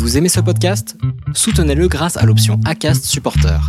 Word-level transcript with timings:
Vous 0.00 0.16
aimez 0.16 0.30
ce 0.30 0.40
podcast? 0.40 0.96
Soutenez-le 1.34 1.86
grâce 1.86 2.16
à 2.16 2.24
l'option 2.24 2.58
ACAST 2.64 3.04
Supporter. 3.04 3.60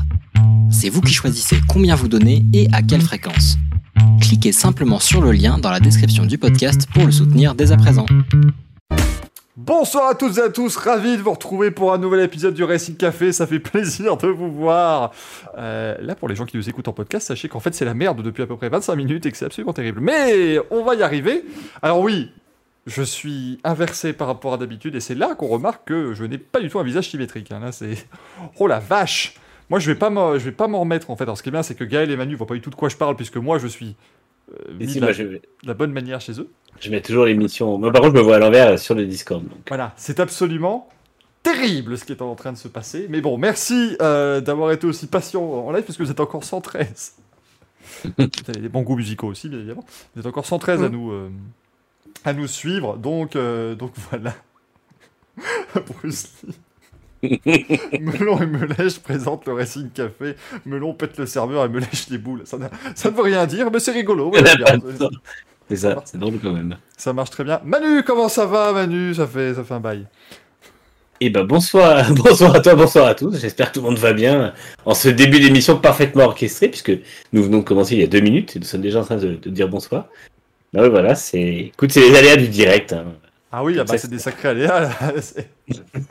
C'est 0.72 0.88
vous 0.88 1.02
qui 1.02 1.12
choisissez 1.12 1.58
combien 1.68 1.94
vous 1.94 2.08
donnez 2.08 2.46
et 2.54 2.70
à 2.72 2.82
quelle 2.82 3.02
fréquence. 3.02 3.58
Cliquez 4.22 4.54
simplement 4.54 5.00
sur 5.00 5.20
le 5.20 5.34
lien 5.34 5.58
dans 5.58 5.70
la 5.70 5.82
description 5.82 6.26
du 6.26 6.38
podcast 6.38 6.88
pour 6.94 7.06
le 7.06 7.12
soutenir 7.12 7.54
dès 7.54 7.74
à 7.74 7.78
présent. 7.78 8.06
Bonsoir 9.58 10.10
à 10.10 10.16
toutes 10.16 10.38
et 10.38 10.42
à 10.42 10.50
tous, 10.50 10.78
ravi 10.78 11.18
de 11.18 11.22
vous 11.22 11.34
retrouver 11.34 11.70
pour 11.70 11.92
un 11.92 11.98
nouvel 11.98 12.22
épisode 12.22 12.54
du 12.54 12.64
Racing 12.64 12.96
Café, 12.96 13.34
ça 13.34 13.46
fait 13.46 13.60
plaisir 13.60 14.16
de 14.16 14.28
vous 14.28 14.54
voir. 14.54 15.12
Euh, 15.58 15.98
là, 16.00 16.16
pour 16.16 16.30
les 16.30 16.36
gens 16.36 16.46
qui 16.46 16.56
nous 16.56 16.70
écoutent 16.70 16.88
en 16.88 16.94
podcast, 16.94 17.28
sachez 17.28 17.50
qu'en 17.50 17.60
fait 17.60 17.76
c'est 17.76 17.84
la 17.84 17.94
merde 17.94 18.24
depuis 18.24 18.42
à 18.42 18.48
peu 18.48 18.56
près 18.56 18.70
25 18.70 18.96
minutes 18.96 19.26
et 19.26 19.32
que 19.32 19.38
c'est 19.38 19.46
absolument 19.46 19.74
terrible. 19.74 20.00
Mais 20.00 20.60
on 20.72 20.86
va 20.86 20.96
y 20.96 21.04
arriver. 21.04 21.44
Alors 21.82 22.00
oui, 22.00 22.32
je 22.88 23.04
suis 23.04 23.60
inversé 23.64 24.14
par 24.14 24.28
rapport 24.28 24.54
à 24.54 24.58
d'habitude 24.58 24.96
et 24.96 25.00
c'est 25.00 25.16
là 25.16 25.36
qu'on 25.36 25.48
remarque 25.48 25.88
que 25.88 26.14
je 26.14 26.24
n'ai 26.24 26.38
pas 26.38 26.60
du 26.60 26.70
tout 26.70 26.80
un 26.80 26.84
visage 26.84 27.10
symétrique. 27.10 27.52
hein. 27.52 27.60
Là, 27.60 27.72
c'est 27.72 27.96
oh 28.60 28.68
la 28.68 28.80
vache. 28.80 29.36
Moi, 29.70 29.80
je 29.80 29.92
vais 29.92 29.98
pas 29.98 30.10
m'en- 30.10 30.34
je 30.38 30.46
vais 30.46 30.52
pas 30.52 30.68
m'en 30.68 30.80
remettre 30.82 31.10
en 31.10 31.16
fait. 31.16 31.24
Alors, 31.24 31.38
ce 31.38 31.44
qui 31.44 31.50
est 31.50 31.52
bien, 31.52 31.64
c'est 31.64 31.76
que 31.76 31.84
Gaël 31.84 32.10
et 32.12 32.18
Manu 32.18 32.36
voient 32.36 32.48
pas 32.48 32.56
du 32.56 32.62
tout 32.62 32.70
de 32.72 32.76
quoi 32.76 32.90
je 32.90 32.98
parle 32.98 33.16
puisque 33.16 33.38
moi, 33.38 33.58
je 33.60 33.68
suis 33.68 33.96
euh, 34.52 34.74
mis 34.74 34.88
si, 34.90 34.96
de, 34.96 35.00
moi, 35.00 35.08
la, 35.10 35.14
je, 35.14 35.24
de 35.24 35.42
la 35.64 35.74
bonne 35.74 35.92
manière 35.94 36.20
chez 36.20 36.40
eux. 36.40 36.50
je 36.80 36.90
mets 36.92 37.02
toujours 37.02 37.26
l'émission. 37.26 37.78
Moi, 37.78 37.92
par 37.92 38.02
contre, 38.02 38.16
je 38.16 38.20
me 38.20 38.24
vois 38.24 38.36
à 38.36 38.40
l'envers 38.40 38.68
euh, 38.74 38.78
sur 38.78 38.96
le 38.96 39.06
Discord. 39.06 39.44
Donc. 39.44 39.60
Voilà, 39.68 39.94
c'est 39.96 40.20
absolument 40.20 40.90
terrible 41.44 41.98
ce 41.98 42.04
qui 42.04 42.12
est 42.12 42.22
en 42.22 42.36
train 42.36 42.52
de 42.52 42.58
se 42.58 42.68
passer. 42.68 43.08
Mais 43.10 43.22
bon, 43.22 43.38
merci 43.38 43.96
euh, 44.02 44.42
d'avoir 44.42 44.72
été 44.72 44.86
aussi 44.88 45.08
patient 45.08 45.42
en 45.44 45.72
live 45.72 45.84
parce 45.84 45.98
que 45.98 46.04
vous 46.04 46.12
êtes 46.12 46.20
encore 46.20 46.44
113. 46.44 47.14
vous 48.06 48.12
avez 48.50 48.60
des 48.62 48.70
bons 48.70 48.82
goûts 48.82 48.96
musicaux 48.98 49.28
aussi, 49.28 49.48
bien 49.50 49.60
évidemment. 49.60 49.86
Vous 50.16 50.20
êtes 50.22 50.28
encore 50.28 50.46
113 50.46 50.84
à 50.84 50.90
nous, 50.90 51.12
euh, 51.12 51.30
à 52.26 52.34
nous 52.34 52.48
suivre. 52.48 52.98
Donc, 52.98 53.36
euh, 53.36 53.76
donc 53.76 53.92
voilà. 54.10 54.34
Bruce 55.88 56.30
Lee. 56.44 56.56
Melon 58.02 58.42
et 58.42 58.48
Melèche 58.48 59.00
présentent 59.00 59.46
le 59.46 59.54
Racing 59.54 59.90
Café. 59.92 60.36
Melon 60.66 60.94
pète 60.94 61.18
le 61.18 61.26
serveur 61.26 61.66
et 61.66 61.70
me 61.70 61.80
lèche 61.80 62.10
les 62.10 62.18
boules. 62.18 62.42
Ça, 62.46 62.58
ça 62.96 63.12
ne 63.12 63.16
veut 63.16 63.22
rien 63.22 63.46
dire, 63.46 63.70
mais 63.72 63.80
c'est 63.80 63.92
rigolo. 63.92 64.32
Il 64.34 64.38
y 64.38 64.40
en 64.40 64.44
voilà, 64.44 64.52
a 64.52 64.56
bien. 64.56 64.80
pas 64.80 64.92
de 64.92 64.98
temps. 64.98 65.10
C'est 65.70 65.76
ça, 65.78 66.02
c'est 66.04 66.18
drôle 66.18 66.40
quand 66.42 66.52
même. 66.52 66.78
Ça 66.98 67.14
marche 67.14 67.30
très 67.30 67.44
bien. 67.44 67.62
Manu, 67.64 68.04
comment 68.04 68.28
ça 68.28 68.46
va, 68.46 68.74
Manu? 68.74 69.14
Ça 69.14 69.28
fait, 69.28 69.54
ça 69.54 69.64
fait 69.64 69.74
un 69.74 69.80
bail. 69.80 70.08
Et 71.24 71.30
ben 71.30 71.44
bonsoir, 71.44 72.12
bonsoir 72.16 72.56
à 72.56 72.60
toi, 72.62 72.74
bonsoir 72.74 73.06
à 73.06 73.14
tous. 73.14 73.40
J'espère 73.40 73.70
que 73.70 73.76
tout 73.76 73.82
le 73.82 73.90
monde 73.90 74.00
va 74.00 74.12
bien 74.12 74.54
en 74.86 74.96
ce 74.96 75.08
début 75.08 75.40
d'émission 75.40 75.78
parfaitement 75.78 76.24
orchestré, 76.24 76.68
puisque 76.68 76.92
nous 77.32 77.44
venons 77.44 77.60
de 77.60 77.64
commencer 77.64 77.94
il 77.94 78.02
y 78.02 78.04
a 78.04 78.08
deux 78.08 78.22
minutes 78.22 78.56
et 78.56 78.60
nous 78.60 78.66
sommes 78.66 78.82
déjà 78.82 79.00
en 79.00 79.04
train 79.04 79.18
de, 79.18 79.36
de 79.36 79.50
dire 79.52 79.70
bonsoir. 79.70 80.08
Ah 80.76 80.82
ouais, 80.84 80.90
voilà, 80.90 81.16
c'est. 81.16 81.42
Écoute, 81.42 81.92
c'est 81.92 82.00
les 82.10 82.16
aléas 82.16 82.38
du 82.38 82.48
direct. 82.48 82.94
hein. 82.94 83.14
Ah 83.52 83.64
oui, 83.64 83.78
ah 83.80 83.84
bah, 83.84 83.98
c'est 83.98 84.10
des 84.10 84.20
sacrés 84.20 84.50
aléas. 84.50 84.80
là. 84.80 84.92
C'est- 85.22 85.50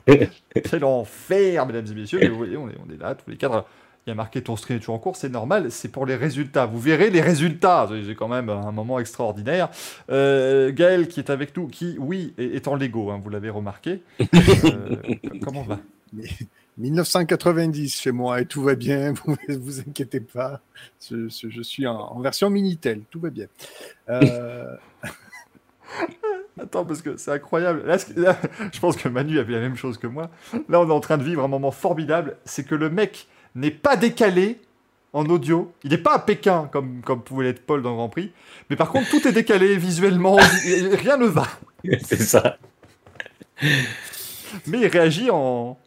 Quel 0.70 0.84
enfer, 0.84 1.64
mesdames 1.66 1.86
et 1.90 1.94
messieurs. 1.94 2.18
Mais 2.20 2.28
vous 2.28 2.36
voyez, 2.36 2.56
on 2.58 2.68
est, 2.68 2.74
on 2.86 2.92
est 2.92 2.98
là, 3.00 3.14
tous 3.14 3.30
les 3.30 3.36
cadres. 3.36 3.66
Il 4.06 4.10
y 4.10 4.12
a 4.12 4.14
marqué 4.14 4.42
ton 4.42 4.56
stream 4.56 4.76
est 4.78 4.80
toujours 4.80 4.94
en 4.94 4.98
cours, 4.98 5.14
c'est 5.16 5.28
normal, 5.28 5.70
c'est 5.70 5.88
pour 5.88 6.06
les 6.06 6.16
résultats. 6.16 6.64
Vous 6.66 6.78
verrez 6.80 7.10
les 7.10 7.20
résultats. 7.20 7.86
J'ai 8.06 8.14
quand 8.14 8.28
même 8.28 8.48
un 8.48 8.72
moment 8.72 8.98
extraordinaire. 8.98 9.68
Euh, 10.10 10.72
Gaël 10.72 11.06
qui 11.08 11.20
est 11.20 11.28
avec 11.30 11.54
nous, 11.56 11.66
qui, 11.68 11.96
oui, 11.98 12.32
est, 12.38 12.56
est 12.56 12.66
en 12.68 12.76
Lego, 12.76 13.10
hein, 13.10 13.20
vous 13.22 13.28
l'avez 13.30 13.50
remarqué. 13.50 14.00
Euh, 14.20 14.96
comment 15.42 15.60
on 15.60 15.64
va? 15.64 15.78
Mais 16.14 16.24
1990 16.78 18.00
chez 18.00 18.12
moi 18.12 18.40
et 18.40 18.46
tout 18.46 18.62
va 18.62 18.74
bien, 18.74 19.12
vous 19.24 19.36
vous 19.60 19.80
inquiétez 19.80 20.20
pas. 20.20 20.60
Je, 21.08 21.28
je- 21.28 21.48
je 21.50 21.62
suis 21.62 21.86
en, 21.86 21.96
en 21.98 22.20
version 22.20 22.48
Minitel, 22.50 23.02
tout 23.10 23.20
va 23.20 23.30
bien. 23.30 23.46
Euh, 24.08 24.74
Attends, 26.60 26.84
parce 26.84 27.00
que 27.02 27.16
c'est 27.16 27.32
incroyable. 27.32 27.84
Là, 27.86 27.96
je 28.72 28.80
pense 28.80 28.96
que 28.96 29.08
Manu 29.08 29.38
a 29.38 29.42
vu 29.42 29.52
la 29.52 29.60
même 29.60 29.76
chose 29.76 29.96
que 29.98 30.06
moi. 30.06 30.30
Là, 30.68 30.80
on 30.80 30.88
est 30.88 30.92
en 30.92 31.00
train 31.00 31.16
de 31.16 31.24
vivre 31.24 31.42
un 31.42 31.48
moment 31.48 31.70
formidable. 31.70 32.36
C'est 32.44 32.64
que 32.64 32.74
le 32.74 32.90
mec 32.90 33.28
n'est 33.54 33.70
pas 33.70 33.96
décalé 33.96 34.60
en 35.14 35.24
audio. 35.26 35.72
Il 35.84 35.90
n'est 35.90 35.98
pas 35.98 36.14
à 36.14 36.18
Pékin, 36.18 36.68
comme, 36.70 37.00
comme 37.00 37.22
pouvait 37.22 37.46
l'être 37.46 37.64
Paul 37.64 37.82
dans 37.82 37.90
le 37.90 37.96
Grand 37.96 38.08
Prix. 38.10 38.32
Mais 38.68 38.76
par 38.76 38.90
contre, 38.90 39.08
tout 39.10 39.26
est 39.26 39.32
décalé 39.32 39.76
visuellement. 39.78 40.36
Rien 40.36 41.16
ne 41.16 41.26
va. 41.26 41.46
c'est 42.02 42.20
ça. 42.20 42.58
Mais 44.66 44.80
il 44.80 44.86
réagit 44.86 45.30
en, 45.30 45.78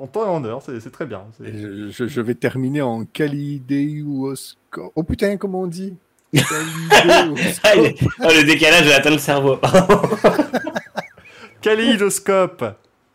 en 0.00 0.06
temps 0.06 0.24
et 0.24 0.28
en 0.28 0.44
heure. 0.44 0.62
C'est 0.62 0.90
très 0.92 1.06
bien. 1.06 1.22
Je, 1.40 1.90
je- 1.90 2.06
je 2.08 2.20
vais 2.20 2.34
terminer 2.34 2.82
en 2.82 3.04
Kalidéoscope. 3.04 4.92
Oh 4.94 5.02
putain, 5.02 5.36
comment 5.36 5.62
on 5.62 5.66
dit? 5.66 5.94
Kalidéoscope. 6.32 7.60
Ah, 7.64 7.74
il- 7.76 7.94
ah, 8.20 8.28
le 8.32 8.44
décalage 8.44 8.88
atteint 8.90 9.10
le 9.10 9.18
cerveau. 9.18 9.58
Kaléidoscope. 11.60 12.64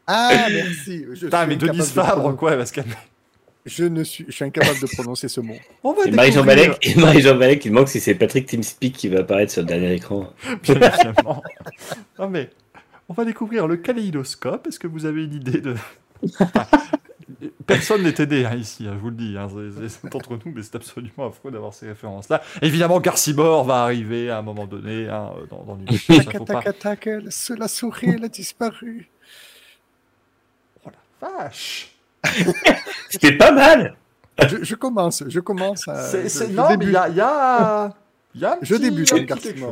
Ah, 0.07 0.47
merci. 0.51 1.05
Je, 1.13 1.25
Putain, 1.25 1.45
mais 1.47 1.55
incapable 1.55 1.71
Denise 1.77 1.89
de 1.89 1.93
Fabre, 2.01 2.21
prononcer- 2.21 2.35
quoi, 2.37 2.51
elle 2.51 2.57
va 2.59 2.65
se 2.65 2.73
calmer. 2.73 2.93
Je, 3.65 3.83
ne 3.85 4.03
suis, 4.03 4.25
je 4.27 4.31
suis 4.31 4.45
incapable 4.45 4.79
de 4.79 4.85
prononcer 4.85 5.27
ce 5.27 5.41
mot. 5.41 5.55
On 5.83 5.93
va 5.93 6.03
Et 6.05 6.11
Marie-Jean 6.11 6.43
découvrir, 6.43 6.67
Balek, 6.73 6.87
et 6.87 6.95
Marie-Jean 7.01 7.35
Balek, 7.35 7.65
il 7.65 7.71
manque 7.71 7.89
si 7.89 7.99
c'est 7.99 8.13
Patrick 8.13 8.45
Teamspeak 8.45 8.93
qui 8.93 9.09
va 9.09 9.21
apparaître 9.21 9.51
sur 9.51 9.61
le 9.63 9.67
dernier 9.67 9.93
écran. 9.95 10.31
bien 10.61 10.75
évidemment. 10.75 11.41
Non 12.19 12.29
mais, 12.29 12.51
on 13.09 13.13
va 13.13 13.25
découvrir 13.25 13.65
le 13.67 13.77
kaléidoscope. 13.77 14.67
Est-ce 14.67 14.77
que 14.77 14.85
vous 14.87 15.05
avez 15.07 15.23
une 15.23 15.33
idée 15.33 15.61
de... 15.61 15.73
Personne 17.67 18.03
n'est 18.03 18.13
aidé 18.19 18.45
hein, 18.45 18.55
ici, 18.55 18.85
hein, 18.87 18.93
je 18.95 18.99
vous 18.99 19.09
le 19.09 19.15
dis. 19.15 19.35
hein, 19.37 19.47
c'est- 19.89 20.13
entre 20.15 20.33
nous, 20.33 20.51
mais 20.53 20.61
c'est 20.61 20.75
absolument 20.75 21.27
affreux 21.27 21.51
d'avoir 21.51 21.73
ces 21.73 21.87
références-là. 21.87 22.41
Évidemment, 22.61 22.99
Garcimore 22.99 23.63
va 23.65 23.83
arriver 23.83 24.29
à 24.29 24.37
un 24.37 24.41
moment 24.43 24.65
donné 24.67 25.09
hein, 25.09 25.31
dans, 25.49 25.63
dans 25.63 25.77
ça, 25.97 26.13
Tac, 26.23 26.45
tac, 26.45 26.79
tac, 26.79 27.09
la, 27.57 27.67
souris, 27.67 28.11
elle 28.15 28.23
a 28.23 28.29
disparu. 28.29 29.09
Oh 30.85 30.89
la 31.21 31.27
vache 31.29 31.91
C'était 33.09 33.37
pas 33.37 33.51
mal 33.51 33.95
Je, 34.47 34.63
je 34.63 34.75
commence, 34.75 35.23
je 35.27 35.39
commence. 35.39 35.87
à- 35.87 36.07
C'est- 36.09 36.23
je- 36.23 36.27
c'est- 36.29 36.47
je 36.47 36.53
Non, 36.53 36.67
mais 36.69 36.73
il 36.75 36.79
débute. 36.79 36.93
y 36.93 36.97
a... 36.97 37.09
il 37.09 37.15
Y 37.15 37.21
a... 37.21 37.93
Je 38.61 38.75
débute. 38.75 39.13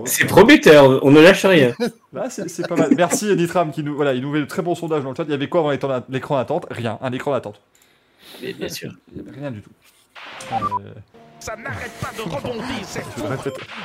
C'est 0.05 0.25
prometteur, 0.25 1.03
on 1.03 1.11
ne 1.11 1.21
lâche 1.21 1.45
rien. 1.45 1.73
Là, 2.13 2.29
c'est 2.29 2.67
pas 2.67 2.75
mal. 2.75 2.89
Merci 2.95 3.29
Editram 3.29 3.71
qui 3.71 3.83
nous, 3.83 3.95
voilà, 3.95 4.13
il 4.13 4.21
nous 4.21 4.31
met 4.31 4.39
de 4.39 4.45
très 4.45 4.61
bons 4.61 4.75
sondages 4.75 5.03
dans 5.03 5.09
le 5.09 5.15
chat. 5.15 5.23
Il 5.23 5.31
y 5.31 5.33
avait 5.33 5.49
quoi 5.49 5.61
avant 5.61 6.01
l'écran 6.09 6.37
d'attente? 6.37 6.65
Rien, 6.71 6.97
un 7.01 7.11
écran 7.11 7.31
d'attente. 7.31 7.59
Mais 8.41 8.53
bien 8.53 8.69
sûr. 8.69 8.91
Rien 9.35 9.51
du 9.51 9.61
tout. 9.61 9.69
Euh, 10.51 10.57
Ça 11.39 11.55
n'arrête 11.55 11.91
pas 12.01 12.11
de 12.15 12.21
rebondir, 12.21 12.63
c'est 12.83 13.03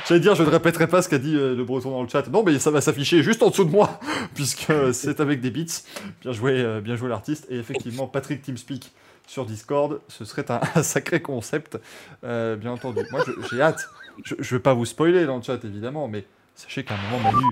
J'allais 0.07 0.19
dire, 0.21 0.35
je 0.35 0.43
ne 0.43 0.49
répéterai 0.49 0.87
pas 0.87 1.01
ce 1.01 1.09
qu'a 1.09 1.17
dit 1.17 1.35
euh, 1.35 1.55
le 1.55 1.63
breton 1.63 1.91
dans 1.91 2.03
le 2.03 2.09
chat. 2.09 2.27
Non, 2.29 2.43
mais 2.43 2.57
ça 2.59 2.71
va 2.71 2.81
s'afficher 2.81 3.21
juste 3.21 3.43
en 3.43 3.49
dessous 3.49 3.65
de 3.65 3.71
moi, 3.71 3.99
puisque 4.35 4.71
c'est 4.93 5.19
avec 5.19 5.41
des 5.41 5.51
beats. 5.51 5.83
Bien 6.21 6.31
joué, 6.31 6.53
euh, 6.53 6.81
bien 6.81 6.95
joué 6.95 7.09
l'artiste. 7.09 7.47
Et 7.49 7.57
effectivement, 7.57 8.07
Patrick 8.07 8.41
Teamspeak 8.41 8.91
sur 9.29 9.45
Discord, 9.45 10.01
ce 10.07 10.25
serait 10.25 10.49
un, 10.49 10.59
un 10.75 10.83
sacré 10.83 11.21
concept, 11.21 11.77
euh, 12.23 12.55
bien 12.55 12.71
entendu. 12.71 13.01
Moi, 13.11 13.23
j'ai 13.49 13.61
hâte. 13.61 13.87
Je 14.25 14.35
ne 14.35 14.43
vais 14.43 14.59
pas 14.59 14.73
vous 14.73 14.85
spoiler 14.85 15.25
dans 15.25 15.37
le 15.37 15.43
chat, 15.43 15.63
évidemment, 15.63 16.07
mais 16.07 16.25
sachez 16.55 16.83
qu'à 16.83 16.95
un 16.95 17.11
moment, 17.11 17.31
Manu 17.31 17.45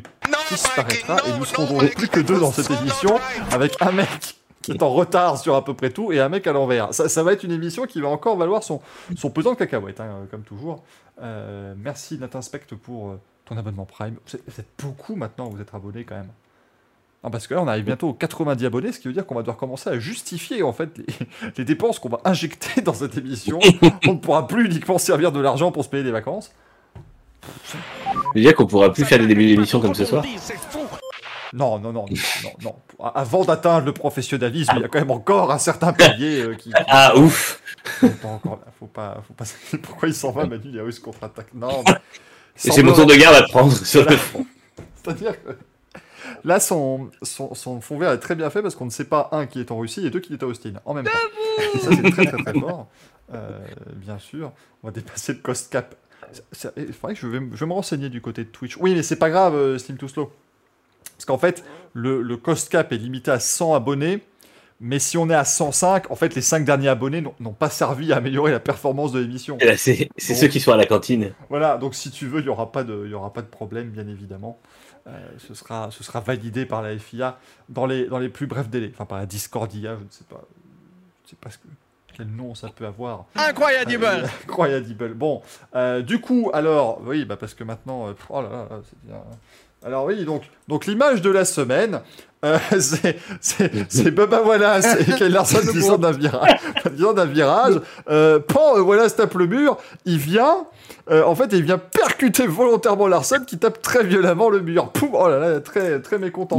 disparaîtra 0.50 1.18
et 1.28 1.38
nous 1.38 1.46
serons 1.46 1.66
donc 1.66 1.94
plus 1.96 2.08
que 2.08 2.20
deux 2.20 2.40
dans 2.40 2.52
cette 2.52 2.72
émission 2.72 3.20
avec 3.52 3.80
un 3.82 3.92
mec 3.92 4.36
qui 4.62 4.72
est 4.72 4.84
en 4.84 4.90
retard 4.90 5.38
sur 5.38 5.56
à 5.56 5.64
peu 5.64 5.74
près 5.76 5.92
tout 5.92 6.12
et 6.12 6.20
un 6.20 6.30
mec 6.30 6.48
à 6.48 6.52
l'envers. 6.52 6.94
Ça, 6.94 7.08
ça 7.08 7.24
va 7.24 7.32
être 7.32 7.44
une 7.44 7.52
émission 7.52 7.86
qui 7.86 8.02
va 8.02 8.10
encore 8.10 8.36
valoir 8.38 8.64
son, 8.64 8.82
son 9.16 9.30
pesant 9.30 9.54
de 9.54 9.58
cacahuètes, 9.58 10.02
hein, 10.02 10.26
comme 10.32 10.42
toujours. 10.42 10.84
Euh, 11.22 11.74
merci 11.78 12.18
Nathan 12.18 12.42
Spect 12.42 12.76
pour 12.76 13.12
euh, 13.12 13.22
ton 13.46 13.56
abonnement 13.56 13.86
Prime. 13.86 14.16
Vous 14.26 14.36
êtes, 14.36 14.44
vous 14.48 14.60
êtes 14.60 14.70
beaucoup 14.82 15.16
maintenant, 15.16 15.48
vous 15.50 15.62
êtes 15.62 15.74
abonnés 15.74 16.04
quand 16.04 16.16
même. 16.16 16.32
Non, 17.28 17.32
parce 17.32 17.46
que 17.46 17.54
là, 17.54 17.62
on 17.62 17.68
arrive 17.68 17.84
bientôt 17.84 18.08
aux 18.08 18.14
90 18.14 18.64
abonnés, 18.66 18.94
ce 18.94 19.00
qui 19.00 19.10
veut 19.10 19.14
dire 19.14 19.26
qu'on 19.26 19.36
va 19.36 19.42
devoir 19.42 19.58
commencer 19.58 19.90
à 19.90 20.00
justifier 20.00 20.64
en 20.64 20.72
fait 20.72 20.98
les, 20.98 21.06
les 21.58 21.66
dépenses 21.66 22.00
qu'on 22.00 22.08
va 22.08 22.22
injecter 22.24 22.80
dans 22.82 22.94
cette 22.94 23.18
émission. 23.18 23.60
on 24.08 24.14
ne 24.14 24.18
pourra 24.18 24.48
plus 24.48 24.68
uniquement 24.68 24.98
servir 24.98 25.34
de 25.34 25.42
l'argent 25.42 25.74
pour 25.74 25.84
se 25.84 25.90
payer 25.90 26.06
des 26.06 26.12
vacances. 26.12 26.54
Je 27.44 27.78
veux 28.36 28.42
dire 28.42 28.56
qu'on 28.56 28.66
pourra 28.66 28.94
plus 28.94 29.04
faire 29.04 29.20
des 29.20 29.28
débuts 29.28 29.46
d'émission 29.46 29.82
comme 29.82 29.94
ce 29.94 30.06
soir. 30.06 30.24
Non, 31.52 31.80
non, 31.80 31.92
non, 31.92 32.06
non. 32.64 32.76
Avant 33.14 33.44
d'atteindre 33.44 33.88
le 33.88 33.92
professionnalisme, 33.92 34.72
il 34.78 34.84
y 34.84 34.86
a 34.86 34.88
quand 34.88 35.00
même 35.00 35.12
encore 35.12 35.52
un 35.52 35.58
certain 35.58 35.92
palier 35.92 36.44
euh, 36.44 36.54
qui, 36.56 36.70
qui- 36.70 36.76
Ah 36.88 37.18
ouf 37.18 37.62
pas 38.22 38.28
encore 38.30 38.62
là. 38.66 38.72
Faut 38.80 38.86
pas, 38.86 39.22
faut 39.28 39.34
pas. 39.34 39.44
Pourquoi 39.84 40.08
il 40.08 40.14
s'en 40.14 40.32
va, 40.32 40.46
Manu? 40.46 40.64
Il 40.70 40.76
y 40.76 40.80
a 40.80 40.84
russe 40.84 41.00
contre-attaque. 41.00 41.54
Non, 41.54 41.84
mais... 41.86 41.96
C'est 42.56 42.84
mon 42.84 42.94
tour 42.94 43.06
de 43.06 43.16
garde 43.16 43.36
à 43.36 43.44
prendre 43.44 43.74
sur 43.74 44.10
le 44.10 44.16
front. 44.16 44.46
C'est-à-dire 45.04 45.34
que 45.44 45.58
là, 46.44 46.60
son, 46.60 47.10
son, 47.22 47.54
son 47.56 47.82
fond 47.82 47.98
vert 47.98 48.12
est 48.12 48.20
très 48.20 48.36
bien 48.36 48.50
fait 48.50 48.62
parce 48.62 48.76
qu'on 48.76 48.86
ne 48.86 48.90
sait 48.92 49.06
pas, 49.06 49.30
un, 49.32 49.46
qui 49.48 49.60
est 49.60 49.72
en 49.72 49.78
Russie 49.78 50.06
et 50.06 50.10
deux, 50.10 50.20
qui 50.20 50.34
est 50.34 50.44
à 50.44 50.48
Austin 50.48 50.74
en 50.86 50.94
même 50.94 51.06
temps. 51.06 51.80
Ça, 51.80 51.90
c'est 51.92 52.12
très, 52.12 52.26
très, 52.26 52.44
très 52.44 52.60
fort. 52.60 52.88
Euh, 53.34 53.60
bien 53.96 54.20
sûr, 54.20 54.54
on 54.84 54.88
va 54.88 54.94
dépasser 54.94 55.34
le 55.34 55.40
cost 55.40 55.70
cap. 55.70 55.96
Il 56.78 56.94
faudrait 56.94 57.14
que 57.14 57.20
je 57.20 57.28
vais, 57.28 57.42
me- 57.42 57.54
je 57.54 57.60
vais 57.60 57.66
me 57.66 57.74
renseigner 57.74 58.08
du 58.08 58.22
côté 58.22 58.46
de 58.46 58.50
Twitch. 58.50 58.78
Oui, 58.80 58.96
mais 58.96 59.04
c'est 59.04 59.18
pas 59.18 59.30
grave, 59.30 59.54
euh, 59.54 59.78
Slim 59.78 59.98
Too 59.98 60.08
Slow. 60.08 60.32
Parce 61.18 61.26
qu'en 61.26 61.38
fait, 61.38 61.66
le, 61.92 62.22
le 62.22 62.38
cost 62.38 62.70
cap 62.70 62.94
est 62.94 62.98
limité 62.98 63.30
à 63.32 63.42
100 63.42 63.74
abonnés. 63.76 64.24
Mais 64.80 64.98
si 65.00 65.18
on 65.18 65.30
est 65.30 65.36
à 65.36 65.44
105, 65.44 66.10
en 66.10 66.16
fait, 66.16 66.36
les 66.36 66.42
5 66.42 66.64
derniers 66.64 66.88
abonnés 66.88 67.22
n'ont- 67.42 67.52
pas 67.52 67.70
servi 67.70 68.14
à 68.14 68.18
améliorer 68.18 68.52
la 68.54 68.62
performance 68.62 69.12
de 69.12 69.20
l'émission. 69.20 69.58
C'est 69.76 70.08
c'est 70.16 70.34
ceux 70.34 70.48
qui 70.48 70.62
sont 70.62 70.72
à 70.72 70.78
la 70.78 70.86
cantine. 70.86 71.34
Voilà, 71.50 71.76
donc 71.78 71.96
si 71.96 72.12
tu 72.12 72.28
veux, 72.28 72.40
il 72.40 72.44
n'y 72.44 72.50
aura, 72.50 72.72
pas 72.72 72.86
de- 72.86 73.02
il 73.06 73.12
y 73.12 73.14
aura 73.14 73.34
pas 73.34 73.42
de 73.42 73.48
problème, 73.48 73.90
bien 73.90 74.08
évidemment. 74.08 74.58
Euh, 75.08 75.12
ce, 75.38 75.54
sera, 75.54 75.90
ce 75.92 76.04
sera 76.04 76.20
validé 76.20 76.66
par 76.66 76.82
la 76.82 76.98
FIA 76.98 77.38
dans 77.70 77.86
les, 77.86 78.08
dans 78.08 78.20
les 78.20 78.30
plus 78.30 78.46
brefs 78.46 78.70
délais. 78.70 78.92
Enfin, 78.94 79.06
par 79.06 79.18
la 79.18 79.26
Discordia, 79.26 79.96
je 79.98 80.04
ne 80.04 80.10
sais 80.10 80.26
pas, 80.30 80.44
je 81.24 81.30
sais 81.30 81.38
pas 81.40 81.50
ce 81.50 81.58
que, 81.58 81.68
quel 82.18 82.28
nom 82.28 82.56
ça 82.56 82.70
peut 82.76 82.86
avoir. 82.86 83.26
Incroyable 83.36 84.04
Euh, 84.04 84.26
Incroyable. 84.44 85.14
Bon, 85.14 85.42
euh, 85.76 86.02
du 86.02 86.20
coup, 86.20 86.50
alors, 86.54 87.00
oui, 87.06 87.26
bah 87.26 87.38
parce 87.38 87.54
que 87.54 87.64
maintenant, 87.64 88.08
euh, 88.08 88.14
oh 88.30 88.42
là 88.42 88.50
là, 88.50 88.68
c'est 88.84 89.08
bien. 89.08 89.22
Alors 89.86 90.06
oui, 90.06 90.26
donc, 90.26 90.44
donc 90.68 90.88
l'image 90.88 91.22
de 91.22 91.30
la 91.30 91.46
semaine, 91.46 92.02
c'est 92.80 94.12
Bubba 94.12 94.42
Wallace 94.42 94.96
et 95.00 95.06
Kyle 95.14 95.28
Larson 95.28 95.60
qui 95.60 95.80
d'un 96.00 96.12
virage, 96.12 96.60
sortent 97.00 97.16
d'un 97.16 97.26
virage. 97.26 97.80
Pan, 98.48 98.80
Wallace 98.80 99.16
tape 99.16 99.36
le 99.36 99.46
mur, 99.46 99.78
il 100.06 100.18
vient, 100.18 100.66
euh, 101.10 101.24
en 101.24 101.36
fait, 101.36 101.50
il 101.54 101.64
vient 101.64 101.78
percuter 101.78 102.48
volontairement 102.48 103.08
Larson 103.08 103.44
qui 103.46 103.58
tape 103.58 103.82
très 103.82 104.04
violemment 104.04 104.50
le 104.50 104.62
mur. 104.62 104.92
Poum, 104.92 105.12
oh 105.14 105.28
là 105.28 105.40
là, 105.40 105.60
très 105.62 106.02
très 106.02 106.18
mécontent. 106.18 106.58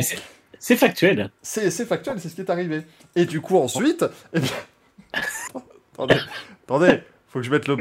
C'est- 0.60 0.76
factuel. 0.76 1.30
C'est 1.42 1.70
factuel, 1.84 2.18
c'est 2.20 2.28
ce 2.28 2.34
qui 2.34 2.40
est 2.40 2.50
arrivé. 2.50 2.82
Et 3.14 3.26
du 3.26 3.40
coup, 3.40 3.58
ensuite, 3.58 4.04
eh 4.32 4.40
bien... 4.40 4.50
attendez, 5.94 6.16
attendez, 6.64 7.00
faut 7.28 7.38
que 7.40 7.44
je 7.44 7.50
mette 7.50 7.68
le 7.68 7.76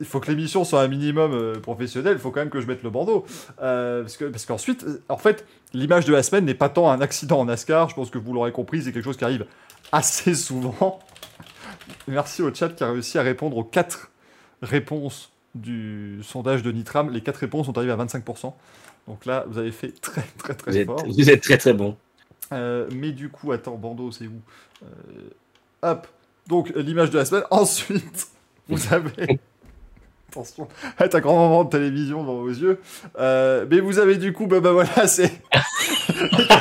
il 0.00 0.06
faut 0.06 0.18
que 0.18 0.28
l'émission 0.30 0.64
soit 0.64 0.80
un 0.80 0.88
minimum 0.88 1.32
euh, 1.32 1.60
professionnel. 1.60 2.14
Il 2.14 2.18
faut 2.18 2.30
quand 2.30 2.40
même 2.40 2.50
que 2.50 2.60
je 2.60 2.66
mette 2.66 2.82
le 2.82 2.90
bandeau, 2.90 3.24
Euh, 3.62 4.02
parce 4.02 4.16
que 4.16 4.24
parce 4.24 4.46
qu'ensuite, 4.46 4.84
en 5.08 5.18
fait, 5.18 5.46
l'image 5.74 6.06
de 6.06 6.12
la 6.12 6.22
semaine 6.22 6.44
n'est 6.44 6.54
pas 6.54 6.68
tant 6.68 6.90
un 6.90 7.00
accident 7.00 7.40
en 7.40 7.44
NASCAR. 7.44 7.88
Je 7.90 7.94
pense 7.94 8.10
que 8.10 8.18
vous 8.18 8.32
l'aurez 8.32 8.52
compris, 8.52 8.82
c'est 8.82 8.92
quelque 8.92 9.04
chose 9.04 9.16
qui 9.18 9.24
arrive 9.24 9.46
assez 9.92 10.34
souvent. 10.34 11.00
Merci 12.06 12.42
au 12.42 12.52
chat 12.54 12.70
qui 12.70 12.82
a 12.82 12.90
réussi 12.90 13.18
à 13.18 13.22
répondre 13.22 13.56
aux 13.56 13.64
quatre 13.64 14.10
réponses 14.62 15.32
du 15.54 16.20
sondage 16.22 16.62
de 16.62 16.72
Nitram. 16.72 17.10
Les 17.10 17.20
quatre 17.20 17.38
réponses 17.38 17.66
sont 17.66 17.76
arrivées 17.76 17.92
à 17.92 17.96
25%. 17.96 18.52
Donc 19.06 19.24
là, 19.24 19.44
vous 19.48 19.58
avez 19.58 19.72
fait 19.72 19.92
très 20.00 20.24
très 20.38 20.54
très 20.54 20.70
Vous 20.70 20.76
êtes, 20.76 20.86
fort. 20.86 21.04
vous 21.06 21.30
êtes 21.30 21.42
très 21.42 21.58
très 21.58 21.72
bon. 21.72 21.96
Euh, 22.52 22.88
mais 22.94 23.12
du 23.12 23.28
coup, 23.28 23.52
attends, 23.52 23.76
bandeau, 23.76 24.10
c'est 24.10 24.26
où? 24.26 24.40
Euh, 24.82 25.30
Hop. 25.82 26.06
Donc, 26.46 26.72
l'image 26.74 27.10
de 27.10 27.18
la 27.18 27.24
semaine. 27.24 27.44
Ensuite, 27.50 28.28
vous 28.68 28.92
avez. 28.92 29.40
Attention, 30.30 30.68
c'est 30.98 31.14
un 31.14 31.20
grand 31.20 31.36
moment 31.36 31.64
de 31.64 31.70
télévision 31.70 32.20
devant 32.20 32.34
vos 32.34 32.50
yeux. 32.50 32.80
Euh, 33.18 33.64
mais 33.70 33.80
vous 33.80 33.98
avez 33.98 34.16
du 34.18 34.34
coup, 34.34 34.46
bah 34.46 34.60
voilà, 34.60 35.06
c'est. 35.06 35.32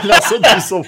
Les 0.04 0.08
personnes 0.08 0.42
qui 0.42 0.62
sont, 0.62 0.84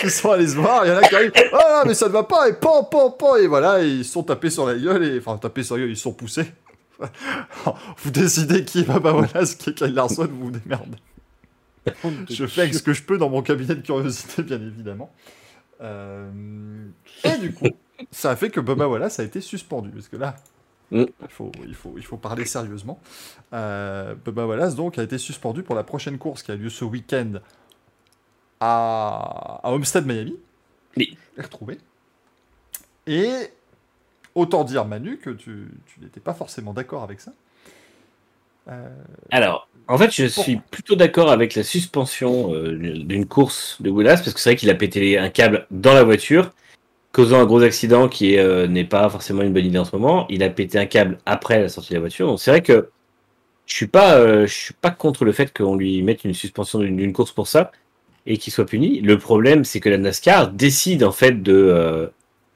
qui 0.00 0.08
sont 0.08 0.30
allés 0.30 0.48
se 0.48 0.54
voir. 0.54 0.86
Il 0.86 0.88
y 0.88 0.92
en 0.92 0.96
a 0.96 1.02
qui 1.02 1.14
arrivent. 1.14 1.32
Ah, 1.52 1.82
mais 1.86 1.92
ça 1.92 2.08
ne 2.08 2.12
va 2.12 2.22
pas. 2.22 2.48
Et 2.48 2.54
pan, 2.54 2.82
pan, 2.84 3.10
pan. 3.10 3.36
Et 3.36 3.46
voilà, 3.46 3.82
et 3.82 3.88
ils 3.88 4.04
sont 4.06 4.22
tapés 4.22 4.48
sur 4.48 4.66
la 4.66 4.74
gueule. 4.74 5.04
Et... 5.04 5.18
Enfin, 5.18 5.36
tapés 5.36 5.62
sur 5.62 5.74
la 5.74 5.82
gueule, 5.82 5.90
ils 5.90 5.98
sont 5.98 6.12
poussés. 6.12 6.46
Vous 7.98 8.10
décidez 8.10 8.64
qui 8.64 8.80
est 8.80 8.84
Baba 8.84 9.12
Wallace, 9.12 9.54
qui 9.54 9.70
est 9.70 9.74
Kyle 9.74 9.94
Larson, 9.94 10.26
vous 10.30 10.46
vous 10.46 10.50
démerdez. 10.50 10.98
Je 12.30 12.46
fais 12.46 12.62
avec 12.62 12.74
ce 12.74 12.82
que 12.82 12.92
je 12.92 13.02
peux 13.02 13.18
dans 13.18 13.28
mon 13.30 13.42
cabinet 13.42 13.74
de 13.74 13.80
curiosité, 13.82 14.42
bien 14.42 14.60
évidemment. 14.60 15.12
Euh, 15.80 16.30
Et 17.24 17.36
du 17.38 17.52
coup, 17.52 17.68
ça 18.10 18.30
a 18.30 18.36
fait 18.36 18.50
que 18.50 18.60
Bubba 18.60 18.88
Wallace 18.88 19.18
a 19.20 19.24
été 19.24 19.40
suspendu. 19.40 19.90
Parce 19.90 20.08
que 20.08 20.16
là, 20.16 20.36
Mm. 20.90 21.04
il, 21.22 21.28
faut, 21.28 21.52
il, 21.66 21.74
faut, 21.74 21.94
il 21.96 22.04
faut 22.04 22.16
parler 22.18 22.44
sérieusement. 22.44 23.00
Euh, 23.52 24.14
Bubba 24.14 24.46
Wallace, 24.46 24.74
donc, 24.76 24.98
a 24.98 25.02
été 25.02 25.18
suspendu 25.18 25.62
pour 25.62 25.74
la 25.74 25.82
prochaine 25.82 26.18
course 26.18 26.42
qui 26.42 26.52
a 26.52 26.56
lieu 26.56 26.68
ce 26.70 26.84
week-end 26.84 27.32
à, 28.60 29.60
à 29.62 29.72
Homestead, 29.72 30.06
Miami. 30.06 30.36
Oui. 30.96 31.16
Je 31.32 31.38
l'ai 31.38 31.42
retrouvé. 31.42 31.78
Et 33.06 33.32
autant 34.34 34.64
dire, 34.64 34.84
Manu, 34.84 35.18
que 35.18 35.30
tu, 35.30 35.68
tu 35.86 36.00
n'étais 36.00 36.20
pas 36.20 36.34
forcément 36.34 36.72
d'accord 36.72 37.02
avec 37.02 37.20
ça. 37.20 37.32
Euh, 38.68 38.88
Alors, 39.30 39.68
en 39.88 39.98
fait, 39.98 40.10
je 40.12 40.26
suis 40.26 40.56
plutôt 40.56 40.96
d'accord 40.96 41.30
avec 41.30 41.54
la 41.54 41.62
suspension 41.62 42.54
euh, 42.54 42.76
d'une 42.76 43.26
course 43.26 43.80
de 43.80 43.90
Wallace 43.90 44.22
parce 44.22 44.34
que 44.34 44.40
c'est 44.40 44.50
vrai 44.50 44.56
qu'il 44.56 44.70
a 44.70 44.74
pété 44.74 45.18
un 45.18 45.28
câble 45.28 45.66
dans 45.70 45.92
la 45.92 46.02
voiture, 46.02 46.52
causant 47.12 47.40
un 47.40 47.44
gros 47.44 47.62
accident 47.62 48.08
qui 48.08 48.38
euh, 48.38 48.66
n'est 48.66 48.84
pas 48.84 49.08
forcément 49.10 49.42
une 49.42 49.52
bonne 49.52 49.66
idée 49.66 49.78
en 49.78 49.84
ce 49.84 49.94
moment. 49.94 50.26
Il 50.30 50.42
a 50.42 50.50
pété 50.50 50.78
un 50.78 50.86
câble 50.86 51.18
après 51.26 51.60
la 51.60 51.68
sortie 51.68 51.90
de 51.90 51.94
la 51.94 52.00
voiture. 52.00 52.26
Donc 52.26 52.40
c'est 52.40 52.50
vrai 52.50 52.62
que 52.62 52.88
je 53.66 53.74
suis 53.74 53.86
pas, 53.86 54.46
je 54.46 54.52
suis 54.52 54.74
pas 54.74 54.90
contre 54.90 55.24
le 55.24 55.32
fait 55.32 55.56
qu'on 55.56 55.76
lui 55.76 56.02
mette 56.02 56.24
une 56.24 56.34
suspension 56.34 56.80
d'une 56.80 57.12
course 57.14 57.32
pour 57.32 57.48
ça 57.48 57.72
et 58.26 58.36
qu'il 58.36 58.52
soit 58.52 58.66
puni. 58.66 59.00
Le 59.00 59.18
problème, 59.18 59.64
c'est 59.64 59.80
que 59.80 59.88
la 59.88 59.96
NASCAR 59.96 60.48
décide 60.48 61.02
en 61.02 61.12
fait 61.12 61.42
de 61.42 62.10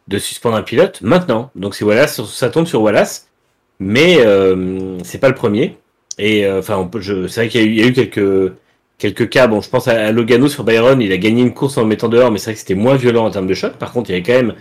de 0.09 0.19
suspendre 0.19 0.57
un 0.57 0.63
pilote 0.63 1.01
maintenant. 1.03 1.51
Donc 1.55 1.75
c'est 1.75 1.85
Wallace, 1.85 2.25
ça 2.25 2.51
tombe 2.51 2.67
sur 2.67 2.83
Wallace, 2.83 3.29
mais 3.79 4.19
euh, 4.21 4.99
c'est 5.05 5.19
pas 5.19 5.29
le 5.29 5.35
premier. 5.35 5.77
Et 6.19 6.47
euh, 6.47 6.61
enfin, 6.61 6.91
c'est 7.01 7.41
vrai 7.41 7.49
qu'il 7.49 7.75
y, 7.75 7.83
a 7.83 7.87
eu- 7.87 7.93
quelques 7.93 8.53
quelques 8.99 9.29
cas. 9.29 9.47
Bon, 9.47 9.61
je 9.61 9.69
pense 9.71 9.87
à, 9.87 10.11
Logano 10.11 10.49
sur 10.49 10.65
Byron, 10.65 11.01
il 11.01 11.13
a 11.13 11.19
gagné 11.19 11.43
une 11.43 11.55
course 11.55 11.77
en 11.79 11.83
le 11.83 11.89
mettant 11.89 12.09
dehors, 12.09 12.33
mais 12.33 12.39
c'est 12.39 12.47
vrai 12.47 12.55
que 12.55 12.61
c'était 12.61 12.75
moins 12.75 12.97
violent 12.97 13.27
en 13.27 13.31
termes 13.31 13.47
de 13.47 13.55
choc. 13.55 13.75
Par 13.75 13.93
contre, 13.93 14.11
il 14.11 14.15
y 14.15 14.17
avait 14.17 14.25
quand 14.25 14.33
même 14.33 14.55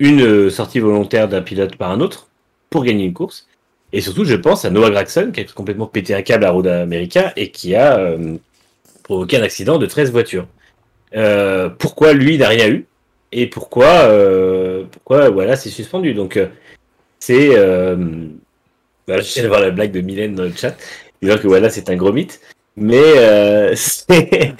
une 0.00 0.20
euh, 0.22 0.50
sortie 0.50 0.80
volontaire 0.80 1.28
d'un 1.28 1.42
pilote 1.42 1.76
par 1.76 1.90
un 1.90 2.00
autre 2.00 2.28
pour 2.68 2.84
gagner 2.84 3.04
une 3.04 3.14
course. 3.14 3.46
Et 3.92 4.00
surtout, 4.02 4.24
je 4.24 4.34
pense 4.34 4.64
à 4.64 4.70
Noah 4.70 4.90
Gragson 4.90 5.30
qui 5.32 5.40
a 5.40 5.44
complètement 5.44 5.86
pété 5.86 6.14
un 6.14 6.22
câble 6.22 6.44
à 6.44 6.50
Road 6.50 6.66
America 6.66 7.32
et 7.36 7.50
qui 7.50 7.74
a 7.74 7.98
euh, 7.98 8.36
provoqué 9.02 9.38
un 9.38 9.42
accident 9.42 9.78
de 9.78 9.86
13 9.86 10.12
voitures. 10.12 10.46
Pourquoi 11.78 12.12
lui 12.12 12.36
n'a 12.36 12.48
rien 12.48 12.68
eu? 12.68 12.86
Et 13.32 13.46
pourquoi 13.46 13.86
euh, 13.86 14.84
pourquoi 14.90 15.30
voilà 15.30 15.56
c'est 15.56 15.70
suspendu. 15.70 16.14
Donc 16.14 16.36
euh, 16.36 16.46
c'est 17.18 17.52
je 17.52 19.34
viens 19.34 19.42
de 19.42 19.48
voir 19.48 19.60
la 19.60 19.70
blague 19.70 19.92
de 19.92 20.00
Mylène 20.00 20.34
dans 20.34 20.44
le 20.44 20.52
chat 20.52 20.76
disant 21.22 21.38
que 21.38 21.46
voilà 21.46 21.70
c'est 21.70 21.90
un 21.90 21.96
gros 21.96 22.12
mythe. 22.12 22.40
Mais 22.76 23.02
euh, 23.16 23.74
c'est 23.76 24.54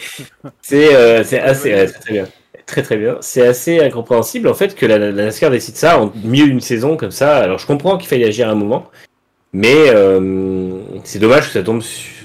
c'est 0.62 1.40
assez 1.40 1.74
ouais, 1.74 1.86
très, 1.86 2.00
très 2.00 2.12
bien. 2.12 2.28
Très 2.66 2.82
très 2.82 2.96
bien. 2.96 3.16
C'est 3.20 3.46
assez 3.46 3.80
incompréhensible 3.80 4.48
en 4.48 4.54
fait 4.54 4.74
que 4.74 4.84
la, 4.84 4.98
la 4.98 5.10
NASCAR 5.12 5.50
décide 5.50 5.76
ça 5.76 6.00
en 6.00 6.12
milieu 6.22 6.46
d'une 6.46 6.60
saison 6.60 6.96
comme 6.96 7.10
ça. 7.10 7.36
Alors 7.38 7.58
je 7.58 7.66
comprends 7.66 7.96
qu'il 7.96 8.08
faille 8.08 8.24
agir 8.24 8.48
à 8.48 8.50
un 8.50 8.56
moment, 8.56 8.90
mais 9.52 9.88
euh, 9.88 10.80
c'est 11.04 11.18
dommage 11.18 11.46
que 11.46 11.52
ça 11.52 11.62
tombe 11.62 11.82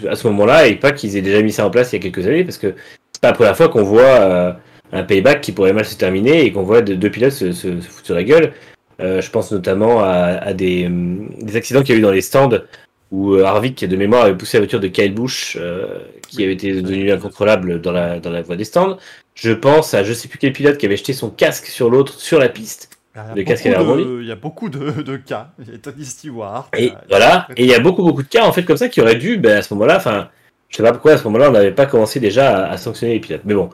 à 0.09 0.15
ce 0.15 0.27
moment-là 0.27 0.67
et 0.67 0.75
pas 0.75 0.91
qu'ils 0.91 1.15
aient 1.15 1.21
déjà 1.21 1.41
mis 1.41 1.53
ça 1.53 1.65
en 1.65 1.69
place 1.69 1.93
il 1.93 1.95
y 1.95 1.99
a 1.99 2.01
quelques 2.01 2.27
années 2.27 2.43
parce 2.43 2.57
que 2.57 2.75
c'est 3.13 3.21
pas 3.21 3.29
la 3.29 3.33
première 3.33 3.55
fois 3.55 3.69
qu'on 3.69 3.83
voit 3.83 4.01
euh, 4.01 4.53
un 4.93 5.03
payback 5.03 5.41
qui 5.41 5.51
pourrait 5.51 5.73
mal 5.73 5.85
se 5.85 5.97
terminer 5.97 6.45
et 6.45 6.51
qu'on 6.53 6.63
voit 6.63 6.81
deux, 6.81 6.95
deux 6.95 7.09
pilotes 7.09 7.31
se, 7.33 7.51
se, 7.51 7.81
se 7.81 7.87
foutre 7.89 8.05
sur 8.05 8.15
la 8.15 8.23
gueule. 8.23 8.53
Euh, 9.01 9.21
je 9.21 9.29
pense 9.31 9.51
notamment 9.51 10.01
à, 10.01 10.37
à 10.39 10.53
des, 10.53 10.85
hum, 10.85 11.29
des 11.41 11.55
accidents 11.55 11.81
qu'il 11.81 11.95
y 11.95 11.97
a 11.97 11.99
eu 11.99 12.03
dans 12.03 12.11
les 12.11 12.21
stands 12.21 12.49
où 13.11 13.33
euh, 13.33 13.43
Harvick, 13.43 13.83
de 13.85 13.95
mémoire, 13.95 14.23
avait 14.23 14.35
poussé 14.37 14.57
la 14.57 14.61
voiture 14.61 14.79
de 14.79 14.87
Kyle 14.87 15.13
Busch, 15.13 15.57
euh, 15.59 15.99
qui 16.27 16.43
avait 16.43 16.53
été 16.53 16.81
devenu 16.81 17.11
incontrôlable 17.11 17.81
dans 17.81 17.91
la, 17.91 18.19
dans 18.19 18.31
la 18.31 18.41
voie 18.41 18.55
des 18.55 18.63
stands. 18.63 18.97
Je 19.35 19.51
pense 19.51 19.93
à 19.93 20.03
je 20.03 20.13
sais 20.13 20.27
plus 20.27 20.37
quel 20.39 20.53
pilote 20.53 20.77
qui 20.77 20.85
avait 20.85 20.97
jeté 20.97 21.13
son 21.13 21.29
casque 21.31 21.65
sur 21.67 21.89
l'autre 21.89 22.19
sur 22.19 22.39
la 22.39 22.49
piste. 22.49 22.89
il 23.35 23.41
y 23.41 23.45
casque 23.45 23.65
de-. 23.67 24.21
Il 24.21 24.27
y 24.27 24.31
a 24.31 24.35
beaucoup 24.35 24.69
de, 24.69 25.01
de 25.01 25.17
cas. 25.17 25.49
Il 25.59 25.73
y 25.73 25.75
a 25.75 25.79
Tony 25.79 26.05
Stewart. 26.05 26.69
Et 26.77 26.89
a- 26.91 27.03
voilà. 27.09 27.47
Et 27.57 27.63
il 27.63 27.69
y 27.69 27.73
a 27.75 27.79
beaucoup, 27.79 28.03
beaucoup 28.03 28.23
de 28.23 28.27
cas, 28.27 28.45
en 28.45 28.51
fait, 28.51 28.63
comme 28.63 28.77
ça, 28.77 28.89
qui 28.89 29.01
auraient 29.01 29.15
dû, 29.15 29.37
ben, 29.37 29.57
à 29.57 29.61
ce 29.63 29.73
moment-là, 29.75 29.97
enfin, 29.97 30.29
je 30.69 30.77
sais 30.77 30.83
pas 30.83 30.91
pourquoi, 30.91 31.13
à 31.13 31.17
ce 31.17 31.23
moment-là, 31.25 31.49
on 31.49 31.53
n'avait 31.53 31.71
pas 31.71 31.85
commencé 31.87 32.19
déjà 32.19 32.65
à, 32.65 32.71
à 32.73 32.77
sanctionner 32.77 33.13
les 33.13 33.19
pilotes. 33.19 33.41
Mais 33.45 33.53
bon. 33.55 33.69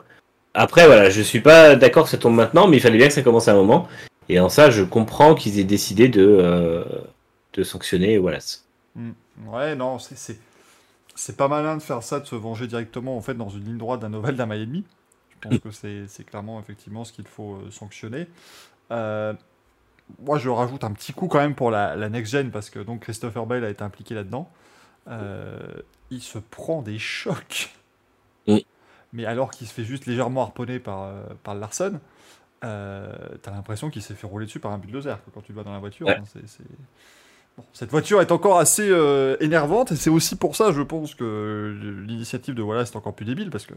Après, 0.54 0.86
voilà, 0.86 1.10
je 1.10 1.22
suis 1.22 1.40
pas 1.40 1.76
d'accord 1.76 2.04
que 2.04 2.10
ça 2.10 2.18
tombe 2.18 2.34
maintenant, 2.34 2.66
mais 2.66 2.78
il 2.78 2.80
fallait 2.80 2.98
bien 2.98 3.06
que 3.08 3.14
ça 3.14 3.22
commence 3.22 3.48
à 3.48 3.52
un 3.52 3.56
moment. 3.56 3.88
Et 4.28 4.40
en 4.40 4.48
ça, 4.48 4.70
je 4.70 4.82
comprends 4.82 5.34
qu'ils 5.34 5.58
aient 5.58 5.64
décidé 5.64 6.08
de, 6.08 6.24
euh, 6.24 6.84
de 7.54 7.62
sanctionner 7.62 8.18
Wallace. 8.18 8.64
Ouais, 9.46 9.74
non, 9.76 9.98
c'est- 9.98 10.38
c'est 11.14 11.36
pas 11.36 11.48
malin 11.48 11.76
de 11.76 11.82
faire 11.82 12.02
ça, 12.02 12.20
de 12.20 12.26
se 12.26 12.34
venger 12.34 12.66
directement 12.66 13.16
en 13.16 13.20
fait 13.20 13.34
dans 13.34 13.48
une 13.48 13.64
ligne 13.64 13.78
droite 13.78 14.00
d'un 14.00 14.12
Oval 14.14 14.36
d'un 14.36 14.46
Miami. 14.46 14.84
Je 15.42 15.48
pense 15.58 15.78
que 15.80 16.06
c'est 16.08 16.24
clairement 16.24 16.60
effectivement 16.60 17.04
ce 17.04 17.12
qu'il 17.12 17.26
faut 17.26 17.54
euh, 17.54 17.70
sanctionner. 17.70 18.26
Euh, 18.90 19.32
moi, 20.22 20.38
je 20.38 20.48
rajoute 20.50 20.84
un 20.84 20.92
petit 20.92 21.12
coup 21.12 21.28
quand 21.28 21.38
même 21.38 21.54
pour 21.54 21.70
la, 21.70 21.96
la 21.96 22.08
next 22.08 22.32
gen 22.32 22.50
parce 22.50 22.68
que 22.70 22.80
donc 22.80 23.00
Christopher 23.02 23.46
Bell 23.46 23.64
a 23.64 23.70
été 23.70 23.82
impliqué 23.82 24.14
là-dedans. 24.14 24.50
Il 26.10 26.22
se 26.22 26.38
prend 26.38 26.82
des 26.82 26.98
chocs, 26.98 27.70
Mm. 28.46 28.58
Mais 29.12 29.24
alors 29.26 29.50
qu'il 29.50 29.66
se 29.66 29.72
fait 29.74 29.84
juste 29.84 30.06
légèrement 30.06 30.42
harponner 30.42 30.78
par 30.78 31.04
euh, 31.04 31.22
par 31.42 31.54
Larson. 31.54 32.00
Euh, 32.64 33.12
T'as 33.42 33.52
l'impression 33.52 33.90
qu'il 33.90 34.02
s'est 34.02 34.14
fait 34.14 34.26
rouler 34.26 34.46
dessus 34.46 34.60
par 34.60 34.72
un 34.72 34.78
bulldozer 34.78 35.18
quand 35.34 35.40
tu 35.42 35.52
le 35.52 35.54
vois 35.54 35.64
dans 35.64 35.72
la 35.72 35.78
voiture. 35.78 36.06
Ouais. 36.06 36.16
hein, 36.16 36.24
Bon, 37.56 37.64
cette 37.72 37.90
voiture 37.90 38.20
est 38.20 38.30
encore 38.32 38.58
assez 38.58 38.88
euh, 38.88 39.36
énervante 39.40 39.92
et 39.92 39.96
c'est 39.96 40.10
aussi 40.10 40.36
pour 40.36 40.54
ça, 40.56 40.72
je 40.72 40.82
pense, 40.82 41.14
que 41.14 41.76
l'initiative 42.06 42.54
de 42.54 42.62
Wallace 42.62 42.92
est 42.92 42.96
encore 42.96 43.14
plus 43.14 43.26
débile 43.26 43.50
parce 43.50 43.66
que. 43.66 43.74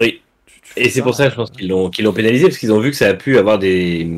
Oui. 0.00 0.22
tu- 0.46 0.60
tu 0.62 0.72
fais 0.72 0.82
Et 0.82 0.88
c'est 0.90 1.02
pour 1.02 1.14
ça, 1.14 1.28
je 1.30 1.34
pense 1.34 1.50
qu'ils 1.50 1.68
l'ont 1.68 1.90
l'ont 2.00 2.12
pénalisé, 2.12 2.44
parce 2.46 2.58
qu'ils 2.58 2.72
ont 2.72 2.80
vu 2.80 2.90
que 2.90 2.96
ça 2.96 3.08
a 3.08 3.14
pu 3.14 3.38
avoir 3.38 3.58
des, 3.58 4.08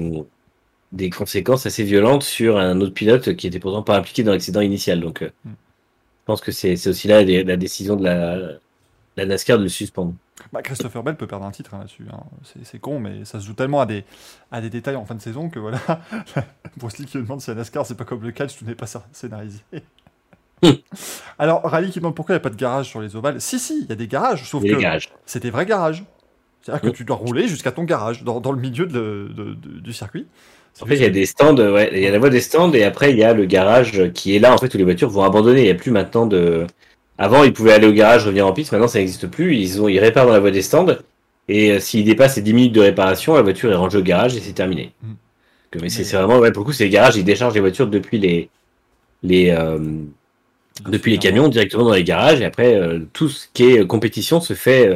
des 0.92 1.11
conséquences 1.11 1.66
assez 1.66 1.85
violentes 1.85 2.23
sur 2.23 2.59
un 2.59 2.81
autre 2.81 2.95
pilote 2.95 3.35
qui 3.37 3.47
était 3.47 3.61
pourtant 3.61 3.83
pas 3.83 3.97
impliqué 3.97 4.23
dans 4.25 4.33
l'accident 4.33 4.61
initial. 4.61 5.00
Donc, 5.00 5.23
euh, 5.23 5.31
Mm. 5.45 5.50
je 5.50 6.26
pense 6.26 6.40
que 6.40 6.52
c'est 6.52 6.76
c'est 6.76 6.90
aussi 6.90 7.09
là 7.09 7.25
la, 7.25 7.42
la 7.45 7.57
décision 7.57 7.97
de 7.97 8.04
la, 8.04 8.38
la 9.16 9.26
NASCAR 9.26 9.59
de 9.59 9.62
le 9.64 9.69
suspendre. 9.69 10.14
Bah, 10.52 10.62
Christopher 10.62 11.02
Bell 11.02 11.16
peut 11.16 11.26
perdre 11.26 11.45
un 11.45 11.50
titre 11.50 11.75
hein, 11.75 11.78
là-dessus. 11.81 12.04
hein. 12.12 12.21
C'est- 12.64 12.78
con, 12.78 12.99
mais 12.99 13.25
ça 13.25 13.38
se 13.40 13.47
joue 13.47 13.52
tellement 13.54 13.81
à 13.81 13.87
des, 13.87 14.04
à 14.50 14.61
des 14.61 14.71
détails 14.71 14.97
en 14.97 15.04
fin 15.04 15.14
de 15.14 15.21
saison 15.21 15.49
que 15.50 15.59
voilà. 15.59 15.78
Bruce 16.76 16.99
Lee 16.99 17.07
qui 17.07 17.19
demande 17.19 17.40
si 17.40 17.50
la 17.50 17.57
NASCAR 17.57 17.85
c'est 17.87 17.97
pas 17.97 18.04
comme 18.04 18.23
le 18.23 18.33
catch, 18.33 18.57
tout 18.57 18.64
n'est 18.64 18.75
pas 18.75 18.87
scénarisé. 19.12 19.59
Alors, 21.38 21.62
Rally 21.64 21.90
qui 21.90 21.99
demande 21.99 22.14
pourquoi 22.14 22.35
il 22.35 22.37
n'y 22.37 22.42
a 22.42 22.45
pas 22.45 22.50
de 22.50 22.57
garage 22.57 22.88
sur 22.88 23.00
les 23.00 23.16
ovales. 23.16 23.40
Si, 23.40 23.59
si, 23.59 23.81
il 23.83 23.88
y 23.88 23.92
a 23.92 23.97
des 23.97 24.07
garages, 24.07 24.49
sauf 24.49 24.62
que 24.62 24.69
c'est 25.26 25.42
des 25.42 25.50
vrais 25.50 25.66
garages. 25.66 26.04
C'est-à-dire 26.61 26.83
que 26.83 26.88
Mm. 26.88 26.92
tu 26.92 27.04
dois 27.04 27.16
rouler 27.16 27.49
jusqu'à 27.49 27.73
ton 27.73 27.83
garage, 27.83 28.23
dans, 28.23 28.40
dans 28.40 28.52
le 28.52 28.61
milieu 28.61 28.87
de- 28.87 29.28
de- 29.37 29.54
de- 29.54 29.81
du 29.81 29.92
circuit. 29.92 30.26
En 30.81 30.87
fait, 30.87 30.95
il 30.95 31.02
y 31.02 31.04
a 31.04 31.11
des 31.11 31.26
stands, 31.26 31.57
ouais, 31.57 31.90
il 31.92 31.99
y 32.00 32.07
a 32.07 32.11
la 32.12 32.19
voie 32.19 32.31
des 32.31 32.40
stands 32.40 32.73
et 32.73 32.85
après 32.85 33.11
il 33.11 33.19
y 33.19 33.25
a 33.25 33.35
le 33.35 33.45
garage 33.45 34.11
qui 34.14 34.35
est 34.35 34.38
là 34.38 34.54
en 34.54 34.59
fait 34.59 34.73
où 34.73 34.78
les 34.78 34.85
voitures 34.85 35.11
vont 35.11 35.23
abandonner. 35.23 35.61
Il 35.61 35.64
n'y 35.64 35.71
a 35.71 35.75
plus 35.75 35.90
maintenant 35.90 36.25
de. 36.26 36.66
Avant, 37.19 37.45
ils 37.45 37.52
pouvaient 37.52 37.73
aller 37.75 37.87
au 37.87 37.92
garage, 37.92 38.25
revenir 38.25 38.47
en 38.47 38.52
piste. 38.52 38.73
Maintenant, 38.73 38.88
ça 38.88 38.99
n'existe 38.99 39.26
plus. 39.28 39.57
Ils 39.57 39.81
ont, 39.81 39.88
ils 39.88 39.99
réparent 40.00 40.26
dans 40.26 40.33
la 40.33 40.40
voie 40.40 40.50
des 40.50 40.62
stands 40.62 40.87
et 41.49 41.73
euh, 41.73 41.81
s'ils 41.81 42.04
dépassent 42.04 42.37
les 42.37 42.42
10 42.42 42.54
minutes 42.54 42.73
de 42.73 42.81
réparation, 42.81 43.35
la 43.35 43.42
voiture 43.42 43.71
est 43.71 43.76
rangée 43.76 43.99
au 43.99 44.02
garage 44.02 44.37
et 44.37 44.40
c'est 44.40 44.52
terminé. 44.52 44.92
Mm. 45.02 45.12
Que- 45.71 45.78
mais 45.81 45.88
c'est 45.88 46.04
vraiment, 46.16 46.38
ouais, 46.38 46.52
pour 46.52 46.62
le 46.62 46.66
coup, 46.66 46.73
c'est 46.73 46.85
les 46.85 46.90
garages. 46.90 47.16
Ils 47.16 47.25
déchargent 47.25 47.54
les 47.54 47.61
voitures 47.61 47.87
depuis 47.87 48.19
les, 48.19 48.49
les, 49.23 49.50
euh, 49.50 49.78
depuis 50.88 51.12
les 51.12 51.19
camions 51.19 51.49
directement 51.49 51.85
dans 51.85 51.92
les 51.95 52.04
garages 52.04 52.40
et 52.40 52.45
après 52.45 52.75
euh, 52.75 53.00
tout 53.12 53.28
ce 53.28 53.47
qui 53.52 53.64
est 53.64 53.87
compétition 53.87 54.40
se 54.40 54.54
fait 54.54 54.90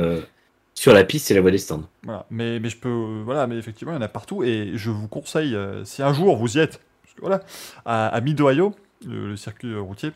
sur 0.75 0.92
la 0.92 1.04
piste 1.04 1.30
et 1.30 1.35
la 1.35 1.40
voie 1.40 1.50
des 1.50 1.58
stands. 1.58 1.85
Voilà. 2.02 2.26
Mais, 2.30 2.61
mais 2.61 2.68
je 2.70 2.76
peux. 2.76 3.23
voilà, 3.25 3.46
mais 3.46 3.56
effectivement, 3.56 3.92
il 3.92 3.96
y 3.96 3.99
en 3.99 4.02
a 4.02 4.08
partout. 4.08 4.42
Et 4.42 4.73
je 4.75 4.90
vous 4.90 5.08
conseille, 5.08 5.56
si 5.85 6.02
un 6.02 6.12
jour 6.12 6.37
vous 6.37 6.56
y 6.56 6.61
êtes, 6.61 6.80
parce 7.02 7.14
que 7.14 7.20
voilà, 7.20 7.40
à, 7.85 8.08
à 8.08 8.20
Mid-Ohio, 8.20 8.75
le, 9.06 9.28
le 9.30 9.37
circuit 9.37 9.75
routier, 9.76 10.11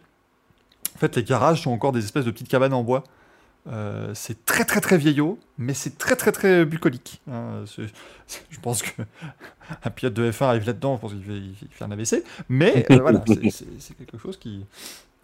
fait, 1.00 1.16
les 1.16 1.24
garages 1.24 1.62
sont 1.62 1.70
encore 1.72 1.92
des 1.92 2.04
espèces 2.04 2.24
de 2.24 2.30
petites 2.30 2.48
cabanes 2.48 2.72
en 2.74 2.82
bois. 2.82 3.04
Euh, 3.66 4.12
c'est 4.14 4.44
très 4.46 4.64
très 4.64 4.80
très 4.80 4.96
vieillot, 4.96 5.38
mais 5.58 5.74
c'est 5.74 5.98
très 5.98 6.16
très 6.16 6.32
très 6.32 6.64
bucolique. 6.64 7.20
hein. 7.30 7.64
Je 7.66 8.60
pense 8.60 8.82
que 8.82 9.02
un 9.84 9.90
pilote 9.90 10.14
de 10.14 10.30
F1 10.30 10.44
arrive 10.44 10.66
là-dedans, 10.66 10.96
je 10.96 11.00
pense 11.00 11.12
qu'il 11.12 11.54
fait, 11.70 11.84
un 11.84 11.90
AVC. 11.90 12.24
Mais 12.48 12.86
euh, 12.90 12.98
voilà, 13.00 13.22
c'est- 13.50 13.94
quelque 13.98 14.16
chose 14.18 14.38
qui, 14.38 14.64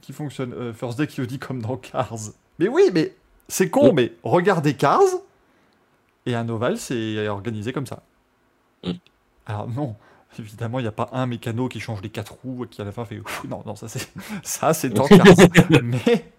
qui 0.02 0.12
fonctionne. 0.12 0.52
Euh, 0.52 0.72
First 0.74 0.98
Day 0.98 1.06
qui 1.06 1.26
dit 1.26 1.38
comme 1.38 1.62
dans 1.62 1.76
Cars. 1.76 2.14
Mais 2.58 2.68
oui, 2.68 2.90
mais 2.92 3.14
c'est 3.48 3.70
con, 3.70 3.92
mais 3.94 4.12
regardez 4.22 4.74
Cars, 4.74 5.00
et 6.26 6.34
un 6.34 6.48
ovale, 6.48 6.76
c'est 6.78 7.26
organisé 7.28 7.72
comme 7.72 7.86
ça. 7.86 8.02
Mm. 8.84 8.92
Alors 9.46 9.68
non, 9.68 9.96
évidemment, 10.38 10.78
il 10.78 10.82
n'y 10.82 10.88
a 10.88 10.92
pas 10.92 11.08
un 11.12 11.26
mécano 11.26 11.68
qui 11.68 11.80
change 11.80 12.02
les 12.02 12.10
quatre 12.10 12.34
roues 12.42 12.64
et 12.64 12.68
qui 12.68 12.80
à 12.82 12.84
la 12.84 12.92
fin 12.92 13.04
fait 13.04 13.18
Ouf 13.20 13.44
non, 13.48 13.62
non, 13.66 13.76
ça 13.76 13.88
c'est 13.88 14.08
ça 14.42 14.74
c'est 14.74 14.92
Cars. 14.92 15.26
Mais 15.82 16.32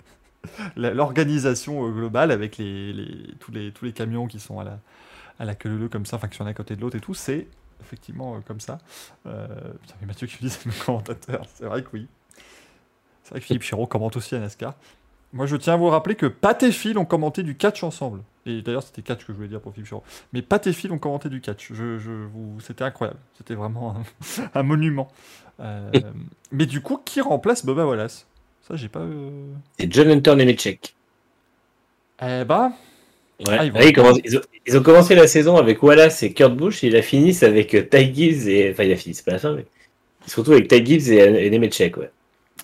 l'organisation 0.75 1.87
euh, 1.87 1.91
globale 1.91 2.31
avec 2.31 2.57
les, 2.57 2.93
les- 2.93 3.33
tous 3.39 3.51
les 3.51 3.71
tous 3.71 3.85
les 3.85 3.93
camions 3.93 4.27
qui 4.27 4.39
sont 4.39 4.59
à 4.59 4.63
la 4.63 4.79
à 5.39 5.45
la 5.45 5.55
queue 5.55 5.69
leu 5.69 5.89
comme 5.89 6.05
ça, 6.05 6.17
enfin 6.17 6.27
qui 6.27 6.37
sont 6.37 6.45
à 6.45 6.53
côté 6.53 6.75
de 6.75 6.81
l'autre 6.81 6.97
et 6.97 7.01
tout, 7.01 7.13
c'est 7.13 7.47
effectivement 7.81 8.35
euh, 8.35 8.39
comme 8.47 8.59
ça. 8.59 8.79
Euh, 9.27 9.47
putain, 9.81 9.95
mais 10.01 10.07
Mathieu 10.07 10.27
qui 10.27 10.37
me 10.43 10.49
dit 10.49 10.55
c'est 10.55 10.65
le 10.65 10.85
commentateur, 10.85 11.45
c'est 11.55 11.65
vrai 11.65 11.83
que 11.83 11.89
oui. 11.93 12.07
C'est 13.23 13.31
vrai 13.31 13.39
que 13.41 13.45
Philippe 13.45 13.63
Chiraud 13.63 13.87
commente 13.87 14.15
aussi 14.15 14.35
à 14.35 14.39
NASCAR. 14.39 14.75
Moi, 15.33 15.45
je 15.45 15.55
tiens 15.55 15.73
à 15.73 15.77
vous 15.77 15.87
rappeler 15.89 16.15
que 16.15 16.25
Pat 16.25 16.61
et 16.63 16.71
Phil 16.71 16.97
ont 16.97 17.05
commenté 17.05 17.43
du 17.43 17.55
catch 17.55 17.83
ensemble. 17.83 18.21
Et 18.45 18.61
d'ailleurs, 18.61 18.83
c'était 18.83 19.01
catch 19.01 19.19
que 19.25 19.33
je 19.33 19.37
voulais 19.37 19.49
dire 19.49 19.59
pour 19.59 19.73
Philippe 19.73 19.87
Chiraud. 19.89 20.03
Mais 20.31 20.41
Pat 20.41 20.65
et 20.67 20.73
Phil 20.73 20.91
ont 20.93 20.97
commenté 20.99 21.27
du 21.29 21.41
catch. 21.41 21.67
Je, 21.73 21.97
je 21.99 22.11
vous... 22.11 22.59
C'était 22.61 22.85
incroyable. 22.85 23.19
C'était 23.37 23.55
vraiment 23.55 23.95
un, 23.97 24.41
un 24.59 24.63
monument. 24.63 25.09
Euh, 25.59 25.91
mais 26.51 26.65
du 26.65 26.79
coup, 26.81 26.97
qui 27.03 27.19
remplace 27.19 27.65
Bubba 27.65 27.85
Wallace? 27.85 28.25
Ça, 28.67 28.75
j'ai 28.75 28.87
pas. 28.89 28.99
euh, 28.99 29.29
C'est 29.77 29.91
John 29.91 30.09
Hunter 30.09 30.35
Nemechek. 30.35 30.95
Eh 32.21 32.43
bah. 32.45 32.71
Ouais. 33.45 33.55
Ah, 33.59 33.65
ils 33.65 33.71
vont- 33.71 33.79
Ouais, 33.79 33.89
ils, 33.89 33.93
commencent- 33.93 34.19
ils 34.23 34.37
ont, 34.37 34.41
ils 34.65 34.77
ont 34.77 34.83
commencé 34.83 35.13
la 35.13 35.27
saison 35.27 35.57
avec 35.57 35.83
Wallace 35.83 36.23
et 36.23 36.33
Kurt 36.33 36.55
Busch 36.55 36.83
et 36.83 36.87
ils 36.87 36.93
la 36.93 37.01
finissent 37.01 37.43
avec 37.43 37.73
euh, 37.75 37.83
Ty 37.83 38.13
Gibbs 38.13 38.47
et. 38.47 38.71
Enfin, 38.71 38.83
ils 38.83 38.89
la 38.89 38.95
finissent, 38.95 39.17
c'est 39.17 39.25
pas 39.25 39.33
la 39.33 39.39
fin, 39.39 39.53
mais. 39.53 39.65
Ils 40.25 40.31
se 40.31 40.37
retrouvent 40.37 40.55
avec 40.55 40.67
Ty 40.69 40.85
Gibbs 40.85 41.09
et, 41.11 41.17
et 41.45 41.49
Nemechek, 41.49 41.97
ouais. 41.97 42.11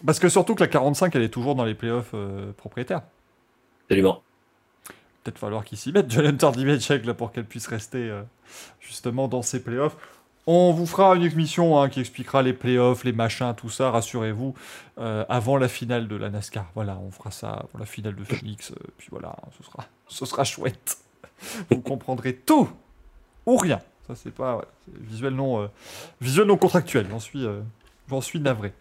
Parce 0.05 0.19
que 0.19 0.29
surtout 0.29 0.55
que 0.55 0.61
la 0.61 0.67
45, 0.67 1.15
elle 1.15 1.23
est 1.23 1.29
toujours 1.29 1.55
dans 1.55 1.65
les 1.65 1.75
playoffs 1.75 2.11
euh, 2.13 2.51
propriétaires. 2.53 3.01
Absolument. 3.85 4.21
Peut-être 5.23 5.39
falloir 5.39 5.63
qu'ils 5.63 5.77
s'y 5.77 5.91
mettent, 5.91 6.11
John 6.11 6.25
Hunter 6.25 6.51
Dimechek, 6.53 7.05
là, 7.05 7.13
pour 7.13 7.31
qu'elle 7.31 7.45
puisse 7.45 7.67
rester 7.67 8.09
euh, 8.09 8.23
justement 8.81 9.27
dans 9.27 9.41
ces 9.41 9.63
playoffs. 9.63 9.95
On 10.45 10.73
vous 10.73 10.85
fera 10.85 11.15
une 11.15 11.23
émission 11.23 11.79
hein, 11.79 11.87
qui 11.87 12.01
expliquera 12.01 12.41
les 12.41 12.51
playoffs, 12.51 13.05
les 13.05 13.13
machins, 13.13 13.53
tout 13.55 13.69
ça, 13.69 13.91
rassurez-vous, 13.91 14.53
euh, 14.97 15.23
avant 15.29 15.55
la 15.55 15.69
finale 15.69 16.09
de 16.09 16.17
la 16.17 16.29
NASCAR. 16.29 16.69
Voilà, 16.75 16.97
on 16.97 17.11
fera 17.11 17.31
ça 17.31 17.51
avant 17.51 17.79
la 17.79 17.85
finale 17.85 18.15
de 18.15 18.25
Phoenix, 18.25 18.71
euh, 18.71 18.75
puis 18.97 19.07
voilà, 19.09 19.37
ce 19.57 19.63
sera, 19.63 19.85
ce 20.07 20.25
sera 20.25 20.43
chouette. 20.43 20.97
Vous 21.69 21.79
comprendrez 21.79 22.35
tout 22.35 22.69
ou 23.45 23.55
rien. 23.55 23.79
Ça, 24.05 24.15
c'est 24.15 24.33
pas 24.33 24.65
visuel, 24.87 25.33
non, 25.33 25.61
euh, 25.61 25.67
visuel 26.19 26.47
non 26.47 26.57
contractuel, 26.57 27.07
j'en 27.09 27.21
suis, 27.21 27.45
j'en 28.09 28.19
suis 28.19 28.41
navré. 28.41 28.73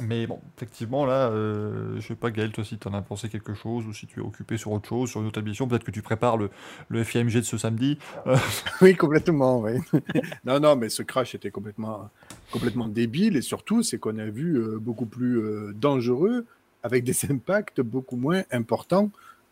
Mais 0.00 0.26
bon, 0.26 0.40
effectivement, 0.56 1.04
là, 1.04 1.28
euh, 1.28 2.00
je 2.00 2.06
sais 2.06 2.14
pas, 2.14 2.30
Gaël, 2.30 2.50
toi, 2.50 2.64
si 2.64 2.78
tu 2.78 2.88
en 2.88 2.94
as 2.94 3.02
pensé 3.02 3.28
quelque 3.28 3.52
chose, 3.52 3.86
ou 3.86 3.92
si 3.92 4.06
tu 4.06 4.20
es 4.20 4.22
occupé 4.22 4.56
sur 4.56 4.72
autre 4.72 4.88
chose, 4.88 5.10
sur 5.10 5.20
une 5.20 5.26
autre 5.26 5.40
émission, 5.40 5.68
peut-être 5.68 5.84
que 5.84 5.90
tu 5.90 6.00
prépares 6.00 6.38
le, 6.38 6.48
le 6.88 7.04
FIMG 7.04 7.34
de 7.34 7.42
ce 7.42 7.58
samedi. 7.58 7.98
Oui, 8.80 8.96
complètement, 8.96 9.60
oui. 9.60 9.72
non, 10.46 10.60
non, 10.60 10.76
mais 10.76 10.88
ce 10.88 11.02
crash 11.02 11.34
était 11.34 11.50
complètement, 11.50 12.08
complètement 12.50 12.88
débile 12.88 13.36
et 13.36 13.42
surtout, 13.42 13.82
c'est 13.82 13.98
qu'on 13.98 14.16
a 14.18 14.24
vu 14.24 14.56
euh, 14.56 14.78
beaucoup 14.78 15.06
plus 15.06 15.38
euh, 15.38 15.72
dangereux 15.74 16.46
avec 16.82 17.04
des 17.04 17.14
impacts 17.30 17.80
beaucoup 17.80 18.16
moins 18.16 18.42
importants 18.50 19.10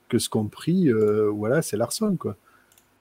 que 0.09 0.18
ce 0.18 0.28
qu'ont 0.28 0.47
pris, 0.47 0.88
euh, 0.88 1.30
voilà, 1.30 1.62
c'est 1.62 1.76
Larson, 1.76 2.16
quoi. 2.16 2.37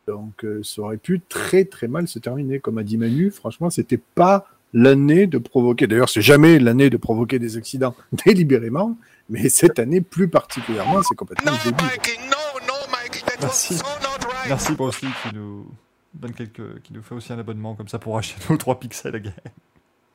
Donc, 0.07 0.43
euh, 0.43 0.61
ça 0.63 0.81
aurait 0.81 0.97
pu 0.97 1.21
très, 1.27 1.65
très 1.65 1.87
mal 1.87 2.07
se 2.07 2.19
terminer. 2.19 2.59
Comme 2.59 2.77
a 2.77 2.83
dit 2.83 2.97
Manu, 2.97 3.31
franchement, 3.31 3.69
c'était 3.69 3.99
pas 4.15 4.47
l'année 4.73 5.27
de 5.27 5.37
provoquer, 5.37 5.87
d'ailleurs, 5.87 6.09
c'est 6.09 6.21
jamais 6.21 6.59
l'année 6.59 6.89
de 6.89 6.97
provoquer 6.97 7.39
des 7.39 7.57
accidents 7.57 7.95
délibérément, 8.25 8.97
mais 9.29 9.49
cette 9.49 9.79
année 9.79 10.01
plus 10.01 10.29
particulièrement, 10.29 11.01
c'est 11.03 11.15
complètement 11.15 11.51
No, 11.51 11.57
débile. 11.63 11.85
Mikey, 11.87 12.17
no, 12.29 12.59
no, 12.67 12.73
Mikey, 12.91 13.21
that 13.25 13.37
Merci. 13.41 13.73
was 13.73 13.79
so 13.79 13.85
not 14.01 14.25
right. 14.25 14.49
Merci 14.49 14.73
Bruce 14.75 15.01
Lee 15.01 15.09
qui 15.23 15.35
nous 15.35 15.67
donne 16.13 16.33
quelques, 16.33 16.81
qui 16.81 16.93
nous 16.93 17.03
fait 17.03 17.15
aussi 17.15 17.33
un 17.33 17.39
abonnement 17.39 17.75
comme 17.75 17.87
ça 17.87 17.99
pour 17.99 18.17
acheter 18.17 18.41
nos 18.49 18.57
3 18.57 18.79
pixels. 18.79 19.33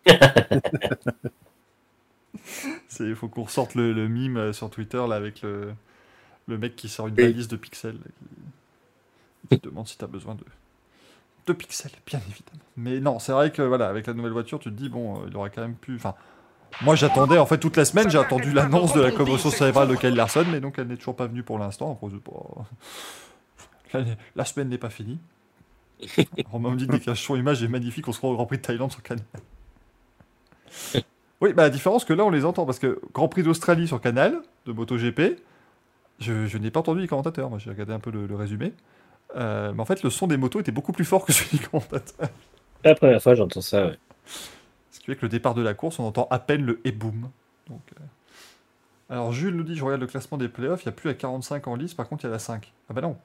C'est, 2.88 3.04
il 3.04 3.14
faut 3.16 3.28
qu'on 3.28 3.44
ressorte 3.44 3.74
le, 3.74 3.92
le 3.92 4.08
mime 4.08 4.36
euh, 4.36 4.52
sur 4.52 4.70
Twitter 4.70 5.02
là 5.08 5.16
avec 5.16 5.42
le, 5.42 5.72
le 6.48 6.58
mec 6.58 6.76
qui 6.76 6.88
sort 6.88 7.08
une 7.08 7.18
Oui. 7.18 7.22
valise 7.22 7.48
de 7.48 7.56
pixels 7.56 7.98
qui, 7.98 8.26
qui 9.50 9.60
te 9.60 9.68
demande 9.68 9.88
si 9.88 9.98
tu 9.98 10.04
as 10.04 10.08
besoin 10.08 10.34
de, 10.34 10.44
de 11.46 11.52
pixels, 11.52 11.92
bien 12.06 12.20
évidemment. 12.28 12.64
Mais 12.76 13.00
non, 13.00 13.18
c'est 13.18 13.32
vrai 13.32 13.50
que 13.52 13.62
voilà, 13.62 13.88
avec 13.88 14.06
la 14.06 14.14
nouvelle 14.14 14.32
voiture, 14.32 14.58
tu 14.58 14.70
te 14.70 14.74
dis 14.74 14.88
bon, 14.88 15.16
euh, 15.16 15.26
il 15.28 15.36
aurait 15.36 15.50
quand 15.50 15.62
même 15.62 15.76
pu. 15.76 15.94
Enfin, 15.96 16.14
moi 16.82 16.96
j'attendais 16.96 17.38
en 17.38 17.46
fait 17.46 17.58
toute 17.58 17.76
la 17.76 17.84
semaine, 17.84 18.10
j'ai 18.10 18.18
attendu 18.18 18.52
l'annonce 18.52 18.92
de 18.94 19.00
la 19.00 19.10
commotion 19.10 19.50
cérébrale 19.50 19.88
de 19.88 19.94
Kyle 19.94 20.14
Larson, 20.14 20.44
mais 20.50 20.60
donc 20.60 20.78
elle 20.78 20.88
n'est 20.88 20.96
toujours 20.96 21.16
pas 21.16 21.26
venue 21.26 21.42
pour 21.42 21.58
l'instant. 21.58 22.00
La, 24.34 24.44
semaine 24.44 24.70
n'est 24.70 24.78
pas 24.78 24.90
finie. 24.90 25.20
Romain 26.50 26.70
me 26.70 26.76
dit 26.76 26.88
que 26.88 26.92
déclaration 26.92 27.36
image 27.36 27.62
est 27.62 27.68
magnifique, 27.68 28.08
on 28.08 28.12
se 28.12 28.20
rend 28.20 28.30
au 28.30 28.34
Grand 28.34 28.46
Prix 28.46 28.56
de 28.56 28.62
Thaïlande 28.62 28.90
sur 28.90 29.04
Canal. 29.04 29.24
Oui, 31.40 31.52
bah 31.52 31.62
la 31.62 31.70
différence 31.70 32.04
que 32.04 32.12
là 32.12 32.24
on 32.24 32.30
les 32.30 32.44
entend, 32.44 32.66
parce 32.66 32.80
que 32.80 33.00
Grand 33.12 33.28
Prix 33.28 33.44
d'Australie 33.44 33.86
sur 33.86 34.00
Canal, 34.00 34.40
de 34.66 34.72
MotoGP, 34.72 35.40
je, 36.18 36.46
je 36.46 36.58
n'ai 36.58 36.72
pas 36.72 36.80
entendu 36.80 37.02
les 37.02 37.06
commentateurs, 37.06 37.50
moi 37.50 37.60
j'ai 37.60 37.70
regardé 37.70 37.92
un 37.92 38.00
peu 38.00 38.10
le, 38.10 38.26
le 38.26 38.34
résumé. 38.34 38.72
Euh, 39.36 39.72
mais 39.74 39.80
en 39.80 39.84
fait 39.84 40.02
le 40.02 40.10
son 40.10 40.26
des 40.26 40.36
motos 40.36 40.60
était 40.60 40.72
beaucoup 40.72 40.92
plus 40.92 41.04
fort 41.04 41.24
que 41.24 41.32
celui 41.32 41.58
commentateurs. 41.58 42.28
C'est 42.82 42.88
la 42.90 42.94
première 42.94 43.22
fois 43.22 43.34
j'entends 43.34 43.60
ça, 43.60 43.86
ouais. 43.86 43.98
Ce 44.92 45.00
qui 45.00 45.06
fait 45.06 45.16
que 45.16 45.22
le 45.22 45.28
départ 45.28 45.54
de 45.54 45.62
la 45.62 45.74
course, 45.74 45.98
on 45.98 46.04
entend 46.04 46.28
à 46.30 46.38
peine 46.38 46.64
le 46.64 46.80
et 46.84 46.92
boom. 46.92 47.30
Donc, 47.68 47.82
euh, 48.00 48.04
Alors 49.08 49.32
Jules 49.32 49.54
nous 49.56 49.62
dit, 49.64 49.76
je 49.76 49.84
regarde 49.84 50.00
le 50.02 50.06
classement 50.06 50.38
des 50.38 50.48
playoffs, 50.48 50.82
il 50.84 50.88
n'y 50.88 50.90
a 50.90 50.96
plus 50.96 51.08
la 51.08 51.14
45 51.14 51.66
en 51.68 51.74
lice, 51.76 51.94
par 51.94 52.08
contre 52.08 52.24
il 52.24 52.26
y 52.28 52.30
a 52.30 52.32
la 52.32 52.38
5. 52.38 52.72
Ah 52.90 52.94
bah 52.94 53.00
non. 53.00 53.16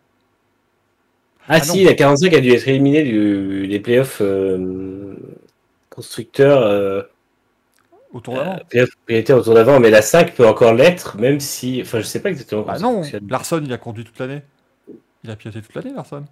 Ah, 1.47 1.59
Ah 1.59 1.59
si, 1.61 1.83
non. 1.83 1.85
la 1.85 1.93
45 1.95 2.33
a 2.33 2.41
dû 2.41 2.51
être 2.51 2.67
éliminée 2.67 3.03
du, 3.03 3.67
des 3.67 3.79
playoffs 3.79 4.21
euh, 4.21 5.15
constructeurs. 5.89 6.61
Euh, 6.63 7.03
Au 8.11 8.19
tour 8.21 8.35
d'avant. 8.35 8.59
playoffs 8.69 8.95
prioritaires 9.05 9.37
autour 9.37 9.53
d'avant, 9.55 9.79
mais 9.79 9.89
la 9.91 10.01
5 10.01 10.35
peut 10.35 10.47
encore 10.47 10.73
l'être, 10.73 11.17
même 11.17 11.39
si. 11.39 11.81
Enfin, 11.81 11.99
je 11.99 12.05
sais 12.05 12.21
pas 12.21 12.29
exactement 12.29 12.65
ça 12.65 12.79
non. 12.79 13.01
Larson 13.29 13.61
il 13.63 13.71
a 13.73 13.77
conduit 13.77 14.03
toute 14.03 14.19
l'année. 14.19 14.41
Il 15.23 15.31
a 15.31 15.35
piloté 15.35 15.61
toute 15.61 15.73
l'année, 15.75 15.93
Larson. 15.93 16.25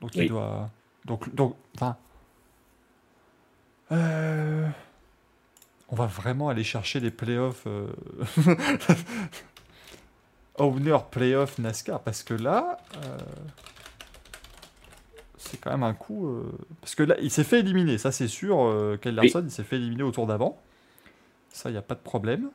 Donc 0.00 0.14
il 0.14 0.28
doit. 0.28 0.70
Donc, 1.04 1.34
donc, 1.34 1.56
enfin. 1.74 1.96
Euh, 3.92 4.68
On 5.88 5.96
va 5.96 6.06
vraiment 6.06 6.48
aller 6.48 6.64
chercher 6.64 7.00
les 7.00 7.10
playoffs. 7.10 7.64
Euh... 7.66 7.88
Owner 10.58 10.96
playoff 11.10 11.58
NASCAR, 11.58 12.00
parce 12.00 12.22
que 12.22 12.34
là. 12.34 12.78
euh, 13.04 13.18
C'est 15.38 15.58
quand 15.60 15.70
même 15.70 15.82
un 15.82 15.94
coup. 15.94 16.28
euh, 16.28 16.50
Parce 16.80 16.94
que 16.94 17.02
là, 17.02 17.16
il 17.20 17.30
s'est 17.30 17.44
fait 17.44 17.60
éliminer, 17.60 17.98
ça 17.98 18.10
c'est 18.12 18.28
sûr. 18.28 18.58
euh, 18.60 18.96
Kyle 18.96 19.10
Oui. 19.20 19.26
Larson, 19.32 19.42
il 19.44 19.50
s'est 19.50 19.64
fait 19.64 19.76
éliminer 19.76 20.02
au 20.02 20.12
tour 20.12 20.26
d'avant. 20.26 20.58
Ça, 21.50 21.68
il 21.70 21.72
n'y 21.72 21.78
a 21.78 21.82
pas 21.82 21.94
de 21.94 22.00
problème. 22.00 22.50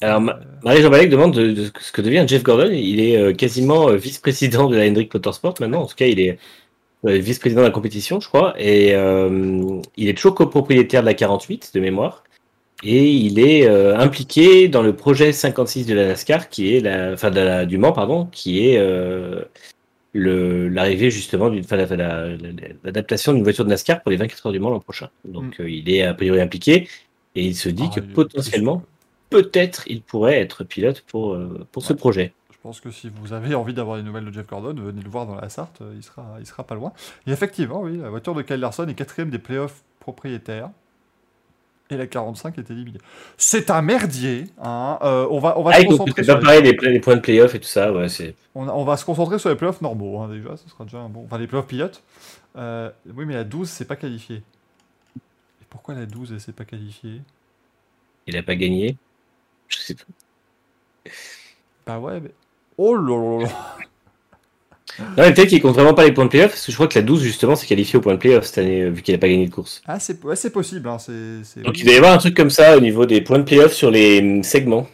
Alors, 0.00 0.16
Euh, 0.16 0.20
Ma- 0.20 0.40
Marie-Jean 0.64 0.90
Balek 0.90 1.10
demande 1.10 1.34
de, 1.34 1.52
de 1.52 1.70
ce 1.80 1.92
que 1.92 2.02
devient 2.02 2.24
Jeff 2.26 2.42
Gordon. 2.42 2.70
Il 2.72 3.00
est 3.00 3.16
euh, 3.16 3.32
quasiment 3.32 3.88
euh, 3.88 3.96
vice-président 3.96 4.68
de 4.68 4.76
la 4.76 4.86
Hendrick 4.86 5.12
Motorsport 5.14 5.54
maintenant. 5.60 5.82
En 5.82 5.86
tout 5.86 5.94
cas, 5.96 6.06
il 6.06 6.18
est 6.20 6.38
vice-président 7.04 7.62
de 7.62 7.66
la 7.66 7.72
compétition, 7.72 8.20
je 8.20 8.28
crois. 8.28 8.54
Et 8.58 8.94
euh, 8.94 9.80
il 9.96 10.08
est 10.08 10.14
toujours 10.14 10.34
copropriétaire 10.34 11.02
de 11.02 11.06
la 11.06 11.14
48 11.14 11.72
de 11.74 11.80
mémoire. 11.80 12.24
et 12.84 13.08
il 13.10 13.38
est 13.38 13.66
euh, 13.68 13.96
impliqué 13.96 14.66
dans 14.68 14.82
le 14.82 14.92
projet 14.96 15.32
56 15.32 15.86
de 15.86 15.94
la 15.94 16.06
NASCAR, 16.08 16.48
qui 16.48 16.74
est 16.74 16.80
la, 16.80 17.12
enfin 17.12 17.30
de 17.30 17.38
la- 17.40 17.64
du 17.66 17.78
Mans, 17.78 17.92
pardon, 17.92 18.26
qui 18.32 18.66
est 18.68 18.76
euh, 18.78 19.44
l'arrivée 20.14 21.10
justement 21.10 21.48
d'une, 21.48 21.64
enfin, 21.64 21.76
la- 21.76 22.28
l'adaptation 22.84 23.32
d'une 23.32 23.44
voiture 23.44 23.64
de 23.64 23.70
NASCAR 23.70 24.02
pour 24.02 24.10
les 24.10 24.16
24 24.16 24.46
heures 24.46 24.52
du 24.52 24.58
Mans 24.58 24.70
l'an 24.70 24.80
prochain. 24.80 25.08
Donc 25.24 25.60
euh, 25.60 25.70
il 25.70 25.88
est 25.90 26.02
a 26.02 26.12
priori 26.14 26.40
impliqué 26.40 26.88
et 27.34 27.44
il 27.44 27.54
se 27.54 27.68
dit 27.68 27.84
Ah, 27.90 27.94
que 27.94 28.00
potentiellement, 28.00 28.82
peut-être, 29.32 29.84
il 29.86 30.02
pourrait 30.02 30.40
être 30.40 30.64
pilote 30.64 31.02
pour 31.08 31.34
euh, 31.34 31.66
pour 31.72 31.84
ce 31.84 31.92
projet. 31.92 32.32
Je 32.52 32.58
pense 32.62 32.80
que 32.80 32.90
si 32.92 33.10
vous 33.10 33.32
avez 33.32 33.54
envie 33.56 33.74
d'avoir 33.74 33.96
des 33.96 34.04
nouvelles 34.04 34.24
de 34.24 34.32
Jeff 34.32 34.46
Gordon, 34.46 34.74
venez 34.80 35.02
le 35.02 35.10
voir 35.10 35.26
dans 35.26 35.34
la 35.34 35.48
Sarthe, 35.48 35.80
euh, 35.82 35.92
il 35.96 36.02
sera, 36.04 36.36
il 36.38 36.46
sera 36.46 36.64
pas 36.64 36.76
loin. 36.76 36.92
Et 37.26 37.32
effectivement, 37.32 37.82
oui, 37.82 37.98
la 37.98 38.08
voiture 38.10 38.34
de 38.34 38.42
Kyle 38.42 38.60
Larson 38.60 38.86
est 38.86 38.94
quatrième 38.94 39.30
des 39.30 39.40
playoffs 39.40 39.82
propriétaires. 39.98 40.70
Et 41.90 41.96
la 41.96 42.06
45 42.06 42.56
est 42.58 42.70
éliminée. 42.70 43.00
C'est 43.36 43.68
un 43.70 43.82
merdier. 43.82 44.44
Hein. 44.62 44.98
euh, 45.02 45.26
on 45.30 45.40
va, 45.40 45.58
on 45.58 45.62
va 45.62 45.72
Ah, 45.74 45.80
se 45.80 45.84
concentrer 45.84 46.22
sur 46.24 46.40
pas 46.40 46.60
les, 46.60 46.72
les, 46.72 46.90
les 46.90 47.00
points 47.00 47.16
de 47.16 47.20
playoff 47.20 47.54
et 47.54 47.60
tout 47.60 47.68
ça, 47.68 47.92
ouais, 47.92 48.06
on, 48.54 48.68
on 48.68 48.84
va 48.84 48.96
se 48.96 49.04
concentrer 49.04 49.38
sur 49.38 49.50
les 49.50 49.56
playoffs 49.56 49.80
normaux 49.82 50.20
hein, 50.20 50.28
déjà. 50.28 50.56
Ce 50.56 50.68
sera 50.70 50.84
déjà 50.84 50.98
un 50.98 51.08
bon. 51.10 51.24
Enfin, 51.26 51.38
les 51.38 51.46
playoffs 51.46 51.66
pilotes. 51.66 52.02
Euh, 52.56 52.90
oui, 53.14 53.26
mais 53.26 53.34
la 53.34 53.44
12, 53.44 53.68
c'est 53.68 53.84
pas 53.84 53.96
qualifié. 53.96 54.36
Et 54.36 55.64
pourquoi 55.68 55.94
la 55.94 56.06
12, 56.06 56.32
elle 56.32 56.40
s'est 56.40 56.52
pas 56.52 56.64
qualifiée? 56.64 57.20
Il 58.26 58.36
a 58.36 58.42
pas 58.42 58.56
gagné? 58.56 58.96
Je 59.72 59.78
sais 59.78 59.94
pas. 59.94 60.04
Bah 61.86 61.98
ouais, 61.98 62.20
mais. 62.20 62.30
Oh 62.78 62.94
là 62.94 63.16
là 63.16 63.42
là 63.44 63.48
Non, 64.98 65.06
mais 65.24 65.34
peut-être 65.34 65.48
qu'il 65.48 65.60
compte 65.62 65.74
vraiment 65.74 65.94
pas 65.94 66.04
les 66.04 66.12
points 66.12 66.24
de 66.24 66.30
playoff, 66.30 66.50
parce 66.50 66.66
que 66.66 66.70
je 66.72 66.76
crois 66.76 66.86
que 66.86 66.98
la 66.98 67.02
12, 67.02 67.22
justement, 67.22 67.56
c'est 67.56 67.66
qualifié 67.66 67.98
au 67.98 68.02
point 68.02 68.12
de 68.14 68.18
playoff 68.18 68.44
cette 68.44 68.58
année, 68.58 68.82
euh, 68.82 68.90
vu 68.90 69.02
qu'il 69.02 69.14
a 69.14 69.18
pas 69.18 69.28
gagné 69.28 69.46
de 69.46 69.50
course. 69.54 69.82
Ah, 69.86 69.98
c'est 69.98 70.22
ouais, 70.24 70.34
possible. 70.50 70.88
Hein, 70.88 70.98
Donc 71.64 71.78
il 71.78 71.84
doit 71.84 71.94
y 71.94 71.96
avoir 71.96 72.12
un 72.12 72.18
truc 72.18 72.36
comme 72.36 72.50
ça 72.50 72.76
au 72.76 72.80
niveau 72.80 73.06
des 73.06 73.20
points 73.20 73.38
de 73.38 73.44
playoff 73.44 73.72
sur 73.72 73.90
les 73.90 74.20
hum, 74.20 74.42
segments. 74.42 74.86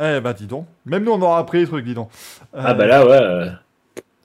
Eh 0.00 0.20
bah, 0.20 0.32
dis 0.32 0.46
donc. 0.46 0.66
Même 0.86 1.04
nous, 1.04 1.12
on 1.12 1.22
aura 1.22 1.38
appris 1.38 1.58
les 1.60 1.66
trucs, 1.66 1.84
dis 1.84 1.94
donc. 1.94 2.10
Ah 2.52 2.70
Euh, 2.70 2.74
bah 2.74 2.86
là, 2.86 3.06
ouais. 3.06 3.12
euh, 3.12 3.50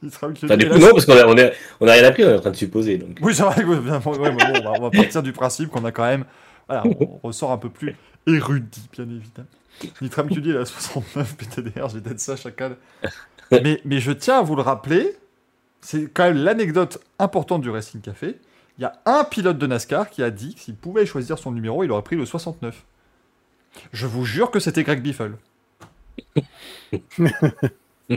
il 0.01 0.11
sera 0.11 0.27
Enfin, 0.27 0.57
du 0.57 0.67
coup, 0.67 0.77
là, 0.79 0.79
non, 0.79 0.91
parce 0.93 1.05
qu'on 1.05 1.17
a, 1.17 1.25
on 1.25 1.37
a, 1.37 1.49
on 1.81 1.87
a 1.87 1.93
rien 1.93 2.03
appris, 2.05 2.23
on 2.23 2.29
est 2.29 2.35
en 2.35 2.39
train 2.39 2.51
de 2.51 2.55
supposer. 2.55 2.97
Donc. 2.97 3.17
Oui, 3.21 3.35
c'est 3.35 3.43
vrai 3.43 3.55
que 3.63 3.79
bien, 3.79 3.99
ouais, 3.99 4.31
mais 4.31 4.31
bon, 4.31 4.53
on, 4.59 4.63
va, 4.63 4.71
on 4.77 4.81
va 4.81 4.91
partir 4.91 5.21
du 5.23 5.33
principe 5.33 5.69
qu'on 5.69 5.83
a 5.85 5.91
quand 5.91 6.05
même. 6.05 6.25
Voilà, 6.67 6.83
on 6.85 7.19
ressort 7.27 7.51
un 7.51 7.57
peu 7.57 7.69
plus 7.69 7.95
érudit, 8.33 8.89
bien 8.91 9.05
évidemment. 9.05 9.47
Nitram 10.01 10.29
tu 10.29 10.41
dis, 10.41 10.49
il 10.49 10.57
a 10.57 10.65
69 10.65 11.35
PTDR, 11.35 11.89
j'ai 11.89 12.01
peut-être 12.01 12.19
ça 12.19 12.35
chacun. 12.35 12.75
Mais, 13.51 13.81
mais 13.83 13.99
je 13.99 14.11
tiens 14.11 14.37
à 14.37 14.41
vous 14.43 14.55
le 14.55 14.61
rappeler, 14.61 15.17
c'est 15.81 16.07
quand 16.13 16.25
même 16.25 16.37
l'anecdote 16.37 16.99
importante 17.17 17.63
du 17.63 17.71
Racing 17.71 17.99
Café. 17.99 18.37
Il 18.77 18.83
y 18.83 18.85
a 18.85 19.01
un 19.07 19.23
pilote 19.23 19.57
de 19.57 19.65
NASCAR 19.65 20.11
qui 20.11 20.21
a 20.21 20.29
dit 20.29 20.53
que 20.53 20.61
s'il 20.61 20.75
pouvait 20.75 21.07
choisir 21.07 21.39
son 21.39 21.51
numéro, 21.51 21.83
il 21.83 21.89
aurait 21.91 22.03
pris 22.03 22.15
le 22.15 22.27
69. 22.27 22.85
Je 23.91 24.05
vous 24.05 24.23
jure 24.23 24.51
que 24.51 24.59
c'était 24.59 24.83
Greg 24.83 25.01
Biffle. 25.01 25.35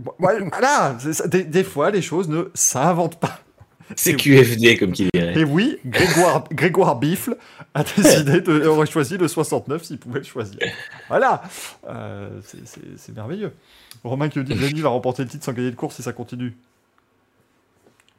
Bon, 0.00 0.14
voilà, 0.18 0.96
des 1.26 1.62
fois, 1.62 1.90
les 1.90 2.00
choses 2.00 2.26
ne 2.30 2.44
s'inventent 2.54 3.20
pas. 3.20 3.40
C'est 3.96 4.14
QFD, 4.16 4.76
comme 4.78 4.92
qu'il 4.92 5.08
dirait. 5.12 5.38
Et 5.38 5.44
oui, 5.44 5.78
Grégoire, 5.84 6.44
Grégoire 6.50 6.96
Biffle 6.98 7.36
a 7.74 7.82
décidé 7.84 8.40
de 8.40 8.66
aurait 8.66 8.86
choisi 8.86 9.16
le 9.18 9.28
69 9.28 9.82
s'il 9.84 9.98
pouvait 9.98 10.20
le 10.20 10.24
choisir. 10.24 10.58
Voilà, 11.08 11.42
Euh, 11.88 12.28
c'est- 12.44 13.12
merveilleux. 13.14 13.52
Romain 14.04 14.28
qui 14.28 14.42
dit 14.44 14.54
Denis 14.54 14.80
va 14.80 14.88
remporter 14.90 15.22
le 15.24 15.28
titre 15.28 15.44
sans 15.44 15.52
gagner 15.52 15.70
de 15.70 15.76
course 15.76 15.96
si 15.96 16.02
ça 16.02 16.12
continue. 16.12 16.56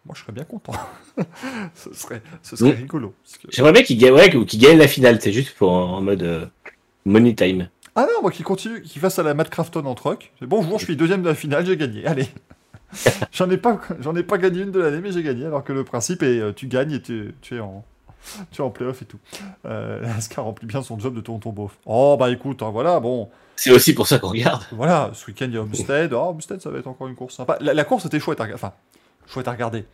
Moi, 0.05 0.15
je 0.17 0.21
serais 0.21 0.33
bien 0.33 0.43
content. 0.43 0.73
ce 1.75 1.93
serait, 1.93 2.21
ce 2.41 2.55
serait 2.55 2.71
rigolo. 2.71 3.13
que- 3.41 3.47
J'aimerais 3.51 3.71
bien 3.73 3.83
qu'il 3.83 3.97
gagne, 3.97 4.13
ouais, 4.13 4.29
qu'il 4.45 4.59
gagne 4.59 4.77
la 4.77 4.87
finale, 4.87 5.19
c'est 5.21 5.31
juste 5.31 5.55
pour 5.55 5.71
en, 5.71 6.01
mode 6.01 6.23
euh, 6.23 6.45
money 7.05 7.35
time. 7.35 7.69
Ah 7.95 8.01
non, 8.11 8.21
moi 8.21 8.31
qui 8.31 8.41
continue, 8.43 8.81
qui 8.81 8.99
fasse 8.99 9.19
à 9.19 9.23
la 9.23 9.33
Matt 9.33 9.49
Crafton 9.49 9.85
en 9.85 9.95
truck. 9.95 10.31
Bonjour, 10.41 10.79
je 10.79 10.85
suis 10.85 10.95
deuxième 10.95 11.21
de 11.21 11.27
la 11.29 11.35
finale, 11.35 11.65
j'ai 11.65 11.77
gagné. 11.77 12.05
Allez. 12.05 12.27
j'en 13.31 13.49
ai 13.49 13.57
pas, 13.57 13.79
j'en 13.99 14.15
ai 14.15 14.23
pas 14.23 14.37
gagné 14.37 14.61
une 14.61 14.71
de 14.71 14.79
l'année, 14.79 14.99
mais 15.01 15.11
j'ai 15.11 15.23
gagné. 15.23 15.45
Alors 15.45 15.63
que 15.63 15.73
le 15.73 15.83
principe 15.83 16.23
est, 16.23 16.39
euh, 16.39 16.53
tu 16.53 16.67
gagnes 16.67 16.91
et 16.93 17.01
tu, 17.01 17.33
tu 17.41 17.57
es 17.57 17.59
en, 17.59 17.83
tu 18.51 18.61
es 18.61 18.65
en 18.65 18.69
playoff 18.69 19.01
et 19.01 19.05
tout. 19.05 19.19
Euh, 19.65 20.01
Lascar 20.01 20.45
remplit 20.45 20.67
bien 20.67 20.81
son 20.81 20.99
job 20.99 21.15
de 21.15 21.21
tonton 21.21 21.51
beauf? 21.51 21.77
Oh 21.85 22.17
bah 22.19 22.29
écoute, 22.29 22.61
hein, 22.61 22.69
voilà, 22.71 22.99
bon, 22.99 23.29
C'est 23.55 23.71
aussi 23.71 23.93
pour 23.93 24.07
ça 24.07 24.19
qu'on 24.19 24.29
regarde. 24.29 24.63
voilà, 24.71 25.11
ce 25.13 25.27
week-end 25.27 25.45
il 25.47 25.53
y 25.53 25.57
a 25.57 25.61
Homestead. 25.61 26.13
Oh, 26.13 26.29
Homestead, 26.29 26.61
ça 26.61 26.69
va 26.69 26.79
être 26.79 26.87
encore 26.87 27.07
une 27.07 27.15
course 27.15 27.35
sympa. 27.35 27.57
La, 27.61 27.73
la 27.73 27.83
course 27.83 28.05
était 28.05 28.19
chouette 28.19 28.39
à 28.39 28.43
regarder. 28.43 28.63
Enfin, 28.63 28.73
chouette 29.27 29.47
à 29.47 29.51
regarder. 29.51 29.85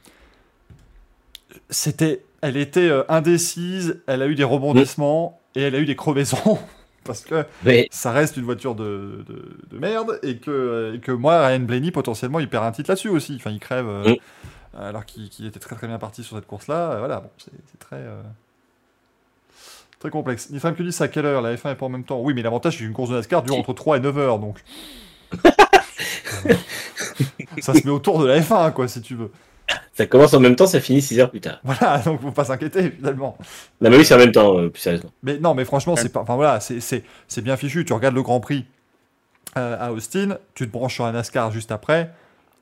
C'était, 1.69 2.24
elle 2.41 2.58
était 2.58 2.89
euh, 2.89 3.04
indécise, 3.10 4.02
elle 4.08 4.21
a 4.21 4.28
eu 4.28 4.36
des 4.36 4.43
rebondissements 4.43 5.39
et 5.56 5.62
elle 5.63 5.76
a 5.76 5.80
eu 5.80 5.86
des 5.86 5.95
crevaisons. 5.95 6.60
Parce 7.08 7.22
que 7.22 7.46
ça 7.91 8.12
reste 8.12 8.38
une 8.38 8.43
voiture 8.43 8.76
de, 8.76 9.24
de, 9.28 9.58
de 9.72 9.78
merde 9.80 10.20
et 10.24 10.38
que, 10.38 10.93
et 10.96 11.00
que 11.00 11.12
moi, 11.12 11.48
Ryan 11.48 11.60
Blaney, 11.62 11.91
potentiellement, 11.91 12.39
il 12.39 12.50
perd 12.50 12.65
un 12.65 12.72
titre 12.72 12.89
là-dessus 12.91 13.10
aussi. 13.10 13.36
Enfin, 13.38 13.50
il 13.52 13.60
crève 13.60 13.88
euh, 13.88 14.15
alors 14.78 15.06
qu'il 15.06 15.46
était 15.46 15.60
très 15.60 15.76
très 15.76 15.88
bien 15.88 15.98
parti 15.98 16.24
sur 16.24 16.36
cette 16.36 16.46
course-là. 16.48 16.91
Euh, 16.91 17.00
Voilà, 17.00 17.22
bon, 17.22 17.30
c'est 17.38 17.80
très. 17.80 17.96
euh, 17.98 18.22
Très 20.00 20.12
complexe. 20.12 20.52
Dit 20.52 20.60
c'est 20.91 21.04
à 21.04 21.08
quelle 21.08 21.26
heure? 21.26 21.41
La 21.41 21.56
F1 21.56 21.72
est 21.72 21.76
pas 21.76 21.88
en 21.88 21.89
même 21.89 22.04
temps. 22.04 22.20
Oui, 22.22 22.36
mais 22.36 22.43
l'avantage 22.43 22.74
c'est 22.78 22.84
qu'une 22.84 22.93
course 22.93 23.10
de 23.10 23.15
NASCAR 23.15 23.41
dure 23.41 23.56
entre 23.56 23.74
3 23.74 23.98
et 23.98 24.00
9 24.00 24.17
heures 24.20 24.38
donc. 24.39 24.63
ça 27.62 27.74
se 27.74 27.84
met 27.86 27.89
autour 27.89 28.20
de 28.20 28.28
la 28.28 28.39
F1 28.39 28.74
quoi 28.74 28.88
si 28.88 29.02
tu 29.02 29.15
veux. 29.15 29.32
Ça 29.97 30.05
commence 30.05 30.33
en 30.33 30.39
même 30.39 30.55
temps, 30.55 30.67
ça 30.67 30.79
finit 30.79 31.01
6 31.01 31.19
heures 31.19 31.29
plus 31.31 31.41
tard. 31.41 31.60
Voilà, 31.63 31.97
donc 32.05 32.21
faut 32.21 32.31
pas 32.31 32.45
s'inquiéter 32.45 32.91
finalement. 32.91 33.38
Non, 33.81 33.89
mais 33.89 33.97
oui, 33.97 34.05
c'est 34.05 34.13
en 34.13 34.19
même 34.19 34.31
temps, 34.31 34.57
euh, 34.60 34.69
plus 34.69 34.79
sérieusement. 34.81 35.12
Mais 35.23 35.39
non, 35.39 35.53
mais 35.55 35.65
franchement, 35.65 35.95
c'est 35.95 36.10
pas. 36.10 36.19
Enfin 36.21 36.36
voilà, 36.36 36.60
c'est- 36.60 36.79
c'est 36.79 37.03
c'est 37.27 37.41
bien 37.41 37.57
fichu. 37.57 37.83
Tu 37.83 37.93
regardes 37.93 38.15
le 38.15 38.21
Grand 38.21 38.39
Prix 38.39 38.65
euh, 39.57 39.75
à 39.79 39.91
Austin, 39.91 40.38
tu 40.53 40.67
te 40.67 40.71
branches 40.71 40.95
sur 40.95 41.05
un 41.05 41.12
NASCAR 41.13 41.51
juste 41.51 41.71
après. 41.71 42.12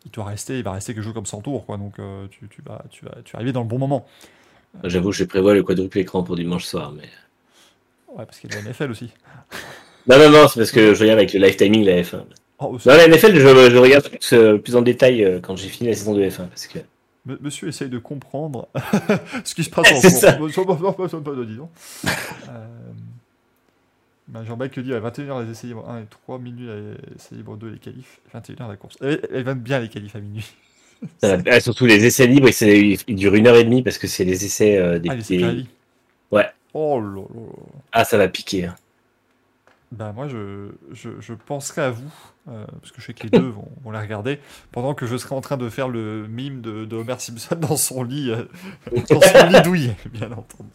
Il 0.06 0.12
doit 0.12 0.26
rester, 0.26 0.60
il 0.60 0.64
va 0.64 0.72
rester 0.74 0.94
quelque 0.94 1.04
chose 1.04 1.14
comme 1.14 1.26
100 1.26 1.42
tours, 1.42 1.66
quoi. 1.66 1.78
Donc 1.78 2.00
euh, 2.00 2.28
tu, 2.30 2.48
tu 2.50 2.62
vas, 2.66 2.84
tu 2.90 3.04
vas, 3.06 3.12
tu 3.26 3.34
vas 3.34 3.38
arriver 3.38 3.52
dans 3.52 3.62
le 3.62 3.68
bon 3.68 3.80
moment. 3.80 4.06
J'avoue, 4.84 5.12
je 5.12 5.24
prévois 5.24 5.54
le 5.54 5.64
quadruple 5.64 5.98
écran 6.00 6.24
pour 6.24 6.36
dimanche 6.36 6.66
soir. 6.66 6.92
Mais... 6.92 7.10
Ouais, 8.16 8.26
parce 8.26 8.40
qu'il 8.40 8.54
y 8.54 8.58
a 8.58 8.62
la 8.62 8.70
NFL 8.70 8.92
aussi. 8.92 9.10
Non, 10.08 10.20
non, 10.20 10.30
non, 10.30 10.48
c'est 10.48 10.60
parce 10.60 10.70
que 10.70 10.94
je 10.94 11.02
regarde 11.02 11.18
avec 11.18 11.34
le 11.34 11.40
live 11.40 11.56
timing 11.56 11.84
la 11.84 12.00
F1. 12.04 12.20
Oh, 12.60 12.66
aussi. 12.76 12.88
Non, 12.88 12.94
la 12.96 13.08
NFL, 13.08 13.34
je, 13.34 13.70
je 13.72 13.78
regarde 13.78 14.08
plus, 14.08 14.34
euh, 14.34 14.58
plus 14.60 14.76
en 14.76 14.84
détail 14.84 15.24
euh, 15.24 15.40
quand 15.42 15.56
j'ai 15.56 15.68
fini 15.68 15.90
la 15.90 15.96
saison 15.96 16.14
de 16.14 16.22
F1. 16.22 16.46
Parce 16.48 16.68
que... 16.68 16.78
Monsieur 17.26 17.68
essaye 17.68 17.90
de 17.90 17.98
comprendre 17.98 18.68
ce 19.44 19.56
qui 19.56 19.64
se 19.64 19.70
passe 19.70 19.92
en 19.92 20.00
cours. 20.00 20.10
Euh, 22.50 24.44
Jean-Baptiste 24.44 24.74
qui 24.74 24.84
dit 24.90 24.94
à 24.94 25.00
21h 25.00 25.44
les 25.46 25.52
essais 25.52 25.68
libres 25.68 25.90
1 25.90 26.02
et 26.02 26.06
3, 26.06 26.40
minuit 26.40 26.68
les 26.68 27.16
essais 27.16 27.36
libres 27.36 27.58
2 27.58 27.70
les 27.70 27.80
qualifs, 27.80 28.20
21h 28.34 28.68
la 28.68 28.76
course. 28.76 28.98
Elle, 29.02 29.44
va 29.44 29.54
bien 29.56 29.80
les 29.80 29.90
qualifs 29.90 30.16
à 30.16 30.20
minuit. 30.20 30.46
Va- 31.22 31.38
ah, 31.48 31.60
surtout 31.60 31.86
les 31.86 32.06
essais 32.06 32.28
libres, 32.28 32.50
ils, 32.62 33.16
durent 33.16 33.36
une 33.36 33.48
heure 33.48 33.56
et 33.56 33.64
demie 33.64 33.82
parce 33.82 33.98
que 33.98 34.08
c'est 34.08 34.24
les 34.24 34.46
essais 34.46 34.78
euh, 34.78 35.00
des. 35.00 35.10
Ah, 35.10 35.16
les 35.16 35.24
des-. 35.24 35.66
Ouais. 36.32 36.48
Oh 36.74 37.00
là 37.00 37.22
là. 37.22 37.24
Ah, 37.92 38.06
ça 38.06 38.18
va 38.18 38.28
piquer. 38.28 38.66
hein. 38.66 38.76
Ben 39.96 40.12
moi 40.12 40.28
je, 40.28 40.72
je, 40.92 41.34
penserai 41.34 41.82
à 41.82 41.90
vous, 41.90 42.12
euh, 42.50 42.66
parce 42.82 42.92
que 42.92 43.00
je 43.00 43.06
sais 43.06 43.14
que 43.14 43.24
les 43.24 43.30
deux 43.30 43.48
vont, 43.48 43.70
vont 43.82 43.92
la 43.92 44.02
regarder, 44.02 44.40
pendant 44.74 44.94
que 44.94 45.06
je 45.06 45.16
serai 45.16 45.36
en 45.36 45.42
train 45.42 45.56
de 45.56 45.70
faire 45.70 45.88
le 45.88 46.28
mime 46.28 46.60
de, 46.60 46.84
de 46.84 46.96
Homer 46.98 47.16
Simpson 47.18 47.56
dans 47.56 47.78
son 47.78 48.04
lit, 48.04 48.30
euh, 48.30 48.44
dans 49.10 49.22
son 49.22 49.48
lit 49.48 49.62
douillet, 49.62 49.96
bien 50.12 50.32
entendu. 50.34 50.70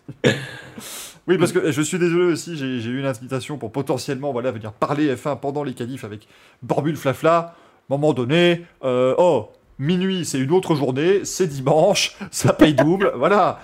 Oui, 1.28 1.37
parce 1.37 1.52
que 1.52 1.70
je 1.70 1.83
suis 1.83 1.98
désolé 1.98 2.33
aussi, 2.33 2.56
j'ai 2.56 2.88
eu 2.88 2.98
une 2.98 3.06
invitation 3.06 3.59
pour 3.59 3.72
potentiellement 3.72 4.33
voilà, 4.33 4.52
venir 4.52 4.72
parler 4.72 5.14
F1 5.14 5.38
pendant 5.38 5.64
les 5.64 5.74
qualifs 5.74 6.04
avec 6.04 6.26
Borbule 6.62 6.96
Flafla. 6.96 7.54
Moment 7.90 8.14
donné, 8.14 8.64
euh, 8.85 9.14
oh, 9.18 9.50
minuit, 9.78 10.24
c'est 10.24 10.38
une 10.38 10.52
autre 10.52 10.74
journée, 10.74 11.24
c'est 11.24 11.46
dimanche, 11.46 12.16
ça 12.30 12.54
paye 12.54 12.72
double, 12.72 13.12
voilà. 13.16 13.61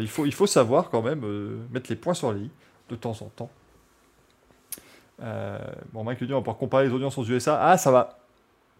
Il, 0.00 0.08
faut, 0.08 0.26
il 0.26 0.34
faut 0.34 0.48
savoir 0.48 0.90
quand 0.90 1.02
même 1.02 1.24
mettre 1.70 1.88
les 1.88 1.96
points 1.96 2.14
sur 2.14 2.32
les 2.32 2.40
i 2.40 2.50
de 2.90 2.96
temps 2.96 3.16
en 3.20 3.26
temps. 3.26 3.50
Euh, 5.22 5.58
bon, 5.92 6.04
Mike 6.04 6.20
lui 6.20 6.26
dit, 6.26 6.32
on 6.32 6.36
va 6.36 6.42
pouvoir 6.42 6.58
comparer 6.58 6.86
les 6.86 6.92
audiences 6.92 7.16
aux 7.18 7.24
USA. 7.24 7.58
Ah, 7.62 7.78
ça 7.78 7.90
va. 7.90 8.18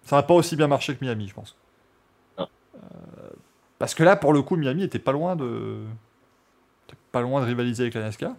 Ça 0.05 0.17
va 0.17 0.23
pas 0.23 0.35
aussi 0.35 0.57
bien 0.57 0.67
marcher 0.67 0.97
que 0.97 1.05
Miami, 1.05 1.29
je 1.29 1.35
pense. 1.35 1.57
Euh, 2.39 2.47
parce 3.79 3.95
que 3.95 4.03
là, 4.03 4.17
pour 4.17 4.33
le 4.33 4.43
coup, 4.43 4.57
Miami 4.57 4.83
était 4.83 4.99
pas 4.99 5.13
loin 5.13 5.37
de, 5.37 5.85
pas 7.13 7.21
loin 7.21 7.41
de 7.41 7.47
rivaliser 7.47 7.85
avec 7.85 7.95
la 7.95 8.03
NASCAR, 8.03 8.35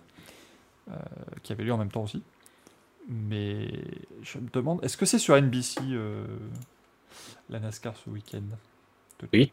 euh, 0.89 0.93
qui 1.43 1.53
avait 1.53 1.63
lieu 1.63 1.73
en 1.73 1.77
même 1.77 1.91
temps 1.91 2.03
aussi. 2.03 2.23
Mais 3.07 3.67
je 4.21 4.37
me 4.39 4.49
demande, 4.49 4.83
est-ce 4.83 4.97
que 4.97 5.05
c'est 5.05 5.19
sur 5.19 5.35
NBC 5.35 5.79
euh, 5.91 6.25
la 7.49 7.59
NASCAR 7.59 7.95
ce 7.95 8.09
week-end? 8.09 8.43
Oui. 9.31 9.51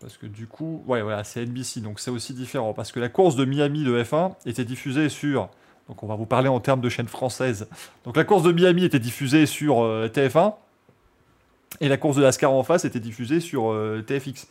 Parce 0.00 0.18
que 0.18 0.26
du 0.26 0.46
coup, 0.46 0.82
ouais, 0.86 1.00
voilà, 1.00 1.24
c'est 1.24 1.46
NBC, 1.46 1.80
donc 1.80 2.00
c'est 2.00 2.10
aussi 2.10 2.34
différent. 2.34 2.74
Parce 2.74 2.92
que 2.92 3.00
la 3.00 3.08
course 3.08 3.36
de 3.36 3.44
Miami 3.44 3.84
de 3.84 4.02
F1 4.02 4.34
était 4.44 4.64
diffusée 4.64 5.08
sur. 5.08 5.48
Donc 5.88 6.02
on 6.02 6.06
va 6.06 6.14
vous 6.14 6.26
parler 6.26 6.48
en 6.48 6.60
termes 6.60 6.80
de 6.80 6.88
chaîne 6.88 7.08
française. 7.08 7.68
Donc 8.04 8.16
la 8.16 8.24
course 8.24 8.42
de 8.42 8.52
Miami 8.52 8.84
était 8.84 8.98
diffusée 8.98 9.46
sur 9.46 9.82
euh, 9.82 10.08
TF1 10.08 10.54
et 11.80 11.88
la 11.88 11.96
course 11.96 12.16
de 12.16 12.22
NASCAR 12.22 12.50
en 12.50 12.62
face 12.62 12.84
était 12.84 13.00
diffusée 13.00 13.40
sur 13.40 13.70
euh, 13.70 14.02
TFX. 14.06 14.46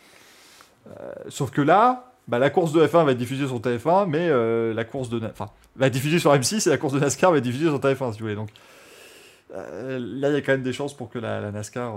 Euh, 0.87 1.13
sauf 1.29 1.49
que 1.49 1.61
là, 1.61 2.11
bah, 2.27 2.37
la 2.37 2.49
course 2.49 2.71
de 2.71 2.85
F1 2.85 3.05
va 3.05 3.11
être 3.13 3.17
diffusée 3.17 3.47
sur 3.47 3.59
TF1, 3.59 4.07
mais 4.07 4.29
la 4.73 4.83
course 4.83 5.09
de. 5.09 5.21
Enfin, 5.25 5.49
va 5.75 5.87
être 5.87 5.93
diffusée 5.93 6.19
sur 6.19 6.33
M6 6.33 6.67
et 6.67 6.69
la 6.69 6.77
course 6.77 6.93
de 6.93 6.99
NASCAR 6.99 7.31
va 7.31 7.37
être 7.37 7.43
diffusée 7.43 7.65
sur 7.65 7.79
TF1, 7.79 8.13
si 8.13 8.19
vous 8.19 8.25
voulez. 8.25 8.35
Donc 8.35 8.49
là, 9.49 10.29
il 10.29 10.33
y 10.33 10.37
a 10.37 10.41
quand 10.41 10.51
même 10.51 10.63
des 10.63 10.73
chances 10.73 10.95
pour 10.95 11.09
que 11.09 11.19
la, 11.19 11.41
la 11.41 11.51
NASCAR 11.51 11.95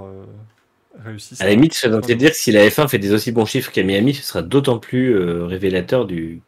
réussisse. 1.05 1.40
À 1.40 1.44
la 1.44 1.51
limite, 1.51 1.79
je 1.79 1.88
de 1.88 2.14
dire 2.14 2.31
que 2.31 2.37
si 2.37 2.53
la 2.53 2.66
F1 2.68 2.88
fait 2.88 2.99
des 2.99 3.12
aussi 3.12 3.33
bons 3.33 3.44
chiffres 3.44 3.70
qu'à 3.70 3.83
Miami, 3.83 4.14
ce 4.14 4.22
sera 4.22 4.42
d'autant 4.42 4.79
plus 4.79 5.16
révélateur 5.44 6.07
du, 6.07 6.40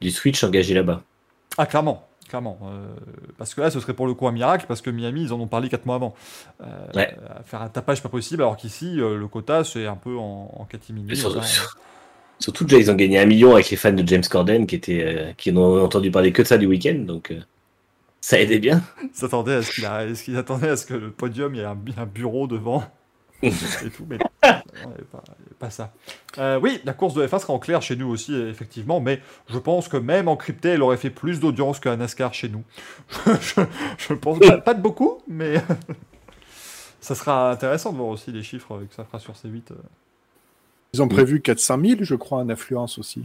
du 0.00 0.10
switch 0.10 0.42
engagé 0.44 0.74
là-bas. 0.74 1.02
Ah, 1.56 1.66
clairement. 1.66 2.09
Clairement. 2.30 2.58
Euh, 2.62 2.86
parce 3.38 3.54
que 3.54 3.60
là, 3.60 3.70
ce 3.72 3.80
serait 3.80 3.92
pour 3.92 4.06
le 4.06 4.14
coup 4.14 4.26
un 4.28 4.32
miracle, 4.32 4.64
parce 4.68 4.80
que 4.80 4.88
Miami, 4.90 5.24
ils 5.24 5.32
en 5.32 5.40
ont 5.40 5.48
parlé 5.48 5.68
4 5.68 5.84
mois 5.84 5.96
avant. 5.96 6.14
Euh, 6.62 6.64
Ouais. 6.94 7.14
Faire 7.44 7.60
un 7.62 7.68
tapage 7.68 8.02
pas 8.02 8.08
possible, 8.08 8.42
alors 8.42 8.56
qu'ici, 8.56 9.00
euh, 9.00 9.16
le 9.18 9.26
quota, 9.26 9.64
c'est 9.64 9.86
un 9.86 9.96
peu 9.96 10.16
en, 10.16 10.50
en 10.56 10.64
catimini. 10.64 11.16
Surtout, 11.16 11.38
Enfin, 11.38 11.46
sur- 11.46 11.76
surtout 12.38 12.64
déjà, 12.64 12.78
ils 12.80 12.90
ont 12.90 12.94
gagné 12.94 13.18
un 13.18 13.26
million 13.26 13.52
avec 13.54 13.68
les 13.70 13.76
fans 13.76 13.92
de 13.92 14.06
James 14.06 14.22
Corden 14.30 14.66
qui, 14.66 14.76
étaient, 14.76 15.34
qui 15.36 15.52
n'ont 15.52 15.82
entendu 15.84 16.10
parler 16.12 16.32
que 16.32 16.42
de 16.42 16.46
ça 16.46 16.56
du 16.56 16.66
week-end. 16.66 16.98
Donc 17.04 17.34
ça 18.20 18.38
aidait 18.40 18.60
bien. 18.60 18.80
Ils 19.02 19.10
s'attendaient 19.12 19.54
à 19.56 19.62
ce 19.62 19.72
qu'il 19.72 19.84
a- 19.86 20.06
est-ce 20.06 20.22
qu'ils 20.22 20.36
attendaient 20.36 20.68
à 20.68 20.76
ce 20.76 20.86
que 20.86 20.94
le 20.94 21.10
podium, 21.10 21.54
il 21.54 21.58
y 21.58 21.60
ait 21.62 21.66
un, 21.66 21.76
un 21.96 22.06
bureau 22.06 22.46
devant 22.46 22.84
et 23.42 23.90
tout, 23.90 24.06
mais 24.08 24.18
non, 24.18 24.24
avait 24.42 25.04
pas, 25.58 25.70
ça. 25.70 25.92
Euh, 26.38 26.58
oui, 26.60 26.80
la 26.84 26.92
course 26.92 27.14
de 27.14 27.26
F1 27.26 27.38
sera 27.40 27.52
en 27.52 27.58
clair 27.58 27.82
chez 27.82 27.96
nous 27.96 28.08
aussi, 28.08 28.34
effectivement, 28.34 29.00
mais 29.00 29.20
je 29.48 29.58
pense 29.58 29.88
que 29.88 29.96
même 29.96 30.28
en 30.28 30.36
crypté, 30.36 30.70
elle 30.70 30.82
aurait 30.82 30.96
fait 30.96 31.10
plus 31.10 31.40
d'audience 31.40 31.80
qu'à 31.80 31.96
NASCAR 31.96 32.32
chez 32.34 32.48
nous. 32.48 32.62
je, 33.26 33.60
je 33.98 34.14
pense 34.14 34.38
pas, 34.38 34.58
pas 34.58 34.74
de 34.74 34.80
beaucoup, 34.82 35.18
mais 35.28 35.54
ça 37.00 37.14
sera 37.14 37.50
intéressant 37.50 37.92
de 37.92 37.96
voir 37.98 38.08
aussi 38.08 38.32
les 38.32 38.42
chiffres 38.42 38.78
que 38.88 38.94
ça 38.94 39.04
fera 39.04 39.18
sur 39.18 39.34
C8. 39.34 39.72
euh. 39.72 39.74
Ils 40.92 41.02
ont 41.02 41.08
prévu 41.08 41.40
400 41.40 41.78
000, 41.84 41.94
je 42.02 42.14
crois, 42.14 42.38
en 42.38 42.48
affluence 42.48 42.98
aussi. 42.98 43.24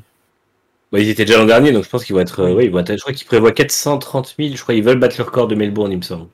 Bah, 0.91 0.99
ils 0.99 1.10
étaient 1.10 1.25
déjà 1.25 1.39
l'an 1.39 1.45
dernier, 1.45 1.71
donc 1.71 1.84
je 1.84 1.89
pense 1.89 2.06
qu'ils 2.06 2.15
vont 2.15 2.21
être. 2.21 2.41
euh, 2.41 2.63
ils 2.63 2.69
vont 2.71 2.80
être- 2.80 2.95
je 2.95 3.01
crois 3.01 3.13
qu'ils 3.13 3.25
prévoient 3.28 3.51
430 3.51 4.36
000. 4.38 4.56
Je 4.56 4.62
crois 4.62 4.75
qu'ils 4.75 4.84
veulent 4.84 4.99
battre 4.99 5.15
le 5.17 5.23
record 5.23 5.47
de 5.47 5.56
Melbourne, 5.56 5.91
il 5.91 5.97
me 5.97 6.04
semble. 6.04 6.28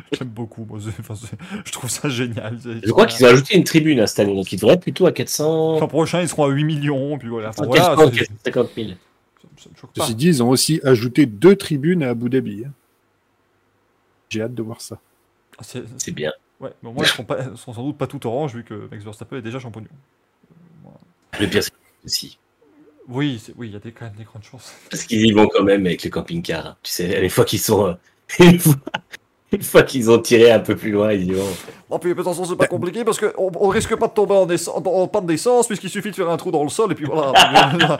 J'aime 0.12 0.28
beaucoup, 0.28 0.64
moi, 0.64 0.78
enfin, 0.98 1.14
je 1.64 1.72
trouve 1.72 1.90
ça 1.90 2.08
génial. 2.08 2.58
Je 2.62 2.90
crois 2.90 3.06
qu'ils 3.06 3.24
ont 3.26 3.28
ajouté 3.28 3.56
une 3.56 3.64
tribune 3.64 4.00
à 4.00 4.06
cette 4.06 4.20
année, 4.20 4.34
donc 4.34 4.52
ils 4.52 4.56
devraient 4.56 4.74
être 4.74 4.82
plutôt 4.82 5.06
à 5.06 5.12
400. 5.12 5.78
L'an 5.80 5.88
prochain, 5.88 6.20
ils 6.22 6.28
seront 6.28 6.44
à 6.44 6.48
8 6.48 6.64
millions, 6.64 7.18
puis 7.18 7.28
voilà. 7.28 7.50
Enfin, 7.50 7.62
Enfin, 7.66 7.68
voilà, 7.68 7.96
400, 7.96 8.10
c'est- 8.12 8.26
450 8.52 8.70
000. 8.76 8.88
ça, 8.90 8.94
ça 9.64 9.70
me 9.70 9.76
choque 9.76 9.92
pas. 9.94 10.02
Ceci 10.02 10.14
dit, 10.14 10.26
ils 10.28 10.42
ont 10.42 10.48
aussi 10.50 10.80
ajouté 10.84 11.26
deux 11.26 11.56
tribunes 11.56 12.02
à 12.02 12.10
Abu 12.10 12.28
Dhabi. 12.28 12.64
hein. 12.66 12.72
J'ai 14.28 14.42
hâte 14.42 14.54
de 14.54 14.62
voir 14.62 14.80
ça. 14.80 14.98
Ah, 15.58 15.62
c'est- 15.64 16.10
bien. 16.12 16.32
Ouais, 16.60 16.70
mais 16.82 16.90
au 16.90 16.92
moins, 16.92 17.04
ils 17.04 17.08
seront, 17.08 17.24
pas, 17.24 17.56
sans 17.56 17.72
doute 17.82 17.96
pas 17.96 18.06
tout 18.06 18.24
orange 18.26 18.54
vu 18.54 18.64
que 18.64 18.86
Max 18.90 19.02
Verstappen 19.02 19.36
est 19.38 19.42
déjà 19.42 19.58
champignon. 19.58 19.88
Le 21.40 21.46
pire, 21.46 21.62
c'est 21.62 21.72
aussi. 22.04 22.38
Oui, 23.08 23.42
oui, 23.56 23.68
il 23.68 23.72
y 23.72 23.76
a 23.76 23.78
des, 23.78 23.92
quand 23.92 24.04
même 24.04 24.14
des 24.14 24.24
grandes 24.24 24.44
chances. 24.44 24.74
Parce 24.90 25.04
qu'ils 25.04 25.24
y 25.26 25.32
vont 25.32 25.48
quand 25.48 25.64
même 25.64 25.86
avec 25.86 26.04
le 26.04 26.10
camping-car. 26.10 26.66
hein. 26.66 26.76
Tu 26.82 26.92
sais, 26.92 27.22
une 27.24 27.30
fois 27.30 27.44
qu'ils 27.44 27.58
sont. 27.60 27.86
euh, 27.86 27.94
Une 29.52 29.62
fois, 29.62 29.82
qu'ils 29.82 30.10
ont 30.10 30.18
tiré 30.20 30.50
un 30.52 30.60
peu 30.60 30.76
plus 30.76 30.92
loin, 30.92 31.12
ils 31.12 31.24
y 31.26 31.32
vont. 31.32 31.42
Non, 31.90 31.98
puis 31.98 32.12
attention, 32.12 32.44
c'est 32.44 32.54
pas 32.54 32.68
compliqué 32.68 33.04
parce 33.04 33.18
qu'on 33.18 33.50
on 33.58 33.68
risque 33.68 33.96
pas 33.96 34.06
de 34.06 34.12
tomber 34.12 34.34
en, 34.34 34.48
essence- 34.48 34.80
en 34.84 35.08
panne 35.08 35.26
d'essence 35.26 35.66
puisqu'il 35.66 35.90
suffit 35.90 36.10
de 36.10 36.14
faire 36.14 36.30
un 36.30 36.36
trou 36.36 36.52
dans 36.52 36.62
le 36.62 36.68
sol 36.68 36.92
et 36.92 36.94
puis 36.94 37.04
voilà. 37.04 37.32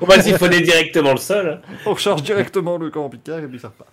On 0.00 0.06
va 0.06 0.22
siphonner 0.22 0.60
directement 0.60 1.10
le 1.10 1.16
sol. 1.18 1.60
hein. 1.60 1.72
on 1.84 1.94
recharge 1.94 2.22
directement 2.22 2.78
le 2.78 2.90
camping-car 2.90 3.40
et 3.40 3.48
puis 3.48 3.58
ça 3.58 3.68
repart. 3.68 3.90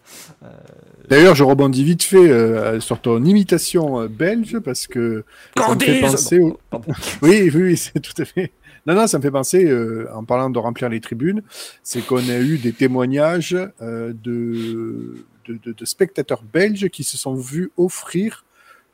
D'ailleurs, 1.09 1.33
je 1.33 1.43
rebondis 1.43 1.83
vite 1.83 2.03
fait 2.03 2.17
euh, 2.29 2.79
sur 2.79 2.99
ton 3.01 3.23
imitation 3.25 4.01
euh, 4.01 4.07
belge 4.07 4.59
parce 4.59 4.85
que 4.85 5.23
ça 5.57 5.73
me 5.73 5.79
fait 5.79 5.99
penser 6.01 6.39
au... 6.39 6.59
Oui, 7.23 7.49
oui, 7.53 7.61
oui, 7.63 7.77
c'est 7.77 7.99
tout 7.99 8.13
à 8.21 8.25
fait. 8.25 8.51
Non, 8.85 8.93
non, 8.95 9.07
ça 9.07 9.17
me 9.17 9.23
fait 9.23 9.31
penser, 9.31 9.65
euh, 9.65 10.07
en 10.13 10.23
parlant 10.23 10.49
de 10.49 10.57
remplir 10.59 10.89
les 10.89 10.99
tribunes, 11.01 11.41
c'est 11.83 12.01
qu'on 12.05 12.29
a 12.29 12.37
eu 12.37 12.57
des 12.57 12.71
témoignages 12.73 13.57
euh, 13.81 14.13
de, 14.23 15.23
de, 15.45 15.57
de- 15.63 15.71
de 15.73 15.85
spectateurs 15.85 16.43
belges 16.43 16.89
qui 16.89 17.03
se 17.03 17.17
sont 17.17 17.35
vus 17.35 17.71
offrir 17.77 18.45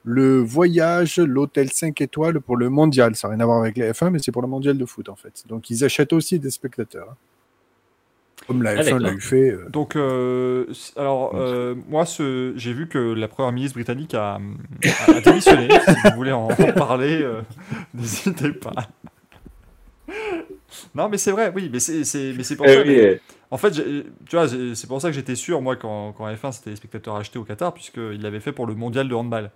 le 0.04 0.40
voyage, 0.40 1.18
l'hôtel 1.18 1.70
5 1.72 2.00
étoiles 2.02 2.40
pour 2.40 2.56
le 2.56 2.70
mondial. 2.70 3.16
Ça 3.16 3.28
n'a 3.28 3.34
rien 3.36 3.44
à 3.44 3.46
voir 3.46 3.60
avec 3.60 3.76
les 3.78 3.92
F1, 3.92 4.10
mais 4.10 4.20
c'est 4.20 4.32
pour 4.32 4.42
le 4.42 4.48
mondial 4.48 4.78
de 4.78 4.86
foot, 4.86 5.10
en 5.10 5.16
fait. 5.18 5.44
Donc, 5.48 5.70
ils 5.70 5.84
achètent 5.84 6.14
aussi 6.14 6.40
des 6.40 6.50
spectateurs. 6.52 7.10
hein. 7.12 7.16
Comme 8.48 8.64
la 8.64 8.70
Ah, 8.72 8.82
F1 8.84 9.00
l'a 9.00 9.12
eu 9.12 9.20
fait. 9.20 9.50
euh. 9.52 9.68
Donc, 9.70 9.98
euh, 9.98 10.66
alors, 10.96 11.32
euh, 11.36 11.76
moi, 11.90 12.06
ce, 12.06 12.54
j'ai 12.56 12.72
vu 12.72 12.88
que 12.88 12.98
la 12.98 13.28
première 13.28 13.52
ministre 13.52 13.76
britannique 13.76 14.14
a, 14.14 14.36
a- 15.08 15.12
a 15.16 15.20
démissionné. 15.22 15.68
si 15.86 15.96
vous 16.06 16.16
voulez 16.16 16.32
en, 16.32 16.48
en 16.48 16.72
parler, 16.74 17.22
euh, 17.22 17.42
n'hésitez 17.94 18.54
pas. 18.54 18.88
Non, 20.96 21.10
mais 21.10 21.18
c'est 21.18 21.32
vrai, 21.32 21.52
oui, 21.56 21.70
mais 21.72 21.80
c'est, 21.80 22.04
mais 22.36 22.44
c'est 22.44 22.56
pour 22.56 22.66
Euh, 22.66 22.74
ça. 22.76 22.84
mais- 22.86 23.00
euh, 23.06 23.20
En 23.50 23.58
fait, 23.58 23.72
tu 23.72 24.36
vois, 24.36 24.48
c'est 24.48 24.88
pour 24.88 25.02
ça 25.02 25.08
que 25.10 25.16
j'étais 25.16 25.36
sûr, 25.36 25.62
moi, 25.62 25.76
quand, 25.78 26.12
quand 26.18 26.28
F1 26.28 26.52
c'était 26.52 26.72
les 26.72 26.76
spectateurs 26.76 27.16
achetés 27.16 27.40
au 27.40 27.44
Qatar, 27.44 27.74
puisqu'il 27.74 28.22
l'avait 28.22 28.42
fait 28.42 28.52
pour 28.52 28.66
le 28.68 28.76
mondial 28.76 29.08
de 29.08 29.16
handball. 29.16 29.52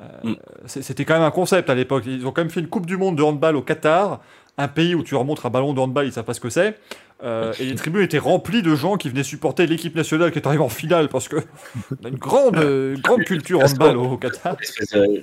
Euh, 0.00 0.04
Mm. 0.24 0.34
C'était 0.66 1.04
quand 1.06 1.14
même 1.14 1.22
un 1.22 1.30
concept 1.30 1.70
à 1.70 1.74
l'époque. 1.74 2.04
Ils 2.06 2.26
ont 2.26 2.32
quand 2.32 2.42
même 2.42 2.50
fait 2.50 2.60
une 2.60 2.68
Coupe 2.68 2.84
du 2.86 2.96
Monde 2.98 3.16
de 3.16 3.22
handball 3.22 3.56
au 3.56 3.62
Qatar, 3.62 4.20
un 4.58 4.68
pays 4.68 4.94
où 4.94 5.02
tu 5.02 5.14
remontres 5.14 5.46
un 5.46 5.50
ballon 5.50 5.72
de 5.74 5.80
handball, 5.80 6.06
ils 6.06 6.12
savent 6.12 6.24
pas 6.24 6.34
ce 6.34 6.40
que 6.40 6.50
c'est. 6.50 6.78
Euh, 7.22 7.52
et 7.60 7.64
les 7.64 7.74
tribunes 7.76 8.02
étaient 8.02 8.18
remplies 8.18 8.60
de 8.62 8.74
gens 8.74 8.96
qui 8.96 9.08
venaient 9.08 9.22
supporter 9.22 9.66
l'équipe 9.66 9.94
nationale 9.94 10.32
qui 10.32 10.38
est 10.38 10.46
arrivée 10.46 10.62
en 10.62 10.68
finale, 10.68 11.08
parce 11.08 11.28
que 11.28 11.36
on 12.02 12.04
a 12.04 12.08
une 12.08 12.16
grande, 12.16 12.56
une 12.56 13.00
grande 13.00 13.24
culture 13.24 13.60
handball 13.62 13.96
au, 13.96 14.16
Qatar. 14.18 14.56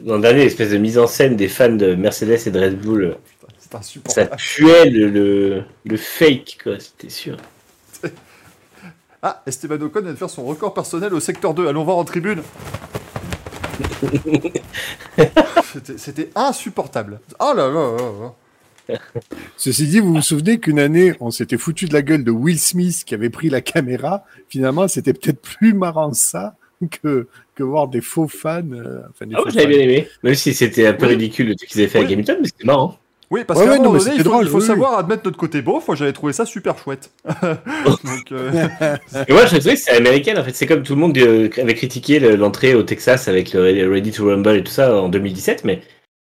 L'an 0.05 0.17
dernier, 0.19 0.43
espèce 0.43 0.71
de 0.71 0.77
mise 0.77 0.97
en 0.97 1.05
scène 1.07 1.35
des 1.35 1.47
fans 1.49 1.69
de 1.75 1.93
Mercedes 1.95 2.47
et 2.47 2.51
de 2.51 2.59
Red 2.59 2.79
Bull. 2.79 3.15
C'est 3.81 4.07
Ça 4.11 4.21
insupportable. 4.21 4.35
tuait 4.37 4.89
le, 4.89 5.07
le, 5.09 5.63
le 5.85 5.97
fake, 5.97 6.57
quoi, 6.63 6.79
c'était 6.79 7.09
sûr. 7.09 7.37
Ah, 9.25 9.41
Esteban 9.47 9.79
Ocon 9.79 10.01
vient 10.01 10.11
de 10.11 10.17
faire 10.17 10.29
son 10.29 10.43
record 10.43 10.73
personnel 10.73 11.13
au 11.13 11.21
secteur 11.21 11.53
2. 11.53 11.65
Allons 11.67 11.85
voir 11.85 11.95
en 11.95 12.03
tribune. 12.03 12.41
C'était- 15.71 15.97
C'était 15.97 16.29
insupportable. 16.35 17.21
Oh 17.39 17.53
là 17.55 17.69
là 17.69 17.95
là 17.97 18.11
là. 18.89 18.99
Ceci 19.57 19.87
dit, 19.87 19.99
vous 20.01 20.13
vous 20.15 20.21
souvenez 20.21 20.59
qu'une 20.59 20.77
année, 20.79 21.13
on 21.21 21.31
s'était 21.31 21.57
foutu 21.57 21.85
de 21.85 21.93
la 21.93 22.01
gueule 22.01 22.25
de 22.25 22.31
Will 22.31 22.59
Smith 22.59 23.03
qui 23.05 23.13
avait 23.15 23.29
pris 23.29 23.49
la 23.49 23.61
caméra. 23.61 24.25
Finalement, 24.49 24.89
c'était 24.89 25.13
peut-être 25.13 25.41
plus 25.41 25.73
marrant 25.73 26.11
ça 26.13 26.55
que, 27.01 27.27
que 27.55 27.63
voir 27.63 27.87
des 27.87 28.01
faux 28.01 28.27
fans. 28.27 28.61
euh, 28.73 29.03
enfin, 29.09 29.25
des 29.25 29.35
Ah, 29.37 29.41
faux 29.41 29.51
bien 29.51 29.69
aimé. 29.79 30.09
Même 30.23 30.35
si 30.35 30.53
c'était 30.53 30.85
un 30.87 30.93
peu 30.93 31.05
Oui. 31.05 31.13
ridicule 31.13 31.47
le 31.47 31.55
truc 31.55 31.69
qu'ils 31.69 31.79
avaient 31.79 31.89
fait 31.89 31.99
Oui. 32.03 32.11
Hamilton, 32.13 32.37
mais 32.41 32.47
c'était 32.47 32.65
marrant. 32.65 32.97
Oui, 33.31 33.43
parce 33.45 33.59
Ouais, 33.59 33.65
qu'à 33.65 33.71
ouais, 33.71 33.77
un 33.79 33.81
moment 33.83 33.97
donné, 33.97 34.11
il 34.15 34.17
faut, 34.17 34.23
drôle, 34.29 34.45
il 34.45 34.49
faut 34.49 34.59
oui, 34.59 34.65
savoir 34.67 34.97
admettre 34.99 35.23
notre 35.25 35.37
côté 35.37 35.61
beau. 35.61 35.81
Moi, 35.87 35.95
j'avais 35.95 36.13
trouvé 36.13 36.33
ça 36.33 36.45
super 36.45 36.77
chouette. 36.77 37.11
Donc, 37.41 38.31
euh, 38.31 38.51
Et 39.27 39.33
moi, 39.33 39.45
je 39.45 39.55
trouvais 39.57 39.73
que 39.73 39.79
c'était 39.79 39.97
américain, 39.97 40.35
en 40.37 40.43
fait. 40.43 40.53
C'est 40.55 40.67
comme 40.67 40.83
tout 40.83 40.93
le 40.95 41.01
monde 41.01 41.17
euh, 41.17 41.49
avait 41.57 41.73
critiqué 41.73 42.19
le- 42.19 42.35
l'entrée 42.35 42.75
au 42.75 42.83
Texas 42.83 43.27
avec 43.27 43.53
le 43.53 43.89
Ready 43.89 44.11
to 44.11 44.25
Rumble 44.27 44.57
et 44.57 44.63
tout 44.63 44.71
ça 44.71 44.95
en 44.95 45.09
2017, 45.09 45.63
mais 45.63 45.81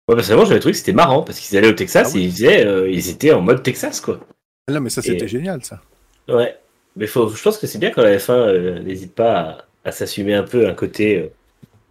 moi, 0.08 0.16
personnellement, 0.16 0.46
j'avais 0.46 0.60
trouvé 0.60 0.72
que 0.72 0.78
c'était 0.78 0.92
marrant 0.92 1.22
parce 1.22 1.40
qu'ils 1.40 1.56
allaient 1.58 1.68
au 1.68 1.72
Texas 1.72 2.08
Ah 2.10 2.14
oui. 2.14 2.22
et 2.22 2.24
ils, 2.26 2.32
faisaient, 2.32 2.66
euh, 2.66 2.90
ils 2.90 3.08
étaient 3.10 3.32
en 3.32 3.40
mode 3.40 3.62
Texas, 3.62 4.00
quoi. 4.00 4.20
Ah 4.68 4.72
Non, 4.72 4.80
mais 4.80 4.90
ça, 4.90 5.02
c'était 5.02 5.24
Et- 5.24 5.28
génial, 5.28 5.64
ça. 5.64 5.80
Ouais. 6.28 6.56
Mais 6.96 7.06
faut, 7.06 7.28
je 7.28 7.42
pense 7.42 7.58
que 7.58 7.66
c'est 7.66 7.78
bien 7.78 7.90
quand 7.90 8.02
la 8.02 8.16
F1 8.18 8.32
euh, 8.32 8.78
n'hésite 8.80 9.14
pas 9.14 9.32
à, 9.84 9.88
à 9.88 9.92
s'assumer 9.92 10.34
un 10.34 10.42
peu 10.42 10.68
un 10.68 10.74
côté 10.74 11.18
euh, 11.18 11.28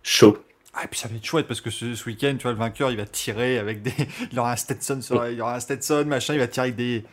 chaud. 0.03 0.37
Ah, 0.79 0.85
et 0.85 0.87
puis 0.87 0.99
ça 0.99 1.09
va 1.09 1.15
être 1.15 1.25
chouette 1.25 1.45
parce 1.47 1.59
que 1.59 1.69
ce, 1.69 1.93
ce 1.93 2.05
week-end, 2.05 2.35
tu 2.37 2.43
vois, 2.43 2.51
le 2.53 2.57
vainqueur, 2.57 2.89
il 2.91 2.95
va 2.97 3.05
tirer 3.05 3.57
avec 3.57 3.81
des. 3.81 3.91
Il 4.31 4.39
aura 4.39 4.53
un 4.53 4.55
Stetson, 4.55 5.01
sur- 5.01 5.27
il 5.27 5.41
aura 5.41 5.55
un 5.55 5.59
Stetson, 5.59 6.05
machin, 6.07 6.33
il 6.35 6.39
va 6.39 6.47
tirer 6.47 6.67
avec 6.67 6.75
des. 6.77 7.03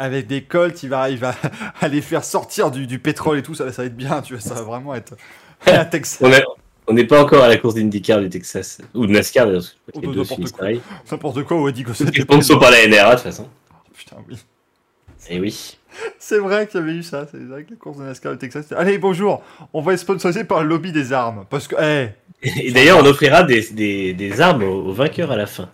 Avec 0.00 0.28
des 0.28 0.44
colts, 0.44 0.80
il 0.84 0.88
va, 0.90 1.10
il 1.10 1.18
va 1.18 1.34
aller 1.80 2.00
faire 2.00 2.22
sortir 2.22 2.70
du, 2.70 2.86
du 2.86 3.00
pétrole 3.00 3.38
et 3.38 3.42
tout, 3.42 3.54
ça, 3.56 3.64
va- 3.64 3.72
ça 3.72 3.82
va 3.82 3.86
être 3.86 3.96
bien, 3.96 4.22
tu 4.22 4.34
vois, 4.34 4.40
ça 4.40 4.54
va 4.54 4.62
vraiment 4.62 4.94
être 4.94 5.16
Texas. 5.90 6.18
On 6.20 6.30
est- 6.32 6.44
on 6.86 6.92
n'est 6.94 7.04
pas 7.06 7.20
encore 7.22 7.42
à 7.42 7.48
la 7.48 7.56
course 7.56 7.74
d'IndyCar 7.74 8.20
du 8.20 8.30
Texas. 8.30 8.80
Ou 8.94 9.06
de 9.06 9.12
NASCAR, 9.12 9.46
d'ailleurs. 9.46 9.62
que 9.92 9.98
Ou 9.98 10.00
les 10.02 10.06
de 10.08 10.12
deux 10.14 10.24
finissent 10.24 10.52
pareil. 10.52 10.80
N'importe 11.10 11.42
quoi, 11.42 11.60
ou 11.60 11.68
Eddie 11.68 11.82
Gossett. 11.82 12.08
Ils 12.14 12.22
sponsor 12.22 12.58
par 12.60 12.70
la 12.70 12.86
NRA, 12.86 13.10
de 13.10 13.14
toute 13.16 13.24
façon. 13.24 13.48
Putain, 13.92 14.16
oui. 14.28 14.38
Et 15.28 15.40
oui. 15.40 15.77
C'est 16.18 16.38
vrai 16.38 16.66
qu'il 16.66 16.80
y 16.80 16.82
avait 16.82 16.94
eu 16.94 17.02
ça, 17.02 17.26
c'est 17.30 17.38
vrai 17.38 17.64
que 17.64 17.70
la 17.70 17.76
course 17.76 17.98
de 17.98 18.04
NASCAR 18.04 18.32
au 18.32 18.36
Texas. 18.36 18.72
Allez, 18.72 18.98
bonjour, 18.98 19.42
on 19.72 19.80
va 19.80 19.94
être 19.94 19.98
sponsorisé 19.98 20.44
par 20.44 20.62
le 20.62 20.68
lobby 20.68 20.92
des 20.92 21.12
armes. 21.12 21.44
Parce 21.48 21.66
que, 21.66 21.76
Et 22.42 22.70
d'ailleurs, 22.70 22.98
on 22.98 23.06
offrira 23.06 23.42
des, 23.42 23.68
des, 23.70 24.12
des 24.14 24.40
armes 24.40 24.62
aux, 24.62 24.86
aux 24.86 24.92
vainqueurs 24.92 25.30
à 25.30 25.36
la 25.36 25.46
fin. 25.46 25.68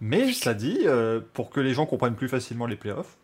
Mais 0.00 0.32
cela 0.32 0.54
dit, 0.54 0.80
euh, 0.84 1.20
pour 1.32 1.50
que 1.50 1.60
les 1.60 1.72
gens 1.72 1.86
comprennent 1.86 2.16
plus 2.16 2.28
facilement 2.28 2.66
les 2.66 2.76
playoffs, 2.76 3.16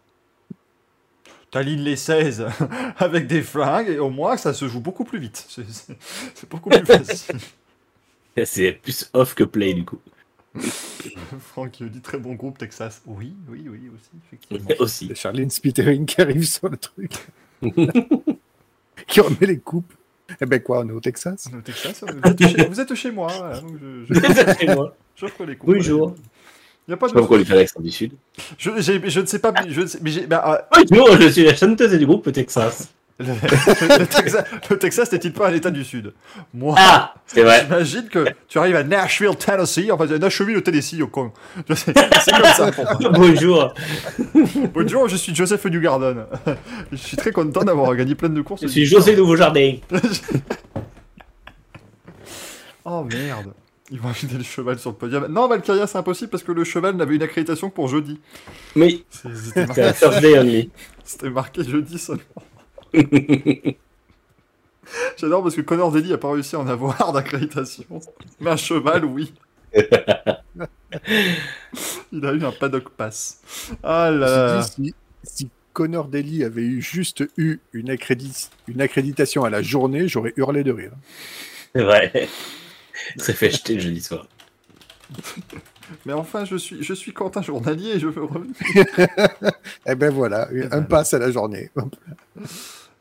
t'alignes 1.50 1.82
les 1.82 1.96
16 1.96 2.46
avec 2.96 3.26
des 3.26 3.42
flingues 3.42 3.90
et 3.90 3.98
au 3.98 4.08
moins 4.08 4.38
ça 4.38 4.54
se 4.54 4.66
joue 4.68 4.80
beaucoup 4.80 5.04
plus 5.04 5.18
vite. 5.18 5.46
C'est 6.34 6.48
beaucoup 6.48 6.70
plus 6.70 6.84
facile. 6.86 7.36
C'est 8.44 8.72
plus 8.72 9.10
off 9.12 9.34
que 9.34 9.44
play, 9.44 9.74
du 9.74 9.84
coup. 9.84 10.00
Franck 11.40 11.82
dit 11.82 12.00
très 12.00 12.18
bon 12.18 12.34
groupe 12.34 12.58
Texas. 12.58 13.02
Oui, 13.06 13.34
oui, 13.48 13.64
oui, 13.68 13.90
aussi, 13.94 14.10
effectivement. 14.26 14.76
Aussi. 14.80 15.10
Charlene 15.14 15.50
Spittering 15.50 16.04
qui 16.06 16.20
arrive 16.20 16.44
sur 16.44 16.68
le 16.68 16.76
truc. 16.76 17.12
qui 19.06 19.20
remet 19.20 19.46
les 19.46 19.58
coupes. 19.58 19.92
Eh 20.40 20.46
ben 20.46 20.62
quoi, 20.62 20.80
on 20.80 20.88
est 20.88 20.92
au 20.92 21.00
Texas? 21.00 21.48
On 21.50 21.56
est 21.56 21.58
au 21.58 21.62
Texas, 21.62 22.02
vous 22.02 22.30
êtes 22.30 22.48
chez, 22.48 22.66
vous 22.68 22.80
êtes 22.80 22.94
chez 22.94 23.10
moi, 23.10 23.30
voilà, 23.36 23.60
donc 23.60 23.72
je, 23.80 24.14
je- 24.14 24.90
j'offre 25.16 25.44
les 25.44 25.56
coups. 25.56 25.74
Bonjour. 25.74 26.14
Il 26.88 26.90
n'y 26.90 26.94
a 26.94 26.96
pas 26.96 27.08
de. 27.08 27.12
pourquoi 27.12 27.44
fait 27.44 27.54
l'accent 27.54 27.80
du 27.80 27.90
Sud. 27.90 28.12
Je, 28.58 28.70
ne 28.70 29.26
sais 29.26 29.38
pas. 29.38 29.52
Je 29.68 29.82
ne 29.82 29.86
sais, 29.86 29.98
mais 30.02 30.26
bah, 30.26 30.68
Bonjour, 30.90 31.16
je 31.20 31.28
suis 31.28 31.44
la 31.44 31.54
chanteuse 31.54 31.96
du 31.96 32.06
groupe 32.06 32.32
Texas. 32.32 32.92
Le, 33.18 33.26
le 33.98 34.06
Texas, 34.06 34.44
Texas 34.80 35.12
n'est-il 35.12 35.32
pas 35.32 35.48
un 35.48 35.52
état 35.54 35.70
du 35.70 35.84
Sud? 35.84 36.12
Moi, 36.54 36.74
Ah, 36.78 37.14
c'est 37.26 37.42
vrai. 37.42 37.62
j'imagine 37.64 38.08
que 38.08 38.26
tu 38.48 38.58
arrives 38.58 38.76
à 38.76 38.82
Nashville, 38.82 39.36
Tennessee. 39.36 39.90
Enfin, 39.90 40.06
Nashville, 40.06 40.56
au 40.56 40.60
Tennessee, 40.60 41.00
au 41.02 41.06
con. 41.08 41.32
C'est 41.74 41.92
comme 41.94 42.44
ça. 42.56 42.70
Bonjour. 43.12 43.74
Bonjour, 44.74 45.08
je 45.08 45.16
suis 45.16 45.34
Joseph 45.34 45.64
Newgarden. 45.66 46.24
Je 46.90 46.96
suis 46.96 47.16
très 47.16 47.32
content 47.32 47.62
d'avoir 47.64 47.94
gagné 47.94 48.14
plein 48.14 48.28
de 48.28 48.40
courses. 48.42 48.62
Je 48.62 48.68
suis 48.68 48.84
José 48.86 49.14
Nouveau 49.16 49.36
Jardin. 49.36 49.76
Oh 52.84 53.04
merde. 53.04 53.52
Ils 53.90 54.00
vont 54.00 54.08
ajouter 54.08 54.38
le 54.38 54.42
cheval 54.42 54.78
sur 54.78 54.90
le 54.90 54.96
podium. 54.96 55.26
Non, 55.26 55.48
Valkyria, 55.48 55.86
c'est 55.86 55.98
impossible 55.98 56.30
parce 56.30 56.42
que 56.42 56.52
le 56.52 56.64
cheval 56.64 56.96
n'avait 56.96 57.14
une 57.16 57.22
accréditation 57.22 57.68
pour 57.68 57.88
jeudi. 57.88 58.18
Oui, 58.74 59.04
C'était 59.10 59.66
marqué, 59.66 60.70
marqué 61.30 61.64
jeudi 61.64 61.98
seulement. 61.98 62.22
J'adore 65.16 65.42
parce 65.42 65.54
que 65.54 65.60
Connor 65.60 65.92
Daly 65.92 66.12
a 66.12 66.18
pas 66.18 66.30
réussi 66.32 66.56
à 66.56 66.60
en 66.60 66.66
avoir 66.66 67.12
d'accréditation. 67.12 67.84
Mais 68.40 68.50
un 68.50 68.56
cheval, 68.56 69.04
oui. 69.04 69.32
Il 72.12 72.26
a 72.26 72.32
eu 72.32 72.44
un 72.44 72.52
paddock 72.52 72.90
pass. 72.90 73.40
Ah 73.82 74.10
là 74.10 74.62
si, 74.62 74.94
si 75.22 75.48
Connor 75.72 76.08
Daly 76.08 76.44
avait 76.44 76.62
eu 76.62 76.82
juste 76.82 77.24
eu 77.38 77.58
une, 77.72 77.88
accrédit- 77.90 78.50
une 78.68 78.80
accréditation 78.82 79.44
à 79.44 79.50
la 79.50 79.62
journée, 79.62 80.08
j'aurais 80.08 80.34
hurlé 80.36 80.62
de 80.64 80.72
rire. 80.72 80.92
C'est 81.74 81.82
vrai. 81.82 82.28
Il 83.16 83.22
s'est 83.22 83.32
fait 83.32 83.50
jeter 83.50 83.74
le 83.74 83.80
jeudi 83.80 84.00
soir. 84.02 84.26
Mais 86.06 86.12
enfin, 86.12 86.44
je 86.44 86.56
suis, 86.56 86.82
je 86.82 86.94
suis 86.94 87.12
Quentin 87.12 87.42
journalier 87.42 87.90
et 87.92 87.98
je 87.98 88.06
veux 88.08 88.24
revenir. 88.24 88.54
Eh 89.86 89.94
ben 89.94 90.10
voilà, 90.10 90.48
un 90.70 90.82
pass 90.82 91.12
à 91.14 91.18
la 91.18 91.30
journée. 91.30 91.70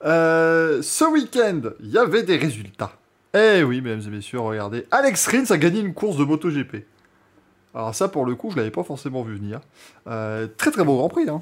Euh, 0.06 0.82
ce 0.82 1.06
week-end, 1.06 1.62
il 1.82 1.90
y 1.92 1.98
avait 1.98 2.24
des 2.24 2.38
résultats. 2.38 2.94
Eh 3.34 3.64
oui, 3.64 3.82
mesdames 3.82 4.02
et 4.08 4.10
messieurs, 4.16 4.40
regardez. 4.40 4.86
Alex 4.92 5.28
Rins 5.28 5.46
a 5.52 5.58
gagné 5.58 5.80
une 5.80 5.94
course 5.94 6.18
de 6.18 6.24
MotoGP. 6.26 6.86
Alors 7.74 7.96
ça, 7.96 8.08
pour 8.10 8.26
le 8.26 8.36
coup, 8.36 8.52
je 8.52 8.58
l'avais 8.58 8.72
pas 8.72 8.84
forcément 8.84 9.24
vu 9.24 9.36
venir. 9.36 9.62
Euh, 10.08 10.48
très 10.58 10.72
très 10.72 10.84
beau 10.84 10.98
Grand 10.98 11.08
Prix, 11.10 11.30
hein. 11.30 11.42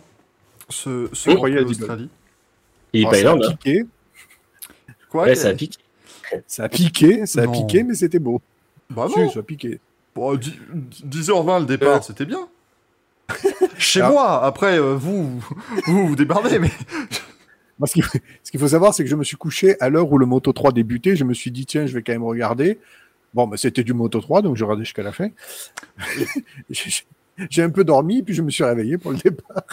Ce, 0.69 1.10
ce 1.13 1.30
Oui, 1.30 1.36
Grand 1.36 1.41
Prix 1.43 1.52
il 1.54 1.58
a 1.58 1.63
dit 1.63 1.78
d'Australie. 1.78 2.10
Il 2.93 3.02
est 3.02 3.06
Oh, 3.06 3.10
pas 3.10 3.15
ça, 3.15 3.17
a 3.17 3.22
énorme, 3.22 3.41
hein. 3.43 3.50
piqué, 3.52 3.86
Quoi 5.10 5.24
Ouais, 5.24 5.30
que- 5.34 5.36
ça 5.39 5.48
a 5.50 5.54
piqué. 5.54 5.78
ça 6.45 6.63
a 6.65 6.69
piqué, 6.69 7.26
ça 7.26 7.41
a 7.41 7.45
Non. 7.45 7.52
piqué, 7.54 7.84
mais 7.84 7.95
c'était 7.95 8.19
beau. 8.19 8.41
Bah 8.91 9.08
Si, 9.12 9.19
non. 9.19 9.30
ça 9.32 9.39
a 9.39 9.43
piqué. 9.43 9.80
Bon, 10.13 10.36
dix- 10.36 10.60
10h20 11.04 11.62
le 11.62 11.65
départ, 11.65 11.98
Euh. 11.98 12.02
c'était 12.02 12.26
bien. 12.26 12.48
Chez 13.80 14.02
Alors- 14.02 14.12
moi, 14.13 14.43
après, 14.45 14.78
euh, 14.80 14.93
vous, 14.95 15.39
vous, 15.88 16.08
vous 16.10 16.15
débardez, 16.15 16.60
mais 16.60 16.72
Moi, 17.80 17.88
ce 17.88 17.94
qu'il 17.94 18.04
faut, 18.04 18.18
ce 18.44 18.52
qu'il 18.52 18.60
faut 18.60 18.68
savoir, 18.68 18.94
c'est 18.94 19.04
que 19.04 19.10
je 19.10 19.15
me 19.15 19.24
suis 19.24 19.38
couché 19.38 19.76
à 19.80 19.89
l'heure 19.89 20.12
où 20.12 20.18
le 20.18 20.26
Moto 20.26 20.52
3 20.54 20.72
débutait. 20.72 21.15
Je 21.15 21.24
me 21.24 21.34
suis 21.34 21.52
dit, 21.52 21.65
tiens, 21.65 21.86
je 21.86 21.94
vais 21.94 22.04
quand 22.04 22.12
même 22.13 22.24
regarder. 22.24 22.80
Bon, 23.34 23.48
bah, 23.48 23.58
c'était 23.58 23.84
du 23.84 23.94
Moto 23.94 24.20
3, 24.22 24.42
donc 24.42 24.56
j'ai 24.58 24.63
regardé 24.65 24.84
jusqu'à 24.84 25.04
la 25.04 25.12
fin. 25.12 25.30
J'ai- 26.70 26.92
J'ai 27.50 27.63
un 27.63 27.70
peu 27.70 27.84
dormi, 27.86 28.22
puis 28.22 28.34
je 28.34 28.42
me 28.42 28.50
suis 28.50 28.63
réveillé 28.65 28.98
pour 28.98 29.12
le 29.12 29.18
départ. 29.18 29.63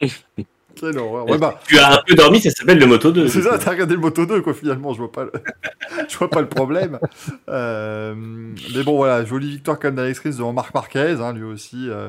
quelle 0.74 0.98
horreur. 0.98 1.26
Ouais, 1.28 1.38
bah, 1.38 1.60
Tu 1.66 1.78
as 1.78 1.94
un 1.94 2.02
peu 2.06 2.14
dormi, 2.14 2.40
ça 2.40 2.50
s'appelle 2.50 2.78
le 2.78 2.86
Moto 2.86 3.10
2. 3.10 3.26
C'est 3.28 3.42
ça, 3.42 3.58
t'as 3.58 3.70
regardé 3.70 3.94
le 3.94 4.00
Moto 4.00 4.26
2, 4.26 4.42
quoi, 4.42 4.52
finalement, 4.54 4.92
je 4.92 4.98
vois 4.98 5.10
pas 5.12 5.24
le, 5.24 5.32
je 6.08 6.16
vois 6.18 6.28
pas 6.28 6.40
le 6.42 6.48
problème. 6.48 6.98
Euh, 7.48 8.14
mais 8.16 8.82
bon, 8.82 8.96
voilà, 8.96 9.24
jolie 9.24 9.50
victoire 9.50 9.78
quand 9.78 9.88
même 9.88 9.94
d'Alex 9.96 10.18
Rins 10.20 10.30
devant 10.30 10.52
Marc 10.52 10.74
Marquez, 10.74 11.16
hein, 11.20 11.32
lui 11.32 11.44
aussi. 11.44 11.88
euh, 11.88 12.08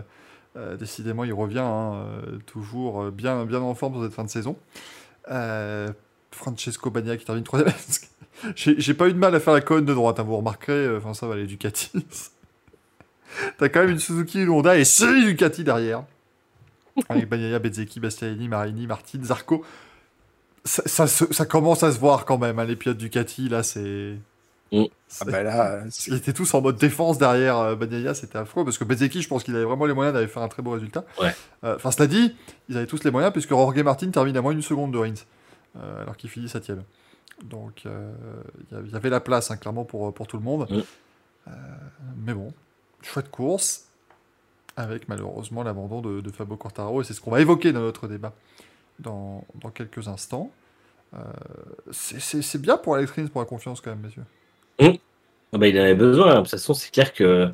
euh, 0.58 0.76
décidément, 0.76 1.24
il 1.24 1.32
revient, 1.34 1.60
hein, 1.60 1.94
euh, 2.28 2.38
toujours 2.46 3.04
euh, 3.04 3.12
bien, 3.12 3.46
bien 3.46 3.62
en 3.62 3.74
forme 3.76 3.94
pour 3.94 4.04
cette 4.04 4.14
fin 4.14 4.26
de 4.26 4.30
saison. 4.30 4.58
Euh, 5.30 5.92
Francesco 6.32 6.90
Bagnaia 6.90 7.18
qui 7.18 7.26
termine 7.26 7.44
troisième. 7.44 7.74
J'ai 8.56 8.94
pas 8.94 9.08
eu 9.08 9.14
de 9.14 9.18
mal 9.18 9.36
à 9.36 9.40
faire 9.40 9.54
la 9.54 9.62
colonne 9.62 9.86
de 9.86 9.94
droite, 9.94 10.20
hein, 10.20 10.24
vous 10.24 10.38
remarquerez, 10.38 10.74
euh, 10.74 10.98
enfin 10.98 11.14
ça 11.14 11.28
va, 11.28 11.36
les 11.36 11.46
Ducati. 11.46 11.92
T'as 13.58 13.70
quand 13.70 13.82
même 13.82 13.92
une 13.92 14.00
Suzuki, 14.00 14.42
une 14.42 14.50
Honda 14.50 14.78
et 14.78 14.84
6 14.84 15.26
Ducati 15.26 15.64
derrière. 15.64 16.04
Avec 17.08 17.30
Bagnaia, 17.30 17.60
Bezzecchi, 17.60 18.00
Bastianini, 18.00 18.50
Marini, 18.50 18.88
Martin, 18.88 19.24
Zarco 19.24 19.64
ça 20.64 21.46
commence 21.46 21.84
à 21.84 21.92
se 21.92 22.00
voir 22.00 22.26
quand 22.26 22.38
même, 22.38 22.60
hein, 22.60 22.66
les 22.66 22.76
pilotes 22.76 22.98
Ducati, 22.98 23.50
là, 23.50 23.64
c'est... 23.64 24.16
Mm. 24.72 24.86
Ah 25.20 25.42
là, 25.44 25.84
c'est- 25.90 26.12
Ils 26.12 26.18
étaient 26.18 26.32
tous 26.34 26.54
en 26.54 26.62
mode 26.62 26.78
défense 26.78 27.18
derrière 27.18 27.58
euh, 27.58 27.76
Bagnaia, 27.76 28.14
c'était 28.14 28.38
affreux, 28.38 28.64
parce 28.64 28.78
que 28.78 28.84
Bezzecchi, 28.86 29.22
je 29.22 29.28
pense 29.28 29.44
qu'il 29.44 29.54
avait 29.56 29.66
vraiment 29.66 29.86
les 29.86 29.94
moyens 29.94 30.14
d'aller 30.14 30.28
faire 30.28 30.42
un 30.44 30.48
très 30.48 30.62
beau 30.64 30.72
résultat. 30.72 31.04
Ouais. 31.20 31.36
Euh, 31.66 31.76
Enfin, 31.76 31.92
cela 31.92 32.08
dit, 32.08 32.34
ils 32.70 32.78
avaient 32.78 32.88
tous 32.88 33.04
les 33.04 33.12
moyens, 33.12 33.34
puisque 33.34 33.50
Jorge 33.50 33.78
Martin 33.84 34.10
termine 34.12 34.38
à 34.38 34.42
moins 34.42 34.54
d'une 34.54 34.62
seconde 34.62 34.94
de 34.94 34.98
Rins, 34.98 35.14
euh, 35.76 36.02
alors 36.04 36.16
qu'il 36.16 36.30
finit 36.30 36.48
septième. 36.48 36.84
Donc, 37.44 37.84
euh, 37.86 38.14
il 38.72 38.92
y 38.92 38.96
avait 38.96 39.10
la 39.10 39.20
place, 39.20 39.52
hein, 39.52 39.58
clairement, 39.58 39.84
pour, 39.84 40.14
pour 40.14 40.28
tout 40.28 40.38
le 40.38 40.44
monde. 40.44 40.68
Mm. 40.70 40.80
Euh, 41.48 41.52
mais 42.26 42.34
bon, 42.34 42.54
chouette 43.02 43.30
course, 43.32 43.88
avec 44.78 45.10
malheureusement 45.10 45.64
l'abandon 45.64 46.00
de, 46.02 46.22
de 46.22 46.32
Fabio 46.32 46.56
Quartaro, 46.56 47.02
et 47.02 47.04
c'est 47.04 47.14
ce 47.14 47.20
qu'on 47.20 47.32
va 47.32 47.42
évoquer 47.42 47.74
dans 47.74 47.82
notre 47.82 48.08
débat 48.08 48.32
dans, 49.00 49.44
dans 49.56 49.70
quelques 49.72 50.08
instants. 50.08 50.50
Euh, 51.14 51.20
c'est 51.92 52.62
bien 52.62 52.78
pour 52.78 52.96
Alex 52.96 53.12
Rins 53.12 53.28
pour 53.28 53.42
la 53.42 53.48
confiance, 53.48 53.82
quand 53.82 53.90
même, 53.90 54.00
messieurs. 54.00 54.24
Bah, 55.54 55.68
il 55.68 55.78
en 55.80 55.84
avait 55.84 55.96
besoin. 55.96 56.36
De 56.36 56.40
toute 56.42 56.50
façon, 56.50 56.74
c'est 56.74 56.92
clair 56.92 57.14
que 57.14 57.50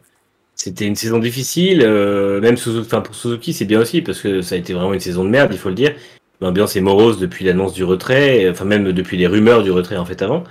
c'était 0.55 0.85
une 0.85 0.95
saison 0.95 1.19
difficile. 1.19 1.81
euh, 1.83 2.41
même 2.41 2.55
pour 3.03 3.15
Suzuki, 3.15 3.53
c'est 3.53 3.65
bien 3.65 3.79
aussi 3.79 4.01
parce 4.01 4.21
que 4.21 4.41
ça 4.41 4.55
a 4.55 4.57
été 4.57 4.73
vraiment 4.73 4.93
une 4.93 4.99
saison 4.99 5.23
de 5.23 5.29
merde, 5.29 5.49
il 5.53 5.57
faut 5.59 5.69
le 5.69 5.75
dire. 5.75 5.95
L'ambiance 6.41 6.75
est 6.75 6.81
morose 6.81 7.19
depuis 7.19 7.45
l'annonce 7.45 7.73
du 7.73 7.83
retrait, 7.83 8.41
et- 8.41 8.49
enfin 8.49 8.65
même 8.65 8.91
depuis 8.91 9.17
les 9.17 9.27
rumeurs 9.27 9.63
du 9.63 9.71
retrait 9.71 9.97
en 9.97 10.05
fait 10.05 10.21
avant. 10.21 10.43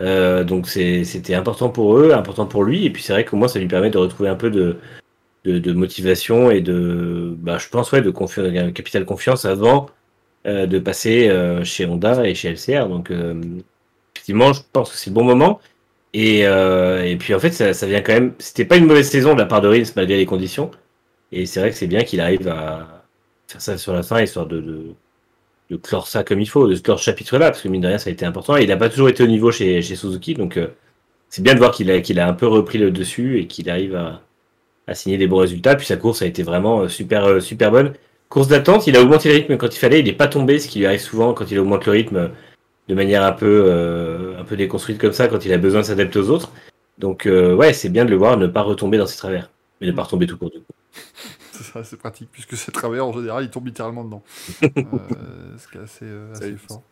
Euh, 0.00 0.44
donc 0.44 0.68
c'était 0.68 1.34
important 1.34 1.70
pour 1.70 1.96
eux, 1.98 2.12
important 2.12 2.46
pour 2.46 2.64
lui. 2.64 2.84
Et 2.86 2.90
puis 2.90 3.02
c'est 3.02 3.12
vrai 3.12 3.24
qu'au 3.24 3.36
moins 3.36 3.48
ça 3.48 3.58
lui 3.58 3.68
permet 3.68 3.90
de 3.90 3.98
retrouver 3.98 4.28
un 4.28 4.36
peu 4.36 4.50
de, 4.50 4.76
motivation 5.72 6.50
et 6.50 6.60
de, 6.60 7.34
bah, 7.38 7.58
je 7.58 7.68
pense 7.68 7.92
ouais, 7.92 8.02
de 8.02 8.12
un 8.58 8.72
capital 8.72 9.04
confiance 9.04 9.44
avant 9.44 9.90
euh, 10.46 10.66
de 10.66 10.78
passer 10.78 11.28
euh, 11.28 11.64
chez 11.64 11.86
Honda 11.86 12.26
et 12.26 12.34
chez 12.34 12.50
LCR. 12.50 12.88
Donc 12.88 13.10
euh, 13.10 13.40
effectivement, 14.14 14.52
je 14.52 14.62
pense 14.72 14.90
que 14.90 14.96
c'est 14.96 15.10
le 15.10 15.14
bon 15.14 15.24
moment. 15.24 15.60
Et, 16.14 16.46
euh, 16.46 17.04
et 17.04 17.16
puis 17.16 17.34
en 17.34 17.38
fait, 17.38 17.50
ça, 17.52 17.86
vient 17.86 18.00
quand 18.00 18.12
même. 18.12 18.34
C'était 18.38 18.64
pas 18.64 18.76
une 18.76 18.86
mauvaise 18.86 19.08
saison 19.08 19.34
de 19.34 19.38
la 19.38 19.46
part 19.46 19.60
de 19.60 19.68
Rins 19.68 19.92
malgré 19.96 20.16
les 20.16 20.26
conditions. 20.26 20.70
Et 21.32 21.46
c'est 21.46 21.60
vrai 21.60 21.70
que 21.70 21.76
c'est 21.76 21.86
bien 21.86 22.04
qu'il 22.04 22.20
arrive 22.20 22.48
à 22.48 23.04
faire 23.48 23.60
ça 23.60 23.78
sur 23.78 23.92
la 23.92 24.02
fin, 24.02 24.22
histoire 24.22 24.46
de, 24.46 24.60
de, 24.60 24.94
de 25.70 25.76
clore 25.76 26.06
ça 26.08 26.24
comme 26.24 26.40
il 26.40 26.48
faut, 26.48 26.68
de 26.68 26.76
clore 26.76 26.98
ce 26.98 27.04
chapitre-là, 27.04 27.50
parce 27.50 27.62
que 27.62 27.68
mine 27.68 27.82
de 27.82 27.88
rien, 27.88 27.98
ça 27.98 28.10
a 28.10 28.12
été 28.12 28.24
important. 28.24 28.56
Il 28.56 28.68
n'a 28.68 28.76
pas 28.76 28.88
toujours 28.88 29.08
été 29.08 29.22
au 29.22 29.26
niveau 29.26 29.50
chez, 29.52 29.82
Suzuki, 29.82 30.34
donc 30.34 30.56
euh, 30.56 30.68
c'est 31.28 31.42
bien 31.42 31.54
de 31.54 31.58
voir 31.58 31.72
qu'il 31.72 31.90
a, 31.90 32.00
qu'il 32.00 32.18
a 32.20 32.28
un 32.28 32.32
peu 32.32 32.46
repris 32.46 32.78
le 32.78 32.90
dessus 32.90 33.38
et 33.40 33.46
qu'il 33.46 33.68
arrive 33.70 33.94
à, 33.96 34.22
à 34.86 34.94
signer 34.94 35.18
des 35.18 35.26
bons 35.26 35.38
résultats. 35.38 35.76
Puis 35.76 35.86
sa 35.86 35.96
course 35.96 36.22
a 36.22 36.26
été 36.26 36.42
vraiment 36.42 36.82
euh, 36.82 36.88
super, 36.88 37.42
super 37.42 37.70
bonne. 37.70 37.92
Course 38.30 38.48
d'attente, 38.48 38.86
il 38.86 38.96
a 38.96 39.02
augmenté 39.02 39.30
le 39.30 39.36
rythme 39.36 39.56
quand 39.56 39.74
il 39.74 39.78
fallait, 39.78 40.00
il 40.00 40.06
n'est 40.06 40.12
pas 40.12 40.28
tombé, 40.28 40.58
ce 40.58 40.68
qui 40.68 40.80
lui 40.80 40.86
arrive 40.86 41.00
souvent 41.00 41.32
quand 41.34 41.50
il 41.50 41.58
augmente 41.58 41.86
le 41.86 41.92
rythme 41.92 42.30
de 42.88 42.94
manière 42.94 43.22
un 43.22 43.32
peu, 43.32 43.62
euh, 43.66 44.38
un 44.40 44.44
peu 44.44 44.56
déconstruite 44.56 44.98
comme 44.98 45.12
ça, 45.12 45.28
quand 45.28 45.44
il 45.44 45.52
a 45.52 45.58
besoin 45.58 45.80
de 45.82 45.86
s'adapter 45.86 46.18
aux 46.18 46.30
autres. 46.30 46.52
Donc 46.98 47.26
euh, 47.26 47.54
ouais, 47.54 47.72
c'est 47.72 47.88
bien 47.90 48.04
de 48.04 48.10
le 48.10 48.16
voir 48.16 48.36
ne 48.36 48.46
pas 48.46 48.62
retomber 48.62 48.98
dans 48.98 49.06
ses 49.06 49.16
travers, 49.18 49.50
mais 49.80 49.86
ne 49.86 49.92
pas 49.92 50.02
retomber 50.04 50.26
tout 50.26 50.36
court. 50.38 50.50
Du 50.50 50.58
coup. 50.60 50.72
C'est 51.82 51.96
pratique, 51.98 52.28
puisque 52.32 52.56
ces 52.56 52.70
travailleurs, 52.72 53.08
en 53.08 53.12
général, 53.12 53.42
ils 53.44 53.50
tombent 53.50 53.66
littéralement 53.66 54.04
dedans. 54.04 54.22
euh, 54.62 54.68
ce 55.58 55.68
qui 55.68 55.76
est 55.76 55.80
assez, 55.80 56.04
euh, 56.04 56.32
assez 56.32 56.52
Ça- 56.52 56.58
fort. 56.68 56.82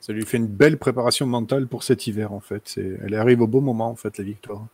ça 0.00 0.12
lui 0.14 0.24
fait 0.24 0.38
une 0.38 0.46
belle 0.46 0.78
préparation 0.78 1.26
mentale 1.26 1.66
pour 1.66 1.82
cet 1.82 2.06
hiver, 2.06 2.32
en 2.32 2.40
fait. 2.40 2.62
C'est- 2.64 2.98
Elle 3.04 3.14
arrive 3.14 3.42
au 3.42 3.46
bon 3.46 3.60
moment, 3.60 3.90
en 3.90 3.94
fait, 3.96 4.16
la 4.18 4.24
victoire. 4.24 4.64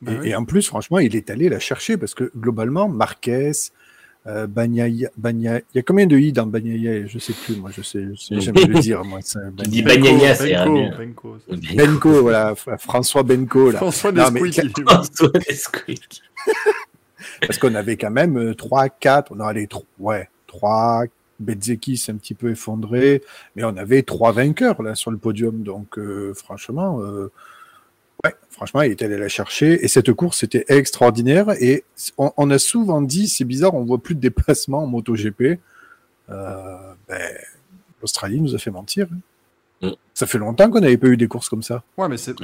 Bah 0.00 0.12
et, 0.12 0.18
oui. 0.18 0.28
et 0.28 0.34
en 0.36 0.44
plus, 0.44 0.66
franchement, 0.66 0.98
il 0.98 1.14
est 1.16 1.30
allé 1.30 1.48
la 1.48 1.58
chercher 1.60 1.96
parce 1.96 2.14
que 2.14 2.30
globalement, 2.36 2.88
Marquez, 2.88 3.52
euh, 4.28 4.46
Bagnaia, 4.46 5.08
Bagnaia- 5.18 5.62
il 5.74 5.76
y 5.76 5.78
a 5.78 5.82
combien 5.82 6.06
de 6.06 6.16
i 6.18 6.32
dans 6.32 6.46
Bagnaia 6.46 7.06
Je 7.06 7.18
sais 7.18 7.32
plus, 7.32 7.56
moi, 7.56 7.70
je 7.74 7.82
sais, 7.82 8.06
sais 8.16 8.40
jamais 8.40 8.64
le 8.64 8.74
dire. 8.80 9.02
Moi, 9.04 9.20
c'est 9.22 9.38
un 9.38 9.52
Il 9.64 9.70
dit 9.70 9.82
Bagnaia. 9.82 10.46
Ira 10.46 10.64
Benko. 10.66 10.96
Benko, 10.98 11.38
ça. 11.48 11.74
Benko, 11.74 12.22
voilà, 12.22 12.54
François 12.78 13.22
Benko, 13.22 13.70
là. 13.70 13.78
François 13.78 14.12
Non, 14.12 14.30
mais 14.30 14.40
Nesquik, 14.42 14.76
il- 14.78 14.84
François 14.86 15.30
Nesquik. 15.48 16.22
Parce 17.40 17.58
qu'on 17.58 17.74
avait 17.74 17.96
quand 17.96 18.10
même 18.10 18.54
3, 18.54 18.88
4, 18.88 19.32
on 19.34 19.40
a 19.40 19.52
les 19.52 19.66
3, 19.66 19.84
ouais, 20.00 20.28
3, 20.46 21.04
Bezzeki 21.40 21.96
s'est 21.96 22.10
un 22.12 22.16
petit 22.16 22.34
peu 22.34 22.50
effondré, 22.50 23.22
mais 23.54 23.62
on 23.64 23.76
avait 23.76 24.02
trois 24.02 24.32
vainqueurs 24.32 24.82
là 24.82 24.96
sur 24.96 25.12
le 25.12 25.18
podium, 25.18 25.62
donc 25.62 25.96
euh, 25.98 26.32
franchement, 26.34 27.00
euh, 27.00 27.30
ouais, 28.28 28.34
franchement, 28.50 28.82
il 28.82 28.90
est 28.92 29.02
allé 29.02 29.16
la 29.18 29.28
chercher, 29.28 29.84
et 29.84 29.88
cette 29.88 30.12
course 30.12 30.42
était 30.42 30.64
extraordinaire, 30.68 31.50
et 31.60 31.84
on, 32.16 32.32
on 32.36 32.50
a 32.50 32.58
souvent 32.58 33.02
dit, 33.02 33.28
c'est 33.28 33.44
bizarre, 33.44 33.74
on 33.74 33.84
voit 33.84 33.98
plus 34.02 34.14
de 34.14 34.20
déplacements 34.20 34.84
en 34.84 34.86
MotoGP, 34.86 35.58
euh, 36.30 36.76
ben, 37.08 37.20
l'Australie 38.00 38.40
nous 38.40 38.54
a 38.54 38.58
fait 38.58 38.70
mentir. 38.70 39.06
hein. 39.12 39.18
Mm. 39.88 39.92
Ça 40.12 40.26
fait 40.26 40.38
longtemps 40.38 40.68
qu'on 40.70 40.80
n'avait 40.80 40.96
pas 40.96 41.06
eu 41.06 41.16
des 41.16 41.28
courses 41.28 41.48
comme 41.48 41.62
ça. 41.62 41.82
Ouais, 41.96 42.08
mais 42.08 42.16
c'est 42.16 42.34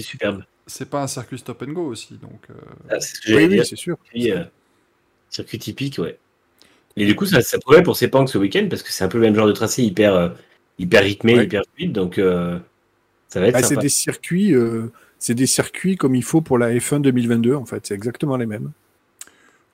superbe. 0.00 0.44
c'est 0.66 0.88
pas 0.88 1.02
un 1.02 1.06
circuit 1.08 1.38
stop 1.38 1.62
and 1.66 1.72
go 1.72 1.82
aussi, 1.86 2.14
donc. 2.14 2.40
euh, 2.50 2.54
Ah, 2.90 3.00
c'est 3.00 3.16
ce 3.16 3.20
que 3.22 3.32
Oui, 3.34 3.60
c'est 3.66 3.76
sûr. 3.76 3.96
Puis, 4.10 4.30
euh, 4.32 4.44
circuit 5.28 5.58
typique, 5.58 5.98
ouais. 5.98 6.18
Et 6.96 7.04
du 7.06 7.14
coup, 7.14 7.26
ça, 7.26 7.40
ça 7.42 7.58
pourrait 7.58 7.82
pour 7.82 7.96
Sepang 7.96 8.26
ce 8.26 8.38
week-end 8.38 8.66
parce 8.70 8.82
que 8.82 8.90
c'est 8.92 9.04
un 9.04 9.08
peu 9.08 9.18
le 9.18 9.24
même 9.24 9.34
genre 9.34 9.46
de 9.46 9.52
tracé 9.52 9.82
hyper, 9.84 10.14
euh, 10.14 10.28
hyper 10.78 11.02
rythmé, 11.02 11.36
Ouais. 11.36 11.44
hyper 11.44 11.62
fluide. 11.74 11.92
Donc, 11.92 12.18
euh, 12.18 12.58
ça 13.28 13.40
va 13.40 13.48
être 13.48 13.56
Ah, 13.56 13.62
c'est 13.62 13.76
des 13.76 13.88
circuits, 13.88 14.52
euh, 14.54 14.90
c'est 15.18 15.34
des 15.34 15.46
circuits 15.46 15.96
comme 15.96 16.14
il 16.14 16.24
faut 16.24 16.40
pour 16.40 16.58
la 16.58 16.70
F1 16.72 17.00
2022 17.02 17.54
en 17.54 17.64
fait. 17.66 17.86
C'est 17.86 17.94
exactement 17.94 18.36
les 18.36 18.46
mêmes. 18.46 18.70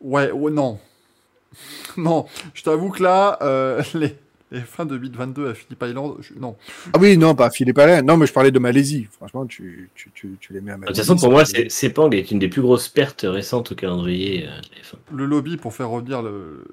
Ouais, 0.01 0.31
ouais, 0.31 0.51
non. 0.53 0.79
Non, 1.97 2.27
je 2.55 2.63
t'avoue 2.63 2.91
que 2.91 3.03
là, 3.03 3.39
euh, 3.43 3.81
les, 3.95 4.17
les 4.51 4.61
fins 4.61 4.85
2022 4.87 5.49
à 5.51 5.55
Phillip 5.55 5.81
Island, 5.83 6.15
je- 6.21 6.35
non. 6.39 6.57
Ah 6.93 6.99
oui, 7.01 7.17
non, 7.17 7.35
pas 7.37 7.51
Philippe 7.51 7.79
Alain. 7.79 8.03
Non, 8.03 8.17
mais 8.17 8.27
je 8.27 8.33
parlais 8.33 8.51
de 8.51 8.59
Malaisie. 8.59 9.07
Franchement, 9.13 9.47
tu, 9.47 9.91
tu, 9.95 10.11
tu, 10.15 10.37
tu 10.41 10.53
les 10.53 10.61
mets 10.61 10.73
à 10.73 10.75
De 10.75 10.81
Malaisie. 10.81 11.01
toute 11.01 11.07
façon, 11.07 11.17
pour 11.21 11.31
moi, 11.31 11.45
Sepang 11.45 12.11
est 12.11 12.31
une 12.33 12.41
des 12.41 12.49
plus 12.49 12.63
grosses 12.63 12.89
pertes 12.89 13.25
récentes 13.29 13.73
au 13.73 13.75
calendrier 13.77 14.45
euh, 14.47 14.49
de 14.49 14.69
la 14.77 14.83
F1. 14.83 14.97
Le 15.17 15.27
lobby 15.27 15.57
pour 15.57 15.73
faire 15.75 15.91
revenir 15.91 16.23
le, 16.23 16.65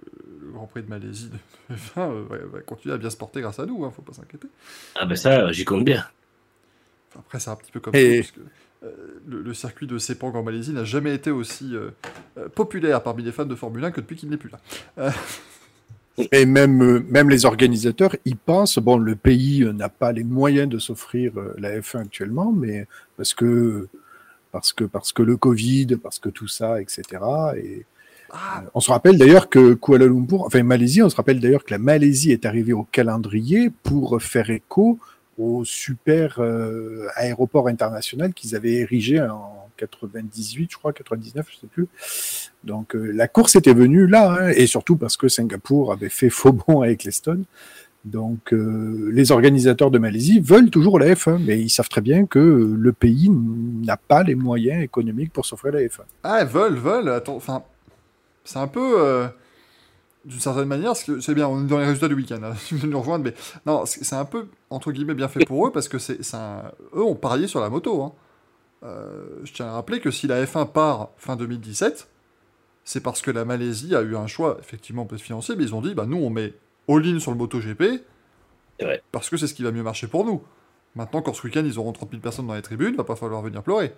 le 0.41 0.51
Grand 0.53 0.65
Prix 0.65 0.81
de 0.81 0.89
Malaisie 0.89 1.29
de 1.69 1.75
F1 1.75 1.99
euh, 2.11 2.23
va, 2.27 2.37
va 2.51 2.59
continuer 2.61 2.95
à 2.95 2.97
bien 2.97 3.09
se 3.11 3.17
porter 3.17 3.41
grâce 3.41 3.59
à 3.59 3.65
nous, 3.67 3.85
hein, 3.85 3.91
faut 3.95 4.01
pas 4.01 4.13
s'inquiéter. 4.13 4.47
Ah, 4.95 5.05
bah 5.05 5.15
ça, 5.15 5.51
j'y 5.51 5.63
compte 5.63 5.85
bien. 5.85 6.03
Après, 7.17 7.39
c'est 7.39 7.49
un 7.49 7.55
petit 7.55 7.71
peu 7.71 7.79
comme 7.79 7.95
Et- 7.95 8.21
tout, 8.23 8.27
parce 8.29 8.31
que, 8.31 8.85
euh, 8.87 9.21
le, 9.27 9.41
le 9.41 9.53
circuit 9.53 9.85
de 9.87 9.97
Sepang 9.97 10.31
en 10.33 10.43
Malaisie 10.43 10.71
n'a 10.73 10.83
jamais 10.85 11.13
été 11.13 11.29
aussi 11.31 11.75
euh, 11.75 11.89
euh, 12.37 12.49
populaire 12.49 13.03
parmi 13.03 13.21
les 13.23 13.31
fans 13.31 13.45
de 13.45 13.55
Formule 13.55 13.83
1 13.85 13.91
que 13.91 14.01
depuis 14.01 14.15
qu'il 14.15 14.29
n'est 14.29 14.37
plus 14.37 14.49
là. 14.97 15.11
Et 16.31 16.45
même, 16.45 16.99
même 17.09 17.29
les 17.29 17.45
organisateurs, 17.45 18.15
ils 18.25 18.35
pensent, 18.35 18.79
bon, 18.79 18.97
le 18.97 19.15
pays 19.15 19.65
n'a 19.73 19.87
pas 19.89 20.11
les 20.11 20.23
moyens 20.25 20.67
de 20.69 20.77
s'offrir 20.77 21.31
la 21.57 21.79
F1 21.79 21.99
actuellement, 22.01 22.51
mais 22.51 22.85
parce 23.17 23.33
que, 23.33 23.87
parce 24.51 24.73
que, 24.73 24.83
parce 24.83 25.13
que 25.13 25.23
le 25.23 25.37
Covid, 25.37 25.95
parce 26.03 26.19
que 26.19 26.27
tout 26.29 26.49
ça, 26.49 26.81
etc. 26.81 27.03
Et 27.57 27.85
Ah, 28.33 28.63
on 28.73 28.81
se 28.81 28.91
rappelle 28.91 29.17
d'ailleurs 29.17 29.49
que 29.49 29.73
Kuala 29.73 30.05
Lumpur, 30.05 30.41
enfin 30.43 30.63
Malaisie, 30.63 31.01
on 31.01 31.09
se 31.09 31.15
rappelle 31.15 31.39
d'ailleurs 31.39 31.63
que 31.63 31.71
la 31.71 31.79
Malaisie 31.79 32.31
est 32.33 32.45
arrivée 32.45 32.73
au 32.73 32.83
calendrier 32.83 33.71
pour 33.83 34.21
faire 34.21 34.49
écho 34.49 34.99
au 35.37 35.63
super 35.65 36.39
euh, 36.39 37.07
aéroport 37.15 37.67
international 37.67 38.33
qu'ils 38.33 38.55
avaient 38.55 38.73
érigé 38.73 39.19
en 39.21 39.69
98, 39.77 40.69
je 40.71 40.77
crois, 40.77 40.93
99, 40.93 41.47
je 41.49 41.57
sais 41.57 41.67
plus. 41.67 41.87
Donc 42.63 42.95
euh, 42.95 43.11
la 43.11 43.27
course 43.27 43.55
était 43.55 43.73
venue 43.73 44.07
là, 44.07 44.37
hein, 44.39 44.49
et 44.49 44.67
surtout 44.67 44.95
parce 44.95 45.17
que 45.17 45.27
Singapour 45.27 45.91
avait 45.91 46.09
fait 46.09 46.29
faux 46.29 46.53
bond 46.53 46.81
avec 46.81 47.03
l'Eston. 47.03 47.43
Donc 48.03 48.51
euh, 48.51 49.09
les 49.13 49.31
organisateurs 49.31 49.91
de 49.91 49.99
Malaisie 49.99 50.39
veulent 50.39 50.69
toujours 50.69 50.97
la 50.99 51.13
F1, 51.13 51.37
mais 51.39 51.59
ils 51.59 51.69
savent 51.69 51.89
très 51.89 52.01
bien 52.01 52.25
que 52.25 52.39
le 52.39 52.93
pays 52.93 53.29
n'a 53.29 53.97
pas 53.97 54.23
les 54.23 54.35
moyens 54.35 54.83
économiques 54.83 55.31
pour 55.33 55.45
s'offrir 55.45 55.73
la 55.73 55.81
F1. 55.81 56.01
ah, 56.23 56.43
veulent, 56.43 56.77
veulent. 56.77 57.09
Attends, 57.09 57.35
enfin, 57.35 57.63
c'est 58.43 58.57
un 58.57 58.67
peu, 58.67 58.95
euh, 58.99 59.27
d'une 60.25 60.39
certaine 60.39 60.65
manière, 60.65 60.89
parce 60.91 61.03
que 61.03 61.19
c'est 61.19 61.33
bien, 61.33 61.47
on 61.47 61.63
est 61.63 61.67
dans 61.67 61.79
les 61.79 61.85
résultats 61.85 62.07
du 62.07 62.13
week-end. 62.15 62.41
Hein, 62.43 62.53
tu 62.67 62.75
viens 62.75 62.85
de 62.87 62.91
nous 62.91 62.99
rejoindre, 62.99 63.25
mais 63.25 63.33
non, 63.65 63.85
c'est 63.85 64.15
un 64.15 64.25
peu 64.25 64.47
entre 64.69 64.91
guillemets 64.91 65.13
bien 65.15 65.27
fait 65.27 65.45
pour 65.45 65.67
eux 65.67 65.71
parce 65.71 65.87
que 65.87 65.97
c'est, 65.99 66.19
eux 66.95 67.03
ont 67.03 67.15
parié 67.15 67.47
sur 67.47 67.59
la 67.59 67.69
moto. 67.69 68.03
hein. 68.03 68.13
Euh, 68.83 69.39
je 69.43 69.53
tiens 69.53 69.67
à 69.67 69.73
rappeler 69.73 69.99
que 69.99 70.09
si 70.11 70.27
la 70.27 70.43
F1 70.43 70.71
part 70.71 71.09
fin 71.17 71.35
2017, 71.35 72.07
c'est 72.83 73.01
parce 73.01 73.21
que 73.21 73.29
la 73.31 73.45
Malaisie 73.45 73.95
a 73.95 74.01
eu 74.01 74.15
un 74.15 74.27
choix, 74.27 74.57
effectivement, 74.59 75.05
peut-être 75.05 75.21
financier, 75.21 75.55
mais 75.55 75.63
ils 75.63 75.75
ont 75.75 75.81
dit, 75.81 75.93
bah 75.93 76.05
nous, 76.07 76.17
on 76.17 76.29
met 76.31 76.53
all-in 76.89 77.19
sur 77.19 77.31
le 77.31 77.37
MotoGP, 77.37 78.03
parce 79.11 79.29
que 79.29 79.37
c'est 79.37 79.47
ce 79.47 79.53
qui 79.53 79.63
va 79.63 79.71
mieux 79.71 79.83
marcher 79.83 80.07
pour 80.07 80.25
nous. 80.25 80.41
Maintenant, 80.95 81.21
quand 81.21 81.33
ce 81.33 81.43
week-end, 81.43 81.63
ils 81.65 81.79
auront 81.79 81.93
30 81.93 82.09
000 82.11 82.21
personnes 82.21 82.47
dans 82.47 82.55
les 82.55 82.61
tribunes, 82.61 82.95
va 82.95 83.03
pas 83.03 83.15
falloir 83.15 83.41
venir 83.41 83.63
pleurer. 83.63 83.93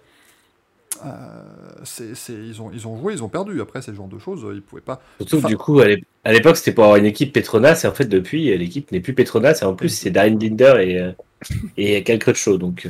Euh, 1.06 1.84
ils, 2.30 2.62
ont, 2.62 2.72
ils 2.74 2.88
ont 2.88 2.98
joué, 2.98 3.14
ils 3.14 3.24
ont 3.24 3.30
perdu. 3.30 3.62
Après, 3.62 3.82
c'est 3.82 3.92
le 3.92 3.98
genre 3.98 4.08
de 4.08 4.20
choses, 4.20 4.46
euh, 4.46 4.54
ils 4.56 4.62
pouvaient 4.62 4.82
pas. 4.82 5.02
Surtout 5.20 5.38
Enfin- 5.38 5.48
que 5.48 5.54
du 5.54 5.58
coup, 5.58 5.80
à 5.80 5.88
l'ép- 5.88 6.06
à 6.24 6.32
l'époque, 6.32 6.58
c'était 6.58 6.72
pour 6.72 6.84
avoir 6.86 6.98
une 6.98 7.06
équipe 7.06 7.34
Petronas, 7.34 7.82
et 7.84 7.88
en 7.88 7.94
fait, 7.94 8.06
depuis, 8.06 8.56
l'équipe 8.58 8.92
n'est 8.92 9.00
plus 9.02 9.14
Petronas, 9.14 9.60
et 9.62 9.66
en 9.66 9.76
plus, 9.76 9.90
c'est 9.90 10.12
Darren 10.12 10.36
Binder 10.38 10.76
et, 10.80 11.00
euh, 11.00 11.12
et 11.78 12.04
Crutchlow. 12.04 12.58
Donc, 12.58 12.88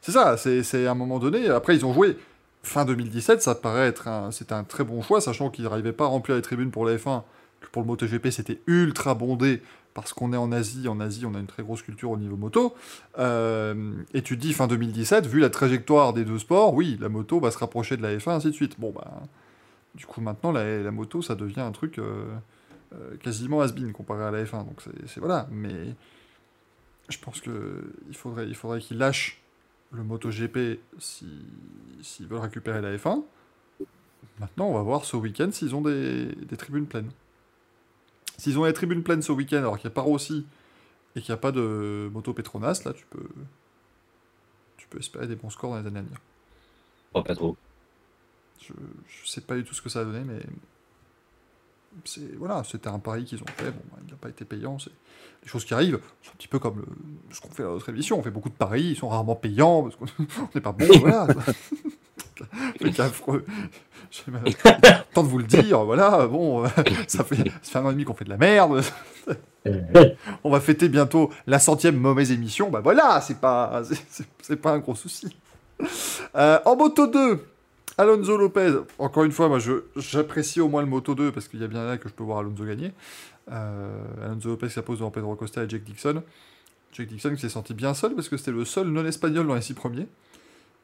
C'est 0.00 0.12
ça, 0.12 0.36
c'est, 0.36 0.62
c'est 0.62 0.86
à 0.86 0.92
un 0.92 0.94
moment 0.94 1.18
donné. 1.18 1.48
Après, 1.48 1.76
ils 1.76 1.84
ont 1.86 1.92
joué 1.92 2.16
fin 2.62 2.84
2017, 2.84 3.42
ça 3.42 3.54
paraît 3.54 3.88
être 3.88 4.08
un, 4.08 4.30
un 4.50 4.64
très 4.64 4.84
bon 4.84 5.02
choix, 5.02 5.20
sachant 5.20 5.50
qu'ils 5.50 5.64
n'arrivaient 5.64 5.92
pas 5.92 6.04
à 6.04 6.08
remplir 6.08 6.36
les 6.36 6.42
tribunes 6.42 6.70
pour 6.70 6.86
la 6.86 6.96
F1, 6.96 7.22
que 7.60 7.66
pour 7.70 7.82
le 7.82 7.88
MotoGP, 7.88 8.30
c'était 8.30 8.60
ultra 8.66 9.14
bondé, 9.14 9.62
parce 9.94 10.12
qu'on 10.12 10.32
est 10.32 10.36
en 10.36 10.52
Asie. 10.52 10.88
En 10.88 11.00
Asie, 11.00 11.26
on 11.26 11.34
a 11.34 11.38
une 11.38 11.46
très 11.46 11.62
grosse 11.62 11.82
culture 11.82 12.10
au 12.10 12.16
niveau 12.16 12.36
moto. 12.36 12.74
Euh, 13.18 13.94
et 14.14 14.22
tu 14.22 14.36
dis 14.36 14.52
fin 14.52 14.66
2017, 14.66 15.26
vu 15.26 15.40
la 15.40 15.50
trajectoire 15.50 16.12
des 16.12 16.24
deux 16.24 16.38
sports, 16.38 16.74
oui, 16.74 16.96
la 17.00 17.08
moto 17.08 17.40
va 17.40 17.50
se 17.50 17.58
rapprocher 17.58 17.96
de 17.96 18.02
la 18.02 18.16
F1, 18.16 18.30
ainsi 18.30 18.48
de 18.48 18.52
suite. 18.52 18.78
Bon, 18.78 18.90
bah, 18.90 19.22
du 19.94 20.06
coup, 20.06 20.20
maintenant, 20.20 20.52
la, 20.52 20.90
moto, 20.90 21.22
ça 21.22 21.34
devient 21.34 21.60
un 21.60 21.72
truc 21.72 21.98
euh, 21.98 22.24
euh, 22.94 23.16
quasiment 23.18 23.60
has-been 23.60 23.92
comparé 23.92 24.24
à 24.24 24.30
la 24.30 24.44
F1. 24.44 24.66
Donc, 24.66 24.82
c'est, 25.06 25.20
voilà. 25.20 25.46
Mais 25.50 25.94
je 27.08 27.18
pense 27.18 27.40
que 27.40 27.92
il 28.08 28.16
faudrait, 28.16 28.52
faudrait 28.54 28.80
qu'ils 28.80 28.98
lâchent 28.98 29.42
le 29.92 30.02
MotoGP 30.02 30.80
si, 30.98 31.26
s'ils 32.00 32.26
veulent 32.26 32.40
récupérer 32.40 32.80
la 32.80 32.96
F1. 32.96 33.22
Maintenant, 34.40 34.68
on 34.68 34.74
va 34.74 34.82
voir 34.82 35.04
ce 35.04 35.16
week-end 35.16 35.50
s'ils 35.52 35.74
ont 35.74 35.82
des 35.82 36.56
tribunes 36.56 36.86
pleines. 36.86 37.10
S'ils 38.42 38.58
ont 38.58 38.64
des 38.64 38.72
tribunes 38.72 39.04
pleines 39.04 39.22
ce 39.22 39.30
week-end, 39.30 39.58
alors 39.58 39.78
qu'il 39.78 39.86
n'y 39.86 39.92
a 39.92 39.94
pas 39.94 40.00
Rossi 40.00 40.44
et 41.14 41.20
qu'il 41.20 41.30
n'y 41.32 41.38
a 41.38 41.40
pas 41.40 41.52
de 41.52 42.10
moto 42.12 42.32
Petronas, 42.34 42.82
là, 42.84 42.92
tu 42.92 43.06
peux, 43.08 43.28
tu 44.76 44.88
peux 44.88 44.98
espérer 44.98 45.28
des 45.28 45.36
bons 45.36 45.48
scores 45.48 45.70
dans 45.70 45.80
les 45.80 45.86
années 45.86 46.00
à 46.00 46.02
venir. 46.02 46.18
oh, 47.14 47.22
pas 47.22 47.36
trop. 47.36 47.56
Je, 48.60 48.72
je 49.06 49.30
sais 49.30 49.42
pas 49.42 49.54
du 49.54 49.62
tout 49.62 49.74
ce 49.74 49.80
que 49.80 49.88
ça 49.88 50.00
a 50.00 50.04
donné, 50.04 50.24
mais 50.24 50.40
c'est 52.04 52.34
voilà, 52.34 52.64
c'était 52.64 52.88
un 52.88 52.98
pari 52.98 53.24
qu'ils 53.24 53.40
ont 53.44 53.46
fait. 53.58 53.70
Bon, 53.70 53.82
bah, 53.92 53.98
il 54.04 54.10
n'a 54.10 54.16
pas 54.16 54.28
été 54.30 54.44
payant. 54.44 54.76
C'est 54.80 54.90
des 55.44 55.48
choses 55.48 55.64
qui 55.64 55.74
arrivent. 55.74 56.00
C'est 56.22 56.30
un 56.30 56.34
petit 56.34 56.48
peu 56.48 56.58
comme 56.58 56.78
le- 56.80 57.32
ce 57.34 57.40
qu'on 57.40 57.50
fait 57.50 57.62
à 57.62 57.66
notre 57.66 57.90
émission. 57.90 58.18
On 58.18 58.24
fait 58.24 58.32
beaucoup 58.32 58.48
de 58.48 58.54
paris, 58.54 58.82
ils 58.82 58.96
sont 58.96 59.08
rarement 59.08 59.36
payants 59.36 59.84
parce 59.84 59.94
qu'on 59.94 60.06
on 60.42 60.48
n'est 60.52 60.60
pas 60.60 60.72
bon. 60.72 60.86
voilà. 60.98 61.28
C'est 62.80 63.00
affreux. 63.00 63.44
Tant 65.14 65.22
de 65.22 65.28
vous 65.28 65.38
le 65.38 65.44
dire, 65.44 65.84
voilà. 65.84 66.26
Bon, 66.26 66.64
euh, 66.64 66.68
ça 67.06 67.24
fait, 67.24 67.36
ça 67.36 67.42
fait 67.72 67.78
un 67.78 67.84
an 67.86 67.90
et 67.90 67.92
demi 67.92 68.04
qu'on 68.04 68.14
fait 68.14 68.24
de 68.24 68.30
la 68.30 68.36
merde. 68.36 68.82
On 70.44 70.50
va 70.50 70.60
fêter 70.60 70.88
bientôt 70.88 71.30
la 71.46 71.58
centième 71.58 71.96
mauvaise 71.96 72.32
émission. 72.32 72.68
Bah 72.70 72.80
voilà, 72.82 73.20
c'est 73.20 73.40
pas, 73.40 73.82
c'est- 74.42 74.56
pas 74.56 74.72
un 74.72 74.78
gros 74.78 74.94
souci. 74.94 75.34
Euh, 76.36 76.58
en 76.64 76.76
moto 76.76 77.06
2, 77.06 77.44
Alonso 77.98 78.36
Lopez. 78.36 78.72
Encore 78.98 79.24
une 79.24 79.32
fois, 79.32 79.48
moi, 79.48 79.58
j'apprécie 79.96 80.60
au 80.60 80.68
moins 80.68 80.82
le 80.82 80.88
moto 80.88 81.14
2 81.14 81.32
parce 81.32 81.48
qu'il 81.48 81.60
y 81.60 81.64
a 81.64 81.68
bien 81.68 81.84
là 81.84 81.96
que 81.96 82.08
je 82.08 82.14
peux 82.14 82.24
voir 82.24 82.38
Alonso 82.38 82.64
gagner. 82.64 82.92
Euh, 83.50 83.98
Alonso 84.24 84.48
Lopez 84.48 84.68
qui 84.68 84.80
pose 84.82 84.98
devant 84.98 85.10
Pedro 85.10 85.34
Costa 85.36 85.62
et 85.64 85.68
Jake 85.68 85.84
Dixon. 85.84 86.22
Jake 86.92 87.08
Dixon 87.08 87.30
qui 87.34 87.40
s'est 87.40 87.48
senti 87.48 87.72
bien 87.74 87.94
seul 87.94 88.14
parce 88.14 88.28
que 88.28 88.36
c'était 88.36 88.50
le 88.50 88.64
seul 88.64 88.88
non 88.88 89.04
espagnol 89.06 89.46
dans 89.46 89.54
les 89.54 89.62
six 89.62 89.74
premiers. 89.74 90.08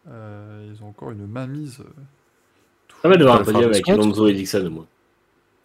Euh, 0.06 0.70
ils 0.72 0.82
ont 0.82 0.88
encore 0.88 1.10
une 1.10 1.26
main 1.26 1.46
mise. 1.46 1.82
Ça 3.02 3.08
va 3.08 3.16
devoir 3.16 3.36
un 3.36 3.38
le 3.40 3.44
faire 3.44 3.54
podium 3.54 3.70
de 3.70 3.76
avec. 3.76 3.88
Alonso 3.88 4.26
et 4.28 4.34
Dixon 4.34 4.66
au 4.66 4.70
moins. 4.70 4.86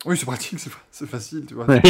Oui, 0.06 0.18
c'est 0.18 0.26
pratique, 0.26 0.60
c'est 0.92 1.08
facile, 1.08 1.46
tu 1.46 1.54
vois. 1.54 1.66
Ouais. 1.66 1.82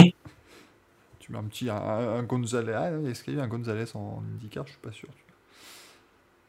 Tu 1.19 1.32
mets 1.32 1.38
un 1.38 1.43
petit 1.43 1.69
un, 1.69 1.75
un 1.75 2.23
Gonzalez. 2.23 2.73
Ah, 2.73 2.91
est-ce 3.10 3.23
qu'il 3.23 3.34
y 3.34 3.38
a 3.38 3.39
eu 3.39 3.43
un 3.43 3.47
Gonzalez 3.47 3.86
en 3.95 4.21
IndyCar? 4.36 4.67
Je 4.67 4.73
suis 4.73 4.82
pas 4.82 4.91
sûr. 4.91 5.10
tu 5.10 5.23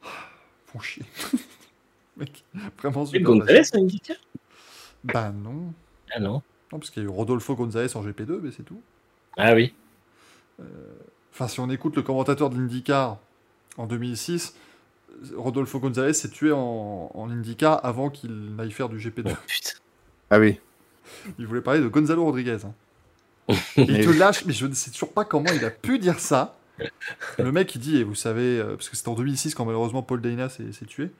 vois. 0.02 0.12
Ah, 0.12 0.28
Font 0.66 0.80
chier. 0.80 1.04
Mec, 2.16 2.44
vraiment 2.78 3.06
Et 3.06 3.20
Gonzalez, 3.20 3.62
dit 3.84 4.00
tiens 4.00 4.16
Bah 5.04 5.30
non. 5.30 5.72
Ah 6.12 6.20
non. 6.20 6.42
Non, 6.72 6.78
parce 6.78 6.90
qu'il 6.90 7.02
y 7.02 7.06
a 7.06 7.08
eu 7.08 7.12
Rodolfo 7.12 7.54
Gonzalez 7.54 7.96
en 7.96 8.04
GP2, 8.04 8.40
mais 8.42 8.50
c'est 8.50 8.62
tout. 8.62 8.80
Ah 9.36 9.54
oui. 9.54 9.74
Enfin, 11.32 11.48
si 11.48 11.58
on 11.58 11.68
écoute 11.70 11.96
le 11.96 12.02
commentateur 12.02 12.50
de 12.50 12.56
l'IndyCar 12.56 13.18
en 13.76 13.86
2006, 13.86 14.54
Rodolfo 15.36 15.78
Gonzalez 15.80 16.12
s'est 16.14 16.28
tué 16.28 16.52
en, 16.52 17.10
en 17.14 17.30
IndyCar 17.30 17.80
avant 17.84 18.10
qu'il 18.10 18.54
n'aille 18.56 18.70
faire 18.70 18.88
du 18.88 18.98
GP2. 18.98 19.24
Oh, 19.26 19.36
putain. 19.46 19.70
Ah 20.30 20.38
oui. 20.38 20.58
Il 21.38 21.46
voulait 21.46 21.60
parler 21.60 21.80
de 21.80 21.88
Gonzalo 21.88 22.24
Rodriguez. 22.24 22.58
hein. 22.64 22.72
Il 23.76 24.04
te 24.04 24.10
lâche, 24.10 24.44
mais 24.46 24.52
je 24.54 24.66
ne 24.66 24.72
sais 24.74 24.90
toujours 24.90 25.12
pas 25.12 25.24
comment 25.26 25.50
il 25.54 25.64
a 25.64 25.70
pu 25.70 25.98
dire 25.98 26.18
ça. 26.18 26.56
Le 27.38 27.52
mec, 27.52 27.74
il 27.74 27.78
dit, 27.78 27.98
et 27.98 28.02
vous 28.04 28.14
savez, 28.14 28.58
euh, 28.58 28.74
parce 28.76 28.88
que 28.88 28.96
c'était 28.96 29.10
en 29.10 29.14
2006 29.14 29.54
quand 29.54 29.64
malheureusement 29.66 30.02
Paul 30.02 30.20
Dana 30.22 30.48
s'est 30.48 30.64
tué. 30.86 31.10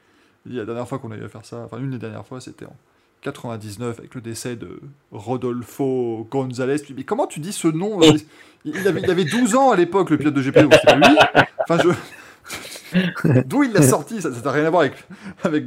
Il 0.47 0.53
dit, 0.53 0.59
la 0.59 0.65
dernière 0.65 0.89
fois 0.89 0.99
qu'on 0.99 1.11
a 1.11 1.17
eu 1.17 1.25
à 1.25 1.29
faire 1.29 1.45
ça, 1.45 1.59
enfin 1.59 1.79
une 1.79 1.91
des 1.91 1.99
dernières 1.99 2.27
fois, 2.27 2.41
c'était 2.41 2.65
en 2.65 2.75
99 3.21 3.99
avec 3.99 4.15
le 4.15 4.21
décès 4.23 4.57
de 4.57 4.81
Rodolfo 5.13 6.27
Gonzalez. 6.31 6.79
Puis, 6.79 6.95
mais 6.97 7.05
comment 7.05 7.27
tu 7.27 7.41
dis 7.41 7.53
ce 7.53 7.69
nom 7.69 8.01
il, 8.03 8.25
il 8.65 8.89
avait, 8.89 9.01
il 9.03 9.11
avait 9.11 9.25
12 9.25 9.55
ans 9.57 9.71
à 9.71 9.77
l'époque, 9.77 10.11
le 10.11 10.19
pilote 10.19 10.35
de 10.35 10.43
GP, 10.43 10.59
donc 10.61 10.75
c'est 10.75 10.87
pas 10.87 10.97
lui. 10.97 11.17
Enfin, 11.69 11.83
je... 11.83 11.89
D'où 13.47 13.63
il 13.65 13.73
l'a 13.73 13.83
sorti 13.83 14.21
Ça 14.23 14.31
n'a 14.31 14.51
rien 14.51 14.65
à 14.67 14.71
voir 14.71 14.83
avec, 14.83 14.95
avec 15.43 15.65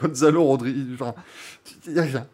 Gonzalo 0.00 0.42
Rodriguez. 0.44 0.80
Enfin, 0.94 1.14
il 1.86 1.94
y 1.94 1.98
a 1.98 2.02
rien. 2.02 2.26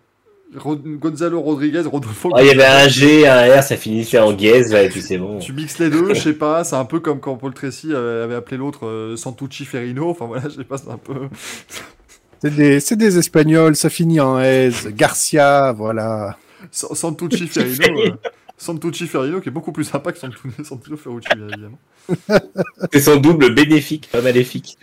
Ro- 0.56 0.76
Gonzalo 0.76 1.40
Rodriguez, 1.40 1.80
Rodolfo. 1.80 2.30
Oh, 2.32 2.38
il 2.40 2.46
y 2.46 2.50
avait 2.50 2.64
un 2.64 2.86
G, 2.86 3.26
un 3.26 3.58
R, 3.58 3.62
ça 3.62 3.76
finissait 3.76 4.18
en 4.20 4.36
et 4.36 4.88
puis 4.88 5.02
c'est 5.02 5.18
bon. 5.18 5.38
Tu 5.38 5.52
mixes 5.52 5.78
les 5.78 5.90
deux, 5.90 6.14
je 6.14 6.20
sais 6.20 6.32
pas, 6.34 6.62
c'est 6.62 6.76
un 6.76 6.84
peu 6.84 7.00
comme 7.00 7.18
quand 7.18 7.34
Paul 7.36 7.52
Tracy 7.54 7.92
avait, 7.94 8.22
avait 8.22 8.34
appelé 8.36 8.58
l'autre 8.58 8.86
euh, 8.86 9.16
Santucci 9.16 9.64
Ferrino, 9.64 10.10
enfin 10.10 10.26
voilà, 10.26 10.44
je 10.48 10.54
sais 10.56 10.64
pas, 10.64 10.78
c'est 10.78 10.90
un 10.90 10.98
peu... 10.98 11.14
C'est 12.42 12.54
des, 12.54 12.78
c'est 12.80 12.96
des 12.96 13.16
Espagnols, 13.16 13.74
ça 13.74 13.88
finit 13.88 14.20
en 14.20 14.38
aise. 14.38 14.88
Garcia, 14.94 15.72
voilà. 15.72 16.36
Sa- 16.70 16.94
Santucci 16.94 17.46
Ferrino, 17.46 17.98
euh, 18.00 18.10
Santucci 18.56 19.06
Ferrino 19.06 19.40
qui 19.40 19.48
est 19.48 19.52
beaucoup 19.52 19.72
plus 19.72 19.84
sympa 19.84 20.12
que 20.12 20.18
Santu- 20.18 20.38
Santucci 20.64 20.96
Ferrucci, 20.96 21.28
bien 21.36 21.48
évidemment. 21.48 21.78
C'est 22.92 23.00
son 23.00 23.16
double 23.16 23.54
bénéfique, 23.54 24.08
pas 24.12 24.20
maléfique. 24.22 24.78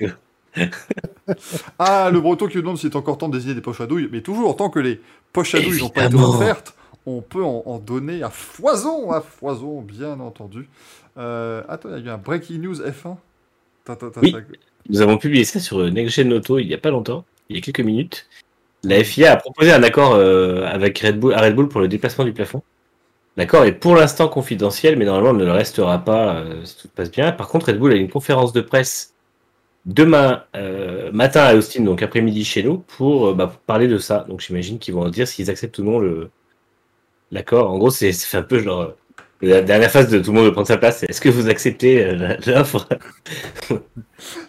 Ah, 1.79 2.09
le 2.11 2.19
breton 2.19 2.47
qui 2.47 2.57
nous 2.57 2.61
demande 2.61 2.77
s'il 2.77 2.89
est 2.89 2.95
encore 2.95 3.17
temps 3.17 3.29
de 3.29 3.37
désigner 3.37 3.55
des 3.55 3.61
poches 3.61 3.81
à 3.81 3.87
douille, 3.87 4.09
mais 4.11 4.21
toujours, 4.21 4.55
tant 4.55 4.69
que 4.69 4.79
les 4.79 4.99
poches 5.31 5.55
à 5.55 5.61
douilles 5.61 5.79
n'ont 5.81 5.89
pas 5.89 6.05
été 6.05 6.15
offertes, 6.15 6.75
on 7.05 7.21
peut 7.21 7.43
en, 7.43 7.63
en 7.65 7.79
donner 7.79 8.21
à 8.23 8.29
foison, 8.29 9.11
à 9.11 9.21
foison, 9.21 9.81
bien 9.81 10.19
entendu. 10.19 10.67
Euh, 11.17 11.63
attends, 11.69 11.89
il 11.95 12.05
y 12.05 12.07
a 12.07 12.11
eu 12.11 12.13
un 12.13 12.17
breaking 12.17 12.59
news 12.59 12.75
F1 12.81 13.15
Ta, 13.85 13.95
ta, 13.95 14.09
ta, 14.11 14.21
Oui. 14.21 14.35
Nous 14.89 15.01
avons 15.01 15.17
publié 15.17 15.43
ça 15.43 15.59
sur 15.59 15.79
Next 15.91 16.15
Gen 16.15 16.31
Auto 16.33 16.59
il 16.59 16.67
y 16.67 16.73
a 16.73 16.77
pas 16.77 16.91
longtemps, 16.91 17.25
il 17.49 17.55
y 17.55 17.59
a 17.59 17.61
quelques 17.61 17.79
minutes. 17.81 18.27
La 18.83 19.03
FIA 19.03 19.33
a 19.33 19.35
proposé 19.37 19.71
un 19.71 19.83
accord 19.83 20.13
euh, 20.15 20.65
avec 20.65 20.99
Red 20.99 21.19
Bull, 21.19 21.33
à 21.33 21.41
Red 21.41 21.55
Bull 21.55 21.67
pour 21.67 21.81
le 21.81 21.87
déplacement 21.87 22.25
du 22.25 22.33
plafond. 22.33 22.61
L'accord 23.37 23.63
est 23.65 23.73
pour 23.73 23.95
l'instant 23.95 24.27
confidentiel, 24.27 24.97
mais 24.97 25.05
normalement 25.05 25.33
ne 25.33 25.45
le 25.45 25.51
restera 25.51 25.99
pas 25.99 26.35
euh, 26.35 26.65
si 26.65 26.75
tout 26.75 26.83
se 26.83 26.87
passe 26.89 27.11
bien. 27.11 27.31
Par 27.31 27.47
contre, 27.47 27.67
Red 27.67 27.79
Bull 27.79 27.93
a 27.93 27.95
une 27.95 28.09
conférence 28.09 28.53
de 28.53 28.61
presse 28.61 29.15
demain 29.85 30.43
euh, 30.55 31.11
matin 31.11 31.41
à 31.43 31.55
Austin, 31.55 31.83
donc 31.83 32.01
après-midi 32.03 32.43
chez 32.45 32.63
nous, 32.63 32.79
pour, 32.79 33.29
euh, 33.29 33.33
bah, 33.33 33.53
parler 33.67 33.87
de 33.87 33.97
ça. 33.97 34.25
Donc 34.29 34.41
j'imagine 34.41 34.79
qu'ils 34.79 34.93
vont 34.93 35.07
dire 35.09 35.27
s'ils 35.27 35.49
acceptent 35.49 35.79
ou 35.79 35.83
non 35.83 36.29
l'accord. 37.31 37.71
En 37.71 37.77
gros, 37.77 37.89
c'est 37.89 38.11
c'est 38.13 38.37
un 38.37 38.43
peu 38.43 38.59
genre 38.59 38.81
euh, 38.81 38.97
la 39.41 39.61
dernière 39.61 39.91
phase 39.91 40.09
de 40.09 40.19
tout 40.19 40.31
le 40.31 40.37
monde 40.37 40.45
veut 40.45 40.51
prendre 40.51 40.67
sa 40.67 40.77
place. 40.77 41.03
Est-ce 41.03 41.21
que 41.21 41.29
vous 41.29 41.49
acceptez 41.49 42.03
euh, 42.05 42.35
l'offre? 42.45 42.87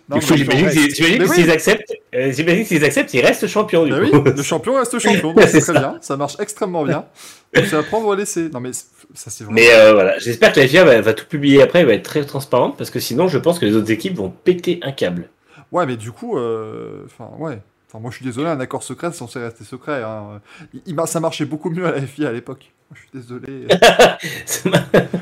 Mais 0.09 0.21
j'imagine 0.21 0.67
que 0.67 0.91
s'ils- 0.91 1.23
oui. 1.25 1.51
acceptent, 1.51 1.93
euh, 2.15 2.31
j'imagine 2.33 2.63
que 2.63 2.69
s'ils 2.69 2.85
acceptent, 2.85 3.15
ils 3.15 3.25
restent 3.25 3.47
champions 3.47 3.85
du 3.87 3.93
oui, 3.95 4.11
coup. 4.11 4.23
le 4.25 4.43
champion 4.43 4.75
reste 4.77 4.99
champion, 4.99 5.35
C'est 5.39 5.49
très 5.53 5.61
ça. 5.61 5.73
bien, 5.73 5.99
ça 6.03 6.17
marche 6.17 6.37
extrêmement 6.39 6.85
bien. 6.85 7.07
C'est 7.55 7.73
à 7.75 7.83
prendre 7.83 8.07
ou 8.09 8.13
à 8.13 8.17
laisser. 8.17 8.49
Non 8.51 8.61
mais 8.61 8.73
ça 8.73 9.31
c'est 9.31 9.45
vraiment... 9.45 9.55
Mais 9.55 9.73
euh, 9.73 9.95
voilà, 9.95 10.19
j'espère 10.19 10.53
que 10.53 10.61
la 10.61 10.69
FIA 10.69 10.85
va, 10.85 11.01
va 11.01 11.15
tout 11.15 11.27
publier 11.27 11.63
après, 11.63 11.81
elle 11.81 11.87
va 11.87 11.95
être 11.95 12.03
très 12.05 12.25
transparente 12.25 12.77
parce 12.77 12.91
que 12.91 13.01
sinon, 13.01 13.29
je 13.29 13.39
pense 13.39 13.59
que 13.59 13.65
les 13.67 13.75
autres 13.77 13.91
équipes 13.91 14.17
vont 14.17 14.31
péter 14.31 14.79
un 14.83 14.93
câble. 14.93 15.31
Ouais, 15.71 15.87
mais 15.87 15.97
du 15.97 16.13
coup, 16.13 16.37
euh, 16.37 17.03
enfin, 17.07 17.31
ouais. 17.39 17.59
Enfin, 17.89 17.99
moi, 18.01 18.11
je 18.11 18.17
suis 18.17 18.25
désolé, 18.25 18.49
un 18.49 18.61
accord 18.61 18.83
secret, 18.83 19.09
c'est 19.13 19.19
censé 19.19 19.39
rester 19.39 19.65
secret. 19.65 20.03
Hein. 20.03 20.41
Il, 20.73 20.81
il 20.87 20.95
m'a- 20.95 21.07
ça 21.07 21.21
marchait 21.21 21.45
beaucoup 21.45 21.69
mieux 21.71 21.87
à 21.87 21.93
la 21.93 22.01
FIA 22.03 22.29
à 22.29 22.33
l'époque. 22.33 22.71
Je 22.95 23.01
suis 23.01 23.11
désolé. 23.13 23.67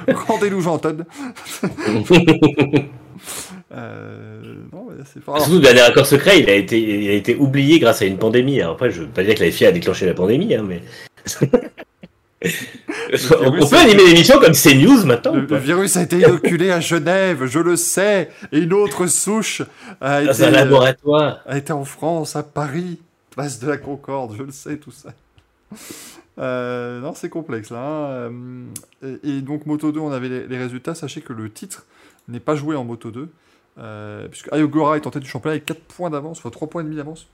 Rendez-nous 0.27 0.61
Jean 0.61 0.79
Todd. 0.79 1.05
Euh, 3.73 4.41
non, 4.73 4.89
c'est 5.05 5.23
fort. 5.23 5.41
Surtout, 5.41 5.61
dernier 5.61 5.83
accord 5.83 6.07
secret, 6.07 6.41
il 6.41 6.51
a, 6.51 6.55
été, 6.55 6.81
il 6.81 7.09
a 7.09 7.12
été 7.12 7.37
oublié 7.37 7.79
grâce 7.79 8.03
à 8.03 8.05
une 8.05 8.18
pandémie. 8.18 8.61
Alors 8.61 8.75
après, 8.75 8.91
je 8.91 9.03
veux 9.03 9.07
pas 9.07 9.23
dire 9.23 9.37
que 9.37 9.45
la 9.45 9.51
FIA 9.53 9.68
a 9.68 9.73
déclenché 9.73 10.07
la 10.07 10.14
pandémie, 10.14 10.53
hein, 10.55 10.64
mais. 10.66 10.83
on, 12.43 13.68
peut 13.68 13.77
animer 13.77 14.07
l'émission 14.07 14.41
comme 14.41 14.55
CNews 14.55 15.05
maintenant 15.05 15.35
le, 15.35 15.57
virus 15.59 15.99
a 15.99 16.03
été 16.03 16.18
inoculé 16.21 16.71
à 16.71 16.81
Genève, 16.81 17.45
je 17.45 17.59
le 17.59 17.77
sais. 17.77 18.31
Et 18.51 18.59
une 18.59 18.73
autre 18.73 19.07
souche 19.07 19.62
a 20.01 20.25
Dans 20.25 20.33
été, 20.33 20.45
un 20.45 20.49
euh, 20.49 20.51
laboratoire. 20.51 21.41
a 21.47 21.59
été 21.59 21.73
en 21.73 21.85
France, 21.85 22.35
à 22.37 22.43
Paris, 22.43 22.99
place 23.31 23.61
de 23.61 23.68
la 23.68 23.77
Concorde, 23.77 24.35
je 24.37 24.43
le 24.43 24.53
sais, 24.53 24.79
tout 24.79 24.91
ça. 24.91 25.11
Euh, 26.41 27.01
non, 27.01 27.14
c'est 27.14 27.28
complexe 27.28 27.70
là. 27.70 27.78
hein. 27.80 28.32
Euh, 29.03 29.16
Et, 29.24 29.28
et 29.38 29.41
donc, 29.43 29.66
Moto 29.66 29.93
2, 29.93 30.01
on 30.01 30.11
avait 30.11 30.28
les, 30.28 30.47
les 30.47 30.59
résultats. 30.59 30.95
Sachez 30.95 31.20
que 31.20 31.32
le 31.32 31.51
titre 31.53 31.86
n'est 32.28 32.41
pas 32.41 32.55
joué 32.57 32.76
en 32.76 32.84
Moto 32.84 33.11
2. 33.11 33.28
Euh, 33.78 34.28
puisque 34.28 34.53
Ayogura 34.53 34.97
est 34.97 35.07
en 35.07 35.11
tête 35.11 35.22
du 35.22 35.28
championnat 35.28 35.53
avec 35.53 35.64
4 35.66 35.80
points 35.80 36.11
d'avance, 36.11 36.41
soit 36.41 36.51
3 36.51 36.68
points 36.68 36.82
et 36.82 36.84
demi 36.84 36.97
d'avance. 36.97 37.28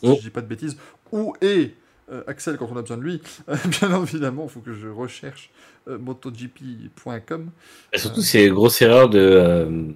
Si 0.00 0.08
Oh. 0.10 0.14
je 0.18 0.22
dis 0.22 0.30
pas 0.30 0.40
de 0.42 0.46
bêtises. 0.46 0.76
Où 1.12 1.34
est 1.40 1.74
euh, 2.12 2.22
Axel 2.26 2.56
quand 2.58 2.68
on 2.70 2.76
a 2.76 2.82
besoin 2.82 2.96
de 2.98 3.02
lui 3.02 3.22
Bien 3.80 4.02
évidemment, 4.02 4.44
il 4.44 4.50
faut 4.50 4.60
que 4.60 4.74
je 4.74 4.88
recherche 4.88 5.50
MotoGP.com. 5.86 7.50
Et 7.92 7.98
surtout, 7.98 8.20
c'est 8.22 8.46
une 8.46 8.54
grosse 8.54 8.80
erreur 8.82 9.08
de. 9.08 9.92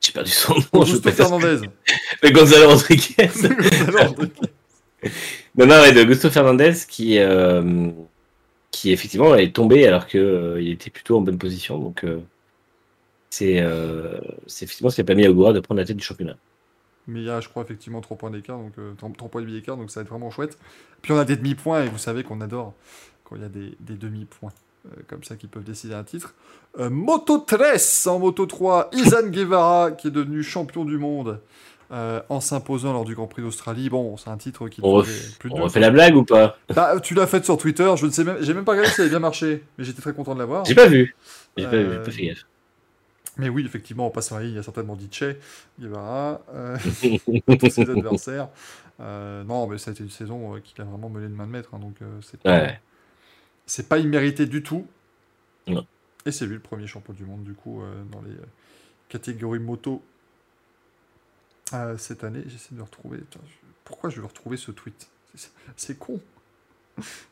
J'ai 0.00 0.12
perdu 0.12 0.30
son 0.30 0.54
nom. 0.54 0.60
je 0.60 0.68
Augusto 0.78 0.94
veux 0.96 1.00
pas 1.02 1.10
dire- 1.10 1.16
Fernandez. 1.28 1.60
De 2.22 2.28
Gonzalo 2.32 2.68
Rodriguez. 2.70 3.28
Non, 5.56 5.66
non, 5.66 5.80
ouais, 5.80 5.92
de 5.92 6.02
Augusto 6.02 6.30
Fernandez 6.30 6.74
qui, 6.88 7.18
euh, 7.18 7.90
qui 8.70 8.92
effectivement 8.92 9.34
est 9.34 9.54
tombé 9.54 9.86
alors 9.86 10.06
qu'il 10.06 10.56
il 10.60 10.70
était 10.70 10.90
plutôt 10.90 11.18
en 11.18 11.20
bonne 11.20 11.38
position. 11.38 11.78
Donc, 11.78 12.04
euh, 12.04 12.20
c'est 13.30 13.60
euh, 13.60 14.20
effectivement 14.46 14.90
ce 14.90 14.96
qui 14.96 15.00
a 15.00 15.04
permis 15.04 15.24
à 15.24 15.30
Ogura 15.30 15.52
de 15.52 15.60
prendre 15.60 15.80
la 15.80 15.86
tête 15.86 15.96
du 15.96 16.04
championnat. 16.04 16.36
Mais 17.06 17.20
il 17.20 17.26
y 17.26 17.30
a, 17.30 17.40
je 17.40 17.48
crois, 17.48 17.62
effectivement 17.62 18.00
3 18.00 18.16
points 18.16 18.30
d'écart, 18.30 18.58
donc 18.58 18.72
euh, 18.78 18.92
3 18.96 19.28
points 19.28 19.42
d'écart, 19.42 19.76
donc 19.76 19.90
ça 19.90 20.00
va 20.00 20.02
être 20.04 20.10
vraiment 20.10 20.30
chouette. 20.30 20.58
Puis 21.02 21.12
on 21.12 21.18
a 21.18 21.24
des 21.24 21.36
demi-points, 21.36 21.84
et 21.84 21.88
vous 21.88 21.98
savez 21.98 22.22
qu'on 22.22 22.40
adore 22.40 22.74
quand 23.24 23.36
il 23.36 23.42
y 23.42 23.44
a 23.44 23.48
des, 23.48 23.74
des 23.80 23.94
demi-points 23.94 24.52
euh, 24.86 24.90
comme 25.08 25.22
ça 25.24 25.36
qui 25.36 25.46
peuvent 25.46 25.64
décider 25.64 25.94
un 25.94 26.04
titre. 26.04 26.34
Euh, 26.78 26.88
Moto 26.88 27.38
13 27.38 28.06
en 28.06 28.18
Moto 28.18 28.46
3, 28.46 28.90
Izan 28.92 29.28
Guevara 29.28 29.92
qui 29.92 30.08
est 30.08 30.10
devenu 30.10 30.42
champion 30.42 30.84
du 30.84 30.98
monde 30.98 31.40
euh, 31.92 32.20
en 32.28 32.40
s'imposant 32.40 32.92
lors 32.92 33.04
du 33.04 33.14
Grand 33.14 33.26
Prix 33.26 33.42
d'Australie. 33.42 33.88
Bon, 33.90 34.16
c'est 34.16 34.30
un 34.30 34.36
titre 34.36 34.68
qui 34.68 34.80
On, 34.84 35.00
ref- 35.00 35.38
plus 35.38 35.48
de 35.50 35.54
on 35.54 35.58
deux. 35.58 35.62
refait 35.64 35.80
la 35.80 35.90
blague 35.90 36.16
ou 36.16 36.24
pas 36.24 36.56
Bah, 36.74 37.00
tu 37.00 37.14
l'as 37.14 37.26
faite 37.26 37.44
sur 37.44 37.56
Twitter, 37.58 37.90
je 37.96 38.06
ne 38.06 38.10
sais 38.10 38.24
même, 38.24 38.36
j'ai 38.40 38.54
même 38.54 38.64
pas 38.64 38.72
regardé 38.72 38.90
si 38.90 38.96
ça 38.96 39.02
avait 39.02 39.10
bien 39.10 39.18
marché, 39.18 39.64
mais 39.78 39.84
j'étais 39.84 40.00
très 40.02 40.12
content 40.12 40.34
de 40.34 40.38
l'avoir. 40.38 40.64
J'ai 40.64 40.74
pas 40.74 40.86
vu. 40.86 41.14
J'ai 41.56 41.64
pas, 41.66 41.74
Euh, 41.74 41.92
j'ai 41.92 41.98
pas 42.04 42.10
fait 42.10 42.26
gaffe. 42.26 42.46
Mais 43.36 43.48
oui, 43.48 43.64
effectivement, 43.64 44.06
en 44.06 44.10
passant 44.10 44.36
la 44.36 44.42
ligne, 44.42 44.52
il 44.52 44.56
y 44.56 44.58
a 44.58 44.62
certainement 44.62 44.96
Diche, 44.96 45.24
Guevara, 45.80 46.42
euh, 46.52 46.76
contre 47.46 47.68
ses 47.70 47.82
adversaires. 47.88 48.48
Euh, 49.00 49.44
non, 49.44 49.66
mais 49.66 49.78
ça 49.78 49.90
a 49.90 49.94
été 49.94 50.02
une 50.04 50.10
saison 50.10 50.54
euh, 50.56 50.60
qu'il 50.60 50.80
a 50.82 50.84
vraiment 50.84 51.08
mené 51.08 51.26
de 51.28 51.32
main 51.34 51.46
de 51.46 51.52
maître, 51.52 51.70
hein, 51.72 51.78
donc 51.78 51.94
euh, 52.02 52.18
c'est 52.20 52.38
pas, 52.40 52.50
Ouais. 52.50 52.80
c'est 53.66 53.88
pas 53.88 53.98
immérité 53.98 54.44
du 54.46 54.62
tout. 54.62 54.86
Non. 55.66 55.86
Et 56.26 56.32
c'est 56.32 56.44
lui 56.44 56.54
le 56.54 56.60
premier 56.60 56.86
champion 56.86 57.14
du 57.14 57.24
monde, 57.24 57.42
du 57.44 57.54
coup, 57.54 57.80
euh, 57.80 58.02
dans 58.12 58.20
les 58.20 58.32
euh, 58.32 58.44
catégories 59.08 59.58
moto 59.58 60.02
euh, 61.74 61.96
cette 61.98 62.24
année. 62.24 62.42
J'essaie 62.46 62.70
de 62.72 62.76
le 62.78 62.82
retrouver. 62.84 63.18
Putain, 63.18 63.40
je- 63.46 63.66
Pourquoi 63.84 64.10
je 64.10 64.20
vais 64.20 64.26
retrouver 64.26 64.56
ce 64.56 64.70
tweet? 64.70 65.08
C'est- 65.76 65.98
con. 65.98 66.20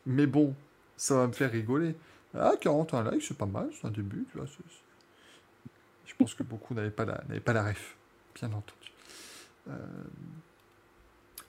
Mais 0.06 0.26
bon, 0.26 0.54
ça 0.96 1.16
va 1.16 1.26
me 1.26 1.32
faire 1.32 1.50
rigoler. 1.50 1.94
Ah, 2.34 2.52
41 2.60 3.10
likes, 3.10 3.22
c'est 3.22 3.36
pas 3.36 3.46
mal, 3.46 3.68
c'est 3.72 3.86
un 3.86 3.90
début, 3.90 4.26
tu 4.30 4.38
vois. 4.38 4.46
Je 6.06 6.14
pense 6.14 6.34
que 6.34 6.42
beaucoup 6.42 6.74
n'avaient 6.74 6.90
pas 6.90 7.04
la, 7.04 7.20
pas 7.44 7.52
la 7.52 7.64
ref, 7.64 7.96
bien 8.34 8.48
entendu. 8.48 8.92
Euh... 9.68 9.76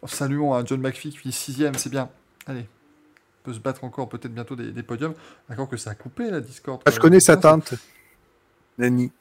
oh, 0.01 0.07
saluons 0.07 0.53
à 0.53 0.63
John 0.65 0.81
McPhee 0.81 1.09
qui 1.11 1.17
finit 1.17 1.33
6ème, 1.33 1.77
c'est 1.77 1.89
bien. 1.89 2.09
Allez, 2.45 2.67
on 3.41 3.45
peut 3.45 3.53
se 3.53 3.59
battre 3.59 3.83
encore 3.83 4.09
peut-être 4.09 4.33
bientôt 4.33 4.55
des, 4.55 4.71
des 4.71 4.83
podiums. 4.83 5.13
D'accord 5.47 5.69
que 5.69 5.77
ça 5.77 5.91
a 5.91 5.95
coupé 5.95 6.29
la 6.29 6.41
Discord. 6.41 6.81
Ah, 6.85 6.91
je 6.91 6.99
connais 6.99 7.19
sa 7.19 7.37
tante, 7.37 7.73
Nani. 8.77 9.11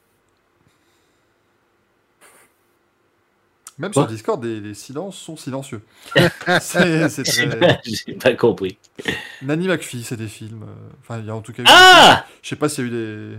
Même 3.78 3.92
Quoi 3.92 4.02
sur 4.02 4.10
Discord, 4.10 4.42
les, 4.44 4.60
les 4.60 4.74
silences 4.74 5.16
sont 5.16 5.36
silencieux. 5.36 5.82
c'est 6.60 7.22
très... 7.24 7.58
pas, 7.58 7.78
j'ai 7.84 8.14
pas 8.14 8.34
compris. 8.34 8.76
Nanny 9.42 9.68
McPhee, 9.68 10.02
c'est 10.02 10.16
des 10.16 10.26
films. 10.26 10.64
euh, 10.64 10.88
Enfin, 11.00 11.20
il 11.20 11.26
y 11.26 11.30
a 11.30 11.34
en 11.36 11.40
tout 11.42 11.52
cas 11.52 11.62
eu... 11.62 11.66
Ah 11.68 12.24
Je 12.42 12.48
sais 12.48 12.56
pas 12.56 12.68
s'il 12.68 12.84
y 12.84 12.88
a 12.88 12.90
eu 12.90 13.36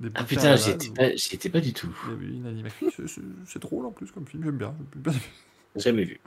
des... 0.00 0.08
des 0.08 0.12
Ah 0.14 0.22
putain, 0.24 0.54
j'y 0.54 0.70
étais 0.70 0.88
base, 0.90 1.10
pas, 1.10 1.16
j'y 1.16 1.34
étais 1.34 1.48
pas 1.48 1.60
du 1.60 1.72
tout. 1.72 1.88
ou- 1.88 2.10
Mais 2.10 2.26
oui, 2.26 2.38
Nanny 2.38 2.62
McPhee, 2.62 2.86
c'est- 3.46 3.58
drôle 3.58 3.86
en 3.86 3.90
plus 3.90 4.10
comme 4.12 4.24
film, 4.26 4.44
j'aime 4.44 4.56
bien. 4.58 4.74
Jamais 5.74 6.04
vu. 6.04 6.20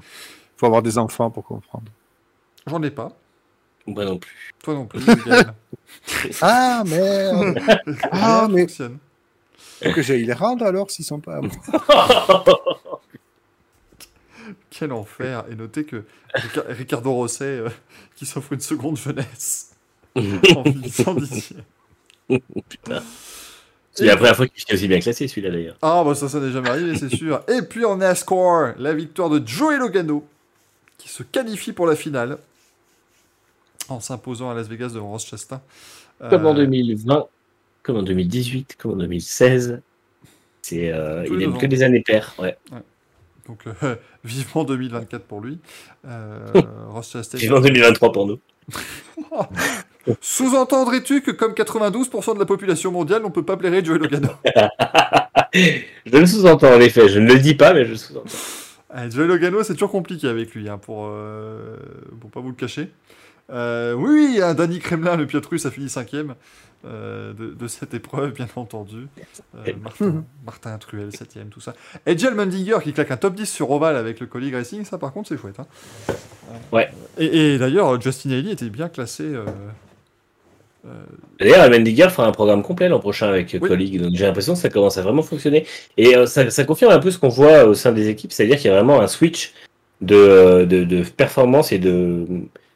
faut 0.58 0.66
avoir 0.66 0.82
des 0.82 0.97
enfants 0.97 1.32
pour 1.32 1.45
comprendre. 1.45 1.91
J'en 2.68 2.82
ai 2.84 2.91
pas. 2.91 3.14
Moi 3.88 4.03
non 4.03 4.18
plus. 4.18 4.51
Toi 4.64 4.74
non 4.74 4.86
plus. 4.86 4.99
Ah, 6.41 6.84
merde 6.86 7.58
Ah, 8.12 8.47
mais-. 8.51 8.68
Faut 8.68 9.91
que 9.93 10.01
j'aille 10.01 10.26
les 10.26 10.34
rendre 10.34 10.66
alors 10.66 10.89
s'ils 10.89 11.06
sont 11.06 11.20
pas 11.20 11.38
à 11.38 11.41
moi. 11.41 12.43
Quel 14.78 14.91
enfer 14.91 15.45
Et 15.51 15.55
notez 15.55 15.86
que 15.86 16.03
Rica- 16.34 16.65
Ricardo 16.67 17.11
Rosset, 17.13 17.45
euh, 17.45 17.69
qui 18.15 18.26
s'offre 18.26 18.53
une 18.53 18.59
seconde 18.59 18.97
jeunesse 18.97 19.71
en 20.15 20.63
finissant 20.63 21.13
dixième. 21.15 21.63
Putain. 22.69 23.01
C'est 23.93 24.05
la 24.05 24.17
première 24.17 24.36
fois 24.36 24.47
qu'il 24.47 24.61
est 24.67 24.73
aussi 24.73 24.88
bien 24.89 24.99
classé 24.99 25.28
celui-là 25.28 25.51
d'ailleurs. 25.51 25.78
Ah, 25.82 26.03
bah 26.05 26.15
ça, 26.15 26.28
ça 26.28 26.39
n'est 26.41 26.51
jamais 26.51 26.69
arrivé, 26.69 26.97
c'est 26.97 27.15
sûr. 27.15 27.41
Et 27.47 27.61
puis 27.61 27.86
en 27.86 27.97
NASCAR, 27.97 28.73
la 28.78 28.93
victoire 28.93 29.30
de 29.30 29.45
Joey 29.47 29.78
Logano, 29.78 30.28
qui 30.97 31.07
se 31.07 31.23
qualifie 31.23 31.71
pour 31.71 31.88
la 31.88 31.95
finale, 31.95 32.38
en 33.88 33.99
s'imposant 34.01 34.49
à 34.49 34.53
Las 34.53 34.67
Vegas 34.67 34.89
devant 34.89 35.11
Ross 35.11 35.26
Chastain. 35.26 35.61
Euh, 36.21 36.30
Comme 36.30 36.45
en 36.45 36.53
2020, 36.53 37.26
comme 37.84 37.97
en 37.97 38.03
2018, 38.03 38.76
comme 38.78 38.91
en 38.91 38.95
2016. 38.97 39.82
C'est, 40.61 40.91
euh, 40.91 41.23
il 41.28 41.38
les 41.38 41.45
aime 41.45 41.53
deux 41.53 41.59
que 41.59 41.65
des 41.67 41.84
années 41.84 42.01
paires. 42.01 42.34
Ouais. 42.39 42.57
Donc, 43.48 43.60
euh, 43.68 43.96
vivement 44.24 44.64
2024 44.64 45.24
pour 45.24 45.41
lui. 45.41 45.60
Euh. 46.08 46.46
Vivant 47.34 47.62
2023 47.62 48.12
pour 48.12 48.28
nous. 48.28 48.39
Sous-entendrais-tu 50.22 51.22
que, 51.22 51.32
comme 51.32 51.54
92% 51.54 52.36
de 52.36 52.39
la 52.39 52.46
population 52.46 52.91
mondiale, 52.91 53.24
on 53.26 53.32
peut 53.32 53.43
pas 53.43 53.56
blairer 53.56 53.84
Joey 53.84 53.98
Logano? 53.98 54.30
Je 55.54 56.18
le 56.18 56.26
sous-entends 56.26 56.76
en 56.76 56.80
effet, 56.80 57.10
je 57.10 57.20
ne 57.20 57.34
le 57.34 57.39
dis 57.39 57.56
pas, 57.56 57.74
mais 57.74 57.86
je 57.86 57.91
le 57.91 57.98
sous-entends. 57.98 58.30
Ah, 58.98 59.10
Joey 59.10 59.28
Logano, 59.28 59.62
c'est 59.64 59.74
toujours 59.74 59.91
compliqué 59.91 60.28
avec 60.28 60.54
lui, 60.54 60.70
hein, 60.70 60.78
pour, 60.78 61.08
euh, 61.10 61.76
pour 62.22 62.30
pas 62.30 62.39
vous 62.39 62.50
le 62.50 62.56
cacher. 62.56 62.91
Euh, 63.52 63.93
oui, 63.93 64.10
oui, 64.10 64.41
hein, 64.41 64.54
Danny 64.54 64.80
Kremlin, 64.80 65.18
le 65.18 65.28
pilote 65.28 65.46
russe, 65.46 65.66
a 65.66 65.72
fini 65.72 65.89
cinquième 65.89 66.36
euh, 66.86 67.34
de, 67.34 67.54
de 67.54 67.68
cette 67.68 67.94
épreuve, 67.94 68.32
bien 68.34 68.48
entendu. 68.56 69.08
Euh, 69.58 69.72
Martin, 69.82 70.24
Martin 70.46 70.78
Truel, 70.78 71.12
septième, 71.16 71.48
tout 71.50 71.62
ça. 71.62 71.74
Et 72.06 72.18
Jill 72.18 72.32
Mundinger 72.36 72.78
qui 72.84 72.94
claque 72.94 73.12
un 73.12 73.18
top 73.18 73.36
10 73.36 73.46
sur 73.48 73.72
Oval 73.72 73.96
avec 73.96 74.20
le 74.20 74.28
Colleague 74.28 74.54
Racing, 74.54 74.86
ça 74.86 74.98
par 74.98 75.12
contre 75.14 75.30
c'est 75.30 75.38
chouette. 75.38 75.60
hein. 75.60 75.66
Ouais. 76.72 76.90
Et, 77.18 77.54
et 77.54 77.58
d'ailleurs, 77.58 78.00
Justin 78.00 78.32
Haley 78.32 78.52
était 78.52 78.70
bien 78.70 78.88
classé. 78.90 79.24
euh, 79.24 79.46
euh, 80.86 80.90
D'ailleurs, 81.40 81.70
Mendiger 81.70 82.10
fera 82.10 82.28
un 82.28 82.32
programme 82.32 82.62
complet 82.62 82.88
l'an 82.90 83.00
prochain 83.00 83.28
avec 83.28 83.58
Oui. 83.60 83.68
Colleague, 83.68 84.02
donc 84.02 84.14
j'ai 84.14 84.26
l'impression 84.26 84.54
que 84.54 84.60
ça 84.60 84.70
commence 84.70 84.98
à 84.98 85.02
vraiment 85.02 85.24
fonctionner. 85.24 85.66
Et 85.98 86.16
euh, 86.16 86.28
ça, 86.28 86.50
ça 86.52 86.64
confirme 86.64 86.92
un 86.92 87.00
peu 87.00 87.10
ce 87.12 87.18
qu'on 87.18 87.30
voit 87.30 87.66
au 87.66 87.74
sein 87.74 87.92
des 87.92 88.08
équipes, 88.10 88.32
c'est-à-dire 88.32 88.58
qu'il 88.58 88.68
y 88.70 88.74
a 88.74 88.76
vraiment 88.76 89.02
un 89.02 89.08
switch 89.08 89.54
de, 90.02 90.66
de, 90.70 90.84
de 90.84 91.04
performance 91.04 91.72
et 91.72 91.80
de, 91.80 92.26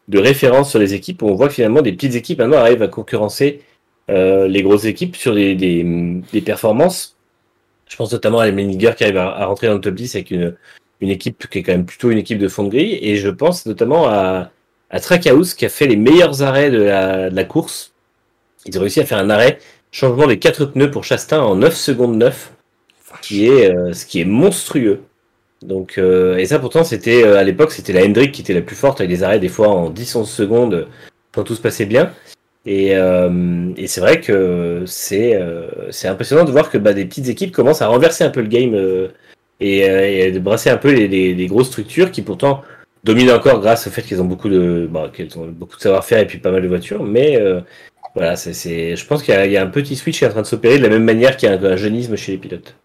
de 0.08 0.20
référence 0.20 0.72
sur 0.72 0.80
les 0.80 0.96
équipes, 0.96 1.22
où 1.22 1.28
on 1.28 1.36
voit 1.36 1.48
que 1.50 1.54
finalement 1.54 1.82
des 1.84 1.94
petites 1.94 2.16
équipes 2.16 2.40
maintenant 2.40 2.58
arrivent 2.58 2.82
à 2.82 2.88
concurrencer 2.88 3.62
euh, 4.10 4.48
les 4.48 4.64
grosses 4.64 4.86
équipes 4.86 5.16
sur 5.16 5.36
des, 5.36 5.56
des, 5.56 6.42
performances. 6.42 7.16
Je 7.88 7.96
pense 7.96 8.12
notamment 8.12 8.40
à 8.40 8.52
Mendiger 8.52 8.94
qui 8.98 9.04
arrive 9.04 9.18
à, 9.18 9.46
rentrer 9.46 9.68
dans 9.68 9.76
le 9.76 9.82
top 9.82 9.96
10 9.96 10.16
avec 10.16 10.32
une, 10.32 10.56
une 11.02 11.10
équipe 11.10 11.48
qui 11.50 11.60
est 11.60 11.64
quand 11.64 11.72
même 11.72 11.86
plutôt 11.86 12.10
une 12.10 12.18
équipe 12.18 12.40
de 12.40 12.48
fond 12.48 12.64
de 12.64 12.70
grille, 12.70 12.98
et 13.02 13.16
je 13.18 13.30
pense 13.30 13.66
notamment 13.66 14.08
à, 14.08 14.52
à 14.90 15.00
Trackhouse 15.00 15.54
qui 15.54 15.66
a 15.66 15.70
fait 15.70 15.88
les 15.88 15.96
meilleurs 15.96 16.42
arrêts 16.42 16.72
de 16.72 16.82
la, 16.82 17.30
de 17.30 17.36
la 17.36 17.44
course. 17.44 17.94
Ils 18.66 18.78
ont 18.78 18.82
réussi 18.82 19.00
à 19.00 19.06
faire 19.06 19.20
un 19.20 19.30
arrêt, 19.30 19.60
changement 19.92 20.28
des 20.28 20.40
quatre 20.40 20.66
pneus 20.66 20.92
pour 20.92 21.04
Chastain 21.04 21.42
en 21.42 21.56
9 21.56 21.76
secondes 21.76 22.18
9, 22.18 22.52
qui 23.22 23.48
est, 23.48 23.74
euh, 23.74 23.94
ce 23.94 24.06
qui 24.06 24.22
est 24.22 24.26
monstrueux. 24.26 25.02
Donc, 25.62 25.98
euh, 25.98 26.38
et 26.38 26.46
ça 26.46 26.58
pourtant, 26.58 26.84
c'était 26.84 27.24
à 27.24 27.44
l'époque, 27.44 27.74
c'était 27.74 27.94
la 27.94 28.06
Hendrick 28.06 28.32
qui 28.32 28.42
était 28.42 28.54
la 28.54 28.62
plus 28.62 28.76
forte 28.76 29.02
avec 29.02 29.10
des 29.10 29.24
arrêts 29.24 29.40
des 29.40 29.50
fois 29.50 29.68
en 29.70 29.90
10-11 29.90 30.26
secondes 30.26 30.88
quand 31.32 31.44
tout 31.44 31.56
se 31.56 31.62
passait 31.62 31.86
bien. 31.86 32.14
Et, 32.66 32.96
euh, 32.96 33.74
et 33.78 33.88
c'est 33.88 34.02
vrai 34.02 34.22
que 34.22 34.84
c'est 34.86 35.36
euh, 35.36 35.90
impressionnant 36.04 36.44
de 36.44 36.52
voir 36.52 36.70
que 36.70 36.78
bah, 36.78 36.94
des 36.94 37.06
petites 37.06 37.30
équipes 37.30 37.52
commencent 37.54 37.82
à 37.82 37.88
renverser 37.88 38.24
un 38.24 38.30
peu 38.30 38.42
le 38.42 38.48
game 38.48 38.74
euh, 38.76 39.08
et, 39.60 39.90
euh, 39.90 40.28
et 40.28 40.32
de 40.32 40.40
brasser 40.40 40.70
un 40.70 40.78
peu 40.78 40.92
les, 40.92 41.08
les- 41.08 41.48
grosses 41.48 41.68
structures 41.68 42.12
qui 42.12 42.22
pourtant 42.22 42.64
dominent 43.04 43.32
encore 43.32 43.62
grâce 43.62 43.88
au 43.88 43.90
fait 43.90 44.02
qu'ils 44.04 44.22
ont 44.22 44.26
beaucoup 44.26 44.50
de 44.50 44.88
bah, 44.92 45.10
qu'elles 45.14 45.38
ont 45.40 45.48
beaucoup 45.48 45.78
de 45.78 45.82
savoir-faire 45.82 46.20
et 46.20 46.28
puis 46.28 46.38
pas 46.40 46.52
mal 46.52 46.62
de 46.62 46.68
voitures. 46.68 47.04
Mais 47.04 47.40
voilà, 48.16 48.36
c'est 48.36 48.96
je 48.96 49.06
pense 49.06 49.24
qu'il 49.24 49.34
y 49.52 49.58
a 49.58 49.64
un 49.64 49.68
petit 49.68 49.96
switch 49.96 50.20
qui 50.20 50.26
est 50.26 50.28
en 50.28 50.32
train 50.32 50.42
de 50.42 50.48
s'opérer 50.48 50.78
de 50.78 50.84
la 50.84 50.90
même 50.90 51.06
manière 51.06 51.38
qu'il 51.38 51.50
y 51.50 51.52
a 51.52 51.56
un, 51.60 51.64
un 51.64 51.76
jeunisme 51.78 52.16
chez 52.16 52.34
les 52.34 52.38
pilotes. 52.38 52.76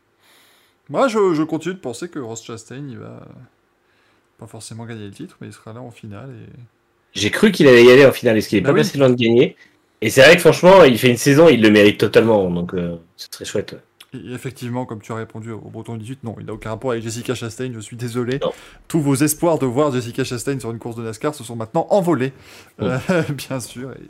Moi, 0.89 1.09
je, 1.09 1.35
je 1.35 1.43
continue 1.43 1.75
de 1.75 1.81
penser 1.81 2.09
que 2.09 2.19
Ross 2.19 2.45
Chastain, 2.45 2.87
il 2.89 2.99
va 2.99 3.27
pas 4.39 4.47
forcément 4.47 4.85
gagner 4.85 5.07
le 5.07 5.13
titre, 5.13 5.37
mais 5.41 5.47
il 5.49 5.53
sera 5.53 5.73
là 5.73 5.81
en 5.81 5.91
finale. 5.91 6.31
Et... 6.31 6.51
J'ai 7.15 7.31
cru 7.31 7.53
qu'il 7.53 7.69
allait 7.69 7.85
y 7.85 7.91
aller 7.91 8.05
en 8.07 8.13
finale, 8.13 8.37
est-ce 8.39 8.49
qu'il 8.49 8.59
est 8.59 8.63
Bah 8.63 8.71
pas 8.71 8.75
oui. 8.75 8.81
passé 8.81 8.99
loin 8.99 9.11
de 9.11 9.15
gagner 9.15 9.57
Et 10.01 10.11
c'est 10.11 10.23
vrai 10.23 10.35
que 10.35 10.41
franchement, 10.41 10.85
il 10.85 10.99
fait 10.99 11.09
une 11.11 11.17
saison, 11.17 11.49
il 11.49 11.63
le 11.63 11.71
mérite 11.71 11.99
totalement, 11.99 12.51
donc 12.51 12.75
euh, 12.75 12.97
c'est 13.17 13.31
très 13.31 13.45
chouette. 13.45 13.77
Et 14.13 14.33
effectivement, 14.33 14.87
comme 14.87 15.01
tu 15.01 15.11
as 15.13 15.17
répondu 15.17 15.51
au 15.51 15.59
Breton 15.59 15.97
18, 15.97 16.23
non, 16.25 16.37
il 16.39 16.47
n'a 16.47 16.53
aucun 16.55 16.71
rapport 16.71 16.93
avec 16.93 17.03
Jessica 17.03 17.35
Chastain, 17.35 17.73
je 17.75 17.81
suis 17.81 17.97
désolé. 17.97 18.39
Non. 18.43 18.53
Tous 18.87 19.01
vos 19.01 19.15
espoirs 19.17 19.59
de 19.59 19.67
voir 19.67 19.93
Jessica 19.93 20.23
Chastain 20.25 20.59
sur 20.61 20.71
une 20.71 20.79
course 20.79 20.97
de 20.97 21.03
NASCAR 21.03 21.35
se 21.35 21.43
sont 21.45 21.57
maintenant 21.57 21.87
envolés, 21.91 22.33
Euh, 22.81 22.99
bien 23.31 23.59
sûr. 23.61 23.91
Et 23.93 24.05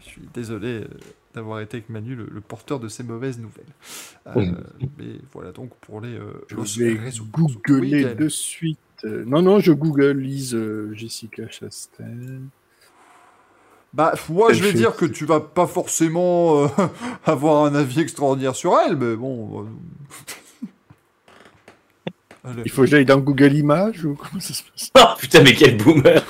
je 0.00 0.06
suis 0.08 0.22
désolé 0.34 0.68
euh, 0.80 0.84
d'avoir 1.34 1.60
été 1.60 1.76
avec 1.78 1.88
Manu 1.88 2.14
le, 2.16 2.26
le 2.30 2.40
porteur 2.40 2.80
de 2.80 2.88
ces 2.88 3.04
mauvaises 3.04 3.38
nouvelles. 3.38 3.64
Euh, 4.26 4.32
Oui. 4.34 4.50
Mais 4.98 5.04
voilà 5.32 5.52
donc 5.52 5.70
pour 5.80 6.00
les... 6.00 6.14
euh, 6.14 6.44
Je 6.48 6.56
vais 6.82 6.98
googler 7.30 8.14
de 8.14 8.28
suite. 8.28 8.78
Euh, 9.04 9.24
non, 9.26 9.42
non, 9.42 9.58
je 9.60 9.72
google 9.72 10.18
Lise 10.18 10.54
euh, 10.54 10.92
Jessica 10.94 11.48
Chastain. 11.48 12.42
Bah, 13.92 14.14
moi, 14.28 14.50
Elle 14.50 14.56
je 14.56 14.62
vais 14.64 14.72
dire 14.72 14.96
que 14.96 15.04
tu 15.04 15.26
vas 15.26 15.40
pas 15.40 15.66
forcément 15.66 16.64
euh, 16.64 16.68
avoir 17.24 17.64
un 17.64 17.74
avis 17.74 18.00
extraordinaire 18.00 18.56
sur 18.56 18.78
elle, 18.78 18.96
mais 18.96 19.16
bon... 19.16 19.68
Il 22.64 22.72
faut 22.72 22.82
que 22.82 22.88
j'aille 22.88 23.04
dans 23.04 23.20
Google 23.20 23.54
Images 23.54 24.04
ou 24.04 24.16
comment 24.16 24.40
ça 24.40 24.52
se 24.52 24.64
passe? 24.64 24.90
Oh 24.98 25.14
putain, 25.16 25.42
mais 25.44 25.54
quel 25.54 25.76
boomer 25.76 26.24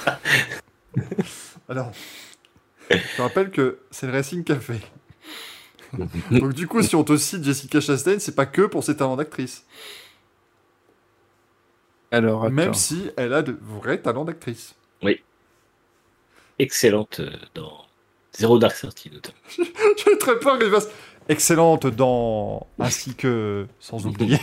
Alors, 1.71 1.91
je 2.91 3.23
rappelle 3.23 3.51
que 3.51 3.79
c'est 3.91 4.07
le 4.07 4.13
Racing 4.13 4.45
Café. 4.45 4.75
Donc 6.31 6.53
du 6.53 6.67
coup, 6.67 6.83
si 6.83 6.95
on 6.97 7.05
te 7.05 7.17
cite 7.17 7.45
Jessica 7.45 7.81
Chastain, 7.81 8.19
c'est 8.19 8.35
pas 8.35 8.45
que 8.45 8.63
pour 8.63 8.85
ses 8.85 8.97
talents 8.97 9.17
d'actrice. 9.17 9.65
Alors, 12.13 12.45
attends. 12.45 12.53
Même 12.55 12.75
si 12.75 13.11
elle 13.17 13.33
a 13.33 13.43
de 13.43 13.57
vrais 13.61 13.99
talents 13.99 14.25
d'actrice. 14.25 14.75
Excellente 16.59 17.19
euh, 17.21 17.31
dans 17.55 17.73
Zero 18.37 18.59
Dark 18.59 18.77
Thirty 18.79 19.11
notamment. 19.11 19.37
J'ai 20.05 20.19
très 20.19 20.39
peur 20.39 20.59
qu'il 20.59 20.71
fasse 20.71 20.89
excellente 21.29 21.87
dans... 21.87 22.67
Ainsi 22.79 23.15
que... 23.15 23.67
Sans 23.81 24.07
oublier. 24.07 24.39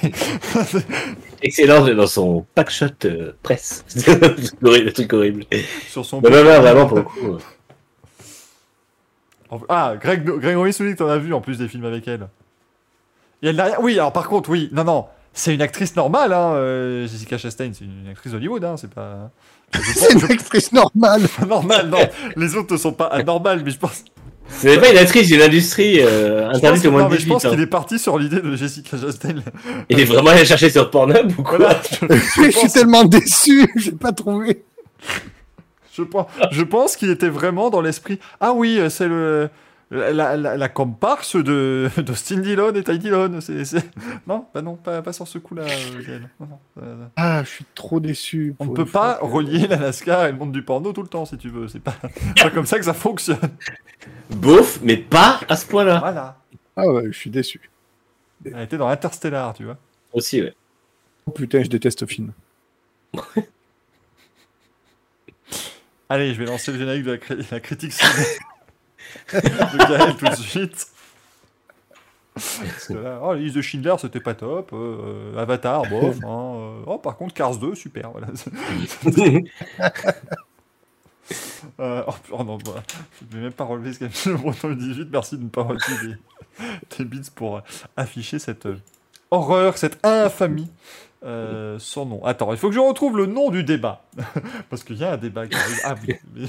Excellente 1.42 1.90
dans 1.92 2.08
son 2.08 2.46
packshot 2.56 2.88
euh, 3.06 3.34
presse. 3.44 3.84
C'est 3.88 4.10
horrible, 4.64 4.86
le 4.88 4.92
truc 4.94 5.14
horrible. 5.14 5.46
sur 5.88 6.04
son... 6.06 6.20
Non, 6.22 6.30
non, 6.30 6.44
non, 6.44 6.60
vraiment, 6.62 6.86
pour 6.88 6.98
le 6.98 7.04
coup. 7.04 7.38
euh, 9.52 9.58
Ah, 9.70 9.96
Greg, 10.00 10.24
Grégory 10.26 10.74
Soulic, 10.74 10.98
t'en 10.98 11.08
as 11.10 11.18
vu 11.20 11.34
en 11.34 11.42
plus 11.42 11.58
des 11.58 11.68
films 11.68 11.86
avec 11.86 12.08
elle. 12.08 12.28
Et 13.44 13.48
elle 13.50 13.56
n'a 13.56 13.66
rien- 13.66 13.78
Oui, 13.82 13.94
alors 13.94 14.12
par 14.14 14.28
contre, 14.28 14.50
oui, 14.50 14.70
non, 14.74 14.84
non. 14.84 15.06
C'est 15.40 15.56
une 15.56 15.62
actrice 15.62 15.96
normale, 15.96 16.34
hein, 16.34 16.52
euh, 16.56 17.08
Jessica 17.08 17.38
Chastain, 17.38 17.72
c'est 17.74 17.86
une 17.86 18.10
actrice 18.12 18.34
d'Hollywood, 18.34 18.62
hein, 18.66 18.76
c'est 18.76 18.94
pas... 18.94 19.32
C'est 19.74 20.12
une 20.12 20.26
actrice 20.26 20.74
normale. 20.74 21.22
pas 21.40 21.46
normal, 21.46 21.88
non. 21.88 22.00
Les 22.36 22.56
autres 22.56 22.74
ne 22.74 22.78
sont 22.78 22.92
pas 22.92 23.06
anormales, 23.06 23.62
mais 23.64 23.72
je 23.72 23.78
pense... 23.78 24.04
C'est 24.50 24.78
pas 24.82 24.92
une 24.92 24.98
actrice 24.98 25.28
d'une 25.28 25.42
industrie 25.42 26.02
euh, 26.02 26.40
Je 26.40 26.46
pense, 26.48 26.58
interdite 26.58 26.86
au 26.88 26.92
moins 26.92 27.08
de 27.08 27.14
je 27.14 27.18
18 27.20 27.30
pense 27.30 27.46
qu'il 27.46 27.60
est 27.62 27.68
parti 27.68 28.00
sur 28.00 28.18
l'idée 28.20 28.42
de 28.42 28.54
Jessica 28.58 28.98
Chastain. 28.98 29.36
Il 29.88 30.02
est 30.02 30.04
vraiment 30.04 30.32
allé 30.32 30.44
chercher 30.44 30.70
sur 30.70 30.92
Pornhub 30.92 31.32
ou 31.38 31.44
quoi 31.44 31.58
Voilà, 31.58 31.82
je, 32.02 32.16
Je, 32.16 32.52
je 32.52 32.58
suis 32.58 32.72
tellement 32.72 33.06
déçu, 33.06 33.72
j'ai 33.78 33.94
pas 33.94 34.12
trouvé. 34.12 34.66
je 35.94 36.02
pense, 36.02 36.26
je 36.52 36.64
pense 36.64 36.98
qu'il 36.98 37.12
était 37.12 37.30
vraiment 37.30 37.70
dans 37.70 37.80
l'esprit. 37.80 38.20
Ah 38.42 38.52
oui, 38.52 38.82
c'est 38.90 39.08
le 39.08 39.50
la, 39.92 40.12
la, 40.14 40.38
la- 40.38 40.56
la 40.58 40.70
comparse 40.70 41.36
de 41.36 41.90
d'Austin 41.98 42.38
Dillon 42.40 42.74
et 42.76 42.84
Ty 42.84 43.00
Dillon. 43.00 43.40
Non, 44.28 44.46
bah 44.54 44.62
non, 44.62 44.76
pas, 44.76 45.02
pas 45.02 45.14
sur 45.14 45.28
ce 45.28 45.38
coup-là. 45.40 45.64
euh, 45.64 46.20
euh, 46.82 47.06
Ah, 47.16 47.44
je 47.44 47.50
suis 47.50 47.66
trop 47.76 48.00
déçu. 48.00 48.56
on 48.60 48.66
ne 48.66 48.74
peut 48.76 48.86
pas 48.86 49.16
que- 49.16 49.26
relier 49.26 49.68
la 49.68 49.78
NASCAR 49.78 50.26
et 50.28 50.32
le 50.32 50.38
monde 50.38 50.52
du 50.52 50.62
porno 50.64 50.94
tout 50.94 51.02
le 51.02 51.08
temps, 51.08 51.26
si 51.26 51.38
tu 51.38 51.50
veux. 51.50 51.68
C'est 51.68 51.80
pas, 51.80 51.96
pas 52.42 52.50
comme 52.52 52.66
ça 52.68 52.78
que 52.78 52.86
ça 52.86 52.94
fonctionne. 52.94 53.40
Beauf, 54.30 54.80
mais 54.84 54.98
pas 54.98 55.40
à 55.50 55.56
ce 55.56 55.66
point-là. 55.66 56.00
Voilà. 56.00 56.38
Ah 56.76 56.88
ouais, 56.88 57.06
je 57.08 57.18
suis 57.18 57.30
déçu. 57.32 57.60
Elle 58.46 58.60
était 58.62 58.78
dans 58.78 58.88
Interstellar, 58.88 59.54
tu 59.54 59.66
vois. 59.66 59.78
Aussi, 60.14 60.42
ouais. 60.42 60.54
Oh 61.26 61.32
putain, 61.32 61.62
je 61.64 61.68
déteste 61.70 62.00
ce 62.02 62.06
film. 62.06 62.32
Allez, 66.10 66.34
je 66.34 66.40
vais 66.40 66.46
lancer 66.46 66.72
le 66.72 66.80
générique 66.80 67.04
de 67.04 67.12
la, 67.12 67.18
cri- 67.18 67.46
la 67.52 67.60
critique 67.60 67.94
de 69.34 69.78
Gaël 69.78 70.16
tout 70.18 70.26
de 70.28 70.36
suite. 70.36 70.88
Parce 72.34 72.88
que 72.88 72.94
là, 72.94 73.20
oh, 73.22 73.34
Lise 73.34 73.54
de 73.54 73.62
Schindler, 73.62 73.96
c'était 74.00 74.20
pas 74.22 74.34
top. 74.34 74.72
euh, 74.74 75.38
Avatar, 75.38 75.84
bof. 75.88 76.18
hein, 76.24 76.54
euh, 76.56 76.82
oh, 76.86 76.98
par 76.98 77.18
contre, 77.18 77.34
Cars 77.34 77.58
2, 77.58 77.76
super. 77.76 78.12
Voilà. 78.12 78.28
Euh, 81.80 82.04
oh, 82.08 82.14
oh 82.32 82.44
non, 82.44 82.58
bah, 82.58 82.84
je 83.22 83.38
vais 83.38 83.44
même 83.44 83.54
pas 83.54 83.64
relever 83.64 83.94
ce 83.94 84.00
qu'a 84.00 84.10
fait 84.10 84.32
le 84.32 84.38
Breton 84.38 84.74
18. 84.74 85.10
Merci 85.12 85.38
de 85.38 85.44
ne 85.44 85.50
pas 85.50 85.62
relever 85.62 85.96
des, 86.08 86.16
des 86.98 87.06
bits 87.06 87.30
pour 87.34 87.62
afficher 87.96 88.40
cette 88.40 88.66
euh, 88.66 88.80
horreur, 89.30 89.78
cette 89.78 90.04
infamie. 90.04 90.70
Euh, 91.26 91.78
sans 91.80 92.06
nom. 92.06 92.24
Attends, 92.24 92.52
il 92.52 92.58
faut 92.58 92.70
que 92.70 92.76
je 92.76 92.80
retrouve 92.80 93.18
le 93.18 93.26
nom 93.26 93.50
du 93.50 93.64
débat. 93.64 94.04
Parce 94.70 94.84
qu'il 94.84 94.98
y 94.98 95.04
a 95.04 95.14
un 95.14 95.18
débat 95.18 95.48
qui 95.48 95.56
arrive. 95.56 95.80
Ah 95.84 95.96
oui, 96.08 96.16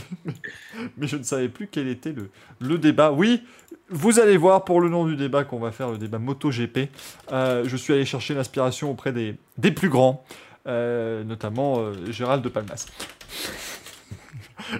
mais, 0.96 1.06
je 1.06 1.16
ne 1.16 1.22
savais 1.22 1.48
plus 1.48 1.66
quel 1.66 1.88
était 1.88 2.12
le, 2.12 2.30
le 2.60 2.78
débat. 2.78 3.10
Oui, 3.10 3.42
vous 3.90 4.20
allez 4.20 4.36
voir 4.36 4.64
pour 4.64 4.80
le 4.80 4.88
nom 4.88 5.04
du 5.04 5.16
débat 5.16 5.42
qu'on 5.44 5.58
va 5.58 5.72
faire, 5.72 5.90
le 5.90 5.98
débat 5.98 6.18
MotoGP. 6.18 6.90
Euh, 7.32 7.64
je 7.66 7.76
suis 7.76 7.92
allé 7.92 8.04
chercher 8.04 8.34
l'inspiration 8.34 8.90
auprès 8.90 9.12
des, 9.12 9.34
des 9.58 9.72
plus 9.72 9.88
grands, 9.88 10.24
euh, 10.68 11.24
notamment 11.24 11.80
euh, 11.80 12.12
Gérald 12.12 12.42
de 12.42 12.48
Palmas. 12.48 12.86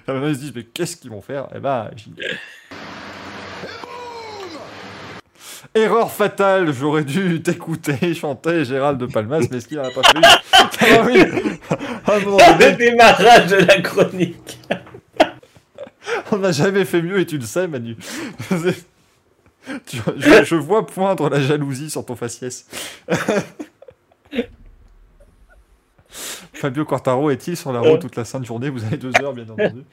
Ils 0.07 0.35
se 0.35 0.39
disent, 0.39 0.55
mais 0.55 0.63
qu'est-ce 0.63 0.97
qu'ils 0.97 1.11
vont 1.11 1.23
faire? 1.23 1.49
Eh 1.55 1.59
ben, 1.59 1.91
Erreur 5.75 6.11
fatale, 6.11 6.73
j'aurais 6.73 7.05
dû 7.05 7.43
t'écouter 7.43 8.13
chanter 8.15 8.65
Gérald 8.65 8.99
de 8.99 9.07
Palmas, 9.07 9.47
mais 9.51 9.59
est-ce 9.59 9.69
qu'il 9.69 9.77
n'a 9.79 9.91
pas 9.91 10.03
fait 10.03 10.19
Ah 10.97 11.03
oui 11.07 11.23
Le 11.23 12.77
démarrage 12.77 13.47
de 13.47 13.57
la 13.57 13.81
chronique. 13.81 14.59
On 16.33 16.39
n'a 16.39 16.51
jamais 16.51 16.85
fait 16.85 17.01
mieux 17.01 17.21
et 17.21 17.27
tu 17.27 17.39
le 17.39 17.45
sais, 17.45 17.69
Manu. 17.69 17.97
Je, 18.51 20.45
je 20.45 20.55
vois 20.57 20.87
poindre 20.87 21.29
la 21.29 21.41
jalousie 21.41 21.91
sur 21.91 22.05
ton 22.05 22.17
faciès. 22.17 22.67
Fabio 26.53 26.85
Quartaro 26.85 27.31
est-il 27.31 27.57
sur 27.57 27.73
la 27.73 27.81
route 27.81 28.01
toute 28.01 28.17
la 28.17 28.25
sainte 28.25 28.45
journée? 28.45 28.71
Vous 28.71 28.83
avez 28.85 28.97
deux 28.97 29.13
heures, 29.23 29.33
bien 29.33 29.49
entendu. 29.49 29.85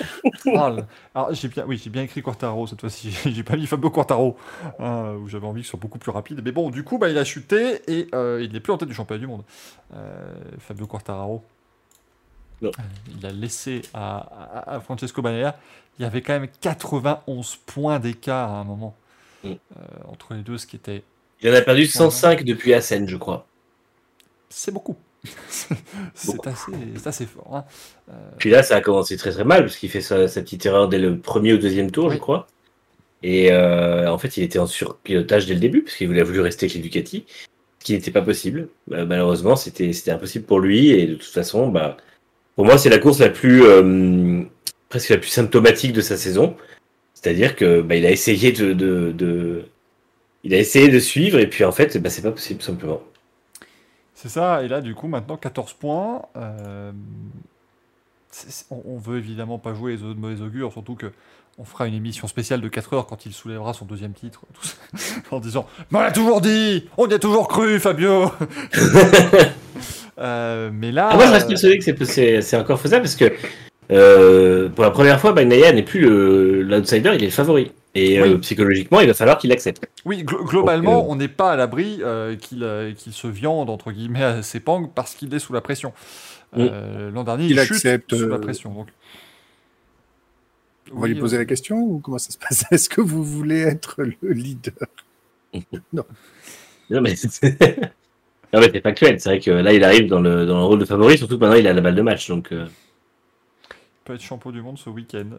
Ah. 0.56 0.74
Alors, 1.14 1.34
j'ai 1.34 1.48
bien, 1.48 1.64
oui, 1.66 1.80
j'ai 1.82 1.90
bien 1.90 2.02
écrit 2.02 2.22
Quartaro 2.22 2.66
cette 2.66 2.80
fois-ci. 2.80 3.10
J'ai 3.26 3.42
pas 3.42 3.56
mis 3.56 3.66
Fabio 3.66 3.90
Quartaro, 3.90 4.36
hein, 4.78 5.14
où 5.20 5.28
j'avais 5.28 5.46
envie 5.46 5.60
que 5.60 5.66
ce 5.66 5.70
soit 5.72 5.80
beaucoup 5.80 5.98
plus 5.98 6.10
rapide. 6.10 6.40
Mais 6.44 6.52
bon, 6.52 6.70
du 6.70 6.82
coup, 6.84 6.98
bah, 6.98 7.08
il 7.08 7.18
a 7.18 7.24
chuté 7.24 7.80
et 7.92 8.08
euh, 8.14 8.42
il 8.42 8.52
n'est 8.52 8.60
plus 8.60 8.72
en 8.72 8.78
tête 8.78 8.88
du 8.88 8.94
championnat 8.94 9.20
du 9.20 9.26
monde. 9.26 9.42
Euh, 9.94 10.32
Fabio 10.58 10.86
Quartararo. 10.86 11.42
Non. 12.60 12.70
Euh, 12.78 12.82
Il 13.18 13.26
a 13.26 13.30
laissé 13.30 13.82
à, 13.94 14.18
à- 14.18 14.74
à 14.76 14.80
Francesco 14.80 15.20
Bagnaia. 15.22 15.56
Il 15.98 16.02
y 16.02 16.04
avait 16.04 16.22
quand 16.22 16.32
même 16.38 16.48
91 16.60 17.56
points 17.66 17.98
d'écart 17.98 18.50
à 18.50 18.58
un 18.60 18.64
moment 18.64 18.94
Mm. 19.44 19.48
euh, 19.50 19.56
entre 20.08 20.34
les 20.34 20.42
deux, 20.42 20.56
ce 20.58 20.66
qui 20.68 20.76
était. 20.76 21.02
Il 21.42 21.50
en 21.50 21.54
a 21.54 21.60
perdu 21.62 21.86
105 21.86 22.44
depuis 22.44 22.72
Assen, 22.74 23.08
je 23.08 23.16
crois. 23.16 23.46
C'est 24.48 24.70
beaucoup. 24.72 24.96
c'est 26.14 27.06
assez, 27.06 27.26
fort. 27.26 27.54
hein. 27.56 27.64
Puis 28.38 28.50
là, 28.50 28.62
ça 28.62 28.76
a 28.76 28.80
commencé 28.80 29.16
très 29.16 29.30
très 29.30 29.44
mal, 29.44 29.62
parce 29.62 29.76
qu'il 29.76 29.88
fait 29.90 30.00
sa, 30.00 30.26
sa 30.28 30.42
petite 30.42 30.66
erreur 30.66 30.88
dès 30.88 30.98
le 30.98 31.18
premier 31.18 31.52
ou 31.52 31.58
deuxième 31.58 31.90
tour, 31.90 32.06
Oui. 32.06 32.14
je 32.14 32.18
crois. 32.18 32.46
Et 33.22 33.52
euh, 33.52 34.10
en 34.10 34.18
fait, 34.18 34.36
il 34.36 34.42
était 34.42 34.58
en 34.58 34.66
surpilotage 34.66 35.46
dès 35.46 35.54
le 35.54 35.60
début, 35.60 35.82
parce 35.82 35.96
qu'il 35.96 36.18
a 36.18 36.24
voulu 36.24 36.40
rester 36.40 36.66
avec 36.66 36.74
les 36.74 36.80
Ducati, 36.80 37.24
ce 37.78 37.84
qui 37.84 37.92
n'était 37.92 38.10
pas 38.10 38.22
possible. 38.22 38.68
Bah, 38.88 39.04
malheureusement, 39.04 39.54
c'était 39.54 39.92
impossible 40.10 40.44
pour 40.44 40.58
lui, 40.60 40.90
et 40.90 41.06
de 41.06 41.14
toute 41.14 41.30
façon, 41.32 41.68
bah, 41.68 41.96
pour 42.56 42.64
moi, 42.64 42.78
c'est 42.78 42.90
la 42.90 42.98
course 42.98 43.20
la 43.20 43.28
plus 43.30 43.62
euh, 43.64 44.42
presque 44.88 45.10
la 45.10 45.18
plus 45.18 45.28
symptomatique 45.30 45.92
de 45.92 46.00
sa 46.00 46.16
saison. 46.16 46.56
C'est-à-dire 47.14 47.54
que 47.54 47.80
bah, 47.80 47.94
il 47.94 48.04
a 48.06 48.10
essayé 48.10 48.50
de, 48.50 48.72
de, 48.72 49.12
de- 49.12 49.62
il 50.42 50.52
a 50.54 50.58
essayé 50.58 50.88
de 50.88 50.98
suivre, 50.98 51.38
et 51.38 51.46
puis 51.48 51.62
en 51.64 51.70
fait, 51.72 51.96
bah, 51.98 52.10
c'est 52.10 52.22
pas 52.22 52.32
possible, 52.32 52.60
simplement. 52.60 53.00
C'est 54.22 54.28
ça, 54.28 54.62
et 54.62 54.68
là, 54.68 54.80
du 54.80 54.94
coup, 54.94 55.08
maintenant 55.08 55.36
14 55.36 55.72
points. 55.72 56.22
euh, 56.36 56.92
on, 58.70 58.80
on 58.86 58.98
veut 58.98 59.18
évidemment 59.18 59.58
pas 59.58 59.74
jouer 59.74 59.96
les 59.96 60.02
au- 60.04 60.14
mauvais 60.14 60.40
augures, 60.40 60.70
surtout 60.72 60.94
que 60.94 61.10
on 61.58 61.64
fera 61.64 61.88
une 61.88 61.94
émission 61.94 62.28
spéciale 62.28 62.60
de 62.60 62.68
4 62.68 62.94
heures 62.94 63.06
quand 63.06 63.26
il 63.26 63.32
soulèvera 63.32 63.74
son 63.74 63.84
deuxième 63.84 64.12
titre, 64.12 64.42
tout 64.54 64.64
ça, 64.64 64.76
en 65.32 65.40
disant 65.40 65.66
Mais 65.90 65.98
on 65.98 66.02
l'a 66.02 66.12
toujours 66.12 66.40
dit 66.40 66.88
On 66.96 67.08
y 67.08 67.14
a 67.14 67.18
toujours 67.18 67.48
cru, 67.48 67.80
Fabio 67.80 68.30
Euh, 70.18 70.70
Mais 70.72 70.92
là. 70.92 71.08
Ah, 71.10 71.16
moi, 71.16 71.26
je 71.26 71.32
reste 71.32 71.46
euh, 71.46 71.48
persuadé 71.48 71.78
que 71.78 72.04
c'est- 72.42 72.56
encore 72.56 72.78
faisable 72.78 73.02
parce 73.02 73.16
que 73.16 73.32
euh, 73.90 74.68
pour 74.68 74.84
la 74.84 74.90
première 74.90 75.18
fois, 75.20 75.32
Bagnaia 75.32 75.72
n'est 75.72 75.82
plus 75.82 76.62
l'outsider, 76.62 77.12
il 77.14 77.22
est 77.22 77.26
le 77.26 77.32
favori. 77.32 77.72
Et 77.94 78.18
euh, 78.18 78.38
psychologiquement, 78.38 79.00
il 79.00 79.06
va 79.06 79.14
falloir 79.14 79.36
qu'il 79.36 79.52
accepte. 79.52 79.86
Oui, 80.06 80.24
glo- 80.24 80.44
globalement, 80.46 81.00
Donc, 81.00 81.04
euh, 81.04 81.12
on 81.12 81.16
n'est 81.16 81.28
pas 81.28 81.52
à 81.52 81.56
l'abri 81.56 81.98
euh, 82.00 82.36
qu'il 82.36 82.64
euh, 82.64 82.94
se 82.96 83.26
viande, 83.26 83.68
entre 83.68 83.92
guillemets, 83.92 84.22
à 84.24 84.42
Sepang 84.42 84.86
parce 84.94 85.14
qu'il 85.14 85.32
est 85.34 85.38
sous 85.38 85.52
la 85.52 85.60
pression. 85.60 85.92
Euh, 86.56 87.10
L'an 87.10 87.24
dernier, 87.24 87.44
il, 87.44 87.50
Il 87.50 87.60
chute 87.60 87.72
accepte, 87.72 88.16
sous 88.16 88.28
la 88.28 88.38
pression. 88.38 88.72
Donc... 88.72 88.88
On 90.94 91.00
va 91.00 91.06
lui 91.06 91.14
poser 91.18 91.36
euh, 91.36 91.40
la 91.40 91.44
question 91.46 91.78
ou 91.78 91.98
comment 92.00 92.18
ça 92.18 92.30
se 92.30 92.38
passe? 92.38 92.64
Est-ce 92.70 92.88
que 92.88 93.00
vous 93.00 93.22
voulez 93.24 93.60
être 93.60 93.96
le 94.00 94.32
leader? 94.32 94.74
Non, 96.90 97.00
mais 97.00 97.14
c'est 97.16 97.42
non, 98.52 98.60
mais 98.60 98.70
c'est 98.72 98.80
factuel. 98.82 99.18
C'est 99.20 99.28
vrai 99.30 99.40
que 99.40 99.50
là, 99.50 99.72
il 99.72 99.82
arrive 99.84 100.08
dans 100.08 100.20
le, 100.20 100.44
dans 100.44 100.58
le 100.58 100.64
rôle 100.64 100.78
de 100.78 100.84
favori, 100.84 101.16
surtout 101.16 101.36
que 101.36 101.40
maintenant, 101.40 101.56
il 101.56 101.66
a 101.66 101.72
la 101.72 101.80
balle 101.80 101.94
de 101.94 102.02
match. 102.02 102.28
Donc, 102.28 102.52
euh, 102.52 102.66
peut 104.04 104.14
être 104.14 104.20
champion 104.20 104.50
du 104.50 104.60
monde 104.60 104.76
ce 104.78 104.90
week-end. 104.90 105.38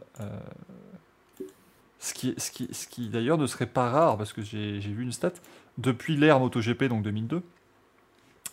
Ce 2.04 2.14
qui, 2.14 2.34
ce 2.38 2.52
qui, 2.52 2.68
ce 2.74 2.86
qui 2.86 3.08
d'ailleurs 3.08 3.38
ne 3.38 3.48
serait 3.48 3.66
pas 3.66 3.90
rare, 3.90 4.18
parce 4.18 4.34
que 4.34 4.42
j'ai 4.42 4.82
j'ai 4.82 4.92
vu 4.92 5.04
une 5.04 5.14
stat, 5.14 5.32
depuis 5.78 6.18
l'ère 6.18 6.38
MotoGP, 6.38 6.84
donc 6.90 7.02
2002, 7.02 7.42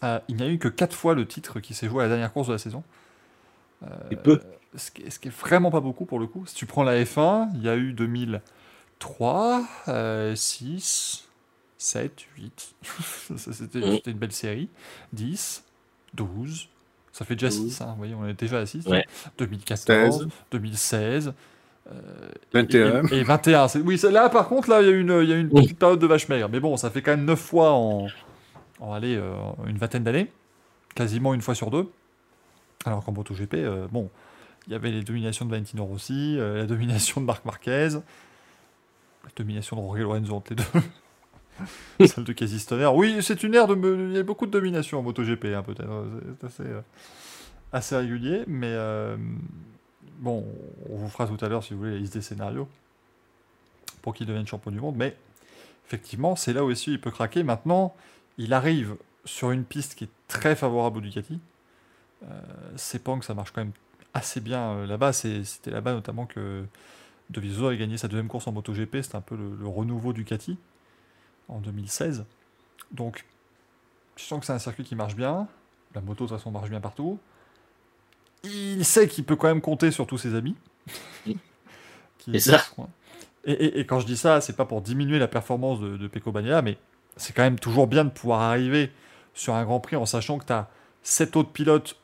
euh, 0.05 0.21
il 0.29 0.37
n'y 0.37 0.43
a 0.45 0.49
eu 0.49 0.59
que 0.61 0.69
4 0.69 0.95
fois 0.95 1.17
le 1.17 1.27
titre 1.27 1.59
qui 1.59 1.75
s'est 1.75 1.89
joué 1.89 2.05
à 2.05 2.07
la 2.07 2.11
dernière 2.11 2.33
course 2.33 2.47
de 2.47 2.53
la 2.53 2.59
saison. 2.59 2.85
Euh, 3.83 3.89
c'est 4.09 4.23
peu. 4.23 4.41
ce, 4.77 4.93
qui, 4.93 5.11
ce 5.11 5.19
qui 5.19 5.27
est 5.27 5.37
vraiment 5.37 5.73
pas 5.73 5.81
beaucoup 5.81 6.05
pour 6.05 6.21
le 6.21 6.29
coup. 6.29 6.47
Si 6.47 6.55
tu 6.55 6.65
prends 6.65 6.85
la 6.85 7.03
F1, 7.03 7.51
il 7.57 7.63
y 7.65 7.69
a 7.69 7.77
eu 7.77 7.93
2003, 7.93 9.65
euh, 9.89 10.37
6, 10.37 11.29
7, 11.77 12.27
8. 12.37 12.75
Ça, 13.37 13.53
C'était 13.53 13.81
c'était 13.83 14.13
une 14.13 14.19
belle 14.19 14.31
série. 14.31 14.69
10, 15.13 15.65
12. 16.15 16.69
Ça 17.11 17.25
fait 17.25 17.35
déjà 17.35 17.49
12. 17.49 17.69
6, 17.69 17.81
hein, 17.81 17.87
vous 17.87 17.97
voyez, 17.97 18.15
on 18.15 18.29
est 18.29 18.39
déjà 18.39 18.61
à 18.61 18.67
6. 18.67 18.87
Ouais. 18.87 19.05
2014, 19.39 20.19
16. 20.19 20.29
2016. 20.53 21.35
Euh, 21.93 22.31
21. 22.55 23.07
Et, 23.09 23.19
et 23.19 23.23
21. 23.25 23.69
c'est- 23.69 23.81
Oui, 23.81 23.99
c'est- 23.99 24.11
là 24.11 24.29
par 24.29 24.49
contre, 24.49 24.69
là, 24.71 24.81
il 24.83 24.87
y 24.87 24.91
a 24.91 24.93
eu 24.93 25.01
une, 25.01 25.09
y 25.29 25.33
a 25.33 25.37
une 25.37 25.49
Oui. 25.53 25.63
petite 25.65 25.79
période 25.79 25.99
de 25.99 26.07
vache 26.07 26.29
maigre. 26.29 26.49
Mais 26.51 26.61
bon, 26.61 26.77
ça 26.77 26.91
fait 26.91 27.03
quand 27.03 27.11
même 27.13 27.25
9 27.25 27.39
fois 27.41 27.73
en, 27.73 28.07
en 28.81 28.93
allez, 28.93 29.17
euh, 29.17 29.33
une 29.67 29.77
vingtaine 29.79 30.05
d'années. 30.05 30.31
Quasiment 30.95 31.35
une 31.35 31.43
fois 31.43 31.55
sur 31.55 31.71
deux. 31.71 31.89
Alors 32.85 33.05
qu'en 33.05 33.13
MotoGP, 33.13 33.55
euh, 33.55 33.87
bon, 33.91 34.11
il 34.67 34.73
y 34.73 34.77
avait 34.77 34.91
les 34.91 35.03
dominations 35.03 35.45
de 35.45 35.51
Valentino 35.51 35.85
Rossi, 35.85 36.37
euh, 36.39 36.57
la 36.59 36.67
domination 36.67 37.21
de 37.21 37.27
Marc 37.27 37.45
Marquez, 37.45 37.89
la 39.25 39.31
domination 39.37 39.77
de 39.77 39.83
Jorge 39.83 40.01
Lorenzo 40.01 40.35
entre 40.35 40.53
les 40.55 40.57
deux. 40.57 42.07
Celle 42.07 42.25
de 42.25 42.33
Casey 42.33 42.59
Stoner. 42.59 42.87
Oui, 42.95 43.19
c'est 43.21 43.43
une 43.43 43.55
ère 43.55 43.67
de. 43.67 43.75
Il 44.11 44.17
y 44.17 44.19
a 44.19 44.23
beaucoup 44.23 44.47
de 44.47 44.51
domination 44.51 44.99
en 44.99 45.03
MotoGP, 45.03 45.47
hein, 45.55 45.63
peut-être. 45.63 45.89
C'est 46.41 46.47
assez, 46.47 46.63
euh, 46.63 46.81
assez 47.73 47.97
régulier, 47.97 48.45
mais. 48.47 48.75
Bon, 50.21 50.45
on 50.89 50.97
vous 50.97 51.09
fera 51.09 51.27
tout 51.27 51.43
à 51.45 51.49
l'heure, 51.49 51.65
si 51.65 51.75
vous 51.75 51.81
voulez, 51.81 51.93
la 51.93 51.99
liste 51.99 52.15
des 52.15 52.23
scénarios 52.23 52.69
pour 54.03 54.15
qu'il 54.15 54.27
devienne 54.27 54.47
champion 54.47 54.71
du 54.71 54.81
monde, 54.81 54.97
mais 54.97 55.17
effectivement, 55.87 56.37
c'est 56.37 56.53
là 56.53 56.65
où 56.65 56.71
il 56.71 57.01
peut 57.01 57.11
craquer. 57.11 57.43
Maintenant, 57.43 57.95
il 58.39 58.55
arrive 58.55 58.97
sur 59.25 59.51
une 59.51 59.65
piste 59.65 59.95
qui 59.95 60.05
est 60.05 60.11
très 60.29 60.57
favorable 60.57 60.99
au 60.99 61.01
Ducati. 61.01 61.39
Euh, 62.23 62.41
Sepang, 62.77 63.21
ça 63.23 63.35
marche 63.35 63.51
quand 63.51 63.63
même 63.63 63.73
assez 64.15 64.41
bien 64.41 64.71
euh, 64.71 64.87
là-bas. 64.87 65.13
C'était 65.13 65.71
là-bas 65.71 65.93
notamment 65.93 66.27
que 66.27 66.65
De 67.29 67.41
Vizio 67.41 67.69
a 67.69 67.77
gagné 67.77 67.99
sa 67.99 68.09
deuxième 68.09 68.29
course 68.29 68.47
en 68.47 68.53
MotoGP. 68.53 69.03
C'était 69.03 69.17
un 69.17 69.21
peu 69.21 69.37
le, 69.37 69.57
le 69.57 69.69
renouveau 69.69 70.13
Ducati 70.13 70.57
en 71.49 71.59
2016. 71.59 72.25
Donc, 72.93 73.27
je 74.17 74.25
sens 74.25 74.41
que 74.41 74.47
c'est 74.47 74.53
un 74.53 74.59
circuit 74.59 74.85
qui 74.85 74.95
marche 74.95 75.17
bien. 75.17 75.49
La 75.95 76.01
moto, 76.01 76.25
de 76.25 76.29
toute 76.29 76.39
façon, 76.39 76.51
marche 76.51 76.71
bien 76.71 76.81
partout. 76.81 77.19
Il 78.45 78.85
sait 78.85 79.07
qu'il 79.09 79.25
peut 79.25 79.37
quand 79.37 79.49
même 79.49 79.61
compter 79.61 79.91
sur 79.91 80.07
tous 80.07 80.19
ses 80.19 80.35
amis. 80.35 80.55
Qui- 82.19 82.35
Et 82.35 82.41
ça 82.41 82.63
et, 83.45 83.53
et- 83.53 83.81
et 83.81 83.87
quand 83.87 84.01
je 84.01 84.07
dis 84.07 84.17
ça, 84.17 84.41
c'est 84.41 84.55
pas 84.57 84.67
pour 84.67 84.83
diminuer 84.83 85.19
la 85.19 85.29
performance 85.29 85.81
de, 85.81 85.97
de 85.97 86.09
Pecco 86.09 86.31
Bagnaia, 86.33 86.61
mais 86.63 86.77
c'est 87.17 87.35
quand 87.35 87.43
même 87.43 87.59
toujours 87.59 87.87
bien 87.87 88.05
de 88.05 88.11
pouvoir 88.11 88.41
arriver 88.43 88.91
sur 89.35 89.55
un 89.55 89.65
Grand 89.65 89.81
Prix 89.81 89.97
en 89.97 90.05
sachant 90.07 90.39
que 90.39 90.45
tu 90.45 90.53
as 90.53 90.69
sept 91.03 91.37
autres 91.37 91.51
pilotes, 91.51 91.97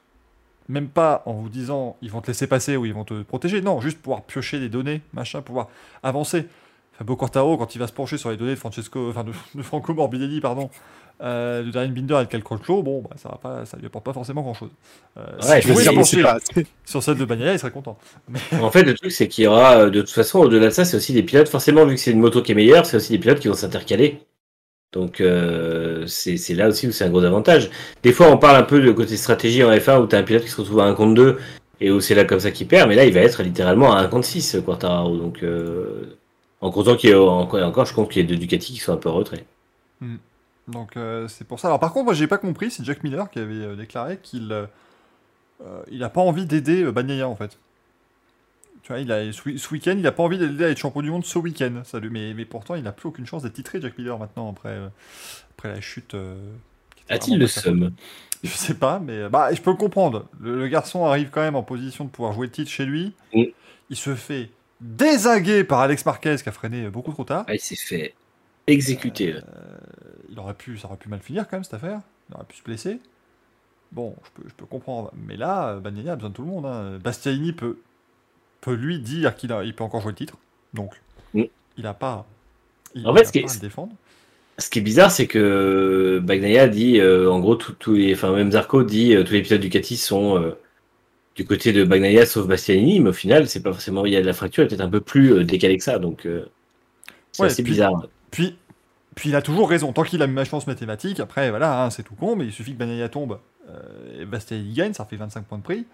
même 0.69 0.89
pas 0.89 1.23
en 1.27 1.35
vous 1.35 1.49
disant 1.51 1.97
ils 2.01 2.11
vont 2.11 2.21
te 2.23 2.29
laisser 2.29 2.47
passer 2.47 2.77
ou 2.77 2.87
ils 2.87 2.95
vont 2.95 3.05
te 3.05 3.23
protéger, 3.23 3.61
non, 3.61 3.81
juste 3.81 3.99
pouvoir 4.01 4.23
piocher 4.23 4.59
des 4.59 4.69
données, 4.71 5.03
machin, 5.13 5.43
pouvoir 5.43 5.69
avancer. 6.03 6.47
Fabio 6.95 7.15
Quartaro, 7.17 7.59
quand 7.59 7.75
il 7.75 7.79
va 7.79 7.87
se 7.87 7.93
pencher 7.93 8.17
sur 8.17 8.31
les 8.31 8.39
données 8.39 8.55
de 8.55 8.59
Francesco, 8.59 9.11
enfin 9.11 9.23
de, 9.25 9.33
de 9.55 9.63
Franco 9.63 9.93
Morbidelli, 9.93 10.41
pardon, 10.41 10.71
euh, 11.23 11.63
de 11.63 11.71
Darren 11.71 11.89
Binder 11.93 12.19
et 12.21 12.25
de 12.25 12.31
Cal 12.31 12.43
Crutchlow, 12.43 12.83
bon, 12.83 13.01
bah, 13.03 13.17
ça 13.17 13.29
va 13.31 13.37
pas, 13.37 13.65
ça 13.65 13.77
lui 13.77 13.87
apporte 13.87 14.05
pas 14.05 14.13
forcément 14.13 14.43
grand 14.43 14.55
chose. 14.55 14.71
Ouais, 15.17 15.63
si 15.63 15.69
je 15.69 15.91
pencher 15.91 16.23
pas- 16.23 16.39
sur 16.85 17.03
celle 17.03 17.17
de 17.17 17.25
Bagnaia, 17.25 17.53
il 17.55 17.59
serait 17.59 17.71
content. 17.71 17.99
En 18.61 18.71
fait, 18.71 18.83
le 18.83 18.95
truc, 18.95 19.11
c'est 19.13 19.29
qu'il 19.29 19.45
y 19.45 19.47
aura, 19.47 19.79
euh, 19.79 19.91
de 19.91 20.01
toute 20.01 20.11
façon, 20.11 20.41
au-delà 20.41 20.67
de 20.67 20.71
ça, 20.71 20.85
c'est 20.85 20.97
aussi 20.97 21.13
des 21.13 21.23
pilotes. 21.23 21.49
Forcément, 21.49 21.87
vu 21.87 21.95
que 21.95 22.01
c'est 22.01 22.11
une 22.11 22.21
moto 22.21 22.43
qui 22.43 22.53
est 22.53 22.55
meilleure, 22.55 22.85
c'est 22.87 22.97
aussi 22.99 23.13
des 23.13 23.19
pilotes 23.19 23.41
qui 23.41 23.49
vont 23.49 23.55
s'intercaler. 23.55 24.21
Donc, 24.93 25.21
euh, 25.21 26.07
c'est 26.07 26.55
là 26.55 26.69
aussi 26.69 26.87
où 26.87 26.93
c'est 26.93 27.05
un 27.05 27.11
gros 27.11 27.25
avantage. 27.25 27.71
Des 28.03 28.13
fois, 28.13 28.29
on 28.31 28.39
parle 28.39 28.57
un 28.57 28.63
peu 28.63 28.81
de 28.81 28.93
côté 28.93 29.17
stratégie 29.17 29.63
en 29.65 29.71
F1 29.71 30.01
où 30.01 30.07
tu 30.07 30.17
as 30.17 30.19
un 30.19 30.23
pilote 30.23 30.43
qui 30.43 30.49
se 30.51 30.61
retrouve 30.61 30.81
à 30.81 30.85
1 30.85 30.95
contre 30.95 31.15
2 31.15 31.39
et 31.81 31.91
où 31.91 32.01
c'est 32.01 32.15
là 32.15 32.25
comme 32.25 32.41
ça 32.41 32.51
qu'il 32.51 32.67
perd, 32.67 32.89
mais 32.89 32.95
là, 32.95 33.05
il 33.05 33.13
va 33.13 33.21
être 33.21 33.43
littéralement 33.43 33.95
à 33.95 34.01
1 34.01 34.09
contre 34.09 34.27
6, 34.27 34.59
Quartararo. 34.65 35.17
Donc, 35.17 35.43
euh, 35.43 36.17
en 36.63 36.71
comptant 36.71 36.97
qu'il 36.97 37.11
y 37.11 37.13
ait 37.13 37.17
encore, 37.17 37.85
je 37.85 37.93
compte 37.95 38.11
qu'il 38.11 38.23
y 38.23 38.25
ait 38.25 38.29
deux 38.29 38.37
Ducati 38.37 38.73
qui 38.73 38.79
sont 38.81 38.93
un 38.93 38.97
peu 38.97 39.11
en 39.11 39.15
retrait. 39.15 39.45
Donc 40.69 40.97
euh, 40.97 41.29
c'est 41.29 41.47
pour 41.47 41.61
ça. 41.61 41.69
Alors 41.69 41.81
par 41.81 41.93
contre, 41.93 42.07
moi 42.07 42.15
j'ai 42.15 42.27
pas 42.27 42.39
compris, 42.39 42.71
c'est 42.71 42.85
Jack 42.85 43.05
Miller 43.05 43.31
qui 43.31 43.39
avait 43.39 43.55
euh, 43.55 43.77
déclaré 43.77 44.19
qu'il 44.19 44.51
euh, 44.53 44.67
euh, 45.65 45.83
il 45.91 46.03
a 46.03 46.09
pas 46.09 46.21
envie 46.21 46.47
d'aider 46.47 46.91
Bagnaia 46.91 47.29
en 47.29 47.37
fait. 47.37 47.59
Tu 48.83 48.93
vois, 48.93 49.01
il 49.01 49.11
a, 49.11 49.33
ce, 49.33 49.73
week-end, 49.73 49.97
il 49.99 50.07
a 50.07 50.13
pas 50.13 50.23
envie 50.23 50.39
d'aider 50.39 50.65
à 50.65 50.69
être 50.69 50.79
champion 50.79 51.03
du 51.03 51.11
monde 51.11 51.25
ce 51.25 51.39
week-end. 51.39 51.83
Ça 51.85 51.99
mais, 52.01 52.35
mais 52.35 52.45
pourtant, 52.45 52.77
il 52.77 52.85
n'a 52.85 52.93
plus 52.93 53.09
aucune 53.09 53.27
chance 53.27 53.43
d'être 53.43 53.55
titré, 53.55 53.81
Jack 53.81 53.99
Miller, 53.99 54.17
maintenant, 54.17 54.49
après, 54.49 54.79
après 55.51 55.71
la 55.71 55.81
chute. 55.81 56.15
A-t-il 57.09 57.37
le 57.37 57.49
seum 57.49 57.93
je 58.45 58.51
sais 58.51 58.75
pas, 58.75 59.01
mais 59.01 59.29
bah, 59.29 59.53
je 59.53 59.61
peux 59.61 59.71
le 59.71 59.77
comprendre. 59.77 60.29
Le, 60.39 60.57
le 60.61 60.69
garçon 60.69 61.05
arrive 61.05 61.31
quand 61.31 61.41
même 61.41 61.57
en 61.57 61.65
position 61.65 62.05
de 62.05 62.11
pouvoir 62.11 62.33
jouer 62.33 62.47
le 62.47 62.53
titre 62.53 62.71
chez 62.71 62.85
lui. 62.85 63.13
Mm. 63.35 63.45
Il 63.91 63.97
se 63.97 64.15
fait 64.15 64.51
désinguer 64.81 65.65
par 65.65 65.81
Alex 65.81 66.05
Marquez 66.07 66.37
qui 66.41 66.49
a 66.49 66.53
freiné 66.53 66.89
beaucoup 66.89 67.13
trop 67.13 67.25
tard. 67.25 67.45
Ah, 67.49 67.55
il 67.55 67.61
s'est 67.61 67.75
fait. 67.75 68.15
Exécuté. 68.69 69.33
là. 69.33 69.41
Il 70.37 70.41
aurait 70.41 70.55
pu, 70.55 70.77
ça 70.79 70.87
aurait 70.89 70.97
pu 70.99 71.09
mal 71.09 71.21
finir 71.21 71.49
quand 71.49 71.57
même 71.57 71.65
cette 71.65 71.75
affaire. 71.75 72.01
Il 72.31 72.35
aurait 72.37 72.45
pu 72.45 72.57
se 72.57 72.63
blesser. 72.63 73.01
Bon, 73.93 74.15
je 74.25 74.31
peux, 74.43 74.49
je 74.49 74.55
peux 74.55 74.67
comprendre. 74.67 75.11
Mais 75.27 75.37
là, 75.37 75.71
euh, 75.71 75.81
Bagnaia 75.81 76.13
a 76.13 76.17
besoin 76.17 76.31
de 76.31 76.35
tout 76.35 76.43
le 76.43 76.49
monde. 76.49 76.67
hein. 76.67 76.99
Bastianini 77.03 77.53
peut, 77.53 77.79
peut 78.61 78.75
lui 78.75 78.99
dire 78.99 79.35
qu'il 79.37 79.53
a- 79.53 79.65
il 79.65 79.75
peut 79.75 79.85
encore 79.85 80.01
jouer 80.03 80.11
le 80.13 80.17
titre. 80.17 80.37
Donc, 80.75 81.01
il 81.35 81.49
n'a 81.79 81.95
pas, 81.95 82.27
il, 82.95 83.07
En 83.07 83.15
fait, 83.15 83.21
il 83.21 83.23
a 83.23 83.27
ce 83.27 83.33
qui 83.33 83.39
est- 83.39 83.43
pas 83.43 83.51
à 83.51 83.55
le 83.55 83.61
défendre. 83.61 83.93
Ce 84.59 84.71
qui 84.71 84.79
est 84.79 84.83
bizarre, 84.83 85.11
c'est 85.11 85.27
que 85.27 86.19
Bagnaia 86.23 86.67
dit, 86.69 86.99
euh, 86.99 87.31
en 87.31 87.41
gros, 87.41 87.57
tous 87.57 87.93
les, 87.95 88.15
enfin 88.15 88.35
même 88.35 88.51
Zarco 88.53 88.83
dit, 88.83 89.15
euh, 89.15 89.23
tous 89.23 89.35
les 89.35 89.43
pilotes 89.43 89.61
Ducati 89.61 89.97
sont 89.99 90.39
euh, 90.43 90.53
du 91.35 91.45
côté 91.45 91.73
de 91.75 91.85
Bagnaia 91.85 92.25
sauf 92.25 92.47
Bastianini, 92.47 93.01
mais 93.01 93.11
au 93.11 93.13
final, 93.13 93.49
c'est 93.49 93.63
pas 93.63 93.71
forcément, 93.73 94.07
il 94.07 94.13
y 94.15 94.17
a 94.17 94.23
de 94.23 94.27
la 94.27 94.33
fracture, 94.33 94.63
elle 94.63 94.67
est 94.67 94.71
peut-être 94.71 94.81
un 94.87 94.91
peu 94.91 95.03
plus 95.03 95.33
euh, 95.35 95.45
décalée 95.45 95.77
que 95.77 95.85
ça, 95.85 95.99
donc 95.99 96.25
euh, 96.27 96.47
c'est 97.33 97.43
Ouais, 97.43 97.49
assez 97.49 97.63
puis- 97.63 97.73
bizarre. 97.73 98.09
Puis, 98.31 98.57
puis 99.17 99.31
il 99.31 99.35
a 99.37 99.43
toujours 99.43 99.69
raison. 99.69 99.93
Tant 99.93 100.05
qu'il 100.05 100.23
a 100.23 100.29
ma 100.29 100.45
chance 100.45 100.69
mathématique, 100.69 101.19
après, 101.19 101.51
voilà, 101.51 101.83
hein, 101.83 101.91
c'est 101.91 102.05
tout 102.05 102.15
con, 102.15 102.37
mais 102.37 102.45
il 102.45 102.53
suffit 102.53 102.73
que 102.75 102.79
Bagnaia 102.79 103.09
tombe 103.09 103.39
euh, 103.69 104.23
et 104.23 104.25
Bastianini 104.25 104.73
gagne, 104.73 104.93
ça 104.93 105.05
fait 105.05 105.17
25 105.17 105.45
points 105.45 105.59
de 105.59 105.63
prix. 105.65 105.85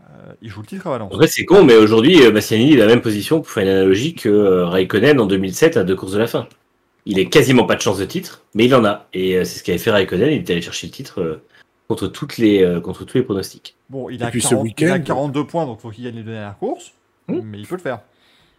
Euh, 0.00 0.02
il 0.42 0.50
joue 0.50 0.60
le 0.60 0.66
titre 0.66 0.86
à 0.88 0.90
Valence. 0.90 1.12
En 1.12 1.16
vrai, 1.16 1.26
c'est 1.26 1.44
con, 1.44 1.64
mais 1.64 1.74
aujourd'hui, 1.76 2.22
euh, 2.22 2.30
Bastianini 2.30 2.74
est 2.74 2.76
dans 2.76 2.84
la 2.86 2.90
même 2.92 3.00
position, 3.00 3.40
pour 3.40 3.50
faire 3.50 3.62
une 3.62 3.70
analogie, 3.70 4.14
que 4.14 4.28
euh, 4.28 4.66
Raikkonen 4.66 5.18
en 5.20 5.26
2007 5.26 5.76
à 5.78 5.84
deux 5.84 5.96
courses 5.96 6.12
de 6.12 6.18
la 6.18 6.26
fin. 6.26 6.46
Il 7.06 7.18
est 7.18 7.28
quasiment 7.30 7.64
pas 7.64 7.74
de 7.76 7.80
chance 7.80 7.98
de 7.98 8.04
titre, 8.04 8.42
mais 8.54 8.66
il 8.66 8.74
en 8.74 8.84
a. 8.84 9.06
Et 9.14 9.36
euh, 9.36 9.44
c'est 9.44 9.58
ce 9.60 9.64
qu'avait 9.64 9.78
fait 9.78 9.90
Raikkonen, 9.90 10.28
il 10.28 10.38
est 10.38 10.50
allé 10.50 10.60
chercher 10.60 10.86
le 10.88 10.92
titre 10.92 11.20
euh, 11.22 11.42
contre, 11.88 12.06
toutes 12.08 12.36
les, 12.38 12.62
euh, 12.62 12.80
contre 12.80 13.04
tous 13.04 13.16
les 13.18 13.24
pronostics. 13.24 13.76
Bon, 13.88 14.10
il 14.10 14.20
Et 14.20 14.24
a, 14.24 14.30
puis 14.30 14.42
ce 14.42 14.50
40 14.50 14.66
il 14.78 14.84
a 14.88 14.92
week-end- 14.92 15.04
42 15.04 15.46
points, 15.46 15.64
donc 15.66 15.80
faut 15.80 15.90
qu'il 15.90 16.04
gagne 16.04 16.16
les 16.16 16.22
deux 16.22 16.32
dernières 16.32 16.58
courses. 16.58 16.92
Hmm. 17.28 17.40
Mais 17.44 17.58
il 17.58 17.66
peut 17.66 17.76
le 17.76 17.80
faire. 17.82 18.00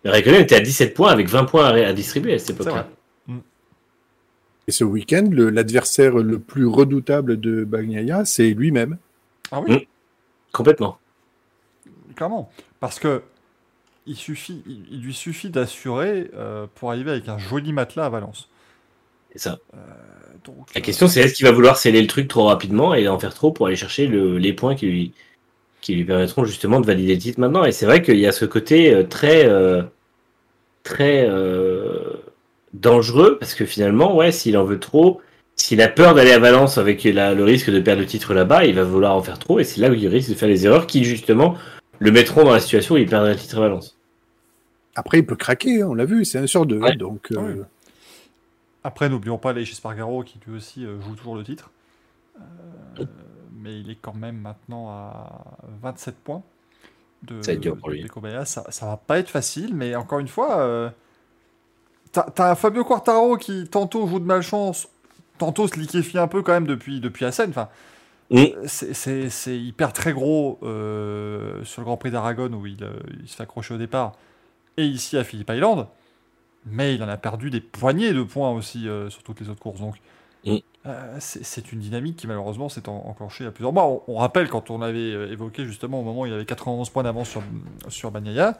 Raikkonen 0.06 0.42
était 0.42 0.56
à 0.56 0.62
17 0.62 0.94
points 0.94 1.12
avec 1.12 1.28
20 1.28 1.44
points 1.46 1.66
à, 1.66 1.88
à 1.88 1.94
distribuer 1.94 2.34
à 2.36 2.40
cette 2.40 2.52
époque-là. 2.52 2.88
Et 4.70 4.72
ce 4.72 4.84
week-end, 4.86 5.28
l'adversaire 5.34 6.16
le 6.18 6.40
plus 6.40 6.68
redoutable 6.68 7.40
de 7.42 7.64
Bagnaia, 7.66 8.24
c'est 8.24 8.52
lui-même. 8.52 9.00
Ah 9.52 9.62
oui, 9.62 9.74
Hmm. 9.74 9.80
Complètement. 10.52 11.00
clairement. 12.16 12.50
Parce 12.80 13.00
que 13.00 13.22
il, 14.08 14.16
suffit, 14.16 14.64
il, 14.68 14.86
il 14.92 15.02
lui 15.04 15.14
suffit 15.14 15.50
d'assurer 15.50 16.32
euh, 16.36 16.68
pour 16.76 16.92
arriver 16.92 17.12
avec 17.12 17.30
un 17.30 17.38
joli 17.40 17.74
matelas 17.74 18.06
à 18.08 18.10
Valence. 18.10 18.50
C'est 19.32 19.40
ça. 19.40 19.60
Donc, 20.44 20.70
La 20.76 20.80
euh, 20.80 20.84
question, 20.84 21.08
c'est 21.08 21.22
est-ce 21.22 21.34
qu'il 21.36 21.46
va 21.46 21.52
vouloir 21.52 21.78
sceller 21.78 22.02
le 22.02 22.08
truc 22.08 22.28
trop 22.28 22.46
rapidement 22.46 22.94
et 22.96 23.08
en 23.08 23.20
faire 23.20 23.34
trop 23.34 23.52
pour 23.52 23.68
aller 23.68 23.76
chercher 23.76 24.08
le- 24.08 24.38
les 24.38 24.54
points 24.54 24.76
qui 24.76 24.88
lui, 24.88 25.14
qui 25.82 25.96
lui 25.96 26.06
permettront 26.06 26.46
justement 26.46 26.82
de 26.82 26.88
valider 26.88 27.16
le 27.16 27.22
titre 27.22 27.40
maintenant? 27.42 27.66
Et 27.66 27.72
c'est 27.74 27.86
vrai 27.88 28.02
qu'il 28.04 28.20
y 28.20 28.28
a 28.28 28.32
ce 28.34 28.46
côté 28.46 28.94
euh, 28.94 29.04
très, 29.04 29.48
euh, 29.48 29.84
très 30.84 31.28
euh, 31.30 32.16
dangereux 32.74 33.38
parce 33.40 33.54
que 33.56 33.66
finalement, 33.66 34.16
ouais, 34.16 34.32
s'il 34.32 34.58
en 34.58 34.64
veut 34.64 34.80
trop, 34.80 35.22
s'il 35.56 35.82
a 35.82 35.88
peur 35.88 36.14
d'aller 36.16 36.32
à 36.32 36.40
Valence 36.40 36.78
avec 36.78 37.04
la- 37.04 37.34
le 37.34 37.44
risque 37.44 37.70
de 37.70 37.80
perdre 37.80 38.02
le 38.02 38.08
titre 38.08 38.34
là-bas, 38.34 38.66
il 38.66 38.76
va 38.76 38.84
vouloir 38.84 39.16
en 39.16 39.22
faire 39.22 39.40
trop 39.40 39.60
et 39.60 39.64
c'est 39.64 39.82
là 39.82 39.90
où 39.90 39.94
il 39.94 40.08
risque 40.08 40.30
de 40.30 40.36
faire 40.36 40.50
les 40.50 40.66
erreurs 40.66 40.88
qui 40.88 41.04
justement 41.04 41.56
le 42.00 42.12
mettront 42.12 42.44
dans 42.44 42.54
la 42.54 42.60
situation 42.60 42.96
où 42.96 42.98
il 42.98 43.08
perdrait 43.10 43.34
le 43.34 43.40
titre 43.40 43.58
à 43.58 43.62
Valence. 43.62 43.98
Après, 44.96 45.20
il 45.20 45.26
peut 45.26 45.36
craquer, 45.36 45.82
hein, 45.82 45.88
on 45.90 45.94
l'a 45.94 46.06
vu, 46.06 46.26
c'est 46.26 46.40
un 46.40 46.48
sur 46.48 46.66
deux. 46.66 46.80
Ouais. 46.80 46.96
Donc, 46.96 47.32
euh. 47.32 47.64
Après, 48.84 49.10
n'oublions 49.10 49.38
pas 49.38 49.54
les 49.54 49.66
chez 49.66 49.76
Spargaro 49.76 50.24
qui 50.24 50.40
lui 50.48 50.56
aussi 50.58 50.86
euh, 50.86 51.00
joue 51.02 51.16
toujours 51.16 51.36
le 51.36 51.44
titre. 51.44 51.70
Euh, 53.00 53.06
mais 53.62 53.80
il 53.80 53.92
est 53.92 53.98
quand 54.02 54.16
même 54.16 54.38
maintenant 54.38 54.90
à 54.90 55.58
27 55.82 56.16
points. 56.16 56.42
De, 57.24 57.42
Ça 57.42 57.52
va 57.52 57.56
être 57.56 57.60
dur 57.62 57.76
pour 57.78 57.90
de 57.90 58.22
Bagnaia. 58.22 58.46
Ça, 58.46 58.64
ça 58.70 58.86
va 58.86 58.96
pas 58.96 59.20
être 59.20 59.30
facile, 59.30 59.76
mais 59.76 59.96
encore 59.96 60.20
une 60.20 60.30
fois, 60.30 60.60
euh, 60.62 60.90
t'as 62.12 62.56
Fabio 62.56 62.84
Quartaro 62.84 63.38
qui 63.38 63.68
tantôt 63.70 64.08
joue 64.08 64.20
de 64.20 64.26
malchance, 64.26 64.88
tantôt 65.38 65.68
se 65.68 65.80
liquéfie 65.80 66.18
un 66.18 66.28
peu 66.28 66.42
quand 66.42 66.54
même 66.54 66.68
depuis, 66.68 67.00
depuis 67.00 67.26
Assen. 67.26 67.50
Enfin, 67.50 67.70
Mm. 68.32 68.44
c'est- 68.68 68.94
c'est 68.94 69.30
c'est 69.32 69.58
hyper 69.60 69.92
très 69.92 70.14
gros 70.14 70.60
euh, 70.62 71.64
sur 71.64 71.82
le 71.82 71.86
Grand 71.86 71.98
Prix 71.98 72.12
d'Aragon 72.12 72.52
où 72.54 72.68
il, 72.68 72.84
euh, 72.84 72.92
il 73.22 73.28
se 73.28 73.36
fait 73.36 73.44
accrocher 73.44 73.74
au 73.74 73.78
départ, 73.78 74.12
et 74.78 74.86
ici 74.86 75.18
à 75.18 75.24
Phillip 75.24 75.50
Island. 75.50 75.88
Mais 76.66 76.94
il 76.94 77.02
en 77.04 77.08
a 77.08 77.18
perdu 77.18 77.50
des 77.50 77.62
poignées 77.62 78.14
de 78.14 78.22
points 78.22 78.52
aussi 78.52 78.88
euh, 78.88 79.10
sur 79.10 79.24
toutes 79.24 79.40
les 79.40 79.50
autres 79.50 79.62
courses. 79.62 79.80
Donc, 79.80 79.96
Mm. 80.46 80.58
euh, 80.86 81.16
c'est 81.20 81.72
une 81.72 81.80
dynamique 81.80 82.18
qui 82.18 82.28
malheureusement 82.28 82.70
s'est 82.70 82.88
en- 82.88 83.04
enclenchée 83.08 83.46
à 83.48 83.52
plusieurs 83.52 83.74
mois. 83.74 83.86
On, 83.88 84.04
on 84.08 84.18
rappelle 84.18 84.48
quand 84.48 84.70
on 84.70 84.82
avait 84.84 85.10
évoqué 85.32 85.66
justement 85.66 86.00
au 86.00 86.04
moment 86.04 86.22
où 86.22 86.26
il 86.28 86.34
avait 86.34 86.46
91 86.46 86.90
points 86.92 87.04
d'avance 87.04 87.30
sur, 87.30 87.42
sur 87.88 88.12
Bagnaia, 88.12 88.58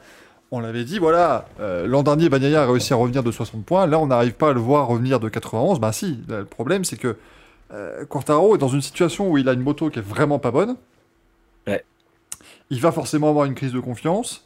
on 0.52 0.60
l'avait 0.60 0.84
dit 0.84 0.98
voilà, 0.98 1.46
euh, 1.60 1.86
l'an 1.86 2.02
dernier 2.02 2.28
Bagnaia 2.28 2.62
a 2.62 2.66
réussi 2.66 2.92
à 2.92 2.96
revenir 2.96 3.22
de 3.22 3.30
60 3.30 3.64
points, 3.64 3.86
là 3.86 3.98
on 3.98 4.06
n'arrive 4.06 4.32
pas 4.34 4.50
à 4.50 4.52
le 4.52 4.60
voir 4.60 4.86
revenir 4.88 5.20
de 5.20 5.28
91. 5.28 5.78
Bah 5.80 5.92
si, 5.92 6.18
là, 6.28 6.38
le 6.40 6.44
problème 6.44 6.84
c'est 6.84 6.96
que 6.96 7.16
euh, 7.72 8.04
Quartaro 8.06 8.54
est 8.56 8.58
dans 8.58 8.68
une 8.68 8.82
situation 8.82 9.30
où 9.30 9.38
il 9.38 9.48
a 9.48 9.52
une 9.52 9.60
moto 9.62 9.90
qui 9.90 9.98
est 10.00 10.02
vraiment 10.02 10.38
pas 10.38 10.50
bonne. 10.50 10.76
Ouais. 11.66 11.84
Il 12.70 12.80
va 12.80 12.90
forcément 12.92 13.28
avoir 13.28 13.44
une 13.44 13.54
crise 13.54 13.72
de 13.72 13.80
confiance. 13.80 14.44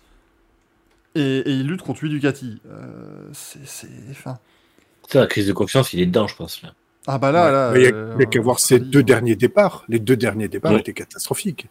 Et, 1.15 1.39
et 1.39 1.51
il 1.53 1.67
lutte 1.69 1.83
contre 1.83 2.03
lui 2.03 2.11
Ducati. 2.11 2.61
Euh, 2.69 3.29
c'est. 3.33 3.67
c'est- 3.67 3.89
Enfin. 4.11 4.37
La 5.15 5.27
crise 5.27 5.47
de 5.47 5.53
confiance, 5.53 5.93
il 5.93 6.01
est 6.01 6.07
dedans, 6.07 6.27
je 6.27 6.35
pense. 6.35 6.61
Là. 6.63 6.75
Ah 7.07 7.19
bah 7.19 7.31
là, 7.31 7.47
ouais. 7.47 7.53
là. 7.53 7.71
Mais 7.73 7.81
il 7.81 7.85
y 7.85 7.87
a, 7.87 7.95
euh, 7.95 8.19
a 8.19 8.25
qu'à 8.25 8.41
voir 8.41 8.59
ses 8.59 8.79
deux 8.81 8.99
euh, 8.99 9.03
derniers 9.05 9.37
départs. 9.37 9.85
Les 9.89 10.01
deux 10.01 10.17
derniers 10.17 10.49
départs 10.49 10.73
Ouais. 10.73 10.81
étaient 10.81 10.93
catastrophiques. 10.93 11.69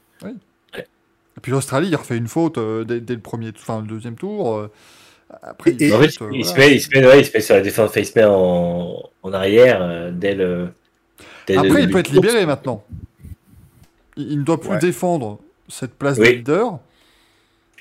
Et 1.38 1.42
puis 1.42 1.52
l'Australie, 1.52 1.90
il 1.90 1.96
refait 1.96 2.18
une 2.18 2.28
faute 2.28 2.58
euh, 2.58 2.84
dès, 2.84 3.00
dès 3.02 3.16
le 3.16 3.20
premier, 3.22 3.52
enfin 3.56 3.82
le 3.82 3.88
deuxième 3.88 4.16
tour. 4.16 4.56
euh, 4.56 4.70
après, 5.42 5.72
Et- 5.72 5.88
il 5.88 5.94
En 5.94 6.00
fait, 6.00 6.22
euh, 6.22 6.30
il, 6.32 6.46
se 6.46 6.56
met, 6.56 6.76
il, 6.76 6.80
se 6.82 6.90
met, 6.92 7.06
ouais, 7.06 7.20
il 7.22 7.26
se 7.26 7.32
met 7.34 7.42
sur 7.42 7.56
la 7.56 7.62
défense, 7.62 7.92
il 7.96 8.06
se 8.06 8.18
met 8.18 8.26
en, 8.26 9.02
en 9.24 9.34
arrière 9.34 9.80
euh, 9.82 10.12
dès 10.12 10.36
le. 10.36 10.70
dès 11.48 11.54
le 11.56 11.60
Après, 11.62 11.84
il 11.84 11.90
peut 11.90 12.00
être 12.00 12.12
course. 12.12 12.22
libéré 12.26 12.46
maintenant. 12.46 12.84
Il, 14.16 14.32
il 14.32 14.40
ne 14.40 14.44
doit 14.44 14.60
plus 14.60 14.70
Ouais. 14.70 14.80
défendre 14.80 15.40
cette 15.68 15.94
place 15.96 16.18
Oui. 16.20 16.28
de 16.30 16.34
leader. 16.36 16.80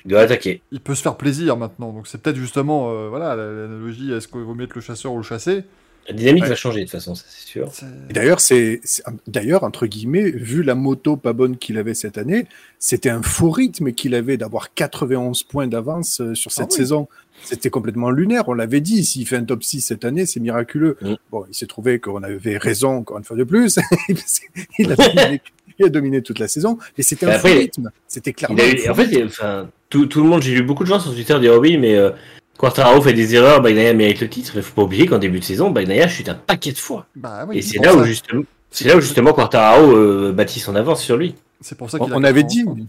Il 0.05 0.09
doit 0.11 0.21
attaquer. 0.21 0.61
Il 0.71 0.81
peut 0.81 0.95
se 0.95 1.01
faire 1.03 1.15
plaisir 1.15 1.55
maintenant. 1.55 1.93
Donc 1.93 2.07
c'est 2.07 2.21
peut-être 2.21 2.35
justement, 2.37 2.89
euh, 2.91 3.07
voilà, 3.09 3.35
la- 3.35 3.45
l'analogie. 3.51 4.11
Est-ce 4.11 4.27
qu'il 4.27 4.41
vaut 4.41 4.55
mieux 4.55 4.65
être 4.65 4.75
le 4.75 4.81
chasseur 4.81 5.13
ou 5.13 5.17
le 5.17 5.23
chassé 5.23 5.63
La 6.07 6.13
dynamique 6.13 6.43
Ouais. 6.43 6.49
va 6.49 6.55
changer 6.55 6.79
de 6.79 6.83
toute 6.85 6.91
façon, 6.91 7.15
ça 7.15 7.23
c'est 7.29 7.47
sûr. 7.47 7.71
D'ailleurs, 8.09 8.39
c'est 8.41 8.81
d'ailleurs 9.27 9.63
entre 9.63 9.87
guillemets, 9.87 10.29
vu 10.31 10.61
la 10.63 10.75
moto 10.75 11.15
pas 11.15 11.31
bonne 11.33 11.57
qu'il 11.57 11.77
avait 11.77 11.93
cette 11.93 12.17
année, 12.17 12.45
c'était 12.79 13.09
un 13.09 13.21
faux 13.21 13.51
rythme 13.51 13.93
qu'il 13.93 14.13
avait 14.15 14.35
d'avoir 14.37 14.73
91 14.73 15.43
points 15.43 15.67
d'avance 15.67 16.19
euh, 16.19 16.35
sur 16.35 16.51
cette 16.51 16.65
Ah 16.65 16.67
oui. 16.71 16.75
saison. 16.77 17.07
C'était 17.45 17.69
complètement 17.69 18.09
lunaire. 18.11 18.47
On 18.47 18.53
l'avait 18.53 18.79
dit. 18.81 19.03
S'il 19.05 19.27
fait 19.27 19.37
un 19.37 19.43
top 19.43 19.63
6 19.63 19.81
cette 19.81 20.05
année, 20.05 20.25
c'est 20.25 20.39
miraculeux. 20.39 20.97
Mm. 21.01 21.13
Bon, 21.31 21.45
il 21.49 21.53
s'est 21.55 21.65
trouvé 21.67 21.99
qu'on 21.99 22.21
avait 22.23 22.57
raison 22.57 22.97
encore 22.97 23.17
une 23.17 23.23
fois 23.23 23.35
de 23.37 23.43
plus. 23.43 23.79
il, 24.79 24.91
a 24.91 24.95
dominé, 24.95 25.41
il 25.79 25.85
a 25.85 25.89
dominé 25.89 26.21
toute 26.21 26.39
la 26.39 26.47
saison, 26.47 26.77
mais 26.97 27.03
c'était 27.03 27.25
un 27.25 27.39
faux 27.39 27.47
rythme. 27.47 27.91
C'était 28.07 28.33
clairement. 28.33 28.57
Il 28.57 28.61
a 28.61 28.65
un 28.65 28.71
eu- 28.73 28.77
faux 28.79 28.91
en 28.91 28.95
fait, 28.95 29.03
rythme. 29.05 29.19
il- 29.19 29.25
enfin, 29.25 29.69
tout, 29.89 30.05
tout 30.05 30.21
le 30.21 30.29
monde, 30.29 30.41
j'ai 30.41 30.53
lu 30.53 30.63
beaucoup 30.63 30.83
de 30.83 30.89
gens 30.89 30.99
sur 30.99 31.13
Twitter 31.13 31.39
dire 31.39 31.53
oh 31.55 31.59
oui, 31.59 31.77
mais 31.77 31.95
euh, 31.95 32.11
Quartararo 32.57 33.01
fait 33.01 33.13
des 33.13 33.35
erreurs, 33.35 33.61
Bagnaia 33.61 33.93
mérite 33.93 34.21
le 34.21 34.29
titre. 34.29 34.53
Mais 34.55 34.61
faut 34.61 34.73
pas 34.75 34.83
oublier 34.83 35.05
qu'en 35.07 35.17
début 35.19 35.39
de 35.39 35.43
saison, 35.43 35.71
Bagnaia 35.71 36.07
chute 36.07 36.29
un 36.29 36.35
paquet 36.35 36.71
de 36.71 36.77
fois. 36.77 37.07
Bah 37.15 37.45
oui, 37.47 37.57
Et 37.57 37.61
c'est 37.61 37.79
là, 37.79 37.95
où 37.95 38.03
justement, 38.03 38.43
c'est 38.71 38.87
là 38.87 38.95
où 38.97 39.01
justement 39.01 39.33
Quartararo 39.33 39.91
euh, 39.95 40.31
bâtit 40.31 40.59
son 40.59 40.75
avance 40.75 41.01
sur 41.01 41.17
lui. 41.17 41.35
C'est 41.61 41.77
pour 41.77 41.89
ça 41.89 41.97
On, 41.99 42.05
qu'il 42.05 42.13
a 42.13 42.17
on 42.17 42.23
avait 42.23 42.43
91 42.43 42.75
dit, 42.77 42.87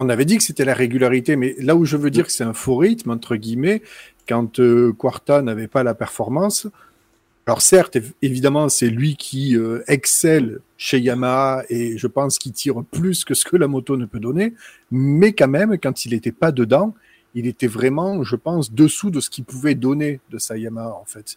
on 0.00 0.08
avait 0.08 0.24
dit 0.24 0.36
que 0.36 0.42
c'était 0.42 0.64
la 0.64 0.74
régularité, 0.74 1.36
mais 1.36 1.54
là 1.58 1.76
où 1.76 1.84
je 1.84 1.96
veux 1.96 2.10
dire 2.10 2.26
que 2.26 2.32
c'est 2.32 2.44
un 2.44 2.52
faux 2.52 2.76
rythme 2.76 3.10
entre 3.10 3.36
guillemets, 3.36 3.82
quand 4.28 4.60
euh, 4.60 4.92
Quarta 4.92 5.42
n'avait 5.42 5.68
pas 5.68 5.82
la 5.82 5.94
performance. 5.94 6.66
Alors 7.46 7.60
certes, 7.62 7.96
év- 7.96 8.12
évidemment, 8.22 8.68
c'est 8.68 8.88
lui 8.88 9.16
qui 9.16 9.56
euh, 9.56 9.82
excelle 9.86 10.60
chez 10.78 10.98
Yamaha 10.98 11.62
et 11.68 11.98
je 11.98 12.06
pense 12.06 12.38
qu'il 12.38 12.52
tire 12.52 12.82
plus 12.90 13.24
que 13.24 13.34
ce 13.34 13.44
que 13.44 13.56
la 13.56 13.68
moto 13.68 13.96
ne 13.96 14.06
peut 14.06 14.18
donner, 14.20 14.54
mais 14.90 15.32
quand 15.32 15.48
même, 15.48 15.76
quand 15.78 16.04
il 16.06 16.12
n'était 16.12 16.32
pas 16.32 16.52
dedans, 16.52 16.94
il 17.34 17.46
était 17.46 17.66
vraiment, 17.66 18.22
je 18.22 18.36
pense, 18.36 18.72
dessous 18.72 19.10
de 19.10 19.20
ce 19.20 19.30
qu'il 19.30 19.44
pouvait 19.44 19.74
donner 19.74 20.20
de 20.30 20.38
sa 20.38 20.56
Yamaha 20.56 20.94
en 20.94 21.04
fait. 21.04 21.36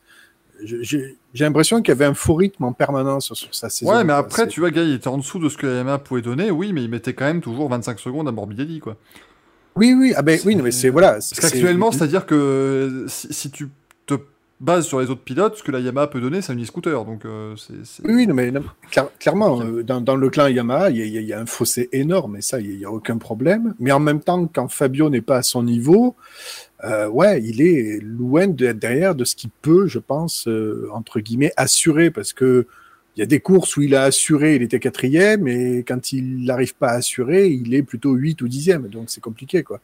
J'ai 0.63 1.15
l'impression 1.39 1.81
qu'il 1.81 1.89
y 1.89 1.91
avait 1.91 2.05
un 2.05 2.15
faux 2.15 2.33
rythme 2.33 2.63
en 2.63 2.73
permanence 2.73 3.31
sur 3.33 3.53
sa 3.53 3.69
saison. 3.69 3.91
Ouais, 3.91 4.03
mais 4.03 4.13
après, 4.13 4.47
tu 4.47 4.59
vois, 4.59 4.71
gars, 4.71 4.83
il 4.83 4.93
était 4.95 5.07
en 5.07 5.17
dessous 5.19 5.37
de 5.37 5.49
ce 5.49 5.57
que 5.57 5.67
Yamaha 5.67 5.99
pouvait 5.99 6.23
donner, 6.23 6.49
oui, 6.49 6.73
mais 6.73 6.83
il 6.83 6.89
mettait 6.89 7.13
quand 7.13 7.25
même 7.25 7.41
toujours 7.41 7.69
25 7.69 7.99
secondes 7.99 8.27
à 8.27 8.31
Morbidelli, 8.31 8.79
quoi. 8.79 8.97
Oui, 9.75 9.93
oui, 9.93 10.13
ah 10.15 10.23
ben 10.23 10.39
oui, 10.45 10.55
mais 10.55 10.71
c'est 10.71 10.89
voilà. 10.89 11.13
Parce 11.13 11.27
c'est- 11.27 11.39
qu'actuellement, 11.39 11.91
c'est-à-dire 11.91 12.25
que 12.25 13.05
si, 13.07 13.31
si 13.31 13.51
tu 13.51 13.69
te 14.59 14.63
bases 14.63 14.85
sur 14.85 14.99
les 14.99 15.09
autres 15.09 15.23
pilotes, 15.23 15.57
ce 15.57 15.63
que 15.63 15.71
la 15.71 15.79
Yamaha 15.79 16.07
peut 16.07 16.21
donner, 16.21 16.41
c'est 16.41 16.53
un 16.53 16.59
e-scooter. 16.61 17.05
Donc, 17.05 17.25
euh, 17.25 17.55
c'est. 17.55 18.05
Oui, 18.05 18.27
non, 18.27 18.33
mais 18.33 18.51
non, 18.51 18.63
clair- 18.91 19.09
clairement, 19.19 19.61
euh, 19.61 19.83
dans, 19.83 20.01
dans 20.01 20.15
le 20.15 20.29
clan 20.29 20.47
Yamaha, 20.47 20.89
il 20.91 20.97
y, 20.97 21.17
a- 21.17 21.21
y 21.21 21.25
y 21.25 21.33
un 21.33 21.45
fossé 21.45 21.89
énorme, 21.91 22.37
et 22.37 22.41
ça, 22.41 22.59
il 22.59 22.77
n'y 22.77 22.85
a, 22.85 22.91
aucun 22.91 23.17
problème. 23.17 23.73
Mais 23.79 23.91
en 23.91 23.99
même 23.99 24.21
temps, 24.21 24.47
quand 24.47 24.67
Fabio 24.67 25.09
n'est 25.09 25.21
pas 25.21 25.37
à 25.37 25.43
son 25.43 25.63
niveau, 25.63 26.15
euh, 26.83 27.07
ouais, 27.07 27.41
il 27.43 27.61
est 27.61 27.99
loin 28.01 28.47
d'être 28.47 28.79
derrière 28.79 29.15
de 29.15 29.25
ce 29.25 29.35
qu'il 29.35 29.49
peut, 29.61 29.87
je 29.87 29.99
pense, 29.99 30.47
entre 30.91 31.19
guillemets, 31.19 31.53
assurer, 31.57 32.11
parce 32.11 32.33
que 32.33 32.67
Il 33.17 33.21
y 33.21 33.23
a 33.23 33.25
des 33.25 33.39
courses 33.39 33.75
où 33.75 33.81
il 33.81 33.95
a 33.95 34.03
assuré, 34.03 34.55
il 34.55 34.61
était 34.61 34.79
quatrième, 34.79 35.47
et 35.47 35.83
quand 35.87 36.13
il 36.13 36.45
n'arrive 36.45 36.75
pas 36.75 36.89
à 36.89 36.93
assurer, 36.97 37.47
il 37.49 37.73
est 37.73 37.81
plutôt 37.81 38.13
8 38.13 38.39
ou 38.43 38.47
dixième. 38.47 38.87
Donc 38.89 39.09
c'est 39.09 39.21
compliqué, 39.21 39.63
quoi. 39.63 39.81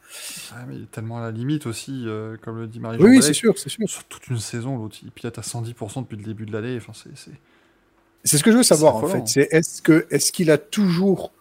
Ah, 0.54 0.64
mais 0.70 0.76
il 0.76 0.84
est 0.84 0.92
tellement 0.92 1.18
à 1.18 1.22
la 1.22 1.32
limite 1.32 1.66
aussi, 1.66 2.04
euh, 2.06 2.38
comme 2.44 2.60
le 2.60 2.68
dit 2.68 2.80
marie 2.80 3.00
Oui, 3.02 3.24
c'est 3.24 3.34
sûr, 3.34 3.58
c'est 3.58 3.70
sûr. 3.70 3.90
Sur 3.90 4.04
toute 4.04 4.28
une 4.28 4.38
saison, 4.38 4.78
l'autre, 4.78 4.98
il 5.04 5.10
pilote 5.12 5.38
à 5.40 5.42
110% 5.42 6.02
depuis 6.04 6.16
le 6.18 6.24
début 6.24 6.46
de 6.46 6.52
l'année. 6.54 6.78
Enfin, 6.78 6.94
c'est, 8.24 8.38
ce 8.38 8.44
que 8.44 8.52
je 8.52 8.58
veux 8.58 8.64
savoir, 8.64 8.96
en 8.98 9.08
fait. 9.08 9.24
C'est 9.28 9.48
est-ce 9.52 9.82
que 9.82 10.06
est-ce 10.12 10.32
qu'il 10.32 10.52
a 10.52 10.58
toujours 10.60 11.32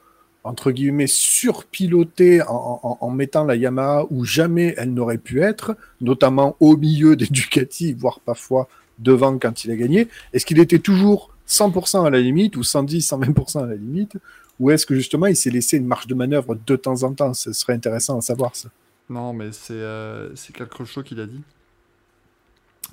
entre 0.44 0.72
guillemets 0.72 1.06
surpiloté 1.06 2.42
en, 2.42 2.80
en- 2.82 2.98
en 3.00 3.10
mettant 3.10 3.44
la 3.44 3.54
Yamaha 3.54 4.06
où 4.10 4.24
jamais 4.24 4.74
elle 4.76 4.92
n'aurait 4.94 5.18
pu 5.18 5.42
être, 5.42 5.76
notamment 6.00 6.56
au 6.58 6.76
milieu 6.76 7.16
des 7.16 7.26
Ducati, 7.30 7.92
voire 7.92 8.18
parfois 8.20 8.68
devant 8.98 9.38
quand 9.38 9.64
il 9.64 9.70
a 9.70 9.76
gagné? 9.76 10.08
Est-ce 10.32 10.46
qu'il 10.46 10.58
était 10.58 10.78
toujours 10.78 11.31
100% 11.52 12.06
à 12.06 12.10
la 12.10 12.20
limite 12.20 12.56
ou 12.56 12.62
110, 12.62 13.12
120% 13.12 13.64
à 13.64 13.66
la 13.66 13.74
limite 13.74 14.16
ou 14.58 14.70
est-ce 14.70 14.86
que 14.86 14.94
justement 14.94 15.26
il 15.26 15.36
s'est 15.36 15.50
laissé 15.50 15.76
une 15.76 15.86
marge 15.86 16.06
de 16.06 16.14
manœuvre 16.14 16.54
de 16.54 16.76
temps 16.76 17.02
en 17.02 17.12
temps? 17.12 17.34
Ce 17.34 17.52
serait 17.52 17.74
intéressant 17.74 18.18
à 18.18 18.20
savoir 18.20 18.56
ça. 18.56 18.68
Non, 19.10 19.32
mais 19.32 19.52
c'est 19.52 19.74
euh, 19.74 20.34
c'est 20.34 20.54
Cal 20.54 20.68
Crutchlow 20.68 21.02
qui 21.02 21.14
l'a 21.14 21.26
dit. 21.26 21.42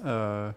Euh, 0.06 0.52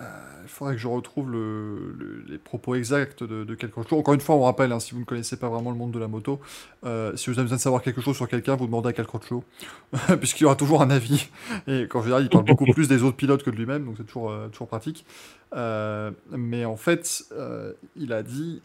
euh, 0.00 0.04
Il 0.42 0.48
faudrait 0.48 0.74
que 0.74 0.80
je 0.80 0.88
retrouve 0.88 1.30
le- 1.30 1.92
le- 1.98 2.24
les 2.28 2.38
propos 2.38 2.74
exacts 2.74 3.22
de, 3.22 3.44
de 3.44 3.54
Crutchlow. 3.54 3.98
Encore 3.98 4.14
une 4.14 4.20
fois, 4.20 4.34
on 4.34 4.42
rappelle, 4.42 4.72
hein, 4.72 4.80
si 4.80 4.92
vous 4.92 5.00
ne 5.00 5.04
connaissez 5.04 5.36
pas 5.36 5.48
vraiment 5.48 5.70
le 5.70 5.76
monde 5.76 5.92
de 5.92 5.98
la 5.98 6.08
moto, 6.08 6.40
euh, 6.84 7.16
si 7.16 7.30
vous 7.30 7.38
avez 7.38 7.44
besoin 7.44 7.56
de 7.56 7.62
savoir 7.62 7.82
quelque 7.82 8.00
chose 8.00 8.16
sur 8.16 8.28
quelqu'un, 8.28 8.56
vous 8.56 8.66
demandez 8.66 8.88
à 8.90 8.92
Cal 8.92 9.06
Crutchlow, 9.06 9.44
puisqu'il 10.20 10.42
y 10.42 10.46
aura 10.46 10.56
toujours 10.56 10.82
un 10.82 10.90
avis. 10.90 11.28
Et 11.66 11.86
qu'en 11.88 12.02
général, 12.02 12.24
il 12.24 12.28
parle 12.28 12.44
beaucoup 12.44 12.66
plus 12.66 12.88
des 12.88 13.02
autres 13.02 13.16
pilotes 13.16 13.42
que 13.42 13.50
de 13.50 13.56
lui-même, 13.56 13.84
donc 13.84 13.94
c'est 13.96 14.04
toujours, 14.04 14.30
euh, 14.30 14.48
toujours 14.48 14.68
pratique. 14.68 15.06
Euh, 15.54 16.10
mais 16.30 16.64
en 16.64 16.76
fait, 16.76 17.24
euh, 17.32 17.72
il 17.96 18.12
a 18.12 18.22
dit 18.22 18.60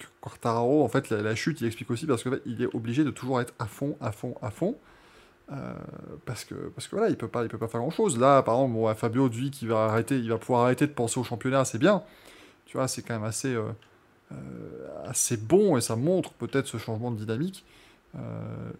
que 0.00 0.48
en 0.48 0.88
fait, 0.88 1.10
la 1.10 1.34
chute, 1.34 1.60
il 1.60 1.66
explique 1.66 1.90
aussi 1.90 2.06
parce 2.06 2.22
qu'il 2.22 2.62
est 2.62 2.74
obligé 2.74 3.02
de 3.04 3.10
toujours 3.10 3.40
être 3.40 3.54
à 3.58 3.66
fond, 3.66 3.96
à 4.00 4.12
fond, 4.12 4.34
à 4.42 4.50
fond. 4.50 4.76
Euh, 5.50 5.72
parce 6.26 6.44
que 6.44 6.54
parce 6.54 6.88
que 6.88 6.96
voilà 6.96 7.08
il 7.08 7.16
peut 7.16 7.28
pas 7.28 7.42
il 7.42 7.48
peut 7.48 7.56
pas 7.56 7.68
faire 7.68 7.80
grand 7.80 7.90
chose 7.90 8.18
là 8.18 8.42
par 8.42 8.56
exemple 8.56 8.74
bon, 8.74 8.94
Fabio 8.94 9.30
dit 9.30 9.50
qu'il 9.50 9.68
va 9.68 9.86
arrêter 9.86 10.18
il 10.18 10.28
va 10.28 10.36
pouvoir 10.36 10.64
arrêter 10.64 10.86
de 10.86 10.92
penser 10.92 11.18
au 11.18 11.24
championnat 11.24 11.64
c'est 11.64 11.78
bien. 11.78 12.02
Tu 12.66 12.76
vois 12.76 12.86
c'est 12.86 13.02
quand 13.02 13.14
même 13.14 13.24
assez 13.24 13.54
euh, 13.54 13.70
euh, 14.32 14.36
assez 15.06 15.38
bon 15.38 15.78
et 15.78 15.80
ça 15.80 15.96
montre 15.96 16.32
peut-être 16.32 16.66
ce 16.66 16.76
changement 16.76 17.10
de 17.10 17.16
dynamique. 17.16 17.64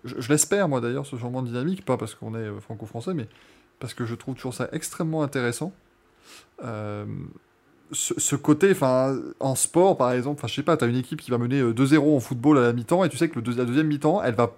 Je, 0.05 0.29
l'espère 0.29 0.69
moi 0.69 0.81
d'ailleurs 0.81 1.07
ce 1.07 1.17
changement 1.17 1.43
de 1.43 1.49
dynamique 1.49 1.85
pas 1.85 1.97
parce 1.97 2.15
qu'on 2.15 2.35
est 2.35 2.61
franco-français 2.61 3.15
mais 3.15 3.29
parce 3.79 3.95
que 3.95 4.05
je 4.05 4.15
trouve 4.15 4.35
toujours 4.35 4.55
ça 4.55 4.69
extrêmement 4.73 5.23
intéressant. 5.23 5.73
Ce, 7.91 8.37
côté, 8.37 8.71
enfin, 8.73 9.19
en 9.41 9.55
sport 9.55 9.97
par 9.97 10.13
exemple, 10.13 10.41
enfin, 10.41 10.49
je 10.49 10.55
sais 10.57 10.63
pas, 10.63 10.77
t'as 10.77 10.89
une 10.89 10.97
équipe 10.97 11.23
qui 11.23 11.31
va 11.31 11.39
mener 11.39 11.61
euh, 11.61 11.73
2-0 11.73 12.17
en 12.17 12.21
football 12.21 12.59
à 12.59 12.61
la 12.61 12.73
mi-temps 12.75 13.03
et 13.03 13.09
tu 13.09 13.17
sais 13.17 13.31
que 13.31 13.41
le 13.41 13.53
la 13.55 13.65
deuxième 13.65 13.87
mi-temps, 13.87 14.23
elle 14.23 14.35
va, 14.35 14.55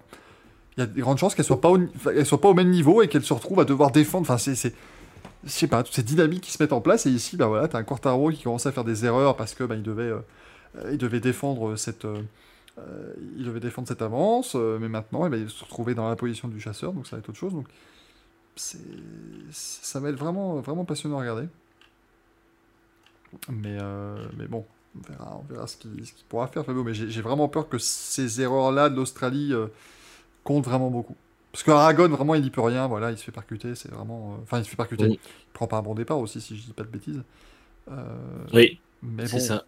il 0.77 0.79
y 0.79 0.83
a 0.83 0.85
de 0.85 1.01
grandes 1.01 1.17
chances 1.17 1.35
qu'elle 1.35 1.45
soit 1.45 1.61
pas 1.61 1.69
au, 1.69 1.79
elle 2.15 2.25
soit 2.25 2.39
pas 2.39 2.49
au 2.49 2.53
même 2.53 2.69
niveau 2.69 3.01
et 3.01 3.07
qu'elle 3.07 3.23
se 3.23 3.33
retrouve 3.33 3.59
à 3.59 3.65
devoir 3.65 3.91
défendre. 3.91 4.23
Enfin, 4.29 4.37
c'est, 4.37 4.73
je 5.43 5.49
sais 5.49 5.67
pas, 5.67 5.83
toutes 5.83 5.95
ces 5.95 6.03
dynamiques 6.03 6.41
qui 6.41 6.51
se 6.51 6.61
mettent 6.63 6.73
en 6.73 6.81
place 6.81 7.05
et 7.05 7.09
ici, 7.09 7.35
bah 7.35 7.47
voilà, 7.47 7.67
t'as 7.67 7.79
un 7.79 7.83
Quartaro 7.83 8.31
qui 8.31 8.43
commence 8.43 8.65
à 8.65 8.71
faire 8.71 8.85
des 8.85 9.05
erreurs 9.05 9.35
parce 9.35 9.53
que 9.53 9.63
bah, 9.63 9.75
il 9.75 9.83
devait, 9.83 10.03
euh, 10.03 10.19
euh, 10.77 10.91
il 10.99 11.19
défendre 11.19 11.75
cette, 11.75 12.05
euh, 12.05 12.21
euh, 12.79 13.13
il 13.37 13.51
défendre 13.59 13.87
cette 13.87 14.01
avance, 14.01 14.53
euh, 14.55 14.77
mais 14.79 14.87
maintenant, 14.87 15.29
eh 15.31 15.37
il 15.37 15.49
se 15.49 15.63
retrouvait 15.63 15.95
dans 15.95 16.07
la 16.07 16.15
position 16.15 16.47
du 16.47 16.59
chasseur, 16.59 16.93
donc 16.93 17.05
ça 17.05 17.15
va 17.15 17.19
être 17.19 17.29
autre 17.29 17.37
chose. 17.37 17.53
Donc, 17.53 17.67
ça 18.55 19.99
va 19.99 20.09
être 20.09 20.17
vraiment, 20.17 20.55
vraiment 20.61 20.85
passionnant 20.85 21.17
à 21.17 21.21
regarder. 21.21 21.47
Mais, 23.49 23.77
euh, 23.81 24.15
mais 24.37 24.45
bon, 24.45 24.65
on 24.95 25.11
verra, 25.11 25.37
on 25.37 25.53
verra 25.53 25.67
ce 25.67 25.77
qu'il 25.77 26.03
pourra 26.29 26.47
faire, 26.47 26.65
Fabio. 26.65 26.83
Mais 26.83 26.93
j'ai 26.93 27.09
j'ai 27.09 27.21
vraiment 27.21 27.47
peur 27.47 27.69
que 27.69 27.77
ces 27.77 28.41
erreurs-là 28.41 28.89
de 28.89 28.95
l'Australie 28.95 29.53
comptent 30.43 30.65
vraiment 30.65 30.89
beaucoup. 30.89 31.15
Parce 31.51 31.63
qu'Aragon, 31.63 32.07
vraiment, 32.09 32.35
il 32.35 32.43
n'y 32.43 32.49
peut 32.49 32.61
rien. 32.61 32.87
Voilà, 32.87 33.11
il 33.11 33.17
se 33.17 33.23
fait 33.23 33.31
percuter. 33.31 33.75
C'est 33.75 33.91
vraiment. 33.91 34.35
euh, 34.35 34.43
Enfin, 34.43 34.59
il 34.59 34.65
se 34.65 34.69
fait 34.69 34.75
percuter. 34.77 35.05
Oui. 35.05 35.19
Il 35.23 35.51
prend 35.53 35.67
pas 35.67 35.77
un 35.77 35.81
bon 35.81 35.95
départ 35.95 36.19
aussi, 36.19 36.39
si 36.41 36.57
je 36.57 36.63
dis 36.63 36.73
pas 36.73 36.83
de 36.83 36.87
bêtises. 36.89 37.23
Euh, 37.91 38.45
Oui, 38.53 38.79
mais 39.01 39.27
bon, 39.27 39.39
ça. 39.39 39.65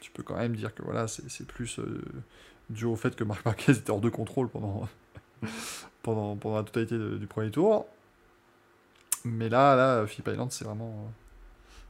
tu 0.00 0.10
peux 0.10 0.22
quand 0.22 0.36
même 0.36 0.56
dire 0.56 0.74
que 0.74 0.82
voilà, 0.82 1.08
c'est 1.08 1.46
plus 1.46 1.78
euh, 1.78 2.02
dû 2.70 2.84
au 2.84 2.96
fait 2.96 3.16
que 3.16 3.24
Marc 3.24 3.44
Marquez 3.44 3.72
était 3.72 3.90
hors 3.90 4.00
de 4.00 4.10
contrôle 4.10 4.48
pendant, 4.48 4.88
pendant, 6.02 6.36
pendant 6.36 6.56
la 6.56 6.64
totalité 6.64 6.98
de- 6.98 7.16
du 7.18 7.26
premier 7.26 7.50
tour. 7.50 7.86
Mais 9.24 9.48
là, 9.48 9.74
là, 9.76 10.06
Philippe 10.06 10.28
Island, 10.28 10.52
c'est 10.52 10.64
vraiment, 10.64 10.90
euh, 10.90 11.10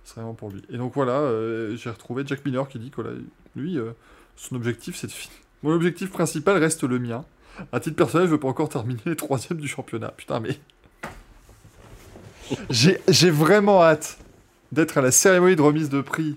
c'est 0.05 0.17
vraiment 0.17 0.35
pour 0.35 0.51
lui. 0.51 0.63
Et 0.71 0.79
donc 0.79 0.95
voilà, 0.95 1.21
euh, 1.21 1.77
j'ai 1.77 1.91
retrouvé 1.91 2.25
Jack 2.27 2.45
Miller 2.45 2.69
qui 2.69 2.79
dit 2.79 2.91
que 2.91 3.01
voilà, 3.03 3.17
lui, 3.57 3.79
son 4.37 4.55
objectif, 4.57 4.97
c'est 4.97 5.07
de 5.09 5.13
finir. 5.13 5.37
Mon 5.63 5.73
objectif 5.73 6.11
principal 6.11 6.59
reste 6.59 6.85
le 6.85 6.99
mien. 6.99 7.25
À 7.73 7.81
titre 7.81 7.97
personnel, 7.97 8.27
je 8.27 8.33
veux 8.33 8.41
pas 8.41 8.49
encore 8.49 8.69
terminer 8.69 9.17
troisième 9.17 9.59
du 9.59 9.69
championnat. 9.69 10.13
Putain, 10.17 10.41
mais. 10.41 10.59
J'ai 12.71 13.01
j'ai 13.09 13.31
vraiment 13.31 13.83
hâte 13.83 14.19
d'être 14.73 14.99
à 14.99 15.01
la 15.01 15.11
cérémonie 15.11 15.57
de 15.57 15.63
remise 15.63 15.89
de 15.89 16.01
prix 16.01 16.37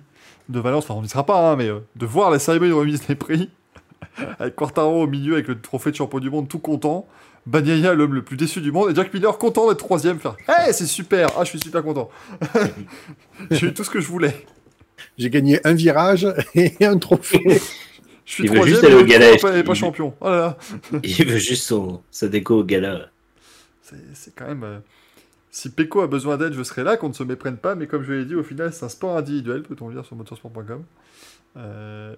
de 0.50 0.60
Valence. 0.60 0.86
Enfin, 0.86 0.96
on 0.96 1.04
n'y 1.04 1.10
sera 1.10 1.26
pas, 1.26 1.52
hein, 1.52 1.56
mais 1.56 1.68
euh, 1.68 1.80
de 1.96 2.06
voir 2.06 2.32
la 2.32 2.40
cérémonie 2.40 2.72
de 2.72 2.76
remise 2.76 3.06
des 3.06 3.16
prix 3.16 3.50
avec 4.40 4.56
Quartaro 4.56 5.04
au 5.04 5.08
milieu 5.08 5.34
avec 5.34 5.48
le 5.48 5.60
trophée 5.60 5.92
de 5.92 5.96
champion 5.96 6.20
du 6.20 6.30
monde 6.30 6.48
tout 6.48 6.60
content. 6.60 7.08
Bagnaia, 7.46 7.94
l'homme 7.94 8.14
le 8.14 8.22
plus 8.22 8.38
déçu 8.38 8.62
du 8.62 8.72
monde, 8.72 8.92
et 8.92 8.96
Jack 8.96 9.14
Miller 9.14 9.38
content 9.38 9.70
d'être 9.70 9.80
troisième. 9.80 10.20
Faire 10.20 10.36
Hey, 10.48 10.74
c'est 10.74 10.86
super! 10.86 11.30
Ah, 11.38 11.44
je 11.44 11.50
suis 11.50 11.60
super 11.60 11.84
content. 11.84 12.10
J'ai 13.52 13.68
eu 13.68 13.74
tout 13.74 13.84
ce 13.84 13.90
que 13.90 14.02
je 14.02 14.08
voulais. 14.08 14.46
J'ai 15.18 15.30
gagné 15.30 15.66
un 15.66 15.74
virage 15.74 16.28
et 16.54 16.74
un 16.86 16.98
trophée. 16.98 17.62
Je 18.30 18.34
suis 18.36 18.44
Il 18.44 18.52
veut 18.52 18.64
juste 18.68 18.84
aller 18.84 18.94
au 18.94 19.04
gala, 19.04 19.36
pas, 19.42 19.58
et 19.58 19.64
pas 19.64 19.72
il- 19.74 19.76
champion. 19.76 20.14
Oh 20.22 20.30
là 20.30 20.38
là. 20.38 20.58
Il 21.04 21.26
veut 21.26 21.40
juste 21.40 21.64
son, 21.64 22.04
sa 22.12 22.28
déco 22.28 22.60
au 22.60 22.64
gala. 22.64 23.10
C'est 24.14 24.36
quand 24.36 24.46
même. 24.46 24.64
euh, 24.64 24.78
Si 25.50 25.70
Peko 25.72 26.02
a 26.02 26.08
besoin 26.08 26.38
d'aide, 26.38 26.54
je 26.54 26.62
serai 26.62 26.84
là, 26.84 26.96
qu'on 26.96 27.10
ne 27.10 27.14
se 27.14 27.24
méprenne 27.24 27.58
pas, 27.58 27.74
mais 27.74 27.88
comme 27.88 28.04
je 28.04 28.14
l'ai 28.14 28.26
dit, 28.26 28.36
au 28.36 28.44
final, 28.44 28.72
c'est 28.72 28.86
un 28.86 28.90
sport 28.90 29.18
individuel, 29.18 29.64
peut-on 29.64 29.90
lire 29.90 30.06
sur 30.06 30.16
motorsport.com. 30.16 30.84
Euh, 31.58 32.14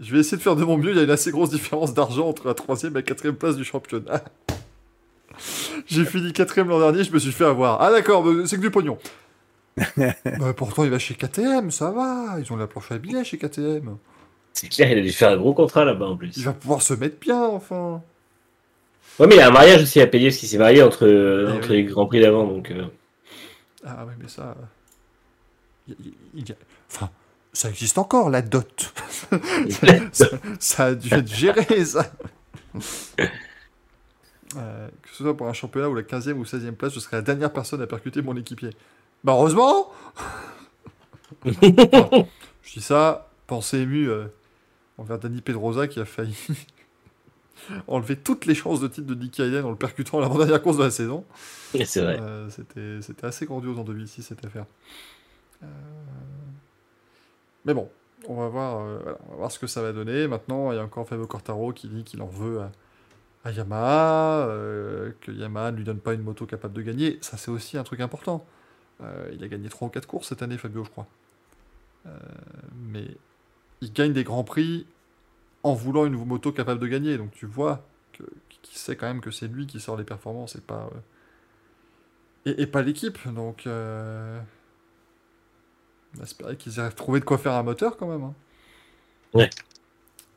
je 0.00 0.12
vais 0.12 0.20
essayer 0.20 0.36
de 0.36 0.42
faire 0.42 0.54
de 0.54 0.62
mon 0.62 0.76
mieux, 0.78 0.90
il 0.90 0.96
y 0.96 1.00
a 1.00 1.02
une 1.02 1.10
assez 1.10 1.32
grosse 1.32 1.50
différence 1.50 1.94
d'argent 1.94 2.28
entre 2.28 2.46
la 2.46 2.54
troisième 2.54 2.92
et 2.92 2.96
la 2.96 3.02
quatrième 3.02 3.34
place 3.34 3.56
du 3.56 3.64
championnat. 3.64 4.22
J'ai 5.88 6.04
fini 6.04 6.32
quatrième 6.32 6.68
l'an 6.68 6.78
dernier, 6.78 7.02
je 7.02 7.12
me 7.12 7.18
suis 7.18 7.32
fait 7.32 7.44
avoir. 7.44 7.82
Ah 7.82 7.90
d'accord, 7.90 8.24
c'est 8.46 8.54
que 8.56 8.60
du 8.62 8.70
pognon. 8.70 8.98
Bah, 9.96 10.52
pourtant, 10.56 10.84
il 10.84 10.90
va 10.90 10.98
chez 11.00 11.14
KTM, 11.14 11.70
ça 11.72 11.90
va. 11.90 12.36
Ils 12.38 12.50
ont 12.52 12.56
la 12.56 12.66
planche 12.68 12.92
à 12.92 12.98
billets 12.98 13.24
chez 13.24 13.36
KTM. 13.36 13.96
C'est 14.58 14.68
clair, 14.68 14.90
il 14.90 14.98
a 14.98 15.02
dû 15.02 15.12
faire 15.12 15.30
un 15.32 15.36
gros 15.36 15.52
contrat 15.52 15.84
là-bas 15.84 16.06
en 16.06 16.16
plus. 16.16 16.34
Il 16.36 16.44
va 16.44 16.54
pouvoir 16.54 16.80
se 16.80 16.94
mettre 16.94 17.18
bien, 17.20 17.42
enfin. 17.44 18.02
Ouais, 19.18 19.26
mais 19.26 19.34
il 19.34 19.38
y 19.38 19.42
a 19.42 19.48
un 19.48 19.50
mariage 19.50 19.82
aussi 19.82 20.00
à 20.00 20.06
payer 20.06 20.28
parce 20.28 20.38
qu'il 20.38 20.48
s'est 20.48 20.56
marié 20.56 20.82
entre, 20.82 21.06
Eh 21.06 21.52
entre 21.58 21.68
oui. 21.70 21.76
les 21.76 21.84
Grands 21.84 22.06
Prix 22.06 22.20
d'avant. 22.20 22.46
Donc, 22.46 22.70
euh, 22.70 22.86
Ah 23.84 24.06
ouais, 24.06 24.12
mais 24.18 24.28
ça... 24.28 24.56
euh, 24.58 24.64
il- 25.88 25.96
il- 26.06 26.14
il 26.34 26.48
y 26.48 26.52
a- 26.52 26.56
Enfin, 26.90 27.10
ça 27.52 27.68
existe 27.68 27.98
encore, 27.98 28.30
la 28.30 28.40
dot. 28.40 28.94
ça, 30.12 30.26
ça 30.58 30.84
a 30.86 30.94
dû 30.94 31.12
être 31.12 31.28
géré, 31.28 31.84
ça. 31.84 32.10
Euh, 34.56 34.88
que 35.02 35.08
ce 35.10 35.16
soit 35.24 35.36
pour 35.36 35.48
un 35.48 35.52
championnat 35.52 35.88
ou 35.88 35.94
la 35.94 36.02
15e 36.02 36.34
ou 36.38 36.44
16e 36.44 36.72
place, 36.72 36.94
je 36.94 37.00
serai 37.00 37.16
la 37.16 37.22
dernière 37.22 37.52
personne 37.52 37.82
à 37.82 37.86
percuter 37.86 38.22
mon 38.22 38.36
équipier. 38.36 38.70
Bah 39.24 39.32
heureusement 39.32 39.90
Enfin, 41.44 42.24
Je 42.62 42.72
dis 42.74 42.80
ça, 42.80 43.28
pensée 43.48 43.78
émue 43.80 44.08
euh, 44.08 44.26
envers 44.98 45.18
Danny 45.18 45.40
Pedrosa 45.40 45.88
qui 45.88 46.00
a 46.00 46.04
failli 46.04 46.36
enlever 47.86 48.16
toutes 48.16 48.46
les 48.46 48.54
chances 48.54 48.80
de 48.80 48.88
titre 48.88 49.06
de 49.06 49.14
Nicky 49.14 49.42
Hayden 49.42 49.64
en 49.64 49.70
le 49.70 49.76
percutant 49.76 50.18
à 50.18 50.20
l'avant-dernière 50.22 50.62
course 50.62 50.78
de 50.78 50.84
la 50.84 50.90
saison. 50.90 51.24
c'est 51.72 52.02
vrai. 52.02 52.18
Euh, 52.20 52.48
c'était, 52.50 53.00
c'était 53.02 53.26
assez 53.26 53.46
grandiose 53.46 53.78
en 53.78 53.84
2006 53.84 54.22
cette 54.22 54.44
affaire. 54.44 54.66
Euh, 55.62 55.66
Mais 57.64 57.74
bon, 57.74 57.88
on 58.28 58.34
va, 58.36 58.48
voir, 58.48 58.80
euh, 58.80 58.98
voilà, 59.02 59.18
on 59.26 59.30
va 59.32 59.36
voir 59.36 59.52
ce 59.52 59.58
que 59.58 59.66
ça 59.66 59.82
va 59.82 59.92
donner. 59.92 60.28
Maintenant, 60.28 60.72
il 60.72 60.76
y 60.76 60.78
a 60.78 60.84
encore 60.84 61.06
Fabio 61.08 61.26
Cortaro 61.26 61.72
qui 61.72 61.88
dit 61.88 62.04
qu'il 62.04 62.22
en 62.22 62.26
veut 62.26 62.60
à, 62.60 62.70
à 63.44 63.52
Yamaha, 63.52 64.48
que 65.20 65.30
Yamaha 65.30 65.72
ne 65.72 65.76
lui 65.76 65.84
donne 65.84 66.00
pas 66.00 66.14
une 66.14 66.22
moto 66.22 66.46
capable 66.46 66.74
de 66.74 66.82
gagner. 66.82 67.18
Ça, 67.20 67.36
c'est 67.36 67.50
aussi 67.50 67.78
un 67.78 67.84
truc 67.84 68.00
important. 68.00 68.44
Il 69.32 69.44
a 69.44 69.48
gagné 69.48 69.68
3 69.68 69.88
ou 69.88 69.90
4 69.90 70.06
courses 70.06 70.28
cette 70.28 70.42
année, 70.42 70.58
Fabio, 70.58 70.84
je 70.84 70.90
crois. 70.90 71.06
Mais 72.74 73.06
il 73.80 73.92
gagne 73.92 74.12
des 74.12 74.24
grands 74.24 74.44
prix 74.44 74.86
en 75.64 75.74
voulant 75.74 76.06
une 76.06 76.24
moto 76.24 76.52
capable 76.52 76.80
de 76.80 76.86
gagner. 76.88 77.18
Donc 77.18 77.32
tu 77.32 77.46
vois 77.46 77.86
qu'il 78.12 78.78
sait 78.78 78.96
quand 78.96 79.06
même 79.06 79.20
que 79.22 79.30
c'est 79.30 79.48
lui 79.48 79.66
qui 79.66 79.80
sort 79.80 79.96
les 79.96 80.04
performances 80.04 80.56
et 80.56 80.62
pas, 80.62 80.90
euh, 82.46 82.50
et, 82.50 82.62
et 82.62 82.66
pas 82.66 82.82
l'équipe. 82.82 83.18
Donc, 83.28 83.66
euh, 83.66 84.40
on 86.18 86.22
espérer 86.22 86.56
qu'ils 86.56 86.80
aient 86.80 86.90
trouvé 86.90 87.20
de 87.20 87.24
quoi 87.24 87.38
faire 87.38 87.52
un 87.52 87.62
moteur 87.62 87.96
quand 87.96 88.08
même. 88.08 88.24
hein. 88.24 88.34
Ouais. 89.34 89.50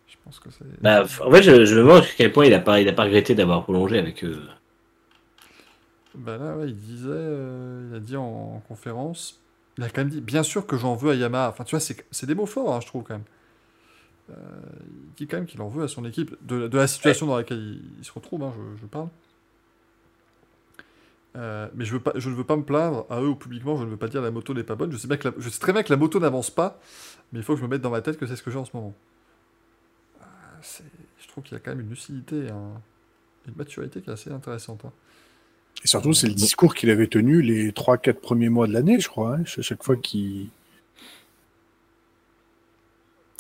Je 0.08 0.16
pense 0.24 0.40
que 0.40 0.50
c'est. 0.52 0.66
Bah, 0.82 1.04
en 1.04 1.32
fait, 1.32 1.44
je, 1.44 1.64
je 1.66 1.76
me 1.76 1.80
demande 1.82 2.04
à 2.04 2.08
quel 2.18 2.32
point 2.34 2.46
il 2.46 2.54
a 2.54 2.60
pas, 2.60 2.82
il 2.82 2.90
a 2.90 2.94
pas 2.94 3.04
regretté 3.04 3.34
d'avoir 3.36 3.64
prolongé 3.64 3.98
avec 3.98 4.24
eux. 4.26 4.44
Bah 6.16 6.38
là, 6.38 6.58
ouais, 6.58 6.70
il 6.70 6.76
disait, 6.76 7.08
euh, 7.12 7.88
il 7.90 7.96
a 7.96 8.00
dit 8.00 8.16
en, 8.18 8.24
en 8.56 8.60
conférence, 8.68 9.40
Il 9.80 9.86
a 9.86 9.90
quand 9.90 10.02
même 10.02 10.10
dit, 10.10 10.20
bien 10.20 10.44
sûr 10.44 10.68
que 10.68 10.76
j'en 10.76 10.94
veux 10.94 11.12
à 11.12 11.16
Yamaha. 11.16 11.48
Enfin, 11.48 11.64
tu 11.64 11.74
vois, 11.74 11.80
c'est 11.80 12.26
des 12.26 12.36
mots 12.36 12.46
forts, 12.46 12.76
hein, 12.76 12.82
je 12.82 12.88
trouve, 12.88 13.04
quand 13.04 13.14
même. 13.14 13.24
Euh, 14.30 14.34
il 14.92 15.14
dit 15.16 15.26
quand 15.26 15.38
même 15.38 15.46
qu'il 15.46 15.62
en 15.62 15.70
veut 15.70 15.86
à 15.86 15.88
son 15.88 16.04
équipe, 16.04 16.36
de, 16.46 16.68
la 16.68 16.86
situation 16.86 17.28
dans 17.28 17.38
laquelle 17.38 17.80
il, 17.98 18.04
se 18.04 18.12
retrouve, 18.12 18.44
hein, 18.44 18.54
je, 18.82 18.86
parle. 18.88 19.08
Euh, 21.38 21.70
mais 21.76 21.86
je, 21.86 21.94
veux 21.94 22.02
pas, 22.02 22.12
je 22.16 22.30
ne 22.30 22.36
veux 22.36 22.44
pas 22.44 22.58
me 22.58 22.64
plaindre 22.64 23.06
à 23.10 23.22
eux 23.22 23.30
ou 23.30 23.36
publiquement, 23.36 23.78
je 23.78 23.86
ne 23.86 23.90
veux 23.90 23.96
pas 23.96 24.10
dire 24.10 24.22
la 24.22 24.32
moto 24.32 24.54
n'est 24.54 24.64
pas 24.64 24.76
bonne. 24.76 24.92
Je 24.92 24.98
sais, 24.98 25.08
bien 25.08 25.16
que 25.16 25.30
je 25.38 25.50
sais 25.50 25.62
très 25.62 25.72
bien 25.72 25.82
que 25.82 25.94
la 25.94 25.98
moto 25.98 26.20
n'avance 26.20 26.50
pas, 26.50 26.78
mais 27.32 27.40
il 27.40 27.46
faut 27.46 27.54
que 27.54 27.60
je 27.60 27.64
me 27.64 27.70
mette 27.70 27.82
dans 27.82 27.90
ma 27.90 28.02
tête 28.02 28.18
que 28.18 28.26
c'est 28.26 28.36
ce 28.36 28.44
que 28.44 28.52
j'ai 28.52 28.60
en 28.60 28.66
ce 28.66 28.76
moment. 28.76 28.94
C'est- 30.62 30.84
je 31.20 31.28
trouve 31.30 31.46
qu'il 31.46 31.54
y 31.54 31.56
a 31.56 31.62
quand 31.62 31.72
même 31.72 31.80
une 31.80 31.90
lucidité 31.90 32.50
un- 32.50 32.82
une 33.48 33.56
maturité 33.56 34.02
qui 34.02 34.10
est 34.10 34.14
assez 34.14 34.30
intéressante. 34.30 34.84
hein. 34.84 34.92
Et 35.84 35.88
surtout, 35.88 36.14
c'est 36.14 36.28
le 36.28 36.34
discours 36.34 36.76
qu'il 36.76 36.90
avait 36.90 37.08
tenu 37.08 37.42
les 37.42 37.72
3-4 37.72 38.20
premiers 38.20 38.50
mois 38.50 38.68
de 38.68 38.74
l'année, 38.74 39.00
je 39.00 39.08
crois. 39.08 39.36
hein, 39.38 39.44
à 39.58 39.62
chaque 39.62 39.84
fois 39.84 39.96
qu'il. 39.96 40.48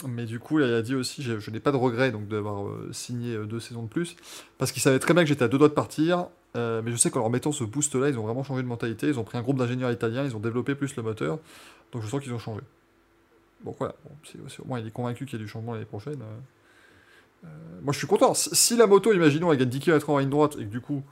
Mais 0.08 0.26
du 0.26 0.40
coup, 0.40 0.60
il 0.60 0.64
a 0.74 0.82
dit 0.82 0.96
aussi, 0.96 1.22
j'ai- 1.22 1.42
je 1.42 1.52
n'ai 1.52 1.60
pas 1.60 1.74
de 1.74 1.78
regret 1.78 2.12
donc 2.12 2.28
d'avoir 2.30 2.66
euh, 2.68 2.90
signé 2.94 3.36
euh, 3.36 3.46
deux 3.46 3.60
saisons 3.60 3.84
de 3.84 3.90
plus, 3.90 4.16
parce 4.58 4.72
qu'ils 4.72 4.82
savaient 4.82 5.00
très 5.00 5.14
bien 5.14 5.24
que 5.24 5.28
j'étais 5.30 5.44
à 5.44 5.50
deux 5.50 5.58
doigts 5.58 5.68
de 5.68 5.74
partir. 5.74 6.28
euh, 6.56 6.82
mais 6.84 6.90
je 6.92 6.96
sais 6.98 7.12
qu'en 7.12 7.20
leur 7.20 7.30
mettant 7.30 7.52
ce 7.52 7.64
boost-là, 7.64 8.10
ils 8.10 8.18
ont 8.18 8.24
vraiment 8.24 8.44
changé 8.44 8.64
de 8.64 8.68
mentalité. 8.68 9.08
Ils 9.08 9.20
ont 9.20 9.24
pris 9.24 9.38
un 9.38 9.42
groupe 9.44 9.58
d'ingénieurs 9.58 9.92
italiens, 9.92 10.24
ils 10.26 10.36
ont 10.36 10.40
développé 10.40 10.74
plus 10.74 10.96
le 10.96 11.04
moteur. 11.04 11.38
Donc 11.92 12.02
je 12.02 12.08
sens 12.08 12.22
qu'ils 12.24 12.34
ont 12.34 12.40
changé. 12.40 12.62
Donc 13.66 13.76
voilà, 13.78 13.94
bon, 14.06 14.12
au 14.64 14.68
moins 14.68 14.80
il 14.80 14.88
est 14.88 14.92
convaincu 14.92 15.26
qu'il 15.26 15.38
y 15.38 15.42
a 15.42 15.46
du 15.46 15.50
changement 15.52 15.74
l'année 15.74 15.86
prochaine. 15.86 16.18
moi 17.84 17.94
je 17.94 17.98
suis 17.98 18.08
content. 18.08 18.34
Si, 18.34 18.50
si 18.56 18.78
la 18.78 18.88
moto, 18.88 19.14
imaginons, 19.14 19.52
elle 19.52 19.60
gagne 19.60 19.70
10 19.70 19.80
km 19.80 20.10
en 20.10 20.18
ligne 20.20 20.30
droite 20.30 20.56
et 20.60 20.64
que 20.66 20.70
du 20.70 20.82
coup, 20.82 21.04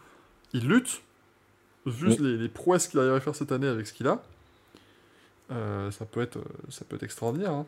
il 0.53 0.67
lutte, 0.67 1.01
vu 1.89 2.07
Oui. 2.09 2.17
les, 2.19 2.37
les 2.37 2.49
prouesses 2.49 2.87
qu'il 2.87 2.99
arrive 2.99 3.13
à 3.13 3.19
faire 3.19 3.35
cette 3.35 3.51
année 3.51 3.67
avec 3.67 3.87
ce 3.87 3.93
qu'il 3.93 4.07
a, 4.07 4.21
euh, 5.51 5.89
ça, 5.91 6.05
peut 6.05 6.21
être, 6.21 6.37
euh, 6.37 6.43
ça 6.69 6.85
peut 6.85 6.95
être 6.95 7.03
extraordinaire. 7.03 7.51
hein. 7.51 7.65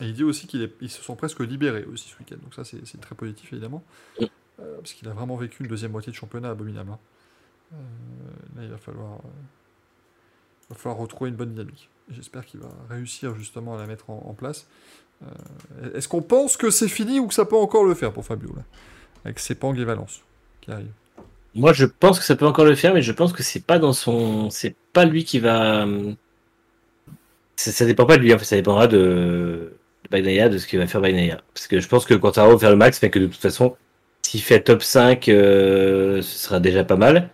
Et 0.00 0.06
il 0.06 0.14
dit 0.14 0.24
aussi 0.24 0.46
qu'ils 0.46 0.70
se 0.90 1.02
sont 1.02 1.14
presque 1.14 1.40
libérés 1.40 1.84
aussi 1.84 2.08
ce 2.08 2.18
week-end. 2.18 2.36
Donc 2.42 2.54
ça, 2.54 2.64
c'est 2.64 3.00
très 3.00 3.14
positif, 3.14 3.52
évidemment. 3.52 3.82
Oui. 4.20 4.30
Euh, 4.60 4.76
parce 4.78 4.92
qu'il 4.92 5.08
a 5.08 5.12
vraiment 5.12 5.36
vécu 5.36 5.62
une 5.62 5.68
deuxième 5.68 5.92
moitié 5.92 6.10
de 6.12 6.16
championnat 6.16 6.50
abominable. 6.50 6.90
hein. 6.92 6.98
Euh, 7.74 7.76
là, 8.56 8.62
il 8.64 8.70
va 8.70 8.78
falloir, 8.78 9.18
va 10.68 10.76
falloir 10.76 10.96
retrouver 10.98 11.30
une 11.30 11.36
bonne 11.36 11.50
dynamique. 11.50 11.88
J'espère 12.10 12.44
qu'il 12.44 12.60
va 12.60 12.68
réussir 12.90 13.34
justement 13.36 13.74
à 13.76 13.78
la 13.78 13.86
mettre 13.86 14.10
en, 14.10 14.24
en 14.28 14.34
place. 14.34 14.66
Est-ce 15.94 16.06
qu'on 16.08 16.22
pense 16.22 16.56
que 16.56 16.70
c'est 16.70 16.88
fini 16.88 17.18
ou 17.18 17.28
que 17.28 17.34
ça 17.34 17.44
peut 17.46 17.56
encore 17.56 17.84
le 17.84 17.94
faire 17.94 18.12
pour 18.12 18.24
Fabio 18.26 18.52
là? 18.54 18.62
Avec 19.24 19.38
Sepang 19.38 19.74
et 19.74 19.84
Valence 19.84 20.22
qui 20.60 20.70
arrivent. 20.70 20.92
Moi, 21.54 21.72
je 21.72 21.84
pense 21.84 22.18
que 22.18 22.24
ça 22.24 22.34
peut 22.36 22.46
encore 22.46 22.64
le 22.64 22.74
faire, 22.74 22.94
mais 22.94 23.02
je 23.02 23.12
pense 23.12 23.32
que 23.32 23.42
c'est 23.42 23.64
pas 23.64 23.78
dans 23.78 23.92
son, 23.92 24.50
c'est 24.50 24.74
pas 24.92 25.04
lui 25.04 25.24
qui 25.24 25.38
va. 25.38 25.86
Ça, 27.56 27.86
dépend 27.86 28.06
pas 28.06 28.16
de 28.16 28.22
lui. 28.22 28.34
En 28.34 28.38
fait, 28.38 28.44
ça 28.44 28.56
dépendra 28.56 28.88
de, 28.88 28.96
de 28.96 30.08
Bagnaia, 30.10 30.48
de 30.48 30.58
ce 30.58 30.66
qu'il 30.66 30.78
va 30.80 30.86
faire 30.86 31.00
Bagnaia. 31.00 31.40
Parce 31.54 31.68
que 31.68 31.80
je 31.80 31.88
pense 31.88 32.04
que 32.04 32.14
Quartaro 32.14 32.52
va 32.52 32.58
faire 32.58 32.70
le 32.70 32.76
max, 32.76 33.00
mais 33.02 33.10
que 33.10 33.20
de 33.20 33.26
toute 33.26 33.36
façon, 33.36 33.76
s'il 34.22 34.42
fait 34.42 34.60
top 34.60 34.82
5, 34.82 35.28
euh, 35.28 36.22
ce 36.22 36.38
sera 36.38 36.60
déjà 36.60 36.84
pas 36.84 36.96
mal. 36.96 37.30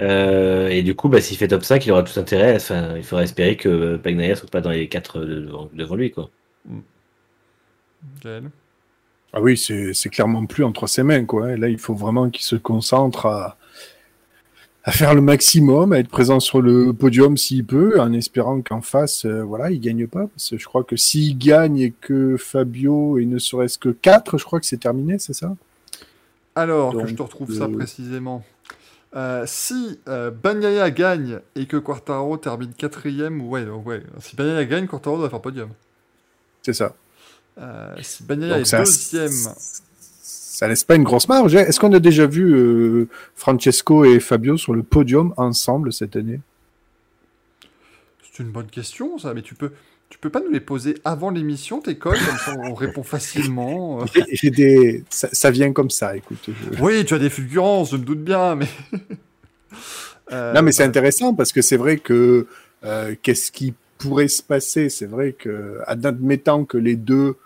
Euh, 0.00 0.68
et 0.68 0.82
du 0.82 0.96
coup, 0.96 1.08
bah, 1.08 1.20
s'il 1.20 1.36
fait 1.36 1.48
top 1.48 1.64
5, 1.64 1.86
il 1.86 1.92
aura 1.92 2.02
tout 2.02 2.18
intérêt. 2.18 2.56
Enfin, 2.56 2.96
il 2.96 3.04
faudra 3.04 3.22
espérer 3.24 3.56
que 3.56 3.96
Bagnaia 3.96 4.34
soit 4.36 4.50
pas 4.50 4.60
dans 4.60 4.70
les 4.70 4.88
4 4.88 5.20
devant, 5.20 5.70
devant 5.72 5.94
lui, 5.94 6.10
quoi. 6.10 6.30
Gaël 8.22 8.50
Ah 9.36 9.40
oui, 9.40 9.58
c'est 9.58 10.08
clairement 10.10 10.46
plus 10.46 10.62
entre 10.62 10.86
ses 10.86 11.02
mains, 11.02 11.24
quoi. 11.24 11.56
Là, 11.56 11.68
il 11.68 11.78
faut 11.78 11.94
vraiment 11.94 12.30
qu'il 12.30 12.44
se 12.44 12.54
concentre 12.54 13.26
à, 13.26 13.56
à 14.84 14.92
faire 14.92 15.12
le 15.12 15.20
maximum, 15.20 15.92
à 15.92 15.98
être 15.98 16.08
présent 16.08 16.38
sur 16.38 16.62
le 16.62 16.92
podium 16.92 17.36
s'il 17.36 17.64
peut, 17.64 18.00
en 18.00 18.12
espérant 18.12 18.62
qu'en 18.62 18.80
face, 18.80 19.24
euh, 19.24 19.42
voilà, 19.42 19.72
il 19.72 19.80
gagne 19.80 20.06
pas. 20.06 20.28
Parce 20.28 20.50
que 20.50 20.58
je 20.58 20.64
crois 20.66 20.84
que 20.84 20.94
s'il 20.94 21.36
gagne 21.36 21.78
et 21.78 21.90
que 21.90 22.36
Fabio 22.36 23.18
et 23.18 23.26
ne 23.26 23.38
serait-ce 23.38 23.76
que 23.76 23.88
4, 23.88 24.38
je 24.38 24.44
crois 24.44 24.60
que 24.60 24.66
c'est 24.66 24.80
terminé, 24.80 25.18
c'est 25.18 25.32
ça? 25.32 25.56
Alors, 26.54 26.96
que 26.96 27.06
je 27.06 27.14
te 27.14 27.22
retrouve 27.22 27.52
ça 27.52 27.64
euh, 27.64 27.76
précisément. 27.76 28.44
Euh, 29.16 29.44
si 29.46 29.98
euh, 30.06 30.30
Bagnaia 30.30 30.90
gagne 30.90 31.40
et 31.56 31.66
que 31.66 31.76
Quartaro 31.76 32.36
termine 32.36 32.72
quatrième, 32.72 33.40
ouais, 33.40 33.64
ouais. 33.64 34.02
Si 34.20 34.36
Bagnaia 34.36 34.64
gagne, 34.64 34.86
Quartaro 34.86 35.18
doit 35.18 35.30
faire 35.30 35.40
podium. 35.40 35.70
C'est 36.62 36.72
ça. 36.72 36.94
Euh, 37.58 37.94
si 38.02 38.22
Bagnaia 38.24 38.58
est 38.60 38.64
ça, 38.64 38.78
deuxième, 38.80 39.30
ça 40.22 40.66
laisse 40.68 40.84
pas 40.84 40.96
une 40.96 41.04
grosse 41.04 41.28
marge. 41.28 41.54
Est-ce 41.54 41.78
qu'on 41.78 41.92
a 41.92 42.00
déjà 42.00 42.26
vu 42.26 42.52
euh, 42.54 43.08
Francesco 43.36 44.04
et 44.04 44.18
Fabio 44.20 44.56
sur 44.56 44.74
le 44.74 44.82
podium 44.82 45.32
ensemble 45.36 45.92
cette 45.92 46.16
année? 46.16 46.40
C'est 48.32 48.42
une 48.42 48.50
bonne 48.50 48.66
question, 48.66 49.18
ça. 49.18 49.34
Mais 49.34 49.42
tu 49.42 49.54
peux, 49.54 49.70
tu 50.10 50.18
peux 50.18 50.30
pas 50.30 50.40
nous 50.40 50.50
les 50.50 50.60
poser 50.60 50.96
avant 51.04 51.30
l'émission, 51.30 51.80
tes 51.80 51.96
cols, 51.96 52.18
comme 52.18 52.36
ça 52.38 52.54
on 52.58 52.74
répond 52.74 53.02
facilement. 53.04 54.02
euh. 54.02 54.06
J'ai- 54.32 54.50
des... 54.50 55.04
ça, 55.10 55.28
ça 55.32 55.50
vient 55.52 55.72
comme 55.72 55.90
ça, 55.90 56.16
écoute. 56.16 56.38
je- 56.48 56.82
Oui, 56.82 57.04
tu 57.04 57.14
as 57.14 57.18
des 57.20 57.30
fulgurances, 57.30 57.92
je 57.92 57.96
me 57.96 58.04
doute 58.04 58.22
bien, 58.24 58.56
mais. 58.56 58.68
Euh, 60.32 60.54
Non, 60.54 60.62
mais 60.62 60.72
c'est 60.72 60.84
bah, 60.84 60.88
intéressant 60.88 61.34
parce 61.34 61.52
que 61.52 61.60
c'est 61.60 61.76
vrai 61.76 61.98
que 61.98 62.46
euh, 62.82 63.14
qu'est-ce 63.22 63.52
qui 63.52 63.74
pourrait 63.98 64.28
se 64.28 64.42
passer? 64.42 64.88
C'est 64.88 65.04
vrai 65.04 65.32
que, 65.32 65.80
admettant 65.86 66.64
que 66.64 66.78
les 66.78 66.96
deux 66.96 67.36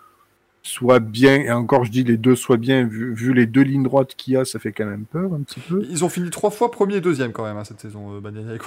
soient 0.61 0.99
bien, 0.99 1.35
et 1.37 1.51
encore 1.51 1.85
je 1.85 1.91
dis 1.91 2.03
les 2.03 2.17
deux 2.17 2.35
soient 2.35 2.57
bien, 2.57 2.85
vu, 2.85 3.13
vu 3.13 3.33
les 3.33 3.45
deux 3.45 3.61
lignes 3.61 3.83
droites 3.83 4.15
qu'il 4.15 4.33
y 4.33 4.37
a, 4.37 4.45
ça 4.45 4.59
fait 4.59 4.71
quand 4.73 4.85
même 4.85 5.05
peur 5.05 5.33
un 5.33 5.41
petit 5.41 5.59
peu. 5.61 5.85
Ils 5.89 6.03
ont 6.03 6.09
fini 6.09 6.29
trois 6.29 6.51
fois 6.51 6.69
premier 6.71 6.95
et 6.97 7.01
deuxième 7.01 7.31
quand 7.31 7.43
même 7.43 7.57
hein, 7.57 7.63
cette 7.63 7.79
saison, 7.79 8.15
euh, 8.15 8.19
Bagnaia 8.19 8.55
et. 8.55 8.59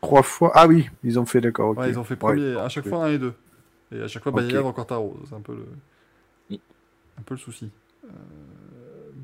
Trois 0.00 0.22
fois. 0.22 0.50
Ah 0.54 0.66
oui, 0.66 0.90
ils 1.04 1.18
ont 1.18 1.24
fait 1.26 1.40
d'accord. 1.40 1.76
Ouais, 1.76 1.88
ils 1.90 1.98
ont 1.98 2.04
fait 2.04 2.14
Ouais. 2.14 2.18
premier 2.18 2.56
à 2.58 2.68
chaque 2.68 2.88
fois 2.88 3.04
un 3.04 3.08
et 3.10 3.18
deux. 3.18 3.34
Et 3.94 4.00
à 4.00 4.08
chaque 4.08 4.22
fois. 4.22 4.32
Bagnaia 4.32 4.62
dans 4.62 4.72
Quartaro, 4.72 5.16
c'est 5.28 5.34
un 5.34 5.40
peu 5.40 5.54
le, 5.54 5.66
Oui. 6.50 6.60
un 7.18 7.22
peu 7.22 7.34
le 7.34 7.40
souci. 7.40 7.70
Euh, 8.04 8.08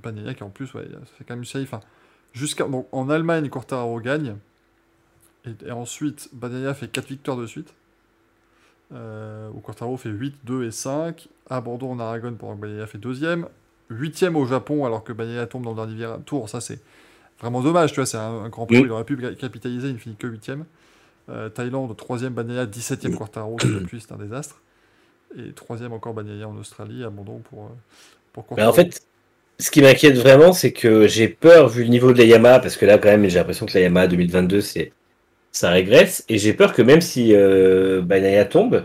Bagnaia 0.02 0.34
qui 0.34 0.44
en 0.44 0.50
plus, 0.50 0.72
ouais, 0.74 0.86
ça 0.90 1.12
fait 1.18 1.24
quand 1.24 1.34
même 1.34 1.44
safe. 1.44 1.62
Enfin, 1.64 1.80
jusqu'à 2.32 2.64
bon, 2.64 2.86
en 2.92 3.10
Allemagne, 3.10 3.48
Quartaro 3.48 4.00
gagne. 4.00 4.36
Et, 5.44 5.66
et 5.66 5.72
ensuite, 5.72 6.28
Bagnaia 6.32 6.74
fait 6.74 6.88
4 6.88 7.08
victoires 7.08 7.36
de 7.36 7.46
suite. 7.46 7.74
Euh, 8.94 9.50
où 9.52 9.60
Quartaro 9.60 9.96
fait 9.96 10.08
8, 10.08 10.36
2 10.44 10.64
et 10.64 10.70
5. 10.70 11.28
Abandon 11.50 11.92
en 11.92 11.98
Aragon 11.98 12.34
pendant 12.38 12.56
que 12.56 12.60
Bagnaia 12.60 12.86
fait 12.86 12.98
deuxième. 12.98 13.46
Huitième 13.90 14.36
au 14.36 14.46
Japon 14.46 14.84
alors 14.84 15.04
que 15.04 15.12
Bagnaia 15.12 15.46
tombe 15.46 15.64
dans 15.64 15.74
le 15.74 15.94
dernier 15.94 16.06
tour. 16.24 16.48
Ça, 16.48 16.60
c'est 16.60 16.80
vraiment 17.40 17.62
dommage. 17.62 17.90
Tu 17.90 17.96
vois, 17.96 18.06
c'est 18.06 18.16
un, 18.16 18.44
un 18.44 18.48
grand 18.48 18.66
prix. 18.66 18.78
Oui. 18.78 18.84
Il 18.84 18.90
aurait 18.90 19.04
pu 19.04 19.16
capitaliser. 19.36 19.88
Il 19.88 19.94
ne 19.94 19.98
finit 19.98 20.16
que 20.16 20.26
huitième. 20.26 20.64
Euh, 21.30 21.48
Thaïlande, 21.50 21.94
troisième 21.96 22.32
Bagnaia, 22.32 22.64
17e 22.64 23.14
Quartaro, 23.14 23.56
depuis 23.62 24.00
c'est 24.00 24.12
un 24.12 24.16
désastre. 24.16 24.62
Et 25.36 25.52
troisième 25.52 25.92
encore 25.92 26.14
Bagnaia 26.14 26.48
en 26.48 26.56
Australie, 26.56 27.04
abandon 27.04 27.40
pour, 27.40 27.64
euh, 27.64 27.68
pour 28.32 28.46
en 28.58 28.72
fait, 28.72 29.02
ce 29.58 29.70
qui 29.70 29.82
m'inquiète 29.82 30.16
vraiment, 30.16 30.54
c'est 30.54 30.72
que 30.72 31.06
j'ai 31.06 31.28
peur 31.28 31.68
vu 31.68 31.82
le 31.82 31.90
niveau 31.90 32.12
de 32.12 32.18
la 32.18 32.24
Yamaha, 32.24 32.60
parce 32.60 32.76
que 32.76 32.86
là, 32.86 32.96
quand 32.96 33.08
même, 33.08 33.28
j'ai 33.28 33.38
l'impression 33.38 33.66
que 33.66 33.74
la 33.74 33.80
Yamaha 33.80 34.06
2022, 34.06 34.62
c'est 34.62 34.92
ça 35.52 35.70
régresse, 35.70 36.24
et 36.28 36.38
j'ai 36.38 36.54
peur 36.54 36.72
que 36.74 36.82
même 36.82 37.00
si 37.00 37.34
euh, 37.34 38.02
Bagnaia 38.02 38.44
tombe, 38.44 38.84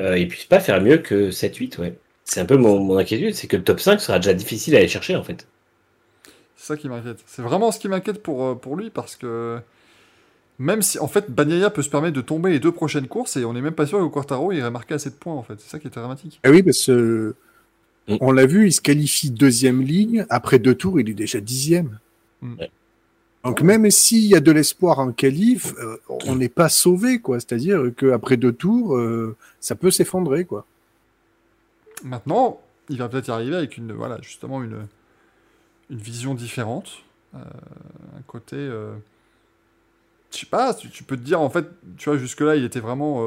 euh, 0.00 0.18
il 0.18 0.28
puisse 0.28 0.44
pas 0.46 0.60
faire 0.60 0.80
mieux 0.82 0.98
que 0.98 1.30
7-8, 1.30 1.78
ouais. 1.80 1.98
C'est 2.24 2.40
un 2.40 2.44
peu 2.46 2.56
mon, 2.56 2.80
mon 2.80 2.98
inquiétude, 2.98 3.34
c'est 3.34 3.46
que 3.46 3.56
le 3.56 3.64
top 3.64 3.80
5 3.80 4.00
sera 4.00 4.18
déjà 4.18 4.34
difficile 4.34 4.74
à 4.76 4.78
aller 4.78 4.88
chercher, 4.88 5.16
en 5.16 5.22
fait. 5.24 5.46
C'est 6.56 6.66
ça 6.66 6.76
qui 6.76 6.88
m'inquiète. 6.88 7.22
C'est 7.26 7.42
vraiment 7.42 7.70
ce 7.72 7.78
qui 7.78 7.88
m'inquiète 7.88 8.22
pour, 8.22 8.44
euh, 8.44 8.54
pour 8.54 8.76
lui 8.76 8.90
parce 8.90 9.16
que 9.16 9.60
même 10.58 10.82
si 10.82 10.98
en 10.98 11.08
fait 11.08 11.30
Bagnaia 11.30 11.70
peut 11.70 11.82
se 11.82 11.90
permettre 11.90 12.16
de 12.16 12.20
tomber 12.20 12.50
les 12.50 12.58
deux 12.60 12.72
prochaines 12.72 13.06
courses 13.06 13.36
et 13.36 13.44
on 13.44 13.52
n'est 13.52 13.60
même 13.60 13.74
pas 13.74 13.86
sûr 13.86 14.00
que 14.00 14.12
Quartaro 14.12 14.50
irait 14.52 14.70
marquer 14.70 14.94
assez 14.94 15.10
de 15.10 15.14
points 15.14 15.34
en 15.34 15.42
fait. 15.42 15.60
C'est 15.60 15.70
ça 15.70 15.78
qui 15.78 15.86
est 15.86 15.90
dramatique. 15.94 16.40
Ah 16.42 16.50
oui, 16.50 16.62
parce 16.62 16.84
que 16.86 17.34
Mm. 18.08 18.16
on 18.20 18.32
l'a 18.32 18.46
vu, 18.46 18.66
il 18.66 18.72
se 18.72 18.80
qualifie 18.80 19.30
deuxième 19.30 19.82
ligne. 19.82 20.26
Après 20.30 20.58
deux 20.58 20.74
tours, 20.74 21.00
il 21.00 21.08
est 21.10 21.14
déjà 21.14 21.40
dixième. 21.40 22.00
Mm. 22.42 22.54
Ouais. 22.58 22.70
Donc 23.44 23.62
même 23.62 23.90
s'il 23.90 24.24
y 24.26 24.34
a 24.34 24.40
de 24.40 24.50
l'espoir 24.50 24.98
en 24.98 25.12
qualif, 25.12 25.74
euh, 25.78 25.96
on 26.26 26.36
n'est 26.36 26.48
pas 26.48 26.68
sauvé, 26.68 27.20
quoi. 27.20 27.38
C'est-à-dire 27.40 27.82
qu'après 27.96 28.36
deux 28.36 28.52
tours, 28.52 28.96
euh, 28.96 29.36
ça 29.60 29.74
peut 29.74 29.90
s'effondrer, 29.90 30.44
quoi. 30.44 30.66
Maintenant, 32.02 32.60
il 32.88 32.98
va 32.98 33.08
peut-être 33.08 33.28
y 33.28 33.30
arriver 33.30 33.56
avec 33.56 33.76
une 33.76 33.92
voilà 33.92 34.18
justement 34.22 34.62
une, 34.62 34.86
une 35.90 35.98
vision 35.98 36.34
différente. 36.34 37.02
Euh, 37.34 37.38
un 38.18 38.22
côté. 38.26 38.56
je 38.56 40.38
sais 40.38 40.46
pas, 40.46 40.74
tu, 40.74 41.02
peux 41.04 41.16
te 41.16 41.22
dire 41.22 41.40
en 41.40 41.50
fait, 41.50 41.66
tu 41.96 42.08
vois, 42.08 42.18
jusque-là, 42.18 42.56
il 42.56 42.64
était 42.64 42.80
vraiment 42.80 43.24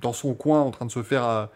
dans 0.00 0.12
son 0.12 0.34
coin 0.34 0.60
en 0.60 0.70
train 0.70 0.86
de 0.86 0.90
se 0.90 1.02
faire 1.02 1.48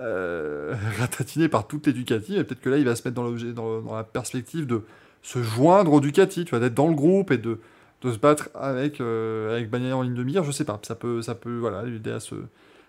euh, 0.00 0.74
ratatiner 0.98 1.48
par 1.48 1.66
toute 1.66 1.86
les 1.86 1.92
Ducati. 1.92 2.36
Et 2.36 2.44
peut-être 2.44 2.60
que 2.60 2.70
là, 2.70 2.78
il 2.78 2.84
va 2.84 2.96
se 2.96 3.06
mettre 3.06 3.16
dans, 3.16 3.30
dans, 3.30 3.82
dans 3.82 3.94
la 3.94 4.04
perspective 4.04 4.66
de 4.66 4.82
se 5.22 5.42
joindre 5.42 5.92
aux 5.92 6.00
Ducati, 6.00 6.44
tu 6.44 6.50
vois, 6.50 6.60
d'être 6.60 6.74
dans 6.74 6.88
le 6.88 6.94
groupe 6.94 7.30
et 7.30 7.38
de, 7.38 7.60
de 8.02 8.12
se 8.12 8.18
battre 8.18 8.50
avec, 8.54 9.00
euh, 9.00 9.54
avec 9.54 9.70
Bagnaia 9.70 9.96
en 9.96 10.02
ligne 10.02 10.14
de 10.14 10.24
mire. 10.24 10.44
Je 10.44 10.52
sais 10.52 10.64
pas, 10.64 10.78
ça 10.82 10.94
peut, 10.94 11.22
ça 11.22 11.34
peut 11.34 11.58
voilà, 11.58 11.82
l'aider 11.84 12.12
à 12.12 12.20
se, 12.20 12.34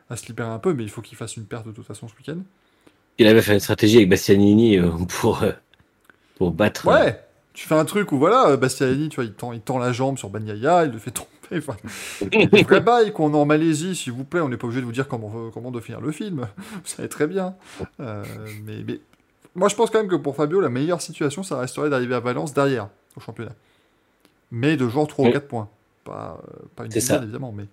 à 0.10 0.16
se 0.16 0.28
libérer 0.28 0.50
un 0.50 0.60
peu, 0.60 0.74
mais 0.74 0.84
il 0.84 0.90
faut 0.90 1.02
qu'il 1.02 1.18
fasse 1.18 1.38
une 1.38 1.46
perte 1.46 1.68
de 1.68 1.72
toute 1.72 1.86
façon 1.86 2.08
ce 2.08 2.16
week-end. 2.16 2.40
Il 3.18 3.28
avait 3.28 3.42
fait 3.42 3.54
une 3.54 3.60
stratégie 3.62 3.98
avec 3.98 4.10
Bastianini 4.10 4.78
euh, 4.78 4.90
pour, 5.08 5.44
euh, 5.44 5.52
pour 6.36 6.52
battre. 6.52 6.90
euh, 6.90 7.06
Ouais, 7.06 7.20
Tu 7.54 7.68
fais 7.68 7.76
un 7.76 7.86
truc 7.86 8.12
où 8.12 8.18
voilà, 8.18 8.56
Bastianini, 8.58 9.10
tu 9.10 9.16
vois, 9.16 9.26
il 9.26 9.34
tend, 9.34 9.54
il 9.54 9.62
tend 9.62 9.78
la 9.78 9.92
jambe 9.92 10.18
sur 10.18 10.30
Bagnaia, 10.30 10.86
il 10.86 10.92
le 10.92 11.00
fait 11.00 11.12
tomber. 11.12 11.28
Enfin, 11.54 11.76
des 12.54 12.64
vrais 12.64 12.80
bails 12.80 13.12
qu'on 13.12 13.34
est 13.34 13.38
en 13.38 13.46
Malaisie, 13.46 13.94
s'il 13.96 14.14
vous 14.14 14.24
plaît, 14.24 14.40
on 14.40 14.48
n'est 14.48 14.56
pas 14.58 14.68
obligé 14.68 14.80
de 14.82 14.86
vous 14.86 14.94
dire 14.94 15.10
comment, 15.10 15.50
comment 15.52 15.72
de 15.72 15.82
finir 15.82 16.00
le 16.00 16.12
film. 16.14 16.48
Vous 16.58 16.82
savez 16.86 17.10
très 17.10 17.28
bien. 17.28 17.56
Mais, 18.00 18.84
mais 18.88 19.02
moi, 19.56 19.68
je 19.68 19.76
pense 19.76 19.90
quand 19.90 20.00
même 20.00 20.08
que 20.08 20.16
pour 20.16 20.36
Fabio, 20.36 20.62
la 20.62 20.70
meilleure 20.70 21.02
situation, 21.02 21.44
ça 21.44 21.60
resterait 21.60 21.90
d'arriver 21.90 22.16
à 22.16 22.20
Valence 22.20 22.54
derrière 22.54 22.88
au 23.18 23.20
championnat. 23.20 23.54
Mais 24.52 24.78
de 24.78 24.88
genre 24.88 25.08
3 25.08 25.26
ou 25.26 25.28
Oui. 25.28 25.34
4 25.34 25.48
points. 25.48 25.70
Pas, 26.04 26.40
euh, 26.44 26.66
pas 26.76 26.86
une 26.86 26.92
ça. 26.92 27.22
évidemment, 27.22 27.54
mais. 27.56 27.64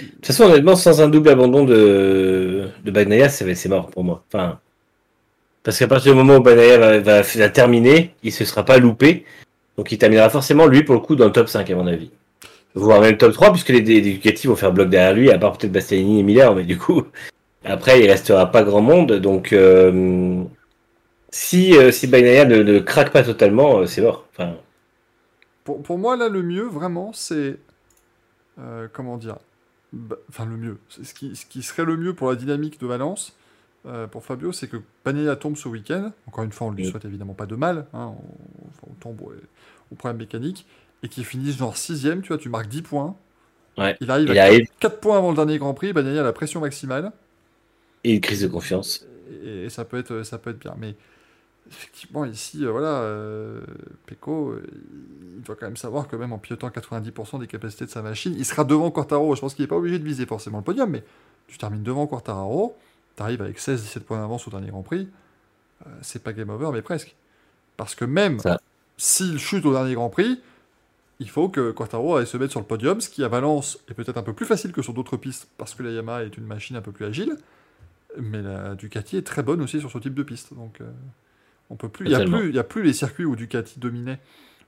De 0.00 0.06
toute 0.06 0.26
façon, 0.26 0.44
honnêtement, 0.44 0.76
sans 0.76 1.00
un 1.00 1.08
double 1.08 1.28
abandon 1.28 1.64
de, 1.64 2.68
de 2.84 2.90
Bagnaia, 2.90 3.28
c'est 3.28 3.68
mort 3.68 3.88
pour 3.88 4.04
moi. 4.04 4.22
Enfin, 4.28 4.60
parce 5.64 5.78
qu'à 5.78 5.88
partir 5.88 6.12
du 6.12 6.18
moment 6.18 6.36
où 6.36 6.42
Bagnaia 6.42 6.78
va, 6.78 6.98
va, 7.00 7.22
va 7.22 7.48
terminer, 7.48 8.14
il 8.22 8.32
se 8.32 8.44
sera 8.44 8.64
pas 8.64 8.78
loupé. 8.78 9.24
Donc 9.76 9.90
il 9.90 9.98
terminera 9.98 10.30
forcément, 10.30 10.66
lui, 10.66 10.82
pour 10.84 10.94
le 10.94 11.00
coup, 11.00 11.16
dans 11.16 11.26
le 11.26 11.32
top 11.32 11.48
5, 11.48 11.68
à 11.70 11.74
mon 11.74 11.86
avis. 11.86 12.10
Voire 12.74 13.00
même 13.00 13.12
le 13.12 13.18
top 13.18 13.32
3, 13.32 13.50
puisque 13.52 13.68
les, 13.70 13.80
les 13.80 14.00
Ducati 14.00 14.46
vont 14.46 14.56
faire 14.56 14.72
bloc 14.72 14.88
derrière 14.88 15.14
lui, 15.14 15.30
à 15.30 15.38
part 15.38 15.56
peut-être 15.56 15.72
Bastianini 15.72 16.20
et 16.20 16.22
Miller, 16.22 16.54
mais 16.54 16.64
du 16.64 16.78
coup, 16.78 17.02
après, 17.64 18.00
il 18.00 18.08
restera 18.08 18.50
pas 18.50 18.62
grand 18.62 18.82
monde. 18.82 19.12
Donc, 19.14 19.52
euh, 19.52 20.42
si, 21.32 21.76
euh, 21.76 21.90
si 21.90 22.06
ne, 22.08 22.62
ne 22.62 22.78
craque 22.78 23.12
pas 23.12 23.24
totalement, 23.24 23.78
euh, 23.80 23.86
c'est 23.86 24.02
mort. 24.02 24.28
Enfin, 24.32 24.56
Pour, 25.64 25.82
pour 25.82 25.98
moi, 25.98 26.16
là, 26.16 26.28
le 26.28 26.42
mieux, 26.42 26.64
vraiment, 26.64 27.12
c'est. 27.12 27.58
euh, 28.58 28.88
comment 28.92 29.18
dire 29.18 29.38
Bah, 29.92 30.16
Enfin, 30.28 30.46
le 30.46 30.56
mieux. 30.56 30.78
Ce 30.88 31.14
qui, 31.14 31.36
ce 31.36 31.46
qui 31.46 31.62
serait 31.62 31.84
le 31.84 31.96
mieux 31.96 32.14
pour 32.14 32.30
la 32.30 32.36
dynamique 32.36 32.80
de 32.80 32.86
Valence, 32.86 33.36
euh, 33.86 34.06
pour 34.06 34.24
Fabio, 34.24 34.52
c'est 34.52 34.68
que 34.68 34.78
Bagnaia 35.04 35.36
tombe 35.36 35.56
ce 35.56 35.68
week-end. 35.68 36.12
Encore 36.26 36.44
une 36.44 36.52
fois, 36.52 36.68
on 36.68 36.72
ne 36.72 36.76
lui 36.76 36.84
Oui. 36.84 36.86
souhaite 36.86 37.04
évidemment 37.04 37.34
pas 37.34 37.46
de 37.46 37.56
mal. 37.56 37.86
Hein, 37.94 38.14
on, 38.18 38.68
enfin, 38.68 38.88
on 38.90 38.94
tombe 38.94 39.22
au, 39.22 39.32
au 39.90 39.94
problème 39.96 40.18
mécanique. 40.18 40.66
Et 41.02 41.08
qu'il 41.08 41.24
finisse 41.24 41.58
genre 41.58 41.76
6ème, 41.76 42.22
tu 42.22 42.28
vois, 42.28 42.38
tu 42.38 42.48
marques 42.48 42.68
10 42.68 42.82
points. 42.82 43.16
Ouais. 43.78 43.98
Il 44.00 44.10
arrive 44.10 44.30
Il 44.30 44.38
à 44.38 44.38
arrive. 44.38 44.66
4 44.80 45.00
points 45.00 45.18
avant 45.18 45.30
le 45.30 45.36
dernier 45.36 45.58
Grand 45.58 45.74
Prix. 45.74 45.92
Bagnaia 45.94 46.20
a 46.22 46.24
la 46.24 46.32
pression 46.34 46.60
maximale. 46.60 47.12
et 48.04 48.12
une 48.14 48.20
crise 48.20 48.42
de 48.42 48.46
confiance. 48.48 49.08
et, 49.44 49.64
et 49.64 49.70
ça 49.70 49.84
peut 49.84 49.98
être 49.98 50.22
ça 50.22 50.38
peut 50.38 50.50
être 50.50 50.58
bien 50.58 50.74
mais 50.78 50.96
effectivement 51.68 52.24
ici 52.24 52.64
euh, 52.64 52.70
voilà 52.70 53.00
euh, 53.02 53.62
Pecco 54.06 54.50
euh, 54.50 54.62
il 55.36 55.42
doit 55.42 55.56
quand 55.56 55.66
même 55.66 55.76
savoir 55.76 56.08
que 56.08 56.16
même 56.16 56.32
en 56.32 56.38
pilotant 56.38 56.68
90% 56.68 57.40
des 57.40 57.46
capacités 57.46 57.86
de 57.86 57.90
sa 57.90 58.02
machine 58.02 58.34
il 58.36 58.44
sera 58.44 58.64
devant 58.64 58.90
Quartaro 58.90 59.34
je 59.34 59.40
pense 59.40 59.54
qu'il 59.54 59.62
n'est 59.62 59.68
pas 59.68 59.76
obligé 59.76 59.98
de 59.98 60.04
viser 60.04 60.26
forcément 60.26 60.58
le 60.58 60.64
podium 60.64 60.90
mais 60.90 61.04
tu 61.48 61.58
termines 61.58 61.82
devant 61.82 62.06
Quartaro 62.06 62.76
tu 63.16 63.22
arrives 63.22 63.42
avec 63.42 63.58
16-17 63.58 64.00
points 64.00 64.18
d'avance 64.18 64.46
au 64.46 64.50
dernier 64.50 64.68
Grand 64.68 64.82
Prix 64.82 65.08
c'est 66.00 66.22
pas 66.22 66.32
game 66.32 66.50
over 66.50 66.70
mais 66.72 66.82
presque 66.82 67.14
parce 67.76 67.94
que 67.94 68.04
même 68.04 68.38
s'il 68.96 69.38
chute 69.38 69.64
au 69.64 69.72
dernier 69.72 69.94
Grand 69.94 70.10
Prix 70.10 70.40
il 71.22 71.30
faut 71.30 71.48
que 71.48 71.70
Quartaro 71.70 72.16
aille 72.16 72.26
se 72.26 72.36
mettre 72.36 72.50
sur 72.50 72.58
le 72.58 72.66
podium, 72.66 73.00
ce 73.00 73.08
qui 73.08 73.22
à 73.22 73.28
Valence 73.28 73.78
est 73.88 73.94
peut-être 73.94 74.16
un 74.16 74.24
peu 74.24 74.32
plus 74.32 74.44
facile 74.44 74.72
que 74.72 74.82
sur 74.82 74.92
d'autres 74.92 75.16
pistes, 75.16 75.48
parce 75.56 75.72
que 75.72 75.84
la 75.84 75.92
Yamaha 75.92 76.24
est 76.24 76.36
une 76.36 76.44
machine 76.44 76.74
un 76.74 76.80
peu 76.80 76.90
plus 76.90 77.04
agile, 77.04 77.36
mais 78.18 78.42
la 78.42 78.74
Ducati 78.74 79.16
est 79.16 79.26
très 79.26 79.44
bonne 79.44 79.62
aussi 79.62 79.78
sur 79.78 79.90
ce 79.90 79.98
type 79.98 80.14
de 80.14 80.24
piste. 80.24 80.52
Donc, 80.52 80.80
euh, 80.80 80.90
on 81.72 81.76
peut 81.76 81.88
plus. 81.88 82.06
Il 82.06 82.10
n'y 82.10 82.14
a, 82.14 82.24
plus- 82.24 82.48
il 82.50 82.54
y 82.54 82.58
a 82.58 82.64
plus 82.64 82.82
les 82.82 82.92
circuits 82.92 83.24
où 83.24 83.34
Ducati 83.34 83.80
dominait 83.80 84.20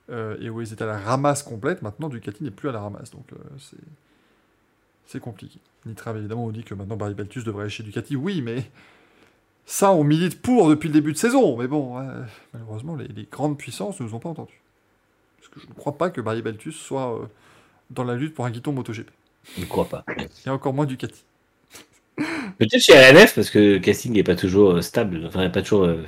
euh, 0.09 0.35
et 0.41 0.49
où 0.49 0.59
ils 0.61 0.73
étaient 0.73 0.83
à 0.83 0.87
la 0.87 0.97
ramasse 0.99 1.43
complète. 1.43 1.81
Maintenant, 1.81 2.09
Ducati 2.09 2.43
n'est 2.43 2.51
plus 2.51 2.67
à 2.69 2.71
la 2.71 2.81
ramasse. 2.81 3.11
Donc, 3.11 3.25
euh, 3.33 3.37
c'est. 3.59 3.77
C'est 5.07 5.19
compliqué. 5.19 5.59
Nitra, 5.85 6.15
évidemment, 6.17 6.45
on 6.45 6.49
dit 6.51 6.63
que 6.63 6.73
maintenant 6.73 6.97
Barry 6.97 7.13
Baltus 7.13 7.43
devrait 7.43 7.61
aller 7.65 7.69
chez 7.69 7.83
Ducati. 7.83 8.15
Oui, 8.15 8.41
mais 8.41 8.63
ça, 9.67 9.91
on 9.91 10.03
milite 10.03 10.41
pour 10.41 10.67
depuis 10.67 10.87
le 10.89 10.93
début 10.93 11.13
de 11.13 11.17
saison. 11.17 11.55
Mais 11.57 11.67
bon, 11.67 12.01
malheureusement, 12.53 12.95
les, 12.95 13.07
les 13.09 13.27
grandes 13.31 13.55
puissances 13.57 13.99
ne 13.99 14.05
nous 14.07 14.15
ont 14.15 14.19
pas 14.19 14.29
entendus. 14.29 14.59
Parce 15.37 15.49
que 15.49 15.59
je 15.59 15.67
ne 15.67 15.73
crois 15.73 15.95
pas 15.97 16.09
que 16.09 16.21
Barry 16.21 16.41
Baltus 16.41 16.75
soit 16.75 17.21
euh, 17.21 17.25
dans 17.91 18.03
la 18.03 18.15
lutte 18.15 18.33
pour 18.33 18.45
un 18.47 18.49
guiton 18.49 18.71
MotoGP. 18.71 19.07
Je 19.55 19.61
ne 19.61 19.65
crois 19.67 19.85
pas. 19.87 20.03
Et 20.45 20.49
encore 20.49 20.73
moins 20.73 20.87
Ducati. 20.87 21.23
Peut-être 22.17 22.81
chez 22.81 22.93
RNF, 22.93 23.35
parce 23.35 23.51
que 23.51 23.59
le 23.59 23.79
casting 23.79 24.13
n'est 24.13 24.23
pas 24.23 24.35
toujours 24.35 24.81
stable, 24.81 25.21
enfin, 25.27 25.47
pas 25.51 25.61
toujours 25.61 25.83
euh, 25.83 26.01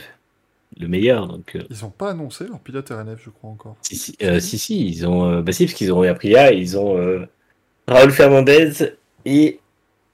le 0.80 0.88
meilleur. 0.88 1.28
Donc, 1.28 1.56
euh, 1.56 1.64
Ils 1.70 1.82
n'ont 1.84 1.90
pas 1.90 2.12
annoncé 2.12 2.48
leur 2.48 2.60
pilote 2.60 2.90
RNF, 2.90 3.22
je 3.24 3.30
crois 3.30 3.50
encore. 3.50 3.76
si, 3.82 3.96
si, 3.96 4.18
euh, 4.24 4.40
si, 4.40 4.58
si, 4.60 4.88
ils 4.88 5.08
ont. 5.08 5.26
euh, 5.32 5.42
bah, 5.42 5.52
si, 5.52 5.66
parce 5.66 5.74
qu'ils 5.76 5.92
ont 5.94 6.04
eu 6.04 6.08
Aprilia, 6.08 6.52
ils 6.52 6.78
ont 6.78 7.26
Raoul 7.88 8.12
Fernandez 8.12 8.72
et. 9.26 9.60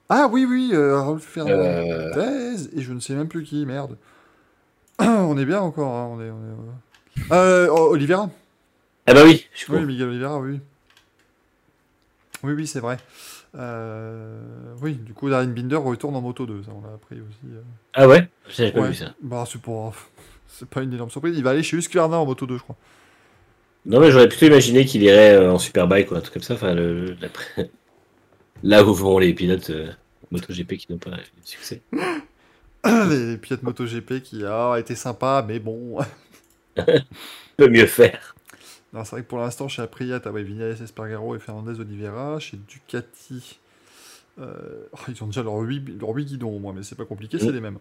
Ah 0.08 0.28
oui, 0.30 0.44
oui, 0.48 0.70
Raoul 0.74 1.20
Fernandez. 1.20 2.68
Et 2.76 2.82
je 2.82 2.92
ne 2.92 3.00
sais 3.00 3.14
même 3.14 3.28
plus 3.28 3.42
qui, 3.44 3.64
merde. 3.66 3.96
on 5.00 5.36
est 5.38 5.44
bien 5.44 5.60
encore, 5.60 5.92
hein, 5.94 6.08
on 6.12 6.20
est... 6.20 6.30
On 6.30 7.34
est 7.34 7.68
Oliveira 7.68 8.30
Ah 9.06 9.14
bah 9.14 9.22
oui, 9.24 9.46
je 9.54 9.58
suis 9.60 9.72
Oui. 9.72 9.84
Miguel 9.84 10.08
Oliveira, 10.08 10.38
oui. 10.38 10.60
Oui, 12.42 12.52
oui, 12.52 12.66
c'est 12.66 12.80
vrai. 12.80 12.98
Euh, 13.56 14.38
Oui, 14.82 14.94
du 14.94 15.14
coup, 15.14 15.30
Darren 15.30 15.46
Binder 15.52 15.76
retourne 15.76 16.14
en 16.16 16.20
Moto 16.20 16.44
2, 16.46 16.62
ça 16.64 16.70
on 16.76 16.82
l'a 16.86 16.94
appris 16.94 17.16
aussi. 17.16 17.54
Ah 17.94 18.06
ouais? 18.06 18.28
J'avais 18.48 18.72
pas 18.72 18.80
Ouais. 18.82 18.88
vu 18.88 18.94
ça. 18.94 19.14
Bah, 19.22 19.44
c'est 19.50 19.60
pas... 19.62 19.92
c'est 20.58 20.68
pas 20.68 20.82
une 20.82 20.92
énorme 20.92 21.10
surprise. 21.10 21.36
Il 21.36 21.42
va 21.44 21.50
aller 21.50 21.62
chez 21.62 21.76
Husqvarna 21.76 22.16
en 22.18 22.26
Moto 22.26 22.46
2, 22.46 22.56
je 22.56 22.62
crois. 22.62 22.76
Non, 23.86 24.00
mais 24.00 24.10
j'aurais 24.10 24.28
plutôt 24.28 24.46
imaginé 24.46 24.84
qu'il 24.86 25.02
irait 25.02 25.34
euh, 25.34 25.52
en 25.52 25.58
Superbike 25.58 26.10
ou 26.10 26.14
un 26.14 26.20
truc 26.20 26.34
comme 26.34 26.42
ça. 26.42 26.54
Enfin, 26.54 26.74
le, 26.74 27.04
le- 27.06 27.16
la- 27.20 27.64
là 28.62 28.84
où 28.84 28.94
vont 28.94 29.18
les 29.18 29.34
pilotes 29.34 29.70
euh, 29.70 29.92
MotoGP 30.30 30.76
qui 30.76 30.86
n'ont 30.90 30.98
pas 30.98 31.10
eu 31.10 31.12
de 31.14 31.46
succès. 31.46 31.82
les, 32.84 33.36
pilotes 33.38 33.62
MotoGP 33.62 34.20
qui 34.22 34.44
a 34.44 34.76
été 34.78 34.94
sympa, 34.94 35.44
mais 35.46 35.58
bon... 35.58 35.98
peut 37.56 37.68
mieux 37.68 37.86
faire. 37.86 38.34
Non, 38.92 39.04
c'est 39.04 39.12
vrai 39.12 39.22
que 39.22 39.28
pour 39.28 39.38
l'instant, 39.38 39.68
chez 39.68 39.82
Aprilia, 39.82 40.20
t'as 40.20 40.30
ouais, 40.30 40.42
Vignales, 40.42 40.76
Espargaro 40.82 41.34
et 41.36 41.38
Fernandez 41.38 41.78
Oliveira. 41.80 42.38
Chez 42.40 42.56
Ducati, 42.56 43.58
euh, 44.40 44.86
oh, 44.92 44.98
ils 45.08 45.22
ont 45.22 45.26
déjà 45.26 45.42
leurs 45.42 45.58
8, 45.58 46.00
leurs 46.00 46.10
huit 46.14 46.24
guidons 46.26 46.54
au 46.56 46.58
moins, 46.58 46.72
mais 46.72 46.82
c'est 46.82 46.94
pas 46.96 47.04
compliqué, 47.04 47.38
c'est 47.38 47.46
Mm. 47.50 47.52
les 47.52 47.60
mêmes. 47.60 47.78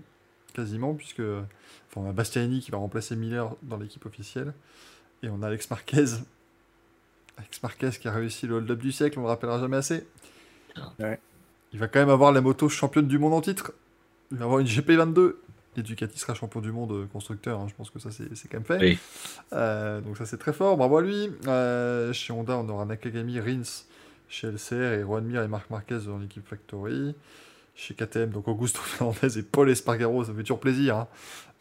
Quasiment, 0.54 0.94
puisque 0.94 1.20
enfin, 1.22 2.02
on 2.02 2.10
a 2.10 2.14
Bastianini 2.14 2.60
qui 2.62 2.72
va 2.72 2.78
remplacer 2.78 3.16
Miller 3.16 3.56
dans 3.64 3.78
l'équipe 3.78 4.06
officielle. 4.06 4.54
Et 5.24 5.30
on 5.30 5.42
a 5.42 5.48
Alex 5.48 5.70
Marquez. 5.70 6.06
Alex 7.38 7.64
Marquez 7.64 7.90
qui 8.00 8.08
a 8.08 8.12
réussi 8.12 8.46
le 8.48 8.56
hold-up 8.56 8.80
du 8.80 8.92
siècle, 8.92 9.18
on 9.20 9.24
le 9.24 9.28
rappellera 9.30 9.60
jamais 9.60 9.78
assez. 9.78 10.06
Ouais. 11.00 11.20
Il 11.72 11.80
va 11.80 11.88
quand 11.88 12.00
même 12.00 12.10
avoir 12.10 12.32
la 12.32 12.42
moto 12.42 12.70
championne 12.70 13.08
du 13.08 13.18
monde 13.18 13.34
en 13.34 13.42
titre. 13.42 13.74
Il 14.32 14.38
va 14.38 14.46
avoir 14.46 14.60
une 14.60 14.68
GP22. 14.68 15.36
Et 15.76 15.82
Ducati 15.82 16.20
sera 16.20 16.36
champion 16.36 16.62
du 16.62 16.72
monde 16.72 17.08
constructeur. 17.12 17.60
hein, 17.60 17.66
Je 17.68 17.74
pense 17.74 17.90
que 17.90 17.98
ça, 17.98 18.12
c'est 18.12 18.36
c'est 18.36 18.48
quand 18.48 18.58
même 18.58 18.66
fait. 18.66 18.78
Oui. 18.80 19.00
Euh, 19.54 20.02
donc 20.02 20.18
ça 20.18 20.28
c'est 20.28 20.38
très 20.38 20.54
fort, 20.54 20.78
bravo 20.78 20.98
à 20.98 21.02
lui. 21.02 21.32
Euh, 21.48 22.14
chez 22.14 22.32
Honda, 22.32 22.58
on 22.60 22.70
aura 22.70 22.86
Nakagami, 22.86 23.40
Rins 23.40 23.86
chez 24.30 24.48
LCR 24.52 24.94
et 24.94 25.02
Juan 25.02 25.24
Mir 25.26 25.42
et 25.42 25.48
Marc 25.48 25.72
Marquez 25.72 25.98
dans 26.06 26.20
l'équipe 26.20 26.48
Factory. 26.48 27.16
Chez 27.76 27.94
KTM, 27.94 28.30
donc 28.30 28.48
Augusto 28.48 28.80
Fernandez 28.84 29.38
et 29.40 29.44
Paul 29.44 29.70
Espargaro, 29.70 30.24
ça 30.24 30.32
fait 30.34 30.42
toujours 30.42 30.60
plaisir 30.60 30.96
hein, 30.96 31.08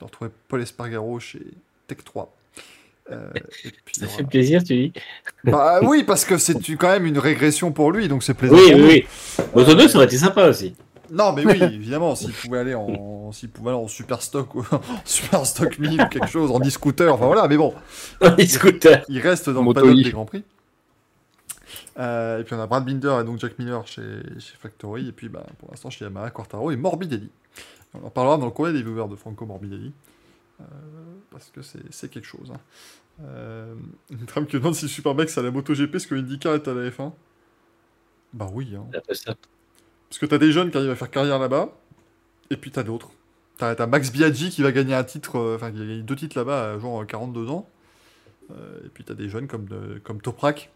de 0.01 0.05
retrouver 0.05 0.31
Paul 0.49 0.61
Espargaro 0.63 1.19
chez 1.21 1.41
Tech 1.87 1.99
3. 2.05 2.33
Euh, 3.11 3.31
et 3.35 3.71
puis, 3.85 3.95
Ça 3.97 4.07
fait 4.07 4.25
plaisir, 4.25 4.63
tu 4.63 4.75
dis 4.75 4.93
Bah 5.45 5.81
oui, 5.83 6.05
parce 6.05 6.25
que 6.25 6.39
c'est 6.39 6.55
quand 6.77 6.91
même 6.91 7.07
une 7.07 7.19
régression 7.19 7.73
pour 7.73 7.91
lui, 7.93 8.09
donc 8.09 8.23
c'est 8.23 8.35
plaisant. 8.35 8.57
Oui, 8.57 8.73
oui, 8.75 8.83
oui. 9.39 9.45
Moto 9.55 9.75
2, 9.75 9.89
ça 9.89 9.97
aurait 9.97 10.07
été 10.07 10.19
sympa 10.19 10.49
aussi. 10.49 10.75
Non, 11.11 11.33
mais 11.33 11.45
oui, 11.45 11.63
évidemment, 11.63 12.15
s'il 12.15 12.33
pouvait 12.33 12.59
aller 12.59 12.75
en, 12.75 13.33
s'il 13.33 13.51
pouvait 13.51 13.71
aller 13.71 13.79
en 13.79 13.87
super 13.89 14.23
stock, 14.23 14.55
ou 14.55 14.61
en 14.73 14.81
super 15.05 15.45
stock 15.45 15.79
1000 15.79 16.01
ou 16.01 16.07
quelque 16.09 16.29
chose, 16.29 16.51
en 16.51 16.59
e-scooter, 16.61 17.13
enfin 17.13 17.27
voilà, 17.27 17.49
mais 17.49 17.59
bon, 17.59 17.75
Les 18.39 18.47
scooters. 18.47 19.05
il 19.11 19.19
reste 19.21 19.51
dans 19.51 19.63
le 19.63 19.75
paddock 19.75 19.95
des 19.95 20.11
Grands 20.11 20.25
Prix. 20.25 20.43
Euh, 21.99 22.41
et 22.41 22.45
puis 22.45 22.55
on 22.55 22.61
a 22.61 22.67
Brad 22.67 22.85
Binder 22.85 23.19
et 23.21 23.25
donc 23.25 23.39
Jack 23.39 23.59
Miller 23.59 23.87
chez, 23.87 24.23
chez 24.39 24.57
Factory, 24.57 25.09
et 25.09 25.13
puis 25.13 25.29
bah, 25.29 25.45
pour 25.59 25.71
l'instant 25.71 25.91
chez 25.91 26.05
Yamaha, 26.05 26.31
Quartaro 26.31 26.71
et 26.71 26.77
Morbidelli. 26.77 27.31
On 27.95 28.07
en 28.07 28.11
parlera 28.11 28.39
dans 28.39 28.47
le 28.47 28.51
courrier 28.51 28.73
des 28.73 28.83
viewers 28.83 29.09
de 29.09 29.17
Franco 29.17 29.45
Morbidelli, 29.45 29.93
euh, 30.61 30.65
parce 31.31 31.51
que 31.51 31.61
c'est 31.63 32.09
quelque 32.09 32.25
chose. 32.27 32.51
Hein. 32.55 32.61
Euh, 33.25 33.75
une 34.11 34.25
trame 34.25 34.47
qui 34.47 34.57
demande 34.57 34.75
si 34.75 34.89
Superbike 34.89 35.29
c'est 35.29 35.41
à 35.41 35.43
la 35.43 35.51
MotoGP, 35.51 35.99
ce 35.99 36.07
que 36.07 36.15
IndyCar 36.15 36.55
est 36.55 36.67
à 36.67 36.73
la 36.75 36.89
F1. 36.89 37.13
Bah 38.33 38.49
oui, 38.53 38.75
hein. 38.75 38.87
Parce 40.09 40.19
que 40.19 40.27
t'as 40.27 40.39
des 40.39 40.53
jeunes 40.53 40.71
qui 40.71 40.79
arrivent 40.79 40.91
à 40.91 40.97
faire 40.97 41.11
carrière 41.11 41.39
là-bas, 41.39 41.69
et 42.51 42.57
puis 42.57 42.71
t'as 42.71 42.83
d'autres. 42.83 43.11
T'as 43.59 43.87
Max 43.87 44.11
Biaggi 44.11 44.49
qui 44.51 44.63
va 44.63 44.73
gagner 44.73 44.95
un 44.95 45.05
titre, 45.05 45.37
euh, 45.39 45.57
enfin 45.57 45.71
qui 45.71 45.77
a 45.77 45.81
gagné 45.85 46.03
deux 46.03 46.17
titres 46.17 46.37
là-bas 46.39 46.73
à 46.73 46.79
genre 46.79 47.07
42 47.07 47.51
ans. 47.51 47.69
Euh, 48.51 48.81
et 48.85 48.89
puis 48.89 49.05
t'as 49.05 49.15
des 49.15 49.29
jeunes 49.29 49.47
comme, 49.47 49.67
de- 49.67 50.01
comme 50.03 50.21
Toprak. 50.21 50.71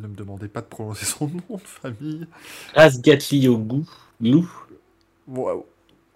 Ne 0.00 0.08
me 0.08 0.14
demandez 0.16 0.48
pas 0.48 0.62
de 0.62 0.66
prononcer 0.66 1.04
son 1.04 1.28
nom 1.28 1.56
de 1.56 1.60
famille. 1.64 2.26
Asgatli 2.74 3.48
au 3.48 3.58
goût. 3.58 3.88
Lou. 4.20 4.50
Waouh. 5.28 5.64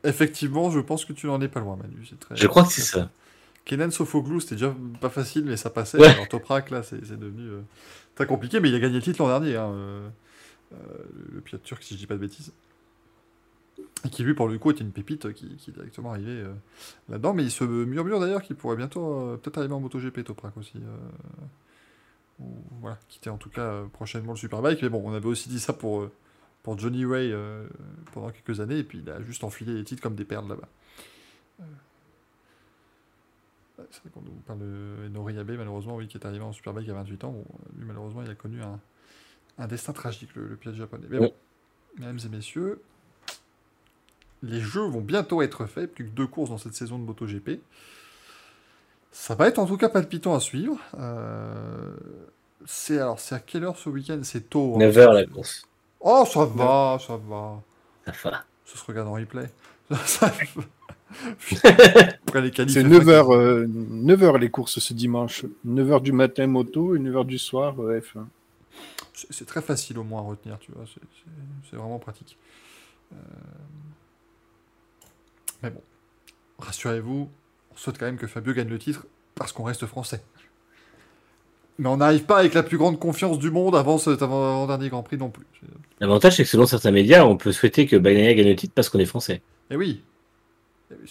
Effectivement, 0.04 0.70
je 0.70 0.80
pense 0.80 1.04
que 1.04 1.12
tu 1.12 1.26
n'en 1.26 1.40
es 1.40 1.48
pas 1.48 1.60
loin, 1.60 1.76
Manu. 1.76 2.04
c'est 2.08 2.18
Très... 2.18 2.36
Je 2.36 2.46
crois 2.46 2.64
que 2.64 2.72
c'est 2.72 2.80
ça. 2.82 3.10
Kenan 3.64 3.90
Sofoglou, 3.90 4.40
c'était 4.40 4.56
déjà 4.56 4.74
pas 5.00 5.08
facile, 5.08 5.44
mais 5.44 5.56
ça 5.56 5.70
passait. 5.70 5.98
Ouais. 5.98 6.08
Alors 6.08 6.28
Toprak, 6.28 6.70
là, 6.70 6.82
c'est 6.82 7.00
devenu 7.00 7.48
euh, 7.48 7.60
très 8.14 8.26
compliqué, 8.26 8.60
mais 8.60 8.68
il 8.68 8.74
a 8.74 8.78
gagné 8.78 8.96
le 8.96 9.02
titre 9.02 9.20
l'an 9.22 9.28
dernier. 9.28 9.56
hein, 9.56 9.70
euh, 9.72 10.08
euh, 10.74 10.76
le 11.32 11.40
pilote 11.40 11.62
turc, 11.62 11.82
si 11.82 11.94
je 11.94 11.98
dis 12.00 12.06
pas 12.06 12.14
de 12.14 12.20
bêtises. 12.20 12.52
Et 14.04 14.10
qui, 14.10 14.22
lui, 14.22 14.34
pour 14.34 14.48
le 14.48 14.58
coup, 14.58 14.70
était 14.70 14.82
une 14.82 14.92
pépite 14.92 15.32
qui, 15.32 15.48
qui 15.56 15.70
est 15.70 15.72
directement 15.72 16.10
arrivé 16.10 16.44
là-dedans. 17.08 17.32
Mais 17.32 17.42
il 17.44 17.50
se 17.50 17.64
murmure 17.64 18.20
d'ailleurs 18.20 18.42
qu'il 18.42 18.56
pourrait 18.56 18.76
bientôt 18.76 19.38
peut-être 19.42 19.56
arriver 19.56 19.72
en 19.72 19.80
MotoGP 19.80 20.24
Toprak 20.24 20.54
aussi. 20.58 20.74
Ou, 22.40 22.46
voilà, 22.80 22.98
quitter 23.08 23.30
en 23.30 23.38
tout 23.38 23.50
cas 23.50 23.62
euh, 23.62 23.86
prochainement 23.86 24.32
le 24.32 24.38
Superbike. 24.38 24.82
Mais 24.82 24.88
bon, 24.88 25.02
on 25.04 25.12
avait 25.14 25.26
aussi 25.26 25.48
dit 25.48 25.60
ça 25.60 25.72
pour, 25.72 26.02
euh, 26.02 26.12
pour 26.62 26.78
Johnny 26.78 27.04
Ray 27.04 27.32
euh, 27.32 27.66
pendant 28.12 28.30
quelques 28.30 28.60
années. 28.60 28.78
Et 28.78 28.84
puis 28.84 28.98
il 28.98 29.10
a 29.10 29.22
juste 29.22 29.44
enfilé 29.44 29.74
les 29.74 29.84
titres 29.84 30.02
comme 30.02 30.14
des 30.14 30.24
perles 30.24 30.48
là-bas. 30.48 30.68
C'est 33.90 34.02
vrai 34.02 34.10
qu'on 34.14 34.20
nous 34.20 34.30
parle 34.46 34.60
de 34.60 35.08
Nori 35.08 35.36
Abe, 35.36 35.50
malheureusement, 35.50 35.96
oui, 35.96 36.06
qui 36.06 36.16
est 36.16 36.24
arrivé 36.24 36.44
en 36.44 36.52
Superbike 36.52 36.88
à 36.88 36.94
28 36.94 37.24
ans. 37.24 37.32
Bon, 37.32 37.44
lui, 37.76 37.84
malheureusement, 37.84 38.22
il 38.22 38.30
a 38.30 38.34
connu 38.34 38.62
un, 38.62 38.78
un 39.58 39.66
destin 39.66 39.92
tragique, 39.92 40.34
le, 40.36 40.46
le 40.46 40.56
pilote 40.56 40.76
japonais. 40.76 41.06
Mais 41.10 41.18
bon, 41.18 41.32
mesdames 41.98 42.18
et 42.24 42.28
messieurs, 42.28 42.80
les 44.44 44.60
jeux 44.60 44.86
vont 44.86 45.00
bientôt 45.00 45.42
être 45.42 45.66
faits, 45.66 45.92
plus 45.92 46.04
que 46.04 46.10
deux 46.10 46.26
courses 46.26 46.50
dans 46.50 46.58
cette 46.58 46.74
saison 46.74 46.98
de 46.98 47.04
MotoGP. 47.04 47.60
Ça 49.10 49.34
va 49.34 49.46
être 49.48 49.58
en 49.58 49.66
tout 49.66 49.76
cas 49.76 49.88
palpitant 49.88 50.34
à 50.34 50.40
suivre. 50.40 50.76
Euh, 50.98 51.73
C'est 52.66 52.98
alors 52.98 53.20
c'est 53.20 53.34
à 53.34 53.40
quelle 53.40 53.64
heure 53.64 53.76
ce 53.78 53.88
week-end? 53.90 54.20
C'est 54.22 54.48
tôt. 54.48 54.74
hein. 54.76 54.78
9h 54.86 55.12
la 55.12 55.26
course. 55.26 55.66
Oh 56.00 56.24
ça 56.30 56.44
va, 56.44 56.98
ça 57.04 57.16
va. 57.16 57.62
Ça 58.06 58.12
va. 58.30 58.44
Ça 58.64 58.78
se 58.78 58.84
regarde 58.84 59.08
en 59.08 59.12
replay. 59.14 59.50
Ça- 60.06 60.32
Après 62.26 62.40
les 62.42 62.50
qualifs. 62.50 62.72
C'est 62.74 62.82
c'est 62.82 62.88
9h, 62.88 63.66
9h 63.66 64.38
les 64.38 64.50
courses 64.50 64.78
ce 64.80 64.94
dimanche. 64.94 65.44
9h 65.66 66.00
du 66.02 66.12
matin 66.12 66.46
moto 66.46 66.96
et 66.96 66.98
9h 66.98 67.24
du 67.26 67.38
soir 67.38 67.80
euh, 67.80 68.00
F1. 68.00 68.24
C'est 69.30 69.46
très 69.46 69.62
facile 69.62 69.98
au 69.98 70.02
moins 70.04 70.20
à 70.22 70.24
retenir, 70.24 70.58
tu 70.58 70.72
vois. 70.72 70.84
c'est- 70.86 71.00
C'est 71.14 71.70
c'est 71.70 71.76
vraiment 71.76 71.98
pratique. 71.98 72.36
Euh, 73.12 73.16
Mais 75.62 75.70
bon, 75.70 75.80
rassurez-vous, 76.58 77.30
on 77.72 77.76
souhaite 77.76 77.98
quand 77.98 78.06
même 78.06 78.18
que 78.18 78.26
Fabio 78.26 78.52
gagne 78.52 78.68
le 78.68 78.78
titre 78.78 79.06
parce 79.34 79.52
qu'on 79.52 79.62
reste 79.64 79.86
français. 79.86 80.22
Mais 81.78 81.88
on 81.88 81.96
n'arrive 81.96 82.24
pas 82.24 82.38
avec 82.38 82.54
la 82.54 82.62
plus 82.62 82.78
grande 82.78 83.00
confiance 83.00 83.38
du 83.38 83.50
monde 83.50 83.74
avant 83.74 83.98
cet 83.98 84.22
avant- 84.22 84.44
avant-dernier 84.62 84.90
Grand 84.90 85.02
Prix 85.02 85.16
non 85.18 85.30
plus. 85.30 85.44
L'avantage, 86.00 86.36
c'est 86.36 86.44
que 86.44 86.48
selon 86.48 86.66
certains 86.66 86.92
médias, 86.92 87.24
on 87.24 87.36
peut 87.36 87.50
souhaiter 87.52 87.86
que 87.86 87.96
Bagnaia 87.96 88.34
gagne 88.34 88.48
le 88.48 88.56
titre 88.56 88.74
parce 88.74 88.88
qu'on 88.88 88.98
est 89.00 89.06
français. 89.06 89.42
Eh 89.70 89.76
oui. 89.76 90.00
Eh 90.92 90.94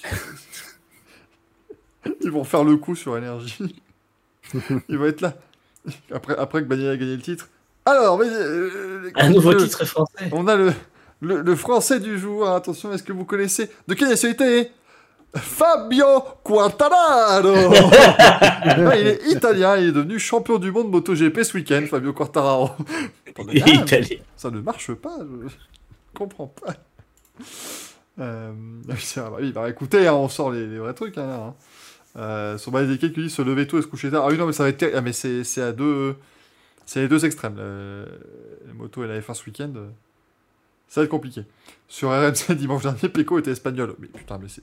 oui. 2.05 2.11
Ils 2.21 2.31
vont 2.31 2.43
faire 2.43 2.63
le 2.63 2.77
coup 2.77 2.95
sur 2.95 3.17
énergie. 3.17 3.81
Ils 4.89 4.97
vont 4.97 5.05
être 5.05 5.21
là. 5.21 5.35
Après, 6.11 6.35
après 6.37 6.61
que 6.61 6.67
Bagnaia 6.67 6.91
a 6.91 6.97
gagné 6.97 7.15
le 7.15 7.21
titre. 7.21 7.49
Alors, 7.85 8.17
mais, 8.17 8.27
euh, 8.29 9.11
Un 9.15 9.29
nouveau 9.29 9.51
le- 9.51 9.57
titre 9.63 9.83
français. 9.85 10.29
On 10.31 10.47
a 10.47 10.55
le, 10.55 10.71
le, 11.21 11.41
le 11.41 11.55
français 11.55 11.99
du 11.99 12.17
jour. 12.17 12.47
Attention, 12.47 12.93
est-ce 12.93 13.03
que 13.03 13.11
vous 13.13 13.25
connaissez? 13.25 13.69
De 13.87 13.93
quelle 13.93 14.09
nationalité 14.09 14.71
Fabio 15.35 16.21
Quartararo 16.43 17.73
Ah, 17.73 18.95
Il 18.97 19.07
est 19.07 19.25
italien, 19.31 19.77
il 19.77 19.89
est 19.89 19.91
devenu 19.91 20.19
champion 20.19 20.59
du 20.59 20.71
monde 20.71 20.91
MotoGP 20.91 21.43
ce 21.43 21.57
week-end, 21.57 21.83
Fabio 21.89 22.13
Quartararo. 22.13 22.71
Ah, 23.37 23.41
Italien. 23.51 24.17
ça 24.35 24.51
ne 24.51 24.61
marche 24.61 24.93
pas, 24.93 25.17
je 25.19 26.17
comprends 26.17 26.47
pas. 26.47 26.73
Euh, 28.19 28.51
oui, 28.87 28.95
c'est 28.99 29.21
vrai, 29.21 29.29
bah 29.31 29.37
oui, 29.41 29.51
bah 29.51 29.69
écoutez, 29.69 30.07
hein, 30.07 30.13
on 30.13 30.29
sort 30.29 30.51
les, 30.51 30.67
les 30.67 30.77
vrais 30.77 30.93
trucs. 30.93 31.17
Hein, 31.17 31.25
là, 31.25 31.35
hein. 31.35 31.55
Euh, 32.15 32.57
sur 32.59 32.71
base 32.71 32.87
des 32.87 32.99
qui 32.99 33.09
dit 33.09 33.29
se 33.29 33.41
lever 33.41 33.65
tôt 33.65 33.79
et 33.79 33.81
se 33.81 33.87
coucher 33.87 34.11
tard. 34.11 34.25
Ah 34.25 34.29
oui, 34.29 34.37
non, 34.37 34.45
mais 34.45 34.53
ça 34.53 34.63
va 34.63 34.69
être. 34.69 34.85
Ah, 34.93 35.01
mais 35.01 35.13
c'est 35.13 35.43
c'est 35.43 35.63
à 35.63 35.71
deux. 35.71 36.15
C'est 36.85 37.01
les 37.01 37.07
deux 37.07 37.25
extrêmes. 37.25 37.55
Le... 37.57 38.05
La 38.67 38.73
moto 38.73 39.03
et 39.03 39.07
la 39.07 39.19
F1 39.19 39.33
ce 39.33 39.45
week-end. 39.45 39.73
Ça 40.87 41.01
va 41.01 41.05
être 41.05 41.09
compliqué. 41.09 41.41
Sur 41.87 42.09
RMC 42.09 42.51
dimanche 42.55 42.83
dernier, 42.83 43.09
Pecco 43.09 43.39
était 43.39 43.51
espagnol. 43.51 43.95
Mais 43.97 44.07
putain, 44.07 44.37
mais 44.37 44.47
c'est. 44.47 44.61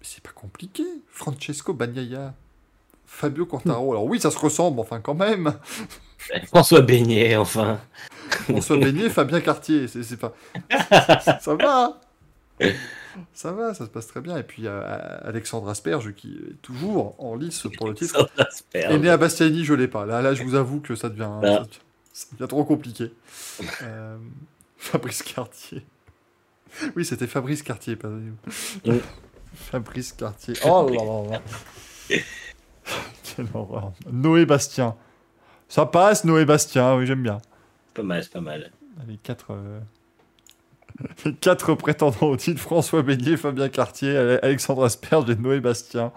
Mais 0.00 0.06
c'est 0.06 0.22
pas 0.22 0.30
compliqué. 0.32 0.84
Francesco 1.08 1.72
Bagnaia. 1.74 2.34
Fabio 3.06 3.46
Quartaro. 3.46 3.92
Alors 3.92 4.04
oui, 4.04 4.20
ça 4.20 4.30
se 4.30 4.38
ressemble, 4.38 4.80
enfin 4.80 5.00
quand 5.00 5.14
même. 5.14 5.54
François 6.48 6.82
Beignet, 6.82 7.36
enfin. 7.36 7.80
François 8.30 8.76
Beignet, 8.76 9.08
Fabien 9.08 9.40
Cartier, 9.40 9.88
c'est 9.88 10.16
pas. 10.18 10.34
ça 11.40 11.54
va 11.54 12.00
Ça 13.32 13.52
va, 13.52 13.72
ça 13.72 13.86
se 13.86 13.90
passe 13.90 14.06
très 14.08 14.20
bien. 14.20 14.36
Et 14.36 14.42
puis 14.42 14.66
euh, 14.66 14.82
Alexandre 15.22 15.68
Asperge, 15.70 16.12
qui 16.14 16.32
est 16.34 16.60
toujours 16.60 17.14
en 17.18 17.34
lice 17.34 17.66
pour 17.78 17.88
le 17.88 17.94
titre. 17.94 18.28
Et 18.74 18.98
né 18.98 19.08
à 19.08 19.16
Bastiani, 19.16 19.64
je 19.64 19.72
l'ai 19.74 19.88
pas. 19.88 20.04
Là, 20.04 20.20
là, 20.20 20.34
je 20.34 20.42
vous 20.42 20.54
avoue 20.54 20.80
que 20.80 20.94
ça 20.94 21.08
devient, 21.08 21.28
Ah. 21.30 21.40
ça, 21.42 21.58
devient- 21.60 21.68
ça 22.12 22.26
devient 22.32 22.48
trop 22.48 22.64
compliqué. 22.64 23.12
Euh, 23.82 24.18
Fabrice 24.76 25.22
Cartier. 25.22 25.84
Oui, 26.94 27.04
c'était 27.06 27.26
Fabrice 27.26 27.62
Cartier, 27.62 27.96
pas 27.96 28.08
Mm. 28.08 28.98
Fabrice 29.54 30.12
Cartier. 30.12 30.54
Oh 30.64 30.88
là 30.88 31.04
là 31.04 31.30
là. 32.10 32.16
Quelle 33.36 33.46
horreur. 33.54 33.92
Noé 34.10 34.46
Bastien. 34.46 34.94
Ça 35.68 35.84
passe, 35.86 36.24
Noé 36.24 36.44
Bastien, 36.44 36.96
oui, 36.96 37.06
j'aime 37.06 37.22
bien. 37.22 37.38
Pas 37.94 38.02
mal, 38.02 38.22
c'est 38.22 38.32
pas 38.32 38.40
mal. 38.40 38.70
Les 39.06 39.16
quatre, 39.18 39.48
euh, 39.50 39.80
les 41.24 41.34
quatre 41.40 41.74
prétendants 41.74 42.26
au 42.28 42.36
titre 42.36 42.60
François 42.60 43.02
Beignet, 43.02 43.36
Fabien 43.36 43.68
Cartier, 43.68 44.16
Ale- 44.16 44.40
Alexandre 44.42 44.84
Asperge 44.84 45.28
et 45.30 45.36
Noé 45.36 45.60
Bastien. 45.60 46.12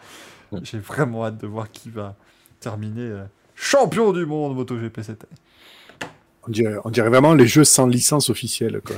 J'ai 0.64 0.80
vraiment 0.80 1.26
hâte 1.26 1.38
de 1.38 1.48
voir 1.48 1.70
qui 1.72 1.90
va 1.90 2.16
terminer 2.60 3.02
euh, 3.02 3.24
champion 3.56 4.12
du 4.14 4.26
monde 4.26 4.56
MotoGP 4.56 5.02
cette 5.02 5.24
année. 5.26 6.12
On 6.48 6.52
dirait, 6.52 6.76
on 6.86 6.90
dirait 6.90 7.10
vraiment 7.10 7.34
les 7.34 7.48
jeux 7.48 7.64
sans 7.64 7.86
licence 7.88 8.30
officielle. 8.30 8.82
Quoi. 8.86 8.96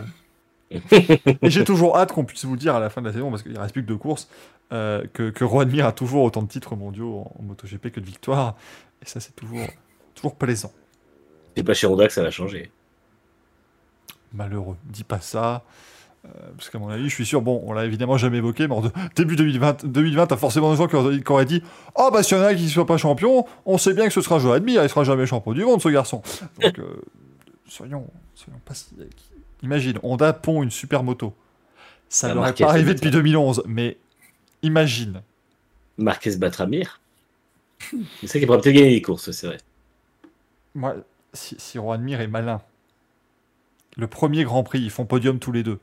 Et 0.71 1.49
j'ai 1.49 1.63
toujours 1.65 1.97
hâte 1.97 2.11
qu'on 2.13 2.25
puisse 2.25 2.45
vous 2.45 2.57
dire 2.57 2.75
à 2.75 2.79
la 2.79 2.89
fin 2.89 3.01
de 3.01 3.07
la 3.07 3.13
saison, 3.13 3.29
parce 3.29 3.43
qu'il 3.43 3.53
ne 3.53 3.59
reste 3.59 3.73
plus 3.73 3.83
que 3.83 3.87
deux 3.87 3.97
courses, 3.97 4.27
euh, 4.71 5.03
que, 5.13 5.29
que 5.29 5.43
Rohan 5.43 5.65
Mir 5.67 5.85
a 5.85 5.91
toujours 5.91 6.23
autant 6.23 6.41
de 6.41 6.47
titres 6.47 6.75
mondiaux 6.75 7.19
en, 7.19 7.35
en 7.39 7.43
MotoGP 7.43 7.89
que 7.91 7.99
de 7.99 8.05
victoires. 8.05 8.55
Et 9.01 9.05
ça, 9.05 9.19
c'est 9.19 9.35
toujours, 9.35 9.67
toujours 10.15 10.35
plaisant. 10.35 10.71
C'est 11.55 11.63
pas 11.63 11.73
chez 11.73 11.85
Honda 11.87 12.07
que 12.07 12.13
ça 12.13 12.23
va 12.23 12.31
changer. 12.31 12.71
malheureux. 14.33 14.77
Dis 14.85 15.03
pas 15.03 15.19
ça. 15.19 15.63
Euh, 16.25 16.29
parce 16.57 16.69
qu'à 16.69 16.79
mon 16.79 16.87
avis, 16.87 17.09
je 17.09 17.13
suis 17.13 17.25
sûr, 17.25 17.41
bon, 17.41 17.61
on 17.65 17.73
l'a 17.73 17.83
évidemment 17.85 18.15
jamais 18.17 18.37
évoqué, 18.37 18.67
mais 18.67 18.73
en 18.73 18.79
de- 18.81 18.91
début 19.15 19.35
2020, 19.35 19.85
2020 19.85 20.27
t'as 20.27 20.37
forcément 20.37 20.71
des 20.71 20.77
gens 20.77 20.87
qui 20.87 20.95
auraient, 20.95 21.19
qui 21.21 21.31
auraient 21.31 21.43
dit 21.45 21.61
Oh, 21.95 22.09
bah, 22.13 22.23
s'il 22.23 22.37
y 22.37 22.39
en 22.39 22.43
a 22.45 22.55
qui 22.55 22.63
ne 22.63 22.69
soient 22.69 22.85
pas 22.85 22.95
champions, 22.97 23.45
on 23.65 23.77
sait 23.77 23.93
bien 23.93 24.05
que 24.07 24.13
ce 24.13 24.21
sera 24.21 24.39
Joe 24.39 24.59
Mir, 24.61 24.81
il 24.81 24.89
sera 24.89 25.03
jamais 25.03 25.25
champion 25.25 25.51
du 25.51 25.65
monde, 25.65 25.81
ce 25.81 25.89
garçon. 25.89 26.21
Donc, 26.61 26.79
euh, 26.79 27.01
soyons, 27.67 28.07
soyons 28.35 28.59
pas 28.63 28.73
si. 28.73 28.85
Imagine, 29.63 29.97
Honda 30.03 30.33
pond 30.33 30.61
une 30.61 30.69
super 30.71 31.03
moto. 31.03 31.33
Ça 32.09 32.27
Ah, 32.29 32.33
n'aurait 32.35 32.49
Marquez, 32.49 32.63
pas 32.65 32.69
arrivé 32.71 32.93
depuis 32.93 33.05
ça. 33.09 33.11
2011, 33.11 33.63
mais 33.65 33.97
imagine. 34.61 35.21
Marquez 35.97 36.35
battra 36.37 36.67
Mir. 36.67 36.99
C'est 38.21 38.27
ça 38.27 38.39
qui 38.39 38.45
pourrait 38.45 38.59
peut-être 38.61 38.75
gagner 38.75 38.91
les 38.91 39.01
courses, 39.01 39.31
c'est 39.31 39.47
vrai. 39.47 39.57
Moi, 40.75 40.95
si, 41.33 41.55
si 41.57 41.77
Rohan 41.79 41.97
Mir 41.97 42.21
est 42.21 42.27
malin, 42.27 42.61
le 43.97 44.07
premier 44.07 44.43
Grand 44.43 44.63
Prix, 44.63 44.79
ils 44.79 44.89
font 44.89 45.05
podium 45.05 45.39
tous 45.39 45.51
les 45.51 45.63
deux. 45.63 45.79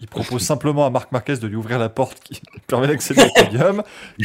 Il 0.00 0.08
propose 0.08 0.42
simplement 0.46 0.84
à 0.86 0.90
Marc 0.90 1.12
Marquez 1.12 1.36
de 1.36 1.46
lui 1.46 1.56
ouvrir 1.56 1.78
la 1.78 1.88
porte 1.88 2.20
qui 2.20 2.40
permet 2.66 2.86
d'accéder 2.86 3.22
au 3.24 3.42
podium. 3.44 3.82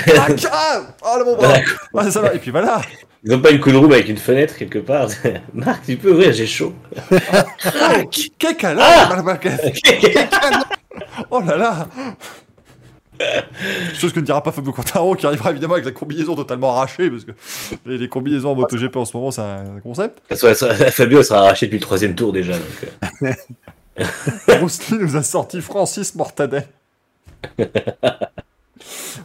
Ah 0.51 0.81
Oh 1.03 1.15
le 1.19 1.25
bon 1.25 1.35
bras 1.35 1.57
Ouais, 1.93 2.11
ça 2.11 2.21
va. 2.21 2.33
Et 2.33 2.39
puis 2.39 2.51
voilà 2.51 2.81
Ils 3.23 3.33
ont 3.35 3.39
pas 3.39 3.51
une 3.51 3.59
cool 3.59 3.75
room 3.75 3.91
avec 3.91 4.09
une 4.09 4.17
fenêtre 4.17 4.55
quelque 4.57 4.79
part. 4.79 5.07
Marc, 5.53 5.85
tu 5.85 5.95
peux 5.97 6.11
ouvrir, 6.11 6.33
j'ai 6.33 6.47
chaud. 6.47 6.73
Câlin, 8.57 9.07
Marc 9.09 9.23
Marquez 9.23 9.49
Oh 11.29 11.39
là 11.41 11.57
là 11.57 11.87
Chose 13.93 14.11
que 14.13 14.19
ne 14.19 14.25
dira 14.25 14.41
pas 14.41 14.51
Fabio 14.51 14.71
Quartaro 14.71 15.15
qui 15.15 15.27
arrivera 15.27 15.51
évidemment 15.51 15.73
avec 15.75 15.85
la 15.85 15.91
combinaison 15.91 16.35
totalement 16.35 16.75
arrachée 16.75 17.09
parce 17.11 17.23
que 17.23 17.31
les, 17.85 17.99
les 17.99 18.09
combinaisons 18.09 18.51
en 18.51 18.55
MotoGP 18.55 18.95
en 18.97 19.05
ce 19.05 19.15
moment 19.15 19.29
c'est 19.29 19.41
un 19.41 19.79
concept. 19.83 20.21
Ça, 20.35 20.55
ça- 20.55 20.73
Fabio 20.73 21.21
sera 21.21 21.41
arraché 21.41 21.67
depuis 21.67 21.77
le 21.77 21.83
troisième 21.83 22.15
tour 22.15 22.33
déjà. 22.33 22.53
Donc, 22.53 23.31
euh, 23.99 24.65
nous 24.99 25.15
a 25.15 25.21
sorti 25.21 25.61
Francis 25.61 26.15
Mortadet. 26.15 26.65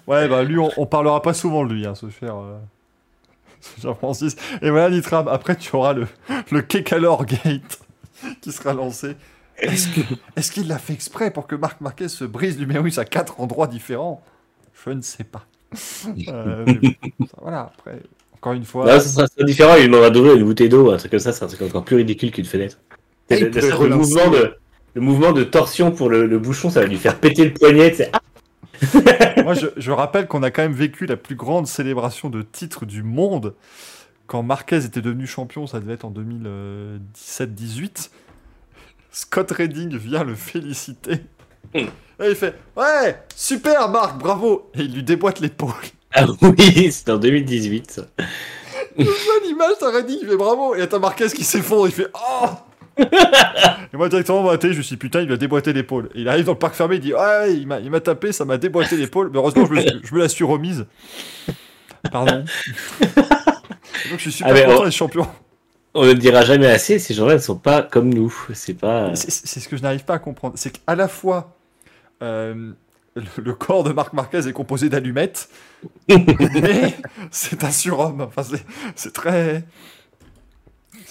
ouais, 0.06 0.28
bah 0.28 0.42
lui, 0.42 0.58
on, 0.58 0.70
on 0.76 0.84
parlera 0.86 1.22
pas 1.22 1.32
souvent 1.32 1.64
de 1.64 1.72
lui, 1.72 1.86
hein, 1.86 1.94
ce 1.94 2.10
cher, 2.10 2.36
euh, 2.36 2.58
ce 3.76 3.80
cher 3.80 3.96
Francis. 3.96 4.36
Et 4.62 4.70
voilà, 4.70 4.90
Nitram, 4.90 5.28
après 5.28 5.56
tu 5.56 5.74
auras 5.76 5.92
le, 5.94 6.06
le 6.50 6.62
Kekalor 6.62 7.24
Gate 7.26 7.80
qui 8.40 8.52
sera 8.52 8.72
lancé. 8.74 9.16
Est-ce 9.58 9.88
que- 9.88 10.14
est-ce 10.36 10.52
qu'il 10.52 10.68
l'a 10.68 10.78
fait 10.78 10.92
exprès 10.92 11.30
pour 11.30 11.46
que 11.46 11.54
Marc 11.54 11.80
Marquez 11.80 12.08
se 12.08 12.24
brise 12.24 12.58
l'humérus 12.58 12.98
à 12.98 13.04
quatre 13.04 13.40
endroits 13.40 13.66
différents? 13.66 14.22
Je 14.84 14.90
ne 14.90 15.00
sais 15.02 15.24
pas. 15.24 15.46
Euh, 16.28 16.64
mais 16.66 16.96
voilà, 17.42 17.72
après, 17.76 18.00
encore 18.34 18.52
une 18.52 18.64
fois. 18.64 18.86
là, 18.86 19.00
ça 19.00 19.08
sera, 19.08 19.26
ça 19.26 19.34
sera 19.34 19.44
différent. 19.46 19.74
Il 19.76 19.86
demandera 19.86 20.10
d'ouvrir 20.10 20.36
une 20.36 20.44
bouteille 20.44 20.68
d'eau, 20.68 20.92
un 20.92 20.96
truc 20.96 21.10
comme 21.10 21.20
ça. 21.20 21.32
C'est 21.32 21.44
un 21.44 21.48
truc 21.48 21.62
encore 21.62 21.84
plus 21.84 21.96
ridicule 21.96 22.30
qu'une 22.30 22.44
fenêtre. 22.44 22.78
Le, 23.30 23.88
mouvement 23.88 24.30
de, 24.30 24.54
le 24.94 25.00
mouvement 25.00 25.32
de 25.32 25.42
torsion 25.42 25.90
pour 25.90 26.08
le, 26.08 26.26
le 26.26 26.38
bouchon, 26.38 26.70
ça 26.70 26.80
va 26.80 26.86
lui 26.86 26.96
faire 26.96 27.18
péter 27.18 27.44
le 27.46 27.52
poignet. 27.52 27.92
c'est- 27.94 28.10
Ah 28.12 28.20
Moi, 29.44 29.54
je, 29.54 29.66
je 29.76 29.90
rappelle 29.90 30.26
qu'on 30.26 30.42
a 30.42 30.50
quand 30.50 30.62
même 30.62 30.72
vécu 30.72 31.06
la 31.06 31.16
plus 31.16 31.36
grande 31.36 31.66
célébration 31.66 32.30
de 32.30 32.42
titre 32.42 32.86
du 32.86 33.02
monde. 33.02 33.54
Quand 34.26 34.42
Marquez 34.42 34.84
était 34.84 35.02
devenu 35.02 35.26
champion, 35.26 35.66
ça 35.66 35.80
devait 35.80 35.94
être 35.94 36.04
en 36.04 36.10
2017-18. 36.10 38.10
Scott 39.12 39.50
Redding 39.52 39.96
vient 39.96 40.24
le 40.24 40.34
féliciter. 40.34 41.20
Et 41.74 41.86
il 42.20 42.34
fait 42.34 42.54
Ouais, 42.76 43.22
super 43.34 43.88
Marc, 43.88 44.18
bravo 44.18 44.70
Et 44.74 44.82
il 44.82 44.94
lui 44.94 45.02
déboîte 45.02 45.40
l'épaule. 45.40 45.72
Ah 46.12 46.26
oui, 46.42 46.90
c'est 46.92 47.10
en 47.10 47.18
2018. 47.18 47.90
ça. 47.90 48.02
L'image, 48.96 49.78
t'aurais 49.78 50.04
dit, 50.04 50.18
il 50.22 50.28
fait 50.28 50.36
bravo 50.36 50.74
Et 50.74 50.88
t'as 50.88 50.98
Marquez 50.98 51.28
qui 51.28 51.44
s'effondre, 51.44 51.88
il 51.88 51.92
fait 51.92 52.08
Oh 52.14 52.46
Et 53.92 53.96
moi 53.96 54.08
directement 54.08 54.56
télé, 54.56 54.72
je 54.72 54.78
me 54.78 54.82
suis 54.82 54.94
dit 54.96 54.98
putain, 55.00 55.20
il 55.20 55.26
lui 55.26 55.34
a 55.34 55.36
déboîté 55.36 55.72
l'épaule. 55.72 56.08
Et 56.14 56.20
il 56.22 56.28
arrive 56.28 56.44
dans 56.46 56.52
le 56.52 56.58
parc 56.58 56.74
fermé, 56.74 56.96
il 56.96 57.00
dit 57.00 57.14
Ouais, 57.14 57.54
il 57.54 57.66
m'a 57.66 57.80
m'a 57.80 58.00
tapé, 58.00 58.32
ça 58.32 58.44
m'a 58.44 58.56
déboîté 58.58 58.96
l'épaule. 58.98 59.30
Mais 59.32 59.38
heureusement, 59.38 59.66
je 59.66 59.72
me, 59.72 59.80
je 60.02 60.14
me 60.14 60.20
la 60.20 60.28
suis 60.28 60.44
remise. 60.44 60.86
Pardon. 62.10 62.44
Donc 64.10 64.18
je 64.18 64.30
suis 64.30 64.32
super 64.32 64.54
Ah, 64.56 64.62
content 64.64 64.80
on- 64.80 64.84
d'être 64.84 64.92
champion. 64.92 65.26
On 65.94 66.02
ne 66.02 66.08
le 66.08 66.14
dira 66.18 66.42
jamais 66.44 66.66
assez, 66.66 66.98
ces 66.98 67.14
gens-là 67.14 67.34
ne 67.34 67.38
sont 67.38 67.56
pas 67.56 67.80
comme 67.82 68.12
nous. 68.12 68.32
C'est 68.52 68.74
pas. 68.74 69.14
C'est 69.14 69.30
c'est 69.30 69.60
ce 69.60 69.68
que 69.68 69.76
je 69.78 69.82
n'arrive 69.82 70.04
pas 70.04 70.14
à 70.14 70.18
comprendre. 70.18 70.54
C'est 70.58 70.70
qu'à 70.84 70.94
la 70.94 71.08
fois, 71.08 71.56
euh, 72.22 72.72
le, 73.14 73.22
le 73.42 73.54
corps 73.54 73.82
de 73.82 73.92
Marc 73.92 74.12
Marquez 74.12 74.46
est 74.46 74.52
composé 74.52 74.90
d'allumettes, 74.90 75.48
mais 76.08 76.94
c'est 77.30 77.64
un 77.64 77.70
surhomme. 77.70 78.20
Enfin, 78.20 78.42
c'est 78.94 79.12
très. 79.14 79.64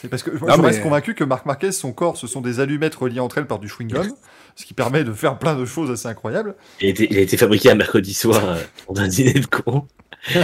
C'est 0.06 0.10
parce 0.10 0.22
que 0.22 0.30
moi, 0.30 0.50
Non, 0.50 0.56
je 0.58 0.62
mais- 0.62 0.68
reste 0.68 0.84
convaincu 0.84 1.16
que 1.16 1.24
Marc 1.24 1.48
Marquez, 1.48 1.72
son 1.72 1.92
corps, 1.92 2.16
ce 2.16 2.28
sont 2.28 2.40
des 2.42 2.60
allumettes 2.60 2.94
reliées 2.94 3.20
entre 3.22 3.40
elles 3.40 3.48
par 3.48 3.58
du 3.58 3.68
chewing-gum, 3.68 4.08
ce 4.56 4.64
qui 4.64 4.76
permet 4.76 5.04
de 5.04 5.12
faire 5.12 5.40
plein 5.40 5.56
de 5.56 5.66
choses 5.66 5.90
assez 5.90 6.08
incroyables. 6.08 6.54
Il 6.80 6.86
a 6.86 6.90
été, 6.92 7.08
il 7.10 7.18
a 7.18 7.22
été 7.22 7.38
fabriqué 7.38 7.72
un 7.72 7.76
mercredi 7.76 8.14
soir 8.14 8.40
euh, 8.48 8.62
pour 8.86 9.00
un 9.00 9.08
dîner 9.08 9.34
de 9.34 9.48
con. 9.48 9.88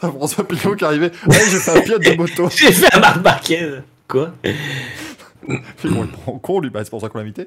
T'as 0.00 0.08
François 0.10 0.48
Pillon 0.48 0.74
qui 0.74 0.84
arrivait. 0.86 1.10
Ouais, 1.26 1.36
j'ai 1.50 1.58
fait 1.58 1.70
un 1.78 1.80
pilote 1.82 2.02
de 2.02 2.14
moto. 2.14 2.48
J'ai 2.56 2.72
fait 2.72 2.94
un 2.94 3.00
Marc 3.00 3.22
Marquez. 3.22 3.80
Quoi? 4.08 4.32
Puis 4.42 5.88
bon, 5.90 6.04
il 6.04 6.10
prend 6.10 6.32
en 6.32 6.38
con, 6.38 6.60
lui, 6.60 6.70
bah, 6.70 6.80
c'est 6.84 6.90
pour 6.90 7.00
ça 7.02 7.08
qu'on 7.10 7.18
l'a 7.18 7.24
invité. 7.24 7.46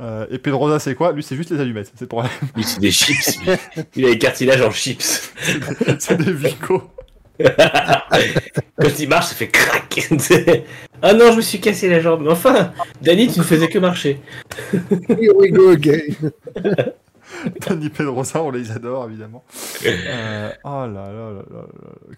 Euh, 0.00 0.26
et 0.30 0.38
Pedrosa, 0.38 0.78
c'est 0.80 0.94
quoi? 0.96 1.12
Lui, 1.12 1.22
c'est 1.22 1.36
juste 1.36 1.50
les 1.50 1.60
allumettes. 1.60 1.92
C'est 1.94 2.02
le 2.02 2.08
problème. 2.08 2.32
Lui, 2.56 2.64
c'est 2.64 2.80
des 2.80 2.90
chips. 2.90 3.38
lui. 3.46 3.52
Il 3.96 4.04
a 4.06 4.08
les 4.08 4.18
cartilages 4.18 4.62
en 4.62 4.70
chips. 4.72 5.32
c'est 6.00 6.16
des 6.16 6.32
Vico. 6.32 6.82
Quand 8.78 8.98
il 8.98 9.08
marche, 9.08 9.26
ça 9.26 9.34
fait 9.34 9.48
crac. 9.48 10.00
ah 11.02 11.12
non, 11.14 11.32
je 11.32 11.36
me 11.36 11.42
suis 11.42 11.60
cassé 11.60 11.88
la 11.88 12.00
jambe. 12.00 12.22
Mais 12.22 12.30
enfin, 12.30 12.72
Danny, 13.00 13.28
tu 13.28 13.38
ne 13.38 13.44
faisais 13.44 13.68
que 13.68 13.78
marcher. 13.78 14.20
Here 14.72 15.34
we 15.36 15.50
go 15.50 15.70
again. 15.70 16.00
Danny 17.66 17.88
Pedrosa, 17.88 18.42
on 18.42 18.50
les 18.50 18.70
adore 18.70 19.06
évidemment. 19.08 19.44
Euh, 19.86 20.50
oh 20.64 20.86
là 20.86 20.86
là 20.86 21.12
là 21.12 21.30
là 21.32 21.42
là, 21.50 21.64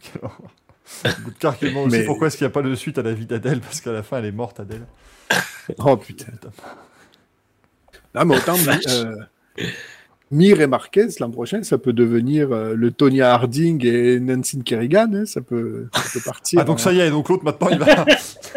quelle 0.01 0.25
horreur. 0.25 0.51
Bout 1.23 1.31
de 1.31 1.39
cœur 1.39 1.57
qui 1.57 1.67
demande 1.67 1.87
aussi 1.87 1.99
Mais- 1.99 2.05
pourquoi 2.05 2.27
est-ce 2.27 2.37
qu'il 2.37 2.47
n'y 2.47 2.51
a 2.51 2.53
pas 2.53 2.63
de 2.63 2.75
suite 2.75 2.99
à 2.99 3.03
la 3.03 3.13
vie 3.13 3.27
d'Adèle? 3.27 3.61
Parce 3.61 3.81
qu'à 3.81 3.93
la 3.93 4.03
fin 4.03 4.19
elle 4.19 4.27
est 4.27 4.33
morte 4.33 4.61
Adèle. 4.61 4.87
Oh 5.79 5.97
putain. 5.97 6.27
Non, 8.15 8.25
mais 8.27 8.37
autant 8.37 8.57
euh, 8.89 9.15
Mir 10.35 10.61
et 10.61 10.67
Marquez 10.67 11.07
l'an 11.21 11.31
prochain, 11.31 11.63
ça 11.63 11.79
peut 11.79 11.93
devenir 11.93 12.51
euh, 12.51 12.75
le 12.75 12.91
Tonya 12.91 13.33
Harding 13.33 13.87
et 13.87 14.19
Nancy 14.19 14.61
Kerrigan. 14.65 15.09
hein, 15.15 15.27
ça, 15.27 15.41
peut, 15.41 15.87
ça 15.95 16.03
peut 16.13 16.21
partir. 16.25 16.61
Ah 16.61 16.65
donc 16.65 16.81
ça 16.81 16.93
y 16.93 16.99
est, 16.99 17.09
donc 17.11 17.29
l'autre 17.29 17.45
maintenant 17.45 17.69
il 17.71 17.79
va. 17.79 18.05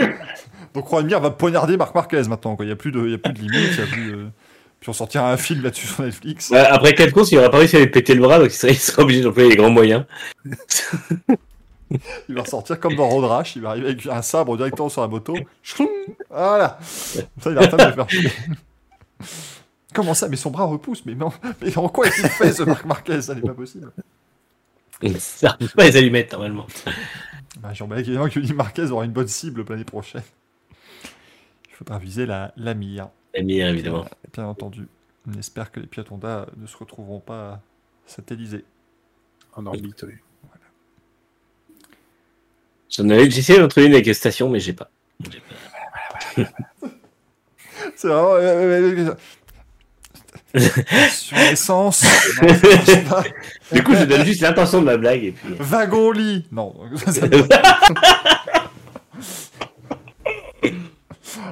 donc 0.74 0.90
Juan 0.90 1.08
va 1.08 1.30
poignarder 1.30 1.78
Marc 1.78 1.94
Marquez 1.94 2.24
maintenant. 2.28 2.56
quoi. 2.56 2.66
Il 2.66 2.70
n'y 2.70 2.74
a 2.74 2.76
plus 2.76 2.92
de, 2.92 3.00
il 3.02 3.12
y 3.12 3.14
a 3.14 3.20
plus 3.20 3.34
de 3.34 3.40
limite, 3.40 3.70
il 3.74 3.80
y 3.80 3.82
a 3.82 3.86
plus 3.86 4.12
de. 4.12 4.26
Puis 4.80 4.90
on 4.90 4.94
sortira 4.94 5.32
un 5.32 5.38
film 5.38 5.62
là-dessus 5.64 5.88
sur 5.88 6.04
Netflix. 6.04 6.50
Ouais, 6.50 6.60
après 6.60 6.94
quatre 6.94 7.12
courses, 7.12 7.32
il 7.32 7.36
n'aura 7.36 7.52
pas 7.52 7.60
réussi 7.60 7.76
à 7.76 7.80
lui 7.80 7.88
péter 7.88 8.16
le 8.16 8.22
bras, 8.22 8.40
donc 8.40 8.48
il 8.48 8.56
serait, 8.56 8.74
il 8.74 9.02
obligé 9.04 9.22
d'employer 9.22 9.50
les 9.50 9.56
grands 9.56 9.70
moyens. 9.70 10.06
Il 12.28 12.36
va 12.36 12.42
ressortir 12.42 12.82
comme 12.82 12.96
dans 12.96 13.08
Road 13.08 13.24
Rash, 13.24 13.56
il 13.56 13.62
va 13.62 13.70
arriver 13.70 13.88
avec 13.88 14.06
un 14.08 14.22
sabre 14.22 14.58
directement 14.58 14.90
sur 14.90 15.02
la 15.02 15.08
moto. 15.08 15.34
Voilà. 16.30 16.80
Ça 16.82 17.50
il 17.50 17.56
pas 17.56 17.68
de 17.68 17.84
le 17.86 17.94
faire. 17.94 18.08
Comment 19.98 20.14
ça 20.14 20.30
Mais 20.30 20.38
son 20.38 20.52
bras 20.52 20.66
repousse. 20.66 21.04
Mais, 21.08 21.16
non, 21.16 21.34
mais 21.60 21.76
en 21.76 21.90
quoi 21.90 22.06
est-il 22.06 22.30
fait 22.30 22.54
ce 22.54 22.62
Marc 22.62 22.86
Marquez? 22.86 23.20
Ça 23.24 23.34
n'est 23.34 23.42
pas 23.42 23.56
possible. 23.56 23.92
Ça 25.18 25.50
repousse 25.50 25.74
pas 25.74 25.86
les 25.86 25.98
allumettes, 25.98 26.34
normalement. 26.34 26.68
Bah, 27.60 27.74
Jean-Balek, 27.74 28.06
évidemment 28.06 28.30
que 28.30 28.40
Lee 28.40 28.54
Marquez 28.54 28.92
aura 28.92 29.06
une 29.06 29.12
bonne 29.12 29.28
cible 29.28 29.66
l'année 29.68 29.86
prochaine. 29.86 30.22
Il 31.68 31.76
faudra 31.76 31.98
viser 31.98 32.28
la, 32.28 32.54
la 32.58 32.76
mire. 32.76 33.10
La 33.34 33.42
mire, 33.42 33.70
évidemment. 33.70 34.06
Euh, 34.06 34.30
Bien 34.36 34.46
entendu. 34.46 34.88
On 35.28 35.34
espère 35.34 35.72
que 35.72 35.80
les 35.80 35.88
Piat 35.88 36.04
Honda 36.12 36.46
ne 36.58 36.68
se 36.68 36.78
retrouveront 36.78 37.20
pas 37.20 37.54
à 37.54 37.62
satelliser. 38.06 38.66
En 39.56 39.66
orbite, 39.66 40.04
oui. 40.04 40.14
J'en 42.92 43.10
avais, 43.10 43.32
j'ai 43.32 43.40
essayé 43.40 43.58
d'en 43.58 43.68
trouver 43.68 43.88
une 43.88 43.94
avec 43.94 44.06
les 44.06 44.14
stations, 44.14 44.48
mais 44.48 44.60
j'ai 44.60 44.74
pas. 44.74 44.92
J'ai 45.32 45.42
pas. 46.36 46.44
C'est 47.96 48.08
vraiment. 48.08 49.16
Sur 50.56 51.38
l'essence. 51.38 52.06
Du 53.72 53.84
coup, 53.84 53.94
je 53.96 54.06
donne 54.06 54.24
juste 54.24 54.40
l'intention 54.42 54.80
de 54.80 54.86
ma 54.86 54.96
blague, 54.96 55.22
et 55.26 55.32
puis. 55.34 55.54
Wagon 55.60 56.12
lit. 56.12 56.46
Non. 56.54 56.74
ça- 57.06 57.26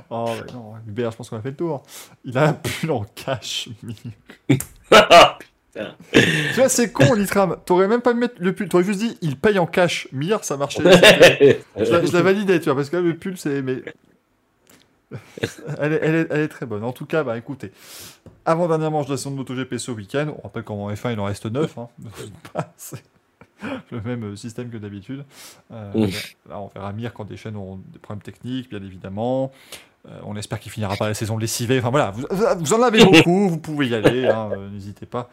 oh, 0.10 0.30
mais 0.46 0.54
non. 0.54 0.74
Hubert, 0.88 1.12
je 1.12 1.18
pense 1.18 1.30
qu'on 1.30 1.38
a 1.38 1.42
fait 1.42 1.50
le 1.50 1.56
tour. 1.58 1.84
Il 2.24 2.38
a 2.38 2.50
un 2.50 2.54
pull 2.54 2.92
en 2.92 3.04
cache. 3.16 3.70
Tu 6.14 6.54
vois, 6.56 6.70
c'est 6.70 6.90
con, 6.94 7.14
Litram. 7.16 7.58
T'aurais 7.66 7.90
même 7.90 8.00
pas 8.00 8.14
mis 8.14 8.28
le 8.40 8.54
pull. 8.56 8.70
T'aurais 8.70 8.86
juste 8.86 9.00
dit, 9.00 9.18
il 9.22 9.36
paye 9.38 9.60
en 9.60 9.66
cash. 9.66 10.08
Mire, 10.14 10.42
ça 10.46 10.56
marchait. 10.56 10.82
Je 10.82 11.92
la, 11.92 12.06
je 12.06 12.14
la 12.14 12.22
validais, 12.22 12.60
tu 12.60 12.66
vois, 12.66 12.76
parce 12.76 12.90
que 12.90 12.96
là, 12.96 13.02
le 13.02 13.14
pull, 13.18 13.38
c'est. 13.38 13.62
Mais... 13.62 13.84
elle, 15.80 15.94
est, 15.94 16.00
elle, 16.02 16.16
est, 16.16 16.28
elle 16.30 16.42
est 16.42 16.48
très 16.48 16.66
bonne. 16.66 16.84
En 16.84 16.92
tout 16.92 17.06
cas, 17.06 17.24
bah 17.24 17.38
écoutez, 17.38 17.72
avant-dernière 18.46 18.92
manche 18.92 19.08
de 19.08 19.12
la 19.12 19.18
saison 19.18 19.32
de 19.32 19.36
MotoGP 19.38 19.78
ce 19.78 19.92
week-end, 19.92 20.34
on 20.38 20.42
rappelle 20.42 20.64
qu'en 20.64 20.90
F1, 20.92 21.14
il 21.14 21.20
en 21.20 21.26
reste 21.26 21.46
9. 21.46 21.78
Hein. 21.78 21.88
c'est 22.78 23.04
le 23.92 24.02
même 24.02 24.24
euh, 24.24 24.36
système 24.36 24.70
que 24.70 24.78
d'habitude. 24.78 25.26
Euh. 25.72 26.08
Là, 26.50 26.60
on 26.60 26.68
verra 26.68 26.94
Mir 26.94 27.14
quand 27.14 27.26
des 27.26 27.38
chaînes 27.38 27.56
auront 27.56 27.82
des 27.88 28.00
problèmes 28.00 28.22
techniques, 28.22 28.70
bien 28.70 28.84
évidemment. 28.84 29.52
Euh, 30.08 30.20
on 30.24 30.36
espère 30.36 30.60
qu'il 30.60 30.72
finira 30.72 30.96
pas 30.96 31.08
la 31.08 31.14
saison 31.14 31.38
lessivée. 31.38 31.80
Enfin 31.80 31.90
voilà, 31.90 32.12
vous, 32.12 32.26
vous 32.30 32.74
en 32.74 32.82
avez 32.84 33.04
beaucoup, 33.04 33.50
vous 33.50 33.58
pouvez 33.58 33.88
y 33.88 33.96
aller, 33.96 34.28
hein, 34.28 34.52
n'hésitez 34.72 35.08
pas. 35.08 35.30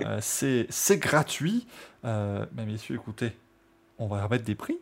Euh, 0.00 0.18
c'est 0.20 0.98
gratuit. 0.98 1.66
Mais 2.02 2.66
messieurs, 2.66 2.94
écoutez, 2.94 3.32
on 3.98 4.06
va 4.06 4.24
remettre 4.24 4.44
des 4.44 4.54
prix. 4.54 4.78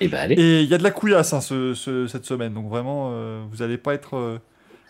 Et 0.00 0.08
bah, 0.08 0.20
allez. 0.20 0.34
Et 0.34 0.62
il 0.62 0.68
y 0.68 0.74
a 0.74 0.78
de 0.78 0.82
la 0.82 0.90
couillasse 0.90 1.32
hein, 1.32 1.40
ce- 1.40 1.74
ce- 1.74 2.06
cette 2.06 2.24
semaine, 2.26 2.52
donc 2.52 2.68
vraiment, 2.68 3.10
euh, 3.12 3.42
vous 3.50 3.62
allez 3.62 3.78
pas 3.78 3.94
être, 3.94 4.16
euh, 4.16 4.38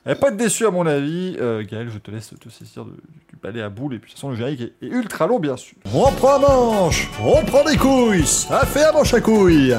allez 0.05 0.17
pas 0.19 0.29
être 0.29 0.37
déçus 0.37 0.67
à 0.67 0.71
mon 0.71 0.85
avis. 0.87 1.37
Euh, 1.41 1.63
Gaël, 1.65 1.89
je 1.93 1.99
te 1.99 2.11
laisse 2.11 2.35
te 2.41 2.49
saisir 2.49 2.85
de- 2.85 2.91
du 2.91 3.37
balai 3.43 3.63
à 3.63 3.69
boule, 3.69 3.95
et 3.95 3.99
puis 3.99 4.09
de 4.09 4.13
toute 4.13 4.19
façon, 4.19 4.31
le 4.31 4.37
générique 4.37 4.61
est, 4.63 4.73
est 4.85 4.89
ultra 4.89 5.27
long, 5.29 5.39
bien 5.39 5.57
sûr. 5.57 5.77
On 5.95 6.11
prend 6.13 6.37
un 6.37 6.39
manche, 6.41 7.09
on 7.23 7.45
prend 7.45 7.65
des 7.65 7.77
couilles, 7.77 8.27
ça 8.27 8.67
fait 8.67 8.85
un 8.85 8.93
manche 8.93 9.15
à 9.15 9.21
couilles. 9.21 9.77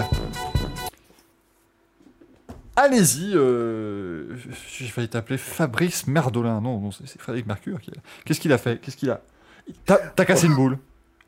Allez-y, 2.76 3.32
euh, 3.36 4.36
j'ai 4.78 4.86
failli 4.86 5.10
t'appeler 5.10 5.38
Fabrice 5.40 6.06
Merdolin. 6.06 6.62
Non, 6.62 6.80
non, 6.80 6.92
c'est 6.92 7.20
Frédéric 7.20 7.48
Mercure. 7.48 7.82
qui- 7.82 7.92
Qu'est-ce 8.24 8.40
qu'il 8.40 8.54
a 8.54 8.60
fait? 8.60 8.80
Qu'est-ce 8.80 8.96
qu'il 8.98 9.10
a? 9.10 9.20
T'as 9.86 10.26
cassé 10.26 10.46
une 10.46 10.54
boule. 10.56 10.78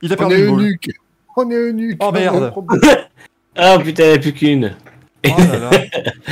Il 0.04 0.12
a 0.14 0.16
On 0.16 0.18
perdu 0.20 0.36
est 0.36 0.40
une 0.42 0.48
boule. 0.52 0.62
eunuque. 0.62 0.90
On 1.36 1.50
est 1.50 1.56
eunuque. 1.56 1.98
Oh, 2.02 2.12
merde. 2.12 2.54
Ah 3.60 3.78
putain, 3.80 4.04
il 4.06 4.10
n'y 4.12 4.16
a 4.16 4.20
plus 4.20 4.34
qu'une. 4.34 4.76
Oh 5.28 5.36
là 5.38 5.60
là. 5.60 5.70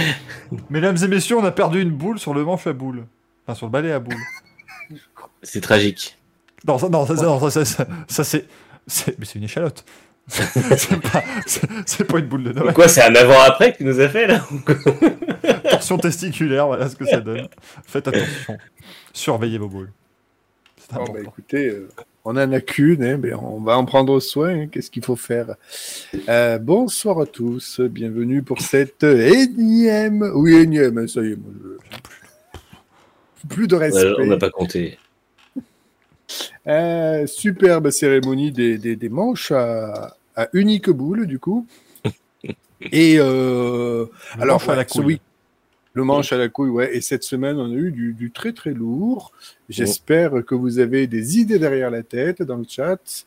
Mesdames 0.70 0.98
et 1.04 1.08
messieurs, 1.08 1.38
on 1.38 1.44
a 1.46 1.52
perdu 1.52 1.82
une 1.82 1.92
boule 1.92 2.20
sur 2.20 2.34
le 2.34 2.44
manche 2.44 2.68
à 2.68 2.74
boule. 2.74 3.06
Enfin, 3.46 3.56
sur 3.56 3.66
le 3.68 3.72
balai 3.72 3.92
à 3.92 4.00
boule. 4.00 4.16
C'est 5.44 5.62
tragique. 5.62 6.18
Non, 6.66 6.78
ça, 6.78 6.90
non, 6.90 7.06
ça, 7.06 7.14
non, 7.16 7.40
ça, 7.40 7.52
ça, 7.52 7.66
ça, 7.66 7.88
ça, 8.08 8.24
c'est, 8.24 8.46
mais 9.20 9.26
c'est 9.26 9.40
une 9.40 9.44
échalote. 9.46 9.84
c'est 10.30 11.00
pas, 11.02 11.24
pas 12.10 12.20
une 12.20 12.26
boule 12.28 12.44
de 12.44 12.52
Noël. 12.54 12.74
Quoi, 12.74 12.88
c'est 12.90 13.02
un 13.02 13.16
avant-après 13.16 13.72
que 13.74 13.78
tu 13.78 13.86
nous 13.86 14.00
as 14.02 14.10
fait, 14.10 14.28
là 14.28 14.46
Torsion 15.70 15.98
testiculaire, 15.98 16.68
voilà 16.68 16.90
ce 16.90 16.96
que 16.98 17.06
ça 17.06 17.22
donne. 17.22 17.48
Faites 17.86 18.08
attention. 18.10 18.58
Surveillez 19.14 19.58
vos 19.58 19.70
boules. 19.70 19.92
C'est 20.78 20.94
Bon, 20.94 21.02
important. 21.02 21.14
bah, 21.14 21.20
écoutez, 21.24 21.68
euh, 21.68 21.90
on 22.28 22.32
en 22.32 22.52
a 22.52 22.60
qu'une, 22.60 23.04
hein, 23.04 23.18
mais 23.22 23.34
on 23.34 23.62
va 23.62 23.78
en 23.78 23.86
prendre 23.86 24.20
soin. 24.20 24.50
hein, 24.50 24.68
Qu'est-ce 24.68 24.92
qu'il 24.92 25.04
faut 25.06 25.16
faire? 25.16 25.56
Euh, 26.28 26.58
Bonsoir 26.60 27.22
à 27.22 27.26
tous, 27.26 27.80
bienvenue 27.80 28.44
pour 28.44 28.60
cette 28.60 29.04
énième. 29.04 30.30
Oui, 30.36 30.56
énième, 30.56 31.08
ça 31.08 31.22
y 31.22 31.32
est, 31.32 31.36
moi, 31.38 31.52
je- 31.64 33.48
plus 33.48 33.68
de 33.68 33.76
Ouais, 33.78 33.90
respect. 33.90 34.14
On 34.20 34.26
n'a 34.26 34.38
pas 34.38 34.50
compté. 34.50 34.98
Euh, 36.68 37.26
superbe 37.28 37.90
cérémonie 37.92 38.52
des, 38.52 38.78
des, 38.78 38.98
des 38.98 39.08
manches 39.10 39.52
à, 39.54 40.18
à 40.36 40.50
unique 40.52 40.90
boule, 40.90 41.28
du 41.28 41.40
coup. 41.40 41.66
Et 42.92 43.16
euh, 43.20 44.06
alors, 44.38 44.62
à 44.70 44.74
la 44.76 44.80
ouais, 44.82 44.86
ce 44.90 44.94
couille. 44.98 45.06
week- 45.06 45.22
le 45.98 46.04
manche 46.04 46.32
à 46.32 46.38
la 46.38 46.48
couille, 46.48 46.70
ouais. 46.70 46.96
Et 46.96 47.02
cette 47.02 47.24
semaine, 47.24 47.58
on 47.58 47.72
a 47.72 47.76
eu 47.76 47.92
du, 47.92 48.14
du 48.14 48.32
très 48.32 48.54
très 48.54 48.72
lourd. 48.72 49.32
J'espère 49.68 50.46
que 50.46 50.56
vous 50.56 50.80
avez 50.80 51.08
des 51.08 51.40
idées 51.40 51.60
derrière 51.60 51.90
la 51.90 52.04
tête 52.04 52.42
dans 52.44 52.58
le 52.58 52.66
chat. 52.68 53.26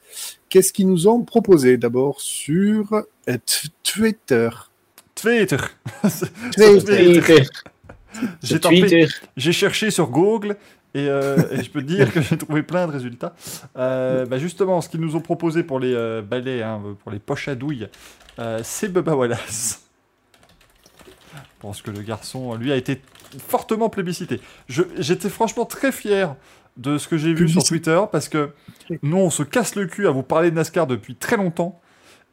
Qu'est-ce 0.49 0.73
qu'ils 0.73 0.89
nous 0.89 1.09
ont 1.09 1.23
proposé? 1.23 1.77
D'abord 1.77 2.21
sur 2.21 2.95
euh, 3.29 3.37
Twitter 3.83 4.49
Twitter. 5.15 5.57
Twitter. 6.55 6.57
Twitter. 6.57 7.43
J'ai 8.43 8.59
tapé-. 8.61 9.09
J'ai 9.37 9.53
cherché 9.53 9.91
sur 9.91 10.09
Google 10.09 10.57
et, 10.95 11.09
euh, 11.09 11.37
et 11.53 11.63
je 11.63 11.71
peux 11.71 11.83
te 11.83 11.87
dire 11.87 12.13
que 12.13 12.21
j'ai 12.21 12.39
trouvé 12.39 12.63
plein 12.63 12.87
de 12.87 12.93
résultats. 12.93 13.35
Euh, 13.77 14.27
bah 14.27 14.39
justement, 14.39 14.81
ce 14.81 14.89
qu'ils 14.89 15.01
nous 15.01 15.17
ont 15.17 15.21
proposé 15.21 15.63
pour 15.63 15.79
les 15.79 15.95
euh, 15.95 16.23
balais, 16.23 16.63
hein, 16.63 16.81
pour 17.03 17.11
les 17.11 17.19
poches 17.19 17.49
à 17.49 17.55
douille, 17.55 17.89
euh, 18.39 18.61
c'est 18.63 18.89
Bubba 18.89 19.15
Wallace. 19.15 19.90
Je 21.61 21.67
pense 21.67 21.83
que 21.83 21.91
le 21.91 22.01
garçon, 22.01 22.55
lui, 22.55 22.73
a 22.73 22.77
été 22.77 23.03
fortement 23.47 23.91
plébiscité. 23.91 24.41
J'étais 24.69 25.29
franchement 25.29 25.67
très 25.67 25.93
fier 25.93 26.35
de 26.79 26.97
ce 26.97 27.07
que 27.07 27.19
j'ai 27.19 27.35
vu 27.35 27.51
sur. 27.51 27.63
Twitter 27.63 28.01
parce 28.11 28.31
que 28.31 28.55
nous, 29.03 29.19
on 29.19 29.29
se 29.29 29.43
casse 29.43 29.75
le 29.75 29.85
cul 29.85 30.07
à 30.07 30.11
vous 30.11 30.23
parler 30.23 30.51
de 30.51 30.57
NASCAR 30.57 30.87
depuis 30.87 31.17
très 31.17 31.37
longtemps 31.37 31.79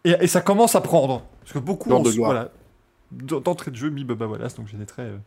et, 0.06 0.16
et 0.22 0.28
ça 0.28 0.40
commence 0.40 0.76
à 0.76 0.82
prendre. 0.82 1.24
Parce 1.41 1.52
que 1.52 1.60
beaucoup, 1.60 1.91
ont 1.91 2.02
voilà, 2.02 2.52
d'entrée 3.12 3.72
de 3.72 3.76
jeu, 3.76 3.90
mis 3.90 4.06
Bubba 4.06 4.28
Wallace, 4.28 4.56
donc 4.56 4.68
j'étais 4.70 4.86
très, 4.86 5.02
euh, 5.02 5.18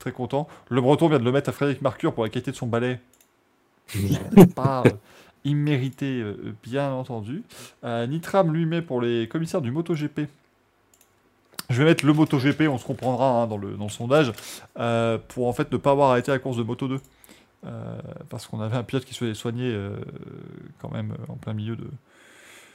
très 0.00 0.10
content. 0.10 0.48
Le 0.68 0.80
Breton 0.80 1.08
vient 1.08 1.20
de 1.20 1.24
le 1.24 1.30
mettre 1.30 1.50
à 1.50 1.52
Frédéric 1.52 1.80
Mercure 1.80 2.12
pour 2.12 2.24
la 2.24 2.30
qualité 2.30 2.50
de 2.50 2.56
son 2.56 2.66
balai. 2.66 2.98
pas 4.56 4.82
euh, 4.84 4.90
immérité, 5.44 6.20
euh, 6.20 6.54
bien 6.64 6.92
entendu. 6.92 7.44
Euh, 7.84 8.04
Nitram 8.08 8.52
lui 8.52 8.66
met 8.66 8.82
pour 8.82 9.00
les 9.00 9.28
commissaires 9.28 9.60
du 9.62 9.70
MotoGP. 9.70 10.22
Je 11.70 11.78
vais 11.78 11.84
mettre 11.84 12.04
le 12.04 12.12
MotoGP, 12.12 12.62
on 12.68 12.78
se 12.78 12.84
comprendra 12.84 13.26
hein, 13.42 13.46
dans, 13.46 13.56
le, 13.56 13.72
dans 13.76 13.84
le 13.84 13.90
sondage, 13.90 14.32
euh, 14.78 15.18
pour 15.28 15.48
en 15.48 15.52
fait 15.52 15.70
ne 15.72 15.76
pas 15.78 15.92
avoir 15.92 16.10
arrêté 16.10 16.30
la 16.30 16.38
course 16.38 16.56
de 16.58 16.62
Moto 16.62 16.88
2. 16.88 17.00
Euh, 17.66 17.98
parce 18.28 18.46
qu'on 18.46 18.60
avait 18.60 18.76
un 18.76 18.82
pilote 18.82 19.06
qui 19.06 19.14
se 19.14 19.20
faisait 19.20 19.32
soigner 19.32 19.72
euh, 19.72 19.96
quand 20.82 20.90
même 20.90 21.14
en 21.28 21.34
plein 21.36 21.54
milieu 21.54 21.76
de, 21.76 21.86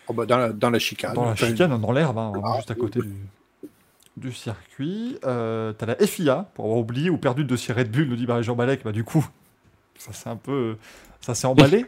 Oh, 0.07 0.13
bah, 0.13 0.25
dans, 0.25 0.37
la, 0.37 0.49
dans 0.51 0.71
la 0.71 0.79
chicane. 0.79 1.13
dans 1.13 1.25
la 1.25 1.35
chicane, 1.35 1.79
dans 1.79 1.91
l'herbe, 1.91 2.17
hein, 2.17 2.33
Ah, 2.43 2.55
juste 2.55 2.71
à 2.71 2.75
côté 2.75 2.99
du, 3.01 3.13
du 4.17 4.33
circuit. 4.33 5.19
Euh, 5.23 5.71
T'as 5.73 5.85
la 5.85 5.95
FIA, 5.95 6.49
pour 6.55 6.65
avoir 6.65 6.79
oublié 6.79 7.11
ou 7.11 7.17
perdu 7.19 7.43
le 7.43 7.47
dossier 7.47 7.71
Red 7.75 7.91
Bull, 7.91 8.07
nous 8.07 8.15
dit 8.15 8.25
Marie-Jean 8.25 8.55
Balek. 8.55 8.83
Bah, 8.83 8.91
du 8.91 9.03
coup, 9.03 9.23
ça 9.99 10.11
s'est 10.11 10.29
un 10.29 10.35
peu. 10.35 10.77
Ça 11.21 11.35
s'est 11.35 11.45
emballé. 11.45 11.85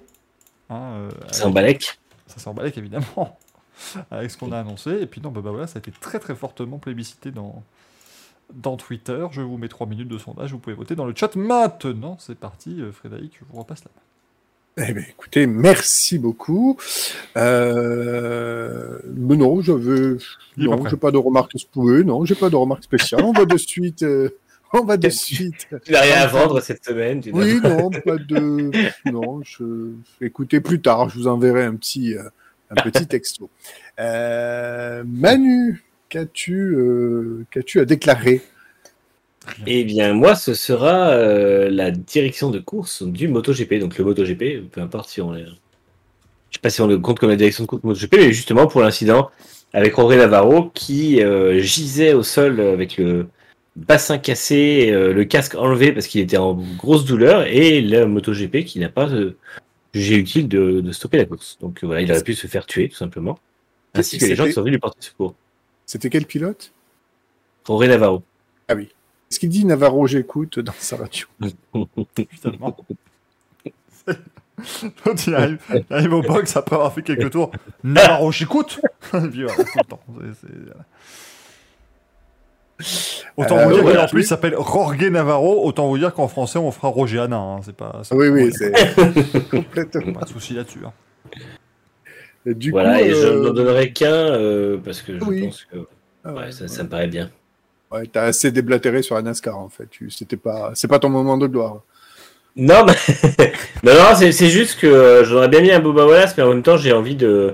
hein, 0.69 0.75
euh, 0.93 1.09
C'est 1.31 1.41
un 1.41 1.45
avec- 1.45 1.55
balèque. 1.55 1.99
Ça 2.27 2.37
s'est 2.37 2.47
emballé, 2.47 2.71
évidemment, 2.77 3.39
avec 4.09 4.31
ce 4.31 4.37
qu'on 4.37 4.51
a 4.51 4.59
annoncé. 4.59 4.91
Et 5.01 5.05
puis, 5.05 5.21
non, 5.21 5.29
bah, 5.31 5.41
bah, 5.43 5.51
voilà, 5.51 5.67
ça 5.67 5.77
a 5.77 5.79
été 5.79 5.91
très 5.91 6.19
très 6.19 6.35
fortement 6.35 6.77
plébiscité 6.77 7.31
dans, 7.31 7.63
dans 8.53 8.77
Twitter. 8.77 9.25
Je 9.31 9.41
vous 9.41 9.57
mets 9.57 9.67
3 9.69 9.87
minutes 9.87 10.07
de 10.09 10.17
sondage, 10.17 10.51
vous 10.51 10.59
pouvez 10.59 10.75
voter 10.75 10.95
dans 10.95 11.05
le 11.05 11.13
chat 11.15 11.35
maintenant. 11.35 12.17
C'est 12.19 12.37
parti, 12.37 12.81
euh, 12.81 12.91
Frédéric, 12.91 13.33
je 13.39 13.45
vous 13.49 13.59
repasse 13.59 13.83
la 13.83 13.91
main. 13.95 14.01
Eh 14.87 14.93
bien, 14.93 15.03
écoutez, 15.09 15.47
merci 15.47 16.17
beaucoup. 16.17 16.77
Euh... 17.35 18.99
Mais 19.15 19.35
non, 19.35 19.61
je 19.61 19.73
veux. 19.73 20.17
Non, 20.57 20.87
j'ai 20.87 20.95
pas 20.97 21.11
de 21.11 21.17
remarques. 21.17 21.53
Oui, 21.75 22.05
non, 22.05 22.23
j'ai 22.23 22.35
pas 22.35 22.49
de 22.49 22.55
remarques 22.55 22.83
spéciales. 22.83 23.23
On 23.23 23.33
va 23.33 23.45
de 23.45 23.57
suite. 23.57 24.03
euh, 24.03 24.29
On 24.73 24.85
va 24.85 24.95
de 24.95 25.09
suite. 25.09 25.67
Tu 25.83 25.91
n'as 25.91 26.01
rien 26.01 26.21
à 26.21 26.27
vendre 26.27 26.61
cette 26.61 26.85
semaine. 26.85 27.19
tu 27.19 27.31
Oui, 27.33 27.59
non, 27.61 27.89
pas 27.89 28.15
de. 28.15 28.71
Non, 29.11 29.41
je. 29.43 29.91
Écoutez, 30.21 30.61
plus 30.61 30.81
tard, 30.81 31.09
je 31.09 31.19
vous 31.19 31.27
enverrai 31.27 31.65
un 31.65 31.75
petit, 31.75 32.13
euh, 32.15 32.23
un 32.71 32.81
petit 32.81 33.05
texto. 33.07 33.49
Euh, 33.99 35.03
Manu, 35.05 35.83
qu'as-tu, 36.09 36.55
euh, 36.55 37.45
qu'as-tu 37.51 37.79
à 37.79 37.85
déclarer? 37.85 38.41
Eh 39.65 39.83
bien, 39.83 40.13
moi, 40.13 40.35
ce 40.35 40.53
sera 40.53 41.09
euh, 41.09 41.69
la 41.69 41.91
direction 41.91 42.49
de 42.49 42.59
course 42.59 43.03
du 43.03 43.27
MotoGP. 43.27 43.79
Donc, 43.79 43.97
le 43.97 44.05
MotoGP, 44.05 44.69
peu 44.71 44.81
importe 44.81 45.09
si 45.09 45.21
on 45.21 45.35
est. 45.35 45.45
Je 45.45 46.57
sais 46.57 46.61
pas 46.61 46.69
si 46.69 46.81
on 46.81 46.87
le 46.87 46.97
compte 46.97 47.19
comme 47.19 47.29
la 47.29 47.35
direction 47.35 47.63
de 47.63 47.67
course 47.67 47.83
MotoGP, 47.83 48.13
mais 48.17 48.33
justement 48.33 48.67
pour 48.67 48.81
l'incident 48.81 49.31
avec 49.73 49.97
André 49.97 50.17
Navarro 50.17 50.69
qui 50.73 51.21
gisait 51.59 52.11
au 52.11 52.23
sol 52.23 52.59
avec 52.59 52.97
le 52.97 53.27
bassin 53.77 54.17
cassé, 54.17 54.91
le 54.91 55.23
casque 55.23 55.55
enlevé 55.55 55.93
parce 55.93 56.07
qu'il 56.07 56.19
était 56.19 56.35
en 56.35 56.61
grosse 56.77 57.05
douleur, 57.05 57.45
et 57.47 57.79
le 57.79 58.05
MotoGP 58.05 58.65
qui 58.65 58.79
n'a 58.79 58.89
pas 58.89 59.07
euh, 59.09 59.37
jugé 59.93 60.15
utile 60.17 60.47
de, 60.47 60.81
de 60.81 60.91
stopper 60.91 61.17
la 61.17 61.25
course. 61.25 61.57
Donc, 61.59 61.83
euh, 61.83 61.87
voilà, 61.87 62.01
il 62.01 62.11
aurait 62.11 62.23
pu 62.23 62.33
se 62.35 62.47
faire 62.47 62.65
tuer, 62.65 62.89
tout 62.89 62.95
simplement. 62.97 63.39
Ainsi 63.93 64.17
que 64.17 64.25
les 64.25 64.35
gens 64.35 64.45
qui 64.45 64.53
sont 64.53 64.61
venus 64.61 64.73
lui 64.73 64.79
porter 64.79 65.01
secours. 65.01 65.35
C'était 65.85 66.09
quel 66.09 66.25
pilote? 66.25 66.71
André 67.67 67.87
Navarro. 67.87 68.23
Est-ce 68.69 69.39
qu'il 69.39 69.49
dit 69.49 69.65
Navarro, 69.65 70.07
j'écoute 70.07 70.59
dans 70.59 70.73
sa 70.77 70.97
radio? 70.97 71.27
Finalement. 72.29 72.77
L'autre, 75.05 75.23
il 75.27 75.35
arrive, 75.35 75.59
il 75.73 75.85
arrive 75.89 76.13
au 76.13 76.21
box 76.21 76.55
après 76.55 76.75
avoir 76.75 76.93
fait 76.93 77.01
quelques 77.01 77.31
tours. 77.31 77.51
Navarro, 77.83 78.31
j'écoute 78.31 78.79
Et 79.13 79.27
puis 79.29 79.43
voilà, 79.43 79.63
tout 79.63 79.77
le 79.77 79.83
temps. 79.83 80.01
C'est- 80.19 80.47
c'est- 80.47 80.53
voilà. 80.65 80.85
Autant 83.37 83.57
Euh, 83.57 83.65
vous 83.67 83.81
dire 83.81 83.95
qu'en 84.01 84.07
plus 84.07 84.21
il 84.21 84.27
s'appelle 84.27 84.53
Jorge 84.55 85.01
Navarro, 85.09 85.65
autant 85.65 85.87
vous 85.87 85.97
dire 85.97 86.13
qu'en 86.13 86.27
français 86.27 86.59
on 86.59 86.71
fera 86.71 86.87
Roger 86.89 87.19
Hanin. 87.19 87.37
hein. 87.57 87.59
C'est 87.63 87.75
pas, 87.75 88.01
c'est 88.03 88.15
Oui, 88.15 88.27
pas- 88.29 88.33
oui, 88.33 88.51
c'est 88.53 89.49
complètement. 89.49 90.13
pas 90.13 90.25
de 90.25 90.29
souci 90.29 90.53
là-dessus. 90.53 90.79
hein. 90.85 90.91
Et 92.45 92.53
du 92.55 92.71
voilà, 92.71 92.97
coup, 92.97 93.05
et 93.05 93.09
je 93.11 93.25
euh, 93.27 93.43
n'en 93.47 93.53
donnerai 93.53 93.91
qu'un 93.91 94.11
euh, 94.11 94.77
parce 94.83 95.01
que 95.01 95.17
je 95.19 95.23
oui. 95.23 95.43
pense 95.45 95.65
que 95.71 95.77
ah 96.25 96.33
ouais, 96.33 96.51
ça, 96.51 96.63
ouais. 96.63 96.67
ça 96.67 96.83
me 96.83 96.89
paraît 96.89 97.07
bien. 97.07 97.29
Ouais, 97.91 98.05
t'as 98.11 98.23
assez 98.23 98.51
déblatéré 98.51 99.01
sur 99.03 99.15
la 99.15 99.21
NASCAR 99.21 99.57
en 99.57 99.69
fait. 99.69 99.87
Tu, 99.91 100.09
c'était 100.09 100.37
pas, 100.37 100.71
c'est 100.73 100.87
pas 100.87 100.97
ton 100.99 101.09
moment 101.09 101.37
de 101.37 101.45
gloire. 101.47 101.81
Non, 102.55 102.83
mais 102.85 102.93
non, 103.83 103.93
non, 103.93 104.15
c'est 104.15 104.31
c'est 104.31 104.49
juste 104.49 104.79
que 104.79 105.21
j'aurais 105.23 105.47
bien 105.49 105.61
mis 105.61 105.71
un 105.71 105.79
Boba 105.79 106.05
Wallace, 106.05 106.35
mais 106.35 106.43
en 106.43 106.49
même 106.49 106.63
temps, 106.63 106.77
j'ai 106.77 106.91
envie 106.93 107.15
de, 107.15 107.53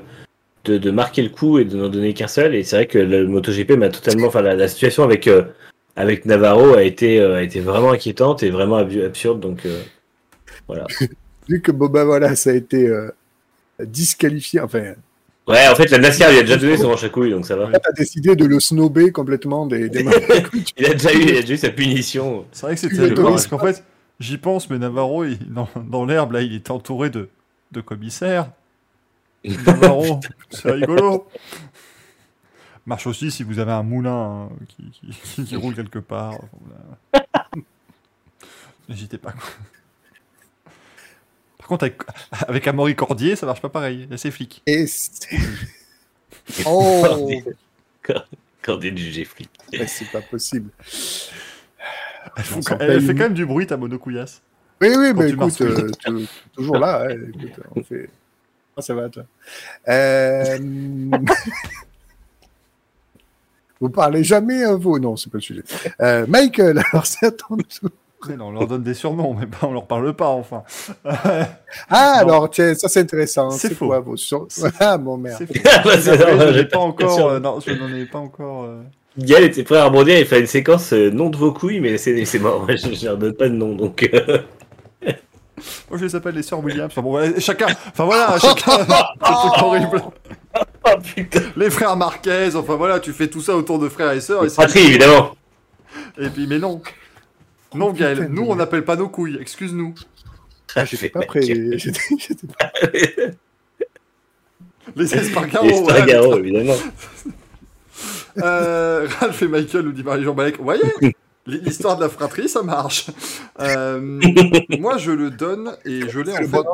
de, 0.68 0.78
de 0.78 0.92
marquer 0.92 1.22
le 1.24 1.30
coup 1.30 1.58
et 1.60 1.66
de 1.66 1.76
n'en 1.78 1.90
donner 1.90 2.14
qu'un 2.14 2.28
seul. 2.28 2.54
Et 2.56 2.64
c'est 2.64 2.76
vrai 2.76 2.86
que 2.88 3.00
le 3.00 3.28
MotoGP 3.28 3.72
m'a 3.72 3.90
totalement. 3.90 4.28
Enfin, 4.28 4.42
la, 4.42 4.54
la 4.56 4.68
situation 4.68 5.04
avec, 5.04 5.28
euh, 5.28 5.44
avec 5.96 6.26
Navarro 6.26 6.74
a 6.76 6.84
été, 6.84 7.20
euh, 7.20 7.38
a 7.38 7.42
été 7.44 7.60
vraiment 7.60 7.92
inquiétante 7.92 8.44
et 8.44 8.50
vraiment 8.50 8.78
absurde. 8.78 9.40
Donc, 9.40 9.66
euh, 9.66 9.82
voilà. 10.68 10.86
Vu 11.50 11.62
que 11.62 11.72
Boba 11.72 12.06
Wallace 12.06 12.46
a 12.48 12.54
été 12.54 12.88
euh, 12.88 13.10
disqualifié, 13.84 14.60
enfin, 14.60 14.94
Ouais, 15.48 15.66
en 15.70 15.76
fait, 15.76 15.90
la 15.92 15.98
NASCAR 16.00 16.30
lui 16.30 16.40
a 16.40 16.42
déjà 16.42 16.58
donné 16.58 16.76
son 16.76 16.90
manche 16.90 17.06
à 17.06 17.10
couilles, 17.10 17.32
donc 17.32 17.46
ça 17.46 17.56
va. 17.56 17.70
t'as 17.72 17.92
décidé 17.94 18.36
de 18.36 18.44
le 18.44 18.60
snober 18.60 19.14
complètement 19.14 19.66
des, 19.66 19.88
des 19.88 20.04
Il 20.78 20.86
a 20.86 20.94
déjà 20.94 21.14
eu, 21.14 21.22
il 21.22 21.38
a 21.38 21.42
déjà 21.42 21.54
eu 21.54 21.58
sa 21.58 21.70
punition. 21.70 22.44
C'est 22.52 22.66
vrai 22.66 22.76
que 22.76 22.82
c'était 22.82 23.08
le 23.08 23.16
parce 23.16 23.48
qu'en 23.48 23.58
fait, 23.60 23.82
j'y 24.20 24.38
pense, 24.38 24.70
mais 24.70 24.78
Navarro, 24.78 25.24
il- 25.24 25.40
dans, 25.54 25.70
dans 25.90 26.04
l'herbe, 26.04 26.34
là, 26.34 26.42
il 26.42 26.54
était 26.54 26.72
entouré 26.72 27.10
de, 27.10 27.30
de 27.72 27.80
commissaires. 27.80 28.50
Navarro, 29.66 30.20
c'est 30.50 30.72
rigolo. 30.72 31.28
Marche 32.86 33.08
aussi 33.08 33.32
si 33.32 33.44
vous 33.44 33.60
avez 33.60 33.72
un 33.74 33.84
moulin 33.84 34.50
hein, 34.50 34.50
qui, 34.68 34.92
qui- 34.92 35.44
qui 35.46 35.56
roule 35.56 35.76
quelque 35.76 36.00
part. 36.00 36.36
N'hésitez 38.88 39.18
pas. 39.18 39.32
quoi. 39.34 39.42
Par 41.58 41.68
contre, 41.68 41.84
avec, 41.84 42.02
avec 42.48 42.68
Amaury 42.68 42.96
Cordier, 42.96 43.36
ça 43.36 43.46
marche 43.46 43.62
pas 43.62 43.68
pareil. 43.70 44.08
Là, 44.10 44.16
c'est 44.18 44.32
flic. 44.32 44.62
Et 44.66 44.88
c'est- 44.88 45.38
oh, 46.66 47.04
Quand 48.62 48.78
des 48.78 48.96
jugé 48.96 49.26
flic. 49.26 49.50
mais 49.74 49.88
c'est 49.88 50.10
pas 50.10 50.22
possible. 50.22 50.70
Elle, 52.38 52.44
faut- 52.44 52.62
fait 52.62 52.76
quand 53.16 53.18
même 53.20 53.34
du 53.34 53.46
bruit, 53.46 53.68
ta 53.68 53.76
monocouillasse. 53.76 54.42
Oui, 54.82 54.90
oui, 54.98 55.12
Quand 55.14 55.20
mais 55.22 55.28
tu 55.28 55.34
écoute, 55.34 55.62
euh, 55.62 55.92
tu- 56.00 56.28
toujours 56.54 56.78
là. 56.78 57.08
écoute, 57.12 57.60
on 57.76 57.84
fait... 57.84 58.10
Ah, 58.78 58.82
ça 58.82 58.94
va, 58.94 59.10
toi. 59.10 59.24
Euh... 59.90 60.58
Vous 63.80 63.90
parlez 63.90 64.24
jamais 64.24 64.64
à 64.64 64.76
vous. 64.76 64.98
Non, 65.00 65.16
c'est 65.16 65.30
pas 65.32 65.38
le 65.38 65.42
sujet. 65.42 65.64
Euh, 66.02 66.26
Michael, 66.28 66.82
alors 66.92 67.06
c'est 67.06 67.26
à 67.28 67.32
ton 67.32 67.58
tour. 67.58 67.90
Mais 68.28 68.36
non, 68.36 68.48
on 68.48 68.52
leur 68.52 68.68
donne 68.68 68.82
des 68.82 68.96
surnoms, 68.96 69.36
mais 69.36 69.46
pas, 69.46 69.68
on 69.68 69.74
leur 69.74 69.86
parle 69.86 70.12
pas, 70.16 70.30
enfin. 70.30 70.64
Ah, 71.06 71.48
Non. 72.24 72.30
alors, 72.30 72.50
tiens, 72.50 72.74
ça 72.74 72.88
c'est 72.90 73.02
intéressant. 73.02 73.52
C'est 73.52 73.76
faux. 73.76 73.86
quoi 73.88 74.00
vos. 74.00 74.16
Ah, 74.80 74.98
bon, 74.98 75.18
merde. 75.18 75.44
Après, 75.76 75.98
je 76.02 76.54
j'ai 76.56 76.66
pas 76.66 76.80
encore. 76.80 77.30
euh, 77.30 77.40
non, 77.40 77.60
je 77.60 77.72
n'en 77.74 77.94
ai 77.96 78.06
pas 78.06 78.18
encore. 78.18 78.64
euh, 78.64 78.82
Gaël 79.20 79.44
était 79.44 79.64
prêt 79.64 79.78
à 79.78 79.86
rebondir 79.86 80.16
et 80.18 80.26
faire 80.26 80.40
une 80.40 80.48
séquence 80.48 80.94
euh, 80.94 81.12
nom 81.12 81.30
de 81.30 81.38
vos 81.38 81.52
couilles, 81.54 81.80
mais 81.80 82.00
c'est 82.00 82.26
c'est 82.26 82.40
mort. 82.40 82.66
Je 82.70 82.94
je 82.96 83.06
leur 83.06 83.18
donne 83.18 83.34
pas 83.34 83.50
de 83.50 83.54
nom, 83.54 83.76
donc. 83.76 84.10
Moi, 85.90 85.98
je 86.00 86.06
les 86.06 86.16
appelle 86.16 86.36
les 86.36 86.44
sœurs 86.44 86.64
Williams. 86.64 86.92
Enfin, 86.92 87.02
bon, 87.02 87.12
voilà, 87.12 87.40
chacun. 87.40 87.68
Enfin 87.88 88.06
voilà, 88.06 88.38
chacun. 88.42 88.78
C'est 88.86 89.60
tout 89.60 89.66
horrible. 89.66 90.04
Oh 90.86 90.90
putain. 91.04 91.42
Les 91.56 91.70
frères 91.70 91.96
Marquez. 91.98 92.56
Enfin 92.56 92.76
voilà, 92.76 93.00
tu 93.00 93.12
fais 93.14 93.28
tout 93.28 93.42
ça 93.42 93.56
autour 93.56 93.80
de 93.80 93.90
frères 93.90 94.12
et 94.12 94.22
sœurs. 94.22 94.46
Et, 94.46 94.50
c'est- 94.50 94.56
Patrie, 94.58 94.80
évidemment. 94.86 95.36
et 96.18 96.30
puis, 96.30 96.48
mais 96.48 96.60
non. 96.60 96.82
Non, 97.74 97.92
Gaël. 97.92 98.28
Nous, 98.32 98.44
on 98.48 98.56
n'appelle 98.56 98.86
pas 98.86 98.96
nos 98.96 99.10
couilles. 99.10 99.38
Excuse-nous. 99.42 99.94
Ah, 100.76 100.86
j'étais 100.86 101.10
pas 101.10 101.22
prêt. 101.22 101.42
J'étais 101.42 102.48
pas... 102.58 102.72
Les 104.96 105.14
Espargaro. 105.16 105.66
Les 105.66 105.74
voilà. 105.82 105.96
Spargaro, 105.98 106.38
évidemment. 106.38 106.76
Euh, 108.44 109.08
Ralph 109.20 109.42
et 109.42 109.48
Michael 109.48 109.82
nous 109.86 109.92
dit 109.92 110.04
Marie-Jean 110.04 110.34
Balek. 110.34 110.58
Vous 110.58 110.64
voyez 110.64 110.84
L'histoire 111.48 111.96
de 111.98 112.02
la 112.04 112.10
fratrie, 112.10 112.50
ça 112.50 112.62
marche. 112.62 113.08
Euh, 113.60 114.00
moi, 114.80 114.98
je 114.98 115.12
le 115.12 115.32
donne 115.32 115.76
et 115.86 116.08
je 116.10 116.20
l'ai 116.20 116.34
en 116.38 116.42
mettre 116.42 116.66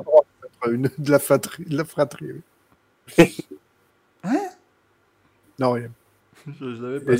une, 0.70 0.90
de 0.98 1.12
la 1.12 1.20
fratrie. 1.20 1.66
De 1.66 1.78
la 1.78 1.86
fratrie 1.86 2.32
oui. 3.18 3.46
Hein? 4.26 4.40
Non, 5.60 5.72
rien. 5.74 5.90
Je, 6.48 6.76
je 6.76 6.82
l'avais 6.82 7.00
pas. 7.02 7.12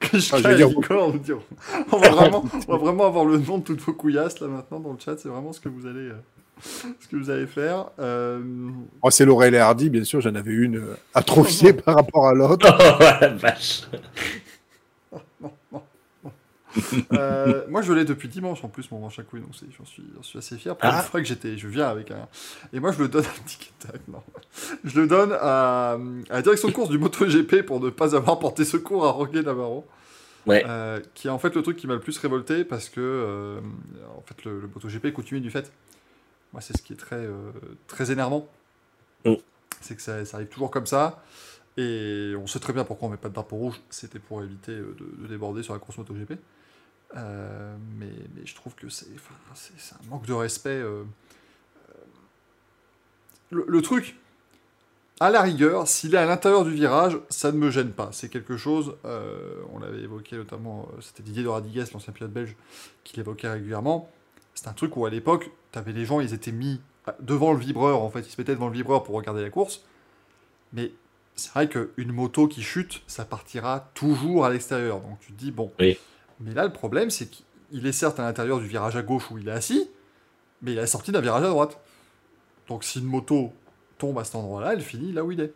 Ah, 0.00 0.06
je 0.12 0.48
vais 0.48 0.56
dire- 0.56 0.68
nous 0.70 1.18
diront. 1.18 1.42
On 1.90 1.96
va, 1.96 2.10
vraiment, 2.10 2.44
on 2.68 2.72
va 2.72 2.78
vraiment 2.78 3.06
avoir 3.06 3.24
le 3.24 3.38
nom 3.38 3.58
de 3.58 3.64
toutes 3.64 3.80
vos 3.80 3.94
couillasses 3.94 4.40
là 4.40 4.48
maintenant 4.48 4.80
dans 4.80 4.92
le 4.92 4.98
chat. 4.98 5.16
C'est 5.18 5.28
vraiment 5.28 5.52
ce 5.52 5.60
que 5.60 5.68
vous 5.68 5.86
allez, 5.86 6.10
euh, 6.10 6.20
ce 7.00 7.08
que 7.08 7.16
vous 7.16 7.30
allez 7.30 7.46
faire. 7.46 7.86
Euh, 7.98 8.42
Oh, 9.02 9.10
c'est 9.10 9.24
Laurel 9.24 9.54
et 9.54 9.58
Hardy, 9.58 9.88
bien 9.88 10.04
sûr, 10.04 10.20
j'en 10.20 10.34
avais 10.34 10.52
une 10.52 10.76
euh, 10.76 10.96
atrophiée 11.14 11.72
par 11.72 11.94
rapport 11.96 12.28
à 12.28 12.34
l'autre. 12.34 12.66
Oh 12.78 13.02
la 13.20 13.28
vache. 13.28 13.82
Euh, 17.12 17.64
moi, 17.68 17.82
je 17.82 17.92
l'ai 17.92 18.04
depuis 18.04 18.28
dimanche 18.28 18.62
en 18.64 18.68
plus, 18.68 18.90
mon 18.90 18.98
manche 18.98 19.18
à 19.18 19.22
couilles, 19.22 19.40
donc 19.40 19.50
j'en 19.78 19.84
suis, 19.84 20.38
assez 20.38 20.56
fier. 20.56 20.76
Pour 20.76 20.88
Ah. 20.90 20.96
une 20.98 21.02
fois 21.10 21.20
que 21.20 21.26
j'étais, 21.26 21.56
je 21.56 21.68
viens 21.68 21.88
avec 21.88 22.10
un. 22.10 22.28
Et 22.72 22.80
moi, 22.80 22.92
je 22.92 22.98
le 22.98 23.08
donne 23.08 23.24
à 23.24 23.44
Tic 23.46 23.72
Tac, 23.78 24.00
non. 24.08 24.22
Je 24.84 25.00
le 25.00 25.06
donne 25.06 25.32
à, 25.32 25.92
à 25.92 25.98
la 26.30 26.42
direction 26.42 26.68
de 26.68 26.72
course 26.74 26.90
du 26.90 26.98
MotoGP 26.98 27.62
pour 27.62 27.80
ne 27.80 27.90
pas 27.90 28.14
avoir 28.14 28.38
porté 28.38 28.64
secours 28.64 29.06
à 29.06 29.10
Roger 29.10 29.42
Navarro. 29.42 29.86
Ouais. 30.46 30.64
Euh, 30.68 31.00
qui 31.14 31.26
est 31.26 31.30
en 31.30 31.38
fait 31.38 31.54
le 31.56 31.62
truc 31.62 31.76
qui 31.76 31.86
m'a 31.88 31.94
le 31.94 32.00
plus 32.00 32.16
révolté 32.18 32.64
parce 32.64 32.88
que 32.88 33.00
euh, 33.00 33.60
en 34.16 34.22
fait 34.22 34.44
le, 34.44 34.60
le 34.60 34.68
MotoGP 34.68 35.06
est 35.06 35.12
coutumier 35.12 35.40
du 35.40 35.50
fait. 35.50 35.72
Moi, 36.52 36.60
c'est 36.60 36.76
ce 36.76 36.82
qui 36.82 36.92
est 36.92 36.96
très, 36.96 37.26
très 37.88 38.12
énervant. 38.12 38.48
Mm. 39.24 39.34
C'est 39.80 39.96
que 39.96 40.02
ça, 40.02 40.24
ça 40.24 40.36
arrive 40.36 40.48
toujours 40.48 40.70
comme 40.70 40.86
ça. 40.86 41.22
Et 41.76 42.32
on 42.38 42.46
sait 42.46 42.60
très 42.60 42.72
bien 42.72 42.84
pourquoi 42.84 43.08
on 43.08 43.10
met 43.10 43.16
pas 43.18 43.28
de 43.28 43.34
drapeau 43.34 43.56
rouge. 43.56 43.80
C'était 43.90 44.18
pour 44.18 44.42
éviter 44.42 44.72
de, 44.72 44.96
de 45.18 45.26
déborder 45.26 45.62
sur 45.62 45.74
la 45.74 45.78
course 45.80 45.98
MotoGP. 45.98 46.34
Euh, 47.14 47.76
mais, 47.98 48.10
je 48.44 48.54
trouve 48.54 48.74
que 48.74 48.88
c'est 48.88 49.06
un 49.06 50.08
manque 50.10 50.26
de 50.26 50.32
respect. 50.32 50.70
euh, 50.70 51.04
euh, 53.52 53.64
le, 53.68 53.82
truc, 53.82 54.16
à 55.20 55.30
la 55.30 55.40
rigueur, 55.42 55.86
s'il 55.86 56.14
est 56.14 56.18
à 56.18 56.26
l'intérieur 56.26 56.64
du 56.64 56.72
virage, 56.72 57.18
ça 57.28 57.52
ne 57.52 57.58
me 57.58 57.70
gêne 57.70 57.92
pas. 57.92 58.10
C'est 58.12 58.28
quelque 58.28 58.56
chose, 58.56 58.96
on 59.72 59.78
l'avait 59.78 60.02
évoqué 60.02 60.36
notamment, 60.36 60.88
c'était 61.00 61.22
Didier 61.22 61.44
de 61.44 61.48
Radigues, 61.48 61.84
l'ancien 61.92 62.12
pilote 62.12 62.32
belge, 62.32 62.56
qui 63.04 63.16
l'évoquait 63.16 63.48
régulièrement. 63.48 64.10
C'est 64.54 64.68
un 64.68 64.72
truc 64.72 64.96
où 64.96 65.06
à 65.06 65.10
l'époque, 65.10 65.50
tu 65.72 65.78
avais 65.78 65.92
les 65.92 66.04
gens, 66.04 66.20
ils 66.20 66.34
étaient 66.34 66.52
mis 66.52 66.80
devant 67.20 67.52
le 67.52 67.58
vibreur, 67.60 68.02
en 68.02 68.10
fait, 68.10 68.20
ils 68.20 68.30
se 68.30 68.40
mettaient 68.40 68.54
devant 68.54 68.68
le 68.68 68.74
vibreur 68.74 69.04
pour 69.04 69.14
regarder 69.14 69.42
la 69.42 69.50
course. 69.50 69.84
Mais 70.72 70.92
c'est 71.36 71.52
vrai 71.52 71.68
qu'une 71.68 72.12
moto 72.12 72.48
qui 72.48 72.62
chute, 72.62 73.02
ça 73.06 73.24
partira 73.24 73.90
toujours 73.94 74.44
à 74.44 74.50
l'extérieur. 74.50 75.00
Donc 75.00 75.20
tu 75.20 75.32
te 75.32 75.38
dis, 75.38 75.52
bon. 75.52 75.70
Mais 76.40 76.52
là, 76.54 76.64
le 76.64 76.72
problème, 76.72 77.10
c'est 77.10 77.28
qu'il 77.28 77.86
est 77.86 77.92
certes 77.92 78.18
à 78.20 78.22
l'intérieur 78.22 78.58
du 78.60 78.66
virage 78.66 78.96
à 78.96 79.02
gauche 79.02 79.30
où 79.30 79.38
il 79.38 79.48
est 79.48 79.52
assis, 79.52 79.88
mais 80.62 80.72
il 80.72 80.78
est 80.78 80.86
sorti 80.86 81.12
d'un 81.12 81.20
virage 81.20 81.44
à 81.44 81.48
droite. 81.48 81.78
Donc 82.68 82.84
si 82.84 82.98
une 82.98 83.06
moto 83.06 83.52
tombe 83.98 84.18
à 84.18 84.24
cet 84.24 84.36
endroit-là, 84.36 84.74
elle 84.74 84.80
finit 84.80 85.12
là 85.12 85.24
où 85.24 85.32
il 85.32 85.40
est. 85.40 85.52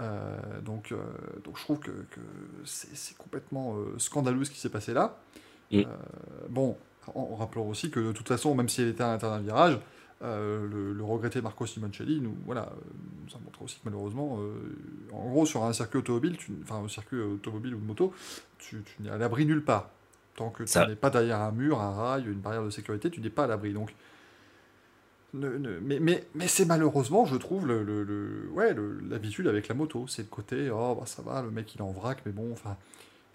Euh, 0.00 0.60
donc, 0.60 0.92
euh, 0.92 0.98
donc 1.44 1.56
je 1.56 1.62
trouve 1.62 1.78
que, 1.78 1.90
que 1.90 2.20
c'est 2.64 2.94
c'est 2.94 3.16
complètement 3.16 3.76
euh, 3.76 3.98
scandaleux 3.98 4.44
ce 4.44 4.50
qui 4.50 4.60
s'est 4.60 4.68
passé 4.68 4.92
là. 4.92 5.18
Bon, 6.50 6.76
en, 7.14 7.20
en 7.32 7.36
rappelant 7.36 7.66
aussi 7.66 7.90
que 7.90 8.00
de 8.00 8.12
toute 8.12 8.28
façon, 8.28 8.54
même 8.54 8.68
si 8.68 8.82
elle 8.82 8.88
était 8.88 9.02
à 9.02 9.08
l'intérieur 9.08 9.38
d'un 9.38 9.44
virage, 9.44 9.78
euh, 10.22 10.66
le, 10.68 10.92
le 10.94 11.04
regretté 11.04 11.42
Marco 11.42 11.66
Simoncelli 11.66 12.20
nous, 12.20 12.34
voilà, 12.46 12.62
euh, 12.72 12.80
nous 13.28 13.36
a 13.36 13.40
montré 13.44 13.64
aussi 13.64 13.76
que 13.76 13.82
malheureusement, 13.84 14.38
euh, 14.40 14.52
en 15.12 15.28
gros, 15.30 15.46
sur 15.46 15.64
un 15.64 15.72
circuit 15.72 15.98
automobile, 15.98 16.36
tu, 16.38 16.52
enfin 16.62 16.82
un 16.84 16.88
circuit 16.88 17.20
automobile 17.20 17.74
ou 17.74 17.78
de 17.80 17.84
moto, 17.84 18.14
tu, 18.58 18.82
tu 18.84 19.02
n'es 19.02 19.10
à 19.10 19.18
l'abri 19.18 19.46
nulle 19.46 19.64
part. 19.64 19.90
Tant 20.36 20.50
que 20.50 20.64
Ça- 20.64 20.84
tu 20.84 20.90
n'es 20.90 20.96
pas 20.96 21.10
derrière 21.10 21.40
un 21.40 21.52
mur, 21.52 21.80
un 21.80 21.94
rail, 21.94 22.24
une 22.24 22.34
barrière 22.40 22.64
de 22.64 22.70
sécurité, 22.70 23.10
tu 23.10 23.20
n'es 23.20 23.30
pas 23.30 23.44
à 23.44 23.46
l'abri. 23.46 23.72
Donc, 23.72 23.94
ne- 25.34 25.58
ne- 25.58 25.78
mais 25.80 25.98
mais, 26.00 26.24
mais 26.34 26.48
c'est 26.48 26.64
malheureusement, 26.64 27.26
je 27.26 27.36
trouve, 27.36 27.66
le, 27.66 27.82
le- 27.82 28.04
le- 28.04 28.48
ouais, 28.52 28.74
l'habitude 29.08 29.46
avec 29.48 29.68
la 29.68 29.74
moto. 29.74 30.06
C'est 30.08 30.22
le 30.22 30.28
côté, 30.28 30.70
oh 30.70 30.96
bah 30.98 31.06
ça 31.06 31.22
va, 31.22 31.42
le 31.42 31.50
mec 31.50 31.74
il 31.74 31.78
est 31.78 31.82
en 31.82 31.92
vrac, 31.92 32.18
mais 32.24 32.32
bon, 32.32 32.50
enfin, 32.52 32.76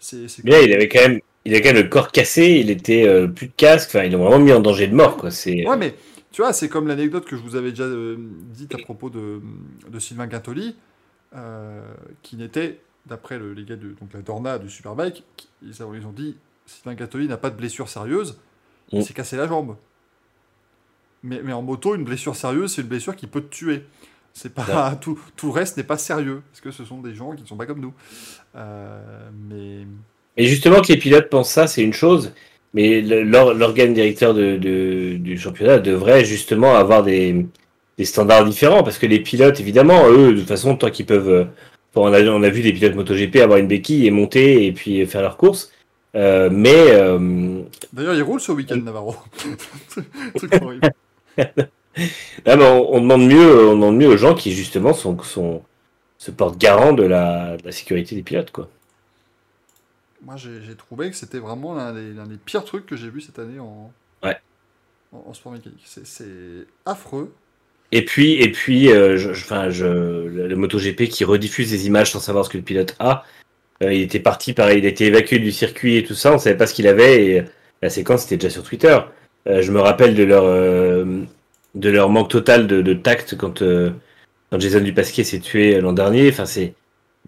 c'est. 0.00 0.28
c'est- 0.28 0.44
Mais 0.44 0.50
là, 0.50 0.62
il 0.62 0.72
avait 0.72 0.88
quand 0.88 1.00
même, 1.00 1.20
il 1.44 1.52
avait 1.54 1.62
quand 1.62 1.72
même 1.72 1.82
le 1.82 1.88
corps 1.88 2.10
cassé, 2.12 2.46
il 2.60 2.70
était 2.70 3.06
euh, 3.06 3.28
plus 3.28 3.48
de 3.48 3.52
casque, 3.56 3.88
enfin, 3.90 4.04
ils 4.04 4.12
l'ont 4.12 4.24
vraiment 4.24 4.44
mis 4.44 4.52
en 4.52 4.60
danger 4.60 4.88
de 4.88 4.94
mort, 4.94 5.16
quoi. 5.16 5.30
C'est. 5.30 5.66
Ouais, 5.66 5.76
mais 5.76 5.94
tu 6.32 6.42
vois, 6.42 6.52
c'est 6.52 6.68
comme 6.68 6.88
l'anecdote 6.88 7.24
que 7.26 7.36
je 7.36 7.42
vous 7.42 7.56
avais 7.56 7.70
déjà 7.70 7.84
euh, 7.84 8.16
dite 8.18 8.74
à 8.74 8.78
propos 8.78 9.10
de, 9.10 9.40
de 9.88 9.98
Sylvain 9.98 10.28
Gintoli, 10.28 10.76
euh, 11.34 11.82
qui 12.22 12.36
n'était, 12.36 12.80
d'après 13.06 13.38
le- 13.38 13.52
les 13.54 13.64
gars 13.64 13.76
de 13.76 13.88
donc, 14.00 14.12
la 14.12 14.22
Dorna 14.22 14.58
du 14.58 14.68
Superbike, 14.70 15.24
qui- 15.36 15.48
ils, 15.62 15.82
ont- 15.82 15.94
ils 15.94 16.06
ont 16.06 16.12
dit 16.12 16.36
Sylvain 16.66 16.96
Gintoli 16.96 17.28
n'a 17.28 17.36
pas 17.36 17.50
de 17.50 17.56
blessure 17.56 17.88
sérieuse, 17.88 18.38
il 18.90 18.98
Mm. 19.00 19.02
s'est 19.02 19.14
cassé 19.14 19.36
la 19.36 19.46
jambe. 19.46 19.76
Mais, 21.22 21.40
mais 21.42 21.52
en 21.52 21.62
moto, 21.62 21.94
une 21.94 22.04
blessure 22.04 22.34
sérieuse, 22.34 22.74
c'est 22.74 22.82
une 22.82 22.88
blessure 22.88 23.14
qui 23.14 23.26
peut 23.26 23.40
te 23.42 23.54
tuer. 23.54 23.84
C'est 24.34 24.54
pas 24.54 24.96
tout, 25.00 25.18
tout 25.36 25.46
le 25.46 25.52
reste 25.52 25.76
n'est 25.76 25.84
pas 25.84 25.98
sérieux 25.98 26.42
parce 26.50 26.60
que 26.60 26.70
ce 26.70 26.84
sont 26.84 27.00
des 27.00 27.14
gens 27.14 27.32
qui 27.34 27.42
ne 27.42 27.46
sont 27.46 27.56
pas 27.56 27.66
comme 27.66 27.80
nous. 27.80 27.92
Euh, 28.56 29.30
mais 29.48 29.86
Et 30.36 30.46
justement, 30.46 30.80
que 30.80 30.88
les 30.88 30.98
pilotes 30.98 31.28
pensent 31.28 31.50
ça, 31.50 31.66
c'est 31.66 31.82
une 31.82 31.92
chose, 31.92 32.32
mais 32.74 33.00
l'organe 33.02 33.94
directeur 33.94 34.34
de, 34.34 34.56
de- 34.56 35.16
du 35.16 35.38
championnat 35.38 35.78
devrait 35.78 36.24
justement 36.24 36.74
avoir 36.74 37.02
des, 37.02 37.46
des 37.98 38.04
standards 38.04 38.44
différents, 38.44 38.82
parce 38.82 38.98
que 38.98 39.06
les 39.06 39.20
pilotes, 39.20 39.60
évidemment, 39.60 40.08
eux, 40.08 40.32
de 40.34 40.38
toute 40.40 40.48
façon, 40.48 40.76
tant 40.76 40.90
qu'ils 40.90 41.06
peuvent. 41.06 41.28
euh, 41.30 41.44
bon, 41.94 42.08
on, 42.08 42.12
a, 42.12 42.22
on 42.24 42.42
a 42.42 42.48
vu 42.48 42.62
des 42.62 42.72
pilotes 42.72 42.94
MotoGP 42.94 43.36
avoir 43.36 43.58
une 43.58 43.66
béquille 43.68 44.06
et 44.06 44.10
monter 44.10 44.66
et 44.66 44.72
puis 44.72 45.04
faire 45.06 45.22
leur 45.22 45.36
course. 45.36 45.70
Euh, 46.14 46.50
mais 46.52 46.90
euh, 46.90 47.62
d'ailleurs, 47.92 48.14
il 48.14 48.22
roule 48.22 48.40
ce 48.40 48.52
week-end 48.52 48.76
Navarro. 48.76 49.16
Truc 50.36 50.52
horrible. 50.62 50.90
là, 52.46 52.56
on, 52.58 52.88
on 52.96 53.00
demande 53.00 53.26
mieux, 53.26 53.68
on 53.68 53.74
demande 53.74 53.96
mieux 53.96 54.08
aux 54.08 54.16
gens 54.16 54.34
qui 54.34 54.52
justement 54.52 54.92
sont, 54.94 55.18
sont 55.22 55.62
se 56.18 56.30
portent 56.30 56.58
garant 56.58 56.92
de 56.92 57.02
la, 57.02 57.56
de 57.56 57.64
la 57.64 57.72
sécurité 57.72 58.14
des 58.14 58.22
pilotes, 58.22 58.50
quoi. 58.50 58.68
Moi, 60.24 60.36
j'ai 60.36 60.76
trouvé 60.76 61.10
que 61.10 61.16
c'était 61.16 61.38
vraiment 61.38 61.74
l'un 61.74 61.92
des, 61.92 62.36
pires 62.44 62.64
trucs 62.64 62.86
que 62.86 62.96
j'ai 62.96 63.10
vu 63.10 63.20
cette 63.20 63.38
année 63.38 63.58
en, 63.58 63.92
Ouais. 64.22 64.36
en, 65.12 65.24
en 65.28 65.34
sport 65.34 65.52
mécanique. 65.52 65.82
C'est- 65.84 66.66
affreux. 66.86 67.32
Et 67.90 68.04
puis, 68.04 68.34
et 68.34 68.50
puis, 68.52 68.90
euh, 68.90 69.16
je, 69.18 69.32
je- 69.34 69.44
enfin, 69.44 69.68
je, 69.70 69.84
le, 69.84 70.56
MotoGP 70.56 71.08
qui 71.08 71.24
rediffuse 71.24 71.70
des 71.70 71.86
images 71.86 72.12
sans 72.12 72.20
savoir 72.20 72.44
ce 72.44 72.50
que 72.50 72.56
le 72.56 72.62
pilote 72.62 72.94
a. 73.00 73.24
Euh, 73.82 73.92
il 73.92 74.02
était 74.02 74.20
parti, 74.20 74.52
pareil, 74.54 74.78
il 74.78 74.86
a 74.86 74.88
été 74.88 75.06
évacué 75.06 75.38
du 75.40 75.50
circuit 75.52 75.96
et 75.96 76.04
tout 76.04 76.14
ça. 76.14 76.32
On 76.32 76.38
savait 76.38 76.56
pas 76.56 76.66
ce 76.68 76.74
qu'il 76.74 76.86
avait 76.86 77.26
et 77.26 77.44
la 77.82 77.90
séquence 77.90 78.24
était 78.26 78.36
déjà 78.36 78.50
sur 78.50 78.62
Twitter. 78.62 78.96
Euh, 79.48 79.60
je 79.60 79.72
me 79.72 79.80
rappelle 79.80 80.14
de 80.14 80.22
leur, 80.22 80.44
euh, 80.44 81.24
de 81.74 81.90
leur 81.90 82.08
manque 82.10 82.30
total 82.30 82.66
de, 82.68 82.80
de 82.80 82.94
tact 82.94 83.36
quand, 83.36 83.60
euh, 83.62 83.90
quand 84.50 84.60
Jason 84.60 84.80
Dupasquier 84.80 85.24
s'est 85.24 85.40
tué 85.40 85.80
l'an 85.80 85.92
dernier. 85.92 86.28
Enfin, 86.30 86.46
c'est 86.46 86.74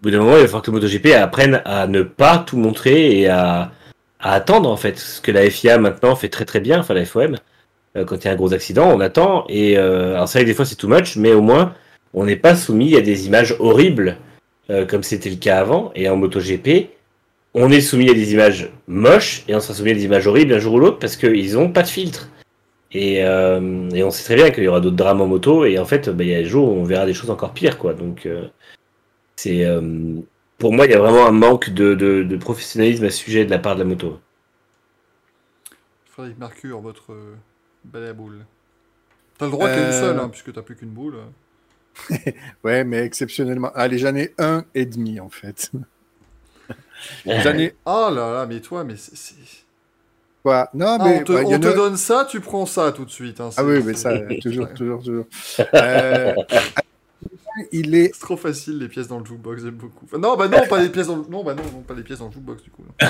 bout 0.05 0.11
d'un 0.11 0.19
moment, 0.19 0.35
il 0.35 0.41
va 0.41 0.45
falloir 0.45 0.61
que 0.61 0.69
MotoGP 0.71 1.13
apprenne 1.15 1.61
à 1.65 1.87
ne 1.87 2.03
pas 2.03 2.37
tout 2.37 2.57
montrer 2.57 3.19
et 3.19 3.27
à, 3.27 3.71
attendre 4.19 4.69
en 4.69 4.77
fait. 4.77 4.99
Ce 4.99 5.19
que 5.19 5.31
la 5.31 5.49
FIA 5.49 5.77
maintenant 5.79 6.15
fait 6.15 6.29
très 6.29 6.45
très 6.45 6.59
bien, 6.59 6.79
enfin 6.79 6.93
la 6.93 7.05
FOM. 7.05 7.37
Euh, 7.97 8.05
quand 8.05 8.17
il 8.17 8.25
y 8.25 8.27
a 8.27 8.33
un 8.33 8.35
gros 8.35 8.53
accident, 8.53 8.91
on 8.91 8.99
attend. 8.99 9.45
Et 9.49 9.77
euh, 9.77 10.13
alors 10.13 10.27
c'est 10.27 10.39
vrai 10.39 10.45
que 10.45 10.49
des 10.49 10.55
fois 10.55 10.65
c'est 10.65 10.75
too 10.75 10.87
much, 10.87 11.15
mais 11.15 11.33
au 11.33 11.41
moins 11.41 11.73
on 12.13 12.25
n'est 12.25 12.35
pas 12.35 12.55
soumis 12.55 12.95
à 12.95 13.01
des 13.01 13.25
images 13.27 13.55
horribles 13.59 14.17
euh, 14.69 14.85
comme 14.85 15.03
c'était 15.03 15.29
le 15.29 15.37
cas 15.37 15.59
avant. 15.59 15.91
Et 15.95 16.07
en 16.07 16.17
MotoGP, 16.17 16.89
on 17.55 17.71
est 17.71 17.81
soumis 17.81 18.09
à 18.09 18.13
des 18.13 18.33
images 18.33 18.69
moches 18.87 19.43
et 19.47 19.55
on 19.55 19.59
sera 19.59 19.73
soumis 19.73 19.91
à 19.91 19.95
des 19.95 20.05
images 20.05 20.27
horribles 20.27 20.53
un 20.53 20.59
jour 20.59 20.75
ou 20.75 20.79
l'autre 20.79 20.99
parce 20.99 21.15
qu'ils 21.15 21.53
n'ont 21.53 21.71
pas 21.71 21.83
de 21.83 21.87
filtre. 21.87 22.29
Et, 22.91 23.23
euh, 23.25 23.89
et 23.89 24.03
on 24.03 24.11
sait 24.11 24.23
très 24.23 24.35
bien 24.35 24.51
qu'il 24.51 24.63
y 24.63 24.67
aura 24.67 24.81
d'autres 24.81 24.95
drames 24.95 25.21
en 25.21 25.27
moto. 25.27 25.65
Et 25.65 25.79
en 25.79 25.85
fait, 25.85 26.09
bah, 26.09 26.23
il 26.23 26.29
y 26.29 26.35
a 26.35 26.39
des 26.39 26.45
jours 26.45 26.69
où 26.69 26.73
on 26.73 26.83
verra 26.83 27.05
des 27.07 27.13
choses 27.13 27.31
encore 27.31 27.53
pires, 27.53 27.79
quoi. 27.79 27.93
Donc 27.93 28.27
c'est 29.45 29.65
euh, 29.65 29.81
pour 30.57 30.73
moi, 30.73 30.85
il 30.85 30.91
y 30.91 30.95
a 30.95 30.99
vraiment 30.99 31.27
un 31.27 31.31
manque 31.31 31.69
de, 31.69 31.93
de, 31.93 32.23
de 32.23 32.37
professionnalisme 32.37 33.03
à 33.05 33.09
ce 33.11 33.17
sujet 33.17 33.45
de 33.45 33.51
la 33.51 33.59
part 33.59 33.75
de 33.75 33.79
la 33.81 33.85
moto. 33.85 34.19
Frédéric 36.05 36.39
Mercure, 36.39 36.79
votre 36.81 37.11
euh, 37.13 37.35
balai 37.83 38.07
à 38.07 38.13
boule. 38.13 38.45
T'as 39.37 39.45
le 39.45 39.51
droit 39.51 39.67
qu'il 39.69 39.77
y 39.77 39.81
ait 39.81 39.85
une 39.85 39.93
Euh. 39.93 39.99
seule, 40.01 40.19
hein, 40.19 40.29
puisque 40.29 40.53
t'as 40.53 40.61
plus 40.61 40.75
qu'une 40.75 40.89
boule. 40.89 41.17
Ouais, 42.63 42.83
mais 42.83 42.99
exceptionnellement. 42.99 43.71
Allez, 43.75 43.97
j'en 43.97 44.15
ai 44.15 44.33
un 44.37 44.65
et 44.73 44.85
demi 44.85 45.19
en 45.19 45.29
fait. 45.29 45.71
J'en 47.25 47.53
ai 47.57 47.75
Ah 47.85 48.09
là 48.13 48.31
là, 48.33 48.45
mais 48.47 48.59
toi, 48.61 48.83
mais 48.83 48.95
c'est. 48.97 49.35
quoi 50.43 50.69
Non, 50.73 50.97
Ah, 50.99 51.03
mais 51.05 51.19
on 51.21 51.23
te, 51.23 51.33
bah, 51.33 51.41
on 51.45 51.53
a- 51.53 51.57
donne 51.57 51.97
ça, 51.97 52.25
tu 52.29 52.39
prends 52.39 52.65
ça 52.65 52.91
tout 52.91 53.05
de 53.05 53.11
suite. 53.11 53.39
hein, 53.41 53.49
Ah 53.57 53.63
oui, 53.63 53.81
mais 53.83 53.93
ça, 53.93 54.17
toujours, 54.41 54.67
toujours, 54.73 54.99
toujours. 55.03 55.25
Euh, 55.75 56.33
il 57.71 57.95
est 57.95 58.11
C'est 58.13 58.19
trop 58.21 58.37
facile 58.37 58.79
les 58.79 58.87
pièces 58.87 59.07
dans 59.07 59.19
le 59.19 59.25
jukebox, 59.25 59.61
j'aime 59.61 59.75
beaucoup. 59.75 60.05
Enfin, 60.05 60.17
non, 60.17 60.35
bah 60.35 60.47
non, 60.47 60.67
pas 60.67 60.81
les 60.81 60.89
pièces 60.89 61.07
dans 61.07 61.17
le... 61.17 61.23
non, 61.29 61.43
bah 61.43 61.55
non, 61.55 61.63
non, 61.63 61.81
pas 61.81 61.93
les 61.93 62.03
pièces 62.03 62.19
dans 62.19 62.27
le 62.27 62.31
jukebox 62.31 62.63
du 62.63 62.69
coup. 62.71 62.83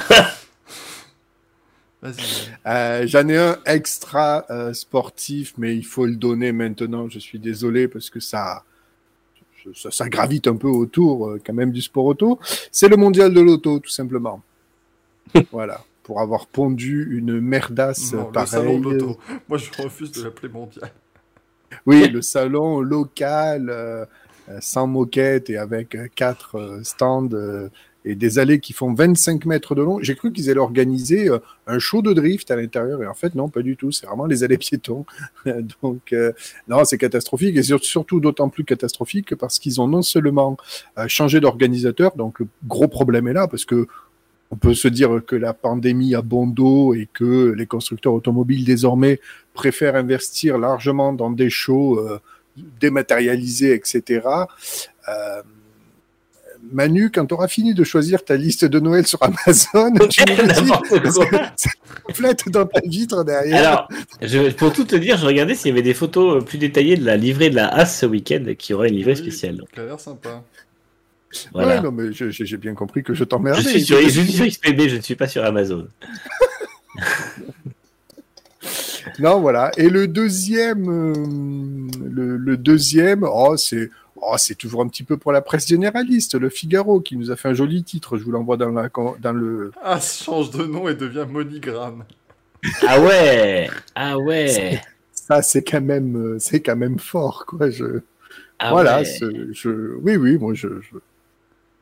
Euh, 2.68 3.08
J'en 3.08 3.28
ai 3.28 3.38
un 3.38 3.58
extra 3.66 4.46
euh, 4.52 4.74
sportif, 4.74 5.54
mais 5.58 5.76
il 5.76 5.86
faut 5.86 6.06
le 6.06 6.16
donner 6.16 6.52
maintenant. 6.52 7.10
Je 7.10 7.18
suis 7.18 7.40
désolé 7.40 7.88
parce 7.88 8.12
que 8.12 8.20
ça, 8.20 8.64
ça, 9.74 9.90
ça 9.90 10.08
gravite 10.08 10.48
un 10.48 10.56
peu 10.56 10.68
autour 10.68 11.28
euh, 11.28 11.42
quand 11.44 11.54
même 11.54 11.72
du 11.72 11.82
sport 11.82 12.06
auto. 12.06 12.40
C'est 12.72 12.90
le 12.90 12.98
mondial 12.98 13.34
de 13.34 13.42
l'auto, 13.42 13.80
tout 13.80 13.90
simplement. 13.90 14.44
voilà, 15.52 15.84
pour 16.04 16.22
avoir 16.22 16.46
pondu 16.46 17.08
une 17.12 17.40
merdasse 17.40 18.14
Non, 18.14 18.32
le 18.34 18.46
salon 18.46 18.80
pareille. 18.80 18.80
de 18.80 18.84
l'auto. 18.84 19.20
Moi, 19.50 19.58
je 19.58 19.82
refuse 19.82 20.12
de 20.12 20.24
l'appeler 20.24 20.50
mondial. 20.50 20.92
Oui, 21.86 22.08
le 22.14 22.22
salon 22.22 22.82
local, 22.82 23.70
euh, 23.70 24.06
sans 24.62 24.88
moquette 24.88 25.50
et 25.50 25.58
avec 25.58 25.96
euh, 25.96 26.08
quatre 26.16 26.56
euh, 26.56 26.84
stands 26.84 27.30
euh, 27.34 27.70
et 28.08 28.14
des 28.14 28.38
allées 28.38 28.60
qui 28.60 28.72
font 28.74 28.94
25 28.94 29.46
mètres 29.46 29.74
de 29.74 29.82
long. 29.82 29.98
J'ai 30.02 30.16
cru 30.16 30.32
qu'ils 30.32 30.50
allaient 30.52 30.60
organiser 30.60 31.28
euh, 31.28 31.40
un 31.66 31.80
show 31.80 32.04
de 32.04 32.14
drift 32.14 32.52
à 32.52 32.56
l'intérieur, 32.56 33.02
et 33.02 33.08
en 33.08 33.16
fait, 33.16 33.34
non, 33.34 33.50
pas 33.50 33.64
du 33.64 33.76
tout. 33.76 33.92
C'est 33.92 34.06
vraiment 34.06 34.28
les 34.28 34.44
allées 34.44 34.60
piétons. 34.60 35.06
Donc, 35.82 36.14
euh, 36.14 36.32
non, 36.68 36.86
c'est 36.86 37.00
catastrophique, 37.00 37.58
et 37.58 37.64
sur- 37.64 37.84
surtout 37.84 38.20
d'autant 38.20 38.50
plus 38.50 38.64
catastrophique 38.64 39.36
parce 39.36 39.58
qu'ils 39.58 39.82
ont 39.82 39.88
non 39.88 40.04
seulement 40.04 40.56
euh, 41.00 41.08
changé 41.08 41.40
d'organisateur, 41.40 42.16
donc 42.16 42.40
le 42.40 42.48
gros 42.68 42.88
problème 42.88 43.28
est 43.28 43.34
là, 43.34 43.48
parce 43.48 43.66
que 43.66 43.88
on 44.52 44.58
peut 44.58 44.76
se 44.76 44.88
dire 44.88 45.22
que 45.26 45.36
la 45.36 45.54
pandémie 45.56 46.14
a 46.14 46.22
bon 46.22 46.46
dos 46.46 46.94
et 46.94 47.10
que 47.12 47.52
les 47.58 47.66
constructeurs 47.66 48.14
automobiles 48.14 48.64
désormais 48.64 49.20
préfèrent 49.56 49.96
investir 49.96 50.60
largement 50.60 51.12
dans 51.14 51.32
des 51.32 51.50
shows 51.50 51.98
euh, 52.00 52.20
dématérialisés, 52.80 53.74
etc. 53.74 54.22
Euh, 55.08 55.42
Manu, 56.72 57.12
quand 57.12 57.28
tu 57.28 57.34
auras 57.36 57.48
fini 57.48 57.76
de 57.76 57.84
choisir 57.84 58.26
ta 58.26 58.38
liste 58.38 58.66
de 58.66 58.80
Noël 58.80 59.06
sur 59.06 59.20
Amazon, 59.22 59.94
tu 60.10 60.22
ça 60.22 61.70
reflète 62.08 62.50
dans 62.50 62.66
ta 62.66 62.82
vitre 62.86 63.24
derrière. 63.24 63.58
Alors, 63.60 63.88
je, 64.22 64.50
pour 64.52 64.74
tout 64.74 64.84
te 64.86 64.96
dire, 64.96 65.18
je 65.18 65.26
regardais 65.28 65.54
s'il 65.54 65.68
y 65.68 65.72
avait 65.72 65.84
des 65.84 65.94
photos 65.94 66.42
euh, 66.42 66.46
plus 66.46 66.58
détaillées 66.58 66.98
de 66.98 67.06
la 67.06 67.18
livrée 67.18 67.50
de 67.52 67.56
la 67.56 67.68
As 67.68 67.86
ce 68.00 68.06
week-end, 68.08 68.44
qui 68.58 68.74
aurait 68.74 68.90
une 68.90 68.96
livrée 68.96 69.12
Oui, 69.12 69.18
spéciale. 69.18 69.62
qui 69.74 69.80
a 69.80 69.86
l'air 69.86 70.00
sympa. 70.00 70.44
Voilà. 71.54 71.76
Ouais, 71.76 71.82
non, 71.82 71.92
mais 71.92 72.14
je- 72.14 72.30
j'ai 72.32 72.58
bien 72.58 72.74
compris 72.74 73.04
que 73.04 73.14
je 73.14 73.20
je, 73.20 73.24
t'emmerdais. 73.26 73.62
sur, 73.80 74.00
je 74.02 74.10
suis 74.10 74.32
sur 74.32 74.46
XPB, 74.48 74.90
je 74.90 74.96
ne 74.96 75.02
suis 75.02 75.16
pas 75.16 75.28
sur 75.28 75.44
Amazon. 75.46 75.88
Non, 79.20 79.40
voilà. 79.40 79.72
Et 79.78 79.90
le 79.90 80.08
deuxième, 80.08 80.90
euh, 80.90 81.14
le, 82.10 82.38
le 82.38 82.58
deuxième, 82.58 83.24
oh, 83.24 83.56
c'est, 83.58 83.90
oh, 84.16 84.36
c'est 84.38 84.56
toujours 84.56 84.82
un 84.82 84.88
petit 84.88 85.04
peu 85.04 85.18
pour 85.18 85.32
la 85.32 85.42
presse 85.42 85.68
généraliste, 85.68 86.36
le 86.36 86.50
Figaro, 86.50 87.00
qui 87.02 87.18
nous 87.18 87.32
a 87.32 87.36
fait 87.36 87.50
un 87.50 87.54
joli 87.54 87.84
titre. 87.84 88.18
Je 88.18 88.24
vous 88.24 88.32
l'envoie 88.32 88.58
dans 88.58 88.70
la, 88.70 88.90
dans 89.20 89.34
le. 89.34 89.72
Ah, 89.82 90.00
change 90.00 90.52
de 90.52 90.66
nom 90.66 90.88
et 90.90 90.96
devient 90.96 91.26
Monigramme. 91.30 92.04
Ah 92.88 93.00
ouais 93.00 93.70
Ah 93.94 94.18
ouais 94.18 94.82
Ça, 95.14 95.42
c'est 95.42 95.64
quand 95.64 95.82
même, 95.82 96.16
euh, 96.18 96.38
c'est 96.40 96.62
quand 96.62 96.76
même 96.76 97.00
fort, 97.00 97.46
quoi. 97.46 97.70
Je, 97.70 98.02
ah 98.60 98.72
voilà. 98.72 99.00
ouais. 99.00 99.06
ce- 99.06 99.52
je, 99.54 99.96
oui, 100.02 100.16
oui, 100.16 100.38
moi, 100.38 100.54
je, 100.54 100.68
je 100.82 100.98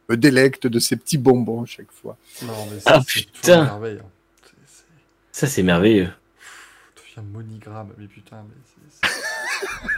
me 0.09 0.17
délecte 0.17 0.67
de 0.67 0.79
ces 0.79 0.95
petits 0.97 1.17
bonbons 1.17 1.65
chaque 1.65 1.91
fois. 1.91 2.17
Non, 2.41 2.53
mais 2.71 2.77
Ah, 2.85 2.99
c'est 3.07 3.25
putain. 3.25 3.31
toujours 3.41 3.55
une 3.55 3.63
merveille, 3.63 3.97
hein. 4.01 4.09
C'est- 4.43 4.53
c'est- 4.65 4.83
Ça, 5.31 5.47
c'est 5.47 5.63
merveilleux. 5.63 6.09
Devient 7.15 7.27
Monigramme, 7.31 7.90
mais 7.98 8.07
putain, 8.07 8.44
mais 8.48 8.56
c'est. 9.02 9.10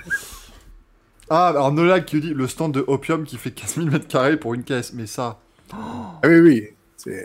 ah, 1.29 1.47
alors 1.49 1.71
Nolag 1.71 2.05
qui 2.05 2.19
dit 2.19 2.33
le 2.33 2.47
stand 2.47 2.73
de 2.73 2.83
Opium 2.87 3.23
qui 3.23 3.37
fait 3.37 3.51
15 3.51 3.75
000 3.75 3.87
mètres 3.87 4.07
carrés 4.07 4.37
pour 4.37 4.53
une 4.53 4.63
caisse, 4.63 4.93
mais 4.93 5.05
ça. 5.05 5.39
Ah 5.71 6.19
oui, 6.25 6.39
oui. 6.39 6.63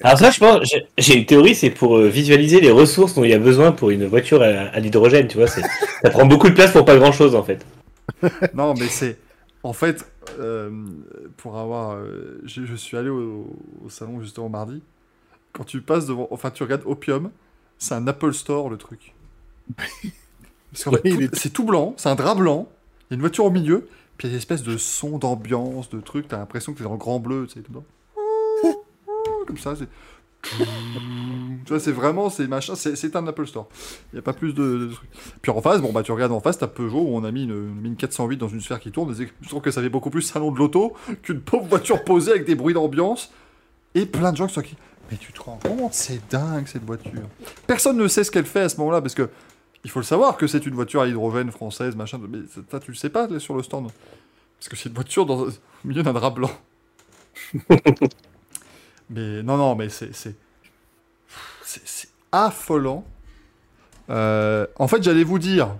Alors 0.02 0.18
ça, 0.18 0.30
je 0.30 0.38
pense, 0.38 0.68
j'ai- 0.98 1.16
une 1.18 1.24
théorie, 1.24 1.54
c'est 1.54 1.70
pour 1.70 1.96
euh, 1.96 2.08
visualiser 2.08 2.60
les 2.60 2.70
ressources 2.70 3.14
dont 3.14 3.24
il 3.24 3.30
y 3.30 3.34
a 3.34 3.38
besoin 3.38 3.72
pour 3.72 3.88
une 3.90 4.04
voiture 4.06 4.42
à, 4.42 4.46
à 4.46 4.78
l'hydrogène, 4.80 5.26
tu 5.26 5.38
vois. 5.38 5.46
Ça 5.46 5.62
prend 6.10 6.26
beaucoup 6.26 6.50
de 6.50 6.54
place 6.54 6.72
pour 6.72 6.84
pas 6.84 6.96
grand-chose, 6.98 7.34
en 7.34 7.42
fait. 7.42 7.64
Non, 8.54 8.74
mais 8.74 8.88
c'est. 8.88 9.16
En 9.62 9.72
fait, 9.72 10.04
euh, 10.38 10.70
pour 11.38 11.56
avoir. 11.58 11.92
euh, 11.96 12.40
je, 12.44 12.64
je 12.66 12.74
suis 12.74 12.96
allé 12.96 13.08
au, 13.08 13.56
au 13.84 13.88
salon 13.88 14.20
justement 14.20 14.48
mardi. 14.50 14.82
Quand 15.52 15.64
tu 15.64 15.80
passes 15.80 16.06
devant. 16.06 16.28
Enfin, 16.30 16.50
tu 16.50 16.62
regardes 16.62 16.82
Opium, 16.84 17.30
c'est 17.78 17.94
un 17.94 18.06
Apple 18.06 18.34
Store 18.34 18.68
le 18.68 18.76
truc. 18.76 19.14
Tout- 20.82 20.90
c'est 21.32 21.52
tout 21.52 21.64
blanc, 21.64 21.94
c'est 21.96 22.08
un 22.08 22.14
drap 22.14 22.34
blanc, 22.36 22.68
il 23.10 23.12
y 23.12 23.14
a 23.14 23.16
une 23.16 23.20
voiture 23.20 23.44
au 23.44 23.50
milieu, 23.50 23.88
puis 24.16 24.28
il 24.28 24.30
y 24.30 24.32
a 24.32 24.36
des 24.36 24.38
espèces 24.38 24.62
de 24.62 24.76
sons 24.76 25.18
d'ambiance, 25.18 25.90
de 25.90 26.00
trucs, 26.00 26.28
t'as 26.28 26.38
l'impression 26.38 26.72
que 26.72 26.78
t'es 26.78 26.84
dans 26.84 26.92
le 26.92 26.98
grand 26.98 27.18
bleu, 27.18 27.46
tu 27.48 27.54
sais, 27.54 27.60
tout. 27.60 27.82
Comme 29.46 29.58
ça, 29.58 29.74
c'est. 29.76 29.88
Tu 31.66 31.68
vois, 31.74 31.78
c'est 31.80 31.92
vraiment, 31.92 32.30
c'est 32.30 32.46
machin, 32.46 32.74
c'est 32.74 33.14
un 33.16 33.26
Apple 33.26 33.46
Store. 33.46 33.68
Il 34.12 34.16
n'y 34.16 34.18
a 34.20 34.22
pas 34.22 34.32
plus 34.32 34.54
de, 34.54 34.78
de 34.78 34.92
trucs. 34.92 35.10
Puis 35.42 35.52
en 35.52 35.60
face, 35.60 35.80
bon, 35.82 35.92
bah 35.92 36.02
tu 36.02 36.10
regardes 36.10 36.32
en 36.32 36.40
face, 36.40 36.56
t'as 36.58 36.66
Peugeot 36.66 37.00
où 37.02 37.14
on 37.14 37.22
a 37.24 37.30
mis 37.30 37.44
une, 37.44 37.84
une 37.84 37.94
408 37.96 38.38
dans 38.38 38.48
une 38.48 38.60
sphère 38.62 38.80
qui 38.80 38.90
tourne. 38.90 39.12
et 39.12 39.26
Je 39.42 39.48
trouve 39.48 39.60
que 39.60 39.70
ça 39.70 39.82
fait 39.82 39.90
beaucoup 39.90 40.08
plus 40.08 40.22
salon 40.22 40.50
de 40.50 40.58
l'auto 40.58 40.94
qu'une 41.22 41.40
pauvre 41.42 41.66
voiture 41.66 42.02
posée 42.02 42.30
avec 42.30 42.46
des 42.46 42.54
bruits 42.54 42.72
d'ambiance. 42.74 43.30
Et 43.94 44.06
plein 44.06 44.32
de 44.32 44.38
gens 44.38 44.46
qui 44.46 44.54
sont 44.54 44.62
qui. 44.62 44.76
Mais 45.10 45.18
tu 45.18 45.32
te 45.32 45.40
rends 45.42 45.58
compte, 45.62 45.92
c'est 45.92 46.20
dingue 46.30 46.66
cette 46.66 46.84
voiture. 46.84 47.12
Personne 47.66 47.98
ne 47.98 48.08
sait 48.08 48.24
ce 48.24 48.30
qu'elle 48.30 48.46
fait 48.46 48.60
à 48.60 48.68
ce 48.70 48.78
moment-là 48.78 49.02
parce 49.02 49.14
que 49.14 49.28
il 49.84 49.90
faut 49.90 50.00
le 50.00 50.04
savoir 50.04 50.36
que 50.36 50.46
c'est 50.46 50.66
une 50.66 50.74
voiture 50.74 51.00
à 51.02 51.08
hydrogène 51.08 51.50
française, 51.50 51.96
machin. 51.96 52.20
Mais 52.28 52.40
ça, 52.70 52.80
tu 52.80 52.90
le 52.90 52.96
sais 52.96 53.10
pas 53.10 53.26
là, 53.26 53.38
sur 53.40 53.54
le 53.56 53.62
stand. 53.62 53.90
Parce 54.58 54.68
que 54.68 54.76
c'est 54.76 54.88
une 54.90 54.94
voiture 54.94 55.24
dans, 55.26 55.44
au 55.46 55.50
milieu 55.84 56.02
d'un 56.02 56.12
drap 56.12 56.30
blanc. 56.30 56.50
mais 59.10 59.42
non, 59.42 59.56
non, 59.56 59.74
mais 59.74 59.88
c'est. 59.88 60.14
c'est- 60.14 60.36
affolant. 62.32 63.04
Euh, 64.08 64.66
en 64.76 64.86
fait, 64.88 65.02
j'allais 65.02 65.24
vous 65.24 65.38
dire, 65.38 65.76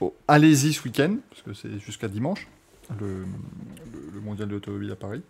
oh, 0.00 0.14
allez-y 0.28 0.72
ce 0.74 0.82
week-end, 0.84 1.16
parce 1.30 1.42
que 1.42 1.54
c'est 1.54 1.78
jusqu'à 1.78 2.08
dimanche, 2.08 2.48
le, 3.00 3.20
le- 3.20 4.10
le 4.14 4.20
mondial 4.20 4.48
de 4.48 4.54
l'automobile 4.54 4.90
à 4.92 4.96
Paris. 4.96 5.22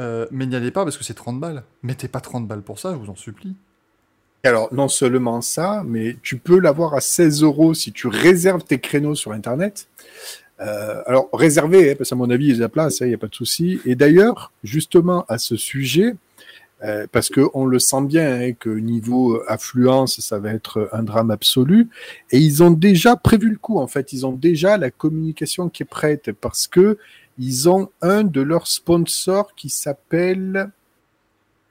Euh, 0.00 0.26
mais 0.30 0.46
n'y 0.46 0.56
allez 0.56 0.70
pas 0.70 0.84
parce 0.84 0.96
que 0.96 1.04
c'est 1.04 1.12
30 1.14 1.38
balles. 1.40 1.64
Mettez 1.82 2.08
pas 2.08 2.20
30 2.20 2.46
balles 2.46 2.62
pour 2.62 2.78
ça, 2.78 2.92
je 2.92 2.96
vous 2.98 3.10
en 3.10 3.16
supplie. 3.16 3.54
Alors, 4.44 4.74
non 4.74 4.88
seulement 4.88 5.40
ça, 5.40 5.84
mais 5.86 6.16
tu 6.20 6.36
peux 6.36 6.58
l'avoir 6.58 6.94
à 6.94 7.00
16 7.00 7.44
euros 7.44 7.74
si 7.74 7.92
tu 7.92 8.08
réserves 8.08 8.64
tes 8.64 8.80
créneaux 8.80 9.14
sur 9.14 9.30
Internet. 9.30 9.86
Euh, 10.60 11.00
alors, 11.06 11.28
réserver, 11.32 11.92
hein, 11.92 11.94
parce 11.96 12.10
qu'à 12.10 12.16
mon 12.16 12.28
avis, 12.28 12.46
il 12.46 12.50
y 12.50 12.52
a 12.54 12.56
de 12.56 12.60
la 12.62 12.68
place, 12.68 12.98
il 13.00 13.06
n'y 13.06 13.14
a 13.14 13.18
pas 13.18 13.28
de 13.28 13.34
souci. 13.36 13.80
Et 13.86 13.94
d'ailleurs, 13.94 14.50
justement, 14.64 15.24
à 15.28 15.38
ce 15.38 15.54
sujet, 15.54 16.16
euh, 16.82 17.06
parce 17.12 17.30
qu'on 17.30 17.66
le 17.66 17.78
sent 17.78 18.02
bien 18.02 18.40
hein, 18.40 18.52
que 18.58 18.68
niveau 18.68 19.40
affluence, 19.46 20.18
ça 20.18 20.40
va 20.40 20.52
être 20.52 20.88
un 20.92 21.04
drame 21.04 21.30
absolu. 21.30 21.88
Et 22.32 22.38
ils 22.38 22.64
ont 22.64 22.72
déjà 22.72 23.14
prévu 23.14 23.48
le 23.48 23.58
coup, 23.58 23.78
en 23.78 23.86
fait. 23.86 24.12
Ils 24.12 24.26
ont 24.26 24.32
déjà 24.32 24.76
la 24.76 24.90
communication 24.90 25.68
qui 25.68 25.84
est 25.84 25.86
prête 25.86 26.32
parce 26.32 26.66
que 26.66 26.98
ils 27.38 27.68
ont 27.68 27.90
un 28.00 28.24
de 28.24 28.40
leurs 28.40 28.66
sponsors 28.66 29.54
qui 29.54 29.68
s'appelle 29.68 30.72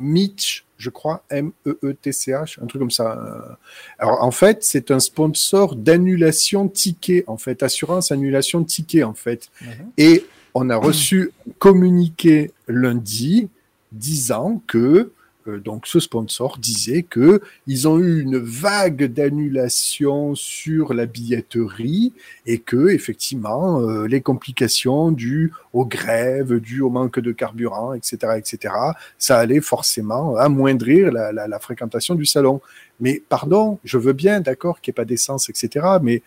Mitch, 0.01 0.65
je 0.77 0.89
crois, 0.89 1.23
M-E-E-T-C-H, 1.29 2.59
un 2.61 2.65
truc 2.65 2.81
comme 2.81 2.91
ça. 2.91 3.57
Alors, 3.99 4.23
en 4.23 4.31
fait, 4.31 4.63
c'est 4.63 4.91
un 4.91 4.99
sponsor 4.99 5.75
d'annulation 5.75 6.67
ticket, 6.67 7.23
en 7.27 7.37
fait, 7.37 7.63
assurance 7.63 8.11
annulation 8.11 8.63
ticket, 8.63 9.03
en 9.03 9.13
fait. 9.13 9.49
Et 9.97 10.25
on 10.53 10.69
a 10.69 10.75
reçu 10.75 11.31
un 11.47 11.51
communiqué 11.59 12.51
lundi 12.67 13.47
disant 13.91 14.61
que 14.67 15.11
donc 15.47 15.87
ce 15.87 15.99
sponsor 15.99 16.57
disait 16.59 17.03
que 17.03 17.41
ils 17.67 17.87
ont 17.87 17.99
eu 17.99 18.21
une 18.21 18.37
vague 18.37 19.05
d'annulation 19.05 20.35
sur 20.35 20.93
la 20.93 21.05
billetterie 21.05 22.13
et 22.45 22.59
que 22.59 22.89
effectivement 22.89 23.81
euh, 23.81 24.07
les 24.07 24.21
complications 24.21 25.11
dues 25.11 25.51
aux 25.73 25.85
grèves, 25.85 26.59
dues 26.59 26.81
au 26.81 26.89
manque 26.89 27.19
de 27.19 27.31
carburant, 27.31 27.93
etc., 27.93 28.33
etc., 28.37 28.73
ça 29.17 29.37
allait 29.37 29.61
forcément 29.61 30.35
amoindrir 30.35 31.11
la, 31.11 31.31
la- 31.31 31.47
la 31.47 31.59
fréquentation 31.59 32.15
du 32.15 32.25
salon. 32.25 32.61
Mais 32.99 33.21
pardon, 33.29 33.79
je 33.83 33.97
veux 33.97 34.13
bien, 34.13 34.41
d'accord, 34.41 34.79
qu'il 34.81 34.91
n'y 34.91 34.93
ait 34.93 35.01
pas 35.01 35.05
d'essence, 35.05 35.49
etc., 35.49 35.85
mais 36.01 36.21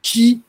qui 0.00 0.40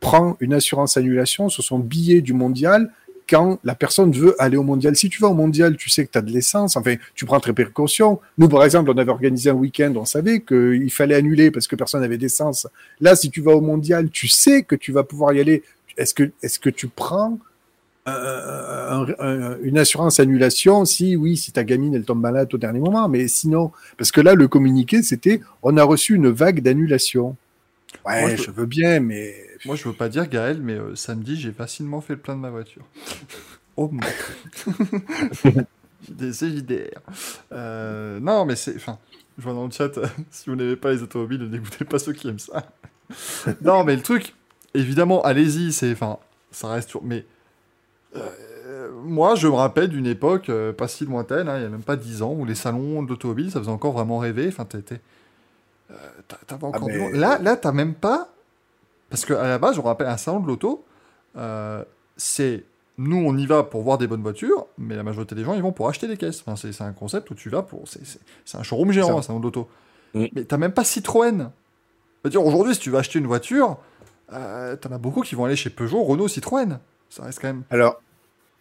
prend 0.00 0.36
une 0.40 0.52
assurance 0.54 0.96
annulation 0.96 1.48
sur 1.48 1.64
son 1.64 1.78
billet 1.78 2.20
du 2.20 2.34
mondial 2.34 2.92
quand 3.28 3.58
la 3.64 3.74
personne 3.74 4.12
veut 4.12 4.34
aller 4.40 4.56
au 4.56 4.62
mondial. 4.62 4.94
Si 4.96 5.08
tu 5.08 5.20
vas 5.20 5.28
au 5.28 5.34
mondial, 5.34 5.76
tu 5.76 5.90
sais 5.90 6.06
que 6.06 6.12
tu 6.12 6.18
as 6.18 6.22
de 6.22 6.30
l'essence, 6.30 6.76
enfin, 6.76 6.94
tu 7.14 7.24
prends 7.24 7.40
tes 7.40 7.52
précautions. 7.52 8.20
Nous, 8.38 8.48
par 8.48 8.64
exemple, 8.64 8.90
on 8.90 8.96
avait 8.98 9.10
organisé 9.10 9.50
un 9.50 9.54
week-end, 9.54 9.92
on 9.96 10.04
savait 10.04 10.40
qu'il 10.40 10.90
fallait 10.92 11.16
annuler 11.16 11.50
parce 11.50 11.66
que 11.66 11.74
personne 11.76 12.00
n'avait 12.02 12.18
d'essence. 12.18 12.68
Là, 13.00 13.16
si 13.16 13.30
tu 13.30 13.40
vas 13.40 13.52
au 13.52 13.60
mondial, 13.60 14.10
tu 14.10 14.28
sais 14.28 14.62
que 14.62 14.76
tu 14.76 14.92
vas 14.92 15.02
pouvoir 15.02 15.32
y 15.32 15.40
aller. 15.40 15.62
Est-ce 15.96 16.14
que, 16.14 16.30
est-ce 16.42 16.58
que 16.60 16.70
tu 16.70 16.88
prends 16.88 17.38
euh, 18.08 18.90
un- 18.90 19.14
un- 19.18 19.58
une 19.62 19.78
assurance 19.78 20.20
annulation 20.20 20.84
si, 20.84 21.16
oui, 21.16 21.36
si 21.36 21.50
ta 21.50 21.64
gamine, 21.64 21.94
elle 21.94 22.04
tombe 22.04 22.20
malade 22.20 22.52
au 22.54 22.58
dernier 22.58 22.78
moment, 22.78 23.08
mais 23.08 23.26
sinon, 23.26 23.72
parce 23.98 24.12
que 24.12 24.20
là, 24.20 24.34
le 24.34 24.46
communiqué, 24.46 25.02
c'était, 25.02 25.40
on 25.64 25.76
a 25.76 25.82
reçu 25.82 26.14
une 26.14 26.28
vague 26.28 26.60
d'annulation. 26.60 27.34
Ouais, 28.06 28.20
Moi, 28.20 28.36
je- 28.36 28.42
je 28.44 28.50
veux 28.52 28.66
bien, 28.66 29.00
mais 29.00 29.34
Moi, 29.64 29.76
je 29.76 29.88
veux 29.88 29.94
pas 29.94 30.08
dire 30.08 30.28
Gaël, 30.28 30.60
mais 30.62 30.74
euh, 30.74 30.94
samedi, 30.94 31.36
j'ai 31.40 31.52
facilement 31.52 32.00
fait 32.00 32.14
le 32.14 32.20
plein 32.20 32.34
de 32.36 32.40
ma 32.40 32.50
voiture. 32.50 32.84
oh 33.76 33.88
mon. 33.92 34.00
Des 36.08 36.44
évidaires. 36.44 37.00
Euh, 37.52 38.20
non, 38.20 38.44
mais 38.44 38.54
c'est. 38.56 38.76
Enfin, 38.76 38.98
je 39.38 39.42
vois 39.44 39.54
dans 39.54 39.64
le 39.64 39.70
chat, 39.72 39.96
euh, 39.98 40.06
si 40.30 40.50
vous 40.50 40.56
n'aimez 40.56 40.76
pas 40.76 40.92
les 40.92 41.02
automobiles, 41.02 41.40
ne 41.42 41.46
dégoûtez 41.48 41.84
pas 41.84 41.98
ceux 41.98 42.12
qui 42.12 42.28
aiment 42.28 42.38
ça. 42.38 42.64
non, 43.62 43.82
mais 43.84 43.96
le 43.96 44.02
truc, 44.02 44.34
évidemment, 44.74 45.22
allez-y, 45.22 45.72
c'est. 45.72 45.92
Enfin, 45.92 46.18
ça 46.50 46.68
reste 46.68 46.90
toujours. 46.90 47.04
Mais. 47.06 47.24
euh, 48.16 48.90
moi, 49.04 49.34
je 49.36 49.48
me 49.48 49.54
rappelle 49.54 49.88
d'une 49.88 50.06
époque 50.06 50.48
euh, 50.48 50.72
pas 50.72 50.88
si 50.88 51.04
lointaine, 51.06 51.48
hein, 51.48 51.58
il 51.58 51.62
y 51.62 51.66
a 51.66 51.68
même 51.68 51.82
pas 51.82 51.96
10 51.96 52.22
ans, 52.22 52.32
où 52.32 52.44
les 52.44 52.54
salons 52.54 53.02
d'automobile, 53.02 53.50
ça 53.50 53.60
faisait 53.60 53.70
encore 53.70 53.92
vraiment 53.92 54.18
rêver. 54.18 54.46
Enfin, 54.48 54.64
t'étais. 54.64 55.00
t'a- 56.28 56.38
T'avais 56.46 56.64
encore 56.64 56.88
Ah, 56.90 56.92
mais-. 56.92 57.12
Là, 57.18 57.38
là 57.38 57.56
t'as 57.56 57.72
même 57.72 57.94
pas. 57.94 58.28
Parce 59.10 59.24
qu'à 59.24 59.42
la 59.42 59.58
base, 59.58 59.76
je 59.76 59.80
rappelle, 59.80 60.06
un 60.08 60.16
salon 60.16 60.40
de 60.40 60.46
l'auto, 60.46 60.84
euh, 61.36 61.84
c'est 62.16 62.64
nous, 62.98 63.18
on 63.18 63.36
y 63.36 63.46
va 63.46 63.62
pour 63.62 63.82
voir 63.82 63.98
des 63.98 64.06
bonnes 64.06 64.22
voitures, 64.22 64.66
mais 64.78 64.96
la 64.96 65.02
majorité 65.02 65.34
des 65.34 65.44
gens, 65.44 65.52
ils 65.54 65.62
vont 65.62 65.72
pour 65.72 65.88
acheter 65.88 66.08
des 66.08 66.16
caisses. 66.16 66.42
Enfin, 66.46 66.56
c'est 66.56 66.82
un 66.82 66.92
concept 66.92 67.30
où 67.30 67.34
tu 67.34 67.50
vas 67.50 67.62
pour. 67.62 67.82
c'est- 67.86 68.56
un 68.56 68.62
showroom 68.62 68.90
géant, 68.90 69.18
un 69.18 69.22
salon 69.22 69.40
d'auto. 69.40 69.68
Mm. 70.14 70.24
Mais 70.34 70.44
t'as 70.44 70.56
même 70.56 70.72
pas 70.72 70.84
Citroën. 70.84 71.50
Aujourd'hui, 72.24 72.74
si 72.74 72.80
tu 72.80 72.90
veux 72.90 72.98
acheter 72.98 73.18
une 73.18 73.26
voiture, 73.26 73.76
euh, 74.32 74.74
t'en 74.76 74.90
as 74.92 74.98
beaucoup 74.98 75.20
qui 75.20 75.34
vont 75.34 75.44
aller 75.44 75.54
chez 75.56 75.70
Peugeot, 75.70 76.02
Renault, 76.02 76.26
Citroën. 76.28 76.78
Ça 77.10 77.22
reste 77.24 77.38
quand 77.40 77.48
même. 77.48 77.62
Alors, 77.70 78.00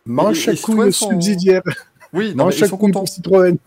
manche 0.05 0.47
à 0.47 0.55
sont- 0.91 0.91
subsidiaire. 0.91 1.63
Oui, 2.13 2.29
non, 2.29 2.35
mais 2.35 2.43
manche 2.45 2.59
ils 2.59 2.67
sont 2.67 2.77
contents. 2.77 3.05
Citroën. 3.05 3.57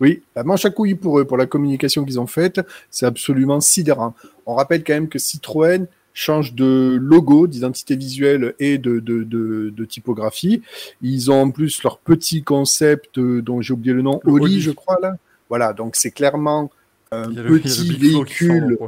Oui, 0.00 0.22
la 0.36 0.44
manche 0.44 0.64
à 0.64 0.70
couille 0.70 0.94
pour 0.94 1.18
eux, 1.18 1.24
pour 1.24 1.36
la 1.36 1.46
communication 1.46 2.04
qu'ils 2.04 2.20
ont 2.20 2.26
faite, 2.26 2.60
c'est 2.90 3.06
absolument 3.06 3.60
sidérant. 3.60 4.14
On 4.46 4.54
rappelle 4.54 4.84
quand 4.84 4.94
même 4.94 5.08
que 5.08 5.18
Citroën 5.18 5.86
change 6.14 6.54
de 6.54 6.98
logo, 7.00 7.46
d'identité 7.46 7.94
visuelle 7.94 8.54
et 8.58 8.78
de, 8.78 8.98
de, 8.98 9.22
de, 9.22 9.70
de 9.70 9.84
typographie. 9.84 10.62
Ils 11.00 11.30
ont 11.30 11.42
en 11.42 11.50
plus 11.50 11.82
leur 11.82 11.98
petit 11.98 12.42
concept 12.42 13.18
euh, 13.18 13.40
dont 13.40 13.60
j'ai 13.60 13.72
oublié 13.72 13.94
le 13.94 14.02
nom, 14.02 14.20
Le 14.24 14.32
Oli, 14.32 14.44
Oli. 14.44 14.60
je 14.60 14.72
crois 14.72 14.98
là. 15.00 15.16
Voilà, 15.48 15.72
donc 15.72 15.96
c'est 15.96 16.10
clairement 16.10 16.70
un 17.10 17.28
le, 17.30 17.58
petit 17.58 17.96
véhicule 17.96 18.78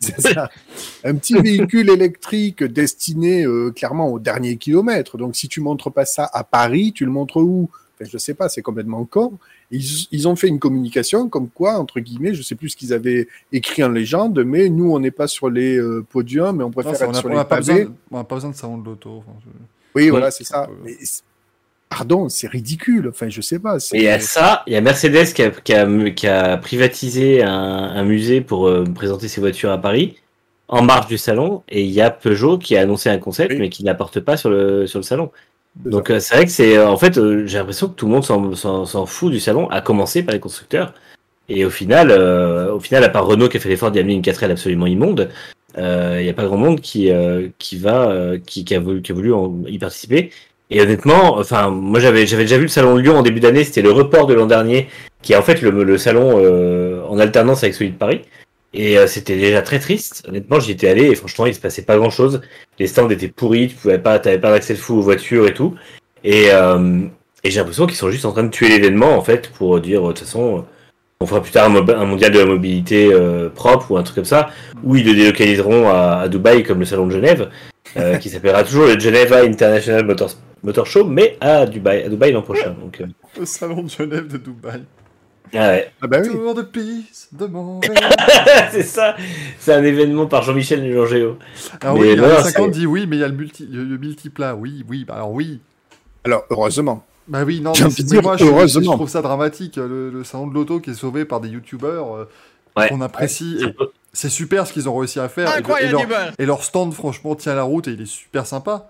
ça. 0.18 0.50
Un 1.04 1.14
petit 1.16 1.34
véhicule 1.34 1.90
électrique 1.90 2.62
destiné 2.62 3.44
euh, 3.44 3.70
clairement 3.70 4.08
au 4.08 4.18
dernier 4.18 4.56
kilomètre. 4.56 5.16
Donc, 5.16 5.36
si 5.36 5.48
tu 5.48 5.60
montres 5.60 5.90
pas 5.90 6.04
ça 6.04 6.28
à 6.32 6.44
Paris, 6.44 6.92
tu 6.94 7.04
le 7.04 7.10
montres 7.10 7.38
où? 7.38 7.70
Enfin, 7.94 8.08
Je 8.10 8.18
sais 8.18 8.34
pas, 8.34 8.48
c'est 8.48 8.62
complètement 8.62 9.04
con. 9.04 9.38
Ils, 9.70 10.06
ils 10.12 10.28
ont 10.28 10.36
fait 10.36 10.48
une 10.48 10.58
communication 10.60 11.28
comme 11.28 11.48
quoi, 11.48 11.74
entre 11.78 11.98
guillemets, 12.00 12.34
je 12.34 12.42
sais 12.42 12.54
plus 12.54 12.68
ce 12.70 12.76
qu'ils 12.76 12.92
avaient 12.92 13.26
écrit 13.52 13.82
en 13.82 13.88
légende, 13.88 14.44
mais 14.44 14.68
nous, 14.68 14.92
on 14.92 15.00
n'est 15.00 15.10
pas 15.10 15.26
sur 15.26 15.50
les 15.50 15.76
euh, 15.76 16.04
podiums, 16.08 16.56
mais 16.58 16.62
on 16.64 16.68
Non, 16.68 16.72
préfère 16.72 16.94
ça, 16.96 17.06
on 17.06 17.08
être 17.10 17.14
n'a 17.14 17.20
sur 17.20 17.26
on 17.28 17.30
les 17.32 17.36
n'a 17.36 17.44
pas, 17.44 17.56
pavés. 17.56 17.72
besoin 17.72 17.84
de- 17.90 17.96
on 18.12 18.16
n'a 18.18 18.24
pas 18.24 18.34
besoin 18.36 18.50
de 18.50 18.56
salon 18.56 18.78
de 18.78 18.84
l'auto. 18.84 19.10
enfin, 19.18 19.32
je- 19.44 19.50
Oui, 19.96 20.08
voilà, 20.10 20.30
c'est 20.30 20.44
ça. 20.44 20.66
peu- 20.66 20.72
Mais 20.84 20.94
pardon, 21.88 22.28
c'est 22.28 22.48
ridicule. 22.48 23.08
Enfin, 23.08 23.28
je 23.28 23.40
sais 23.40 23.58
pas. 23.58 23.78
Et 23.92 23.98
il 23.98 24.02
y 24.02 24.08
a 24.08 24.20
ça, 24.20 24.62
il 24.66 24.72
y 24.72 24.76
a 24.76 24.80
Mercedes 24.80 25.32
qui 25.34 25.42
a, 25.42 25.50
qui 25.50 25.72
a, 25.74 26.10
qui 26.10 26.26
a 26.26 26.56
privatisé 26.58 27.42
un, 27.42 27.50
un 27.52 28.04
musée 28.04 28.40
pour 28.40 28.68
euh, 28.68 28.84
présenter 28.84 29.28
ses 29.28 29.40
voitures 29.40 29.70
à 29.70 29.78
Paris 29.78 30.16
en 30.68 30.82
marge 30.82 31.06
du 31.06 31.16
salon, 31.16 31.62
et 31.68 31.82
il 31.84 31.90
y 31.92 32.00
a 32.00 32.10
Peugeot 32.10 32.58
qui 32.58 32.76
a 32.76 32.80
annoncé 32.80 33.08
un 33.08 33.18
concept 33.18 33.52
Oui. 33.52 33.58
mais 33.58 33.68
qui 33.68 33.84
n'apporte 33.84 34.18
pas 34.20 34.36
sur 34.36 34.50
le 34.50 34.86
sur 34.88 34.98
le 34.98 35.04
salon. 35.04 35.30
Donc 35.84 36.10
euh, 36.10 36.18
c'est 36.20 36.34
vrai 36.34 36.44
que 36.46 36.50
c'est 36.50 36.76
euh, 36.76 36.88
en 36.88 36.96
fait 36.96 37.18
euh, 37.18 37.46
j'ai 37.46 37.58
l'impression 37.58 37.88
que 37.88 37.94
tout 37.94 38.06
le 38.06 38.12
monde 38.12 38.24
s'en- 38.24 39.06
fout 39.06 39.30
du 39.30 39.40
salon, 39.40 39.68
à 39.70 39.80
commencer 39.80 40.22
par 40.22 40.32
les 40.34 40.40
constructeurs. 40.40 40.94
Et 41.48 41.64
au 41.64 41.70
final, 41.70 42.10
euh, 42.10 42.72
au 42.72 42.80
final, 42.80 43.04
à 43.04 43.08
part 43.08 43.26
Renault 43.26 43.48
qui 43.48 43.56
a 43.58 43.60
fait 43.60 43.68
l'effort 43.68 43.90
d'y 43.92 44.00
amener 44.00 44.14
une 44.14 44.22
4L 44.22 44.50
absolument 44.50 44.86
immonde, 44.86 45.30
euh, 45.78 46.16
il 46.18 46.24
n'y 46.24 46.30
a 46.30 46.32
pas 46.32 46.44
grand 46.44 46.56
monde 46.56 46.80
qui 46.80 47.10
euh, 47.12 47.48
qui 47.58 47.76
va 47.76 48.08
euh, 48.10 48.38
qui, 48.44 48.64
qui 48.64 48.74
a 48.74 48.80
voulu 48.80 49.02
qui 49.02 49.12
a 49.12 49.14
voulu 49.14 49.32
y 49.68 49.78
participer. 49.78 50.30
Et 50.70 50.80
honnêtement, 50.80 51.36
enfin 51.38 51.70
moi 51.70 52.00
j'avais 52.00 52.26
j'avais 52.26 52.42
déjà 52.44 52.56
vu 52.56 52.62
le 52.62 52.68
salon 52.68 52.96
de 52.96 53.00
Lyon 53.00 53.16
en 53.18 53.22
début 53.22 53.38
d'année, 53.40 53.62
c'était 53.62 53.82
le 53.82 53.92
report 53.92 54.26
de 54.26 54.34
l'an 54.34 54.46
dernier, 54.46 54.88
qui 55.22 55.34
est 55.34 55.36
en 55.36 55.42
fait 55.42 55.62
le, 55.62 55.70
le 55.84 55.98
salon 55.98 56.40
euh, 56.42 57.04
en 57.08 57.18
alternance 57.20 57.62
avec 57.62 57.74
celui 57.74 57.90
de 57.92 57.96
Paris. 57.96 58.22
Et 58.76 58.98
euh, 58.98 59.06
c'était 59.06 59.36
déjà 59.36 59.62
très 59.62 59.78
triste. 59.78 60.24
Honnêtement, 60.28 60.60
j'y 60.60 60.72
étais 60.72 60.88
allé 60.88 61.06
et 61.06 61.14
franchement, 61.14 61.46
il 61.46 61.54
se 61.54 61.60
passait 61.60 61.82
pas 61.82 61.96
grand 61.96 62.10
chose. 62.10 62.40
Les 62.78 62.86
stands 62.86 63.10
étaient 63.10 63.28
pourris, 63.28 63.68
tu 63.68 63.74
pouvais 63.74 63.98
pas, 63.98 64.18
t'avais 64.18 64.38
pas 64.38 64.52
d'accès 64.52 64.74
de 64.74 64.78
fou 64.78 64.98
aux 64.98 65.02
voitures 65.02 65.48
et 65.48 65.54
tout. 65.54 65.74
Et, 66.22 66.50
euh, 66.52 67.00
et 67.42 67.50
j'ai 67.50 67.58
l'impression 67.58 67.86
qu'ils 67.86 67.96
sont 67.96 68.10
juste 68.10 68.26
en 68.26 68.32
train 68.32 68.44
de 68.44 68.50
tuer 68.50 68.68
l'événement 68.68 69.16
en 69.16 69.22
fait 69.22 69.50
pour 69.50 69.80
dire 69.80 70.02
de 70.02 70.08
toute 70.08 70.20
façon, 70.20 70.64
on 71.20 71.26
fera 71.26 71.42
plus 71.42 71.52
tard 71.52 71.70
un, 71.70 72.04
mondial 72.04 72.30
de 72.30 72.38
la 72.38 72.44
mobilité 72.44 73.08
euh, 73.10 73.48
propre 73.48 73.90
ou 73.90 73.96
un 73.96 74.02
truc 74.02 74.16
comme 74.16 74.24
ça, 74.24 74.50
où 74.82 74.96
ils 74.96 75.06
le 75.06 75.14
délocaliseront 75.14 75.88
à, 75.88 76.20
à 76.22 76.28
Dubaï 76.28 76.62
comme 76.62 76.80
le 76.80 76.84
salon 76.84 77.06
de 77.06 77.12
Genève, 77.12 77.50
euh, 77.96 78.16
qui 78.18 78.28
s'appellera 78.28 78.64
toujours 78.64 78.86
le 78.86 78.98
Geneva 78.98 79.42
International 79.42 80.04
Motor, 80.04 80.30
Motor 80.62 80.86
Show, 80.86 81.04
mais 81.04 81.38
à 81.40 81.64
Dubaï, 81.64 82.02
à 82.02 82.08
Dubaï 82.08 82.32
l'an 82.32 82.42
prochain. 82.42 82.74
Donc, 82.78 83.00
euh, 83.00 83.06
Le 83.38 83.46
salon 83.46 83.82
de 83.82 83.88
Genève 83.88 84.28
de 84.28 84.36
Dubaï. 84.36 84.82
Ah 85.54 85.68
ouais. 85.68 85.92
Ah 86.02 86.06
bah 86.06 86.18
oui. 86.22 86.28
Tour 86.30 86.54
de 86.54 86.62
piste 86.62 87.28
de 87.34 87.46
Montréal. 87.46 87.94
c'est 88.72 88.82
ça, 88.82 89.16
c'est 89.58 89.72
un 89.72 89.84
événement 89.84 90.26
par 90.26 90.42
Jean-Michel 90.42 90.84
et 90.84 90.88
Mais 90.92 91.90
oui, 91.90 92.12
il 92.12 92.20
50 92.20 92.44
c'est- 92.44 92.70
dit 92.80 92.86
oui, 92.86 93.06
mais 93.06 93.16
il 93.16 93.20
y 93.20 93.24
a 93.24 93.28
le, 93.28 93.34
multi, 93.34 93.66
le, 93.70 93.84
le 93.84 93.98
multiplat. 93.98 94.54
Oui, 94.54 94.84
oui, 94.88 95.04
bah 95.04 95.14
alors 95.14 95.32
oui. 95.32 95.60
Alors, 96.24 96.44
heureusement. 96.50 97.04
Bah 97.28 97.42
oui, 97.44 97.60
non, 97.60 97.74
J'ai 97.74 97.84
mais, 97.84 97.86
envie 97.90 98.04
de 98.04 98.08
mais 98.08 98.10
dire, 98.12 98.22
moi 98.22 98.36
je, 98.36 98.44
je 98.44 98.50
heureusement. 98.50 98.94
trouve 98.94 99.08
ça 99.08 99.22
dramatique, 99.22 99.76
le, 99.76 100.10
le 100.10 100.24
salon 100.24 100.46
de 100.46 100.54
l'auto 100.54 100.80
qui 100.80 100.90
est 100.90 100.94
sauvé 100.94 101.24
par 101.24 101.40
des 101.40 101.48
youtubeurs 101.48 102.14
euh, 102.14 102.28
Ouais. 102.76 102.88
qu'on 102.88 103.00
apprécie. 103.00 103.58
Et 103.64 103.74
c'est 104.12 104.28
super 104.28 104.66
ce 104.66 104.72
qu'ils 104.74 104.86
ont 104.88 104.96
réussi 104.96 105.18
à 105.18 105.28
faire. 105.30 105.48
Et, 105.48 105.54
et 105.54 105.56
Incroyable, 105.60 106.10
leur, 106.10 106.32
et 106.38 106.44
leur 106.46 106.62
stand, 106.62 106.92
franchement, 106.92 107.34
tient 107.34 107.54
la 107.54 107.62
route 107.62 107.88
et 107.88 107.92
il 107.92 108.02
est 108.02 108.06
super 108.06 108.46
sympa. 108.46 108.88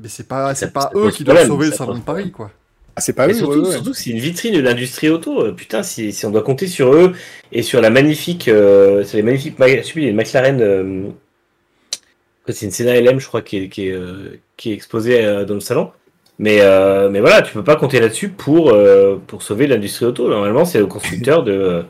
Mais 0.00 0.08
c'est 0.08 0.26
pas, 0.26 0.52
c'est 0.56 0.72
pas 0.72 0.90
eux 0.96 1.10
qui 1.10 1.22
doivent 1.22 1.36
problème, 1.36 1.46
sauver 1.46 1.66
le 1.68 1.72
salon 1.72 1.94
de 1.94 2.00
Paris, 2.00 2.32
quoi. 2.32 2.50
Ah, 2.96 3.00
c'est 3.00 3.14
pas 3.14 3.26
eux. 3.28 3.32
surtout, 3.34 3.60
ouais, 3.60 3.66
ouais. 3.68 3.72
surtout 3.72 3.94
c'est 3.94 4.10
une 4.10 4.18
vitrine 4.18 4.54
de 4.54 4.60
l'industrie 4.60 5.08
auto. 5.08 5.42
Euh, 5.46 5.52
Putain, 5.52 5.82
si, 5.82 6.12
si 6.12 6.26
on 6.26 6.30
doit 6.30 6.42
compter 6.42 6.66
sur 6.66 6.92
eux 6.94 7.12
et 7.50 7.62
sur 7.62 7.80
la 7.80 7.90
magnifique, 7.90 8.48
euh, 8.48 9.02
c'est 9.04 9.16
les 9.16 9.22
magnifiques, 9.22 9.56
les 9.96 10.12
McLaren, 10.12 10.60
euh, 10.60 11.08
c'est 12.48 12.66
une 12.66 12.72
Senna 12.72 13.00
LM, 13.00 13.18
je 13.18 13.26
crois, 13.26 13.40
qui 13.42 13.56
est, 13.58 13.68
qui 13.68 13.88
est, 13.88 13.92
euh, 13.92 14.38
qui 14.56 14.70
est 14.70 14.74
exposée 14.74 15.24
euh, 15.24 15.44
dans 15.44 15.54
le 15.54 15.60
salon. 15.60 15.90
Mais, 16.38 16.58
euh, 16.60 17.08
mais 17.08 17.20
voilà, 17.20 17.42
tu 17.42 17.52
peux 17.52 17.62
pas 17.62 17.76
compter 17.76 18.00
là-dessus 18.00 18.28
pour, 18.28 18.70
euh, 18.70 19.16
pour 19.26 19.42
sauver 19.42 19.66
l'industrie 19.66 20.06
auto. 20.06 20.28
Normalement, 20.28 20.64
c'est 20.64 20.80
au 20.80 20.88
constructeur 20.88 21.44
de, 21.44 21.84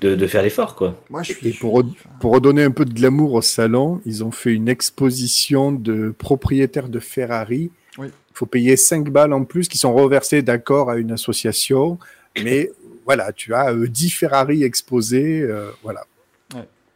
de, 0.00 0.14
de 0.14 0.26
faire 0.26 0.42
l'effort, 0.42 0.74
quoi. 0.74 0.94
Moi, 1.08 1.22
je 1.22 1.32
suis. 1.32 1.48
Et 1.48 1.52
pour 1.52 2.32
redonner 2.32 2.64
un 2.64 2.72
peu 2.72 2.84
de 2.84 2.92
glamour 2.92 3.32
au 3.32 3.42
salon, 3.42 4.00
ils 4.04 4.22
ont 4.22 4.32
fait 4.32 4.52
une 4.52 4.68
exposition 4.68 5.72
de 5.72 6.12
propriétaires 6.16 6.88
de 6.88 6.98
Ferrari. 6.98 7.70
Oui. 7.98 8.08
Il 8.08 8.34
faut 8.36 8.46
payer 8.46 8.76
5 8.76 9.08
balles 9.10 9.32
en 9.32 9.44
plus 9.44 9.68
qui 9.68 9.78
sont 9.78 9.94
reversés 9.94 10.42
d'accord 10.42 10.90
à 10.90 10.96
une 10.96 11.12
association. 11.12 11.98
Mais 12.42 12.70
voilà, 13.04 13.32
tu 13.32 13.54
as 13.54 13.72
euh, 13.72 13.86
10 13.88 14.10
Ferrari 14.10 14.62
exposés. 14.62 15.40
euh, 15.42 15.70
voilà. 15.82 16.04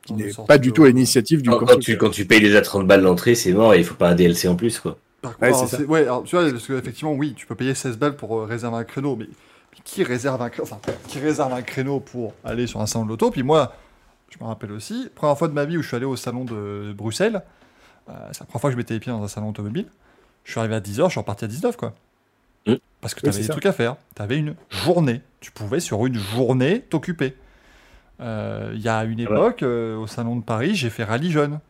Qui 0.02 0.14
n'est 0.14 0.30
pas 0.48 0.56
du 0.58 0.72
tout 0.72 0.84
à 0.84 0.88
l'initiative 0.88 1.42
du 1.42 1.50
Quand, 1.50 1.58
quand 1.60 1.78
tu, 1.78 1.96
quand 1.98 2.08
tu 2.10 2.24
payes 2.24 2.40
déjà 2.40 2.62
30 2.62 2.86
balles 2.86 3.02
l'entrée, 3.02 3.34
c'est 3.34 3.52
mort 3.52 3.74
et 3.74 3.78
il 3.78 3.84
faut 3.84 3.94
pas 3.94 4.08
un 4.08 4.14
DLC 4.14 4.48
en 4.48 4.56
plus, 4.56 4.80
quoi. 4.80 4.96
Par 5.20 5.32
Ouais, 5.32 5.48
contre, 5.50 5.58
alors, 5.58 5.68
ça. 5.68 5.76
c'est- 5.76 5.84
ouais, 5.84 6.00
alors, 6.02 6.24
tu 6.24 6.34
vois, 6.36 6.50
parce 6.50 6.66
qu'effectivement, 6.66 7.12
oui, 7.12 7.34
tu 7.36 7.46
peux 7.46 7.54
payer 7.54 7.74
16 7.74 7.98
balles 7.98 8.16
pour 8.16 8.38
euh, 8.38 8.44
réserver 8.46 8.78
un 8.78 8.84
créneau, 8.84 9.14
mais, 9.14 9.26
mais 9.26 9.78
qui 9.84 10.02
réserve 10.02 10.40
un 10.40 10.48
créneau 10.48 10.64
Enfin, 10.72 10.78
qui 11.06 11.18
réserve 11.18 11.52
un 11.52 11.60
créneau 11.60 12.00
pour 12.00 12.32
aller 12.44 12.66
sur 12.66 12.80
un 12.80 12.86
salon 12.86 13.04
de 13.04 13.10
l'auto? 13.10 13.30
Puis 13.30 13.42
moi, 13.42 13.74
je 14.30 14.38
me 14.42 14.48
rappelle 14.48 14.72
aussi, 14.72 15.10
première 15.14 15.36
fois 15.36 15.48
de 15.48 15.52
ma 15.52 15.66
vie 15.66 15.76
où 15.76 15.82
je 15.82 15.88
suis 15.88 15.96
allé 15.96 16.06
au 16.06 16.16
salon 16.16 16.46
de 16.46 16.94
Bruxelles, 16.96 17.42
euh, 18.08 18.12
c'est 18.32 18.40
la 18.40 18.46
première 18.46 18.60
fois 18.62 18.70
que 18.70 18.72
je 18.72 18.78
mettais 18.78 18.94
les 18.94 19.00
pieds 19.00 19.12
dans 19.12 19.22
un 19.22 19.28
salon 19.28 19.50
automobile. 19.50 19.86
Je 20.50 20.54
suis 20.54 20.58
arrivé 20.58 20.74
à 20.74 20.80
10h, 20.80 21.04
je 21.04 21.10
suis 21.10 21.20
reparti 21.20 21.44
à 21.44 21.48
19, 21.48 21.76
quoi. 21.76 21.94
Mm. 22.66 22.74
Parce 23.00 23.14
que 23.14 23.20
tu 23.20 23.28
avais 23.28 23.38
des 23.38 23.44
ça. 23.44 23.52
trucs 23.52 23.66
à 23.66 23.72
faire. 23.72 23.94
Tu 24.16 24.20
avais 24.20 24.36
une 24.36 24.56
journée. 24.68 25.20
Tu 25.38 25.52
pouvais, 25.52 25.78
sur 25.78 26.04
une 26.06 26.16
journée, 26.16 26.80
t'occuper. 26.80 27.36
Euh, 28.20 28.72
Il 28.74 28.80
y 28.80 28.88
a 28.88 29.04
une 29.04 29.20
Ah 29.20 29.30
ouais. 29.30 29.36
époque, 29.38 29.62
euh, 29.62 29.96
au 29.96 30.08
salon 30.08 30.34
de 30.34 30.42
Paris, 30.42 30.74
j'ai 30.74 30.90
fait 30.90 31.04
rallye 31.04 31.30
jeune. 31.30 31.60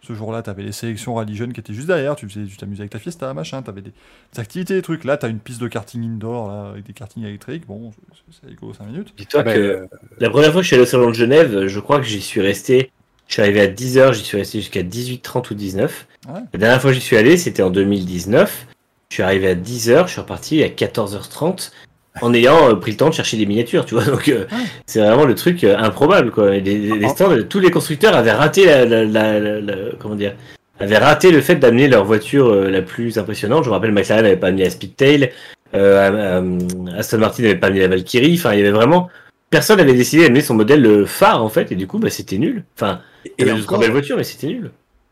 Ce 0.00 0.12
jour-là, 0.12 0.42
tu 0.44 0.50
avais 0.50 0.62
les 0.62 0.70
sélections 0.70 1.16
rallye 1.16 1.34
jeunes 1.34 1.52
qui 1.52 1.58
étaient 1.58 1.74
juste 1.74 1.88
derrière. 1.88 2.14
Tu 2.14 2.28
faisais- 2.28 2.46
tu 2.46 2.56
t'amusais 2.56 2.82
avec 2.82 2.92
ta 2.92 3.00
fiesta, 3.00 3.34
machin. 3.34 3.62
Tu 3.64 3.70
avais 3.70 3.82
des, 3.82 3.90
des 4.32 4.40
activités, 4.40 4.74
des 4.74 4.82
trucs. 4.82 5.02
Là, 5.02 5.16
tu 5.16 5.26
as 5.26 5.28
une 5.28 5.40
piste 5.40 5.60
de 5.60 5.66
karting 5.66 6.04
indoor 6.04 6.46
là, 6.48 6.68
avec 6.70 6.84
des 6.84 6.92
kartings 6.92 7.24
électriques. 7.24 7.66
Bon, 7.66 7.90
c'est- 8.30 8.46
rigolo 8.46 8.74
5 8.74 8.86
minutes. 8.86 9.12
Dis-toi 9.16 9.42
Ben, 9.42 9.54
que 9.56 9.58
euh, 9.60 9.86
la 10.20 10.30
première 10.30 10.52
fois 10.52 10.60
que 10.60 10.62
je 10.62 10.68
suis 10.68 10.76
allé 10.76 10.84
au 10.84 10.86
salon 10.86 11.08
de 11.08 11.14
Genève, 11.14 11.66
je 11.66 11.80
crois 11.80 11.98
que 11.98 12.06
j'y 12.06 12.20
suis 12.20 12.40
resté. 12.40 12.92
Je 13.28 13.34
suis 13.34 13.42
arrivé 13.42 13.60
à 13.62 13.66
10h, 13.66 14.12
j'y 14.12 14.22
suis 14.24 14.36
resté 14.38 14.58
jusqu'à 14.60 14.82
18h30 14.82 15.50
ou 15.50 15.54
19. 15.54 16.06
Ouais. 16.28 16.34
La 16.52 16.58
dernière 16.58 16.80
fois 16.80 16.90
que 16.90 16.94
j'y 16.94 17.00
suis 17.02 17.16
allé, 17.16 17.36
c'était 17.36 17.62
en 17.62 17.70
2019. 17.70 18.66
Je 19.10 19.14
suis 19.14 19.22
arrivé 19.22 19.48
à 19.48 19.54
10h, 19.54 20.06
je 20.06 20.12
suis 20.12 20.20
reparti 20.20 20.62
à 20.62 20.68
14h30 20.68 21.70
en 22.22 22.32
ayant 22.34 22.70
euh, 22.70 22.74
pris 22.74 22.92
le 22.92 22.96
temps 22.96 23.08
de 23.08 23.14
chercher 23.14 23.36
des 23.36 23.46
miniatures, 23.46 23.84
tu 23.86 23.94
vois. 23.94 24.04
Donc 24.12 24.28
euh, 24.28 24.44
Ouais. 24.52 24.58
c'est 24.86 25.00
vraiment 25.00 25.24
le 25.24 25.34
truc 25.34 25.64
euh, 25.64 25.76
improbable, 25.76 26.30
quoi. 26.30 26.50
Les, 26.56 26.90
Ah. 27.04 27.08
stands, 27.08 27.30
tous 27.48 27.60
les 27.60 27.70
constructeurs 27.70 28.14
avaient 28.14 28.32
raté 28.32 28.66
la, 28.66 28.84
la- 28.84 29.04
la- 29.04 29.40
la- 29.40 29.60
la- 29.60 29.74
comment 29.98 30.14
dire, 30.14 30.34
avaient 30.80 30.98
raté 30.98 31.30
le 31.32 31.40
fait 31.40 31.56
d'amener 31.56 31.88
leur 31.88 32.04
voiture 32.04 32.54
la 32.54 32.82
plus 32.82 33.18
impressionnante. 33.18 33.64
Je 33.64 33.68
me 33.70 33.74
rappelle, 33.74 33.92
McLaren 33.92 34.22
n'avait 34.24 34.36
pas 34.36 34.48
amené 34.48 34.64
la 34.64 34.70
Speedtail, 34.70 35.30
Aston 35.72 37.18
Martin 37.18 37.42
n'avait 37.42 37.56
pas 37.56 37.66
amené 37.68 37.80
la 37.80 37.88
Valkyrie. 37.88 38.34
Enfin, 38.38 38.52
il 38.52 38.58
y 38.58 38.62
avait 38.62 38.70
vraiment 38.70 39.08
personne 39.50 39.78
n'avait 39.78 39.94
décidé 39.94 40.24
d'amener 40.24 40.40
son 40.40 40.54
modèle 40.54 41.06
phare 41.06 41.42
en 41.44 41.48
fait, 41.48 41.70
et 41.70 41.76
du 41.76 41.86
coup, 41.86 41.98
bah, 41.98 42.10
c'était 42.10 42.38
nul. 42.38 42.64
Enfin, 42.76 43.00
et 43.38 43.50
encore, 43.52 43.80
mais 43.80 44.24
c'était 44.24 44.46
nul. 44.48 44.70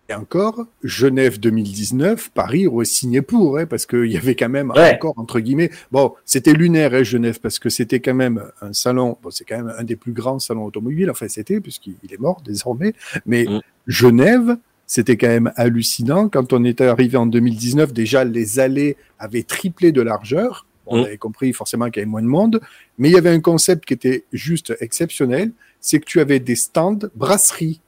et 0.09 0.14
encore, 0.14 0.66
Genève 0.82 1.39
2019, 1.40 2.30
Paris 2.34 2.66
aurait 2.66 2.84
signé 2.84 3.22
pour, 3.22 3.59
hein, 3.59 3.66
parce 3.66 3.86
qu'il 3.86 4.06
y 4.10 4.16
avait 4.16 4.34
quand 4.34 4.48
même 4.48 4.70
Ouais. 4.70 4.94
encore, 4.94 5.14
entre 5.16 5.40
guillemets, 5.40 5.70
bon, 5.90 6.12
c'était 6.24 6.52
lunaire, 6.52 6.93
hein, 6.94 7.02
Genève, 7.02 7.40
parce 7.40 7.59
que 7.59 7.68
c'était 7.70 8.01
quand 8.01 8.14
même 8.14 8.43
un 8.60 8.72
salon, 8.72 9.16
bon, 9.22 9.30
c'est 9.30 9.44
quand 9.44 9.56
même 9.56 9.72
un 9.78 9.84
des 9.84 9.97
plus 9.97 10.12
grands 10.12 10.39
salons 10.39 10.64
automobiles, 10.64 11.10
enfin, 11.10 11.28
c'était, 11.28 11.60
puisqu'il 11.60 11.94
il 12.02 12.12
est 12.12 12.20
mort 12.20 12.43
désormais, 12.44 12.94
mais 13.26 13.44
Mm. 13.47 13.60
Genève, 13.86 14.56
c'était 14.86 15.16
quand 15.16 15.28
même 15.28 15.52
hallucinant. 15.56 16.28
Quand 16.28 16.52
on 16.52 16.64
était 16.64 16.84
arrivé 16.86 17.16
en 17.16 17.26
2019, 17.26 17.93
déjà, 17.93 18.24
les 18.24 18.59
allées 18.60 18.97
avaient 19.18 19.43
triplé 19.44 19.90
de 19.93 20.02
largeur. 20.02 20.66
On 20.86 21.01
Mm. 21.01 21.05
avait 21.05 21.16
compris 21.16 21.52
forcément 21.52 21.86
qu'il 21.90 22.01
y 22.01 22.02
avait 22.02 22.10
moins 22.10 22.22
de 22.22 22.26
monde, 22.26 22.60
mais 22.98 23.09
il 23.09 23.12
y 23.14 23.16
avait 23.18 23.30
un 23.30 23.40
concept 23.40 23.86
qui 23.86 23.94
était 23.94 24.24
juste 24.32 24.74
exceptionnel, 24.80 25.52
c'est 25.80 25.98
que 26.01 26.05
tu 26.05 26.20
avais 26.20 26.40
des 26.40 26.56
stands 26.56 26.98
brasserie. 27.14 27.80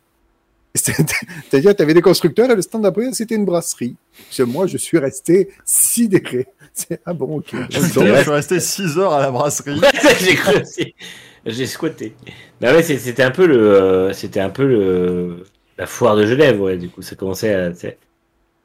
C'est-à-dire, 0.77 1.77
tu 1.77 1.83
avais 1.83 1.95
des 1.95 2.03
constructeurs 2.03 2.51
et 2.51 2.57
le 2.57 2.63
stand 2.63 2.83
d'après, 2.83 3.13
c'était 3.13 3.37
une 3.37 3.45
brasserie. 3.45 3.95
Parce 4.27 4.39
que 4.39 4.43
moi, 4.43 4.67
je 4.67 4.77
suis 4.77 4.99
resté 4.99 5.51
sidéré. 5.65 6.47
C'est 6.73 7.01
ah 7.07 7.13
bon, 7.13 7.39
ok. 7.39 7.55
Je 7.71 7.81
suis 7.81 8.31
resté 8.31 8.59
6 8.59 8.99
heures 8.99 9.13
à 9.13 9.21
la 9.21 9.31
brasserie. 9.31 9.81
J'ai 10.21 10.35
cru 10.35 10.61
aussi. 10.61 10.95
J'ai 11.47 11.67
squatté. 11.67 12.17
Bah 12.61 12.75
ouais, 12.75 12.83
c'était 12.83 13.23
un 13.23 13.31
peu 13.31 13.47
le, 13.47 13.59
euh, 13.59 14.13
c'était 14.13 14.41
un 14.41 14.49
peu 14.49 14.67
le, 14.67 15.45
la 15.79 15.87
foire 15.87 16.17
de 16.17 16.27
Genève, 16.27 16.61
ouais. 16.61 16.77
Du 16.77 16.89
coup, 16.89 17.03
ça 17.03 17.15
commençait 17.15 17.55
à. 17.55 17.71
tu 17.71 17.81
sais. 17.81 17.99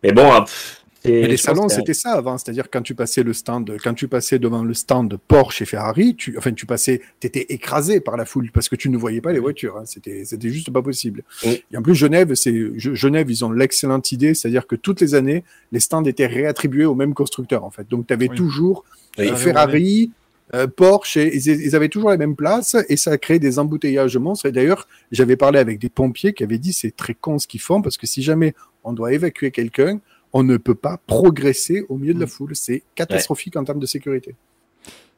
Mais 0.02 0.12
bon, 0.12 0.32
ah, 0.32 0.42
pff, 0.42 0.79
Mais 1.06 1.28
les 1.28 1.38
salons, 1.38 1.70
c'était 1.70 1.94
ça 1.94 2.12
avant. 2.12 2.38
C'est-à-dire, 2.38 2.70
quand 2.70 2.82
tu 2.82 2.94
passais 2.94 3.24
le 3.24 3.34
stand, 3.34 3.78
quand 3.84 3.94
tu 3.94 4.08
passais 4.08 4.38
devant 4.38 4.64
le 4.64 4.74
stand 4.74 5.18
Porsche 5.28 5.62
et 5.62 5.66
Ferrari, 5.66 6.16
tu, 6.16 6.38
enfin, 6.38 6.52
tu 6.52 6.66
passais, 6.66 7.02
t'étais 7.20 7.46
écrasé 7.50 8.02
par 8.02 8.18
la 8.18 8.26
foule 8.26 8.50
parce 8.54 8.68
que 8.68 8.76
tu 8.76 8.90
ne 8.90 8.98
voyais 8.98 9.22
pas 9.22 9.32
les 9.32 9.40
voitures. 9.40 9.78
hein. 9.78 9.84
C'était, 9.86 10.26
c'était 10.26 10.50
juste 10.50 10.72
pas 10.72 10.82
possible. 10.82 11.24
Oui. 11.46 11.64
Et 11.72 11.78
en 11.78 11.82
plus, 11.82 11.96
Genève, 11.96 12.34
c'est, 12.36 12.54
Genève, 12.78 13.30
ils 13.32 13.46
ont 13.46 13.52
l'excellente 13.52 14.12
idée, 14.12 14.34
c'est-à-dire 14.34 14.68
que 14.68 14.76
toutes 14.76 15.00
les 15.02 15.16
années, 15.16 15.44
les 15.72 15.80
stands 15.80 16.04
étaient 16.04 16.28
réattribués 16.28 16.86
au 16.86 16.96
même 16.96 17.14
constructeur, 17.14 17.64
en 17.64 17.70
fait. 17.72 17.88
Donc, 17.90 18.08
tu 18.08 18.14
avais 18.14 18.30
Oui. 18.30 18.36
toujours 18.36 18.84
Oui. 19.18 19.30
euh, 19.30 19.36
Ferrari, 19.36 20.12
euh, 20.54 20.68
Porsche, 20.68 21.18
et 21.18 21.36
ils, 21.36 21.48
ils 21.48 21.76
avaient 21.76 21.90
toujours 21.90 22.10
la 22.10 22.18
même 22.18 22.36
place 22.36 22.76
et 22.90 22.98
ça 22.98 23.12
a 23.12 23.18
créé 23.18 23.40
des 23.40 23.58
embouteillages 23.60 24.18
monstres. 24.18 24.48
Et 24.48 24.52
d'ailleurs, 24.52 24.88
j'avais 25.12 25.36
parlé 25.36 25.60
avec 25.60 25.80
des 25.80 25.90
pompiers 25.90 26.34
qui 26.34 26.44
avaient 26.44 26.58
dit 26.58 26.74
c'est 26.74 26.96
très 26.96 27.14
con 27.14 27.40
ce 27.40 27.48
qu'ils 27.48 27.62
font 27.62 27.82
parce 27.82 27.98
que 27.98 28.08
si 28.08 28.22
jamais 28.24 28.54
on 28.84 28.92
doit 28.94 29.14
évacuer 29.14 29.52
quelqu'un, 29.52 30.00
on 30.34 30.44
ne 30.44 30.58
peut 30.58 30.76
pas 30.76 30.98
progresser 31.08 31.86
au 31.90 31.98
milieu 31.98 32.14
de 32.14 32.20
la 32.20 32.26
Mm. 32.26 32.30
foule. 32.30 32.56
C'est 32.56 32.84
catastrophique 32.96 33.56
en 33.56 33.64
termes 33.64 33.80
de 33.80 33.86
sécurité. 33.86 34.36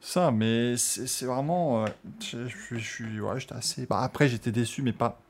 Ça, 0.00 0.30
mais 0.32 0.76
c'est 0.76 1.06
c'est 1.06 1.26
vraiment. 1.26 1.84
euh, 1.84 1.86
je, 2.20 2.46
je- 2.48 2.76
je 2.76 2.78
suis. 2.78 3.20
Ouais, 3.20 3.38
j'étais 3.38 3.54
assez. 3.54 3.86
bah, 3.86 4.00
après, 4.02 4.28
j'étais 4.28 4.50
déçu, 4.52 4.82
mais 4.82 4.92
pas. 4.92 5.20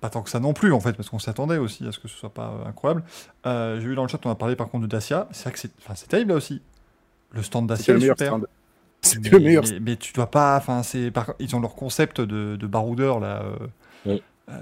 Pas 0.00 0.10
tant 0.10 0.22
que 0.22 0.30
ça 0.30 0.38
non 0.38 0.52
plus, 0.52 0.72
en 0.72 0.78
fait, 0.80 0.92
parce 0.92 1.10
qu'on 1.10 1.18
s'attendait 1.18 1.58
aussi 1.58 1.84
à 1.86 1.90
ce 1.92 1.98
que 1.98 2.06
ce 2.06 2.16
soit 2.16 2.32
pas 2.32 2.52
euh, 2.64 2.68
incroyable. 2.68 3.02
Euh, 3.46 3.80
J'ai 3.80 3.88
vu 3.88 3.94
dans 3.96 4.02
le 4.04 4.08
chat, 4.08 4.24
on 4.24 4.30
a 4.30 4.36
parlé 4.36 4.54
par 4.54 4.68
contre 4.70 4.82
de 4.82 4.88
Dacia. 4.88 5.28
C'est 5.32 5.42
vrai 5.44 5.52
que 5.52 5.58
c'est 5.58 5.70
enfin, 5.80 5.94
c'est 5.96 6.06
terrible 6.06 6.30
là 6.30 6.36
aussi. 6.36 6.62
Le 7.32 7.42
stand 7.42 7.66
Dacia 7.68 7.92
le 7.94 7.98
est 7.98 8.02
meilleur 8.02 8.16
super. 8.16 8.38
Mais, 8.38 9.28
le 9.30 9.38
meilleur 9.40 9.64
mais, 9.64 9.80
mais 9.80 9.96
tu 9.96 10.12
dois 10.12 10.30
pas. 10.30 10.56
Enfin, 10.56 10.82
c'est 10.84 11.10
par- 11.10 11.34
ils 11.40 11.54
ont 11.56 11.60
leur 11.60 11.74
concept 11.74 12.20
de, 12.20 12.56
de 12.56 12.66
baroudeur 12.68 13.18
là, 13.20 13.42
euh, 13.42 13.56
Oui. 14.06 14.22
euh, 14.50 14.60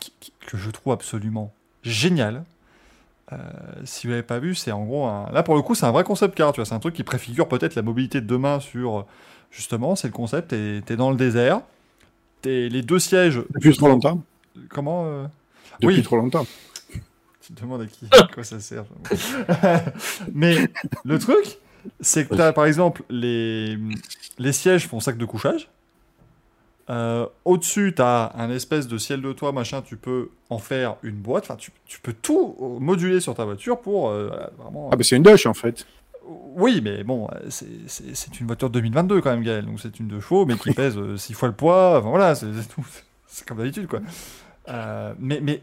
qui- 0.00 0.12
qui- 0.20 0.32
que 0.46 0.56
je 0.56 0.70
trouve 0.70 0.92
absolument 0.92 1.52
génial. 1.82 2.44
Euh, 3.32 3.36
si 3.84 4.06
vous 4.06 4.12
l'avez 4.12 4.22
pas 4.22 4.38
vu, 4.38 4.54
c'est 4.54 4.72
en 4.72 4.84
gros 4.84 5.04
un... 5.06 5.30
là 5.32 5.42
pour 5.42 5.54
le 5.54 5.60
coup 5.60 5.74
c'est 5.74 5.84
un 5.84 5.90
vrai 5.92 6.02
concept 6.04 6.34
car 6.34 6.52
tu 6.52 6.60
vois, 6.60 6.64
c'est 6.64 6.74
un 6.74 6.78
truc 6.78 6.94
qui 6.94 7.04
préfigure 7.04 7.46
peut-être 7.46 7.74
la 7.74 7.82
mobilité 7.82 8.20
de 8.22 8.26
demain 8.26 8.58
sur 8.58 9.06
justement 9.50 9.96
c'est 9.96 10.08
le 10.08 10.14
concept. 10.14 10.48
T'es 10.48 10.82
es 10.88 10.96
dans 10.96 11.10
le 11.10 11.16
désert, 11.16 11.60
t'es 12.40 12.68
les 12.68 12.82
deux 12.82 12.98
sièges. 12.98 13.42
Depuis 13.54 13.76
trop 13.76 13.88
longtemps. 13.88 14.22
Comment 14.70 15.04
euh, 15.06 15.24
Depuis 15.80 15.96
Oui. 15.96 16.02
trop 16.02 16.16
longtemps. 16.16 16.46
tu 17.42 17.52
te 17.52 17.60
demandes 17.60 17.82
à 17.82 17.86
qui 17.86 18.06
à 18.12 18.26
quoi 18.32 18.44
ça 18.44 18.60
sert. 18.60 18.84
Mais 20.32 20.56
le 21.04 21.18
truc, 21.18 21.58
c'est 22.00 22.26
que 22.26 22.34
tu 22.34 22.40
as 22.40 22.52
par 22.52 22.64
exemple 22.64 23.02
les, 23.10 23.78
les 24.38 24.52
sièges 24.52 24.86
font 24.88 25.00
sac 25.00 25.18
de 25.18 25.24
couchage. 25.26 25.68
Euh, 26.90 27.26
Au-dessus, 27.44 27.92
tu 27.94 28.02
as 28.02 28.32
un 28.36 28.50
espèce 28.50 28.88
de 28.88 28.96
ciel 28.98 29.20
de 29.20 29.32
toit, 29.32 29.52
machin, 29.52 29.82
tu 29.82 29.96
peux 29.96 30.30
en 30.50 30.58
faire 30.58 30.96
une 31.02 31.16
boîte. 31.16 31.44
Enfin, 31.44 31.56
tu, 31.56 31.70
tu 31.86 32.00
peux 32.00 32.12
tout 32.14 32.56
moduler 32.80 33.20
sur 33.20 33.34
ta 33.34 33.44
voiture 33.44 33.80
pour 33.80 34.08
euh, 34.10 34.30
vraiment. 34.58 34.88
Ah, 34.92 34.96
bah 34.96 35.04
c'est 35.04 35.16
une 35.16 35.22
Dutch 35.22 35.46
en 35.46 35.54
fait. 35.54 35.86
Oui, 36.56 36.80
mais 36.82 37.04
bon, 37.04 37.28
euh, 37.32 37.48
c'est- 37.48 38.40
une 38.40 38.46
voiture 38.46 38.68
de 38.68 38.74
2022 38.74 39.20
quand 39.20 39.30
même, 39.30 39.42
Gaël. 39.42 39.64
Donc 39.66 39.80
c'est 39.80 39.98
une 40.00 40.08
de 40.08 40.20
chevaux, 40.20 40.44
mais 40.46 40.56
qui 40.56 40.72
pèse 40.74 40.98
6 41.16 41.32
fois 41.34 41.48
le 41.48 41.54
poids. 41.54 41.98
Enfin 41.98 42.08
voilà, 42.10 42.34
c'est 43.26 43.46
comme 43.46 43.58
d'habitude, 43.58 43.86
quoi. 43.86 44.00
Euh, 44.68 45.14
mais, 45.18 45.40
mais 45.42 45.62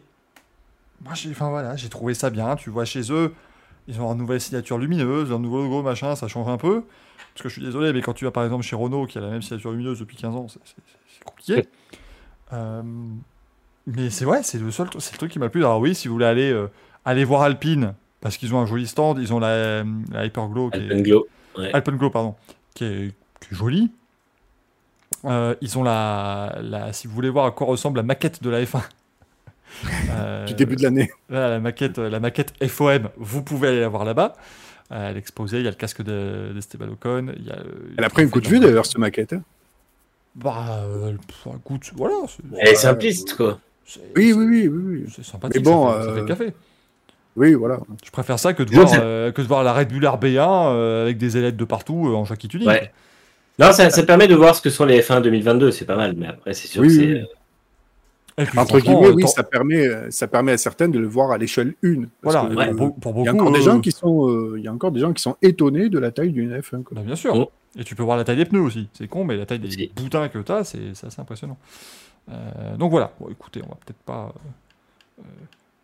moi, 1.04 1.14
j'ai 1.16 1.30
enfin, 1.32 1.50
voilà, 1.50 1.76
j'ai 1.76 1.90
trouvé 1.90 2.14
ça 2.14 2.30
bien. 2.30 2.56
Tu 2.56 2.70
vois, 2.70 2.86
chez 2.86 3.12
eux, 3.12 3.34
ils 3.88 4.00
ont 4.02 4.12
une 4.12 4.18
nouvelle 4.20 4.42
signature 4.42 4.78
lumineuse, 4.78 5.32
un 5.32 5.40
nouveau 5.40 5.64
logo, 5.64 5.82
machin, 5.84 6.16
ça 6.16 6.28
change 6.28 6.48
un 6.50 6.58
peu. 6.58 6.84
Parce 7.34 7.44
que 7.44 7.50
je 7.50 7.54
suis 7.54 7.62
désolé, 7.64 7.92
mais 7.94 8.02
quand 8.02 8.14
tu 8.14 8.26
vas 8.26 8.32
par 8.32 8.44
exemple 8.46 8.64
chez 8.64 8.76
Renault, 8.76 9.06
qui 9.08 9.18
a 9.18 9.22
la 9.22 9.30
même 9.30 9.42
signature 9.42 9.72
lumineuse 9.72 10.00
depuis 10.00 10.16
15 10.18 10.34
ans, 10.36 10.48
compliqué. 11.26 11.68
Euh, 12.54 12.82
mais 13.88 14.10
c'est 14.10 14.26
ouais, 14.26 14.42
c'est 14.44 14.58
le 14.60 14.72
seul, 14.72 14.88
c'est 15.00 15.14
le 15.14 15.18
truc 15.18 15.32
qui 15.32 15.40
m'a 15.40 15.50
plu. 15.50 15.62
Alors 15.64 15.80
oui, 15.80 15.94
si 15.96 16.08
vous 16.08 16.14
voulez 16.16 16.26
aller, 16.26 16.52
euh, 16.52 16.68
aller 17.06 17.24
voir 17.26 17.42
Alpine, 17.44 17.94
parce 18.22 18.38
qu'ils 18.38 18.54
ont 18.56 18.60
un 18.60 18.66
joli 18.66 18.88
stand, 18.88 19.20
ils 19.20 19.34
ont 19.34 19.40
la, 19.40 19.84
la 20.12 20.26
Hyperglow 20.26 20.70
qui 20.72 20.80
est- 20.80 20.92
Alpenglow. 20.92 21.28
Ouais. 21.58 21.72
Alpenglow, 21.74 22.10
pardon, 22.10 22.36
qui 22.74 22.84
est, 22.86 23.14
qui 23.42 23.54
est 23.54 23.56
jolie. 23.56 23.92
Euh, 25.26 25.56
ils 25.62 25.78
ont 25.78 25.84
la, 25.84 26.58
la, 26.62 26.94
si 26.94 27.08
vous 27.08 27.14
voulez 27.14 27.30
voir 27.30 27.46
à 27.46 27.52
quoi 27.52 27.68
ressemble 27.68 27.98
la 27.98 28.04
maquette 28.04 28.42
de 28.44 28.50
la 28.50 28.64
F1. 28.64 28.82
Euh, 30.12 30.46
Du 30.46 30.54
début 30.54 30.78
de 30.78 30.84
l'année. 30.84 31.12
la 31.28 31.60
maquette, 31.60 31.98
la 31.98 32.22
maquette 32.22 32.54
FOM, 32.66 33.10
vous 33.18 33.44
pouvez 33.44 33.68
aller 33.70 33.82
la 33.82 33.90
voir 33.90 34.06
là-bas. 34.06 34.34
Euh, 34.94 35.10
elle 35.10 35.18
est 35.18 35.20
exposée, 35.20 35.58
il 35.58 35.66
y 35.66 35.68
a 35.68 35.72
le 35.72 35.76
casque 35.76 36.02
de- 36.02 36.52
d'Esteban 36.54 36.88
Ocon. 36.88 37.34
Il 37.36 37.46
y 37.46 37.52
a, 37.52 37.58
Elle 37.98 38.04
a 38.06 38.10
pris 38.10 38.24
un 38.24 38.30
coup 38.30 38.40
de 38.40 38.48
vue 38.48 38.60
d'ailleurs, 38.60 38.86
cette 38.86 39.00
maquette. 39.00 39.34
hein. 39.34 39.42
Bah, 40.36 40.84
euh, 40.84 41.14
pff, 41.28 41.48
écoute, 41.56 41.92
voilà. 41.96 42.16
c'est- 42.28 42.44
Elle 42.60 42.68
est 42.70 42.76
simpliste, 42.76 43.36
quoi. 43.36 43.60
c'est- 43.86 44.02
Oui, 44.18 44.34
oui, 44.34 44.46
oui, 44.46 44.68
oui, 44.68 44.82
oui. 45.04 45.14
C'est 45.16 45.24
sympathique. 45.24 45.58
Mais 45.58 45.72
bon, 45.72 45.88
ça, 45.92 46.00
fait, 46.00 46.00
ça 46.00 46.06
fait 46.06 46.12
euh, 46.12 46.22
le 46.22 46.26
café. 46.26 46.54
Oui, 47.38 47.54
voilà. 47.54 47.80
Je 48.04 48.12
préfère 48.12 48.40
ça 48.40 48.54
que 48.54 48.64
de, 48.64 48.72
voir, 48.74 48.90
euh, 49.00 49.32
que 49.32 49.42
de 49.42 49.48
voir 49.48 49.64
la 49.64 49.74
Red 49.74 49.90
Bull 49.90 50.04
RB1 50.06 50.68
euh, 50.74 51.04
avec 51.04 51.18
des 51.18 51.38
ailettes 51.38 51.58
de 51.58 51.66
partout 51.66 52.08
euh, 52.10 52.16
en 52.16 52.24
Tuning. 52.26 52.68
Ouais. 52.68 52.92
Non, 53.60 53.72
ça, 53.72 53.90
ça 53.90 54.04
permet 54.04 54.28
de 54.28 54.36
voir 54.36 54.56
ce 54.56 54.62
que 54.62 54.70
sont 54.70 54.86
les 54.86 55.02
F1 55.02 55.22
2022, 55.22 55.72
c'est 55.72 55.86
pas 55.86 55.96
mal, 55.96 56.14
mais 56.18 56.28
après, 56.28 56.54
c'est 56.54 56.68
sûr 56.68 56.82
Oui, 56.82 56.88
que 56.90 56.94
oui, 56.94 57.00
c'est. 57.00 57.14
oui. 57.22 57.28
Entre 58.58 58.80
guillemets, 58.82 59.08
euh, 59.08 59.14
oui, 59.14 59.28
ça 59.28 59.44
permet, 59.44 59.88
euh, 59.88 60.12
ça 60.12 60.28
permet 60.28 60.52
à 60.52 60.58
certains 60.58 60.90
de 60.90 61.00
le 61.00 61.08
voir 61.08 61.32
à 61.32 61.38
l'échelle 61.38 61.74
1. 61.84 62.04
Parce 62.22 62.36
Voilà, 62.36 62.50
que, 62.50 62.56
ouais, 62.56 62.70
euh, 62.70 62.76
pour, 62.76 62.96
pour 62.96 63.12
il 63.12 63.16
beaucoup. 63.16 63.26
y 63.26 63.30
a 63.30 63.34
encore 63.34 63.52
des 63.52 63.60
euh, 63.60 63.64
gens 63.64 63.80
qui 63.80 63.92
sont, 63.94 64.30
euh, 64.30 64.56
il 64.58 64.64
y 64.64 64.68
a 64.68 64.74
encore 64.74 64.92
des 64.92 65.00
gens 65.00 65.14
qui 65.14 65.22
sont 65.22 65.38
étonnés 65.42 65.88
de 65.90 66.00
la 66.00 66.12
taille 66.12 66.32
d'une 66.34 66.54
F1. 66.58 66.84
quoi. 66.84 66.96
Bah, 66.96 67.02
bien 67.06 67.16
sûr. 67.16 67.34
Oh. 67.34 67.50
Et 67.78 67.84
tu 67.86 67.96
peux 67.96 68.04
voir 68.04 68.18
la 68.18 68.24
taille 68.26 68.36
des 68.38 68.46
pneus 68.46 68.60
aussi. 68.62 68.90
C'est 68.94 69.08
con, 69.08 69.24
mais 69.24 69.38
la 69.38 69.46
taille 69.46 69.60
des 69.60 69.90
boutins 69.96 70.28
que 70.28 70.40
tu 70.40 70.52
as, 70.52 70.64
c'est 70.66 70.94
c'est 70.96 71.08
assez 71.08 71.22
impressionnant. 71.22 71.58
Euh, 72.30 72.76
donc 72.78 72.92
voilà. 72.92 73.14
Bon, 73.20 73.30
écoutez, 73.30 73.62
on 73.64 73.70
va 73.70 73.76
peut-être 73.86 74.00
pas 74.06 74.34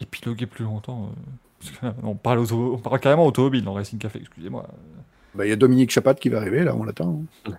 épiloguer 0.01 0.45
plus 0.45 0.65
longtemps. 0.65 1.09
euh, 1.09 1.15
parce 1.59 1.71
que 1.77 1.85
là, 1.85 1.93
on, 2.03 2.15
parle 2.15 2.39
auto- 2.39 2.73
on 2.75 2.77
parle 2.79 2.99
carrément 2.99 3.25
automobile 3.25 3.63
dans 3.63 3.73
Racing 3.73 3.99
Café, 3.99 4.19
excusez-moi. 4.19 4.65
Bah, 5.35 5.45
Il 5.45 5.49
y 5.49 5.53
a 5.53 5.55
Dominique 5.55 5.91
Chapat 5.91 6.15
qui 6.15 6.27
va 6.29 6.39
arriver, 6.39 6.63
là, 6.65 6.75
on 6.75 6.83
l'attend. 6.83 7.23
hein. 7.39 7.51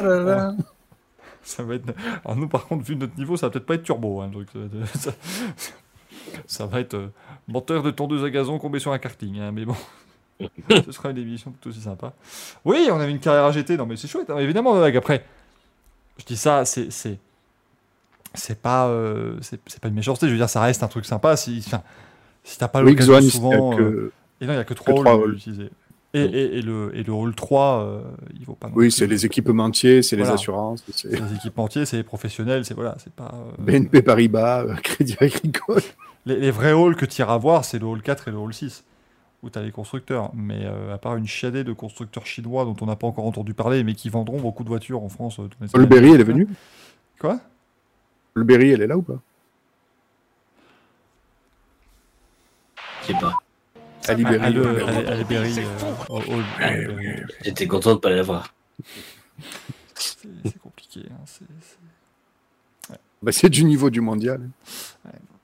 Oh 0.00 0.04
oh. 0.04 0.62
Ça 1.42 1.62
va 1.62 1.76
être... 1.76 1.94
Alors 2.24 2.36
nous, 2.36 2.48
par 2.48 2.66
contre, 2.66 2.84
vu 2.84 2.94
notre 2.94 3.16
niveau, 3.16 3.36
ça 3.36 3.46
va 3.46 3.50
peut-être 3.50 3.64
pas 3.64 3.74
être 3.74 3.82
turbo. 3.82 4.20
Hein, 4.20 4.30
ça, 6.46 6.66
va 6.66 6.80
être 6.80 6.94
euh, 6.94 7.08
menteur 7.46 7.82
de 7.82 7.90
tondeuse 7.90 8.22
à 8.22 8.30
gazon 8.30 8.58
combé 8.58 8.78
sur 8.78 8.92
un 8.92 8.98
karting. 8.98 9.40
Hein, 9.40 9.50
mais 9.52 9.64
bon, 9.64 9.76
ce 10.84 10.92
sera 10.92 11.10
une 11.10 11.18
émission 11.18 11.54
tout 11.60 11.70
aussi 11.70 11.80
sympa. 11.80 12.12
Oui, 12.66 12.88
on 12.92 13.00
avait 13.00 13.10
une 13.10 13.18
carrière 13.18 13.44
à 13.44 13.52
GT. 13.52 13.78
Non, 13.78 13.86
mais 13.86 13.96
c'est 13.96 14.08
chouette. 14.08 14.28
Hein. 14.28 14.38
Évidemment. 14.38 14.82
Après, 14.82 15.24
je 16.18 16.24
dis 16.26 16.36
ça, 16.36 16.66
c'est... 16.66 17.16
pas 18.60 18.88
euh, 18.88 19.38
c'est, 19.40 19.80
pas 19.80 19.88
une 19.88 19.94
méchanceté 19.94 20.26
je 20.26 20.32
veux 20.32 20.38
dire 20.38 20.50
ça 20.50 20.60
reste 20.60 20.82
un 20.82 20.88
truc 20.88 21.06
sympa 21.06 21.36
si 21.36 21.64
t'as 22.58 22.68
pas 22.68 22.82
l'occasion 22.82 23.20
souvent 23.22 23.74
que, 23.74 23.82
euh, 23.82 24.12
et 24.40 24.46
non 24.46 24.52
il 24.52 24.56
y 24.56 24.58
a 24.58 24.64
que 24.64 24.74
trois 24.74 24.94
rôles 24.94 25.34
utilisés 25.34 25.70
et, 26.14 26.22
et, 26.22 26.58
et 26.58 26.62
le, 26.62 26.90
et 26.96 27.02
le 27.02 27.12
hall 27.12 27.34
3, 27.34 27.82
euh, 27.82 28.00
il 28.38 28.46
vaut 28.46 28.54
pas 28.54 28.70
Oui, 28.74 28.90
c'est 28.90 29.06
les 29.06 29.26
équipementiers, 29.26 30.02
c'est 30.02 30.16
les 30.16 30.28
assurances, 30.30 30.82
c'est 30.94 31.10
les 31.10 31.34
équipementiers, 31.34 31.84
c'est 31.84 31.98
les 31.98 32.02
professionnels, 32.02 32.64
c'est 32.64 32.72
voilà, 32.74 32.96
c'est 32.98 33.12
pas. 33.12 33.34
euh, 33.34 33.62
BNP 33.62 34.00
Paribas, 34.02 34.62
euh, 34.64 34.74
Crédit 34.76 35.16
Agricole. 35.20 35.82
les, 36.24 36.36
les 36.36 36.50
vrais 36.50 36.72
halls 36.72 36.96
que 36.96 37.04
tu 37.04 37.20
iras 37.20 37.36
voir, 37.36 37.64
c'est 37.66 37.78
le 37.78 37.84
hall 37.86 38.00
4 38.00 38.28
et 38.28 38.30
le 38.30 38.38
hall 38.38 38.54
6, 38.54 38.84
où 39.42 39.50
tu 39.50 39.58
as 39.58 39.62
les 39.62 39.70
constructeurs. 39.70 40.30
Mais 40.34 40.64
euh, 40.64 40.94
à 40.94 40.98
part 40.98 41.14
une 41.16 41.26
chiadée 41.26 41.62
de 41.62 41.74
constructeurs 41.74 42.24
chinois 42.24 42.64
dont 42.64 42.76
on 42.80 42.86
n'a 42.86 42.96
pas 42.96 43.06
encore 43.06 43.26
entendu 43.26 43.52
parler, 43.52 43.84
mais 43.84 43.92
qui 43.94 44.08
vendront 44.08 44.40
beaucoup 44.40 44.64
de 44.64 44.68
voitures 44.70 45.02
en 45.02 45.10
France. 45.10 45.38
euh, 45.40 45.48
Le. 45.74 45.84
Berry, 45.84 46.12
elle 46.14 46.20
est 46.22 46.24
venue 46.24 46.48
Quoi? 47.20 47.38
Le 48.32 48.44
Berry, 48.44 48.70
elle 48.70 48.80
est 48.80 48.86
là 48.86 48.96
ou 48.96 49.02
pas? 49.02 49.20
Je 53.02 53.08
sais 53.08 53.14
pas. 53.20 53.34
Ah, 54.08 54.12
elle 54.14 55.20
est 55.20 55.24
Berry, 55.24 55.52
euh, 55.58 56.10
ouais, 56.10 56.86
ouais. 56.94 57.22
J'étais 57.44 57.66
content 57.66 57.94
de 57.94 58.00
pas 58.00 58.10
la 58.10 58.22
voir. 58.22 58.54
C'est 59.94 60.58
compliqué. 60.62 61.00
hein, 61.10 61.24
c'est- 61.26 62.94
Bah, 63.22 63.32
c'est 63.32 63.48
du 63.50 63.64
niveau 63.64 63.90
du 63.90 64.00
mondial. 64.00 64.40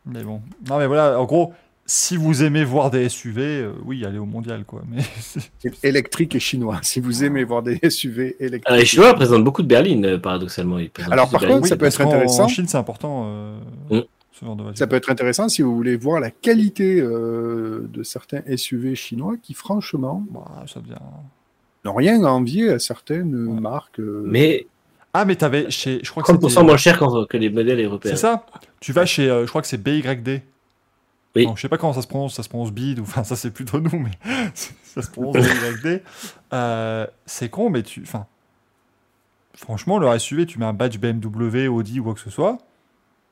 Mais 0.07 0.23
bon. 0.23 0.41
Non, 0.69 0.79
mais 0.79 0.87
voilà, 0.87 1.19
en 1.19 1.25
gros, 1.25 1.53
si 1.87 2.17
vous 2.17 2.43
aimez 2.45 2.63
voir 2.65 2.91
des 2.91 3.09
SUV, 3.09 3.43
euh, 3.43 3.73
oui, 3.85 4.05
allez 4.05 4.19
au 4.19 4.27
mondial, 4.27 4.65
quoi. 4.65 4.83
Mais 4.89 5.03
c'est- 5.21 5.51
électrique 5.85 6.35
et 6.35 6.41
chinois. 6.41 6.79
Si 6.83 7.01
vous 7.01 7.25
aimez 7.25 7.43
voir 7.45 7.63
des 7.63 7.79
SUV 7.91 8.37
électriques. 8.39 8.65
Ah, 8.67 8.77
les 8.77 8.85
Chinois 8.85 9.13
présentent 9.15 9.45
beaucoup 9.45 9.63
de 9.63 9.67
berlines, 9.69 10.05
euh, 10.05 10.19
paradoxalement. 10.19 10.79
Ils 10.79 10.91
Alors, 11.11 11.31
par 11.31 11.41
berlines. 11.41 11.59
contre, 11.59 11.69
ça 11.69 11.77
peut 11.77 11.87
être 11.87 12.01
intéressant. 12.01 12.45
En 12.45 12.49
Chine, 12.49 12.69
c'est 12.69 12.77
important, 12.79 13.25
euh, 13.27 13.59
Mm. 13.91 14.01
Ce 14.39 14.45
genre 14.45 14.57
de 14.57 14.63
voiture. 14.65 14.79
Ça 14.79 14.87
peut 14.87 14.97
être 14.97 15.11
intéressant 15.11 15.49
si 15.49 15.63
vous 15.63 15.75
voulez 15.75 15.97
voir 15.97 16.19
la 16.21 16.31
qualité 16.31 17.01
euh, 17.01 17.87
de 17.93 18.03
certains 18.03 18.43
SUV 18.57 18.95
chinois 18.97 19.37
qui, 19.43 19.55
franchement, 19.55 20.25
Bah, 20.31 20.65
ça 20.67 20.81
n'ont 21.85 21.95
rien 21.95 22.23
à 22.25 22.29
envier 22.29 22.71
à 22.71 22.79
certaines 22.79 23.47
Ouais. 23.47 23.61
marques. 23.61 24.01
euh, 24.01 24.23
Mais 24.27 24.67
Ah, 25.13 25.25
mais 25.25 25.37
t'avais 25.37 25.71
chez. 25.71 26.01
Je 26.03 26.11
crois 26.11 26.23
que 26.25 26.33
30% 26.33 26.49
c'était- 26.49 26.63
moins 26.65 26.77
cher 26.77 26.99
que 27.29 27.37
les 27.37 27.49
modèles 27.49 27.85
européens. 27.85 28.11
C'est 28.17 28.21
ça 28.21 28.45
Tu 28.81 28.93
vas 28.93 29.07
chez. 29.07 29.31
euh, 29.31 29.45
je 29.45 29.49
crois 29.49 29.63
que 29.63 29.69
c'est 29.69 29.81
BYD. 29.81 30.43
Oui. 31.37 31.47
Non, 31.47 31.55
je 31.57 31.63
sais 31.63 31.69
pas 31.69 31.79
comment 31.79 31.93
ça 31.93 32.03
se 32.03 32.07
prononce, 32.09 32.35
ça 32.35 32.43
se 32.43 32.49
prononce 32.49 32.73
bid, 32.73 32.99
ou 33.01 33.03
enfin, 33.03 33.23
ça 33.25 33.35
c'est 33.37 33.51
plutôt 33.53 33.81
nous, 33.81 33.99
mais 33.99 34.11
ça 34.55 35.03
se 35.03 35.11
prononce 35.11 35.35
BYD. 35.85 36.03
Euh, 36.53 37.07
c'est 37.27 37.49
con, 37.49 37.71
mais 37.71 37.83
tu. 37.85 38.03
Enfin. 38.03 38.27
Franchement, 39.55 39.99
le 40.01 40.19
SUV, 40.19 40.47
tu 40.47 40.59
mets 40.59 40.65
un 40.65 40.73
badge 40.73 40.99
BMW, 40.99 41.69
Audi 41.69 42.01
ou 42.01 42.05
quoi 42.05 42.15
que 42.15 42.21
ce 42.21 42.31
soit. 42.31 42.59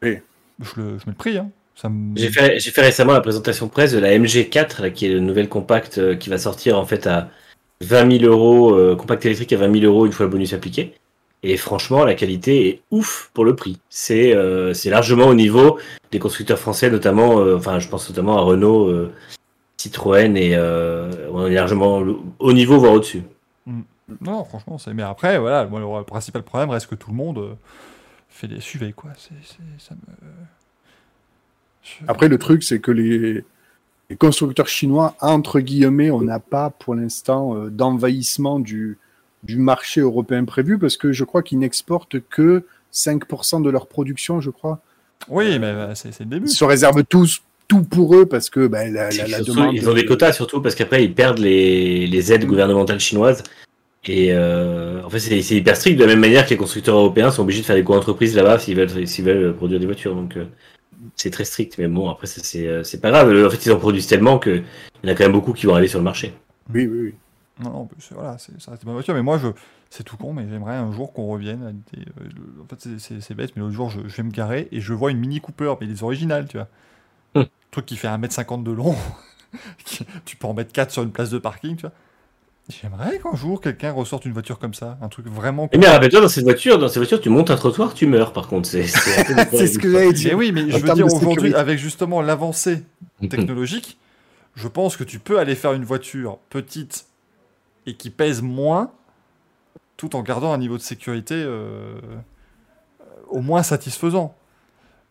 Oui. 0.03 0.19
Je, 0.61 0.81
le, 0.81 0.99
je 0.99 1.05
le 1.07 1.13
prix, 1.13 1.39
hein. 1.39 1.51
Me... 1.89 2.17
J'ai 2.17 2.31
fait, 2.31 2.81
récemment 2.81 3.13
la 3.13 3.21
présentation 3.21 3.69
presse 3.69 3.93
de 3.93 3.99
la 3.99 4.11
MG4, 4.11 4.83
là, 4.83 4.91
qui 4.91 5.07
est 5.07 5.09
le 5.09 5.21
nouvel 5.21 5.49
compact 5.49 5.99
euh, 5.99 6.15
qui 6.15 6.31
va 6.31 6.39
sortir 6.39 6.79
en 6.79 6.87
fait 6.87 7.07
à 7.07 7.29
20 7.81 8.19
000 8.21 8.33
euros, 8.33 8.75
euh, 8.75 8.95
compact 8.95 9.25
électrique 9.27 9.53
à 9.53 9.57
20 9.57 9.81
000 9.81 9.93
euros 9.93 10.07
une 10.07 10.13
fois 10.13 10.27
le 10.27 10.31
bonus 10.31 10.53
appliqué. 10.53 10.95
Et 11.43 11.57
franchement, 11.57 12.05
la 12.05 12.15
qualité 12.15 12.69
est 12.69 12.83
ouf 12.93 13.31
pour 13.35 13.45
le 13.45 13.57
prix. 13.57 13.81
C'est 13.89 14.33
euh, 14.33 14.73
largement 14.85 15.27
au 15.27 15.35
niveau 15.35 15.79
des 16.13 16.21
constructeurs 16.21 16.59
français, 16.59 16.89
notamment, 16.89 17.37
enfin, 17.57 17.81
je 17.81 17.89
pense 17.89 18.09
notamment 18.09 18.39
à 18.39 18.43
Renault, 18.43 19.09
Citroën, 19.77 20.37
et 20.37 20.57
on 21.33 21.47
est 21.47 21.55
largement 21.55 22.05
au 22.39 22.53
niveau, 22.53 22.79
voire 22.79 22.93
au-dessus. 22.93 23.23
Non, 24.21 24.45
franchement, 24.45 24.79
c'est. 24.79 24.95
Mais 24.95 25.03
après, 25.03 25.37
voilà, 25.41 25.65
le 25.65 26.05
principal 26.05 26.45
problème 26.45 26.71
reste 26.71 26.87
que 26.87 26.95
tout 26.95 27.11
le 27.11 27.17
monde 27.17 27.57
euh, 28.33 28.39
fait 28.39 28.49
des 28.49 28.61
SUV, 28.61 28.93
quoi. 28.93 29.11
C'est, 29.17 29.31
c'est- 29.45 29.87
ça 29.89 29.95
me. 29.95 30.29
Je- 31.83 32.05
Après, 32.09 32.29
le 32.29 32.39
truc, 32.39 32.63
c'est 32.63 32.81
que 32.81 32.91
les, 32.91 33.45
les 34.11 34.17
constructeurs 34.17 34.69
chinois, 34.69 35.17
entre 35.21 35.61
guillemets, 35.61 36.11
on 36.11 36.21
n'a 36.23 36.39
pas 36.39 36.71
pour 36.71 36.95
l'instant 36.95 37.57
euh, 37.57 37.71
d'envahissement 37.71 38.61
du, 38.61 38.99
du 39.43 39.57
marché 39.59 40.01
européen 40.01 40.45
prévu 40.45 40.79
parce 40.79 40.97
que 40.97 41.13
je 41.13 41.25
crois 41.25 41.43
qu'ils 41.43 41.59
n'exportent 41.59 42.21
que 42.31 42.65
5% 42.93 43.63
de 43.63 43.71
leur 43.71 43.87
production, 43.87 44.41
je 44.41 44.51
crois. 44.51 44.81
Oui, 45.29 45.59
mais 45.59 45.67
euh, 45.67 45.95
c'est, 45.95 46.13
c'est 46.13 46.25
le 46.25 46.31
début. 46.31 46.47
Ils 46.47 46.51
se 46.55 46.65
réservent 46.65 47.05
tous 47.05 47.43
tout 47.69 47.83
pour 47.83 48.15
eux 48.17 48.27
parce 48.27 48.51
que 48.51 48.67
ben, 48.67 48.93
la, 48.93 49.11
la, 49.11 49.27
la 49.29 49.37
Surtout, 49.39 49.55
demande. 49.55 49.75
ils 49.75 49.89
ont 49.89 49.95
des 49.95 50.05
quotas 50.05 50.33
surtout 50.33 50.61
parce 50.61 50.75
qu'après 50.75 51.05
ils 51.05 51.15
perdent 51.15 51.39
les, 51.39 52.07
les 52.07 52.33
aides 52.33 52.45
gouvernementales 52.45 53.01
chinoises. 53.01 53.43
Et 54.05 54.33
euh, 54.33 55.03
en 55.05 55.11
fait, 55.11 55.21
c'est 55.21 55.55
hyper 55.55 55.77
strict 55.77 55.97
de 55.97 56.05
la 56.05 56.09
même 56.09 56.21
manière 56.21 56.45
que 56.45 56.51
les 56.51 56.57
constructeurs 56.57 56.97
européens 56.97 57.31
sont 57.31 57.43
obligés 57.43 57.61
de 57.61 57.67
faire 57.67 57.77
des 57.77 57.85
co-entreprises 57.85 58.35
là-bas 58.35 58.59
s'ils 58.59 58.77
veulent, 58.77 59.07
s'ils 59.07 59.25
veulent 59.25 59.55
produire 59.55 59.79
des 59.79 59.87
voitures. 59.87 60.15
Donc 60.15 60.37
euh, 60.37 60.47
c'est 61.17 61.31
très 61.31 61.45
strict. 61.45 61.79
Mais 61.79 61.87
bon, 61.87 62.11
après, 62.11 62.27
c'est 62.27 62.67
euh, 62.67 62.83
pas 63.01 63.11
grave. 63.11 63.47
En 63.47 63.51
fait, 63.51 63.65
ils 63.65 63.73
en 63.73 63.79
produisent 63.79 64.09
tellement 64.09 64.39
qu'il 64.39 64.65
y 65.05 65.09
en 65.09 65.13
a 65.13 65.15
quand 65.15 65.25
même 65.25 65.33
beaucoup 65.33 65.53
qui 65.53 65.67
vont 65.67 65.75
arriver 65.75 65.89
sur 65.89 66.01
le 66.01 66.05
marché. 66.05 66.35
Oui, 66.73 66.87
oui, 66.87 66.99
oui. 67.01 67.15
Non, 67.63 67.71
non, 67.71 67.89
voilà, 68.13 68.39
c'est, 68.39 68.61
ça 68.61 68.73
reste 68.73 68.85
ma 68.85 68.93
voiture. 68.93 69.15
Mais 69.15 69.23
moi, 69.23 69.39
je, 69.39 69.49
c'est 69.91 70.03
tout 70.03 70.17
con, 70.17 70.33
mais 70.33 70.49
j'aimerais 70.49 70.75
un 70.75 70.91
jour 70.91 71.13
qu'on 71.13 71.27
revienne 71.27 71.63
à 71.63 71.73
des. 71.73 72.03
euh, 72.03 72.63
en 72.63 72.67
fait, 72.67 72.99
c'est, 72.99 73.35
bête, 73.35 73.53
mais 73.55 73.61
l'autre 73.61 73.75
jour, 73.75 73.91
je, 73.91 74.01
je 74.07 74.17
vais 74.17 74.23
me 74.23 74.31
garer 74.31 74.69
et 74.73 74.81
je 74.81 74.93
vois 74.93 75.11
une 75.11 75.19
Mini 75.19 75.41
Cooper, 75.41 75.75
mais 75.81 75.87
les 75.87 76.03
originales, 76.03 76.49
tu 76.49 76.57
vois. 76.57 76.69
Hum. 77.35 77.47
truc 77.71 77.87
qui 77.87 77.97
fait 77.97 78.09
1m50 78.09 78.63
de 78.63 78.73
long. 78.73 78.97
tu 80.25 80.37
peux 80.37 80.47
en 80.47 80.55
mettre 80.55 80.73
4 80.73 80.91
sur 80.91 81.03
une 81.03 81.13
place 81.13 81.31
de 81.31 81.39
parking, 81.39 81.77
tu 81.77 81.83
vois. 81.83 81.93
J'aimerais 82.81 83.19
qu'un 83.19 83.35
jour 83.35 83.61
quelqu'un 83.61 83.93
ressorte 83.93 84.25
une 84.25 84.33
voiture 84.33 84.59
comme 84.59 84.75
ça, 84.75 84.99
un 85.03 85.09
truc 85.09 85.27
vraiment. 85.27 85.69
Mais, 85.73 85.79
mais 85.79 85.89
rappelle-toi, 85.89 86.21
dans 86.21 86.29
cette 86.29 86.45
voiture, 86.45 86.79
dans 86.79 86.89
cette 86.89 86.99
voiture, 86.99 87.21
tu 87.21 87.29
montes 87.29 87.51
un 87.51 87.57
trottoir, 87.57 87.95
tu 87.95 88.07
meurs. 88.07 88.33
Par 88.33 88.49
contre, 88.49 88.69
c'est 88.69 88.85
c'est 88.85 88.97
ce 89.67 89.79
que 89.79 89.89
problème. 89.89 90.15
j'allais 90.17 90.31
Mais 90.31 90.35
oui, 90.35 90.53
mais 90.53 90.63
En 90.63 90.79
je 90.79 90.87
veux 90.87 90.95
dire 90.95 91.07
aujourd'hui, 91.07 91.55
avec 91.55 91.79
justement 91.79 92.23
l'avancée 92.23 92.83
technologique, 93.29 93.99
je 94.55 94.69
pense 94.69 94.97
que 94.97 95.05
tu 95.05 95.19
peux 95.19 95.39
aller 95.39 95.55
faire 95.55 95.73
une 95.73 95.85
voiture 95.85 96.39
petite 96.51 97.07
et 97.87 97.95
qui 97.95 98.11
pèse 98.11 98.43
moins, 98.43 98.93
tout 99.97 100.15
en 100.17 100.23
gardant 100.23 100.53
un 100.53 100.59
niveau 100.59 100.77
de 100.77 100.83
sécurité 100.83 101.35
euh, 101.35 101.95
au 103.29 103.41
moins 103.41 103.63
satisfaisant. 103.63 104.37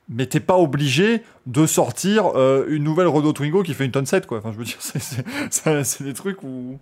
Mais 0.09 0.25
t'es 0.25 0.39
pas 0.39 0.57
obligé 0.57 1.23
de 1.45 1.65
sortir 1.65 2.35
euh, 2.35 2.65
une 2.67 2.83
nouvelle 2.83 3.07
Renault 3.07 3.33
Twingo 3.33 3.63
qui 3.63 3.73
fait 3.73 3.85
une 3.85 3.91
tonne 3.91 4.05
7, 4.05 4.27
quoi. 4.27 4.39
Enfin, 4.39 4.51
je 4.51 4.57
veux 4.57 4.65
dire, 4.65 4.77
c'est 5.83 6.03
des 6.03 6.13
trucs 6.13 6.43
où... 6.43 6.79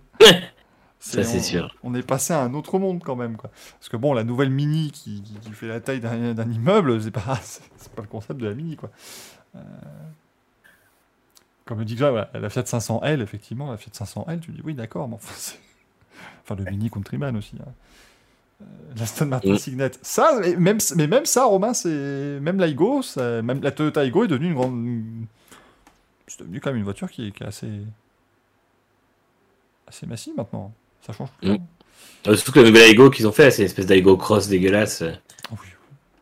Ça, 1.02 1.24
c'est 1.24 1.38
on- 1.38 1.42
sûr. 1.42 1.76
On 1.82 1.94
est 1.94 2.02
passé 2.02 2.32
à 2.34 2.42
un 2.42 2.52
autre 2.54 2.78
monde 2.78 3.02
quand 3.02 3.16
même, 3.16 3.36
quoi. 3.36 3.50
Parce 3.78 3.88
que 3.88 3.96
bon, 3.96 4.12
la 4.12 4.22
nouvelle 4.22 4.50
Mini 4.50 4.90
qui, 4.92 5.22
qui- 5.22 5.34
qui 5.40 5.52
fait 5.52 5.66
la 5.66 5.80
taille 5.80 6.00
d'un 6.00 6.50
immeuble, 6.50 7.00
c'est 7.02 7.10
pas, 7.10 7.36
c'est 7.42 7.92
pas 7.94 8.02
le 8.02 8.08
concept 8.08 8.38
de 8.40 8.46
la 8.48 8.54
Mini, 8.54 8.76
quoi. 8.76 8.90
Euh, 9.56 9.60
Comme 11.64 11.78
le 11.78 11.84
dit 11.84 11.94
Greg, 11.94 12.10
voilà, 12.10 12.30
la 12.34 12.50
Fiat 12.50 12.62
500L, 12.64 13.20
effectivement, 13.22 13.70
la 13.70 13.76
Fiat 13.78 13.92
500L, 13.92 14.40
tu 14.40 14.50
dis 14.52 14.60
oui, 14.64 14.74
d'accord, 14.74 15.08
mais 15.08 15.14
enfin, 15.16 16.54
le 16.56 16.64
Mini 16.70 16.90
Countryman 16.90 17.34
aussi. 17.36 17.56
hein. 17.60 17.72
Euh, 18.60 18.64
L'Aston 18.98 19.26
Martin 19.26 19.52
Mm. 19.54 19.58
Signet. 19.58 19.90
Ça, 20.02 20.38
mais 20.40 20.54
même, 20.56 20.78
mais 20.96 21.06
même 21.06 21.24
ça, 21.24 21.44
Romain, 21.46 21.72
c'est 21.72 22.38
même 22.42 22.58
l'Aigo, 22.60 23.00
même 23.16 23.62
la 23.62 23.70
Toyota 23.70 24.04
Aigo 24.04 24.24
est 24.24 24.28
devenue 24.28 24.48
une 24.48 24.54
grande. 24.54 25.26
C'est 26.26 26.40
devenu 26.40 26.60
quand 26.60 26.68
même 26.70 26.76
une 26.78 26.84
voiture 26.84 27.10
qui 27.10 27.28
est, 27.28 27.30
qui 27.32 27.42
est 27.42 27.46
assez 27.46 27.70
assez 29.86 30.06
massive 30.06 30.34
maintenant. 30.36 30.72
Ça 31.06 31.12
change 31.12 31.28
tout 31.40 31.48
le 31.48 31.54
Mm. 31.54 31.58
Euh, 32.28 32.36
Surtout 32.36 32.52
que 32.52 32.60
la 32.60 32.68
nouvelle 32.68 32.90
Aigo 32.90 33.08
qu'ils 33.08 33.26
ont 33.26 33.32
fait, 33.32 33.50
c'est 33.50 33.62
une 33.62 33.66
espèce 33.66 33.86
d'Aigo 33.86 34.16
cross 34.16 34.46
dégueulasse. 34.48 35.02
Ah 35.02 35.52
oui. 35.52 35.56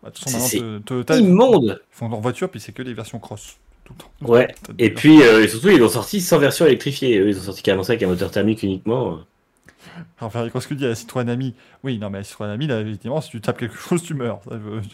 Bah, 0.02 0.10
C'est- 0.14 0.58
ils 0.58 1.78
font 1.90 2.08
leur 2.08 2.20
voiture, 2.20 2.48
puis 2.48 2.60
c'est 2.60 2.72
que 2.72 2.82
des 2.82 2.94
versions 2.94 3.18
cross. 3.18 3.56
Tout 3.84 3.94
le 3.94 4.26
temps. 4.26 4.32
Ouais. 4.32 4.54
Et 4.78 4.90
puis, 4.90 5.22
euh, 5.22 5.42
et 5.42 5.48
surtout, 5.48 5.70
ils 5.70 5.78
l'ont 5.78 5.88
sorti 5.88 6.20
sans 6.20 6.38
version 6.38 6.66
électrifiée. 6.66 7.18
Eux, 7.18 7.28
ils 7.30 7.38
ont 7.38 7.42
sorti 7.42 7.62
carrément 7.62 7.82
ça 7.82 7.92
avec 7.94 8.02
un 8.04 8.06
moteur 8.06 8.30
thermique 8.30 8.62
uniquement. 8.62 9.18
Enfin, 10.20 10.48
quand 10.52 10.60
ce 10.60 10.68
que 10.68 10.74
dit 10.74 10.84
à 10.84 10.88
la 10.88 10.94
Citroën 10.94 11.28
Ami, 11.28 11.54
oui, 11.82 11.98
non, 11.98 12.10
mais 12.10 12.18
la 12.18 12.24
Citroën 12.24 12.48
Ami, 12.48 12.66
là, 12.66 12.80
effectivement, 12.80 13.20
si 13.20 13.30
tu 13.30 13.40
tapes 13.40 13.58
quelque 13.58 13.76
chose, 13.76 14.02
tu 14.02 14.14
meurs. 14.14 14.40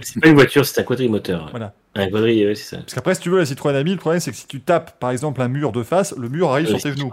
C'est 0.00 0.20
pas 0.20 0.28
une 0.28 0.34
voiture, 0.34 0.64
c'est 0.64 0.80
un 0.80 0.84
quadrimoteur. 0.84 1.48
Voilà. 1.50 1.74
Un 1.94 2.08
quadri, 2.08 2.46
ouais, 2.46 2.54
c'est 2.54 2.76
ça. 2.76 2.76
Parce 2.78 2.94
qu'après, 2.94 3.14
si 3.14 3.20
tu 3.20 3.30
veux, 3.30 3.38
la 3.38 3.46
Citroën 3.46 3.74
Ami, 3.74 3.90
le 3.92 3.96
problème, 3.98 4.20
c'est 4.20 4.30
que 4.30 4.36
si 4.36 4.46
tu 4.46 4.60
tapes, 4.60 4.98
par 5.00 5.10
exemple, 5.10 5.42
un 5.42 5.48
mur 5.48 5.72
de 5.72 5.82
face, 5.82 6.14
le 6.16 6.28
mur 6.28 6.50
arrive 6.50 6.66
Oui, 6.72 6.80
sur 6.80 6.90
tes 6.90 6.96
genoux. 6.96 7.10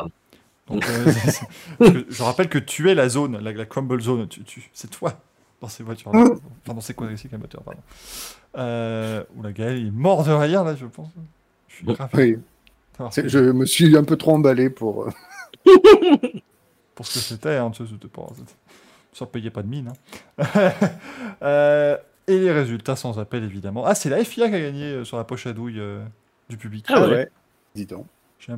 Donc, 0.67 0.83
euh, 1.81 2.03
je 2.09 2.23
rappelle 2.23 2.49
que 2.49 2.59
tu 2.59 2.89
es 2.89 2.95
la 2.95 3.09
zone, 3.09 3.37
la, 3.39 3.51
la 3.51 3.65
crumble 3.65 3.99
zone. 4.01 4.27
Tu, 4.27 4.43
tu- 4.43 4.69
c'est 4.73 4.89
toi 4.89 5.19
dans 5.61 5.67
ces 5.67 5.83
voitures-là. 5.83 6.19
enfin, 6.63 6.73
dans 6.73 6.81
ces 6.81 6.93
quadricycles 6.93 7.35
à 7.35 7.37
moteur, 7.37 7.61
pardon. 7.63 7.81
Euh, 8.57 9.23
ou 9.35 9.43
la 9.43 9.51
Gaëlle, 9.51 9.77
il 9.79 9.87
est 9.87 9.91
mort 9.91 10.23
de 10.23 10.31
rire, 10.31 10.63
là, 10.63 10.75
je 10.75 10.85
pense. 10.85 11.09
Je 11.67 11.75
suis 11.75 11.85
grave. 11.85 12.09
Oui. 12.13 12.37
Je 13.25 13.39
me 13.39 13.65
suis 13.65 13.95
un 13.97 14.03
peu 14.03 14.15
trop 14.17 14.33
emballé 14.35 14.69
pour. 14.69 15.05
euh, 15.05 15.11
pour 16.95 17.05
ce 17.05 17.13
que 17.15 17.19
c'était, 17.19 17.55
hein, 17.57 17.71
tu 17.71 17.83
sais, 17.85 17.91
c'était 17.91 18.07
pas, 18.07 18.27
ça 19.13 19.25
payait 19.25 19.49
pas 19.49 19.61
de 19.63 19.67
mine. 19.67 19.91
hein. 20.37 20.71
Euh, 21.43 21.97
et 22.27 22.37
les 22.37 22.51
résultats 22.51 22.95
sans 22.95 23.17
appel, 23.19 23.43
évidemment. 23.43 23.83
Ah, 23.85 23.95
c'est 23.95 24.09
la 24.11 24.23
FIA 24.23 24.47
qui 24.49 24.55
a 24.55 24.59
gagné 24.59 24.83
euh, 24.85 25.03
sur 25.03 25.17
la 25.17 25.23
poche 25.23 25.47
à 25.47 25.53
douille 25.53 25.79
euh, 25.79 26.03
du 26.49 26.55
public. 26.57 26.85
Ah 26.87 27.07
ouais. 27.07 27.29
Dis 27.73 27.87
donc. 27.87 28.05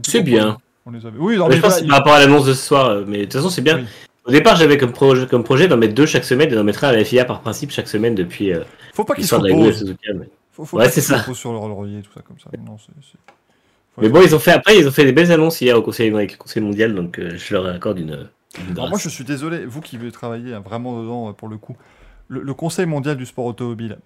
C'est 0.06 0.22
bien. 0.22 0.58
On 0.86 0.92
les 0.92 1.06
avait. 1.06 1.18
Oui, 1.18 1.38
non, 1.38 1.46
Mais 1.48 1.52
mais 1.52 1.56
je 1.58 1.62
pense 1.62 1.80
que 1.80 1.80
voilà, 1.80 1.82
c'est 1.82 1.88
par 1.88 1.98
rapport 1.98 2.14
à 2.14 2.20
l'annonce 2.20 2.46
de 2.46 2.54
ce 2.54 2.66
soir. 2.66 2.88
euh, 2.90 3.04
Mais 3.08 3.20
de 3.20 3.24
toute 3.24 3.34
façon, 3.34 3.50
c'est 3.50 3.62
bien. 3.62 3.78
Oui. 3.80 3.86
Au 4.26 4.32
départ, 4.32 4.56
j'avais 4.56 4.78
comme 4.78 4.94
projet, 4.94 5.28
comme 5.28 5.44
projet 5.44 5.68
d'en 5.68 5.78
mettre 5.78 5.94
deux 5.94 6.06
chaque 6.06 6.24
semaine 6.24 6.52
et 6.52 6.56
d'en 6.56 6.64
mettre 6.64 6.84
un 6.86 6.90
à 6.90 6.94
la 6.94 7.04
FIA 7.04 7.26
par 7.26 7.42
principe 7.42 7.72
chaque 7.72 7.88
semaine 7.90 8.16
depuis 8.16 8.54
euh, 8.54 8.64
faut 8.94 9.04
pas 9.04 9.16
qu'ils 9.16 9.26
se 9.28 9.36
reposent. 9.36 9.80
Suzuka. 9.80 10.14
Mais... 10.14 10.30
Faut, 10.52 10.66
faut 10.66 10.78
Ouais, 10.78 10.86
pas 10.86 10.90
c'est 10.92 11.02
ça. 11.02 11.18
reposent 11.18 11.38
sur 11.38 11.52
leur 11.52 11.68
laurier, 11.68 12.02
tout 12.02 12.12
ça 12.14 12.22
comme 12.22 12.38
ça. 12.40 12.50
Non, 12.66 12.78
mais 14.02 14.10
bon, 14.10 14.22
ils 14.24 14.34
ont 14.34 14.40
fait 14.40 14.52
après, 14.52 14.80
ils 14.80 14.88
ont 14.88 14.92
fait 14.92 15.06
des 15.06 15.12
belles 15.12 15.32
annonces 15.32 15.62
hier 15.62 15.78
au 15.78 15.82
Conseil, 15.82 16.14
avec 16.14 16.32
le 16.32 16.38
Conseil 16.38 16.64
mondial, 16.64 16.96
donc 16.96 17.20
euh, 17.20 17.38
je 17.38 17.54
leur 17.54 17.68
accorde 17.68 18.00
une. 18.00 18.28
une 18.60 18.72
Alors 18.72 18.90
moi, 18.90 18.98
je 18.98 19.08
suis 19.10 19.24
désolé, 19.24 19.66
vous 19.66 19.82
qui 19.82 19.98
voulez 19.98 20.12
travailler 20.12 20.54
hein, 20.54 20.62
vraiment 20.66 21.00
dedans 21.02 21.30
euh, 21.30 21.34
pour 21.34 21.48
le 21.48 21.58
coup. 21.58 21.76
Le, 22.30 22.42
le 22.42 22.54
Conseil 22.56 22.86
mondial 22.88 23.18
du 23.18 23.26
sport 23.26 23.46
automobile, 23.46 23.98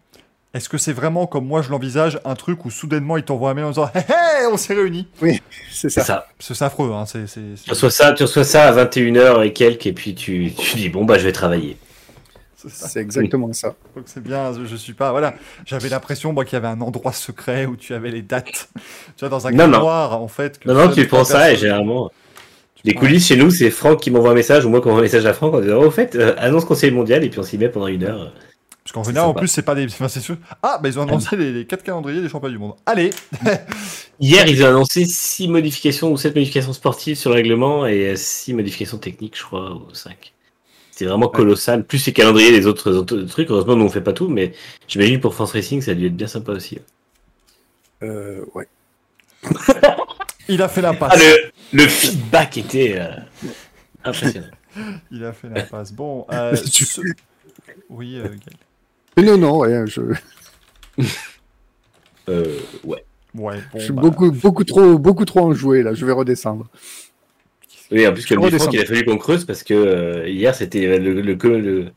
est-ce 0.57 0.69
que 0.69 0.77
c'est 0.77 0.93
vraiment 0.93 1.25
comme 1.27 1.45
moi 1.47 1.61
je 1.61 1.69
l'envisage, 1.71 2.19
un 2.25 2.35
truc 2.35 2.65
où 2.65 2.69
soudainement 2.69 3.17
ils 3.17 3.23
t'envoient 3.23 3.51
un 3.51 3.53
mail 3.53 3.65
en 3.65 3.69
disant 3.69 3.89
Hé 3.95 3.99
hé, 3.99 4.47
on 4.51 4.57
s'est 4.57 4.73
réunis 4.73 5.07
C'est 5.21 5.89
C'est 5.89 6.01
ça. 6.01 6.27
c'est 6.39 6.61
affreux, 6.61 6.91
hein, 6.93 7.05
c'est. 7.05 7.25
Tu 7.63 7.69
reçois 7.69 7.89
ça, 7.91 8.11
tu 8.13 8.23
reçois 8.23 8.43
ça 8.43 8.63
à 8.67 8.85
21h 8.85 9.43
et 9.45 9.53
quelques, 9.53 9.88
et 9.88 9.93
puis 9.93 10.13
tu, 10.15 10.51
tu 10.57 10.75
dis 10.77 10.89
bon 10.89 11.05
bah 11.05 11.17
je 11.17 11.23
vais 11.23 11.31
travailler. 11.31 11.77
c'est 12.55 12.99
exactement 12.99 13.53
ça. 13.53 13.75
Donc 13.95 14.05
c'est 14.07 14.21
bien, 14.23 14.51
je, 14.53 14.65
je 14.65 14.75
suis 14.75 14.93
pas. 14.93 15.11
Voilà, 15.11 15.35
j'avais 15.65 15.89
l'impression 15.89 16.34
moi 16.34 16.43
qu'il 16.43 16.53
y 16.53 16.57
avait 16.57 16.67
un 16.67 16.81
endroit 16.81 17.13
secret 17.13 17.65
où 17.65 17.75
tu 17.75 17.93
avais 17.93 18.09
les 18.11 18.21
dates. 18.23 18.69
tu 18.75 19.19
vois, 19.21 19.29
dans 19.29 19.47
un 19.47 19.51
Non, 19.51 19.67
non. 19.67 19.79
noir 19.79 20.21
en 20.21 20.27
fait. 20.27 20.59
que 20.59 20.67
Non, 20.67 20.73
non, 20.73 20.89
tu 20.91 21.05
penses 21.07 21.29
ça 21.29 21.51
et 21.51 21.55
généralement. 21.55 22.11
Les 22.84 22.93
prends- 22.93 23.01
coulisses 23.01 23.27
chez 23.27 23.35
nous, 23.35 23.49
c'est 23.51 23.69
Franck 23.71 23.99
qui 24.01 24.11
m'envoie 24.11 24.31
un 24.31 24.35
message 24.35 24.63
ou 24.65 24.69
moi 24.69 24.81
qui 24.81 24.88
envoie 24.88 24.99
un 24.99 25.03
message 25.03 25.25
à 25.25 25.34
Franck 25.34 25.53
en 25.55 25.61
disant 25.61 25.77
au 25.77 25.91
fait, 25.91 26.15
euh, 26.15 26.35
annonce 26.38 26.63
Conseil 26.65 26.91
mondial 26.91 27.23
et 27.23 27.29
puis 27.29 27.39
on 27.39 27.43
s'y 27.43 27.57
met 27.57 27.69
pendant 27.69 27.88
une 27.88 28.03
heure. 28.03 28.31
Parce 28.88 28.93
qu'en 28.93 29.03
général, 29.03 29.27
en 29.27 29.34
plus, 29.34 29.49
c'est 29.49 29.64
pas 29.64 29.76
des. 29.76 29.84
Enfin, 29.85 30.07
c'est 30.07 30.22
sûr. 30.22 30.38
Ah, 30.64 30.80
bah 30.81 30.88
ils 30.88 30.97
ont 30.97 31.01
annoncé 31.01 31.35
les, 31.35 31.51
les 31.51 31.65
quatre 31.68 31.84
calendriers 31.84 32.22
des 32.22 32.30
championnats 32.30 32.53
du 32.53 32.57
monde. 32.57 32.76
Allez 32.85 33.09
Hier, 34.22 34.47
ils 34.47 34.64
ont 34.64 34.68
annoncé 34.68 35.03
6 35.05 35.49
modifications 35.49 36.09
ou 36.09 36.15
7 36.15 36.34
modifications 36.34 36.72
sportives 36.72 37.18
sur 37.18 37.31
le 37.31 37.35
règlement 37.35 37.85
et 37.85 38.15
6 38.15 38.53
modifications 38.53 38.97
techniques, 38.97 39.38
je 39.38 39.43
crois, 39.43 39.73
ou 39.73 39.93
5. 39.93 40.34
C'était 40.91 41.03
vraiment 41.03 41.27
colossal. 41.27 41.84
Plus 41.85 42.05
les 42.05 42.14
calendriers 42.14 42.51
des 42.51 42.65
autres, 42.65 42.93
autres 42.93 43.18
trucs. 43.23 43.49
Heureusement, 43.51 43.76
nous 43.76 43.84
on 43.84 43.89
fait 43.89 43.99
pas 43.99 44.14
tout, 44.14 44.30
mais 44.30 44.53
j'imagine 44.88 45.19
pour 45.19 45.34
France 45.35 45.51
Racing, 45.51 45.81
ça 45.81 45.91
a 45.91 45.93
dû 45.93 46.05
être 46.07 46.15
bien 46.15 46.27
sympa 46.27 46.53
aussi. 46.53 46.80
Euh, 48.03 48.45
ouais. 48.55 48.68
Il 50.47 50.61
a 50.61 50.69
fait 50.69 50.81
la 50.81 50.93
passe. 50.93 51.11
Ah, 51.14 51.18
le, 51.73 51.84
le 51.84 51.88
feedback 51.89 52.57
était 52.57 52.95
euh, 52.97 53.11
impressionnant. 54.05 54.47
Il 55.11 55.26
a 55.26 55.34
fait 55.34 55.49
la 55.49 55.64
passe. 55.64 55.91
Bon, 55.91 56.26
euh, 56.31 56.55
ce- 56.55 57.01
oui, 57.89 58.15
euh, 58.18 58.23
Gaël. 58.23 58.39
Non, 59.18 59.38
non, 59.38 59.57
ouais, 59.60 59.85
je, 59.88 60.02
Euh, 62.30 62.60
ouais. 62.84 63.03
Ouais, 63.34 63.57
bon, 63.72 63.80
je 63.80 63.84
suis 63.84 63.94
bah, 63.94 64.02
beaucoup, 64.02 64.31
beaucoup, 64.31 64.64
trop, 64.64 64.98
beaucoup 64.98 65.26
trop 65.26 65.41
enjoué 65.41 65.84
là. 65.84 65.94
Je 65.94 66.06
vais 66.06 66.11
redescendre. 66.11 66.68
Oui, 67.91 68.06
en 68.07 68.14
plus, 68.14 68.26
comme 68.26 68.41
dit. 68.49 68.57
Franck, 68.57 68.73
il 68.73 68.81
a 68.81 68.85
fallu 68.85 69.06
qu'on 69.06 69.18
creuse 69.18 69.45
parce 69.45 69.64
que 69.64 69.73
euh, 69.73 70.27
hier, 70.27 70.53
c'était 70.56 70.98
le, 70.98 71.22
le, 71.22 71.35
le 71.35 71.91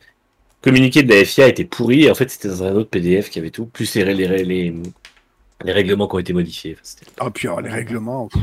communiqué 0.61 1.03
de 1.03 1.13
la 1.13 1.25
FIA 1.25 1.49
était 1.49 1.65
pourri. 1.65 2.05
Et 2.05 2.11
en 2.11 2.15
fait, 2.15 2.31
c'était 2.31 2.49
dans 2.49 2.63
un 2.63 2.75
autre 2.75 2.91
PDF 2.91 3.31
qui 3.31 3.39
avait 3.39 3.51
tout, 3.51 3.67
plus 3.67 3.95
les, 3.95 4.05
les, 4.15 4.45
les, 4.45 4.75
les 5.65 5.73
règlements 5.73 6.07
qui 6.07 6.15
ont 6.17 6.21
été 6.21 6.33
modifiés. 6.33 6.77
Enfin, 6.81 7.27
Ah, 7.27 7.31
puis 7.31 7.49
alors, 7.49 7.61
les 7.63 7.71
règlements, 7.71 8.29
pff, 8.29 8.43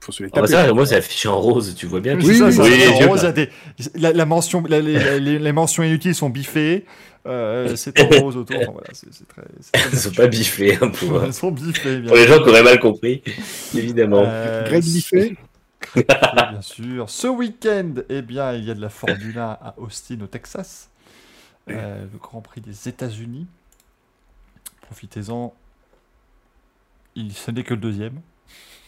faut 0.00 0.12
se 0.12 0.22
les 0.22 0.30
Ah 0.32 0.40
bah 0.40 0.46
ça, 0.46 0.72
moi, 0.72 0.86
c'est 0.86 0.96
affiché 0.96 1.28
en 1.28 1.40
rose, 1.40 1.74
tu 1.76 1.86
vois 1.86 2.00
bien. 2.00 2.16
Oui, 2.16 2.24
Oui, 2.26 2.38
ça, 2.38 2.46
oui, 2.46 2.52
ça, 2.52 2.62
oui, 2.64 2.70
ça, 2.70 2.76
les 2.76 2.88
en 2.88 3.00
yeux, 3.00 3.06
rose, 3.06 3.22
des- 3.34 3.48
la, 3.94 4.12
la 4.12 4.26
mention, 4.26 4.62
la- 4.68 4.80
les, 4.80 5.20
les- 5.20 5.38
les 5.38 5.52
mentions 5.52 5.82
inutiles 5.82 6.14
sont 6.14 6.30
biffées. 6.30 6.84
Euh, 7.26 7.74
c'est 7.76 7.98
en 8.00 8.08
rose 8.20 8.36
autour. 8.36 8.56
Enfin, 8.56 8.72
voilà, 8.72 8.88
c'est 8.92 9.12
c'est 9.12 9.26
très. 9.26 9.42
c'est 9.60 9.72
très 9.72 9.88
Elles 9.90 9.98
sont 9.98 10.12
pas 10.12 10.26
biffées, 10.26 10.76
hein, 10.80 10.88
pour, 10.90 11.22
Elles 11.22 11.32
sont 11.32 11.50
biffées, 11.50 11.98
bien 12.00 12.08
pour 12.08 12.16
les 12.16 12.26
gens 12.26 12.42
qui 12.42 12.50
auraient 12.50 12.62
mal 12.62 12.78
compris, 12.78 13.22
évidemment. 13.74 14.24
Euh, 14.26 14.64
Greg 14.64 14.84
Oui, 14.84 15.36
bien 15.96 16.60
sûr. 16.60 17.08
Ce 17.08 17.26
week-end, 17.26 17.94
eh 18.08 18.22
bien, 18.22 18.52
il 18.52 18.64
y 18.64 18.70
a 18.70 18.74
de 18.74 18.80
la 18.80 18.90
Formule 18.90 19.38
1 19.38 19.42
à 19.42 19.74
Austin, 19.78 20.20
au 20.22 20.26
Texas. 20.26 20.90
Euh, 21.70 22.04
le 22.12 22.18
Grand 22.18 22.42
Prix 22.42 22.60
des 22.60 22.88
États-Unis. 22.88 23.46
Profitez-en. 24.82 25.54
Il, 27.14 27.32
ce 27.32 27.50
n'est 27.50 27.62
que 27.62 27.74
le 27.74 27.80
deuxième 27.80 28.20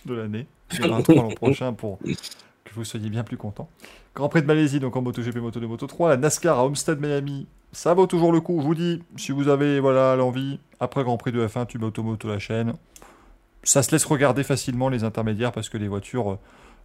de 0.05 0.15
l'année. 0.15 0.47
Il 0.73 0.81
y 0.81 0.85
en 0.85 0.89
aura 0.89 0.99
un 0.99 1.03
trois 1.03 1.15
l'an 1.15 1.29
prochain 1.29 1.73
pour 1.73 1.99
vous 2.77 2.85
soyez 2.85 3.11
bien 3.11 3.25
plus 3.25 3.37
contents. 3.37 3.69
Grand 4.15 4.29
Prix 4.29 4.43
de 4.43 4.47
Malaisie, 4.47 4.81
donc 4.81 4.97
en 4.97 5.03
MotoGP, 5.03 5.37
Moto 5.37 5.61
2, 5.61 5.67
Moto 5.67 5.87
3. 5.87 6.11
La 6.11 6.17
NASCAR 6.17 6.59
à 6.59 6.65
Homestead, 6.65 7.01
Miami. 7.01 7.47
Ça 7.73 7.95
vaut 7.95 8.07
toujours 8.07 8.33
le 8.33 8.41
coup. 8.41 8.61
Je 8.61 8.67
vous 8.67 8.75
dis, 8.75 9.03
si 9.17 9.33
vous 9.33 9.49
avez 9.49 9.81
voilà 9.81 10.17
l'envie, 10.17 10.59
après 10.81 11.03
Grand 11.05 11.17
Prix 11.17 11.33
de 11.33 11.47
F1, 11.47 11.67
tu 11.67 11.79
mets 11.79 11.87
Automoto 11.87 12.29
la 12.29 12.39
chaîne. 12.39 12.75
Ça 13.63 13.83
se 13.83 13.91
laisse 13.91 14.05
regarder 14.05 14.45
facilement 14.45 14.89
les 14.89 15.05
intermédiaires 15.05 15.53
parce 15.53 15.69
que 15.69 15.77
les 15.77 15.89
voitures 15.89 16.33
euh, 16.33 16.39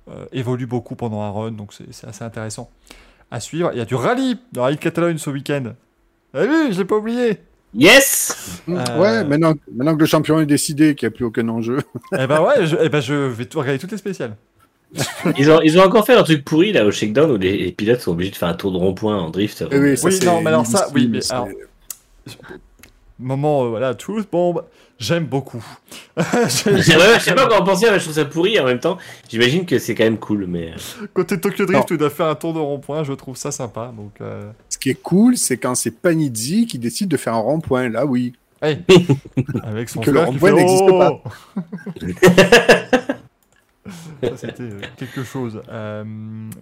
euh, 0.09 0.25
évolue 0.31 0.65
beaucoup 0.65 0.95
pendant 0.95 1.21
un 1.21 1.29
run, 1.29 1.51
donc 1.51 1.73
c'est 1.73 2.07
assez 2.07 2.23
intéressant 2.23 2.69
à 3.29 3.39
suivre. 3.39 3.69
Il 3.73 3.77
y 3.77 3.81
a 3.81 3.85
du 3.85 3.95
rallye, 3.95 4.37
le 4.55 4.61
rallye 4.61 4.75
de 4.75 4.81
Catalogne 4.81 5.17
ce 5.17 5.29
week-end. 5.29 5.73
Vous 6.33 6.39
avez 6.39 6.47
vu, 6.47 6.73
je 6.73 6.79
l'ai 6.79 6.85
pas 6.85 6.97
oublié. 6.97 7.37
Yes 7.73 8.61
Euh, 8.67 8.73
ouais, 8.99 9.23
maintenant, 9.23 9.53
maintenant 9.73 9.95
que 9.95 10.01
le 10.01 10.05
champion 10.05 10.39
est 10.39 10.45
décidé, 10.45 10.95
qu'il 10.95 11.07
n'y 11.07 11.13
a 11.13 11.15
plus 11.15 11.25
aucun 11.25 11.47
enjeu. 11.47 11.79
Eh 12.17 12.27
ben 12.27 12.41
ouais, 12.41 12.65
je, 12.65 12.75
eh 12.81 12.89
ben 12.89 12.99
je 12.99 13.13
vais 13.13 13.45
tout 13.45 13.59
regarder 13.59 13.79
toutes 13.79 13.91
les 13.91 13.97
spéciales. 13.97 14.35
ils 15.37 15.49
ont, 15.49 15.61
ils 15.61 15.79
ont 15.79 15.83
encore 15.83 16.05
fait 16.05 16.13
un 16.15 16.23
truc 16.23 16.43
pourri 16.43 16.73
là 16.73 16.85
au 16.85 16.91
shakedown 16.91 17.31
où 17.31 17.37
les, 17.37 17.57
les 17.57 17.71
pilotes 17.71 18.01
sont 18.01 18.11
obligés 18.11 18.31
de 18.31 18.35
faire 18.35 18.49
un 18.49 18.53
tour 18.53 18.71
de 18.71 18.77
rond-point 18.77 19.17
en 19.17 19.29
drift. 19.29 19.61
avant 19.61 19.71
oui, 19.77 19.97
ça, 19.97 20.07
Oui, 20.07 20.19
non, 20.25 20.41
mais 20.41 20.47
alors 20.49 20.65
ça, 20.65 20.87
oui, 20.93 21.07
mais 21.09 21.19
alors- 21.31 21.47
Moment, 23.19 23.65
euh, 23.65 23.69
voilà, 23.69 23.93
truth 23.93 24.27
bomb, 24.31 24.63
j'aime 24.99 25.25
beaucoup. 25.25 25.63
J'ai- 26.17 26.77
Je 26.77 26.81
sais 26.81 26.97
pas- 26.97 27.19
je 27.19 27.23
sais 27.23 27.35
pas 27.35 27.45
quoi 27.47 27.61
en 27.61 27.63
penser, 27.63 27.85
mais 27.91 27.99
je 27.99 28.03
trouve 28.05 28.15
ça 28.15 28.25
pourri 28.25 28.59
en 28.59 28.65
même 28.65 28.79
temps. 28.79 28.97
J'imagine 29.29 29.65
que 29.65 29.77
c'est 29.77 29.93
quand 29.95 30.03
même 30.05 30.17
cool, 30.17 30.45
mais. 30.47 30.71
Côté 31.13 31.39
Tokyo 31.39 31.65
Drift, 31.65 31.87
tu 31.87 31.97
dois 31.97 32.09
faire 32.09 32.25
un 32.25 32.35
tour 32.35 32.53
de 32.53 32.59
rond-point, 32.59 33.03
je 33.03 33.13
trouve 33.13 33.37
ça 33.37 33.51
sympa. 33.51 33.93
Donc, 33.95 34.13
euh... 34.21 34.49
Ce 34.69 34.77
qui 34.79 34.89
est 34.89 35.01
cool, 35.01 35.37
c'est 35.37 35.57
quand 35.57 35.75
c'est 35.75 35.91
Panizzi 35.91 36.65
qui 36.65 36.79
décide 36.79 37.09
de 37.09 37.17
faire 37.17 37.35
un 37.35 37.41
rond-point. 37.41 37.89
Là, 37.89 38.05
oui. 38.07 38.33
hey, 38.63 38.79
avec 39.63 39.87
son 39.89 40.01
Que 40.01 40.09
le 40.11 40.21
rond-point 40.21 40.51
n'existe 40.53 40.83
oh 40.89 41.21
Ça, 44.23 44.37
c'était 44.37 44.63
euh, 44.63 44.81
quelque 44.97 45.23
chose. 45.23 45.61
Euh, 45.69 46.03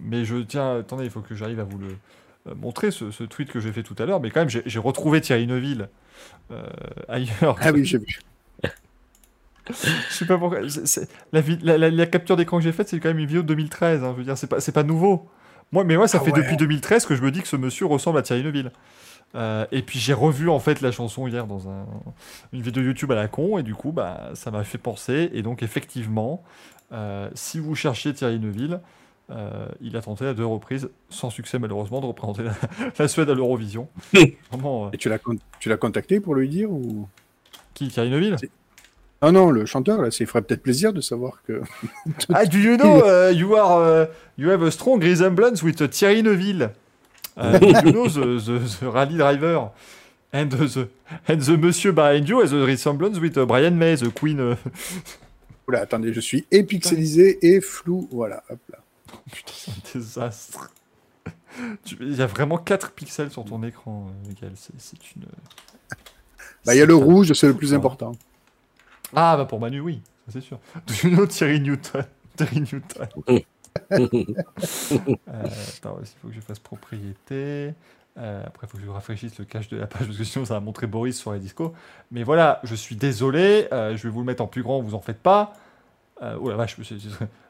mais 0.02 0.24
je 0.24 0.36
tiens, 0.36 0.78
attendez, 0.78 1.04
il 1.04 1.10
faut 1.10 1.20
que 1.20 1.34
j'arrive 1.34 1.60
à 1.60 1.64
vous 1.64 1.78
le 1.78 1.88
euh, 2.48 2.54
montrer, 2.54 2.90
ce, 2.90 3.10
ce 3.10 3.24
tweet 3.24 3.50
que 3.50 3.60
j'ai 3.60 3.72
fait 3.72 3.82
tout 3.82 3.96
à 3.98 4.06
l'heure. 4.06 4.20
Mais 4.20 4.30
quand 4.30 4.40
même, 4.40 4.48
j'ai 4.48 4.78
retrouvé 4.78 5.20
Thierry 5.20 5.46
Neuville 5.46 5.88
euh, 6.50 6.62
ailleurs. 7.08 7.56
Ah 7.60 7.70
oui, 7.72 7.84
j'ai 7.84 7.98
vu. 7.98 8.18
Je 9.68 9.74
sais 10.14 10.26
pas 10.26 10.36
pourquoi. 10.38 10.60
la, 11.32 11.40
vi- 11.40 11.58
la, 11.62 11.78
la- 11.78 11.90
la 11.90 12.06
capture 12.06 12.36
d'écran 12.36 12.58
que 12.58 12.64
j'ai 12.64 12.72
faite, 12.72 12.88
c'est 12.88 12.98
quand 12.98 13.08
même 13.10 13.18
une 13.18 13.26
vidéo 13.26 13.42
de 13.42 13.48
2013. 13.48 14.02
hein, 14.02 14.10
je 14.12 14.18
veux 14.18 14.24
dire, 14.24 14.36
c'est 14.36 14.46
pas, 14.48 14.58
pas 14.60 14.82
nouveau. 14.82 15.28
Moi, 15.70 15.84
mais 15.84 15.96
moi, 15.96 16.08
ça 16.08 16.18
Ah 16.20 16.24
fait 16.24 16.32
ouais. 16.32 16.42
depuis 16.42 16.56
2013 16.56 17.06
que 17.06 17.14
je 17.14 17.22
me 17.22 17.30
dis 17.30 17.40
que 17.40 17.46
ce 17.48 17.56
monsieur 17.56 17.86
ressemble 17.86 18.18
à 18.18 18.22
Thierry 18.22 18.42
Neuville. 18.42 18.72
Euh, 19.36 19.64
et 19.70 19.82
puis 19.82 20.00
j'ai 20.00 20.12
revu 20.12 20.48
en 20.50 20.58
fait 20.58 20.80
la 20.80 20.90
chanson 20.90 21.28
hier 21.28 21.46
dans 21.46 21.68
un- 21.68 21.86
une 22.52 22.62
vidéo 22.62 22.82
YouTube 22.82 23.12
à 23.12 23.14
la 23.14 23.28
con 23.28 23.58
et 23.58 23.62
du 23.62 23.76
coup 23.76 23.92
bah 23.92 24.30
ça 24.34 24.50
m'a 24.50 24.64
fait 24.64 24.76
penser 24.76 25.30
et 25.32 25.42
donc 25.42 25.62
effectivement 25.62 26.42
si 27.34 27.58
vous 27.58 27.74
cherchiez 27.74 28.12
Thierry 28.12 28.38
Neuville 28.38 28.80
euh, 29.30 29.66
il 29.80 29.96
a 29.96 30.02
tenté 30.02 30.26
à 30.26 30.34
deux 30.34 30.44
reprises 30.44 30.90
sans 31.08 31.30
succès 31.30 31.60
malheureusement 31.60 32.00
de 32.00 32.06
représenter 32.06 32.42
la, 32.42 32.52
la 32.98 33.06
Suède 33.06 33.30
à 33.30 33.34
l'Eurovision 33.34 33.88
vraiment 34.50 34.86
euh, 34.86 34.90
Et 34.92 34.96
tu 34.98 35.08
l'as 35.08 35.18
con- 35.18 35.36
tu 35.60 35.68
l'as 35.68 35.76
contacté 35.76 36.18
pour 36.18 36.34
lui 36.34 36.48
dire 36.48 36.70
ou? 36.70 37.06
Qui 37.74 37.86
Thierry 37.88 38.10
Neuville? 38.10 38.36
Ah 39.22 39.30
non, 39.30 39.50
le 39.50 39.66
chanteur, 39.66 40.00
là, 40.02 40.10
ça 40.10 40.18
lui 40.18 40.26
ferait 40.26 40.42
peut-être 40.42 40.62
plaisir 40.62 40.92
de 40.92 41.00
savoir 41.00 41.42
que. 41.46 41.60
Ah, 42.34 42.44
do 42.46 42.56
you 42.58 42.76
know 42.76 43.02
uh, 43.04 43.30
you 43.32 43.54
are 43.54 43.78
uh, 43.80 44.06
you 44.36 44.50
have 44.50 44.62
a 44.64 44.70
strong 44.70 45.00
resemblance 45.00 45.62
with 45.62 45.80
uh, 45.80 45.86
Thierry 45.88 46.22
Neuville? 46.22 46.70
Uh, 47.36 47.58
you 47.84 47.92
know 47.92 48.08
the, 48.08 48.40
the, 48.42 48.58
the 48.80 48.90
rally 48.90 49.16
driver 49.16 49.70
and 50.32 50.48
the 50.50 50.88
and 51.28 51.40
the 51.40 51.56
monsieur 51.56 51.92
behind 51.92 52.28
you 52.28 52.40
has 52.40 52.52
a 52.52 52.56
resemblance 52.66 53.20
with 53.20 53.36
uh, 53.38 53.46
Brian 53.46 53.78
May, 53.78 53.94
the 53.94 54.10
Queen. 54.10 54.56
Oula, 55.70 55.80
attendez, 55.82 56.12
je 56.12 56.20
suis 56.20 56.46
épixelisé 56.50 57.38
et 57.46 57.60
flou. 57.60 58.08
Voilà, 58.10 58.42
hop 58.50 58.58
là. 58.72 58.78
Putain, 59.32 59.52
c'est 59.54 59.70
un 59.70 59.98
désastre. 60.00 60.72
Il 62.00 62.16
y 62.16 62.22
a 62.22 62.26
vraiment 62.26 62.58
4 62.58 62.90
pixels 62.90 63.30
sur 63.30 63.44
ton 63.44 63.62
écran, 63.62 64.08
euh, 64.08 64.28
Miguel. 64.28 64.52
C'est 64.56 64.72
c'est 64.78 65.14
une. 65.14 65.26
Bah, 66.66 66.74
il 66.74 66.78
y 66.78 66.82
a 66.82 66.86
le 66.86 66.94
rouge, 66.94 67.32
c'est 67.32 67.46
le 67.46 67.54
plus 67.54 67.72
important. 67.72 68.12
Ah, 69.14 69.36
bah 69.36 69.44
pour 69.46 69.60
Manu, 69.60 69.80
oui, 69.80 70.02
ça, 70.26 70.32
c'est 70.32 70.40
sûr. 70.40 70.58
Do 70.86 70.94
you 71.02 71.10
know 71.14 71.26
Thierry 71.26 71.60
Newton? 71.60 72.04
Thierry 72.36 72.60
Newton. 72.60 73.08
Euh, 73.92 74.04
attends, 75.28 75.98
il 76.00 76.06
faut 76.20 76.28
que 76.28 76.34
je 76.34 76.40
fasse 76.40 76.58
propriété. 76.58 77.74
Euh, 78.18 78.42
après, 78.44 78.66
il 78.66 78.70
faut 78.70 78.76
que 78.78 78.84
je 78.84 78.90
rafraîchisse 78.90 79.38
le 79.38 79.44
cache 79.44 79.68
de 79.68 79.76
la 79.78 79.86
page 79.86 80.06
parce 80.06 80.18
que 80.18 80.24
sinon 80.24 80.44
ça 80.44 80.54
va 80.54 80.60
montrer 80.60 80.86
Boris 80.86 81.18
sur 81.18 81.32
les 81.32 81.38
discos. 81.38 81.72
Mais 82.10 82.22
voilà, 82.24 82.60
je 82.64 82.74
suis 82.74 82.96
désolé, 82.96 83.68
euh, 83.72 83.96
je 83.96 84.02
vais 84.02 84.08
vous 84.10 84.20
le 84.20 84.26
mettre 84.26 84.42
en 84.42 84.46
plus 84.48 84.62
grand, 84.62 84.80
vous 84.82 84.94
en 84.94 85.00
faites 85.00 85.20
pas. 85.22 85.54
Euh, 86.22 86.36
oh 86.40 86.50
la 86.50 86.56
vache, 86.56 86.76
je- 86.78 86.96
je- 86.98 87.08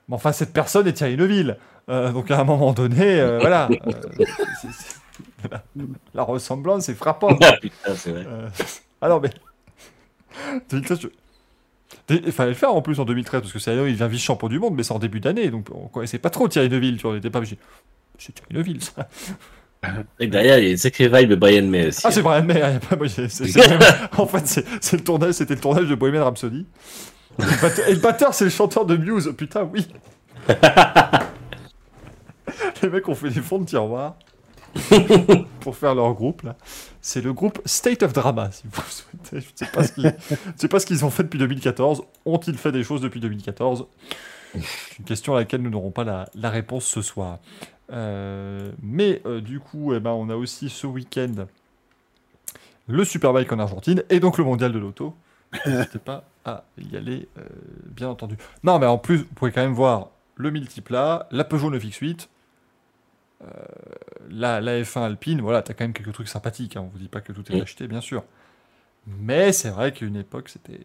mais 0.08 0.14
enfin, 0.14 0.32
cette 0.32 0.52
personne 0.52 0.86
est 0.86 0.92
Thierry 0.92 1.16
Neuville. 1.16 1.56
Euh, 1.88 2.12
donc 2.12 2.30
à 2.30 2.38
un 2.40 2.44
moment 2.44 2.72
donné, 2.72 3.20
voilà. 3.40 3.68
La 6.14 6.22
ressemblance 6.22 6.88
est 6.88 6.94
frappante. 6.94 7.38
Ah, 7.42 7.52
putain, 7.60 7.94
c'est 7.96 8.12
vrai. 8.12 8.26
Ah 9.00 9.08
non, 9.08 9.20
mais. 9.20 9.30
2013, 10.70 11.00
je- 11.00 11.08
Dé- 12.08 12.22
Il 12.26 12.32
fallait 12.32 12.50
le 12.50 12.54
faire 12.56 12.72
en 12.74 12.82
plus 12.82 13.00
en 13.00 13.04
2013, 13.04 13.40
parce 13.40 13.52
que 13.52 13.58
c'est 13.58 13.74
il 13.74 13.94
vient 13.94 14.06
vice-champion 14.06 14.48
du 14.48 14.58
monde, 14.58 14.74
mais 14.74 14.82
c'est 14.82 14.92
en 14.92 14.98
début 14.98 15.20
d'année, 15.20 15.50
donc 15.50 15.68
on 15.74 15.88
connaissait 15.88 16.18
pas 16.18 16.30
trop 16.30 16.46
Thierry 16.48 16.68
Neuville, 16.68 16.96
tu 16.96 17.02
vois, 17.02 17.12
on 17.12 17.16
était 17.16 17.30
pas. 17.30 17.42
j'ai- 17.42 17.58
C'est 18.18 18.32
Thierry 18.32 18.54
Neuville, 18.54 18.82
ça. 18.82 19.08
Et 20.18 20.26
derrière, 20.26 20.58
il 20.58 20.64
y 20.64 20.68
a 20.68 20.70
une 20.72 20.76
sacrée 20.76 21.08
vibe 21.08 21.32
Brian 21.34 21.64
May 21.66 21.86
aussi. 21.88 22.02
Ah, 22.04 22.10
c'est 22.10 22.20
Brian 22.22 22.44
May, 22.44 22.60
hein, 22.60 22.78
pas- 22.88 22.96
moi, 22.98 23.08
c'est- 23.08 23.28
c'est- 23.28 23.48
c'est 23.48 23.68
même- 23.68 23.80
En 24.18 24.26
fait, 24.26 24.62
c'est 24.80 24.96
le 24.96 25.04
tournage, 25.04 25.32
c'était 25.34 25.54
le 25.54 25.60
tournage 25.60 25.86
de 25.88 25.94
Bohemian 25.94 26.24
Rhapsody. 26.24 26.66
Et 27.38 27.42
le 27.42 27.60
batteur, 27.62 27.88
et 27.88 27.94
le 27.94 28.00
batteur, 28.00 28.34
c'est 28.34 28.44
le 28.44 28.50
chanteur 28.50 28.84
de 28.84 28.96
Muse, 28.96 29.32
putain, 29.36 29.62
oui. 29.72 29.86
Les 32.82 32.88
mecs 32.88 33.08
ont 33.08 33.14
fait 33.14 33.30
des 33.30 33.40
fonds 33.40 33.58
de 33.58 33.64
tiroir 33.66 34.16
pour 35.60 35.76
faire 35.76 35.94
leur 35.94 36.12
groupe, 36.14 36.42
là. 36.42 36.56
C'est 37.00 37.20
le 37.22 37.32
groupe 37.32 37.60
State 37.64 38.02
of 38.02 38.12
Drama, 38.12 38.50
si 38.52 38.64
vous 38.70 38.80
le 38.80 38.90
souhaitez. 38.90 39.40
Je 39.40 39.64
sais 39.64 39.66
je 40.06 40.60
sais 40.60 40.68
pas 40.68 40.78
ce 40.80 40.86
qu'ils 40.86 41.04
ont 41.04 41.10
fait 41.10 41.22
depuis 41.22 41.38
2014. 41.38 42.02
Ont-ils 42.26 42.56
fait 42.58 42.72
des 42.72 42.82
choses 42.84 43.00
depuis 43.00 43.20
2014 43.20 43.86
C'est 44.54 44.98
une 44.98 45.04
question 45.04 45.34
à 45.34 45.40
laquelle 45.40 45.62
nous 45.62 45.70
n'aurons 45.70 45.90
pas 45.90 46.04
la, 46.04 46.28
la 46.34 46.50
réponse 46.50 46.84
ce 46.84 47.02
soir. 47.02 47.38
Euh, 47.92 48.72
mais 48.82 49.20
euh, 49.26 49.40
du 49.40 49.60
coup, 49.60 49.92
eh 49.94 50.00
ben, 50.00 50.10
on 50.10 50.28
a 50.30 50.36
aussi 50.36 50.68
ce 50.68 50.86
week-end 50.86 51.46
le 52.90 53.04
Superbike 53.04 53.52
en 53.52 53.58
Argentine 53.58 54.02
et 54.10 54.20
donc 54.20 54.38
le 54.38 54.44
mondial 54.44 54.72
de 54.72 54.78
l'auto. 54.78 55.14
N'hésitez 55.66 55.98
pas 55.98 56.24
à 56.44 56.64
y 56.78 56.96
aller, 56.96 57.28
euh, 57.38 57.42
bien 57.86 58.08
entendu. 58.08 58.36
Non, 58.62 58.78
mais 58.78 58.86
en 58.86 58.98
plus, 58.98 59.18
vous 59.18 59.34
pouvez 59.34 59.52
quand 59.52 59.62
même 59.62 59.74
voir 59.74 60.10
le 60.36 60.50
multiplat, 60.50 61.26
la 61.30 61.44
Peugeot 61.44 61.70
9X8, 61.70 62.28
euh, 63.42 63.46
la, 64.30 64.60
la 64.60 64.80
F1 64.82 65.02
Alpine. 65.02 65.40
Voilà, 65.40 65.62
t'as 65.62 65.74
quand 65.74 65.84
même 65.84 65.92
quelques 65.92 66.12
trucs 66.12 66.28
sympathiques. 66.28 66.76
hein, 66.76 66.82
on 66.82 66.88
vous 66.88 66.98
dit 66.98 67.08
pas 67.08 67.20
que 67.20 67.32
tout 67.32 67.50
est 67.52 67.60
acheté, 67.60 67.88
bien 67.88 68.00
sûr. 68.00 68.24
Mais 69.06 69.52
c'est 69.52 69.70
vrai 69.70 69.92
qu'à 69.92 70.06
une 70.06 70.16
époque, 70.16 70.48
c'était. 70.48 70.80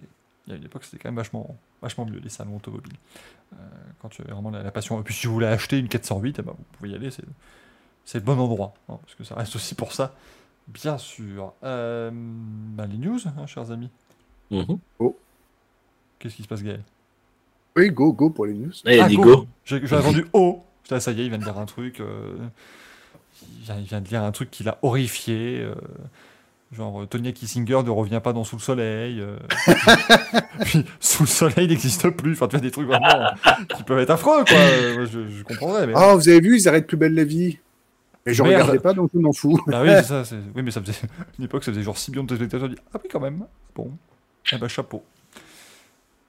Il 0.48 0.52
y 0.52 0.54
a 0.54 0.58
une 0.58 0.66
époque, 0.66 0.84
c'était 0.84 1.00
quand 1.00 1.10
même 1.10 1.16
vachement, 1.16 1.58
vachement 1.82 2.06
mieux 2.06 2.20
les 2.20 2.30
salons 2.30 2.58
automobiles. 2.58 2.94
Euh, 3.54 3.58
quand 4.02 4.10
tu 4.10 4.22
avais 4.22 4.32
vraiment 4.34 4.50
la, 4.52 4.64
la 4.64 4.72
passion. 4.72 5.00
Et 5.00 5.04
puis 5.04 5.14
si 5.14 5.28
vous 5.28 5.34
voulez 5.34 5.48
acheter 5.48 5.78
une 5.80 5.88
408, 5.88 6.40
eh 6.40 6.42
ben, 6.42 6.52
vous 6.58 6.64
pouvez 6.74 6.90
y 6.90 6.96
aller, 6.96 7.12
c'est, 7.12 7.24
c'est 8.04 8.18
le 8.20 8.24
bon 8.26 8.38
endroit. 8.40 8.74
hein, 8.90 8.98
parce 9.02 9.16
que 9.16 9.24
ça 9.24 9.36
reste 9.36 9.56
aussi 9.56 9.76
pour 9.76 9.94
ça, 9.94 10.14
bien 10.68 10.98
sûr. 10.98 11.54
Euh, 11.64 12.10
bah, 12.14 12.86
les 12.88 12.98
news, 12.98 13.20
hein, 13.26 13.46
chers 13.48 13.72
amis. 13.72 13.90
Mhm. 14.52 14.78
Qu'est-ce 16.20 16.36
qui 16.36 16.44
se 16.44 16.48
passe, 16.48 16.64
Gaël? 16.64 16.84
Oui, 17.78 17.90
go, 17.92 18.14
go 18.14 18.30
pour 18.30 18.46
les 18.46 18.54
news. 18.54 18.72
Ah, 18.86 18.90
a 18.90 19.06
Ah, 19.06 19.10
go. 19.10 19.22
go. 19.24 19.48
J'ai, 19.66 19.86
j'ai 19.86 19.96
entendu 19.96 20.26
O. 20.34 20.64
Putain, 20.84 21.00
ça 21.00 21.12
y 21.12 21.22
est, 21.22 21.26
il 21.26 21.30
vient 21.30 21.38
de 21.40 21.44
dire 21.44 21.58
un 21.58 21.66
truc. 21.66 22.00
euh, 22.00 22.38
il, 23.58 23.64
vient, 23.64 23.78
il 23.78 23.84
vient 23.86 24.02
de 24.02 24.08
dire 24.08 24.24
un 24.24 24.32
truc 24.32 24.50
qui 24.52 24.64
l'a 24.64 24.78
horrifié. 24.82 25.62
euh, 25.62 25.76
Genre, 26.72 27.04
euh, 27.04 27.06
Tonya 27.06 27.32
Kissinger 27.32 27.84
ne 27.84 27.90
revient 27.90 28.20
pas 28.24 28.34
dans 28.34 28.44
Sous 28.44 28.56
le 28.58 28.62
Soleil. 28.62 29.22
euh, 29.22 29.38
puis, 30.66 30.84
Sous 31.00 31.24
le 31.24 31.28
Soleil 31.28 31.68
n'existe 31.68 32.10
plus. 32.10 32.34
Enfin, 32.34 32.48
tu 32.48 32.56
vois, 32.58 32.62
des 32.62 32.72
trucs 32.72 32.88
vraiment 32.88 33.08
euh, 33.08 33.52
qui 33.76 33.84
peuvent 33.84 34.00
être 34.00 34.10
affreux, 34.10 34.44
quoi. 34.44 34.58
Euh, 34.58 34.96
moi, 34.96 35.06
je, 35.06 35.30
je 35.30 35.44
comprendrais, 35.44 35.88
mais. 35.88 35.94
Ah, 35.96 36.16
vous 36.16 36.28
avez 36.28 36.42
vu, 36.42 36.58
ils 36.60 36.68
arrêtent 36.68 36.88
plus 36.88 36.98
belle 36.98 37.14
la 37.14 37.24
vie. 37.24 37.60
Et 38.26 38.34
je 38.34 38.42
Merde. 38.42 38.62
regardais 38.64 38.80
pas, 38.80 38.94
donc 38.94 39.12
je 39.14 39.20
m'en 39.20 39.32
fous. 39.32 39.60
Bah 39.68 39.82
oui, 39.84 39.90
c'est 39.98 40.04
ça. 40.04 40.26
c'est- 40.26 40.36
Oui, 40.56 40.64
mais 40.64 40.72
ça 40.72 40.82
faisait. 40.82 40.98
Une 41.38 41.46
époque, 41.46 41.64
ça 41.64 41.72
faisait 41.72 41.84
genre 41.84 41.98
6 41.98 42.10
millions 42.12 42.24
de 42.24 42.30
téléspectateurs. 42.30 42.68
Je 42.70 42.74
dis, 42.76 42.82
ah 42.94 42.98
oui, 43.02 43.10
quand 43.12 43.20
même. 43.20 43.46
Bon. 43.76 43.92
Eh 44.52 44.58
ben, 44.58 44.68
chapeau. 44.68 45.04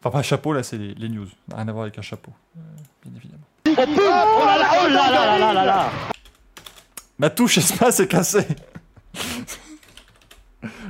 Enfin, 0.01 0.11
pas 0.11 0.23
chapeau, 0.23 0.53
là, 0.53 0.63
c'est 0.63 0.77
les, 0.77 0.95
les 0.95 1.09
news. 1.09 1.27
Rien 1.55 1.67
à 1.67 1.73
voir 1.73 1.85
avec 1.85 1.99
un 1.99 2.03
chapeau. 2.03 2.31
euh, 2.59 2.61
bien 3.05 3.13
évidemment. 3.17 3.43
Ma 7.19 7.31
touche 7.31 7.59
espace 7.59 8.01
est 8.01 8.09
cassée. 8.09 8.47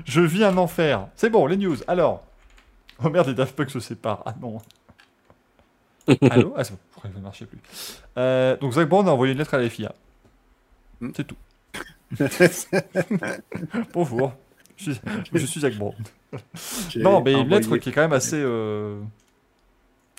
Je 0.07 0.21
vis 0.21 0.45
un 0.45 0.57
enfer. 0.57 1.09
C'est 1.17 1.31
bon, 1.31 1.47
les 1.47 1.57
news. 1.57 1.77
Alors. 1.89 2.25
Oh 3.05 3.11
merde, 3.11 3.27
les 3.29 3.35
Daft 3.35 3.55
Punk 3.55 3.71
se 3.71 3.81
séparent. 3.81 4.23
Ah 4.25 4.35
non. 4.41 4.59
Allô? 6.31 6.55
Ah, 6.57 6.65
c'est 6.65 6.73
bon. 6.73 6.79
Ça 7.03 7.09
ne 7.09 7.21
marchait 7.21 7.47
plus? 7.47 7.59
Euh, 8.17 8.57
donc, 8.57 8.73
Zach 8.73 8.89
Brown 8.89 9.07
a 9.09 9.13
envoyé 9.13 9.33
une 9.33 9.39
lettre 9.39 9.55
à 9.55 9.59
la 9.59 9.69
FIA. 9.69 9.93
Hmm. 11.01 11.11
C'est 11.15 11.27
tout. 11.27 11.37
Bonjour. 13.93 14.33
Je 14.77 14.93
suis, 14.93 15.01
je 15.33 15.47
suis 15.47 15.61
Zach 15.61 15.75
Brown. 15.75 15.95
Non, 16.97 17.21
mais 17.23 17.33
une 17.33 17.49
lettre 17.49 17.77
qui 17.79 17.89
est 17.89 17.93
quand 17.93 18.03
même 18.03 18.13
assez, 18.13 18.41
euh, 18.41 19.01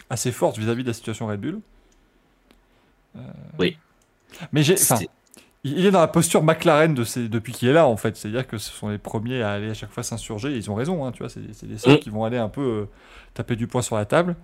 assez 0.09 0.31
forte 0.31 0.57
vis-à-vis 0.57 0.83
de 0.83 0.89
la 0.89 0.93
situation 0.93 1.27
Red 1.27 1.39
Bull. 1.39 1.59
Euh, 3.15 3.19
Oui. 3.57 3.77
Mais 4.51 4.63
j'ai, 4.63 4.75
il 5.75 5.85
est 5.85 5.91
dans 5.91 5.99
la 5.99 6.07
posture 6.07 6.43
McLaren 6.43 6.93
de 6.93 7.03
depuis 7.27 7.53
qu'il 7.53 7.67
est 7.69 7.73
là, 7.73 7.87
en 7.87 7.97
fait. 7.97 8.15
C'est-à-dire 8.15 8.47
que 8.47 8.57
ce 8.57 8.71
sont 8.71 8.89
les 8.89 8.97
premiers 8.97 9.41
à 9.41 9.51
aller 9.51 9.69
à 9.69 9.73
chaque 9.73 9.91
fois 9.91 10.03
s'insurger. 10.03 10.53
et 10.53 10.57
Ils 10.57 10.69
ont 10.71 10.75
raison, 10.75 11.05
hein, 11.05 11.11
tu 11.11 11.19
vois. 11.23 11.29
C'est, 11.29 11.41
les 11.67 11.77
seuls 11.77 11.95
Mm. 11.95 11.99
qui 11.99 12.09
vont 12.09 12.23
aller 12.23 12.37
un 12.37 12.49
peu 12.49 12.61
euh, 12.61 12.85
taper 13.33 13.55
du 13.55 13.67
poing 13.67 13.81
sur 13.81 13.95
la 13.95 14.05
table 14.05 14.35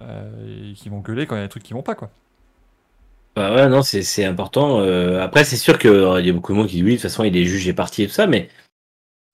euh, 0.00 0.70
et 0.70 0.74
qui 0.74 0.88
vont 0.88 0.98
gueuler 1.00 1.26
quand 1.26 1.36
il 1.36 1.38
y 1.38 1.42
a 1.42 1.44
des 1.44 1.50
trucs 1.50 1.62
qui 1.62 1.72
vont 1.74 1.82
pas, 1.82 1.94
quoi. 1.94 2.10
Bah 3.36 3.54
ouais, 3.54 3.68
non, 3.68 3.82
c'est 3.82 4.24
important. 4.24 4.80
Euh, 4.80 5.20
après, 5.22 5.44
c'est 5.44 5.56
sûr 5.56 5.78
qu'il 5.78 5.92
y 5.92 6.30
a 6.30 6.32
beaucoup 6.32 6.52
de 6.52 6.58
monde 6.58 6.66
qui 6.66 6.76
dit 6.76 6.82
oui, 6.82 6.92
de 6.92 6.96
toute 6.96 7.02
façon, 7.02 7.22
il 7.24 7.36
est 7.36 7.44
jugé 7.44 7.72
parti 7.72 8.02
et 8.02 8.06
tout 8.06 8.12
ça, 8.12 8.26
mais 8.26 8.48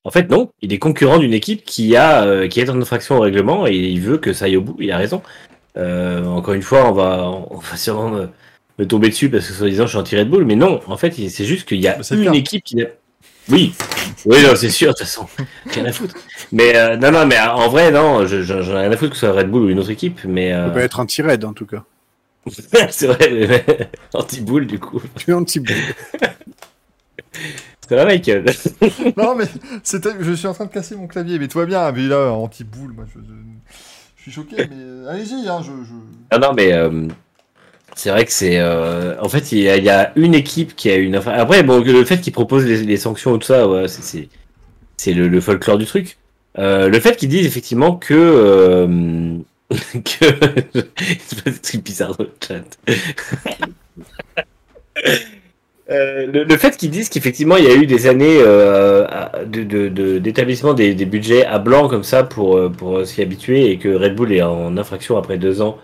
en 0.05 0.11
fait, 0.11 0.29
non. 0.31 0.51
Il 0.61 0.73
est 0.73 0.79
concurrent 0.79 1.19
d'une 1.19 1.33
équipe 1.33 1.65
qui 1.65 1.97
a 1.97 2.47
qui 2.49 2.61
est 2.61 2.69
en 2.69 2.79
infraction 2.81 3.17
au 3.17 3.21
règlement 3.21 3.67
et 3.67 3.75
il 3.75 4.01
veut 4.01 4.19
que 4.19 4.35
ça 4.35 4.45
aille 4.45 4.57
au 4.59 4.63
bout. 4.63 4.77
Il 4.79 4.93
a 4.93 4.99
raison. 4.99 5.23
Encore 5.77 6.55
une 6.55 6.63
fois, 6.63 6.89
on 6.91 6.93
va, 6.93 7.25
on 7.29 7.57
va 7.59 7.77
sûrement 7.77 8.29
me, 8.79 8.87
tomber 8.87 9.09
dessus 9.09 9.29
parce 9.31 9.47
que 9.47 9.53
soi-disant 9.53 9.85
je 9.85 9.91
suis 9.91 9.99
anti 9.99 10.17
Red 10.17 10.29
Bull, 10.31 10.45
mais 10.45 10.57
non. 10.57 10.81
En 10.87 10.97
fait, 10.97 11.13
c'est 11.29 11.45
juste 11.45 11.67
qu'il 11.69 11.81
y 11.81 11.89
a 11.89 12.03
c'est 12.03 12.17
une 12.17 12.35
équipe 12.35 12.65
qui. 12.65 12.85
Oui, 13.51 13.75
oui, 14.25 14.43
non, 14.43 14.57
c'est 14.57 14.71
sûr, 14.71 14.89
de 14.89 14.93
toute 14.95 15.01
façon, 15.07 15.27
rien 15.67 15.85
à 15.85 15.93
foutre. 15.93 16.15
Mais 16.51 16.75
euh, 16.77 16.97
non, 16.97 17.11
non, 17.11 17.27
mais 17.27 17.37
euh, 17.37 17.51
en 17.53 17.69
vrai, 17.69 17.91
non, 17.91 18.27
je- 18.27 18.43
je- 18.43 18.63
j'en 18.63 18.77
ai 18.77 18.81
rien 18.81 18.91
à 18.93 18.97
foutre 18.97 19.11
que 19.11 19.17
ce 19.19 19.27
soit 19.27 19.35
Red 19.37 19.51
Bull 19.51 19.65
ou 19.65 19.69
une 19.69 19.79
autre 19.79 19.91
équipe, 19.91 20.21
mais 20.25 20.55
On 20.55 20.59
euh, 20.61 20.71
peut 20.71 20.79
être 20.81 20.99
anti-raid, 20.99 21.45
en 21.45 21.53
tout 21.53 21.67
cas. 21.67 21.85
c'est 22.91 23.07
vrai, 23.07 23.31
mais- 23.31 23.91
anti-boule 24.15 24.67
du 24.67 24.79
coup. 24.79 25.03
Je 25.17 25.23
suis 25.25 25.33
anti-boule. 25.35 25.77
Ça 27.89 27.97
va, 27.97 28.07
Michael? 28.07 28.47
Non, 29.19 29.35
mais 29.35 29.45
je 30.21 30.33
suis 30.33 30.47
en 30.47 30.55
train 30.55 30.65
de 30.65 30.71
casser 30.71 30.97
mon 30.97 31.07
clavier, 31.07 31.39
mais 31.39 31.49
tout 31.49 31.59
va 31.59 31.67
bien. 31.67 31.93
Mais 31.93 32.03
là, 32.03 32.31
anti-boule, 32.33 32.93
moi, 32.93 33.05
je, 33.15 33.21
je- 33.21 33.27
je 34.17 34.23
suis 34.23 34.33
choqué, 34.33 34.57
mais 34.57 34.69
euh, 34.73 35.11
allez-y, 35.11 35.47
hein, 35.49 35.61
je. 35.63 35.71
je... 35.85 35.93
Ah 36.31 36.39
non, 36.39 36.55
mais 36.55 36.73
euh, 36.73 37.09
c'est 37.95 38.11
vrai 38.11 38.25
que 38.25 38.33
c'est. 38.33 38.59
euh, 38.59 39.15
en 39.21 39.29
fait, 39.29 39.53
il 39.53 39.59
y, 39.61 39.89
a, 39.89 40.13
une 40.17 40.35
équipe 40.35 40.75
qui 40.77 40.91
a 40.91 40.97
une. 40.97 41.15
Après, 41.15 41.63
bon, 41.63 41.81
le 41.83 42.05
fait 42.05 42.21
qu'ils 42.21 42.33
proposent 42.33 42.65
les, 42.65 42.97
sanctions 42.97 43.33
ou 43.33 43.39
tout 43.39 43.47
ça, 43.47 43.67
c'est- 43.89 44.29
c'est 44.97 45.13
le, 45.13 45.41
folklore 45.41 45.79
du 45.79 45.87
truc. 45.87 46.19
Euh, 46.59 46.89
le 46.89 47.01
fait 47.01 47.17
qu'ils 47.17 47.29
disent 47.29 47.47
effectivement 47.47 47.97
que. 47.97 48.15
euh, 48.15 49.39
c'est 50.05 51.45
pas 51.45 51.51
des 51.51 51.59
trucs 51.59 51.99
dans 51.99 52.17
le 52.19 52.31
chat. 52.41 52.79
Le, 55.89 56.57
fait 56.57 56.77
qu'ils 56.77 56.91
disent 56.91 57.09
qu'effectivement 57.09 57.57
il 57.57 57.65
y 57.65 57.69
a 57.69 57.75
eu 57.75 57.87
des 57.87 58.07
années 58.07 58.39
euh, 58.41 59.07
d'établissement 59.47 60.75
des, 60.75 60.95
des 60.95 61.05
budgets 61.05 61.45
à 61.45 61.59
blanc 61.59 61.89
comme 61.89 62.05
ça 62.05 62.23
pour, 62.25 62.71
pour 62.73 63.07
s'y 63.07 63.21
habituer 63.23 63.71
et 63.71 63.79
que 63.79 63.89
Red 63.89 64.15
Bull 64.15 64.33
est 64.33 64.43
en 64.43 64.77
infraction 64.77 65.19
après 65.19 65.39
deux 65.39 65.61
ans 65.61 65.79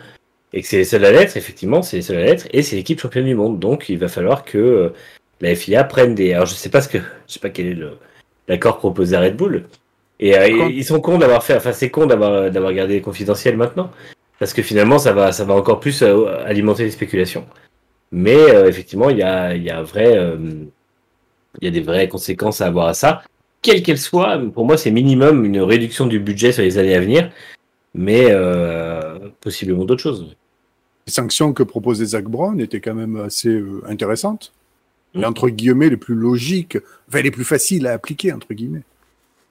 et 0.52 0.62
que 0.62 0.66
c'est 0.68 0.78
les 0.78 0.84
seuls 0.84 1.04
à 1.04 1.12
l'être, 1.12 1.36
effectivement, 1.36 1.82
c'est 1.82 1.96
les 1.96 2.02
seuls 2.02 2.18
à 2.18 2.24
l'être, 2.24 2.48
et 2.52 2.62
c'est 2.62 2.76
l'équipe 2.76 3.00
championne 3.00 3.26
du 3.26 3.34
monde. 3.34 3.58
Donc 3.58 3.88
il 3.88 3.98
va 3.98 4.08
falloir 4.08 4.44
que 4.44 4.58
euh, 4.58 4.88
la 5.40 5.54
FIA 5.54 5.84
prenne 5.84 6.14
des. 6.14 6.32
Alors 6.34 6.46
je 6.46 6.54
sais 6.54 6.70
pas 6.70 6.80
ce 6.80 6.88
que. 6.88 6.98
Je 7.28 7.34
sais 7.34 7.40
pas 7.40 7.50
quel 7.50 7.66
est 7.66 7.74
le 7.74 7.92
l'accord 8.48 8.78
proposé 8.78 9.14
à 9.16 9.20
Red 9.20 9.36
Bull. 9.36 9.64
Et 10.18 10.36
euh, 10.36 10.48
ils 10.70 10.84
sont 10.84 11.00
cons 11.00 11.18
d'avoir 11.18 11.42
fait. 11.44 11.56
Enfin, 11.56 11.72
c'est 11.72 11.90
con 11.90 12.06
d'avoir 12.06 12.50
d'avoir 12.50 12.72
gardé 12.72 12.94
les 12.94 13.00
confidentiels 13.02 13.56
maintenant. 13.56 13.90
Parce 14.38 14.52
que 14.54 14.62
finalement, 14.62 14.98
ça 14.98 15.12
va, 15.12 15.32
ça 15.32 15.44
va 15.44 15.54
encore 15.54 15.80
plus 15.80 16.02
euh, 16.02 16.26
alimenter 16.46 16.84
les 16.84 16.90
spéculations. 16.90 17.46
Mais 18.12 18.34
euh, 18.36 18.68
effectivement, 18.68 19.10
il 19.10 19.18
y 19.18 19.22
a, 19.22 19.54
il 19.54 19.62
y 19.62 19.70
a 19.70 19.78
un 19.78 19.82
vrai. 19.82 20.16
euh, 20.16 20.36
il 21.60 21.64
y 21.64 21.68
a 21.68 21.70
des 21.70 21.80
vraies 21.80 22.08
conséquences 22.08 22.60
à 22.60 22.66
avoir 22.66 22.86
à 22.88 22.94
ça. 22.94 23.22
Quelles 23.62 23.82
qu'elles 23.82 23.98
soient, 23.98 24.38
pour 24.54 24.64
moi, 24.64 24.76
c'est 24.78 24.90
minimum 24.90 25.44
une 25.44 25.60
réduction 25.60 26.06
du 26.06 26.18
budget 26.20 26.52
sur 26.52 26.62
les 26.62 26.78
années 26.78 26.94
à 26.94 27.00
venir. 27.00 27.30
Mais 27.94 28.26
euh, 28.30 29.18
possiblement 29.40 29.84
d'autres 29.84 30.02
choses. 30.02 30.36
Les 31.06 31.12
sanctions 31.12 31.52
que 31.52 31.62
proposait 31.62 32.04
Zach 32.04 32.24
Brown 32.24 32.60
étaient 32.60 32.80
quand 32.80 32.94
même 32.94 33.16
assez 33.16 33.48
euh, 33.48 33.82
intéressantes. 33.86 34.52
Mm. 35.14 35.20
Et 35.22 35.24
entre 35.26 35.48
guillemets, 35.48 35.88
les 35.90 35.96
plus 35.96 36.14
logiques, 36.14 36.78
enfin 37.08 37.22
les 37.22 37.30
plus 37.30 37.44
faciles 37.44 37.86
à 37.86 37.92
appliquer, 37.92 38.32
entre 38.32 38.52
guillemets. 38.54 38.82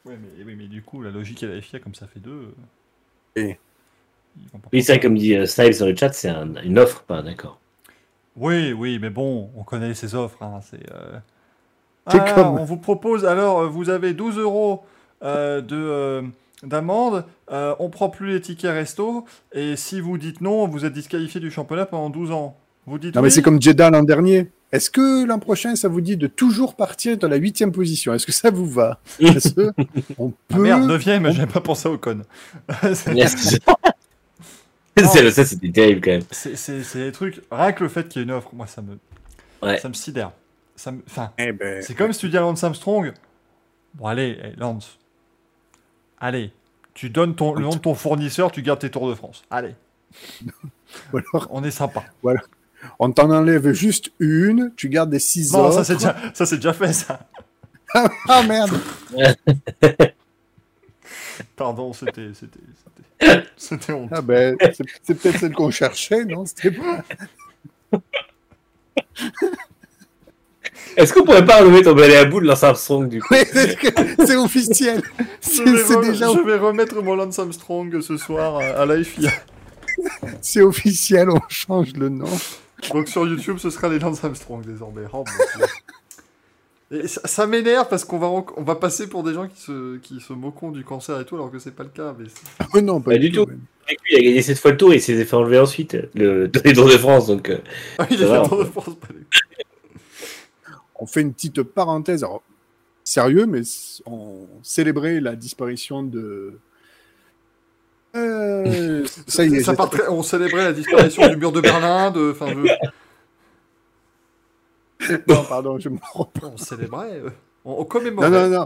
Ouais, 0.05 0.17
mais, 0.21 0.43
oui, 0.45 0.55
mais 0.57 0.67
du 0.67 0.81
coup, 0.81 1.01
la 1.01 1.11
logique 1.11 1.43
à 1.43 1.47
la 1.47 1.61
FIA, 1.61 1.79
comme 1.79 1.95
ça 1.95 2.07
fait 2.07 2.19
deux. 2.21 2.53
Et- 3.35 3.57
Oui, 4.71 4.83
c'est 4.83 4.99
comme 4.99 5.17
dit 5.17 5.35
euh, 5.35 5.45
Snipes 5.45 5.79
dans 5.79 5.87
le 5.87 5.95
chat, 5.95 6.13
c'est 6.13 6.29
un- 6.29 6.55
une 6.63 6.79
offre, 6.79 7.03
pas 7.03 7.21
d'accord. 7.21 7.59
Oui, 8.37 8.71
oui, 8.71 8.99
mais 9.01 9.09
bon, 9.09 9.49
on 9.57 9.63
connaît 9.63 9.93
ces 9.93 10.15
offres. 10.15 10.41
Hein, 10.41 10.61
c'est, 10.63 10.79
euh, 10.93 11.19
Ah, 12.05 12.19
comme- 12.33 12.57
On 12.59 12.63
vous 12.63 12.77
propose, 12.77 13.25
alors, 13.25 13.69
vous 13.69 13.89
avez 13.89 14.13
12 14.13 14.37
euros 14.37 14.83
euh, 15.21 15.59
de, 15.59 15.75
euh, 15.75 16.21
d'amende, 16.63 17.25
euh, 17.51 17.75
on 17.79 17.89
prend 17.89 18.09
plus 18.09 18.33
les 18.33 18.41
tickets 18.41 18.71
resto, 18.71 19.25
et 19.53 19.75
si 19.75 19.99
vous 20.01 20.17
dites 20.17 20.41
non, 20.41 20.67
vous 20.67 20.85
êtes 20.85 20.93
disqualifié 20.93 21.39
du 21.39 21.51
championnat 21.51 21.85
pendant 21.85 22.09
12 22.09 22.31
ans. 22.31 22.57
Vous 22.85 22.97
dites 22.97 23.15
Non, 23.15 23.21
mais 23.21 23.27
oui, 23.27 23.31
c'est 23.31 23.41
comme 23.41 23.61
Jeddah 23.61 23.89
l'an 23.91 24.03
dernier. 24.03 24.49
Est-ce 24.71 24.89
que 24.91 25.25
l'an 25.25 25.39
prochain, 25.39 25.75
ça 25.75 25.87
vous 25.87 26.01
dit 26.01 26.15
de 26.17 26.27
toujours 26.27 26.75
partir 26.75 27.17
dans 27.17 27.27
la 27.27 27.37
huitième 27.37 27.71
position? 27.71 28.13
Est-ce 28.13 28.25
que 28.25 28.31
ça 28.31 28.51
vous 28.51 28.67
va? 28.67 28.99
Parce 29.21 29.51
que 29.51 29.71
on 30.17 30.31
Ah 30.51 30.55
peut. 30.55 30.61
merde, 30.61 30.83
9ème, 30.89 31.31
j'avais 31.31 31.51
pas 31.51 31.61
pensé 31.61 31.87
au 31.89 31.97
con. 31.97 32.21
c'est. 32.93 33.15
C'est- 34.97 35.31
ça, 35.31 35.45
c'était 35.45 35.71
terrible 35.71 36.01
quand 36.01 36.11
même. 36.11 36.21
c'est, 36.29 36.57
c'est- 36.57 36.83
c'est 36.83 36.99
des 37.05 37.11
trucs, 37.13 37.41
rien 37.51 37.71
que 37.71 37.83
le 37.83 37.89
fait 37.89 38.09
qu'il 38.09 38.21
y 38.21 38.23
ait 38.23 38.27
une 38.27 38.33
offre, 38.33 38.49
moi, 38.53 38.67
ça 38.67 38.81
me, 38.81 38.97
Ouais. 39.65 39.77
ça 39.79 39.87
me 39.87 39.93
sidère. 39.93 40.31
Ça 40.75 40.91
me, 40.91 41.01
enfin, 41.07 41.31
Eh 41.37 41.53
ben, 41.53 41.81
C'est 41.81 41.93
comme 41.95 42.11
si 42.11 42.19
tu 42.19 42.29
dis 42.29 42.37
à 42.37 42.41
Lance 42.41 42.63
Armstrong 42.65 43.13
Bon, 43.93 44.05
allez, 44.07 44.37
eh, 44.43 44.59
Lance. 44.59 44.98
Allez, 46.19 46.51
tu 46.93 47.09
donnes 47.09 47.35
ton, 47.35 47.53
le 47.53 47.61
nom 47.63 47.69
de 47.69 47.77
ton 47.77 47.95
fournisseur, 47.95 48.51
tu 48.51 48.61
gardes 48.61 48.79
tes 48.79 48.89
Tours 48.89 49.09
de 49.09 49.15
France. 49.15 49.43
Allez, 49.49 49.75
alors, 51.13 51.47
on 51.49 51.63
est 51.63 51.71
sympa. 51.71 52.03
on 52.99 53.11
t'en 53.11 53.31
enlève 53.31 53.71
juste 53.71 54.11
une, 54.19 54.73
tu 54.75 54.89
gardes 54.89 55.09
des 55.09 55.19
six 55.19 55.53
Non, 55.53 55.65
autres. 55.65 55.75
ça 55.75 55.83
c'est 55.83 55.95
déjà, 55.95 56.15
ça, 56.33 56.45
déjà 56.45 56.73
fait, 56.73 56.93
ça. 56.93 57.19
Ah 58.27 58.43
merde 58.43 58.69
Pardon, 61.55 61.91
c'était. 61.93 62.29
C'était, 62.35 62.59
c'était, 63.19 63.45
c'était 63.57 63.93
honteux. 63.93 64.13
Ah 64.15 64.21
ben, 64.21 64.55
c'est 64.59 64.83
c'est 65.01 65.15
peut-être 65.15 65.39
celle 65.39 65.53
qu'on 65.53 65.71
cherchait, 65.71 66.23
non 66.25 66.45
C'était 66.45 66.71
pas. 66.71 67.03
Est-ce 70.97 71.13
qu'on 71.13 71.23
pourrait 71.23 71.45
pas 71.45 71.57
renommer 71.59 71.81
ton 71.81 71.93
balai 71.93 72.15
à 72.17 72.25
boule 72.25 72.45
Lance 72.45 72.63
Armstrong 72.63 73.07
du 73.09 73.21
coup 73.21 73.33
c'est 74.25 74.35
officiel. 74.35 75.01
Je 75.41 75.63
vais, 75.63 75.83
c'est 75.83 75.95
re- 75.95 76.01
déjà 76.11 76.27
je 76.33 76.39
vais 76.45 76.57
remettre 76.57 77.01
mon 77.01 77.15
Lance 77.15 77.39
Armstrong 77.39 78.01
ce 78.01 78.17
soir 78.17 78.57
à, 78.57 78.63
à 78.81 78.85
la 78.85 79.03
FIA. 79.03 79.31
c'est 80.41 80.61
officiel, 80.61 81.29
on 81.29 81.39
change 81.49 81.93
le 81.93 82.09
nom. 82.09 82.29
Donc 82.93 83.07
sur 83.09 83.27
YouTube, 83.27 83.57
ce 83.59 83.69
sera 83.69 83.89
les 83.89 83.99
Lance 83.99 84.23
Armstrong 84.23 84.65
désormais. 84.65 85.03
Oh. 85.13 85.23
Et 86.91 87.07
ça, 87.07 87.21
ça 87.25 87.45
m'énerve 87.45 87.87
parce 87.87 88.03
qu'on 88.03 88.17
va, 88.17 88.27
on 88.57 88.63
va 88.63 88.75
passer 88.75 89.07
pour 89.07 89.21
des 89.23 89.33
gens 89.33 89.47
qui 89.47 89.61
se, 89.61 89.97
qui 89.97 90.19
se 90.19 90.33
moquent 90.33 90.71
du 90.73 90.83
cancer 90.83 91.19
et 91.19 91.25
tout, 91.25 91.35
alors 91.35 91.51
que 91.51 91.59
c'est 91.59 91.75
pas 91.75 91.83
le 91.83 91.89
cas. 91.89 92.15
Mais 92.17 92.25
Oh 92.73 92.81
non, 92.81 92.99
pas 92.99 93.15
du 93.17 93.31
tout. 93.31 93.45
tout. 93.45 93.51
Il 94.09 94.17
a 94.17 94.21
gagné 94.21 94.41
cette 94.41 94.57
fois 94.59 94.71
le 94.71 94.77
tour 94.77 94.91
et 94.93 94.95
il 94.95 95.01
s'est 95.01 95.23
fait 95.23 95.35
enlever 95.35 95.59
ensuite 95.59 95.95
le 96.15 96.47
dans 96.49 96.61
les 96.65 96.73
Tours 96.73 96.87
de 96.87 96.97
France. 96.97 97.27
Donc, 97.27 97.49
euh, 97.49 97.59
Ah, 97.99 98.07
il 98.09 98.17
va, 98.25 98.43
fait 98.43 98.53
on 98.53 98.57
de 98.57 98.63
peut- 98.63 98.69
France, 98.71 98.95
pas 98.99 99.07
les- 99.11 99.25
On 100.99 101.05
fait 101.05 101.21
une 101.21 101.33
petite 101.33 101.63
parenthèse. 101.63 102.23
Alors, 102.23 102.43
sérieux, 103.03 103.45
mais 103.45 103.61
on 104.05 104.47
célébrait 104.63 105.19
la 105.19 105.35
disparition 105.35 106.03
de. 106.03 106.59
Euh, 108.15 109.05
ça 109.27 109.45
y 109.45 109.55
est, 109.55 109.61
ça 109.61 109.71
j'ai- 109.73 109.77
part 109.77 109.89
très- 109.89 110.07
On 110.09 110.23
célébrait 110.23 110.63
la 110.65 110.73
disparition 110.73 111.27
du 111.29 111.37
mur 111.37 111.51
de 111.51 111.61
Berlin. 111.61 112.11
De, 112.11 112.31
enfin, 112.31 112.53
de- 112.53 112.67
Non, 115.27 115.43
pardon, 115.47 115.79
je 115.79 115.89
me 115.89 115.97
reprends. 116.13 116.51
on 116.53 116.57
célébrait. 116.57 117.21
euh, 117.23 117.29
On, 117.65 117.81
on 117.81 117.85
commémorait. 117.85 118.29
Non, 118.29 118.49
non, 118.49 118.59
non. 118.59 118.65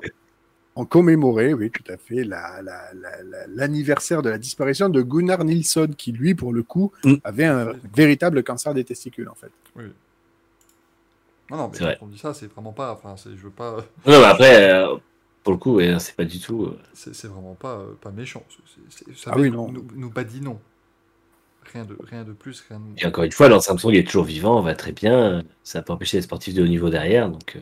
ont 0.75 0.85
commémoré, 0.85 1.53
oui, 1.53 1.69
tout 1.69 1.83
à 1.91 1.97
fait, 1.97 2.23
la- 2.23 2.61
la- 2.63 2.91
la- 2.95 3.21
la- 3.23 3.47
l'anniversaire 3.47 4.23
de 4.23 4.29
la 4.31 4.39
disparition 4.39 4.89
de 4.89 5.03
Gunnar 5.03 5.43
Nilsson, 5.43 5.89
qui 5.95 6.11
lui, 6.11 6.33
pour 6.33 6.51
le 6.51 6.63
coup, 6.63 6.91
Mm. 7.03 7.13
avait 7.23 7.45
un 7.45 7.73
véritable 7.95 8.43
cancer 8.43 8.73
des 8.73 8.83
testicules, 8.83 9.29
en 9.29 9.35
fait. 9.35 9.51
Non, 11.51 11.57
non, 11.57 11.69
mais 11.73 11.77
vrai. 11.79 11.97
quand 11.99 12.05
on 12.05 12.09
dit 12.09 12.17
ça, 12.17 12.33
c'est 12.33 12.47
vraiment 12.47 12.73
pas. 12.73 12.93
Enfin, 12.93 13.15
je 13.25 13.29
veux 13.41 13.49
pas. 13.51 13.77
Non, 14.05 14.19
mais 14.19 14.23
après, 14.25 14.71
euh, 14.73 14.95
pour 15.43 15.53
le 15.53 15.59
coup, 15.59 15.75
ouais, 15.75 15.95
c'est 15.99 16.15
pas 16.15 16.25
du 16.25 16.39
tout. 16.39 16.65
euh, 16.65 16.79
C'est 16.93 17.25
vraiment 17.27 17.55
pas, 17.55 17.75
euh, 17.79 17.93
pas 18.01 18.11
méchant. 18.11 18.43
C'est- 18.49 19.05
c'est- 19.05 19.17
ça 19.17 19.31
Ah 19.33 19.37
oui, 19.37 19.51
nous, 19.51 19.57
non. 19.57 19.71
Nous, 19.71 20.11
non. 20.41 20.59
Rien 21.73 21.85
de, 21.85 21.97
rien 22.09 22.23
de 22.23 22.33
plus, 22.33 22.63
rien 22.69 22.79
de. 22.79 22.85
Et 23.01 23.05
encore 23.05 23.23
une 23.23 23.31
fois, 23.31 23.47
Lance 23.49 23.65
Samsung 23.65 23.93
est 23.93 24.05
toujours 24.05 24.25
vivant, 24.25 24.61
va 24.61 24.75
très 24.75 24.91
bien. 24.91 25.43
Ça 25.63 25.79
n'a 25.79 25.83
pas 25.83 25.93
empêché 25.93 26.17
les 26.17 26.21
sportifs 26.23 26.53
de 26.53 26.61
haut 26.63 26.67
niveau 26.67 26.89
derrière, 26.89 27.29
donc 27.29 27.55
euh, 27.55 27.59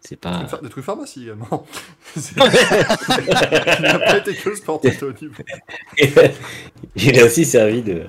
c'est 0.00 0.10
Des 0.10 0.16
pas. 0.16 0.36
trucs 0.38 0.48
phar- 0.48 0.62
Des 0.62 0.68
trucs 0.70 0.84
pharmacie 0.84 1.22
également. 1.24 1.66
Il 2.16 3.82
n'a 3.82 3.98
pas 3.98 4.18
été 4.18 4.34
que 4.34 4.54
sportif 4.54 5.00
de 5.00 5.06
haut 5.06 5.12
niveau. 5.20 5.42
Il 6.96 7.20
a 7.20 7.24
aussi 7.24 7.44
servi 7.44 7.82
de. 7.82 8.06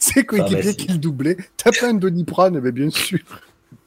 Ses 0.14 0.24
coéquipiers 0.24 0.74
qui 0.74 0.88
le 0.88 0.98
doublaient. 0.98 1.36
T'as 1.56 1.70
pas 1.72 1.88
un 1.88 1.94
Doliprane, 1.94 2.58
mais 2.60 2.72
bien 2.72 2.90
sûr. 2.90 3.18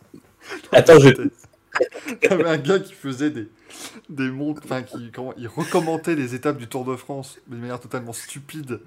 Attends, 0.72 1.00
je. 1.00 1.10
Il 2.22 2.30
y 2.30 2.34
avait 2.34 2.48
un 2.48 2.58
gars 2.58 2.78
qui 2.80 2.94
faisait 2.94 3.32
des, 3.32 3.48
des 4.10 4.30
montres, 4.30 4.62
enfin, 4.64 4.84
qui 4.84 5.10
comment, 5.12 5.34
il 5.38 5.48
recommentait 5.48 6.14
les 6.16 6.36
étapes 6.36 6.58
du 6.58 6.68
Tour 6.68 6.86
de 6.86 6.96
France 6.96 7.40
de 7.48 7.56
manière 7.58 7.80
totalement 7.80 8.14
stupide. 8.14 8.80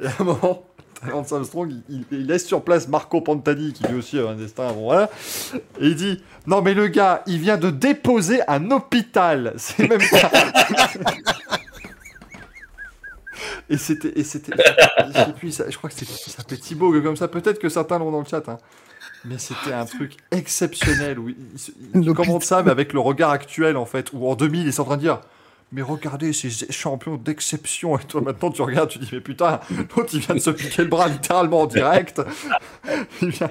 Et 0.00 0.06
à 0.06 0.12
un 0.20 0.24
moment, 0.24 0.64
Lance 1.10 1.32
Armstrong, 1.32 1.72
il, 1.88 1.96
il- 1.96 2.04
il 2.20 2.26
laisse 2.28 2.46
sur 2.46 2.62
place 2.62 2.86
Marco 2.86 3.20
Pantani, 3.22 3.72
qui 3.72 3.82
lui 3.88 3.96
aussi 3.96 4.20
a 4.20 4.28
un 4.28 4.36
destin, 4.36 4.72
bon 4.72 4.84
voilà. 4.84 5.10
Et 5.80 5.88
il 5.88 5.96
dit 5.96 6.22
Non, 6.46 6.62
mais 6.62 6.74
le 6.74 6.86
gars, 6.86 7.24
il 7.26 7.40
vient 7.40 7.56
de 7.56 7.70
déposer 7.70 8.40
un 8.46 8.70
hôpital. 8.70 9.54
C'est 9.56 9.88
même 9.88 10.00
pas. 10.12 10.30
Et 13.70 13.76
c'était, 13.76 14.12
et 14.18 14.24
c'était, 14.24 14.52
je 15.08 15.12
sais 15.12 15.32
plus, 15.32 15.52
ça- 15.52 15.68
je 15.70 15.76
crois 15.76 15.88
que 15.90 15.96
c'était, 15.96 16.12
il 16.26 16.30
s'appelait 16.30 16.56
Thibaut, 16.56 16.92
comme 17.02 17.16
ça, 17.16 17.28
peut-être 17.28 17.58
que 17.58 17.68
certains 17.68 17.98
l'ont 17.98 18.10
dans 18.10 18.20
le 18.20 18.26
chat, 18.26 18.48
hein. 18.48 18.58
Mais 19.24 19.38
c'était 19.38 19.72
un 19.72 19.84
truc 19.84 20.16
exceptionnel 20.32 21.18
où 21.18 21.28
il, 21.28 21.36
il 21.94 22.42
ça, 22.42 22.62
mais 22.64 22.70
avec 22.72 22.92
le 22.92 22.98
regard 22.98 23.30
actuel 23.30 23.76
en 23.76 23.86
fait, 23.86 24.10
où 24.12 24.28
en 24.28 24.34
2000 24.34 24.62
il 24.62 24.68
est 24.68 24.80
en 24.80 24.84
train 24.84 24.96
de 24.96 25.02
dire 25.02 25.20
Mais 25.70 25.80
regardez 25.82 26.32
ces 26.32 26.50
champions 26.72 27.16
d'exception, 27.16 27.96
et 27.98 28.02
toi 28.02 28.20
maintenant 28.20 28.50
tu 28.50 28.62
regardes, 28.62 28.88
tu 28.90 28.98
dis 28.98 29.08
Mais 29.12 29.20
putain, 29.20 29.60
l'autre 29.96 30.10
il 30.12 30.20
vient 30.20 30.34
de 30.34 30.40
se 30.40 30.50
piquer 30.50 30.82
le 30.82 30.88
bras 30.88 31.06
littéralement 31.08 31.60
en 31.62 31.66
direct. 31.66 32.20
Il 33.22 33.28
vient- 33.28 33.48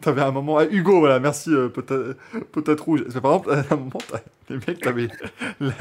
T'avais 0.00 0.22
un 0.22 0.30
moment, 0.30 0.58
ah, 0.58 0.64
Hugo, 0.70 1.00
voilà, 1.00 1.18
merci, 1.20 1.50
euh, 1.50 1.68
peut-être 1.68 2.84
rouge. 2.84 3.04
Que, 3.04 3.18
Par 3.18 3.32
exemple, 3.32 3.50
à 3.70 3.74
un 3.74 3.76
moment, 3.76 4.00
les 4.48 4.56
mecs, 4.56 4.80
t'avais 4.80 5.08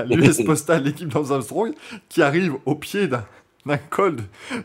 l'US 0.10 0.44
Postal, 0.46 0.84
l'équipe 0.84 1.08
dans 1.10 1.32
Armstrong, 1.32 1.74
qui 2.10 2.22
arrive 2.22 2.56
au 2.66 2.76
pied 2.76 3.08
d'un 3.08 3.26
d'un 3.64 3.78
col 3.78 4.16
de, 4.16 4.24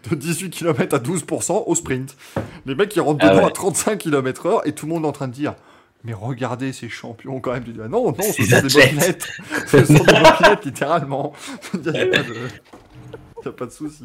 de 0.09 0.15
18 0.15 0.49
km 0.49 0.97
à 0.97 0.99
12% 0.99 1.65
au 1.67 1.75
sprint. 1.75 2.17
Les 2.65 2.75
mecs 2.75 2.89
qui 2.89 2.99
rentrent 3.01 3.23
Ah 3.27 3.29
dedans 3.29 3.43
ouais. 3.43 3.49
à 3.49 3.51
35 3.51 3.99
km/h 3.99 4.63
et 4.65 4.73
tout 4.73 4.87
le 4.87 4.93
monde 4.95 5.05
est 5.05 5.09
en 5.09 5.13
train 5.13 5.29
de 5.29 5.35
dire 5.35 5.55
Mais 6.03 6.15
regardez 6.15 6.73
ces 6.73 6.89
champions 6.89 7.39
quand 7.41 7.53
même. 7.53 7.63
Tu 7.63 7.73
dis 7.73 7.81
Ah 7.85 7.89
Non, 7.89 8.07
non, 8.07 8.15
ce 8.23 8.43
sont 8.43 8.57
des 8.67 8.85
mobilettes. 8.87 9.29
Ce 9.67 9.85
sont 9.85 9.93
des 9.93 9.99
mobilettes 9.99 10.65
littéralement. 10.65 11.35
Il 11.75 11.81
n'y 11.81 11.89
a 12.01 12.07
pas 12.07 12.23
de. 12.23 12.35
Y 13.47 13.49
a 13.49 13.53
pas 13.53 13.67
de 13.67 13.71
souci. 13.71 14.05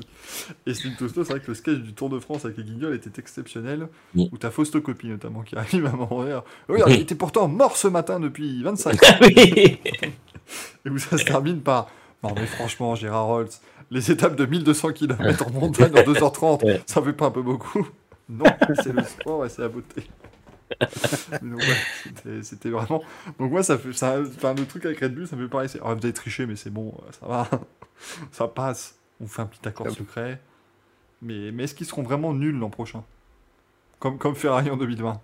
Et 0.65 0.73
Slim 0.73 0.95
Tosto, 0.95 1.23
c'est 1.23 1.31
vrai 1.33 1.39
que 1.41 1.47
le 1.47 1.53
sketch 1.55 1.79
du 1.79 1.93
Tour 1.93 2.09
de 2.09 2.19
France 2.19 2.45
avec 2.45 2.57
les 2.57 2.63
guignols 2.63 2.95
était 2.95 3.19
exceptionnel. 3.19 3.87
Oui. 4.15 4.29
Où 4.31 4.37
ta 4.37 4.51
fausse 4.51 4.71
copie 4.71 5.07
notamment 5.07 5.41
qui 5.41 5.55
arrive 5.55 5.85
à 5.85 5.91
donné. 5.91 6.43
Regarde, 6.69 6.89
Oui. 6.89 6.95
il 6.95 7.01
était 7.01 7.15
pourtant 7.15 7.47
mort 7.47 7.77
ce 7.77 7.87
matin 7.87 8.19
depuis 8.19 8.61
25 8.63 9.03
ans. 9.03 9.07
oui. 9.21 9.79
Et 10.85 10.89
où 10.89 10.97
ça 10.97 11.17
se 11.17 11.23
termine 11.25 11.61
par 11.61 11.89
Non, 12.23 12.33
mais 12.35 12.45
franchement, 12.45 12.95
Gérard 12.95 13.29
Holtz, 13.29 13.61
les 13.89 14.11
étapes 14.11 14.35
de 14.35 14.45
1200 14.45 14.93
km 14.93 15.47
en 15.47 15.51
montagne 15.51 15.91
en 15.93 16.01
2h30, 16.03 16.65
Ouais. 16.65 16.81
ça 16.85 17.01
fait 17.01 17.13
pas 17.13 17.25
un 17.27 17.31
peu 17.31 17.41
beaucoup 17.41 17.87
Non, 18.29 18.45
c'est 18.81 18.93
le 18.93 19.03
sport 19.03 19.45
et 19.45 19.49
c'est 19.49 19.61
la 19.61 19.69
beauté. 19.69 20.03
Ouais, 21.41 21.61
c'était- 22.03 22.43
c'était 22.43 22.69
vraiment. 22.69 23.03
Donc, 23.39 23.51
moi, 23.51 23.61
ça 23.61 23.77
fait. 23.77 23.91
Ça, 23.93 24.19
enfin, 24.21 24.53
le 24.53 24.65
truc 24.65 24.85
avec 24.85 24.99
Red 25.01 25.13
Bull, 25.13 25.27
ça 25.27 25.35
me 25.35 25.43
fait 25.43 25.49
pareil. 25.49 25.67
c'est, 25.69 25.79
Oh, 25.81 25.87
vous 25.87 25.91
avez 26.05 26.13
triché, 26.13 26.45
mais 26.45 26.55
c'est 26.55 26.69
bon, 26.69 26.93
ça 27.19 27.27
va. 27.27 27.49
ça 28.31 28.47
passe. 28.47 28.95
On 29.21 29.27
fait 29.27 29.41
un 29.41 29.45
petit 29.45 29.67
accord 29.67 29.89
secret. 29.91 30.39
Mais, 31.21 31.51
mais 31.51 31.63
est-ce 31.65 31.75
qu'ils 31.75 31.85
seront 31.85 32.01
vraiment 32.01 32.33
nuls 32.33 32.57
l'an 32.57 32.69
prochain? 32.69 33.03
Comme, 33.99 34.17
comme 34.17 34.35
Ferrari 34.35 34.71
en 34.71 34.77
2020 34.77 35.21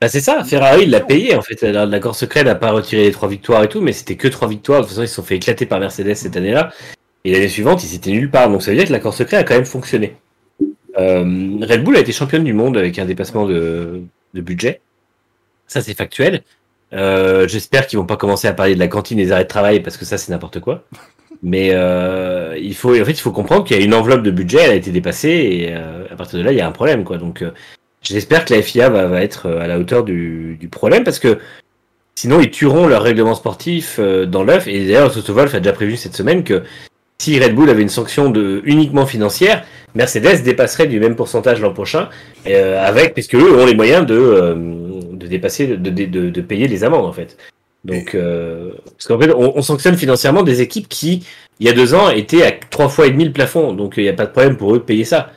Bah, 0.00 0.08
c'est 0.08 0.20
ça, 0.20 0.44
Ferrari 0.44 0.84
il 0.84 0.90
l'a 0.90 1.00
payé 1.00 1.34
en 1.34 1.42
fait. 1.42 1.62
Alors, 1.64 1.86
L'accord 1.86 2.14
secret 2.14 2.44
n'a 2.44 2.54
pas 2.54 2.70
retiré 2.70 3.04
les 3.04 3.12
trois 3.12 3.28
victoires 3.28 3.64
et 3.64 3.68
tout, 3.68 3.80
mais 3.80 3.92
c'était 3.92 4.16
que 4.16 4.28
trois 4.28 4.46
victoires. 4.46 4.80
De 4.80 4.84
toute 4.84 4.90
façon, 4.90 5.02
ils 5.02 5.08
se 5.08 5.14
sont 5.16 5.22
fait 5.24 5.36
éclater 5.36 5.66
par 5.66 5.80
Mercedes 5.80 6.14
cette 6.14 6.36
année-là. 6.36 6.72
Et 7.24 7.32
l'année 7.32 7.48
suivante, 7.48 7.82
ils 7.84 7.94
étaient 7.94 8.12
nulle 8.12 8.30
part. 8.30 8.48
Donc 8.48 8.62
ça 8.62 8.70
veut 8.70 8.76
dire 8.76 8.86
que 8.86 8.92
l'accord 8.92 9.14
secret 9.14 9.38
a 9.38 9.44
quand 9.44 9.54
même 9.54 9.64
fonctionné. 9.64 10.16
Euh, 10.98 11.58
Red 11.62 11.82
Bull 11.82 11.96
a 11.96 12.00
été 12.00 12.12
championne 12.12 12.44
du 12.44 12.52
monde 12.52 12.76
avec 12.76 12.98
un 12.98 13.04
dépassement 13.06 13.46
de, 13.46 14.02
de 14.34 14.40
budget. 14.40 14.80
Ça, 15.66 15.80
c'est 15.80 15.94
factuel. 15.94 16.42
Euh, 16.92 17.48
J'espère 17.48 17.86
qu'ils 17.86 17.98
vont 17.98 18.06
pas 18.06 18.16
commencer 18.18 18.46
à 18.46 18.52
parler 18.52 18.74
de 18.74 18.78
la 18.80 18.88
cantine 18.88 19.18
et 19.18 19.24
des 19.24 19.32
arrêts 19.32 19.44
de 19.44 19.48
travail 19.48 19.80
parce 19.80 19.96
que 19.96 20.04
ça, 20.04 20.18
c'est 20.18 20.30
n'importe 20.30 20.60
quoi. 20.60 20.84
Mais 21.42 21.70
euh, 21.72 22.56
il 22.60 22.74
faut, 22.74 22.92
en 22.98 23.04
fait, 23.04 23.12
il 23.12 23.20
faut 23.20 23.32
comprendre 23.32 23.64
qu'il 23.64 23.76
y 23.76 23.80
a 23.80 23.84
une 23.84 23.94
enveloppe 23.94 24.22
de 24.22 24.30
budget, 24.30 24.58
elle 24.62 24.70
a 24.70 24.74
été 24.74 24.92
dépassée 24.92 25.28
et 25.28 25.74
euh, 25.74 26.04
à 26.10 26.14
partir 26.14 26.38
de 26.38 26.44
là, 26.44 26.52
il 26.52 26.58
y 26.58 26.60
a 26.60 26.68
un 26.68 26.72
problème, 26.72 27.02
quoi. 27.02 27.18
Donc, 27.18 27.42
euh, 27.42 27.50
j'espère 28.00 28.44
que 28.44 28.54
la 28.54 28.62
FIA 28.62 28.88
va, 28.90 29.06
va 29.06 29.22
être 29.22 29.46
euh, 29.46 29.60
à 29.60 29.66
la 29.66 29.78
hauteur 29.80 30.04
du, 30.04 30.56
du 30.60 30.68
problème 30.68 31.02
parce 31.02 31.18
que 31.18 31.38
sinon, 32.14 32.40
ils 32.40 32.50
tueront 32.50 32.86
leur 32.86 33.02
règlement 33.02 33.34
sportif 33.34 33.96
euh, 33.98 34.24
dans 34.24 34.44
l'œuf. 34.44 34.68
Et 34.68 34.86
d'ailleurs, 34.86 35.12
Toto 35.12 35.34
Wolff 35.34 35.54
a 35.54 35.58
déjà 35.58 35.72
prévu 35.72 35.96
cette 35.96 36.14
semaine 36.14 36.44
que 36.44 36.62
si 37.18 37.38
Red 37.40 37.54
Bull 37.56 37.70
avait 37.70 37.82
une 37.82 37.88
sanction 37.88 38.30
de 38.30 38.62
uniquement 38.64 39.06
financière, 39.06 39.64
Mercedes 39.96 40.42
dépasserait 40.44 40.86
du 40.86 41.00
même 41.00 41.16
pourcentage 41.16 41.60
l'an 41.60 41.72
prochain, 41.72 42.08
euh, 42.46 42.84
avec 42.84 43.14
puisque 43.14 43.34
eux 43.34 43.60
ont 43.60 43.66
les 43.66 43.74
moyens 43.74 44.06
de, 44.06 44.56
de 45.12 45.26
dépasser, 45.26 45.66
de, 45.66 45.76
de, 45.76 46.30
de 46.30 46.40
payer 46.40 46.68
les 46.68 46.84
amendes 46.84 47.04
en 47.04 47.12
fait. 47.12 47.36
Donc, 47.84 48.14
euh, 48.14 48.72
parce 48.84 49.06
qu'en 49.08 49.18
fait, 49.18 49.32
on, 49.32 49.56
on 49.56 49.62
sanctionne 49.62 49.96
financièrement 49.96 50.42
des 50.42 50.60
équipes 50.60 50.88
qui, 50.88 51.26
il 51.58 51.66
y 51.66 51.68
a 51.70 51.72
deux 51.72 51.94
ans, 51.94 52.10
étaient 52.10 52.44
à 52.44 52.52
trois 52.52 52.88
fois 52.88 53.06
et 53.06 53.10
demi 53.10 53.24
le 53.24 53.32
plafond. 53.32 53.72
Donc, 53.72 53.94
il 53.96 54.04
n'y 54.04 54.08
a 54.08 54.12
pas 54.12 54.26
de 54.26 54.30
problème 54.30 54.56
pour 54.56 54.74
eux 54.74 54.78
de 54.78 54.84
payer 54.84 55.04
ça. 55.04 55.32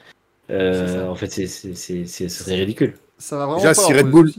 Euh, 0.52 1.02
ça. 1.06 1.10
En 1.10 1.16
fait, 1.16 1.32
c'est, 1.32 1.48
c'est, 1.48 1.76
c'est, 1.76 2.06
c'est- 2.06 2.30
ce 2.30 2.44
serait 2.44 2.56
ridicule. 2.58 2.94
Ça 3.18 3.38
va 3.38 3.46
vraiment 3.46 3.58
Déjà, 3.58 3.70
pas 3.70 3.82
si 3.82 3.94
Red 3.94 4.08
Bull-. 4.08 4.32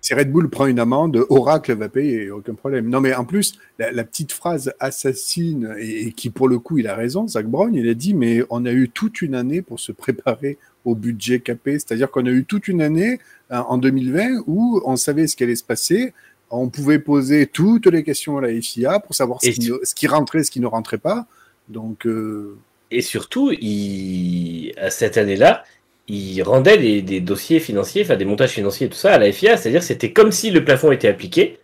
Si 0.00 0.14
Red 0.14 0.32
Bull 0.32 0.50
prend 0.50 0.66
une 0.66 0.80
amende, 0.80 1.24
Oracle 1.28 1.74
va 1.74 1.88
payer, 1.88 2.28
aucun 2.32 2.54
problème. 2.54 2.88
Non, 2.88 3.00
mais 3.00 3.14
en 3.14 3.24
plus, 3.24 3.54
la, 3.78 3.92
la 3.92 4.02
petite 4.02 4.32
phrase 4.32 4.72
assassine, 4.80 5.76
et, 5.78 6.08
et 6.08 6.12
qui 6.12 6.28
pour 6.28 6.48
le 6.48 6.58
coup, 6.58 6.78
il 6.78 6.88
a 6.88 6.96
raison, 6.96 7.28
Zach 7.28 7.46
Brown, 7.46 7.72
il 7.72 7.88
a 7.88 7.94
dit, 7.94 8.12
mais 8.12 8.42
on 8.50 8.66
a 8.66 8.72
eu 8.72 8.88
toute 8.88 9.22
une 9.22 9.36
année 9.36 9.62
pour 9.62 9.78
se 9.78 9.92
préparer 9.92 10.58
au 10.84 10.96
budget 10.96 11.38
capé. 11.38 11.74
C'est-à-dire 11.78 12.10
qu'on 12.10 12.26
a 12.26 12.30
eu 12.30 12.44
toute 12.44 12.66
une 12.66 12.82
année 12.82 13.20
hein, 13.50 13.64
en 13.68 13.78
2020 13.78 14.42
où 14.48 14.82
on 14.84 14.96
savait 14.96 15.28
ce 15.28 15.36
qui 15.36 15.44
allait 15.44 15.54
se 15.54 15.62
passer. 15.62 16.12
On 16.54 16.68
pouvait 16.68 16.98
poser 16.98 17.46
toutes 17.46 17.86
les 17.86 18.04
questions 18.04 18.36
à 18.36 18.42
la 18.42 18.60
FIA 18.60 19.00
pour 19.00 19.14
savoir 19.14 19.40
ce, 19.42 19.48
qui, 19.48 19.70
ce 19.82 19.94
qui 19.94 20.06
rentrait, 20.06 20.44
ce 20.44 20.50
qui 20.50 20.60
ne 20.60 20.66
rentrait 20.66 20.98
pas. 20.98 21.26
Donc, 21.68 22.06
euh, 22.06 22.58
Et 22.90 23.00
surtout, 23.00 23.50
il, 23.52 24.74
à 24.76 24.90
cette 24.90 25.16
année-là, 25.16 25.64
il 26.08 26.42
rendait 26.42 26.76
des, 26.76 27.00
des 27.00 27.20
dossiers 27.20 27.58
financiers, 27.58 28.02
enfin 28.02 28.16
des 28.16 28.26
montages 28.26 28.50
financiers 28.50 28.86
et 28.86 28.90
tout 28.90 28.96
ça 28.96 29.14
à 29.14 29.18
la 29.18 29.32
FIA. 29.32 29.56
C'est-à-dire 29.56 29.82
c'était 29.82 30.12
comme 30.12 30.30
si 30.30 30.50
le 30.50 30.62
plafond 30.62 30.92
était 30.92 31.08
appliqué, 31.08 31.58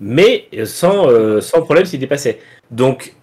mais 0.00 0.48
sans, 0.64 1.08
euh, 1.08 1.40
sans 1.40 1.62
problème 1.62 1.84
s'il 1.84 1.98
dépassait. 1.98 2.38
Donc, 2.70 3.14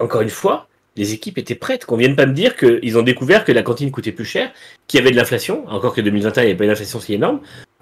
encore 0.00 0.22
une 0.22 0.30
fois, 0.30 0.66
les 0.96 1.12
équipes 1.12 1.38
étaient 1.38 1.54
prêtes. 1.54 1.84
Qu'on 1.84 1.96
vienne 1.96 2.16
pas 2.16 2.26
me 2.26 2.32
dire 2.32 2.56
qu'ils 2.56 2.98
ont 2.98 3.02
découvert 3.02 3.44
que 3.44 3.52
la 3.52 3.62
cantine 3.62 3.92
coûtait 3.92 4.12
plus 4.12 4.24
cher, 4.24 4.52
qu'il 4.88 4.98
y 4.98 5.02
avait 5.02 5.12
de 5.12 5.16
l'inflation, 5.16 5.68
encore 5.68 5.94
que 5.94 6.00
2021, 6.00 6.42
il 6.42 6.46
n'y 6.46 6.50
avait 6.50 6.58
pas 6.58 6.64
une 6.64 6.70
inflation 6.70 6.98
si 6.98 7.14
énorme, 7.14 7.40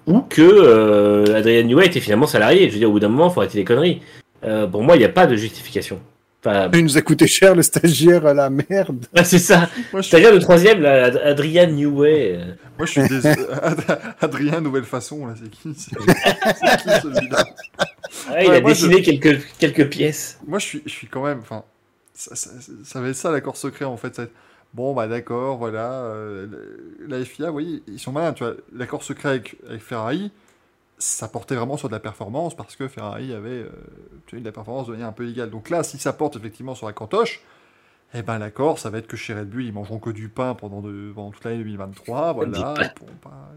ou 0.09 0.21
que 0.21 0.41
euh, 0.41 1.35
Adrian 1.37 1.63
Newey 1.63 1.85
était 1.85 1.99
finalement 2.01 2.27
salarié. 2.27 2.67
Je 2.67 2.73
veux 2.73 2.79
dire, 2.79 2.89
au 2.89 2.93
bout 2.93 2.99
d'un 2.99 3.07
moment, 3.09 3.29
il 3.29 3.33
faut 3.33 3.39
arrêter 3.39 3.57
les 3.57 3.63
conneries. 3.65 4.01
Euh, 4.43 4.67
pour 4.67 4.83
moi, 4.83 4.95
il 4.95 4.99
n'y 4.99 5.05
a 5.05 5.09
pas 5.09 5.27
de 5.27 5.35
justification. 5.35 6.01
Enfin, 6.43 6.69
il 6.73 6.83
nous 6.85 6.97
a 6.97 7.01
coûté 7.01 7.27
cher 7.27 7.53
le 7.53 7.61
stagiaire 7.61 8.25
à 8.25 8.33
la 8.33 8.49
merde. 8.49 9.05
c'est 9.23 9.39
ça. 9.39 9.69
Moi, 9.91 10.01
je 10.01 10.01
suis, 10.01 10.09
C'est-à-dire 10.11 10.31
le 10.33 10.39
troisième, 10.39 10.81
là, 10.81 11.05
Ad- 11.05 11.21
Adrian 11.23 11.67
Newey. 11.67 12.39
moi, 12.77 12.85
je 12.85 12.91
suis 12.91 13.07
désolé. 13.09 13.35
Ad- 13.61 13.99
Adrien, 14.21 14.61
nouvelle 14.61 14.85
façon, 14.85 15.25
là, 15.27 15.33
c'est 15.41 15.49
qui 15.49 15.75
C'est 15.77 15.95
qui 15.97 17.01
celui-là? 17.01 17.45
Ah, 18.29 18.41
il 18.43 18.49
Ouais, 18.49 18.55
a 18.57 18.61
moi, 18.61 18.73
je- 18.73 18.87
dessiné 18.87 19.01
quelques, 19.01 19.41
quelques 19.59 19.89
pièces. 19.89 20.39
Moi, 20.47 20.59
je 20.59 20.65
suis, 20.65 20.81
je 20.85 20.91
suis 20.91 21.07
quand 21.07 21.23
même. 21.25 21.39
Enfin, 21.41 21.63
ça, 22.13 22.35
ça- 22.35 22.49
ça 22.85 23.01
va 23.01 23.09
être 23.09 23.15
ça 23.15 23.31
l'accord 23.31 23.57
secret 23.57 23.85
en 23.85 23.97
fait. 23.97 24.15
ça 24.15 24.21
va 24.23 24.25
être, 24.27 24.33
Bon, 24.73 24.93
bah 24.93 25.07
d'accord, 25.07 25.57
voilà. 25.57 25.91
euh, 26.03 26.47
la 27.07 27.23
FIA, 27.25 27.47
vous 27.47 27.53
voyez, 27.53 27.83
ils 27.87 27.99
sont 27.99 28.11
malins. 28.11 28.33
Tu 28.33 28.43
vois, 28.43 28.53
l'accord 28.73 29.03
secret 29.03 29.29
avec, 29.29 29.55
avec 29.67 29.81
Ferrari, 29.81 30.31
ça 30.99 31.27
portait 31.27 31.55
vraiment 31.55 31.75
sur 31.77 31.87
de 31.87 31.93
la 31.93 31.99
performance 31.99 32.55
parce 32.55 32.75
que 32.75 32.87
Ferrari 32.87 33.33
avait 33.33 33.49
euh, 33.63 33.69
obtenu 34.17 34.41
de 34.41 34.45
la 34.45 34.51
performance 34.51 34.87
de 34.87 34.91
manière 34.91 35.07
un 35.07 35.11
peu 35.11 35.23
illégale. 35.25 35.49
Donc 35.49 35.69
là, 35.69 35.81
si 35.83 35.97
ça 35.97 36.13
porte 36.13 36.35
effectivement 36.35 36.75
sur 36.75 36.85
la 36.85 36.93
cantoche, 36.93 37.41
eh 38.13 38.21
ben 38.21 38.37
l'accord, 38.37 38.77
ça 38.79 38.89
va 38.91 38.99
être 38.99 39.07
que 39.07 39.17
chez 39.17 39.33
Red 39.33 39.49
Bull, 39.49 39.63
ils 39.65 39.73
mangeront 39.73 39.99
que 39.99 40.09
du 40.11 40.29
pain 40.29 40.53
pendant, 40.55 40.81
de, 40.81 41.11
pendant 41.15 41.31
toute 41.31 41.43
l'année 41.45 41.59
2023. 41.63 42.33
Voilà, 42.35 42.73
pas- 43.23 43.51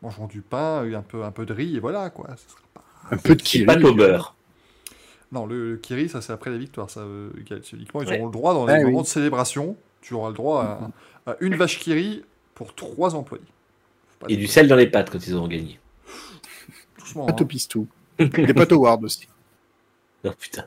ils 0.00 0.04
mangeront 0.04 0.26
du 0.28 0.40
pain, 0.40 0.82
un 0.94 1.02
peu, 1.02 1.24
un 1.24 1.30
peu 1.32 1.44
de 1.44 1.52
riz, 1.52 1.76
et 1.76 1.80
voilà 1.80 2.08
quoi. 2.10 2.28
Sera 2.36 2.60
pas- 2.72 2.84
Un 3.10 3.16
peu 3.18 3.34
de 3.34 3.42
Kiri. 3.42 3.66
pâte 3.66 3.82
au 3.84 3.94
beurre. 3.94 4.34
Non, 5.32 5.44
le, 5.44 5.72
le 5.72 5.76
Kiri, 5.76 6.08
ça 6.08 6.22
c'est 6.22 6.32
après 6.32 6.50
la 6.50 6.56
victoire, 6.58 6.88
ça, 6.88 7.00
euh, 7.00 7.30
Gaël. 7.44 7.60
C'est 7.64 7.76
Uniquement, 7.76 8.00
ils 8.02 8.08
Ouais. 8.08 8.16
auront 8.18 8.26
le 8.26 8.32
droit 8.32 8.54
dans 8.54 8.64
les 8.66 8.72
Ah, 8.74 8.78
oui. 8.78 8.84
moments 8.84 9.02
de 9.02 9.06
célébration. 9.06 9.76
Tu 10.00 10.14
auras 10.14 10.28
le 10.28 10.34
droit 10.34 10.92
à, 11.26 11.30
à 11.32 11.36
une 11.40 11.56
vache 11.56 11.78
Kiri 11.78 12.24
pour 12.54 12.74
trois 12.74 13.14
employés. 13.14 13.44
Et 14.28 14.36
du 14.36 14.46
sel 14.46 14.68
dans 14.68 14.76
les 14.76 14.88
pâtes 14.88 15.10
quand 15.10 15.24
ils 15.26 15.34
auront 15.34 15.48
gagné. 15.48 15.78
Doucement. 16.98 17.26
Pâte 17.26 17.40
hein. 17.40 17.44
au 17.44 17.46
pistou. 17.46 17.86
Des 18.18 18.54
pâtes 18.54 18.72
au 18.72 18.78
ward 18.78 19.04
aussi. 19.04 19.28
Non, 20.24 20.32
putain. 20.38 20.64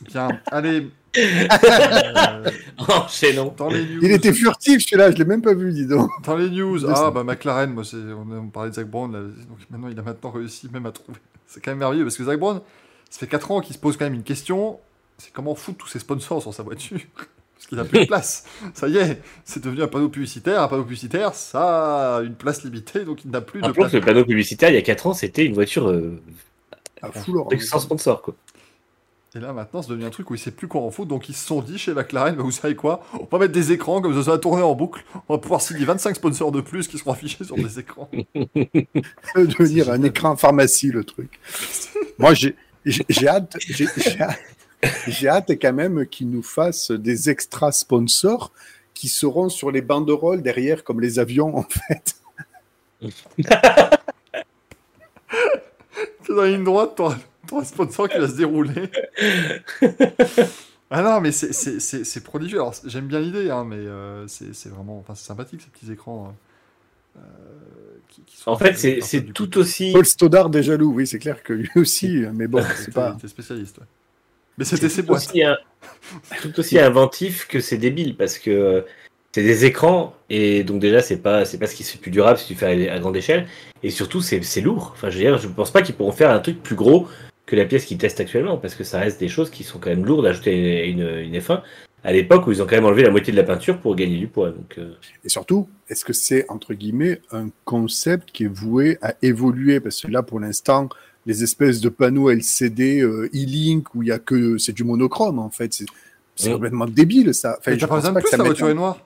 Bien, 0.00 0.28
allez. 0.46 0.90
Euh, 1.16 2.50
Enchaînons. 2.78 3.54
dans 3.56 3.68
les 3.68 3.84
news. 3.84 4.00
Il 4.02 4.10
était 4.10 4.32
furtif, 4.32 4.82
celui-là, 4.84 5.12
je 5.12 5.16
l'ai 5.16 5.24
même 5.24 5.40
pas 5.40 5.54
vu, 5.54 5.72
dis 5.72 5.86
donc. 5.86 6.10
Dans 6.24 6.36
les 6.36 6.50
news, 6.50 6.84
ah 6.90 7.12
bah 7.12 7.22
McLaren, 7.22 7.72
moi 7.72 7.84
c'est, 7.84 7.96
on, 7.96 8.26
on 8.30 8.48
parlait 8.48 8.70
de 8.70 8.74
Zach 8.74 8.88
Brown, 8.88 9.12
là, 9.12 9.20
donc 9.20 9.58
maintenant 9.70 9.88
il 9.88 9.98
a 9.98 10.02
maintenant 10.02 10.32
réussi 10.32 10.68
même 10.72 10.84
à 10.86 10.90
trouver. 10.90 11.18
C'est 11.46 11.64
quand 11.64 11.70
même 11.70 11.78
merveilleux 11.78 12.04
parce 12.04 12.16
que 12.16 12.24
Zach 12.24 12.38
Brown, 12.38 12.60
ça 13.08 13.20
fait 13.20 13.28
4 13.28 13.50
ans 13.52 13.60
qu'il 13.60 13.74
se 13.76 13.80
pose 13.80 13.96
quand 13.96 14.04
même 14.04 14.14
une 14.14 14.24
question, 14.24 14.80
c'est 15.18 15.32
comment 15.32 15.54
foutre 15.54 15.78
tous 15.78 15.88
ses 15.88 15.98
sponsors 15.98 16.42
sur 16.42 16.52
sa 16.54 16.62
voiture 16.62 16.98
Parce 17.54 17.66
qu'il 17.68 17.78
a 17.78 17.84
plus 17.84 18.00
de 18.00 18.04
place. 18.04 18.44
Ça 18.74 18.88
y 18.88 18.98
est, 18.98 19.22
c'est 19.44 19.62
devenu 19.64 19.82
un 19.82 19.88
panneau 19.88 20.08
publicitaire. 20.10 20.60
Un 20.62 20.68
panneau 20.68 20.82
publicitaire, 20.82 21.34
ça 21.34 22.16
a 22.16 22.22
une 22.22 22.34
place 22.34 22.62
limitée, 22.62 23.04
donc 23.04 23.24
il 23.24 23.30
n'a 23.30 23.40
plus 23.40 23.60
de 23.60 23.64
Rappelons 23.66 23.82
place. 23.84 23.92
que 23.92 23.96
le 23.98 24.04
panneau 24.04 24.24
publicitaire, 24.24 24.68
il 24.70 24.74
y 24.74 24.78
a 24.78 24.82
4 24.82 25.06
ans, 25.06 25.14
c'était 25.14 25.46
une 25.46 25.54
voiture 25.54 25.88
euh, 25.88 26.20
À 27.00 27.10
full 27.10 27.38
orange. 27.38 27.58
sans 27.60 27.78
sponsor, 27.78 28.20
quoi. 28.20 28.34
Et 29.36 29.40
là 29.40 29.52
maintenant, 29.52 29.82
c'est 29.82 29.88
devenu 29.88 30.04
un 30.04 30.10
truc 30.10 30.30
où 30.30 30.34
il 30.34 30.38
sait 30.38 30.52
plus 30.52 30.68
quoi 30.68 30.82
en 30.82 30.90
foutre, 30.92 31.08
donc 31.08 31.28
ils 31.28 31.34
se 31.34 31.44
sont 31.46 31.60
dit 31.60 31.76
chez 31.78 31.92
McLaren, 31.92 32.36
bah, 32.36 32.42
vous 32.44 32.52
savez 32.52 32.76
quoi 32.76 33.02
On 33.14 33.24
va 33.24 33.38
mettre 33.40 33.52
des 33.52 33.72
écrans, 33.72 34.00
comme 34.00 34.14
ça, 34.14 34.22
ça 34.22 34.30
va 34.32 34.38
tourner 34.38 34.62
en 34.62 34.74
boucle. 34.74 35.02
On 35.28 35.34
va 35.34 35.38
pouvoir 35.40 35.60
signer 35.60 35.84
25 35.84 36.14
sponsors 36.16 36.52
de 36.52 36.60
plus 36.60 36.86
qui 36.86 36.98
seront 36.98 37.12
affichés 37.12 37.42
sur 37.44 37.56
des 37.56 37.78
écrans. 37.80 38.08
Ça 38.34 39.40
va 39.40 39.44
devenir 39.44 39.90
un 39.90 40.02
écran 40.04 40.36
pharmacie, 40.36 40.90
le 40.90 41.02
truc. 41.02 41.40
Moi, 42.18 42.34
j'ai 42.34 42.54
hâte, 43.26 43.56
j'ai 43.58 43.86
j'ai 43.96 44.20
hâte, 44.20 44.38
j'ai 45.08 45.28
hâte 45.28 45.50
quand 45.60 45.72
même 45.72 46.06
qu'ils 46.06 46.30
nous 46.30 46.42
fassent 46.42 46.90
des 46.90 47.30
extras 47.30 47.72
sponsors 47.72 48.52
qui 48.94 49.08
seront 49.08 49.48
sur 49.48 49.70
les 49.70 49.82
banderoles 49.82 50.42
derrière, 50.42 50.84
comme 50.84 51.00
les 51.00 51.18
avions, 51.18 51.56
en 51.56 51.62
fait. 51.64 52.16
Tu 56.24 56.32
dans 56.32 56.42
la 56.42 56.50
ligne 56.50 56.64
droite, 56.64 56.94
t'auras 56.96 57.16
un 57.52 57.64
sponsor 57.64 58.08
qui 58.08 58.18
va 58.18 58.28
se 58.28 58.34
dérouler. 58.36 58.90
ah 60.90 61.02
non, 61.02 61.20
mais 61.20 61.32
c'est- 61.32 61.52
c'est 61.52 61.80
c'est- 61.80 62.04
c'est 62.04 62.22
prodigieux. 62.22 62.58
Alors, 62.58 62.74
j'aime 62.84 63.06
bien 63.06 63.20
l'idée, 63.20 63.50
hein, 63.50 63.64
mais 63.64 63.76
euh, 63.76 64.26
c'est 64.26 64.54
c'est 64.54 64.68
vraiment 64.70 64.98
enfin, 64.98 65.14
c'est 65.14 65.26
sympathique 65.26 65.60
ces 65.62 65.70
petits 65.70 65.92
écrans. 65.92 66.34
euh, 67.16 67.20
euh, 67.20 67.22
qui, 68.08 68.22
qui 68.22 68.36
sont 68.36 68.50
En 68.52 68.56
fait, 68.56 68.74
c'est 68.76 69.32
tout 69.32 69.58
aussi. 69.58 69.92
Paul 69.92 70.04
Stoddard 70.06 70.50
est 70.54 70.62
jaloux, 70.62 70.92
oui, 70.94 71.06
c'est 71.06 71.18
clair 71.20 71.42
que 71.42 71.52
lui 71.52 71.70
aussi, 71.76 72.24
mais 72.34 72.46
bon, 72.48 72.62
c'est 72.76 72.92
pas. 72.92 73.16
T'es 73.20 73.28
spécialiste, 73.28 73.78
ouais. 73.78 73.84
Mais 74.58 74.64
c'était 74.64 74.88
ses 74.88 75.02
tout 75.02 75.08
boîtes. 75.08 75.22
aussi, 75.28 75.42
un- 75.42 75.56
tout 76.42 76.58
aussi 76.58 76.78
inventif 76.78 77.46
que 77.48 77.60
c'est 77.60 77.76
débile 77.78 78.16
parce 78.16 78.38
que 78.38 78.50
euh, 78.50 78.80
c'est 79.32 79.42
des 79.42 79.64
écrans 79.64 80.14
et 80.30 80.62
donc 80.62 80.80
déjà 80.80 81.00
c'est 81.00 81.16
pas 81.16 81.44
c'est 81.44 81.58
pas 81.58 81.66
ce 81.66 81.74
qui 81.74 81.82
est 81.82 82.00
plus 82.00 82.10
durable 82.10 82.38
si 82.38 82.46
tu 82.46 82.54
fais 82.54 82.88
à, 82.88 82.98
grande 83.00 83.16
échelle 83.16 83.46
et 83.82 83.90
surtout 83.90 84.20
c'est 84.20 84.42
c'est 84.44 84.60
lourd. 84.60 84.92
Enfin 84.94 85.10
je 85.10 85.18
veux 85.18 85.24
dire 85.24 85.38
je 85.38 85.48
pense 85.48 85.70
pas 85.70 85.82
qu'ils 85.82 85.94
pourront 85.94 86.12
faire 86.12 86.30
un 86.30 86.38
truc 86.38 86.62
plus 86.62 86.76
gros 86.76 87.08
que 87.46 87.56
la 87.56 87.64
pièce 87.64 87.84
qu'ils 87.84 87.98
testent 87.98 88.20
actuellement 88.20 88.56
parce 88.56 88.74
que 88.74 88.84
ça 88.84 89.00
reste 89.00 89.20
des 89.20 89.28
choses 89.28 89.50
qui 89.50 89.64
sont 89.64 89.78
quand 89.78 89.90
même 89.90 90.04
lourdes 90.04 90.26
à 90.26 90.30
ajouter 90.30 90.82
à 90.82 90.84
une, 90.84 91.06
une 91.18 91.38
F1 91.38 91.62
à 92.04 92.12
l'époque 92.12 92.46
où 92.46 92.52
ils 92.52 92.62
ont 92.62 92.66
quand 92.66 92.76
même 92.76 92.84
enlevé 92.84 93.02
la 93.02 93.10
moitié 93.10 93.32
de 93.32 93.36
la 93.38 93.44
peinture 93.44 93.78
pour 93.78 93.96
gagner 93.96 94.18
du 94.18 94.28
poids 94.28 94.50
donc 94.50 94.78
euh, 94.78 94.92
Et 95.24 95.28
surtout, 95.30 95.68
est-ce 95.88 96.04
que 96.04 96.12
c'est, 96.12 96.44
entre 96.50 96.74
guillemets, 96.74 97.20
un 97.32 97.48
concept 97.64 98.30
qui 98.30 98.44
est 98.44 98.48
voué 98.54 98.98
à 99.00 99.14
évoluer? 99.22 99.80
Parce 99.80 100.02
que 100.02 100.08
là, 100.08 100.22
pour 100.22 100.38
l'instant, 100.38 100.90
les 101.26 101.42
espèces 101.42 101.80
de 101.80 101.88
panneaux 101.88 102.30
LCD 102.30 103.00
euh, 103.00 103.28
e-link 103.34 103.94
où 103.94 104.02
il 104.02 104.08
y 104.08 104.12
a 104.12 104.18
que. 104.18 104.58
C'est 104.58 104.72
du 104.72 104.84
monochrome, 104.84 105.38
en 105.38 105.50
fait. 105.50 105.82
C'est 106.36 106.52
complètement 106.52 106.86
débile, 106.86 107.32
ça. 107.34 107.56
Enfin, 107.58 107.76
je 107.76 107.86
pas 107.86 107.94
pense 107.96 108.02
pas 108.04 108.12
que 108.14 108.20
plus, 108.20 108.30
ça 108.30 108.36
la 108.36 108.44
voiture 108.44 108.66
en- 108.66 108.70
est 108.70 108.74
noire. 108.74 108.98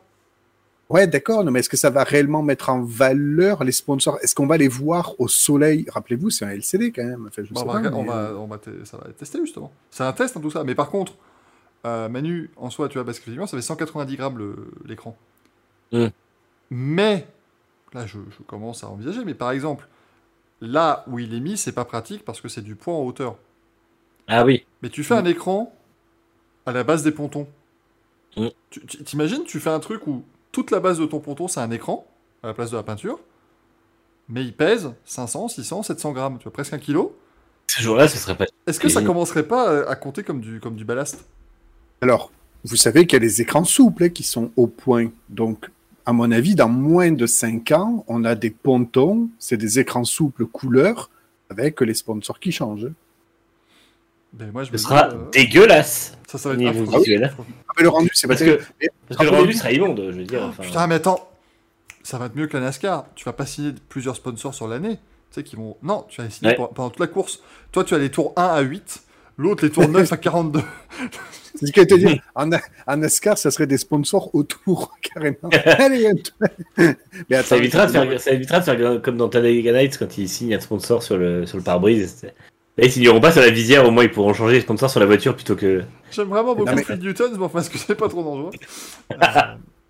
Ouais, 0.90 1.06
d'accord, 1.06 1.44
non, 1.44 1.50
mais 1.50 1.60
est-ce 1.60 1.68
que 1.68 1.76
ça 1.76 1.90
va 1.90 2.02
réellement 2.02 2.42
mettre 2.42 2.70
en 2.70 2.80
valeur 2.80 3.62
les 3.62 3.72
sponsors? 3.72 4.18
Est-ce 4.22 4.34
qu'on 4.34 4.46
va 4.46 4.56
les 4.56 4.68
voir 4.68 5.14
au 5.20 5.28
soleil? 5.28 5.84
Rappelez-vous, 5.90 6.30
c'est 6.30 6.46
un 6.46 6.50
LCD 6.50 6.92
quand 6.92 7.04
même. 7.04 7.26
Enfin, 7.28 7.42
je 7.44 7.52
Bon, 7.52 7.60
sais 7.60 7.66
on, 7.66 7.72
pas, 7.72 7.80
va, 7.82 7.94
on, 7.94 8.02
mais, 8.02 8.08
va, 8.08 8.14
euh, 8.16 8.34
on 8.36 8.46
va 8.46 8.58
ça 8.84 8.96
va 8.96 9.10
être 9.10 9.18
testé 9.18 9.38
justement. 9.40 9.70
C'est 9.90 10.02
un 10.04 10.12
test, 10.14 10.34
hein, 10.38 10.40
tout 10.40 10.50
ça. 10.50 10.64
Mais 10.64 10.74
par 10.74 10.88
contre, 10.88 11.12
euh, 11.84 12.08
Manu, 12.08 12.48
en 12.56 12.70
soi, 12.70 12.88
tu 12.88 12.94
vois, 12.94 13.04
parce 13.04 13.18
ça 13.20 13.46
fait 13.58 13.60
190 13.60 14.16
grammes 14.16 14.38
le- 14.38 14.56
l'écran. 14.86 15.14
Mm. 15.92 16.06
Mais, 16.70 17.26
là, 17.92 18.06
je, 18.06 18.16
je 18.30 18.42
commence 18.46 18.82
à 18.82 18.88
envisager, 18.88 19.24
mais 19.26 19.34
par 19.34 19.50
exemple, 19.50 19.86
là 20.60 21.04
où 21.08 21.18
il 21.18 21.34
est 21.34 21.40
mis, 21.40 21.56
c'est 21.56 21.72
pas 21.72 21.84
pratique 21.84 22.24
parce 22.24 22.40
que 22.40 22.48
c'est 22.48 22.62
du 22.62 22.74
poids 22.74 22.94
en 22.94 23.02
hauteur. 23.02 23.36
ah 24.26 24.44
oui 24.44 24.64
Mais 24.82 24.90
tu 24.90 25.04
fais 25.04 25.14
un 25.14 25.24
écran 25.24 25.72
à 26.66 26.72
la 26.72 26.84
base 26.84 27.02
des 27.02 27.12
pontons. 27.12 27.46
Tu- 28.70 28.84
tu- 28.86 29.02
T'imagines, 29.04 29.44
tu 29.44 29.58
fais 29.58 29.70
un 29.70 29.80
truc 29.80 30.06
où 30.06 30.24
toute 30.52 30.70
la 30.70 30.80
base 30.80 30.98
de 30.98 31.06
ton 31.06 31.18
ponton, 31.20 31.48
c'est 31.48 31.60
un 31.60 31.70
écran, 31.70 32.06
à 32.42 32.48
la 32.48 32.54
place 32.54 32.70
de 32.70 32.76
la 32.76 32.82
peinture, 32.82 33.18
mais 34.28 34.44
il 34.44 34.54
pèse 34.54 34.92
500, 35.04 35.48
600, 35.48 35.82
700 35.82 36.12
grammes, 36.12 36.38
tu 36.38 36.44
vois, 36.44 36.52
presque 36.52 36.72
un 36.74 36.78
kilo. 36.78 37.16
ce 37.66 37.82
jour-là 37.82 38.08
ce 38.08 38.16
serait 38.18 38.36
pas 38.36 38.46
Est-ce 38.66 38.78
que 38.80 38.88
ça 38.88 39.02
commencerait 39.02 39.46
pas 39.48 39.82
à- 39.84 39.90
à 39.90 39.96
compter 39.96 40.22
comme 40.22 40.40
du, 40.40 40.60
comme 40.60 40.76
du 40.76 40.84
ballast? 40.84 41.24
Alors, 42.00 42.30
vous 42.64 42.76
savez 42.76 43.06
qu'il 43.06 43.16
y 43.18 43.22
a 43.22 43.24
les 43.24 43.40
écrans 43.40 43.64
souples 43.64 44.04
hein, 44.04 44.08
qui 44.10 44.22
sont 44.22 44.50
au 44.56 44.66
point. 44.66 45.10
Donc, 45.28 45.70
à 46.08 46.12
mon 46.14 46.30
avis, 46.32 46.54
dans 46.54 46.70
moins 46.70 47.12
de 47.12 47.26
5 47.26 47.70
ans, 47.72 48.02
on 48.08 48.24
a 48.24 48.34
des 48.34 48.48
pontons, 48.48 49.28
c'est 49.38 49.58
des 49.58 49.78
écrans 49.78 50.04
souples 50.04 50.46
couleur 50.46 51.10
avec 51.50 51.82
les 51.82 51.92
sponsors 51.92 52.40
qui 52.40 52.50
changent. 52.50 52.88
ben, 54.32 54.50
moi, 54.50 54.64
je 54.64 54.70
ce 54.72 54.78
sera 54.78 55.10
euh, 55.10 55.30
dégueulasse 55.32 56.16
ça, 56.26 56.38
ça 56.38 56.48
va 56.48 56.54
être 56.54 56.66
affreux. 56.66 56.98
visuel. 56.98 57.34
Ah, 57.38 57.42
mais 57.76 57.82
le 57.82 57.90
rendu, 57.90 58.08
c'est 58.14 58.26
parce 58.26 58.40
que 58.40 58.58
parce 59.06 59.20
que 59.20 59.24
le 59.24 59.36
rendu 59.36 59.52
sera 59.52 59.70
immonde 59.70 60.02
je 60.10 60.16
veux 60.16 60.24
dire 60.24 60.44
enfin, 60.44 60.62
Putain, 60.62 60.86
mais 60.86 60.94
attends, 60.94 61.28
ça 62.02 62.16
va 62.16 62.24
être 62.24 62.36
mieux 62.36 62.46
que 62.46 62.56
la 62.56 62.64
NASCAR. 62.64 63.04
Tu 63.14 63.26
vas 63.26 63.34
pas 63.34 63.44
signer 63.44 63.74
plusieurs 63.90 64.16
sponsors 64.16 64.54
sur 64.54 64.66
l'année. 64.66 64.96
Tu 64.96 65.34
sais, 65.34 65.42
qui 65.42 65.56
vont. 65.56 65.76
Non, 65.82 66.06
tu 66.08 66.22
vas 66.22 66.24
les 66.26 66.32
signer 66.32 66.52
Ouais. 66.58 66.68
pendant 66.74 66.88
toute 66.88 67.00
la 67.00 67.06
course. 67.06 67.42
Toi, 67.70 67.84
tu 67.84 67.94
as 67.94 67.98
les 67.98 68.10
tours 68.10 68.32
1 68.36 68.42
à 68.44 68.60
8, 68.62 69.02
l'autre 69.38 69.64
les 69.64 69.70
tours 69.70 69.88
9 69.88 70.12
à 70.12 70.16
42. 70.16 70.60
C'est 71.54 71.66
ce 71.66 71.72
que 71.72 71.80
te 71.80 71.94
dire. 71.94 72.20
En, 72.34 72.50
en 72.86 72.96
NASCAR, 72.96 73.38
ça 73.38 73.50
serait 73.50 73.66
des 73.66 73.78
sponsors 73.78 74.34
autour, 74.34 74.96
carrément. 75.02 75.36
Allez, 75.64 76.08
un 76.08 76.14
peu. 76.14 76.94
Mais 77.30 77.36
attends, 77.36 77.48
Ça 77.48 77.56
évitera, 77.56 77.86
de 77.86 77.92
faire, 77.92 78.20
ça 78.20 78.30
évitera 78.32 78.60
de 78.60 78.64
faire 78.64 79.02
comme 79.02 79.16
dans 79.16 79.28
Talladega 79.28 79.72
Nights 79.72 79.98
quand 79.98 80.18
ils 80.18 80.28
signent 80.28 80.54
un 80.54 80.60
sponsor 80.60 81.02
sur 81.02 81.16
le, 81.16 81.46
sur 81.46 81.56
le 81.56 81.64
pare-brise. 81.64 82.26
Là, 82.76 82.84
ils 82.84 82.92
signeront 82.92 83.20
pas 83.20 83.32
sur 83.32 83.40
la 83.40 83.50
visière, 83.50 83.84
au 83.86 83.90
moins 83.90 84.04
ils 84.04 84.10
pourront 84.10 84.34
changer 84.34 84.54
les 84.54 84.60
sponsors 84.60 84.88
sur 84.88 85.00
la 85.00 85.06
voiture 85.06 85.34
plutôt 85.34 85.56
que. 85.56 85.82
J'aime 86.12 86.28
vraiment 86.28 86.54
beaucoup 86.54 86.76
Phil 86.76 86.98
Newton, 87.00 87.32
mais 87.36 87.44
enfin, 87.44 87.60
est-ce 87.60 87.70
que 87.70 87.78
c'est 87.78 87.96
pas 87.96 88.08
trop 88.08 88.22
dangereux 88.22 88.52
Euh, 89.12 89.16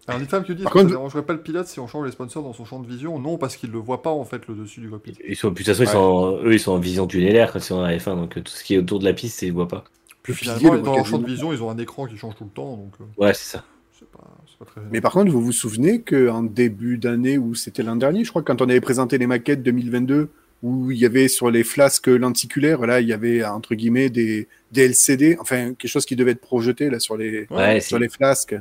Alors, 0.09 0.20
une 0.20 0.26
femme 0.26 0.43
qui 0.44 0.55
dit 0.55 0.62
Par 0.64 0.72
que 0.72 0.78
ça 0.78 0.82
contre- 0.85 0.94
dérangerait 0.97 1.22
pas 1.22 1.32
le 1.35 1.40
pilote 1.43 1.66
si 1.66 1.78
on 1.80 1.86
change 1.86 2.06
les 2.06 2.12
sponsors 2.12 2.43
dans 2.43 2.52
son 2.52 2.64
champ 2.64 2.80
de 2.80 2.86
vision 2.89 3.18
Non, 3.18 3.39
parce 3.39 3.56
qu'il 3.56 3.70
le 3.70 3.78
voit 3.78 4.02
pas 4.02 4.10
en 4.10 4.24
fait 4.24 4.47
le 4.48 4.55
dessus 4.55 4.80
du 4.80 4.89
cockpit. 4.90 5.16
Ils 5.28 5.36
sont, 5.36 5.51
de 5.51 5.55
toute 5.55 5.66
façon, 5.66 5.82
ils 5.85 5.89
sont 5.89 5.98
en- 5.98 6.32
eux 6.44 6.52
ils 6.55 6.60
sont 6.60 6.72
en 6.72 6.78
vision 6.78 7.06
tunnellaire 7.06 7.52
quand 7.52 7.59
ils 7.59 7.62
sont 7.62 7.80
la 7.82 7.97
F1, 7.97 8.16
donc 8.16 8.36
euh, 8.36 8.40
tout 8.40 8.52
ce 8.52 8.64
qui 8.64 8.74
est 8.74 8.78
autour 8.78 8.98
de 8.98 9.05
la 9.05 9.12
piste, 9.12 9.43
ils 9.43 9.52
voient 9.52 9.68
pas. 9.68 9.85
Puis 10.22 10.35
finalement, 10.35 10.72
le 10.74 10.80
dans 10.82 10.97
leur 10.97 11.06
champ 11.06 11.18
de 11.18 11.26
vision, 11.26 11.52
ils 11.52 11.62
ont 11.62 11.70
un 11.70 11.78
écran 11.78 12.06
qui 12.06 12.16
change 12.16 12.35
tout 12.36 12.44
le 12.44 12.51
temps, 12.51 12.76
donc 12.76 12.93
euh, 13.01 13.05
Ouais, 13.24 13.32
c'est 13.35 13.56
ça. 13.56 13.64
c'est 13.98 14.09
pas, 14.10 14.24
c'est 14.47 14.59
pas 14.59 14.64
très. 14.64 14.80
Mais 14.90 15.01
par 15.01 15.12
contre, 15.12 15.30
vous 15.30 15.40
vous 15.40 15.52
souvenez 15.52 16.01
qu'en 16.02 16.43
début 16.43 16.98
d'année, 16.98 17.39
ou 17.39 17.55
c'était 17.55 17.82
l'an 17.82 17.97
dernier, 17.97 18.24
je 18.24 18.30
crois, 18.30 18.43
quand 18.43 18.60
on 18.60 18.68
avait 18.68 18.80
présenté 18.80 19.16
les 19.18 19.26
maquettes 19.26 19.62
2022, 19.62 20.28
où 20.62 20.90
il 20.90 20.98
y 20.98 21.06
avait 21.06 21.28
sur 21.28 21.51
les 21.51 21.62
flasques 21.64 22.09
lenticulaires, 22.09 22.80
là, 22.86 23.01
il 23.01 23.06
y 23.09 23.12
avait 23.12 23.44
entre 23.44 23.74
guillemets 23.74 24.10
des, 24.10 24.48
des 24.72 24.86
LCD, 24.89 25.36
enfin 25.40 25.74
quelque 25.74 25.89
chose 25.90 26.05
qui 26.05 26.16
devait 26.16 26.32
être 26.32 26.40
projeté 26.40 26.90
là 26.90 26.98
sur 26.98 27.16
les, 27.16 27.47
Ouais, 27.51 27.80
sur 27.80 27.98
les 27.98 28.09
flasques. 28.09 28.56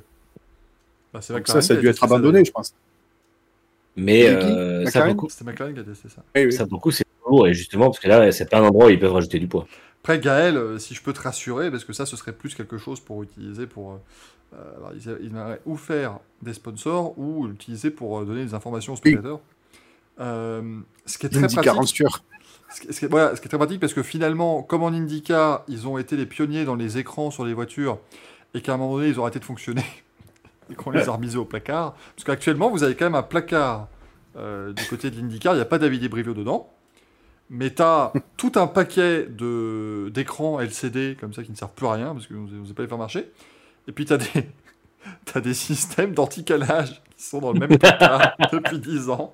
Bah, 1.14 1.22
c'est 1.22 1.34
Donc 1.34 1.48
ça, 1.48 1.62
ça 1.62 1.74
a 1.74 1.78
dû 1.78 1.88
être 1.88 2.04
abandonné, 2.04 2.44
je 2.46 2.52
pense. 2.52 2.74
Mais 3.96 4.28
C'est 4.28 4.36
euh, 4.36 4.86
ça, 4.86 5.00
McLaren 5.00 5.16
pour 5.16 5.16
le 5.16 5.16
coup, 5.16 5.30
C'était 5.30 5.46
McLaren 5.46 5.74
qui 5.74 5.80
a 5.80 5.84
testé 5.84 6.10
ça. 6.10 6.24
Oui, 6.36 6.46
oui. 6.46 6.54
ça, 6.54 6.66
pour 6.66 6.78
le 6.78 6.82
coup, 6.82 6.92
c'est 6.92 7.06
lourd, 7.26 7.48
et 7.48 7.54
justement, 7.54 7.86
parce 7.86 8.00
que 8.00 8.08
là, 8.08 8.32
c'est 8.32 8.50
pas 8.50 8.60
un 8.60 8.64
endroit 8.64 8.88
où 8.88 8.90
ils 8.90 9.00
peuvent 9.00 9.14
rajouter 9.14 9.40
du 9.40 9.48
poids. 9.48 9.68
Après, 10.04 10.20
Gaël, 10.20 10.56
euh, 10.58 10.78
si 10.80 10.94
je 10.94 11.02
peux 11.02 11.14
te 11.14 11.20
rassurer, 11.22 11.72
parce 11.72 11.84
que 11.84 11.94
ça, 11.94 12.06
ce 12.06 12.16
serait 12.16 12.34
plus 12.34 12.56
quelque 12.56 12.78
chose 12.78 13.00
pour 13.00 13.24
utiliser 13.24 13.68
pour. 13.68 13.94
euh, 13.94 13.98
euh, 14.54 14.78
alors, 14.78 14.94
aimeraient 15.22 15.60
ou 15.66 15.76
faire 15.76 16.20
des 16.42 16.54
sponsors 16.54 17.18
ou 17.20 17.48
l'utiliser 17.48 17.92
pour 17.92 18.20
euh, 18.20 18.26
donner 18.26 18.46
des 18.46 18.54
informations 18.54 18.94
aux 18.94 18.96
spectateurs. 18.96 19.42
Euh, 20.20 20.80
ce 21.06 21.18
qui 21.18 21.26
est 21.26 21.30
très 21.30 21.48
pratique. 21.48 22.04
Ce 22.70 22.82
qui, 22.82 22.94
ce 22.94 23.00
qui 23.00 23.06
est, 23.06 23.08
voilà, 23.08 23.36
ce 23.36 23.42
qui 23.42 23.48
est 23.48 23.50
très 23.50 23.58
pratique 23.58 23.80
parce 23.80 23.94
que 23.94 24.04
finalement, 24.04 24.64
comme 24.64 24.84
en 24.84 24.88
IndyCar, 24.88 25.64
ils 25.68 25.88
ont 25.88 25.98
été 25.98 26.16
les 26.18 26.26
pionniers 26.26 26.66
dans 26.66 26.76
les 26.76 26.98
écrans 26.98 27.32
sur 27.32 27.46
les 27.46 27.54
voitures 27.54 28.00
et 28.54 28.62
qu'à 28.62 28.74
un 28.74 28.78
moment 28.78 28.96
donné, 28.98 29.10
ils 29.10 29.20
ont 29.20 29.24
arrêté 29.24 29.40
de 29.40 29.46
fonctionner 29.46 29.84
et 30.72 30.76
qu'on 30.76 30.92
les 30.92 31.08
a 31.08 31.12
remisés 31.12 31.38
au 31.38 31.46
placard. 31.46 31.96
Parce 32.16 32.24
qu'actuellement, 32.26 32.70
vous 32.70 32.84
avez 32.84 32.96
quand 32.96 33.06
même 33.06 33.16
un 33.16 33.24
placard 33.24 33.88
euh, 34.38 34.72
du 34.74 34.84
côté 34.86 35.10
de 35.10 35.16
l'IndyCar, 35.16 35.54
il 35.54 35.58
n'y 35.58 35.62
a 35.62 35.66
pas 35.66 35.80
David 35.80 36.08
Brivio 36.10 36.34
dedans. 36.34 36.72
Mais 37.50 37.74
tu 37.74 37.82
as 37.82 38.12
tout 38.38 38.52
un 38.56 38.68
paquet 38.68 39.26
de- 39.30 40.10
d'écrans 40.14 40.60
LCD 40.60 41.16
comme 41.20 41.34
ça 41.34 41.44
qui 41.44 41.52
ne 41.52 41.56
servent 41.56 41.72
plus 41.74 41.88
à 41.88 41.94
rien 41.94 42.14
parce 42.14 42.28
que 42.28 42.34
vous 42.34 42.48
n'osez 42.48 42.74
pas 42.74 42.84
les 42.84 42.90
faire 42.90 42.98
marcher. 42.98 43.32
Et 43.88 43.92
puis 43.94 44.06
tu 44.06 44.14
as 44.14 44.18
des, 44.18 44.28
t'as 45.26 45.40
des 45.42 45.54
systèmes 45.54 46.14
d'anticalage 46.14 47.02
qui 47.16 47.24
sont 47.24 47.40
dans 47.40 47.54
le 47.54 47.60
même 47.60 47.78
placard 47.80 48.36
depuis 48.52 48.80
10 48.80 49.10
ans. 49.10 49.34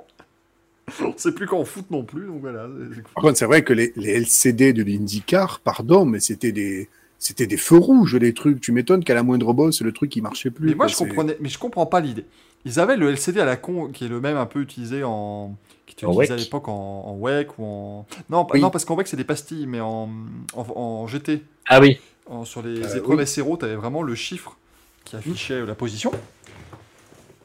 On 1.02 1.14
sait 1.18 1.32
plus 1.34 1.48
qu'en 1.48 1.64
foot 1.66 1.90
non 1.92 2.04
plus, 2.04 2.28
donc 2.28 2.42
voilà. 2.42 2.68
c'est- 2.68 2.96
c'est 2.96 3.02
cool. 3.02 3.14
Par 3.16 3.24
contre, 3.24 3.38
c'est 3.38 3.46
vrai 3.46 3.64
que 3.64 3.74
les, 3.74 3.94
les 3.96 4.12
LCD 4.20 4.74
de 4.74 4.84
l'IndyCar, 4.84 5.62
pardon, 5.62 6.06
mais 6.06 6.20
c'était 6.20 6.52
des, 6.52 6.90
c'était 7.24 7.48
des 7.48 7.58
feux 7.58 7.78
rouges, 7.78 8.16
les 8.16 8.34
trucs. 8.34 8.60
Tu 8.62 8.72
m'étonnes 8.72 9.04
qu'à 9.04 9.14
la 9.14 9.24
moindre 9.24 9.54
bosse, 9.54 9.82
le 9.82 9.92
truc, 9.94 10.16
il 10.16 10.22
marchait 10.22 10.52
plus. 10.52 10.68
Mais 10.68 10.76
moi, 10.76 10.86
quoi, 10.88 10.94
je 10.94 10.98
comprenais, 10.98 11.38
mais 11.40 11.50
je 11.50 11.58
comprends 11.58 11.86
pas 11.86 12.00
l'idée. 12.02 12.26
Ils 12.66 12.80
avaient 12.80 12.98
le 12.98 13.10
LCD 13.10 13.40
à 13.40 13.46
la 13.46 13.56
con, 13.56 13.88
qui 13.88 14.06
est 14.06 14.08
le 14.10 14.20
même 14.22 14.38
un 14.38 14.46
peu 14.46 14.62
utilisé 14.62 15.04
en, 15.04 15.56
qui 15.86 15.96
était 15.96 16.06
En 16.06 16.12
utilisé 16.12 16.34
à 16.34 16.36
WEC. 16.36 16.46
l'époque 16.46 16.68
en, 16.68 16.74
en 17.08 17.18
WEC 17.18 17.58
ou 17.58 17.64
en, 17.66 18.06
non, 18.30 18.46
Oui. 18.54 18.60
non 18.62 18.70
parce 18.70 18.86
qu'en 18.86 18.96
WEC 18.96 19.08
c'est 19.08 19.18
des 19.18 19.24
pastilles, 19.24 19.68
mais 19.68 19.80
en, 19.80 20.10
en, 20.56 20.62
en 20.76 21.08
GT, 21.08 21.44
Ah 21.68 21.80
oui. 21.82 21.98
en- 22.26 22.46
sur 22.46 22.62
les 22.62 22.80
Euh, 22.84 22.98
épreuves 22.98 23.20
oui. 23.20 23.28
SRO, 23.28 23.58
tu 23.58 23.66
avais 23.66 23.76
vraiment 23.76 24.02
le 24.02 24.16
chiffre 24.16 24.58
qui 25.06 25.16
affichait 25.16 25.66
la 25.66 25.76
position. 25.76 26.12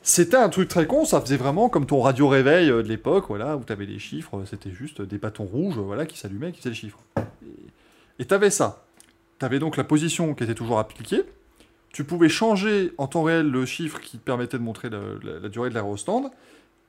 C'était 0.02 0.36
un 0.36 0.48
truc 0.48 0.68
très 0.68 0.86
con, 0.86 1.04
ça 1.04 1.20
faisait 1.20 1.36
vraiment 1.36 1.68
comme 1.68 1.84
ton 1.84 2.00
radio 2.00 2.28
réveil 2.28 2.70
euh, 2.70 2.82
de 2.82 2.88
l'époque, 2.88 3.26
voilà, 3.28 3.56
où 3.56 3.64
tu 3.64 3.72
avais 3.72 3.84
les 3.86 3.98
chiffres, 3.98 4.42
c'était 4.48 4.70
juste 4.70 5.02
des 5.02 5.18
bâtons 5.18 5.44
rouges, 5.44 5.76
voilà, 5.76 6.06
qui 6.06 6.16
s'allumaient, 6.18 6.52
qui 6.52 6.58
faisaient 6.58 6.70
les 6.70 6.74
chiffres. 6.76 6.98
Et 8.18 8.24
tu 8.24 8.32
avais 8.34 8.50
ça. 8.50 8.84
Tu 9.38 9.44
avais 9.44 9.58
donc 9.58 9.76
la 9.76 9.84
position 9.84 10.34
qui 10.34 10.44
était 10.44 10.54
toujours 10.54 10.78
appliquée. 10.78 11.22
Tu 11.92 12.04
pouvais 12.04 12.28
changer 12.28 12.92
en 12.98 13.06
temps 13.06 13.22
réel 13.22 13.50
le 13.50 13.64
chiffre 13.66 14.00
qui 14.00 14.18
te 14.18 14.24
permettait 14.24 14.58
de 14.58 14.62
montrer 14.62 14.90
le- 14.90 15.18
la, 15.22 15.38
la 15.38 15.48
durée 15.48 15.70
de 15.70 15.74
l'aérostand. 15.74 16.30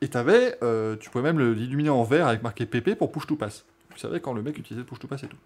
Et 0.01 0.07
t'avais, 0.07 0.57
euh, 0.63 0.95
tu 0.97 1.09
pouvais 1.09 1.23
même 1.23 1.39
l'illuminer 1.53 1.89
en 1.89 2.03
vert 2.03 2.27
avec 2.27 2.41
marqué 2.43 2.65
PP 2.65 2.95
pour 2.97 3.11
push 3.11 3.27
to 3.27 3.35
pass. 3.35 3.65
Tu 3.93 3.99
savais 3.99 4.19
quand 4.19 4.34
le 4.34 4.41
mec 4.41 4.57
utilisait 4.57 4.85
push 4.85 4.99
to 4.99 5.07
pass 5.07 5.23
et 5.23 5.27
tout. 5.27 5.38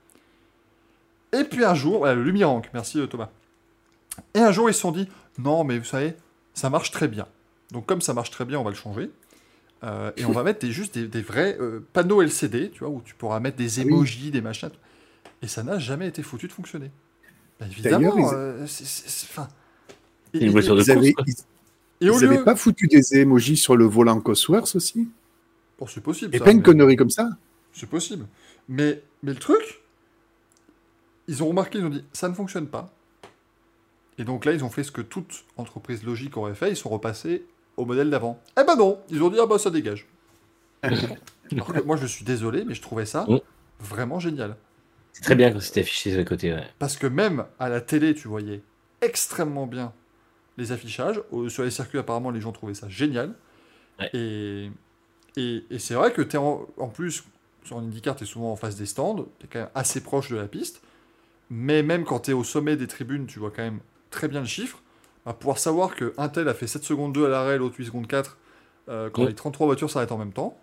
Et 1.32 1.44
puis 1.44 1.66
un 1.66 1.74
jour, 1.74 2.00
voilà, 2.00 2.14
le 2.16 2.24
Lumirank, 2.24 2.70
merci 2.74 3.00
euh, 3.00 3.08
Thomas. 3.08 3.30
Et 4.36 4.40
un 4.40 4.52
jour, 4.52 4.70
ils 4.70 4.74
se 4.76 4.80
sont 4.82 4.92
dit, 4.92 5.08
non, 5.40 5.64
mais 5.64 5.80
vous 5.80 5.86
savez, 5.86 6.14
ça 6.54 6.70
marche 6.70 6.92
très 6.92 7.08
bien. 7.08 7.26
Donc 7.72 7.88
comme 7.88 8.02
ça 8.02 8.14
marche 8.14 8.30
très 8.30 8.46
bien, 8.46 8.60
on 8.60 8.64
va 8.64 8.70
le 8.70 8.76
changer. 8.76 9.10
Euh, 9.84 10.12
et 10.18 10.26
on 10.26 10.32
va 10.32 10.44
mettre 10.44 10.60
des, 10.60 10.72
juste 10.72 10.94
des, 10.94 11.08
des 11.08 11.22
vrais 11.22 11.58
panneaux 11.94 12.22
LCD, 12.22 12.70
tu 12.72 12.80
vois, 12.80 12.90
où 12.90 13.02
tu 13.04 13.16
pourras 13.16 13.40
mettre 13.40 13.58
des 13.58 13.80
oui. 13.80 13.88
emojis, 13.88 14.30
des 14.32 14.42
machins. 14.42 14.70
Et 15.44 15.48
ça 15.48 15.62
n'a 15.62 15.78
jamais 15.78 16.08
été 16.08 16.24
foutu 16.24 16.48
de 16.48 16.52
fonctionner. 16.54 16.90
Bah, 17.60 17.68
évidemment, 17.70 18.18
ils- 18.18 18.34
euh, 18.34 18.66
c'est- 18.66 18.86
c'est- 18.86 19.10
c'est- 19.10 19.28
enfin, 19.30 19.48
C'est 20.34 20.42
et- 20.42 20.46
une 20.46 20.52
voiture 20.52 20.76
de 20.76 20.82
Ils 20.82 20.92
avaient, 20.92 21.14
course, 21.14 21.32
quoi. 21.32 21.44
ils, 22.00 22.08
et 22.08 22.10
au 22.10 22.18
ils 22.20 22.24
avaient 22.26 22.38
lieu... 22.38 22.44
pas 22.44 22.56
foutu 22.56 22.88
des 22.88 23.18
émojis 23.18 23.58
sur 23.58 23.76
le 23.76 23.86
volant 23.86 24.20
Cosworth 24.22 24.76
aussi 24.76 25.10
Bon, 25.78 25.86
c'est 25.86 26.02
possible. 26.02 26.34
Et 26.34 26.40
ça, 26.40 26.46
pas 26.46 26.52
une 26.52 26.58
mais- 26.58 26.64
connerie 26.64 26.96
comme 26.96 27.10
ça 27.10 27.30
C'est 27.74 27.90
possible. 27.90 28.26
Mais, 28.70 29.04
mais 29.22 29.34
le 29.34 29.40
truc, 29.40 29.82
ils 31.28 31.44
ont 31.44 31.48
remarqué, 31.50 31.80
ils 31.80 31.86
ont 31.86 31.90
dit, 31.90 32.04
ça 32.14 32.30
ne 32.30 32.34
fonctionne 32.34 32.68
pas. 32.68 32.92
Et 34.18 34.24
donc 34.24 34.46
là, 34.46 34.54
ils 34.54 34.64
ont 34.64 34.70
fait 34.70 34.84
ce 34.84 34.92
que 34.92 35.02
toute 35.02 35.46
entreprise 35.58 36.04
logique 36.04 36.38
aurait 36.38 36.56
fait, 36.56 36.70
ils 36.70 36.76
sont 36.78 36.90
repassés 36.90 37.46
au 37.78 37.86
modèle 37.86 38.10
d'avant. 38.10 38.40
Eh 38.60 38.64
ben 38.64 38.76
non, 38.76 39.00
ils 39.10 39.22
ont 39.24 39.30
dit, 39.30 39.38
ah 39.42 39.46
bah 39.48 39.58
ça 39.58 39.72
dégage. 39.72 40.08
Alors 40.84 41.74
que 41.74 41.82
moi, 41.82 41.98
je 41.98 42.06
suis 42.06 42.24
désolé, 42.24 42.64
mais 42.66 42.74
je 42.76 42.82
trouvais 42.82 43.06
ça 43.06 43.26
vraiment 43.80 44.20
génial. 44.20 44.56
C'est 45.14 45.22
très 45.24 45.36
bien 45.36 45.52
quand 45.52 45.60
c'était 45.62 45.82
affiché 45.82 46.10
sur 46.10 46.20
le 46.20 46.26
côté. 46.26 46.54
Ouais. 46.54 46.68
Parce 46.80 46.98
que 46.98 47.08
même 47.08 47.46
à 47.60 47.70
la 47.70 47.82
télé, 47.82 48.14
tu 48.16 48.28
voyais 48.28 48.62
extrêmement 49.02 49.68
bien 49.68 49.94
les 50.58 50.72
affichages. 50.72 51.22
Sur 51.50 51.64
les 51.64 51.72
circuits, 51.72 52.00
apparemment, 52.00 52.32
les 52.32 52.42
gens 52.42 52.52
trouvaient 52.52 52.74
ça 52.74 52.90
génial. 52.90 53.36
Ouais. 54.00 54.10
Et, 54.14 54.70
et, 55.38 55.64
et 55.70 55.80
c'est 55.80 55.94
vrai 55.94 56.12
que 56.14 56.22
tu 56.22 56.36
es 56.36 56.40
en, 56.40 56.68
en 56.78 56.88
plus, 56.90 57.24
sur 57.64 57.78
un 57.78 57.82
IndyCar, 57.84 58.16
tu 58.16 58.24
es 58.24 58.28
souvent 58.28 58.52
en 58.52 58.56
face 58.56 58.76
des 58.76 58.86
stands, 58.88 59.26
tu 59.40 59.46
es 59.46 59.50
quand 59.52 59.60
même 59.60 59.70
assez 59.76 60.02
proche 60.02 60.30
de 60.30 60.36
la 60.36 60.48
piste. 60.48 60.82
Mais 61.50 61.84
même 61.84 62.06
quand 62.06 62.22
tu 62.22 62.32
es 62.32 62.34
au 62.34 62.44
sommet 62.44 62.76
des 62.76 62.88
tribunes, 62.88 63.28
tu 63.28 63.40
vois 63.40 63.52
quand 63.52 63.62
même 63.64 63.80
très 64.10 64.28
bien 64.28 64.40
le 64.42 64.48
chiffre. 64.48 64.82
À 65.26 65.34
pouvoir 65.34 65.58
savoir 65.60 65.96
que 65.96 66.14
un 66.18 66.28
tel 66.28 66.48
a 66.50 66.54
fait 66.54 66.68
7 66.68 66.84
secondes 66.84 67.14
2 67.14 67.26
à 67.26 67.30
l'arrêt, 67.30 67.58
l'autre 67.58 67.76
8 67.78 67.86
secondes 67.86 68.08
4, 68.08 68.38
euh, 68.90 69.10
quand 69.10 69.22
Ouais. 69.24 69.30
les 69.30 69.36
33 69.36 69.68
voitures 69.68 69.90
s'arrêtent 69.90 70.12
en 70.12 70.18
même 70.18 70.34
temps, 70.34 70.58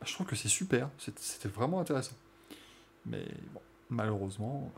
bah, 0.00 0.06
je 0.08 0.12
trouve 0.14 0.26
que 0.26 0.36
c'est 0.36 0.48
super. 0.48 0.88
C'était 0.98 1.48
vraiment 1.48 1.80
intéressant. 1.80 2.14
Mais 3.06 3.24
bon, 3.52 3.60
malheureusement. 3.90 4.72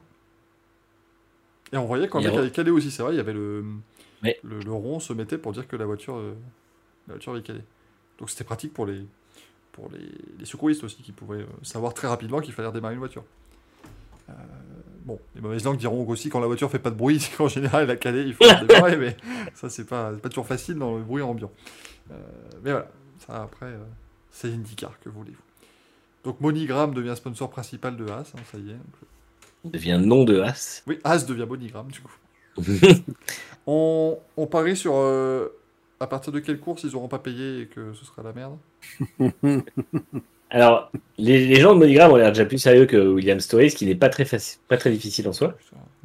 Et 1.73 1.77
on 1.77 1.87
voyait 1.87 2.09
quand 2.09 2.25
a- 2.25 2.29
avait 2.39 2.51
calé 2.51 2.71
aussi, 2.71 2.91
c'est 2.91 3.03
vrai, 3.03 3.15
il 3.15 3.17
y 3.17 3.21
avait 3.21 3.33
le, 3.33 3.65
Ouais. 4.23 4.39
le, 4.43 4.61
le 4.61 4.73
rond 4.73 5.01
se 5.01 5.13
mettait 5.13 5.39
pour 5.39 5.53
dire 5.53 5.67
que 5.69 5.77
la 5.77 5.85
voiture, 5.87 6.17
euh, 6.17 6.35
la 7.09 7.15
voiture 7.15 7.33
avait 7.33 7.43
calé. 7.43 7.61
Donc 8.19 8.31
c'était 8.31 8.45
pratique 8.45 8.73
pour 8.73 8.87
les, 8.87 9.05
pour 9.73 9.91
les, 9.91 10.09
les 10.39 10.45
secouristes 10.45 10.85
aussi, 10.85 11.03
qui 11.03 11.13
pouvaient 11.13 11.43
euh, 11.43 11.47
savoir 11.63 11.93
très 11.95 12.09
rapidement 12.09 12.41
qu'il 12.41 12.53
fallait 12.55 12.69
redémarrer 12.69 12.95
une 12.95 13.01
voiture. 13.01 13.25
Euh, 14.31 14.33
bon, 15.05 15.19
les 15.35 15.41
mauvaises 15.43 15.65
langues 15.65 15.77
diront 15.79 16.07
aussi 16.09 16.31
quand 16.31 16.41
la 16.41 16.47
voiture 16.47 16.71
fait 16.71 16.79
pas 16.79 16.91
de 16.91 16.97
bruit, 16.97 17.21
c'est 17.21 17.35
qu'en 17.37 17.49
général 17.49 17.85
elle 17.85 17.91
a 17.91 17.97
calé, 17.97 18.23
il 18.23 18.35
faut 18.35 18.45
redémarrer, 18.45 18.97
mais 18.97 19.17
ça 19.55 19.69
c'est 19.69 19.85
pas, 19.85 20.13
pas 20.13 20.29
toujours 20.31 20.47
facile 20.47 20.77
dans 20.79 20.97
le 20.97 21.03
bruit 21.03 21.23
ambiant. 21.23 21.51
Euh, 22.11 22.15
mais 22.63 22.71
voilà, 22.71 22.89
ça 23.27 23.43
après, 23.43 23.75
c'est 24.31 24.49
IndyCar, 24.49 24.99
que 25.01 25.09
voulez-vous. 25.11 25.43
Donc 26.25 26.41
Monigram 26.41 26.95
devient 26.95 27.15
sponsor 27.17 27.51
principal 27.51 27.97
de 27.97 28.07
Haas, 28.09 28.33
hein, 28.35 28.41
ça 28.51 28.59
y 28.59 28.71
est. 28.71 28.77
On 29.65 29.69
devient 29.69 30.01
nom 30.03 30.25
de 30.25 30.41
As. 30.41 30.83
Oui, 30.87 30.99
Haas 31.05 31.25
devient 31.27 31.47
Monigram 31.49 31.87
du 31.91 32.01
coup. 32.01 32.17
On, 33.67 34.19
on 34.37 34.47
parie 34.47 34.77
sur 34.77 34.93
euh, 34.95 35.49
à 36.01 36.07
partir 36.07 36.33
de 36.33 36.39
quelle 36.39 36.61
course 36.61 36.85
ils 36.85 36.93
n'auront 36.93 37.09
pas 37.09 37.19
payé 37.19 37.63
et 37.63 37.67
que 37.67 37.95
ce 37.95 38.05
sera 38.05 38.23
la 38.23 38.33
merde? 38.33 38.59
Alors, 40.51 40.93
les, 41.19 41.47
les 41.47 41.57
gens 41.57 41.75
de 41.75 41.79
Monogram 41.79 42.13
ont 42.13 42.17
l'air 42.17 42.31
déjà 42.31 42.45
plus 42.45 42.59
sérieux 42.59 42.87
que 42.87 42.97
William 42.97 43.41
Story, 43.41 43.71
ce 43.71 43.77
qui 43.77 43.87
n'est 43.87 43.95
pas 43.95 44.11
très 44.11 44.25
facile, 44.25 44.61
pas 44.69 44.77
très 44.77 44.91
difficile 44.91 45.27
en 45.29 45.33
soi. 45.33 45.57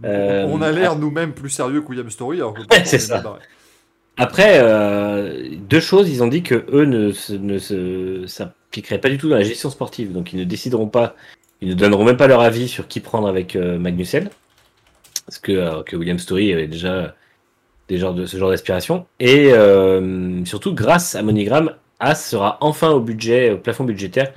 Euh, 0.05 0.45
On 0.47 0.61
a 0.61 0.71
l'air 0.71 0.95
nous-mêmes 0.95 1.33
plus 1.33 1.49
sérieux 1.49 1.81
que 1.81 1.87
William 1.89 2.09
Story, 2.09 2.37
alors 2.37 2.53
que 2.53 2.61
c'est 2.85 2.97
ça. 2.97 3.21
Après, 4.17 4.59
euh, 4.61 5.55
deux 5.69 5.79
choses, 5.79 6.09
ils 6.09 6.23
ont 6.23 6.27
dit 6.27 6.43
que 6.43 6.65
eux 6.71 6.85
ne 6.85 7.11
se, 7.11 7.33
ne 7.33 8.25
se 8.69 8.75
s'appliqueraient 8.75 9.01
pas 9.01 9.09
du 9.09 9.17
tout 9.17 9.29
dans 9.29 9.35
la 9.35 9.43
gestion 9.43 9.69
sportive, 9.69 10.11
donc 10.13 10.33
ils 10.33 10.39
ne 10.39 10.43
décideront 10.43 10.87
pas, 10.87 11.15
ils 11.61 11.69
ne 11.69 11.73
donneront 11.73 12.05
même 12.05 12.17
pas 12.17 12.27
leur 12.27 12.41
avis 12.41 12.67
sur 12.67 12.87
qui 12.87 12.99
prendre 12.99 13.27
avec 13.27 13.55
euh, 13.55 13.79
Magnussen, 13.79 14.29
parce 15.25 15.39
que, 15.39 15.51
euh, 15.51 15.83
que 15.83 15.95
William 15.95 16.19
Story 16.19 16.53
avait 16.53 16.67
déjà 16.67 17.15
des 17.87 17.97
genres 17.97 18.13
de 18.13 18.25
ce 18.25 18.37
genre 18.37 18.49
d'aspiration, 18.49 19.05
et 19.19 19.51
euh, 19.53 20.43
surtout 20.45 20.73
grâce 20.73 21.15
à 21.15 21.23
Monigram, 21.23 21.73
As 21.99 22.15
sera 22.29 22.57
enfin 22.61 22.91
au 22.91 23.01
budget, 23.01 23.51
au 23.51 23.57
plafond 23.57 23.83
budgétaire, 23.83 24.31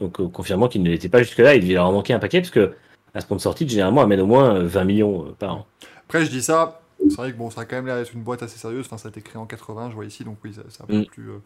donc 0.00 0.18
euh, 0.20 0.28
confirmant 0.28 0.68
qu'il 0.68 0.82
ne 0.82 0.90
l'était 0.90 1.08
pas 1.10 1.22
jusque-là, 1.22 1.54
il 1.54 1.60
devait 1.62 1.74
leur 1.74 1.86
en 1.86 1.92
manquer 1.92 2.14
un 2.14 2.18
paquet, 2.18 2.40
parce 2.40 2.50
que 2.50 2.72
la 3.14 3.20
sponsor 3.20 3.54
titre 3.54 3.70
généralement 3.70 4.00
amène 4.02 4.20
au 4.20 4.26
moins 4.26 4.56
euh, 4.56 4.66
20 4.66 4.84
millions 4.84 5.34
par 5.38 5.54
an. 5.54 5.66
Après, 6.08 6.24
je 6.24 6.30
dis 6.30 6.42
ça, 6.42 6.80
c'est 7.08 7.16
vrai 7.16 7.32
que 7.32 7.36
bon, 7.36 7.50
ça 7.50 7.60
a 7.60 7.64
quand 7.66 7.76
même 7.76 7.86
l'air 7.86 7.96
d'être 7.96 8.12
une 8.14 8.22
boîte 8.22 8.42
assez 8.42 8.58
sérieuse. 8.58 8.86
Enfin, 8.86 8.98
ça 8.98 9.08
a 9.08 9.10
été 9.10 9.20
créé 9.20 9.36
en 9.40 9.46
80, 9.46 9.90
je 9.90 9.94
vois 9.94 10.04
ici, 10.04 10.24
donc 10.24 10.38
oui, 10.42 10.52
ça- 10.54 10.62
c'est 10.68 10.82
un 10.82 10.86
peu 10.86 10.98
Mm. 11.00 11.04
plus. 11.06 11.28
euh, 11.30 11.38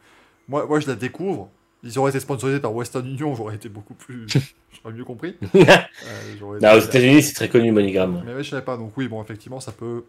Moi, 0.49 0.65
moi, 0.67 0.81
je 0.81 0.87
la 0.87 0.95
découvre. 0.95 1.51
Ils 1.85 1.99
auraient 1.99 2.11
été 2.11 2.21
sponsorisés 2.21 2.61
par 2.61 2.75
Western 2.75 3.07
Union, 3.07 3.35
j'aurais 3.35 3.55
été 3.55 3.69
beaucoup 3.69 3.95
plus. 3.95 4.27
j'aurais 4.83 4.95
mieux 4.95 5.05
compris. 5.05 5.37
Euh, 5.55 6.35
j'aurais 6.39 6.77
aux 6.77 6.81
États-Unis, 6.81 7.23
c'est 7.23 7.35
très 7.35 7.49
connu 7.49 7.71
Monigram. 7.73 8.23
Mais 8.27 8.35
ouais, 8.35 8.43
je 8.43 8.51
savais 8.51 8.63
pas. 8.65 8.77
Donc 8.77 8.93
oui, 8.97 9.09
bon, 9.09 9.23
effectivement, 9.23 9.61
ça 9.61 9.73
peut 9.73 10.05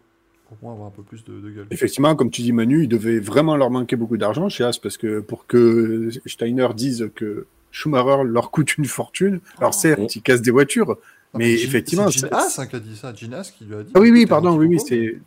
au 0.50 0.54
moins 0.62 0.72
avoir 0.72 0.88
un 0.88 0.92
peu 0.92 1.02
plus 1.02 1.24
de, 1.24 1.38
de 1.40 1.50
gueule. 1.50 1.66
Effectivement, 1.70 2.14
comme 2.16 2.30
tu 2.30 2.42
dis 2.42 2.52
Manu, 2.52 2.82
il 2.84 2.88
devait 2.88 3.20
vraiment 3.20 3.56
leur 3.56 3.70
manquer 3.70 3.96
beaucoup 3.96 4.16
d'argent 4.16 4.48
chez 4.48 4.64
As 4.64 4.78
parce 4.78 4.96
que 4.96 5.20
pour 5.20 5.46
que 5.46 6.10
Steiner 6.26 6.68
dise 6.74 7.10
que 7.14 7.46
Schumacher 7.70 8.24
leur 8.24 8.50
coûte 8.50 8.76
une 8.76 8.84
fortune, 8.86 9.40
alors 9.58 9.74
certes, 9.74 10.00
Oh. 10.02 10.06
ils 10.12 10.22
cassent 10.22 10.42
des 10.42 10.50
voitures, 10.50 10.96
Ah, 11.32 11.38
mais 11.38 11.52
effectivement, 11.52 12.10
C'est 12.10 12.32
Haas 12.32 12.56
hein, 12.58 12.66
qui 12.66 12.74
a 12.76 12.80
dit 12.80 12.96
ça. 12.96 13.08
Haas 13.08 13.50
qui 13.56 13.64
lui 13.64 13.74
a 13.76 13.82
dit. 13.84 13.92
Ah 13.94 14.00
oui, 14.00 14.10
oui, 14.10 14.26
pardon, 14.26 14.56
oui, 14.56 14.66
oui, 14.66 14.80
c'est. 14.80 15.18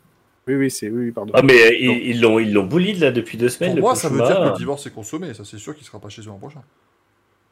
Oui, 0.48 0.56
oui, 0.56 0.70
c'est. 0.72 0.90
Oui, 0.90 1.11
pardon. 1.11 1.32
Ah, 1.36 1.41
mais 1.41 1.53
euh, 1.53 1.74
ils 1.80 2.07
ils 2.15 2.22
l'ont 2.22 2.38
ils 2.40 2.52
l'ont 2.52 2.65
bullied 2.65 2.99
là 2.99 3.11
depuis 3.11 3.38
deux 3.38 3.49
semaines. 3.49 3.72
Pour 3.72 3.76
le 3.78 3.82
moi, 3.82 3.95
ça 3.95 4.10
veut 4.10 4.18
dire 4.22 4.38
que 4.40 4.49
le 4.49 4.57
divorce 4.57 4.86
est 4.86 4.94
consommé. 4.94 5.34
Ça, 5.34 5.44
c'est 5.45 5.57
sûr 5.57 5.76
qu'il 5.76 5.86
sera 5.86 5.99
pas 5.99 6.10
chez 6.10 6.22
eux 6.22 6.28
l'an 6.28 6.38
prochain. 6.38 6.61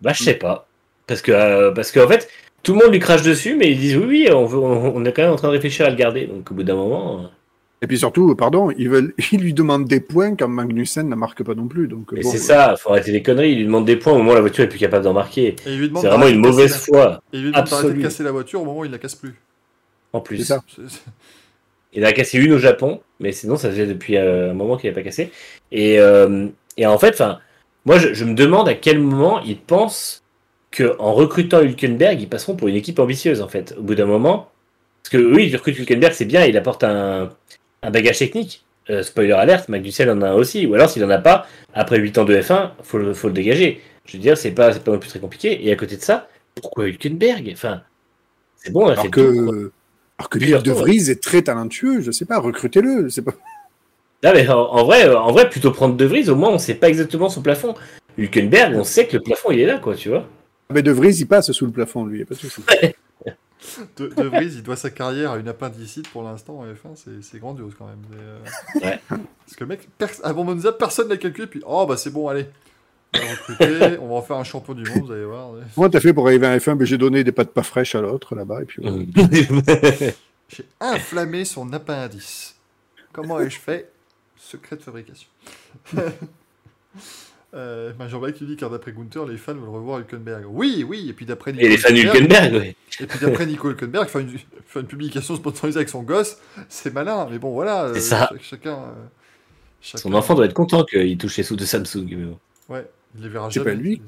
Bah, 0.02 0.12
je 0.14 0.24
sais 0.24 0.34
pas. 0.34 0.68
Parce 1.08 1.22
que, 1.22 1.32
euh, 1.32 1.72
parce 1.72 1.92
qu'en 1.92 2.08
fait, 2.08 2.30
tout 2.64 2.74
le 2.74 2.80
monde 2.80 2.92
lui 2.92 3.00
crache 3.00 3.22
dessus, 3.24 3.56
mais 3.56 3.72
ils 3.72 3.80
disent 3.80 3.98
oui, 3.98 4.06
oui, 4.06 4.30
on, 4.32 4.46
veut, 4.46 4.58
on, 4.60 4.96
on 4.96 5.06
est 5.06 5.14
quand 5.14 5.22
même 5.24 5.32
en 5.32 5.36
train 5.36 5.48
de 5.48 5.54
réfléchir 5.54 5.86
à 5.86 5.90
le 5.90 5.96
garder. 5.96 6.26
Donc, 6.28 6.50
au 6.52 6.54
bout 6.54 6.64
d'un 6.64 6.76
moment. 6.76 7.22
euh, 7.22 7.28
Et 7.82 7.88
puis 7.88 7.98
surtout, 7.98 8.36
pardon, 8.36 8.72
ils, 8.72 8.90
veulent... 8.90 9.14
ils 9.32 9.40
lui 9.42 9.54
demandent 9.54 9.88
des 9.88 10.00
points 10.00 10.36
quand 10.36 10.48
Magnussen 10.48 11.08
ne 11.10 11.16
marque 11.16 11.44
pas 11.44 11.54
non 11.56 11.68
plus. 11.68 11.88
Donc, 11.88 12.12
Mais 12.12 12.22
bon, 12.22 12.30
c'est 12.32 12.38
ça, 12.38 12.76
faut 12.78 12.90
arrêter 12.92 13.12
les 13.12 13.24
conneries. 13.24 13.52
Il 13.54 13.58
lui 13.60 13.66
demande 13.66 13.86
des 13.86 13.96
points 13.96 14.14
au 14.14 14.18
moment 14.18 14.32
où 14.32 14.36
la 14.36 14.42
voiture 14.42 14.64
est 14.66 14.70
plus 14.70 14.80
capable 14.80 15.04
d'en 15.06 15.14
marquer. 15.14 15.56
C'est 15.64 15.78
vraiment 15.88 16.28
une 16.28 16.40
mauvaise 16.40 16.72
la- 16.72 16.78
foi, 16.78 17.24
Et 17.34 17.38
il 17.38 17.44
lui 17.46 17.52
demande 17.52 17.66
d'arrêter 17.70 17.94
de 17.94 18.02
casser 18.02 18.24
la 18.24 18.32
voiture 18.32 18.62
au 18.62 18.66
moment 18.66 18.80
où 18.80 18.86
il 18.86 18.92
la 18.92 18.98
casse 19.00 19.16
plus. 19.16 19.36
en 20.14 20.20
C'est 20.20 20.24
plus. 20.24 20.44
ça. 20.46 20.62
C'est- 20.68 20.82
c'est- 20.90 21.02
Il 21.94 22.06
en 22.06 22.08
a 22.08 22.14
cassé 22.14 22.38
une 22.38 22.54
au 22.54 22.58
Japon, 22.58 23.02
mais 23.20 23.32
sinon, 23.32 23.58
ça 23.58 23.70
faisait 23.70 23.88
depuis 23.88 24.18
euh, 24.18 24.52
un 24.52 24.54
moment 24.54 24.78
qu'il 24.78 24.90
n'a 24.90 24.96
pas 24.96 25.04
cassé. 25.04 25.32
Et, 25.72 26.00
euh, 26.00 26.48
et 26.78 26.86
en 26.86 26.98
fait, 26.98 27.14
enfin, 27.14 27.40
moi, 27.86 27.98
je, 27.98 28.14
je 28.14 28.26
me 28.26 28.34
demande 28.34 28.70
à 28.70 28.74
quel 28.76 29.00
moment 29.00 29.42
ils 29.42 29.60
pensent 29.60 30.24
qu'en 30.76 31.14
recrutant 31.14 31.62
Hülkenberg, 31.62 32.22
ils 32.22 32.30
passeront 32.30 32.56
pour 32.56 32.68
une 32.68 32.76
équipe 32.76 33.00
ambitieuse, 33.00 33.42
en 33.42 33.48
fait, 33.48 33.76
au 33.78 33.82
bout 33.82 33.96
d'un 33.96 34.06
moment. 34.06 34.50
Parce 35.04 35.12
que 35.12 35.18
oui, 35.18 35.48
ils 35.48 35.56
recrutent 35.56 35.78
Hülkenberg, 35.80 36.14
c'est 36.14 36.26
bien, 36.26 36.46
il 36.46 36.58
apporte 36.58 36.84
un, 36.84 37.30
un 37.84 37.92
bagage 37.92 38.20
technique. 38.20 38.66
Euh, 38.90 39.04
spoiler 39.04 39.34
alert, 39.34 39.70
Magnussen 39.70 40.10
en 40.10 40.22
a 40.22 40.30
un 40.30 40.34
aussi. 40.34 40.66
Ou 40.66 40.74
alors, 40.76 40.90
s'il 40.90 41.04
en 41.04 41.10
a 41.10 41.20
pas, 41.20 41.48
après 41.74 42.00
8 42.00 42.18
ans 42.20 42.26
de 42.26 42.36
F1, 42.36 42.72
faut 42.84 42.98
le, 42.98 43.14
faut 43.14 43.28
le 43.28 43.34
dégager. 43.34 43.82
Je 44.06 44.18
veux 44.18 44.22
dire, 44.22 44.38
c'est 44.38 44.52
pas, 44.52 44.74
pas 44.74 44.92
non 44.92 45.00
plus 45.00 45.10
très 45.10 45.20
compliqué. 45.20 45.66
Et 45.68 45.72
à 45.72 45.76
côté 45.76 45.98
de 45.98 46.02
ça, 46.02 46.28
pourquoi 46.56 46.88
Hülkenberg? 46.88 47.50
Enfin, 47.54 47.84
c'est 48.56 48.72
bon, 48.72 48.88
alors. 48.88 49.06
Alors 50.22 50.30
que 50.30 50.38
Nick 50.38 50.62
De 50.62 50.72
Vries 50.72 51.10
est 51.10 51.20
très 51.22 51.42
talentueux, 51.42 52.02
je 52.02 52.12
sais 52.12 52.26
pas, 52.26 52.38
recrutez-le. 52.38 53.10
C'est 53.10 53.24
pas... 53.24 53.32
Non, 54.24 54.32
mais 54.36 54.48
en, 54.50 54.60
en 54.60 54.84
vrai, 54.86 55.08
euh, 55.08 55.18
en 55.18 55.32
vrai, 55.32 55.50
plutôt 55.50 55.72
prendre 55.72 55.96
De 55.98 56.06
Vries, 56.06 56.30
au 56.30 56.36
moins 56.36 56.52
on 56.52 56.60
sait 56.60 56.76
pas 56.76 56.90
exactement 56.90 57.28
son 57.28 57.42
plafond. 57.42 57.74
Hülkenberg, 58.20 58.76
on 58.76 58.84
sait 58.84 59.08
que 59.08 59.18
le 59.18 59.24
plafond 59.24 59.50
il 59.50 59.60
est 59.62 59.66
là, 59.66 59.80
quoi, 59.80 59.96
tu 59.96 60.10
vois. 60.10 60.28
Mais 60.70 60.84
De 60.84 60.92
Vries, 60.92 61.16
il 61.16 61.26
passe 61.26 61.52
sous 61.52 61.66
le 61.66 61.72
plafond, 61.72 62.06
lui, 62.06 62.20
y 62.20 62.22
a 62.22 62.26
pas 62.26 62.36
de 62.36 62.40
souci. 62.40 62.62
De, 63.98 64.08
de 64.08 64.24
Vries, 64.24 64.54
il 64.56 64.64
doit 64.64 64.76
sa 64.76 64.90
carrière 64.90 65.32
à 65.34 65.38
une 65.38 65.48
appendicite 65.48 66.08
pour 66.10 66.24
l'instant 66.24 66.60
en 66.60 66.66
F1, 66.66 66.96
c'est- 67.22 67.38
grandiose 67.40 67.74
quand 67.78 67.86
même. 67.86 68.02
Mais, 68.10 68.18
euh, 68.18 68.88
Ouais. 68.88 69.00
Parce 69.08 69.56
que 69.56 69.64
mec, 69.66 69.88
avant 70.24 70.44
Monza, 70.44 70.72
personne 70.72 71.10
n'a 71.10 71.18
calculé, 71.18 71.46
puis 71.48 71.62
oh 71.66 71.86
bah 71.86 71.96
c'est 71.96 72.10
bon, 72.10 72.28
allez. 72.28 72.48
On 73.14 73.18
va 73.20 73.32
recruter, 73.32 73.98
on 74.00 74.08
va 74.08 74.14
en 74.16 74.22
faire 74.22 74.38
un 74.38 74.44
champion 74.44 74.74
du 74.74 74.84
monde, 74.90 75.06
vous 75.06 75.12
allez 75.12 75.26
voir. 75.26 75.52
ouais. 75.52 75.62
Comment 75.76 75.90
t'as 75.90 76.00
fait 76.00 76.14
pour 76.14 76.28
arriver 76.28 76.48
à 76.48 76.58
F1 76.58 76.76
Ben, 76.76 76.86
J'ai 76.86 76.98
donné 76.98 77.24
des 77.24 77.32
pâtes 77.32 77.52
pas 77.52 77.64
fraîches 77.64 77.94
à 77.96 78.02
l'autre, 78.02 78.36
là-bas, 78.36 78.62
et 78.62 78.66
puis 78.66 78.82
voilà. 78.84 80.14
J'ai 80.50 80.66
inflammé 80.80 81.44
son 81.46 81.72
appendice. 81.74 82.56
Comment 83.14 83.40
ai-je 83.42 83.60
fait? 83.60 83.92
Secret 84.38 84.76
de 84.78 84.82
fabrication. 84.82 85.28
euh, 87.54 87.92
ben, 87.98 88.08
Jean-Baptiste 88.08 88.40
qui 88.40 88.46
dit 88.46 88.56
car 88.58 88.70
d'après 88.70 88.92
Gunther, 88.94 89.26
les 89.26 89.38
fans 89.38 89.54
veulent 89.54 89.70
revoir 89.70 90.00
Hülkenberg. 90.00 90.46
Oui, 90.48 90.86
oui, 90.88 91.08
et 91.10 91.14
puis 91.14 91.26
d'après 91.26 91.52
Et 91.52 91.68
les 91.70 91.78
fans 91.78 91.94
Hülkenberg. 91.94 92.76
Et 93.00 93.06
puis 93.08 93.20
d'après 93.20 93.46
Nico 93.46 93.70
Hülkenberg, 93.70 94.08
faire 94.08 94.22
une, 94.22 94.38
faire 94.66 94.82
une 94.82 94.88
publication 94.88 95.36
sponsorisée 95.36 95.78
avec 95.78 95.90
son 95.90 96.04
gosse, 96.04 96.38
c'est 96.70 96.94
malin. 96.94 97.28
Mais 97.30 97.40
bon, 97.40 97.52
voilà. 97.52 97.84
euh, 97.86 97.94
C'est 97.96 98.00
ça. 98.02 98.30
chac- 98.32 98.42
chacun, 98.42 98.74
euh, 98.76 98.92
chacun- 99.82 100.02
Son 100.02 100.14
enfant 100.14 100.34
doit 100.36 100.46
être 100.46 100.54
content 100.54 100.84
qu'il 100.86 101.18
touche 101.18 101.38
les 101.38 101.44
sous 101.44 101.56
de 101.58 101.66
Samsung. 101.66 102.08
mais 102.10 102.26
bon. 102.26 102.40
Ouais, 102.70 102.90
il 103.16 103.24
les 103.24 103.30
verra 103.30 103.50
C'est 103.50 103.60
jamais. 103.60 103.76
pas 103.76 103.82
lui. 103.82 104.02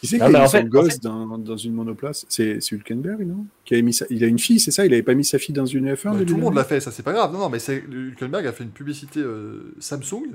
Qui 0.00 0.08
c'est 0.08 0.18
Non, 0.18 0.26
qui 0.26 0.32
mais 0.32 0.38
a 0.38 0.40
en 0.40 0.44
mis 0.44 0.48
son 0.48 0.56
fait- 0.58 0.62
en 0.64 0.66
gosse 0.68 0.92
fait- 0.94 1.02
dans, 1.02 1.38
dans 1.38 1.56
une 1.56 1.74
monoplace? 1.74 2.26
C'est 2.28 2.60
c'est 2.60 2.74
Hülkenberg, 2.74 3.20
non? 3.26 3.46
Qui 3.64 3.76
a, 3.76 3.82
mis 3.82 3.92
sa- 3.94 4.06
Il 4.10 4.24
a 4.24 4.26
une 4.26 4.38
fille, 4.40 4.58
c'est 4.58 4.72
ça? 4.72 4.84
Il 4.84 4.92
avait 4.92 5.02
pas 5.04 5.14
mis 5.14 5.24
sa 5.24 5.38
fille 5.38 5.54
dans 5.54 5.64
une 5.66 5.86
F1 5.94 6.10
Ouais, 6.12 6.18
début 6.18 6.32
tout 6.32 6.36
le 6.38 6.42
monde 6.42 6.54
l'a 6.56 6.64
fait, 6.64 6.80
ça 6.80 6.90
c'est 6.90 7.04
pas 7.04 7.12
grave. 7.12 7.32
Non, 7.32 7.38
non, 7.38 7.48
mais 7.48 7.58
Hülkenberg 7.58 8.44
a 8.46 8.52
fait 8.52 8.64
une 8.64 8.70
publicité 8.70 9.20
euh, 9.20 9.74
Samsung. 9.78 10.30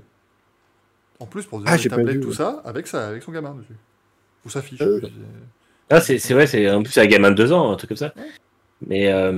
En 1.20 1.26
plus, 1.26 1.46
pour 1.46 1.62
Ah, 1.66 1.76
des 1.76 1.82
j'ai 1.84 1.90
pas 1.90 1.96
tablettes, 1.98 2.22
tout 2.22 2.30
ouais. 2.30 2.34
ça, 2.36 2.62
avec, 2.64 2.88
sa, 2.88 3.08
avec 3.10 3.24
son 3.24 3.32
gamin 3.32 3.56
dessus. 3.56 3.74
Ou 4.46 4.50
sa 4.50 4.62
fille. 4.62 4.78
Euh. 4.82 5.02
Ah, 5.90 6.00
c'est 6.00 6.20
c'est 6.20 6.34
vrai, 6.34 6.48
c'est 6.48 6.70
en 6.70 6.84
plus 6.84 6.92
c'est 6.94 7.02
un 7.02 7.06
gamin 7.08 7.32
de 7.32 7.36
deux 7.36 7.52
ans, 7.52 7.72
un 7.72 7.76
truc 7.76 7.90
comme 7.90 7.98
ça. 7.98 8.14
Mais 8.86 9.12
euh... 9.12 9.32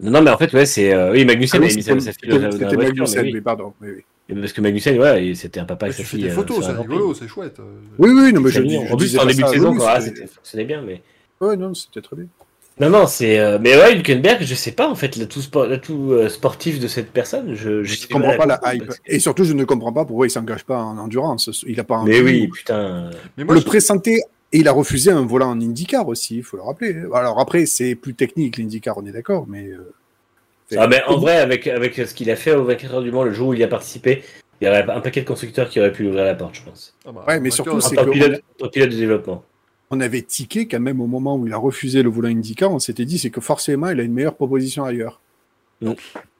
non, 0.00 0.22
mais 0.22 0.30
en 0.30 0.38
fait, 0.38 0.52
ouais, 0.54 0.64
c'est 0.66 0.94
euh, 0.94 1.12
oui, 1.12 1.24
Magnussen 1.24 1.60
Ah 1.60 1.64
avait 1.66 1.74
mis 1.74 1.82
sa, 1.82 2.12
fille 2.12 2.30
dans 2.30 2.38
la- 2.38 2.48
voiture, 2.50 2.78
Magnussen, 2.78 3.22
mais 3.22 3.28
oui. 3.28 3.34
oui, 3.34 3.40
pardon. 3.40 3.74
Oui, 3.80 3.88
oui. 3.96 4.04
Parce 4.28 4.52
que 4.52 4.60
Magnussen, 4.60 4.98
ouais, 4.98 5.32
c'était 5.36 5.60
un 5.60 5.64
papa 5.64 5.86
avec 5.86 5.96
sa 5.96 6.02
tu 6.02 6.08
fais 6.08 6.16
fille. 6.16 6.24
des 6.24 6.30
euh, 6.30 6.34
photos, 6.34 6.64
c'est 6.66 6.72
rigolo, 6.72 7.14
c'est 7.14 7.28
chouette. 7.28 7.60
euh. 7.60 7.62
Oui, 7.98 8.10
oui, 8.10 8.32
non, 8.32 8.40
mais 8.40 8.50
je, 8.50 8.60
En 8.92 8.96
plus, 8.96 9.16
en 9.16 9.20
pas 9.20 9.26
début 9.26 9.42
de 9.42 9.46
ça, 9.46 9.52
saison, 9.52 9.76
ah, 9.82 10.00
c'était- 10.00 10.64
bien, 10.64 10.82
mais. 10.82 11.00
Ouais, 11.40 11.56
non, 11.56 11.74
c'était 11.74 12.00
très 12.00 12.16
bien. 12.16 12.26
Non, 12.80 12.90
non, 12.90 13.06
c'est. 13.06 13.38
euh, 13.38 13.58
Mais 13.60 13.74
ouais, 13.76 13.94
Hülkenberg, 13.96 14.42
je 14.42 14.54
sais 14.54 14.72
pas 14.72 14.88
en 14.90 14.94
fait 14.96 15.16
l'atout 15.16 15.40
sport... 15.40 15.66
euh, 15.70 16.28
sportif 16.28 16.78
de 16.80 16.88
cette 16.88 17.10
personne. 17.10 17.54
Je, 17.54 17.82
je, 17.84 17.94
Je 18.02 18.08
comprends 18.08 18.36
pas 18.36 18.44
la 18.46 18.60
hype. 18.74 18.86
que- 18.86 18.94
Et 19.06 19.18
surtout, 19.18 19.44
je 19.44 19.52
ne 19.54 19.64
comprends 19.64 19.92
pas 19.92 20.04
pourquoi 20.04 20.26
il 20.26 20.30
s'engage 20.30 20.64
pas 20.64 20.82
en 20.82 20.98
endurance. 20.98 21.48
Il 21.66 21.78
a 21.80 21.84
pas 21.84 21.96
envie. 21.98 22.10
Mais 22.10 22.20
oui, 22.20 22.48
putain. 22.48 23.10
Mais 23.38 23.44
moi, 23.44 23.54
le 23.54 23.60
je- 23.60 23.64
pressentait 23.66 24.20
et 24.52 24.58
il 24.58 24.68
a 24.68 24.72
refusé 24.72 25.10
un 25.10 25.24
volant 25.24 25.50
en 25.50 25.60
IndyCar 25.60 26.06
aussi, 26.08 26.36
il 26.38 26.42
faut 26.42 26.56
le 26.58 26.64
rappeler. 26.64 26.94
Alors 27.14 27.40
après, 27.40 27.64
c'est 27.64 27.94
plus 27.94 28.14
technique 28.14 28.58
l'IndyCar, 28.58 28.98
on 28.98 29.06
est 29.06 29.12
d'accord, 29.12 29.46
mais. 29.48 29.68
euh, 29.70 29.92
Ah, 30.76 30.88
mais 30.88 31.02
en 31.04 31.18
vrai, 31.18 31.36
avec, 31.36 31.66
avec 31.66 31.94
ce 31.94 32.12
qu'il 32.14 32.30
a 32.30 32.36
fait 32.36 32.54
au 32.54 32.64
24 32.64 32.94
heures 32.94 33.02
du 33.02 33.12
Mans, 33.12 33.22
le 33.22 33.32
jour 33.32 33.48
où 33.48 33.54
il 33.54 33.60
y 33.60 33.64
a 33.64 33.68
participé, 33.68 34.24
il 34.60 34.66
y 34.66 34.68
aurait 34.70 34.82
un 34.90 35.00
paquet 35.00 35.20
de 35.20 35.26
constructeurs 35.26 35.68
qui 35.68 35.78
auraient 35.78 35.92
pu 35.92 36.02
lui 36.02 36.08
ouvrir 36.08 36.24
la 36.24 36.34
porte, 36.34 36.56
je 36.56 36.62
pense. 36.62 36.94
Ah 37.06 37.12
bah, 37.12 37.24
Ouais, 37.28 37.38
mais 37.40 37.50
surtout, 37.50 37.80
c'est 37.80 37.94
que- 37.96 38.10
pilote, 38.10 38.34
en 38.34 38.58
tant 38.58 38.66
que 38.66 38.72
pilote 38.72 38.90
de 38.90 38.96
développement. 38.96 39.44
on 39.90 40.00
avait 40.00 40.22
tiqué 40.22 40.66
quand 40.66 40.80
même 40.80 41.00
au 41.00 41.06
moment 41.06 41.36
où 41.36 41.46
il 41.46 41.52
a 41.52 41.56
refusé 41.58 42.02
le 42.02 42.08
volant 42.10 42.28
IndyCar, 42.30 42.72
on 42.72 42.78
s'était 42.80 43.04
dit 43.04 43.18
c'est 43.18 43.30
que 43.30 43.40
forcément 43.40 43.88
il 43.90 44.00
a 44.00 44.02
une 44.02 44.12
meilleure 44.12 44.34
proposition 44.34 44.84
ailleurs. 44.84 45.20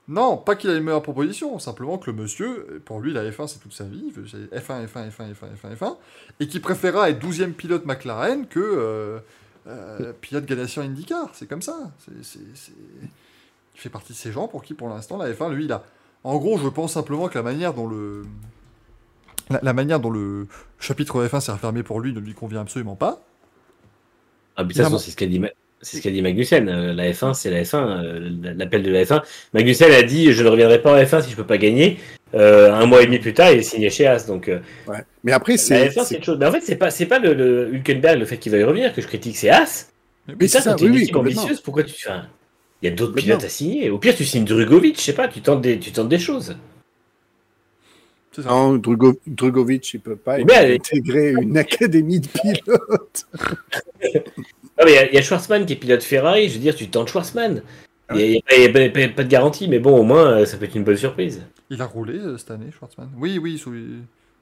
Non, 0.09 0.37
pas 0.37 0.55
qu'il 0.55 0.69
a 0.69 0.75
une 0.75 0.83
meilleure 0.83 1.01
proposition, 1.03 1.59
simplement 1.59 1.97
que 1.97 2.09
le 2.11 2.15
monsieur, 2.17 2.81
pour 2.85 2.99
lui, 3.01 3.11
la 3.13 3.29
F1, 3.29 3.47
c'est 3.47 3.59
toute 3.59 3.73
sa 3.73 3.83
vie, 3.83 4.03
il 4.07 4.13
veut- 4.13 4.25
c'est 4.27 4.57
F1, 4.57 4.85
F1, 4.85 5.09
F1, 5.09 5.31
F1, 5.33 5.47
F1, 5.55 5.75
F1, 5.75 5.97
et 6.39 6.47
qui 6.47 6.59
préférera 6.61 7.09
être 7.09 7.19
12e 7.19 7.51
pilote 7.53 7.85
McLaren 7.85 8.47
que 8.47 8.59
euh, 8.59 9.19
euh, 9.67 10.13
pilote 10.21 10.45
Ganassi 10.45 10.79
IndyCar. 10.79 11.29
C'est 11.33 11.47
comme 11.47 11.61
ça. 11.61 11.91
C'est, 12.23 12.39
fait 13.81 13.89
partie 13.89 14.13
de 14.13 14.17
ces 14.17 14.31
gens 14.31 14.47
pour 14.47 14.63
qui, 14.63 14.73
pour 14.73 14.89
l'instant, 14.89 15.17
la 15.17 15.31
F1, 15.31 15.51
lui, 15.53 15.65
il 15.65 15.71
a. 15.71 15.83
En 16.23 16.37
gros, 16.37 16.57
je 16.57 16.67
pense 16.67 16.93
simplement 16.93 17.27
que 17.27 17.37
la 17.37 17.43
manière 17.43 17.73
dont 17.73 17.87
le. 17.87 18.23
La, 19.49 19.59
la 19.63 19.73
manière 19.73 19.99
dont 19.99 20.09
le 20.09 20.47
chapitre 20.79 21.25
F1 21.25 21.39
s'est 21.39 21.51
refermé 21.53 21.81
pour 21.83 22.01
lui 22.01 22.13
ne 22.13 22.19
lui 22.19 22.33
convient 22.33 22.61
absolument 22.61 22.95
pas. 22.95 23.21
Ah, 24.55 24.63
mais 24.63 24.69
de 24.69 24.73
toute 24.73 24.77
façon, 24.81 24.97
Évidemment. 24.97 24.97
c'est 24.97 25.11
ce 25.11 25.15
qu'a 25.15 25.25
dit, 25.27 25.41
c'est 25.81 25.97
ce 25.97 26.01
qu'a 26.01 26.11
dit 26.11 26.21
Magnussen. 26.21 26.67
euh, 26.67 26.93
la 26.93 27.11
F1, 27.11 27.33
c'est 27.33 27.51
la 27.51 27.61
F1, 27.63 27.75
euh, 27.75 28.53
l'appel 28.55 28.83
de 28.83 28.91
la 28.91 29.03
F1. 29.03 29.21
Magnussen 29.53 29.91
a 29.91 30.03
dit 30.03 30.33
Je 30.33 30.43
ne 30.43 30.49
reviendrai 30.49 30.81
pas 30.81 30.93
en 30.93 30.97
F1 31.01 31.21
si 31.23 31.31
je 31.31 31.35
peux 31.35 31.45
pas 31.45 31.57
gagner. 31.57 31.99
Euh, 32.33 32.73
un 32.73 32.85
mois 32.87 33.03
et 33.03 33.05
demi 33.05 33.19
plus 33.19 33.33
tard, 33.33 33.51
il 33.51 33.59
est 33.59 33.63
signé 33.63 33.89
chez 33.89 34.07
As. 34.07 34.25
Donc, 34.25 34.51
Ouais. 34.87 34.97
Mais 35.23 35.31
après, 35.31 35.53
la 35.53 35.57
c'est. 35.59 35.89
F1, 35.89 36.03
c'est 36.05 36.15
une 36.17 36.23
chose. 36.23 36.37
Mais 36.39 36.45
en 36.47 36.51
fait, 36.51 36.61
c'est 36.61 36.75
pas, 36.75 36.89
c'est 36.91 37.05
pas 37.05 37.19
le, 37.19 37.33
le 37.33 37.73
Hülkenberg, 37.73 38.19
le 38.19 38.25
fait 38.25 38.37
qu'il 38.37 38.51
va 38.51 38.57
y 38.57 38.63
revenir, 38.63 38.93
que 38.93 39.01
je 39.01 39.07
critique, 39.07 39.37
c'est 39.37 39.49
As. 39.49 39.89
Mais 40.27 40.47
c'est 40.47 40.59
ça, 40.61 40.75
une 40.81 40.91
oui, 40.91 41.03
équipe 41.03 41.15
ambitieuse, 41.15 41.61
pourquoi 41.61 41.83
tu. 41.83 41.93
Enfin, 42.05 42.25
il 42.81 42.89
y 42.89 42.91
a 42.91 42.95
d'autres 42.95 43.13
pilotes 43.13 43.43
à 43.43 43.49
signer. 43.49 43.89
Au 43.89 43.97
pire, 43.97 44.15
tu 44.15 44.23
signes 44.25 44.45
Drugovic, 44.45 44.97
je 44.97 45.01
sais 45.01 45.13
pas, 45.13 45.27
tu 45.27 45.41
tentes 45.41 45.61
des, 45.61 45.79
tu 45.79 45.91
tentes 45.91 46.09
des 46.09 46.19
choses. 46.19 46.55
Ça. 48.33 48.43
Non, 48.49 48.75
Drugo- 48.77 49.19
Drugovic, 49.25 49.95
il 49.95 49.99
peut 49.99 50.15
pas 50.15 50.37
Mais 50.37 50.53
elle 50.53 50.73
intégrer 50.73 51.31
une 51.41 51.57
académie 51.57 52.19
de 52.19 52.27
pilotes. 52.27 53.25
Ah, 54.77 54.83
il 54.85 54.93
y 54.93 54.97
a- 54.97 55.07
il 55.09 55.15
y, 55.15 55.17
a 55.17 55.21
Schwarzman 55.23 55.65
qui 55.65 55.73
est 55.73 55.77
pilote 55.77 56.03
Ferrari, 56.03 56.47
je 56.49 56.53
veux 56.53 56.59
dire, 56.59 56.75
tu 56.75 56.87
tentes 56.87 57.09
Schwarzman. 57.09 57.63
Il 58.11 58.15
n'y 58.17 58.21
a, 58.23 58.25
il 58.27 58.33
y 58.35 58.37
a 58.37 58.41
pas- 58.41 58.55
il 58.55 58.61
y 58.61 58.65
a 58.65 58.89
pas, 58.91 59.07
pas- 59.07 59.13
pas 59.15 59.23
de 59.23 59.27
garantie, 59.29 59.67
mais 59.67 59.79
bon, 59.79 59.97
au 59.97 60.03
moins, 60.03 60.27
euh, 60.41 60.45
ça 60.45 60.57
peut 60.57 60.65
être 60.65 60.75
une 60.75 60.83
bonne 60.83 60.95
surprise. 60.97 61.41
Il 61.71 61.81
a 61.81 61.85
roulé 61.87 62.19
euh, 62.19 62.37
cette 62.37 62.51
année, 62.51 62.67
Schwartzmann. 62.71 63.09
Oui, 63.17 63.39
oui, 63.39 63.57
sous... 63.57 63.73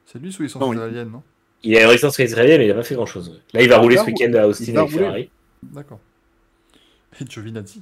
c'est 0.05 0.21
lui 0.21 0.33
sous 0.33 0.43
licence 0.43 0.61
Non, 0.61 0.73
il- 0.73 0.75
israélienne, 0.75 1.09
non? 1.11 1.23
Il 1.63 1.77
a 1.77 1.85
une 1.85 1.91
licence 1.91 2.19
israélienne, 2.19 2.57
mais 2.59 2.65
il 2.65 2.67
n'a 2.67 2.73
pas 2.75 2.83
fait 2.83 2.95
grand 2.95 3.05
chose. 3.05 3.41
Là, 3.53 3.61
il 3.61 3.69
va 3.69 3.75
Il 3.77 3.79
rouler 3.79 3.97
ce 3.97 4.03
week-end 4.03 4.33
à 4.33 4.45
Austin 4.45 4.75
avec. 4.75 4.89
Ferrari. 4.91 5.29
D'accord. 5.63 5.99
Et 7.21 7.25
Giovinazzi? 7.25 7.81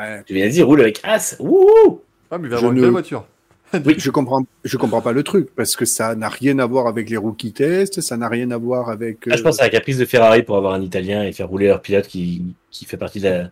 Ouais. 0.00 0.22
Je 0.28 0.34
viens 0.34 0.46
de 0.46 0.50
dire, 0.52 0.66
roule 0.66 0.80
avec 0.80 1.00
As. 1.04 1.36
Wouhou 1.38 2.00
Ah, 2.30 2.38
mais 2.38 2.48
il 2.48 2.50
va 2.50 2.56
Je 2.56 2.58
avoir 2.58 2.72
une 2.72 2.78
ne- 2.78 2.82
belle 2.82 2.90
voiture. 2.92 3.24
Oui. 3.86 3.94
Je 3.98 4.10
comprends, 4.10 4.44
je 4.64 4.76
comprends 4.76 5.00
pas 5.00 5.12
le 5.12 5.22
truc 5.22 5.48
parce 5.54 5.76
que 5.76 5.84
ça 5.84 6.16
n'a 6.16 6.28
rien 6.28 6.58
à 6.58 6.66
voir 6.66 6.88
avec 6.88 7.08
les 7.08 7.16
rookie 7.16 7.52
tests, 7.52 8.00
ça 8.00 8.16
n'a 8.16 8.28
rien 8.28 8.50
à 8.50 8.56
voir 8.58 8.88
avec. 8.90 9.18
Ah, 9.30 9.36
je 9.36 9.40
euh, 9.40 9.44
pense 9.44 9.60
à 9.60 9.64
la 9.64 9.68
caprice 9.70 9.96
de 9.96 10.04
Ferrari 10.04 10.42
pour 10.42 10.56
avoir 10.56 10.74
un 10.74 10.82
Italien 10.82 11.22
et 11.22 11.30
faire 11.32 11.48
rouler 11.48 11.68
leur 11.68 11.80
pilote 11.80 12.08
qui, 12.08 12.42
qui 12.72 12.84
fait 12.84 12.96
partie 12.96 13.20
de 13.20 13.28
la, 13.28 13.50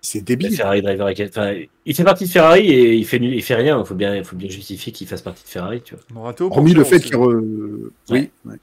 c'est 0.00 0.20
la 0.20 0.24
débile. 0.26 0.54
Ferrari 0.54 0.80
Driver. 0.80 1.12
Enfin, 1.28 1.54
il 1.84 1.94
fait 1.96 2.04
partie 2.04 2.26
de 2.26 2.30
Ferrari 2.30 2.68
et 2.68 2.94
il 2.94 3.04
fait, 3.04 3.18
nul- 3.18 3.34
il 3.34 3.42
fait 3.42 3.56
rien. 3.56 3.80
Il 3.80 3.84
faut 3.84 3.96
bien, 3.96 4.14
il 4.14 4.22
faut 4.24 4.36
bien 4.36 4.48
justifier 4.48 4.92
qu'il 4.92 5.08
fasse 5.08 5.22
partie 5.22 5.42
de 5.42 5.48
Ferrari, 5.48 5.82
tu 5.82 5.96
vois. 6.12 6.34
Hormis 6.40 6.72
le 6.74 6.84
fait 6.84 7.00
qu'il. 7.00 7.16
re- 7.16 7.90
Oui. 8.10 8.30
ouais. 8.44 8.56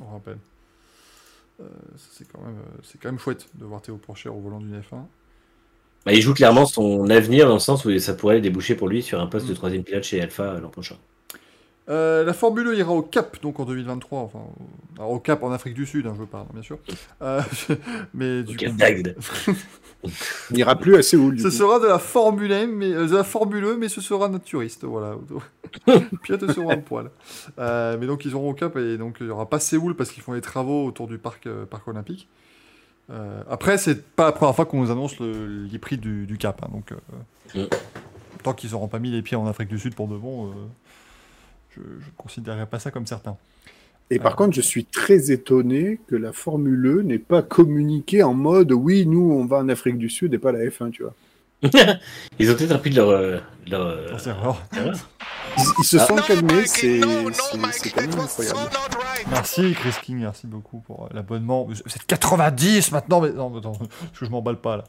On 0.00 0.12
rappelle. 0.12 0.38
Euh, 1.60 1.64
ça, 1.96 2.06
c'est 2.12 2.28
quand, 2.32 2.40
même, 2.42 2.54
euh, 2.54 2.78
c'est 2.84 3.00
quand 3.00 3.08
même 3.08 3.18
chouette 3.18 3.46
de 3.54 3.64
voir 3.64 3.82
Théo 3.82 3.96
Porcher 3.96 4.28
au 4.28 4.38
volant 4.38 4.60
d'une 4.60 4.78
F1. 4.78 4.98
Bah, 6.06 6.12
il 6.12 6.22
joue 6.22 6.32
clairement 6.34 6.64
son 6.66 7.10
avenir 7.10 7.48
dans 7.48 7.54
le 7.54 7.60
sens 7.60 7.84
où 7.84 7.98
ça 7.98 8.14
pourrait 8.14 8.40
déboucher 8.40 8.76
pour 8.76 8.88
lui 8.88 9.02
sur 9.02 9.20
un 9.20 9.26
poste 9.26 9.46
de 9.48 9.54
troisième 9.54 9.82
pilote 9.82 10.04
chez 10.04 10.20
Alpha 10.22 10.44
euh, 10.44 10.60
l'an 10.60 10.68
prochain. 10.70 10.94
Euh, 11.88 12.24
la 12.24 12.32
Formule 12.32 12.66
1 12.68 12.72
ira 12.74 12.92
au 12.92 13.02
Cap 13.02 13.40
donc 13.42 13.60
en 13.60 13.64
2023, 13.64 14.20
enfin 14.20 14.38
au- 14.40 14.98
alors, 14.98 15.10
au 15.12 15.20
Cap 15.20 15.42
en 15.44 15.52
Afrique 15.52 15.74
du 15.74 15.86
Sud, 15.86 16.06
hein, 16.06 16.14
je 16.18 16.24
parle 16.24 16.46
bien 16.52 16.62
sûr. 16.62 16.78
Euh, 17.22 17.40
mais 18.14 18.42
du 18.42 18.54
Ok, 18.56 18.64
coup. 18.66 19.52
Il 20.50 20.56
n'ira 20.56 20.76
plus 20.76 20.94
à 20.96 21.02
Séoul. 21.02 21.38
ce 21.38 21.44
coup. 21.44 21.50
sera 21.50 21.80
de 21.80 21.86
la 21.86 21.98
Formule 21.98 22.52
1, 22.52 22.66
mais 22.68 22.92
euh, 22.92 23.06
de 23.06 23.14
la 23.16 23.24
Formule 23.24 23.64
1, 23.64 23.76
mais 23.76 23.88
ce 23.88 24.00
sera 24.00 24.28
notre 24.28 24.44
touriste, 24.44 24.84
voilà. 24.84 25.16
Pilote 26.22 26.52
sur 26.52 26.70
un 26.70 26.76
poil. 26.78 27.10
Euh, 27.58 27.96
mais 28.00 28.06
donc 28.06 28.24
ils 28.24 28.34
auront 28.34 28.50
au 28.50 28.54
Cap 28.54 28.76
et 28.76 28.96
donc 28.98 29.16
il 29.20 29.26
y 29.26 29.30
aura 29.30 29.48
pas 29.48 29.58
Séoul 29.60 29.94
parce 29.96 30.10
qu'ils 30.10 30.22
font 30.22 30.32
les 30.32 30.40
travaux 30.40 30.84
autour 30.86 31.06
du 31.08 31.18
parc 31.18 31.46
euh, 31.46 31.66
parc 31.66 31.86
olympique. 31.88 32.28
Euh, 33.10 33.42
après 33.48 33.78
c'est 33.78 34.04
pas 34.04 34.24
la 34.24 34.32
première 34.32 34.54
fois 34.56 34.66
qu'on 34.66 34.80
nous 34.82 34.90
annonce 34.90 35.18
le- 35.20 35.64
les 35.70 35.78
prix 35.78 35.96
du, 35.96 36.26
du 36.26 36.38
Cap, 36.38 36.60
hein, 36.64 36.68
donc 36.72 36.90
euh, 36.92 36.96
Mm. 37.54 37.68
tant 38.42 38.52
qu'ils 38.52 38.74
auront 38.74 38.88
pas 38.88 38.98
mis 38.98 39.10
les 39.12 39.22
pieds 39.22 39.36
en 39.36 39.46
Afrique 39.46 39.68
du 39.68 39.78
Sud 39.78 39.94
pour 39.94 40.08
de 40.08 40.16
bon, 40.16 40.48
euh, 40.48 40.52
je, 41.70 41.80
je 41.80 42.06
considérerais 42.16 42.66
pas 42.66 42.78
ça 42.80 42.90
comme 42.90 43.06
certain. 43.06 43.36
Et 44.10 44.18
par 44.20 44.34
contre, 44.36 44.54
je 44.54 44.60
suis 44.60 44.84
très 44.84 45.30
étonné 45.32 45.98
que 46.08 46.14
la 46.16 46.32
Formule 46.32 46.86
E 46.86 47.02
n'ait 47.02 47.18
pas 47.18 47.42
communiqué 47.42 48.22
en 48.22 48.34
mode 48.34 48.70
oui, 48.72 49.04
nous 49.06 49.30
on 49.32 49.46
va 49.46 49.58
en 49.58 49.68
Afrique 49.68 49.98
du 49.98 50.08
Sud 50.10 50.32
et 50.34 50.38
pas 50.38 50.52
la 50.52 50.60
F1, 50.64 50.90
tu 50.90 51.02
vois. 51.02 51.14
Ils 52.38 52.50
ont 52.50 52.54
peut-être 52.54 52.72
appris 52.72 52.90
de 52.90 52.96
leur. 52.96 53.08
euh, 53.10 53.38
leur, 53.66 53.82
euh. 53.86 54.16
Ils, 55.58 55.64
ils 55.78 55.84
se 55.84 55.98
sont 55.98 56.16
No, 56.16 56.22
calmés, 56.22 56.66
c'est 56.66 57.00
quand 57.00 58.00
même 58.02 58.18
incroyable. 58.20 58.58
Merci 59.30 59.74
Chris 59.74 59.94
King, 60.02 60.18
merci 60.18 60.46
beaucoup 60.46 60.80
pour 60.80 61.04
euh, 61.04 61.08
l'abonnement. 61.14 61.64
Vous 61.64 61.74
êtes 61.78 62.06
90 62.06 62.92
maintenant, 62.92 63.20
mais 63.20 63.30
non, 63.32 63.56
attends, 63.56 63.72
parce 63.72 64.18
que 64.18 64.26
je 64.26 64.30
m'emballe 64.30 64.60
pas 64.60 64.76
là. 64.76 64.84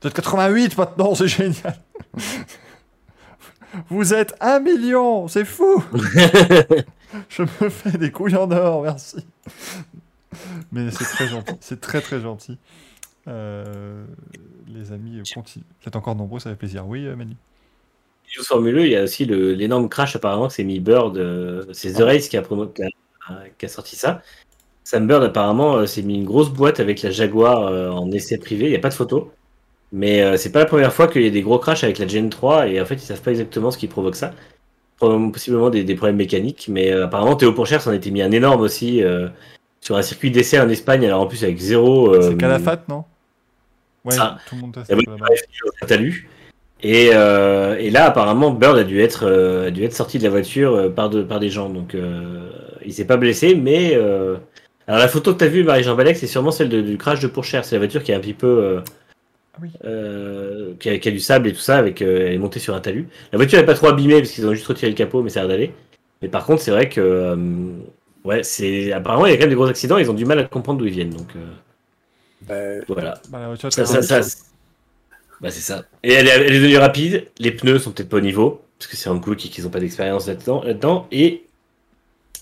Vous 0.00 0.08
êtes 0.08 0.14
88 0.14 0.78
maintenant, 0.78 1.14
c'est 1.14 1.28
génial. 1.28 1.76
Vous 3.88 4.12
êtes 4.12 4.34
1 4.40 4.60
million, 4.60 5.28
c'est 5.28 5.46
fou. 5.46 5.82
je 7.30 7.42
me 7.42 7.68
fais 7.70 7.96
des 7.96 8.10
couilles 8.10 8.36
en 8.36 8.50
or, 8.50 8.82
merci. 8.82 9.26
Mais 10.70 10.90
c'est 10.90 11.04
très 11.04 11.26
gentil, 11.28 11.54
c'est 11.60 11.80
très 11.80 12.00
très 12.02 12.20
gentil. 12.20 12.58
Euh, 13.28 14.04
les 14.68 14.92
amis, 14.92 15.18
euh, 15.18 15.22
continuent. 15.34 15.64
Vous 15.80 15.88
êtes 15.88 15.96
encore 15.96 16.16
nombreux, 16.16 16.40
ça 16.40 16.50
fait 16.50 16.56
plaisir. 16.56 16.86
Oui, 16.86 17.06
euh, 17.06 17.14
Manu 17.16 17.36
Formule 18.44 18.78
1, 18.78 18.80
il 18.84 18.90
y 18.92 18.96
a 18.96 19.02
aussi 19.02 19.26
l'énorme 19.26 19.88
crash 19.90 20.16
apparemment 20.16 20.48
que 20.48 20.54
c'est 20.54 20.64
mis 20.64 20.80
Bird, 20.80 21.18
euh, 21.18 21.64
c'est 21.72 21.92
The 21.92 22.00
Ah. 22.00 22.04
Race 22.06 22.28
qui 22.28 22.36
a, 22.38 22.42
promo- 22.42 22.72
qui 22.72 22.82
a 22.82 22.88
qui 23.58 23.66
a 23.66 23.68
sorti 23.68 23.94
ça. 23.94 24.22
Sam 24.84 25.06
Bird, 25.06 25.22
apparemment, 25.22 25.76
euh, 25.76 25.86
s'est 25.86 26.02
mis 26.02 26.14
une 26.14 26.24
grosse 26.24 26.48
boîte 26.50 26.80
avec 26.80 27.02
la 27.02 27.10
Jaguar 27.10 27.94
en 27.94 28.10
essai 28.10 28.38
privé. 28.38 28.66
Il 28.66 28.70
n'y 28.70 28.76
a 28.76 28.80
pas 28.80 28.88
de 28.88 28.94
photo. 28.94 29.30
Mais 29.92 30.38
c'est 30.38 30.50
pas 30.50 30.60
la 30.60 30.64
première 30.64 30.92
fois 30.94 31.06
qu'il 31.06 31.20
y 31.22 31.26
a 31.26 31.30
des 31.30 31.42
gros 31.42 31.58
crashs 31.58 31.84
avec 31.84 31.98
la 31.98 32.06
Gen 32.08 32.30
3 32.30 32.68
et 32.68 32.80
en 32.80 32.86
fait, 32.86 32.94
ils 32.94 33.00
savent 33.00 33.20
pas 33.20 33.30
exactement 33.32 33.70
ce 33.70 33.76
qui 33.76 33.86
provoque 33.88 34.16
ça. 34.16 34.32
Possiblement 34.98 35.68
des, 35.68 35.84
des 35.84 35.94
problèmes 35.94 36.16
mécaniques. 36.16 36.68
Mais 36.70 36.90
apparemment, 36.92 37.36
Théo 37.36 37.52
Pourchère 37.52 37.82
s'en 37.82 37.92
était 37.92 38.10
mis 38.10 38.22
un 38.22 38.30
énorme 38.32 38.62
aussi 38.62 39.02
sur 39.82 39.96
un 39.96 40.02
circuit 40.02 40.30
d'essai 40.30 40.58
en 40.58 40.68
Espagne. 40.70 41.04
Alors 41.04 41.20
en 41.20 41.26
plus, 41.26 41.44
avec 41.44 41.58
zéro. 41.58 42.18
C'est 42.22 42.38
Calafate, 42.38 42.88
non? 42.88 43.04
Ouais, 44.04 44.14
ça. 44.14 44.38
tout 44.48 44.56
le 44.56 44.60
monde 44.62 44.76
t'as 45.86 45.96
lu. 45.96 46.28
Et, 46.82 47.10
euh, 47.14 47.76
et 47.78 47.90
là, 47.90 48.06
apparemment, 48.06 48.50
Bird 48.50 48.76
a 48.76 48.82
dû 48.84 49.00
être, 49.00 49.24
euh, 49.24 49.68
a 49.68 49.70
dû 49.70 49.84
être 49.84 49.92
sorti 49.94 50.18
de 50.18 50.24
la 50.24 50.30
voiture 50.30 50.74
euh, 50.74 50.88
par, 50.88 51.10
de, 51.10 51.22
par 51.22 51.38
des 51.38 51.48
gens. 51.48 51.68
Donc, 51.68 51.96
il 52.84 52.92
s'est 52.92 53.06
pas 53.06 53.16
blessé, 53.16 53.54
mais. 53.54 53.94
Alors, 54.88 54.98
la 54.98 55.06
photo 55.08 55.32
que 55.32 55.38
tu 55.38 55.44
as 55.44 55.48
vue, 55.48 55.62
Marie-Jean 55.62 55.94
Balek, 55.94 56.16
c'est 56.16 56.26
sûrement 56.26 56.50
celle 56.50 56.68
de- 56.68 56.80
du 56.80 56.98
crash 56.98 57.20
de 57.20 57.28
Pourchère. 57.28 57.64
C'est 57.64 57.76
la 57.76 57.78
voiture 57.78 58.02
qui 58.02 58.10
est 58.10 58.16
un 58.16 58.20
petit 58.20 58.34
peu. 58.34 58.80
Ah 59.54 59.58
oui. 59.62 59.68
qui, 60.80 60.88
a, 60.88 60.98
qui 60.98 61.08
a 61.08 61.12
du 61.12 61.20
sable 61.20 61.46
et 61.48 61.52
tout 61.52 61.60
ça, 61.60 61.76
avec, 61.76 62.02
elle 62.02 62.32
est 62.32 62.38
montée 62.38 62.58
sur 62.58 62.74
un 62.74 62.80
talus. 62.80 63.06
La 63.32 63.36
voiture 63.36 63.60
n'est 63.60 63.64
pas 63.66 63.74
trop 63.74 63.86
abîmée 63.88 64.18
parce 64.18 64.32
qu'ils 64.32 64.46
ont 64.46 64.54
juste 64.54 64.66
retiré 64.66 64.90
le 64.90 64.96
capot, 64.96 65.22
mais 65.22 65.30
ça 65.30 65.40
a 65.40 65.42
l'air 65.44 65.50
d'aller. 65.50 65.72
Mais 66.20 66.28
par 66.28 66.44
contre, 66.44 66.62
c'est 66.62 66.72
vrai 66.72 66.88
que. 66.88 67.36
ouais, 68.24 68.42
c'est. 68.42 68.92
Apparemment, 68.92 69.26
il 69.26 69.30
y 69.30 69.34
a 69.34 69.36
quand 69.36 69.42
même 69.42 69.50
des 69.50 69.54
gros 69.54 69.66
accidents, 69.68 69.98
ils 69.98 70.10
ont 70.10 70.14
du 70.14 70.24
mal 70.24 70.40
à 70.40 70.44
comprendre 70.44 70.80
d'où 70.80 70.86
ils 70.86 70.92
viennent. 70.92 71.10
Donc, 71.10 71.28
voilà. 72.88 73.14
Bah, 73.30 73.54
Ça, 73.56 73.86
ça, 73.86 74.02
ça, 74.02 74.20
bah, 75.42 75.50
c'est 75.50 75.60
ça. 75.60 75.82
Et 76.04 76.12
elle 76.12 76.28
est, 76.28 76.30
elle 76.30 76.52
est 76.52 76.58
devenue 76.60 76.78
rapide. 76.78 77.26
Les 77.38 77.50
pneus 77.50 77.80
sont 77.80 77.90
peut-être 77.90 78.08
pas 78.08 78.18
au 78.18 78.20
niveau, 78.20 78.62
parce 78.78 78.88
que 78.90 78.96
c'est 78.96 79.08
un 79.08 79.18
coup 79.18 79.34
qui 79.34 79.50
qu'ils 79.50 79.66
ont 79.66 79.70
pas 79.70 79.80
d'expérience 79.80 80.28
là-dedans, 80.28 80.62
là-dedans. 80.62 81.08
Et 81.10 81.44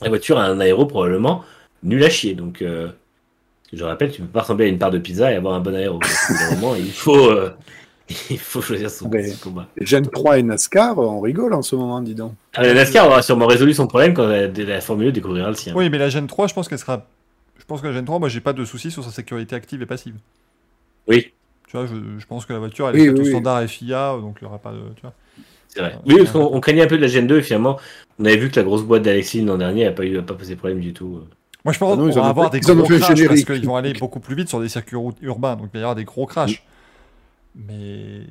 la 0.02 0.10
voiture 0.10 0.38
a 0.38 0.44
un 0.44 0.60
aéro 0.60 0.84
probablement 0.84 1.42
nul 1.82 2.04
à 2.04 2.10
chier. 2.10 2.34
Donc, 2.34 2.60
euh, 2.60 2.88
je 3.72 3.82
rappelle, 3.84 4.12
tu 4.12 4.20
peux 4.20 4.28
pas 4.28 4.40
ressembler 4.40 4.66
à 4.66 4.68
une 4.68 4.78
part 4.78 4.90
de 4.90 4.98
pizza 4.98 5.32
et 5.32 5.36
avoir 5.36 5.54
un 5.54 5.60
bon 5.60 5.74
aéro. 5.74 5.98
moment, 6.52 6.74
il 6.74 6.92
faut, 6.92 7.30
euh, 7.30 7.50
il 8.30 8.38
faut 8.38 8.60
choisir 8.60 8.90
son, 8.90 9.08
combat. 9.42 9.66
Gen 9.80 10.06
3 10.06 10.38
et 10.38 10.42
NASCAR, 10.42 10.98
on 10.98 11.20
rigole 11.20 11.54
en 11.54 11.62
ce 11.62 11.76
moment, 11.76 12.02
dis 12.02 12.14
donc. 12.14 12.34
Ah, 12.54 12.62
la 12.62 12.74
NASCAR 12.74 13.06
aura 13.06 13.22
sûrement 13.22 13.46
résolu 13.46 13.72
son 13.72 13.86
problème 13.86 14.12
quand 14.12 14.26
la, 14.26 14.48
la 14.48 14.80
Formule 14.82 15.08
1 15.08 15.12
découvrira 15.12 15.48
le 15.48 15.54
sien. 15.54 15.72
Oui, 15.74 15.88
mais 15.88 15.96
la 15.96 16.10
Gen 16.10 16.26
3, 16.26 16.48
je 16.48 16.54
pense 16.54 16.68
qu'elle 16.68 16.78
sera. 16.78 17.06
Je 17.70 17.74
pense 17.74 17.82
que 17.82 17.86
la 17.86 17.92
Gen 17.92 18.04
3, 18.04 18.18
moi, 18.18 18.28
j'ai 18.28 18.40
pas 18.40 18.52
de 18.52 18.64
soucis 18.64 18.90
sur 18.90 19.04
sa 19.04 19.12
sécurité 19.12 19.54
active 19.54 19.80
et 19.80 19.86
passive. 19.86 20.16
Oui, 21.06 21.32
Tu 21.68 21.76
vois, 21.76 21.86
je, 21.86 21.94
je 22.18 22.26
pense 22.26 22.44
que 22.44 22.52
la 22.52 22.58
voiture, 22.58 22.88
elle 22.88 22.96
Oui, 22.96 23.02
est 23.02 23.10
oui, 23.10 23.20
au 23.20 23.22
oui. 23.22 23.28
standard 23.28 23.62
FIA, 23.68 24.16
donc 24.20 24.38
il 24.40 24.44
n'y 24.44 24.48
aura 24.48 24.58
pas 24.58 24.72
de. 24.72 24.78
Tu 24.96 25.02
vois. 25.02 25.14
c'est 25.68 25.78
vrai. 25.78 25.94
Euh, 25.94 25.98
Oui, 26.04 26.16
parce 26.18 26.32
qu'on 26.32 26.50
on 26.52 26.60
craignait 26.60 26.82
un 26.82 26.88
peu 26.88 26.96
de 26.96 27.02
la 27.02 27.06
Gen 27.06 27.28
2 27.28 27.38
et 27.38 27.42
finalement, 27.42 27.78
on 28.18 28.24
avait 28.24 28.38
vu 28.38 28.50
que 28.50 28.56
la 28.56 28.64
grosse 28.64 28.82
boîte 28.82 29.02
d'Alexine 29.04 29.46
l'an 29.46 29.56
dernier 29.56 29.84
n'a 29.84 29.92
pas, 29.92 30.04
eu- 30.04 30.18
a 30.18 30.22
pas 30.22 30.34
posé 30.34 30.56
problème 30.56 30.80
du 30.80 30.92
tout. 30.92 31.20
Moi, 31.64 31.72
je 31.72 31.78
pense 31.78 31.94
Ah 31.94 31.96
qu'on 31.96 32.10
va 32.10 32.26
avoir 32.26 32.50
des 32.50 32.60
gros 32.60 32.82
crashs 32.82 33.24
parce 33.24 33.44
qu'ils 33.44 33.66
vont 33.66 33.76
aller 33.76 33.94
beaucoup 33.94 34.18
plus 34.18 34.34
vite 34.34 34.48
sur 34.48 34.60
des 34.60 34.68
circuits 34.68 34.96
routes 34.96 35.18
urbains, 35.22 35.54
donc 35.54 35.68
il 35.72 35.74
va 35.74 35.78
y 35.78 35.82
avoir 35.82 35.94
des 35.94 36.04
gros 36.04 36.26
crashs. 36.26 36.64
Mais. 37.54 38.22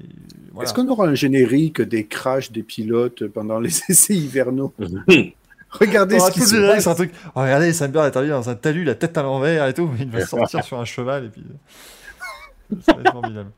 Voilà. 0.51 0.68
Est-ce 0.68 0.74
qu'on 0.74 0.88
aura 0.90 1.08
un 1.08 1.16
générique 1.16 1.82
des 1.82 2.08
crashs 2.08 2.51
des 2.51 2.64
pilotes 2.64 3.27
pendant 3.27 3.59
les 3.61 3.69
essais 3.90 4.16
hivernaux? 4.16 4.74
Regardez 5.72 6.15
On 6.15 6.25
ce 6.27 6.31
qui 6.31 6.41
se 6.41 6.56
passe. 6.56 6.83
c'est 6.83 6.89
un 6.89 6.95
truc. 6.95 7.14
Oh, 7.35 7.41
regardez, 7.41 7.73
Sam 7.73 7.91
Bird 7.91 8.06
est 8.07 8.17
arrivé 8.17 8.31
dans 8.31 8.49
un 8.49 8.56
talus, 8.56 8.83
la 8.83 8.95
tête 8.95 9.17
à 9.17 9.23
l'envers 9.23 9.67
et 9.67 9.73
tout, 9.73 9.89
il 9.99 10.09
va 10.09 10.25
sortir 10.25 10.64
sur 10.64 10.80
un 10.80 10.85
cheval 10.85 11.25
et 11.25 11.30
puis. 11.30 11.43
Ça 12.81 12.93
va 12.93 13.01
être 13.01 13.11
formidable. 13.11 13.51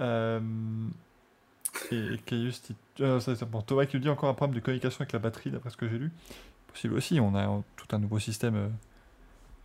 Euh... 0.00 0.40
Et, 1.90 2.18
Caius 2.24 2.62
dit- 2.62 2.76
euh, 3.00 3.18
bon, 3.50 3.60
Thomas 3.62 3.86
qui 3.86 3.96
nous 3.96 4.02
dit 4.02 4.08
encore 4.08 4.28
un 4.28 4.34
problème 4.34 4.54
de 4.54 4.64
communication 4.64 5.00
avec 5.00 5.12
la 5.12 5.18
batterie, 5.18 5.50
d'après 5.50 5.70
ce 5.70 5.76
que 5.76 5.88
j'ai 5.88 5.98
lu. 5.98 6.10
Possible 6.68 6.94
aussi, 6.94 7.18
on 7.20 7.34
a 7.34 7.46
euh, 7.48 7.58
tout 7.76 7.86
un 7.94 7.98
nouveau 7.98 8.18
système, 8.18 8.56
euh, 8.56 8.68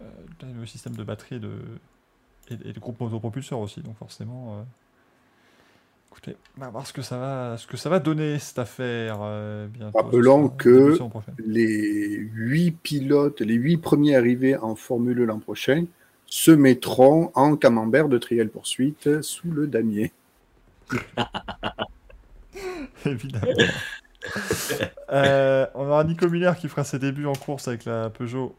euh, 0.01 0.06
un 0.43 0.48
nouveau 0.48 0.66
système 0.66 0.95
de 0.95 1.03
batterie 1.03 1.35
et 1.35 1.40
de, 1.40 1.51
et, 2.49 2.69
et 2.69 2.74
de 2.74 2.80
groupe 2.80 2.99
motopropulseur 2.99 3.59
aussi, 3.59 3.82
donc 3.82 3.98
forcément. 3.98 4.66
Écoutez, 6.18 6.36
on 6.58 6.62
va 6.62 6.70
voir 6.70 6.88
ce 6.88 6.94
que 6.94 7.04
ça 7.04 7.20
va, 7.20 7.58
ce 7.58 7.68
que 7.68 7.78
ça 7.78 7.90
va 7.90 8.00
donner 8.00 8.40
cette 8.40 8.58
affaire. 8.58 9.20
euh, 9.22 9.68
bientôt. 9.68 10.10
Début 10.10 10.50
que-. 10.58 10.98
Les 11.46 12.18
huit 12.34 12.72
pilotes, 12.72 13.42
les 13.42 13.54
huit 13.54 13.78
premiers 13.78 14.16
arrivés 14.16 14.58
en 14.58 14.76
Formule 14.76 15.24
l'an 15.24 15.38
prochain 15.38 15.86
se 16.26 16.50
mettront 16.50 17.32
en 17.36 17.56
camembert 17.56 18.10
de 18.10 18.18
trial 18.18 18.50
poursuite 18.50 19.22
sous 19.22 19.52
le 19.52 19.68
damier. 19.68 20.12
Évidemment. 23.06 23.46
Euh, 25.12 25.68
on 25.76 25.86
aura 25.86 26.04
Nico 26.04 26.28
Muller 26.28 26.54
qui 26.60 26.68
fera 26.68 26.84
ses 26.84 26.98
débuts 26.98 27.28
en 27.28 27.36
course 27.36 27.68
avec 27.68 27.86
la 27.86 28.10
Peugeot 28.10 28.56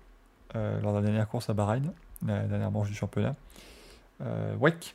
euh, 0.55 0.81
lors 0.81 0.93
de 0.93 0.99
la 0.99 1.05
dernière 1.05 1.28
course 1.28 1.51
à 1.51 1.55
Bahreïn, 1.55 1.93
la 2.25 2.45
dernière 2.45 2.70
manche 2.70 2.89
du 2.89 2.95
championnat. 2.95 3.35
Euh, 4.23 4.55
Weck. 4.57 4.95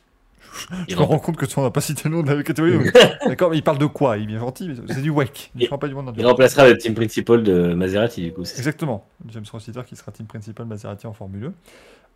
Je 0.88 0.96
me 0.96 1.02
rends 1.02 1.18
compte 1.18 1.36
que 1.36 1.46
tu 1.46 1.60
n'as 1.60 1.70
pas 1.70 1.80
cité 1.80 2.08
le 2.08 2.14
nom 2.14 2.22
de 2.22 2.32
la 2.32 2.42
catégorie. 2.42 2.90
D'accord, 3.26 3.50
mais 3.50 3.58
il 3.58 3.62
parle 3.62 3.78
de 3.78 3.86
quoi? 3.86 4.16
Il 4.16 4.24
est 4.24 4.26
bien 4.26 4.38
gentil, 4.38 4.68
mais 4.68 4.94
c'est 4.94 5.02
du 5.02 5.10
Weck. 5.10 5.50
Il 5.56 5.68
pas 5.68 5.88
du 5.88 5.94
monde 5.94 6.14
remplacera 6.22 6.68
le 6.68 6.78
team 6.78 6.94
principal 6.94 7.42
de 7.42 7.74
Maserati, 7.74 8.22
du 8.22 8.32
coup. 8.32 8.42
Exactement. 8.42 9.06
James 9.28 9.44
Rossiter 9.50 9.82
qui 9.86 9.96
sera 9.96 10.12
team 10.12 10.26
principal 10.26 10.66
Maserati 10.66 11.06
en 11.06 11.12
Formule 11.12 11.52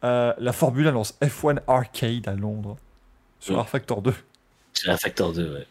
1. 0.03 0.07
Euh, 0.07 0.33
la 0.39 0.53
Formule 0.53 0.87
1 0.87 0.93
lance 0.93 1.19
F1 1.21 1.59
Arcade 1.67 2.29
à 2.29 2.35
Londres 2.35 2.77
sur. 3.41 3.61
R 3.61 3.69
Factor 3.69 4.03
2. 4.03 4.15
C'est 4.73 4.91
un 4.91 4.97
facteur 4.97 5.33
2, 5.33 5.55
ouais. 5.55 5.67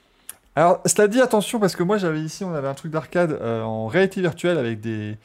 Alors, 0.55 0.81
cela 0.85 1.07
dit, 1.07 1.21
attention, 1.21 1.59
parce 1.59 1.75
que 1.75 1.83
moi, 1.83 1.97
j'avais 1.97 2.19
ici, 2.19 2.43
on 2.43 2.53
avait 2.53 2.67
un 2.67 2.73
truc 2.73 2.91
d'arcade 2.91 3.31
euh, 3.31 3.61
en 3.61 3.87
réalité 3.87 4.21
virtuelle 4.21 4.57
avec 4.57 4.81
des, 4.81 5.17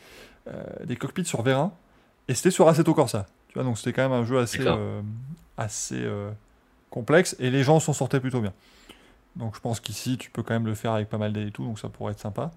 euh, 0.47 0.62
des 0.85 0.94
cockpits 0.94 1.25
sur 1.25 1.43
vérin, 1.43 1.73
et 2.28 2.35
c'était 2.35 2.51
sur 2.51 2.69
Assetto 2.69 2.94
Corsa. 2.94 3.27
Tu 3.49 3.55
vois, 3.55 3.65
donc 3.65 3.78
c'était 3.78 3.93
quand 3.93 4.02
même 4.09 4.12
un 4.12 4.25
jeu 4.25 4.39
assez, 4.39 4.61
assez 5.57 6.07
complexe, 6.93 7.37
et 7.41 7.51
les 7.51 7.65
gens 7.65 7.81
s'en 7.81 7.95
sortaient 7.95 8.21
plutôt 8.21 8.43
bien. 8.43 8.55
Donc 9.37 9.57
je 9.57 9.61
pense 9.61 9.81
qu'ici, 9.81 10.19
tu 10.19 10.31
peux 10.31 10.43
quand 10.45 10.55
même 10.55 10.67
le 10.67 10.75
faire 10.75 10.93
avec 10.93 11.09
pas 11.11 11.19
mal 11.19 11.33
d'aides 11.35 11.49
et 11.49 11.53
tout, 11.53 11.65
donc 11.65 11.79
ça 11.81 11.89
pourrait 11.91 12.12
être 12.12 12.21
sympa. 12.21 12.53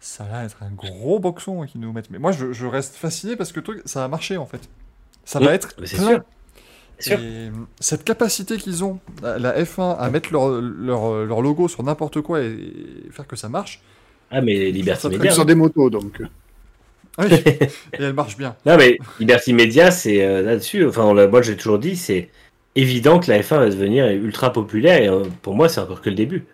Ça 0.00 0.24
va 0.24 0.44
être 0.44 0.62
un 0.62 0.70
gros 0.70 1.18
boxon 1.20 1.62
hein, 1.62 1.66
qu'ils 1.66 1.80
nous 1.80 1.92
mettent. 1.92 2.10
Mais 2.10 2.18
moi, 2.18 2.32
je, 2.32 2.52
je 2.52 2.66
reste 2.66 2.96
fasciné 2.96 3.36
parce 3.36 3.52
que 3.52 3.60
le 3.60 3.64
truc, 3.64 3.82
ça 3.84 4.04
a 4.04 4.08
marché 4.08 4.36
en 4.38 4.46
fait. 4.46 4.70
Ça 5.24 5.40
Oui, 5.40 5.48
va 5.48 5.54
être 5.54 5.74
plein. 5.76 5.86
sûr. 5.96 6.22
C'est 6.98 7.02
sûr. 7.02 7.20
Et 7.20 7.48
euh, 7.48 7.50
cette 7.80 8.04
capacité 8.04 8.58
qu'ils 8.58 8.84
ont, 8.84 9.00
la, 9.22 9.38
la 9.38 9.62
F1, 9.62 9.96
à 9.98 10.10
mettre 10.10 10.32
leur, 10.32 10.48
leur, 10.60 11.26
leur 11.26 11.42
logo 11.42 11.68
sur 11.68 11.82
n'importe 11.84 12.20
quoi 12.22 12.42
et, 12.42 12.46
et 13.08 13.10
faire 13.12 13.26
que 13.26 13.36
ça 13.36 13.48
marche, 13.48 13.82
Ah, 14.30 14.40
mais 14.40 14.70
Liberty 14.72 15.08
Media. 15.08 15.30
Sur 15.32 15.44
des 15.46 15.54
motos, 15.54 15.90
donc. 15.90 16.20
ah 17.16 17.24
oui, 17.26 17.32
et 17.98 18.02
elle 18.02 18.14
marche 18.14 18.36
bien. 18.36 18.56
Non, 18.66 18.76
mais 18.76 18.98
Liberty 19.18 19.52
Media, 19.54 19.90
c'est 19.90 20.22
euh, 20.22 20.42
là-dessus. 20.42 20.86
Enfin, 20.86 21.12
moi, 21.28 21.42
j'ai 21.42 21.56
toujours 21.56 21.78
dit, 21.78 21.96
c'est 21.96 22.30
évident 22.76 23.18
que 23.18 23.30
la 23.30 23.40
F1 23.40 23.58
va 23.58 23.68
devenir 23.68 24.08
ultra 24.08 24.52
populaire. 24.52 25.02
Et 25.02 25.08
euh, 25.08 25.24
pour 25.42 25.54
moi, 25.54 25.68
c'est 25.68 25.80
encore 25.80 26.00
que 26.00 26.10
le 26.10 26.16
début. 26.16 26.46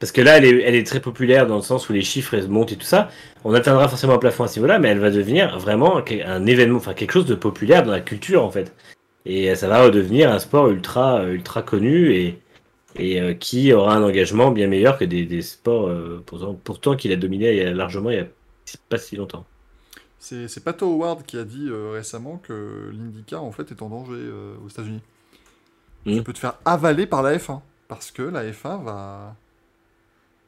Parce 0.00 0.12
que 0.12 0.20
là, 0.20 0.36
elle 0.38 0.44
est, 0.44 0.86
très 0.86 1.00
populaire 1.00 1.46
dans 1.46 1.56
le 1.56 1.62
sens 1.62 1.88
où 1.88 1.92
les 1.92 2.02
chiffres 2.02 2.36
montent 2.48 2.72
et 2.72 2.76
tout 2.76 2.84
ça. 2.84 3.08
On 3.44 3.54
atteindra 3.54 3.88
forcément 3.88 4.14
un 4.14 4.18
plafond 4.18 4.44
à 4.44 4.48
ce 4.48 4.58
niveau-là, 4.58 4.78
mais 4.78 4.88
elle 4.88 4.98
va 4.98 5.10
devenir 5.10 5.58
vraiment 5.58 6.02
un 6.26 6.46
événement, 6.46 6.76
enfin 6.76 6.94
quelque 6.94 7.12
chose 7.12 7.26
de 7.26 7.34
populaire 7.34 7.84
dans 7.84 7.92
la 7.92 8.00
culture 8.00 8.44
en 8.44 8.50
fait. 8.50 8.74
Et 9.24 9.54
ça 9.54 9.68
va 9.68 9.82
redevenir 9.82 10.30
un 10.30 10.38
sport 10.38 10.68
ultra, 10.68 11.20
euh, 11.20 11.32
ultra 11.32 11.62
connu 11.62 12.12
et, 12.12 12.38
euh, 13.20 13.32
qui 13.32 13.72
aura 13.72 13.94
un 13.94 14.02
engagement 14.02 14.50
bien 14.50 14.66
meilleur 14.66 14.98
que 14.98 15.06
des, 15.06 15.42
sports 15.42 15.90
pourtant, 16.26 16.54
pourtant 16.62 16.96
qu'il 16.96 17.12
a 17.12 17.16
dominé 17.16 17.72
largement 17.72 18.10
il 18.10 18.16
y 18.18 18.20
a 18.20 18.26
pas 18.90 18.98
si 18.98 19.16
longtemps. 19.16 19.46
C'est 20.18 20.62
Pato 20.62 20.86
Howard 20.86 21.24
qui 21.24 21.38
a 21.38 21.44
dit 21.44 21.68
récemment 21.92 22.38
que 22.38 22.90
l'IndyCar 22.92 23.42
en 23.42 23.52
fait 23.52 23.70
est 23.70 23.80
en 23.80 23.88
danger 23.88 24.20
aux 24.62 24.68
États-Unis. 24.68 25.00
Mhm. 26.06 26.16
Tu 26.16 26.22
peux 26.22 26.32
te 26.32 26.38
faire 26.38 26.58
avaler 26.64 27.06
par 27.06 27.22
la 27.22 27.36
F1 27.38 27.60
parce 27.88 28.10
que 28.10 28.22
la 28.22 28.44
F1 28.44 28.82
va. 28.84 29.34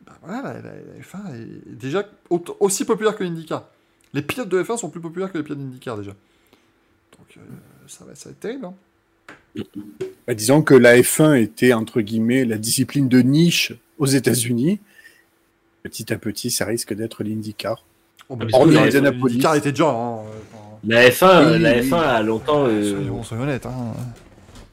Bah 0.06 0.12
voilà, 0.22 0.42
la, 0.42 0.52
la- 0.54 0.60
la 0.60 1.00
F1 1.02 1.34
est 1.34 1.74
déjà 1.76 2.04
au- 2.30 2.42
aussi 2.60 2.84
populaire 2.84 3.16
que 3.16 3.24
l'IndyCar. 3.24 3.64
Les 4.14 4.22
pilotes 4.22 4.48
de 4.48 4.62
F1 4.62 4.76
sont 4.76 4.88
plus 4.90 5.00
populaires 5.00 5.32
que 5.32 5.38
les 5.38 5.44
pilotes 5.44 5.58
d'IndyCar 5.58 5.96
déjà. 5.98 6.12
Donc 6.12 7.36
euh, 7.38 7.40
ça, 7.86 8.04
va, 8.04 8.14
ça 8.14 8.28
va 8.28 8.32
être 8.32 8.40
terrible. 8.40 8.66
hein. 8.66 8.74
Bah, 10.26 10.34
disons 10.34 10.60
que 10.62 10.74
la 10.74 10.96
F1 10.98 11.40
était, 11.40 11.72
entre 11.72 12.00
guillemets, 12.02 12.44
la 12.44 12.58
discipline 12.58 13.08
de 13.08 13.20
niche 13.22 13.72
aux 13.98 14.06
États-Unis. 14.06 14.80
Petit 15.82 16.12
à 16.12 16.18
petit, 16.18 16.50
ça 16.50 16.66
risque 16.66 16.92
d'être 16.94 17.24
l'IndyCar. 17.24 17.82
Oh, 18.28 18.36
bah, 18.36 18.44
mais 18.44 18.50
l'IndyCar 18.74 19.54
était- 19.54 19.70
déjà. 19.72 19.88
hein, 19.88 20.18
euh, 20.18 20.22
La 20.84 21.08
F1, 21.08 21.52
Oui, 21.54 21.58
la 21.60 21.72
oui. 21.80 21.88
F1 21.88 21.96
a 21.96 22.22
longtemps, 22.22 22.66
euh, 22.66 22.90
soyons, 22.92 23.22
soyons 23.22 23.42
honnêtes. 23.44 23.66
hein. 23.66 23.94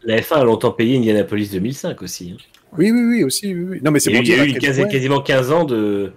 La 0.05 0.19
F1 0.19 0.35
a 0.35 0.43
longtemps 0.43 0.71
payé 0.71 0.97
Indianapolis 0.97 1.49
2005 1.51 2.01
aussi. 2.01 2.31
hein. 2.33 2.37
Oui, 2.77 2.91
oui, 2.91 3.03
oui, 3.03 3.23
aussi. 3.23 3.53
oui, 3.53 3.65
oui. 3.69 3.79
Non, 3.83 3.91
mais 3.91 3.99
c'est 3.99 4.11
Il 4.11 4.27
y 4.27 4.33
a 4.33 4.45
eu, 4.45 4.53
quasi- 4.53 4.87
quasiment 4.87 5.21
15 5.21 5.51
ans 5.51 5.63
de, 5.63 6.11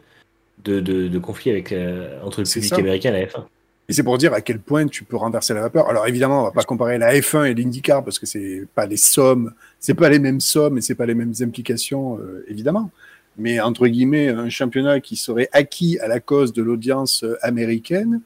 de, 0.64 0.80
de, 0.80 1.08
de 1.08 1.18
conflit 1.18 1.50
avec, 1.50 1.70
euh, 1.72 2.18
entre 2.24 2.40
le 2.40 2.46
public 2.46 2.68
ça. 2.68 2.76
américain 2.76 3.10
et 3.10 3.20
la 3.20 3.26
F1. 3.26 3.44
Et 3.88 3.92
c'est 3.92 4.02
pour 4.02 4.18
dire 4.18 4.32
à 4.32 4.40
quel 4.40 4.58
point 4.58 4.86
tu 4.88 5.04
peux 5.04 5.16
renverser 5.16 5.54
la 5.54 5.60
vapeur. 5.60 5.88
Alors 5.88 6.08
évidemment, 6.08 6.40
on 6.40 6.44
va 6.44 6.50
pas 6.50 6.64
comparer 6.64 6.98
la 6.98 7.14
F1 7.14 7.44
et 7.44 7.54
l'IndyCar 7.54 8.02
parce 8.02 8.18
que 8.18 8.26
c'est 8.26 8.64
pas 8.74 8.86
les 8.86 8.96
sommes, 8.96 9.52
c'est 9.78 9.94
pas 9.94 10.08
les 10.08 10.18
mêmes 10.18 10.40
sommes 10.40 10.78
et 10.78 10.80
c'est 10.80 10.96
pas 10.96 11.06
les 11.06 11.14
mêmes 11.14 11.34
implications, 11.40 12.18
euh, 12.18 12.44
évidemment. 12.48 12.90
Mais 13.38 13.60
entre 13.60 13.86
guillemets, 13.86 14.28
un 14.28 14.48
championnat 14.48 14.98
qui 15.00 15.14
serait 15.14 15.48
acquis 15.52 15.98
à 16.00 16.08
la 16.08 16.18
cause 16.20 16.52
de 16.52 16.62
l'audience 16.62 17.22
euh, 17.22 17.36
américaine, 17.42 18.22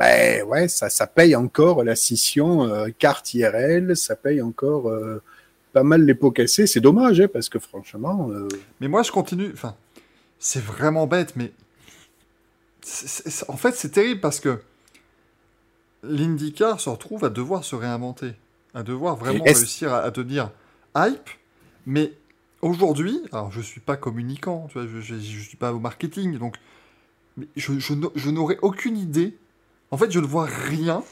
ben 0.00 0.42
ouais, 0.44 0.66
ça, 0.68 0.88
ça 0.88 1.06
paye 1.06 1.36
encore 1.36 1.84
la 1.84 1.94
scission 1.94 2.64
euh, 2.64 2.88
carte 2.98 3.34
IRL, 3.34 3.94
ça 3.98 4.16
paye 4.16 4.40
encore 4.40 4.88
euh, 4.88 5.22
pas 5.74 5.82
mal 5.82 6.06
les 6.06 6.14
pots 6.14 6.30
cassés. 6.30 6.66
C'est 6.66 6.80
dommage, 6.80 7.20
hein, 7.20 7.28
parce 7.30 7.50
que 7.50 7.58
franchement, 7.58 8.30
euh, 8.30 8.48
Mais 8.80 8.88
moi, 8.88 9.02
je 9.02 9.12
continue. 9.12 9.50
Enfin, 9.52 9.76
c'est 10.38 10.62
vraiment 10.62 11.06
bête, 11.06 11.36
mais. 11.36 11.52
en 13.48 13.58
fait, 13.58 13.74
c'est 13.74 13.90
terrible 13.90 14.22
parce 14.22 14.40
que 14.40 14.62
l'IndyCar 16.02 16.80
se 16.80 16.88
retrouve 16.88 17.26
à 17.26 17.28
devoir 17.28 17.62
se 17.62 17.76
réinventer, 17.76 18.32
à 18.72 18.82
devoir 18.82 19.16
vraiment 19.16 19.44
réussir 19.44 19.92
à, 19.92 19.98
à 19.98 20.10
devenir 20.10 20.50
hype. 20.96 21.28
Mais 21.84 22.14
aujourd'hui, 22.62 23.20
alors 23.32 23.52
je 23.52 23.60
suis 23.60 23.82
pas 23.82 23.98
communicant, 23.98 24.66
tu 24.68 24.78
vois, 24.78 24.86
je, 24.86 24.98
je 25.02 25.42
suis 25.42 25.58
pas 25.58 25.74
au 25.74 25.78
marketing, 25.78 26.38
donc 26.38 26.56
je, 27.54 27.78
je 27.78 28.30
n'aurais 28.30 28.58
aucune 28.62 28.96
idée. 28.96 29.36
En 29.90 29.96
fait, 29.96 30.10
je 30.10 30.20
ne 30.20 30.26
vois 30.26 30.46
rien 30.46 31.02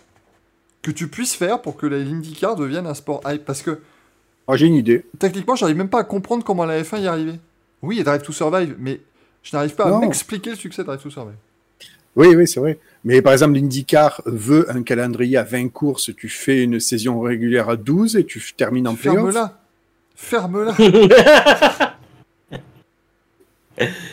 que 0.83 0.91
tu 0.91 1.09
puisses 1.09 1.35
faire 1.35 1.61
pour 1.63 1.77
que 1.77 1.87
la- 1.87 1.99
l'IndyCar 1.99 2.57
devienne 2.57 2.87
un 2.87 2.95
sport 2.95 3.21
hype. 3.27 3.45
Parce 3.45 3.63
que 3.63 3.81
moi 4.47 4.57
j'ai 4.57 4.67
une 4.67 4.75
idée. 4.75 5.05
techniquement, 5.19 5.57
j'arrive 5.57 5.77
même 5.77 5.89
pas 5.91 6.01
à 6.01 6.05
comprendre 6.05 6.45
comment 6.45 6.65
la 6.65 6.81
F1 6.83 7.01
y 7.01 7.05
est 7.05 7.09
arrivée. 7.09 7.41
Oui, 7.83 7.97
il 7.97 7.99
y 7.99 8.01
a 8.01 8.05
Drive 8.05 8.23
to 8.23 8.33
Survive, 8.33 8.75
mais 8.79 9.01
je 9.43 9.55
n'arrive 9.57 9.75
pas 9.75 9.85
à 9.95 9.99
m'expliquer 10.01 10.51
le 10.51 10.57
succès 10.57 10.83
de 10.83 10.87
Drive 10.87 11.03
to 11.03 11.11
Survive. 11.11 11.35
Oui, 12.17 12.35
oui, 12.35 12.49
c'est 12.49 12.59
vrai. 12.61 12.79
Mais 13.05 13.23
par 13.23 13.33
exemple, 13.33 13.55
l'IndyCar 13.55 14.23
veut 14.27 14.69
un 14.71 14.83
calendrier 14.83 15.37
à 15.37 15.45
20 15.45 15.69
courses, 15.69 16.11
tu 16.17 16.29
fais 16.29 16.63
une 16.65 16.81
saison 16.81 17.21
régulière 17.21 17.69
à 17.69 17.77
12 17.77 18.17
et 18.17 18.25
tu 18.25 18.43
termines 18.57 18.89
en 18.89 18.95
playoff. 18.97 19.33
Ferme-la 19.33 19.61
Ferme-la 20.17 20.73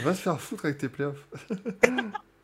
Va 0.04 0.12
te 0.12 0.18
faire 0.18 0.40
foutre 0.40 0.66
avec 0.66 0.78
tes 0.78 0.88
playoffs. 0.90 1.26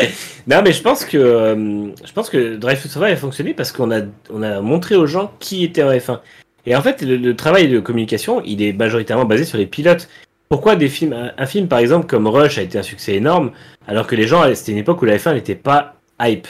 Non, 0.46 0.60
mais 0.62 0.72
je 0.72 0.82
pense 0.82 1.04
que 1.04 1.16
euh, 1.16 1.86
je 2.04 2.12
pense 2.12 2.28
que 2.28 2.56
Drive 2.56 2.82
to 2.82 2.88
Survive 2.88 3.12
a 3.12 3.16
fonctionné 3.16 3.54
parce 3.54 3.72
qu'on 3.72 3.90
a 3.90 4.02
on 4.30 4.42
a 4.42 4.60
montré 4.60 4.94
aux 4.94 5.06
gens 5.06 5.32
qui 5.40 5.64
était 5.64 5.82
en 5.82 5.90
F1. 5.90 6.20
Et 6.66 6.76
en 6.76 6.82
fait, 6.82 7.02
le, 7.02 7.16
le 7.16 7.36
travail 7.36 7.68
de 7.68 7.80
communication, 7.80 8.42
il 8.44 8.62
est 8.62 8.72
majoritairement 8.72 9.24
basé 9.24 9.44
sur 9.44 9.58
les 9.58 9.66
pilotes. 9.66 10.08
Pourquoi 10.48 10.76
des 10.76 10.88
films, 10.88 11.12
un, 11.12 11.32
un 11.36 11.46
film 11.46 11.68
par 11.68 11.78
exemple 11.78 12.06
comme 12.06 12.26
Rush 12.26 12.58
a 12.58 12.62
été 12.62 12.78
un 12.78 12.82
succès 12.82 13.14
énorme, 13.14 13.52
alors 13.88 14.06
que 14.06 14.14
les 14.14 14.26
gens, 14.26 14.42
c'était 14.54 14.72
une 14.72 14.78
époque 14.78 15.00
où 15.02 15.04
la 15.04 15.16
F1 15.16 15.34
n'était 15.34 15.54
pas 15.54 15.96
hype, 16.20 16.46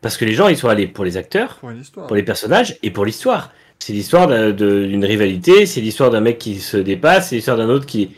parce 0.00 0.16
que 0.16 0.24
les 0.24 0.34
gens 0.34 0.48
ils 0.48 0.56
sont 0.56 0.68
allés 0.68 0.86
pour 0.86 1.04
les 1.04 1.16
acteurs, 1.16 1.58
Pour 1.60 2.06
pour 2.06 2.16
les 2.16 2.22
personnages 2.22 2.76
et 2.82 2.90
pour 2.90 3.04
l'histoire. 3.04 3.52
C'est 3.78 3.92
l'histoire 3.92 4.26
d'une 4.52 5.04
rivalité, 5.04 5.66
c'est 5.66 5.80
l'histoire 5.80 6.10
d'un 6.10 6.20
mec 6.20 6.38
qui 6.38 6.56
se 6.56 6.76
dépasse, 6.76 7.28
c'est 7.28 7.36
l'histoire 7.36 7.56
d'un 7.56 7.68
autre 7.68 7.86
qui, 7.86 8.10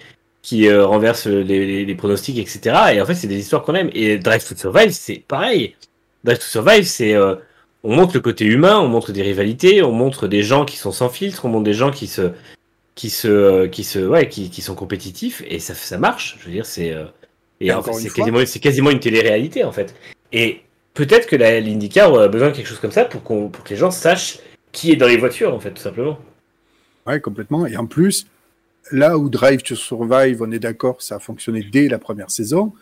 qui 0.42 0.68
euh, 0.68 0.86
renverse 0.86 1.26
les, 1.26 1.42
les- 1.66 1.84
les 1.84 1.94
pronostics, 1.94 2.38
etc. 2.38 2.76
Et 2.94 3.00
en 3.00 3.06
fait, 3.06 3.14
c'est 3.14 3.26
des 3.26 3.38
histoires 3.38 3.62
qu'on 3.62 3.74
aime. 3.74 3.90
Et 3.92 4.18
Drive 4.18 4.46
to 4.48 4.54
Survive, 4.56 4.90
c'est 4.92 5.22
pareil. 5.26 5.74
Drive 6.24 6.38
to 6.38 6.44
Survive, 6.44 6.84
c'est 6.84 7.14
euh, 7.14 7.34
on 7.84 7.94
montre 7.94 8.14
le 8.14 8.20
côté 8.20 8.44
humain, 8.44 8.78
on 8.78 8.88
montre 8.88 9.12
des 9.12 9.22
rivalités, 9.22 9.82
on 9.82 9.92
montre 9.92 10.26
des 10.28 10.42
gens 10.42 10.64
qui 10.64 10.76
sont 10.76 10.92
sans 10.92 11.08
filtre, 11.08 11.44
on 11.44 11.48
montre 11.48 11.64
des 11.64 11.74
gens 11.74 11.90
qui 11.90 12.06
se 12.06 12.32
qui 12.94 13.10
se 13.10 13.28
euh, 13.28 13.68
qui 13.68 13.84
se 13.84 13.98
ouais 14.00 14.28
qui, 14.28 14.50
qui 14.50 14.62
sont 14.62 14.74
compétitifs 14.74 15.42
et 15.46 15.58
ça 15.58 15.74
ça 15.74 15.98
marche. 15.98 16.36
Je 16.40 16.46
veux 16.46 16.52
dire, 16.52 16.66
c'est 16.66 16.92
euh, 16.92 17.04
et 17.60 17.66
Et 17.68 17.72
en 17.72 17.78
encore 17.80 17.94
fait, 17.96 18.02
une 18.02 18.08
c'est 18.08 18.14
quasiment 18.14 18.38
c'est 18.46 18.60
quasiment 18.60 18.90
une 18.90 19.00
télé-réalité 19.00 19.64
en 19.64 19.72
fait. 19.72 19.94
Et 20.32 20.60
peut-être 20.94 21.26
que 21.26 21.36
l'IndyCar 21.36 22.12
aurait 22.12 22.28
besoin 22.28 22.50
de 22.50 22.56
quelque 22.56 22.66
chose 22.68 22.80
comme 22.80 22.90
ça 22.92 23.04
pour 23.04 23.22
qu'on 23.22 23.48
pour 23.48 23.64
que 23.64 23.70
les 23.70 23.76
gens 23.76 23.90
sachent 23.90 24.38
qui 24.72 24.90
est 24.92 24.96
dans 24.96 25.06
les 25.08 25.16
voitures 25.16 25.54
en 25.54 25.60
fait 25.60 25.70
tout 25.72 25.82
simplement. 25.82 26.18
Ouais, 27.06 27.20
complètement. 27.20 27.64
Et 27.66 27.76
en 27.76 27.86
plus, 27.86 28.26
là 28.90 29.18
où 29.18 29.28
Drive 29.28 29.62
to 29.62 29.74
Survive, 29.74 30.42
on 30.42 30.50
est 30.50 30.58
d'accord, 30.58 31.02
ça 31.02 31.16
a 31.16 31.18
fonctionné 31.18 31.62
dès 31.62 31.88
la 31.88 31.98
première 31.98 32.30
saison, 32.30 32.72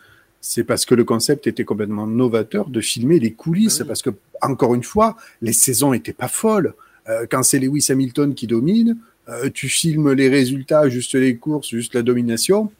c'est 0.41 0.63
parce 0.63 0.85
que 0.85 0.95
le 0.95 1.03
concept 1.03 1.47
était 1.47 1.65
complètement 1.65 2.07
novateur 2.07 2.69
de 2.69 2.81
filmer 2.81 3.19
les 3.19 3.33
coulisses. 3.33 3.81
Oui. 3.81 3.87
Parce 3.87 4.01
que, 4.01 4.11
encore 4.41 4.75
une 4.75 4.83
fois, 4.83 5.17
les 5.41 5.53
saisons 5.53 5.93
étaient 5.93 6.13
pas 6.13 6.27
folles. 6.27 6.73
Euh, 7.09 7.25
quand 7.29 7.43
c'est 7.43 7.59
Lewis 7.59 7.87
Hamilton 7.89 8.33
qui 8.33 8.47
domine, 8.47 8.97
euh, 9.29 9.49
tu 9.53 9.67
filmes 9.67 10.13
les 10.13 10.29
résultats, 10.29 10.89
juste 10.89 11.15
les 11.15 11.35
courses, 11.37 11.69
juste 11.69 11.95
la 11.95 12.01
domination, 12.01 12.71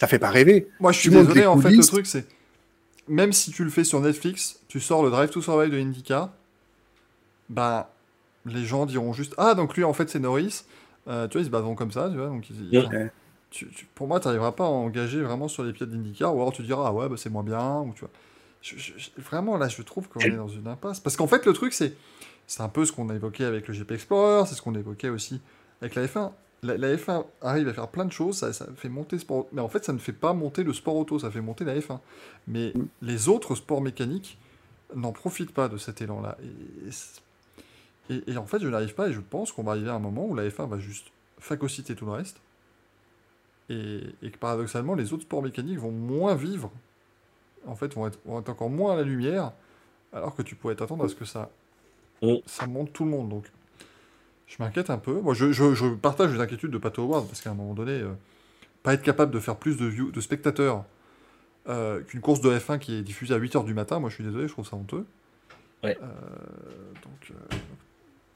ça 0.00 0.06
fait 0.06 0.18
pas 0.18 0.30
rêver. 0.30 0.68
Moi, 0.80 0.92
je 0.92 1.00
suis 1.00 1.10
désolé, 1.10 1.46
en 1.46 1.58
fait, 1.58 1.70
le 1.70 1.84
truc, 1.84 2.06
c'est. 2.06 2.26
Même 3.06 3.32
si 3.32 3.52
tu 3.52 3.64
le 3.64 3.70
fais 3.70 3.84
sur 3.84 4.00
Netflix, 4.00 4.60
tu 4.68 4.80
sors 4.80 5.02
le 5.02 5.10
Drive 5.10 5.30
to 5.30 5.40
Survive 5.40 5.70
de 5.70 5.78
IndyCar, 5.78 6.30
bah. 7.48 7.94
Les 8.46 8.64
gens 8.64 8.86
diront 8.86 9.12
juste 9.12 9.34
Ah, 9.36 9.54
donc 9.54 9.76
lui, 9.76 9.84
en 9.84 9.92
fait, 9.92 10.08
c'est 10.08 10.20
Norris. 10.20 10.62
Euh, 11.08 11.26
tu 11.28 11.32
vois, 11.38 11.42
ils 11.42 11.46
se 11.46 11.50
battront 11.50 11.74
comme 11.74 11.92
ça, 11.92 12.08
tu 12.10 12.16
vois. 12.16 12.26
Donc, 12.26 12.48
ils- 12.50 12.78
Ouais. 12.78 12.86
enfin, 12.86 13.08
tu- 13.50 13.68
tu- 13.70 13.86
pour 13.94 14.06
moi, 14.08 14.20
tu 14.20 14.26
n'arriveras 14.28 14.52
pas 14.52 14.64
à 14.64 14.68
engager 14.68 15.22
vraiment 15.22 15.48
sur 15.48 15.64
les 15.64 15.72
pieds 15.72 15.86
d'IndyCar, 15.86 16.34
ou 16.34 16.40
alors 16.40 16.52
tu 16.52 16.62
diras 16.62 16.88
Ah 16.88 16.92
ouais, 16.92 17.08
bah, 17.08 17.16
c'est 17.16 17.30
moins 17.30 17.42
bien, 17.42 17.80
ou 17.80 17.92
tu 17.94 18.00
vois. 18.00 18.10
Je- 18.60 18.76
je- 18.76 18.92
je- 18.96 19.10
vraiment, 19.22 19.56
là, 19.56 19.68
je 19.68 19.80
trouve 19.82 20.08
qu'on 20.08 20.20
est 20.20 20.30
dans 20.36 20.48
une 20.48 20.66
impasse. 20.66 21.00
Parce 21.00 21.16
qu'en 21.16 21.26
fait, 21.28 21.46
le 21.46 21.52
truc, 21.52 21.72
c'est. 21.72 21.94
C'est 22.46 22.62
un 22.62 22.68
peu 22.68 22.84
ce 22.86 22.92
qu'on 22.92 23.08
a 23.10 23.14
évoqué 23.14 23.44
avec 23.44 23.68
le 23.68 23.74
GP 23.74 23.92
Explorer, 23.92 24.46
c'est 24.46 24.54
ce 24.54 24.62
qu'on 24.62 24.74
évoquait 24.74 25.10
aussi 25.10 25.40
avec 25.82 25.94
la 25.94 26.06
F1. 26.06 26.32
La, 26.62 26.76
la 26.78 26.96
F1 26.96 27.24
arrive 27.42 27.68
à 27.68 27.74
faire 27.74 27.88
plein 27.88 28.04
de 28.06 28.10
choses, 28.10 28.38
ça, 28.38 28.52
ça 28.54 28.66
fait 28.74 28.88
monter 28.88 29.16
le 29.16 29.20
sport. 29.20 29.46
Mais 29.52 29.60
en 29.60 29.68
fait, 29.68 29.84
ça 29.84 29.92
ne 29.92 29.98
fait 29.98 30.12
pas 30.14 30.32
monter 30.32 30.64
le 30.64 30.72
sport 30.72 30.96
auto, 30.96 31.18
ça 31.18 31.30
fait 31.30 31.42
monter 31.42 31.64
la 31.64 31.74
F1. 31.78 32.00
Mais 32.48 32.72
les 33.02 33.28
autres 33.28 33.54
sports 33.54 33.80
mécaniques 33.82 34.38
n'en 34.96 35.12
profitent 35.12 35.52
pas 35.52 35.68
de 35.68 35.76
cet 35.76 36.00
élan-là. 36.00 36.36
Et, 36.42 36.88
et 36.88 36.90
c'est- 36.90 37.20
et- 38.10 38.22
et 38.32 38.36
en 38.36 38.46
fait, 38.46 38.60
je 38.60 38.68
n'arrive 38.68 38.94
pas, 38.94 39.08
et 39.08 39.12
je 39.12 39.20
pense 39.20 39.52
qu'on 39.52 39.62
va 39.62 39.72
arriver 39.72 39.90
à 39.90 39.94
un 39.94 39.98
moment 39.98 40.26
où 40.26 40.34
la 40.34 40.48
F1 40.48 40.66
va 40.68 40.78
juste 40.78 41.08
phagocyter 41.38 41.94
tout 41.94 42.06
le 42.06 42.12
reste. 42.12 42.40
Et, 43.70 44.00
et 44.22 44.30
que 44.30 44.38
paradoxalement, 44.38 44.94
les 44.94 45.12
autres 45.12 45.24
sports 45.24 45.42
mécaniques 45.42 45.78
vont 45.78 45.90
moins 45.92 46.34
vivre. 46.34 46.70
En 47.66 47.74
fait, 47.74 47.92
vont 47.94 48.06
être, 48.06 48.18
vont 48.24 48.40
être 48.40 48.48
encore 48.48 48.70
moins 48.70 48.94
à 48.94 48.96
la 48.96 49.02
lumière, 49.02 49.52
alors 50.12 50.34
que 50.34 50.42
tu 50.42 50.54
pourrais 50.54 50.74
t'attendre 50.74 51.04
à 51.04 51.08
ce 51.08 51.14
que 51.14 51.24
ça, 51.26 51.50
ça 52.46 52.66
monte 52.66 52.92
tout 52.92 53.04
le 53.04 53.10
monde. 53.10 53.28
Donc, 53.28 53.44
je 54.46 54.56
m'inquiète 54.58 54.88
un 54.88 54.96
peu. 54.98 55.20
Moi, 55.20 55.34
je, 55.34 55.52
je- 55.52 55.74
je 55.74 55.86
partage 55.94 56.32
les 56.32 56.40
inquiétudes 56.40 56.70
de 56.70 56.78
Pato 56.78 57.02
Howard, 57.02 57.26
parce 57.26 57.42
qu'à 57.42 57.50
un 57.50 57.54
moment 57.54 57.74
donné, 57.74 57.92
euh, 57.92 58.12
pas 58.82 58.94
être 58.94 59.02
capable 59.02 59.32
de 59.32 59.38
faire 59.40 59.56
plus 59.56 59.76
de, 59.76 59.84
view- 59.86 60.10
de 60.10 60.20
spectateurs 60.20 60.84
euh, 61.68 62.00
qu'une 62.02 62.22
course 62.22 62.40
de 62.40 62.50
F1 62.58 62.78
qui 62.78 62.94
est 62.94 63.02
diffusée 63.02 63.34
à 63.34 63.38
8h 63.38 63.62
du 63.64 63.74
matin, 63.74 63.98
moi 63.98 64.08
je 64.08 64.14
suis 64.14 64.24
désolé, 64.24 64.48
je 64.48 64.52
trouve 64.54 64.66
ça 64.66 64.76
honteux. 64.76 65.04
Ouais. 65.84 65.98
Euh, 66.02 66.06
donc, 67.04 67.32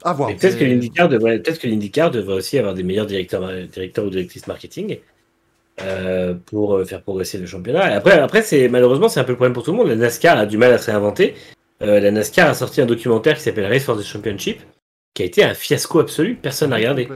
à 0.03 0.13
voir. 0.13 0.29
Peut-être 0.35 0.57
que 0.57 0.63
Mais- 0.63 0.71
l'IndyCar 0.71 1.09
devrait, 1.09 1.39
peut-être 1.39 1.59
que 1.59 1.67
l'IndyCar 1.67 2.11
devrait 2.11 2.35
aussi 2.35 2.57
avoir 2.57 2.73
des 2.73 2.83
meilleurs 2.83 3.05
directeurs, 3.05 3.49
directeurs 3.71 4.05
ou 4.05 4.09
directrices 4.09 4.47
marketing 4.47 4.99
euh, 5.81 6.33
pour 6.45 6.75
euh, 6.75 6.85
faire 6.85 7.01
progresser 7.01 7.37
le 7.37 7.45
championnat. 7.45 7.91
Et 7.91 7.93
après, 7.93 8.19
après 8.19 8.41
c'est 8.41 8.67
malheureusement 8.69 9.09
c'est 9.09 9.19
un 9.19 9.23
peu 9.23 9.31
le 9.31 9.37
problème 9.37 9.53
pour 9.53 9.63
tout 9.63 9.71
le 9.71 9.77
monde. 9.77 9.87
La 9.87 9.95
NASCAR 9.95 10.37
a 10.37 10.45
du 10.45 10.57
mal 10.57 10.71
à 10.71 10.77
se 10.77 10.91
réinventer. 10.91 11.35
Euh, 11.81 11.99
la 11.99 12.11
NASCAR 12.11 12.49
a 12.49 12.53
sorti 12.53 12.81
un 12.81 12.85
documentaire 12.85 13.35
qui 13.35 13.41
s'appelle 13.41 13.65
Race 13.65 13.83
for 13.83 13.97
the 13.97 14.03
Championship, 14.03 14.59
qui 15.13 15.23
a 15.23 15.25
été 15.25 15.43
un 15.43 15.53
fiasco 15.53 15.99
absolu. 15.99 16.35
Personne 16.35 16.69
n'a 16.69 16.77
regardé 16.77 17.07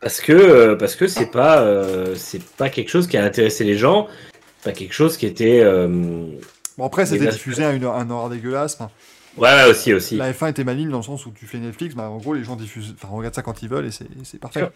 parce 0.00 0.20
que 0.20 0.32
euh, 0.32 0.76
parce 0.76 0.96
que 0.96 1.06
c'est 1.06 1.30
pas 1.30 1.60
euh, 1.60 2.14
c'est 2.16 2.42
pas 2.42 2.70
quelque 2.70 2.88
chose 2.88 3.06
qui 3.06 3.16
a 3.16 3.24
intéressé 3.24 3.64
les 3.64 3.76
gens, 3.76 4.08
pas 4.64 4.72
quelque 4.72 4.94
chose 4.94 5.16
qui 5.16 5.26
était 5.26 5.60
euh, 5.60 6.26
Bon, 6.80 6.86
après, 6.86 7.04
c'était 7.04 7.26
diffusé 7.26 7.62
à 7.62 7.72
une, 7.72 7.84
un 7.84 8.08
horaire 8.08 8.30
dégueulasse. 8.30 8.74
Enfin, 8.80 8.90
ouais, 9.36 9.48
ouais 9.48 9.70
aussi 9.70 9.92
aussi. 9.92 10.16
La 10.16 10.32
F1 10.32 10.50
était 10.50 10.64
maligne 10.64 10.90
dans 10.90 10.98
le 10.98 11.02
sens 11.02 11.26
où 11.26 11.30
tu 11.30 11.46
fais 11.46 11.58
Netflix, 11.58 11.94
bah, 11.94 12.08
en 12.08 12.18
gros, 12.18 12.34
les 12.34 12.44
gens 12.44 12.56
diffusent, 12.56 12.94
enfin, 12.94 13.08
regardent 13.14 13.34
ça 13.34 13.42
quand 13.42 13.62
ils 13.62 13.68
veulent 13.68 13.86
et 13.86 13.90
c'est 13.90 14.38
parfait. 14.38 14.68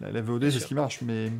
La, 0.00 0.10
la 0.10 0.20
VOD, 0.20 0.50
c'est 0.50 0.58
ce 0.58 0.66
qui 0.66 0.74
marche, 0.74 1.00
mais 1.02 1.30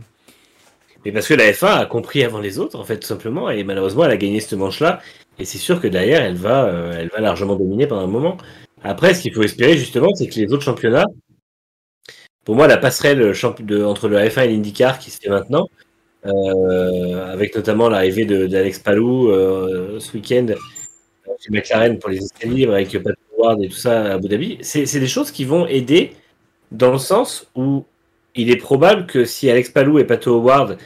Mais 1.04 1.12
parce 1.12 1.26
que 1.26 1.34
la 1.34 1.50
F1 1.50 1.80
a 1.80 1.86
compris 1.86 2.22
avant 2.22 2.40
les 2.40 2.58
autres, 2.58 2.78
en 2.78 2.84
fait, 2.84 2.98
tout 2.98 3.06
simplement, 3.06 3.50
et 3.50 3.64
malheureusement, 3.64 4.04
elle 4.04 4.12
a 4.12 4.16
gagné 4.16 4.40
ce 4.40 4.54
manche-là. 4.54 5.00
Et 5.38 5.44
c'est 5.44 5.58
sûr 5.58 5.80
que 5.80 5.88
derrière, 5.88 6.22
elle 6.22 6.36
va, 6.36 6.66
euh, 6.66 6.92
elle 6.96 7.08
va 7.08 7.20
largement 7.20 7.56
dominer 7.56 7.88
pendant 7.88 8.02
un 8.02 8.06
moment. 8.06 8.36
Après, 8.84 9.14
ce 9.14 9.22
qu'il 9.22 9.34
faut 9.34 9.42
espérer, 9.42 9.76
justement, 9.76 10.14
c'est 10.14 10.28
que 10.28 10.36
les 10.36 10.52
autres 10.52 10.62
championnats, 10.62 11.06
pour 12.44 12.54
moi, 12.54 12.68
la 12.68 12.76
passerelle 12.76 13.18
de, 13.18 13.84
entre 13.84 14.08
le 14.08 14.18
F1 14.18 14.44
et 14.44 14.48
l'IndyCar 14.48 14.98
qui 14.98 15.10
se 15.10 15.18
fait 15.18 15.30
maintenant, 15.30 15.66
euh, 16.26 17.32
avec 17.32 17.54
notamment 17.54 17.88
l'arrivée 17.88 18.24
d'Alex 18.24 18.78
Palou 18.78 19.30
euh, 19.30 19.98
ce 20.00 20.14
week-end 20.14 20.46
euh, 20.50 20.54
chez 21.40 21.50
McLaren 21.50 21.98
pour 21.98 22.10
les 22.10 22.18
essais 22.18 22.46
libres 22.46 22.74
avec 22.74 22.90
Pat 23.02 23.14
Howard 23.38 23.62
et 23.62 23.68
tout 23.68 23.76
ça 23.76 24.02
à 24.02 24.14
Abu 24.14 24.28
Dhabi, 24.28 24.58
c'est 24.62 24.84
des 25.00 25.06
choses 25.08 25.30
qui 25.30 25.44
vont 25.44 25.66
aider 25.66 26.12
dans 26.72 26.92
le 26.92 26.98
sens 26.98 27.46
où 27.54 27.84
il 28.34 28.50
est 28.50 28.56
probable 28.56 29.06
que 29.06 29.24
si 29.24 29.48
Alex 29.50 29.70
Palou 29.70 29.98
et 29.98 30.04
Pato 30.04 30.34
Howard 30.36 30.78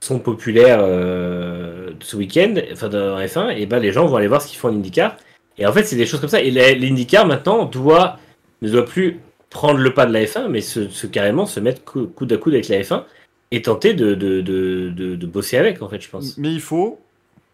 sont 0.00 0.18
populaires 0.18 0.80
euh, 0.80 1.90
ce 2.00 2.16
week-end, 2.16 2.54
enfin 2.72 2.88
dans 2.88 3.18
F1, 3.18 3.56
et 3.56 3.66
ben 3.66 3.78
les 3.78 3.92
gens 3.92 4.06
vont 4.06 4.16
aller 4.16 4.28
voir 4.28 4.42
ce 4.42 4.48
qu'ils 4.48 4.58
font 4.58 4.68
en 4.68 4.74
IndyCar. 4.74 5.16
Et 5.58 5.66
en 5.66 5.72
fait, 5.72 5.84
c'est 5.84 5.96
des 5.96 6.06
choses 6.06 6.20
comme 6.20 6.28
ça. 6.30 6.40
Et 6.40 6.50
l'IndyCar 6.50 7.26
maintenant 7.26 7.64
doit 7.66 8.18
ne 8.62 8.70
doit 8.70 8.84
plus 8.84 9.18
prendre 9.50 9.78
le 9.78 9.92
pas 9.92 10.06
de 10.06 10.12
la 10.12 10.24
F1, 10.24 10.48
mais 10.48 10.60
se, 10.60 11.06
carrément 11.06 11.44
se 11.46 11.60
mettre 11.60 11.84
cou- 11.84 12.06
coude 12.06 12.32
à 12.32 12.36
coude 12.36 12.54
avec 12.54 12.68
la 12.68 12.80
F1 12.80 13.04
et 13.50 13.62
tenter 13.62 13.94
de, 13.94 14.14
de, 14.14 14.40
de, 14.40 14.90
de, 15.16 15.26
bosser 15.26 15.56
avec, 15.56 15.82
en 15.82 15.88
fait, 15.88 16.00
je 16.00 16.08
pense. 16.08 16.38
Mais 16.38 16.52
il 16.52 16.60
faut, 16.60 17.00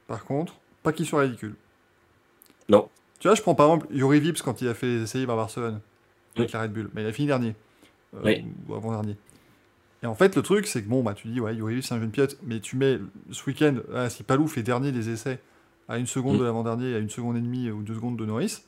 par 0.07 0.25
contre, 0.25 0.55
pas 0.83 0.93
qu'il 0.93 1.07
soit 1.07 1.23
ridicule. 1.23 1.55
Tu 3.19 3.29
vois, 3.29 3.35
je 3.35 3.43
prends 3.43 3.55
par 3.55 3.67
exemple 3.73 3.87
Yuri 3.95 4.21
Vips 4.21 4.43
quand 4.43 4.61
il 4.61 4.69
a 4.69 4.75
fait 4.75 4.87
les 4.87 5.03
essais 5.03 5.23
à 5.23 5.27
Barcelone 5.27 5.81
avec 6.37 6.53
la 6.53 6.63
Red 6.63 6.73
Bull, 6.73 6.91
mais 6.95 7.03
il 7.03 7.07
a 7.07 7.13
fini 7.13 7.27
dernier. 7.29 7.55
Euh, 8.15 8.21
Oui. 8.25 8.45
Ou 8.69 8.75
avant-dernier. 8.75 9.17
Et 10.03 10.07
en 10.07 10.15
fait, 10.15 10.37
le 10.37 10.43
truc, 10.43 10.67
c'est 10.67 10.83
que 10.83 10.89
bon, 10.89 11.03
bah, 11.03 11.15
tu 11.15 11.29
dis, 11.29 11.41
ouais, 11.41 11.55
Yuri 11.55 11.77
Vips, 11.77 11.87
c'est 11.87 11.95
un 11.95 12.01
jeune 12.01 12.11
pilote, 12.11 12.39
mais 12.43 12.61
tu 12.61 12.77
mets 12.77 12.99
ce 13.31 13.45
week-end, 13.47 13.77
ah, 13.95 14.11
si 14.11 14.23
Palou 14.23 14.47
fait 14.47 14.63
dernier 14.63 14.93
des 14.93 15.09
essais 15.09 15.41
à 15.89 15.99
une 15.99 16.07
seconde 16.07 16.37
Mm. 16.37 16.41
de 16.41 16.45
l'avant-dernier, 16.45 16.95
à 16.95 16.99
une 16.99 17.09
seconde 17.11 17.37
et 17.37 17.41
demie 17.41 17.71
ou 17.71 17.83
deux 17.83 17.95
secondes 17.95 18.17
de 18.19 18.27
Norris, 18.27 18.59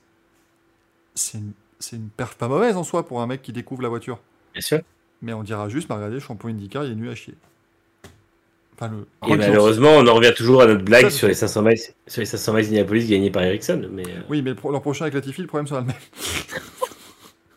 c'est 1.14 1.38
une, 1.38 1.52
c'est 1.78 1.96
une 1.96 2.08
perf 2.08 2.36
pas 2.36 2.48
mauvaise 2.48 2.76
en 2.76 2.84
soi 2.84 3.06
pour 3.06 3.20
un 3.20 3.26
mec 3.26 3.42
qui 3.42 3.52
découvre 3.52 3.82
la 3.82 3.88
voiture. 3.88 4.20
Bien 4.54 4.62
sûr. 4.62 4.80
Mais 5.20 5.32
on 5.32 5.42
dira 5.42 5.68
juste, 5.68 5.88
bah 5.88 5.96
regardez, 5.96 6.20
champion 6.20 6.48
IndyCar, 6.48 6.84
il 6.84 6.92
est 6.92 6.94
nul 6.94 7.08
à 7.10 7.14
chier. 7.14 7.34
Enfin, 8.80 8.92
le... 8.92 9.32
Et 9.32 9.36
malheureusement, 9.36 9.90
on 9.96 10.06
en 10.06 10.14
revient 10.14 10.32
toujours 10.36 10.62
à 10.62 10.66
notre 10.66 10.84
blague 10.84 11.08
sur 11.10 11.26
les 11.26 11.34
500 11.34 11.62
miles, 11.62 11.78
sur 12.06 12.20
les 12.20 12.26
500 12.26 12.52
miles 12.54 12.66
Indianapolis 12.66 13.08
gagnés 13.08 13.30
par 13.30 13.42
Ericsson. 13.42 13.82
Mais 13.92 14.04
euh, 14.04 14.20
Oui, 14.28 14.40
mais 14.42 14.50
le 14.50 14.56
pro- 14.56 14.70
l'an 14.70 14.80
prochain 14.80 15.04
avec 15.04 15.14
Latifi, 15.14 15.40
le 15.42 15.48
problème 15.48 15.66
sera 15.66 15.80
le 15.80 15.86
même. 15.86 15.96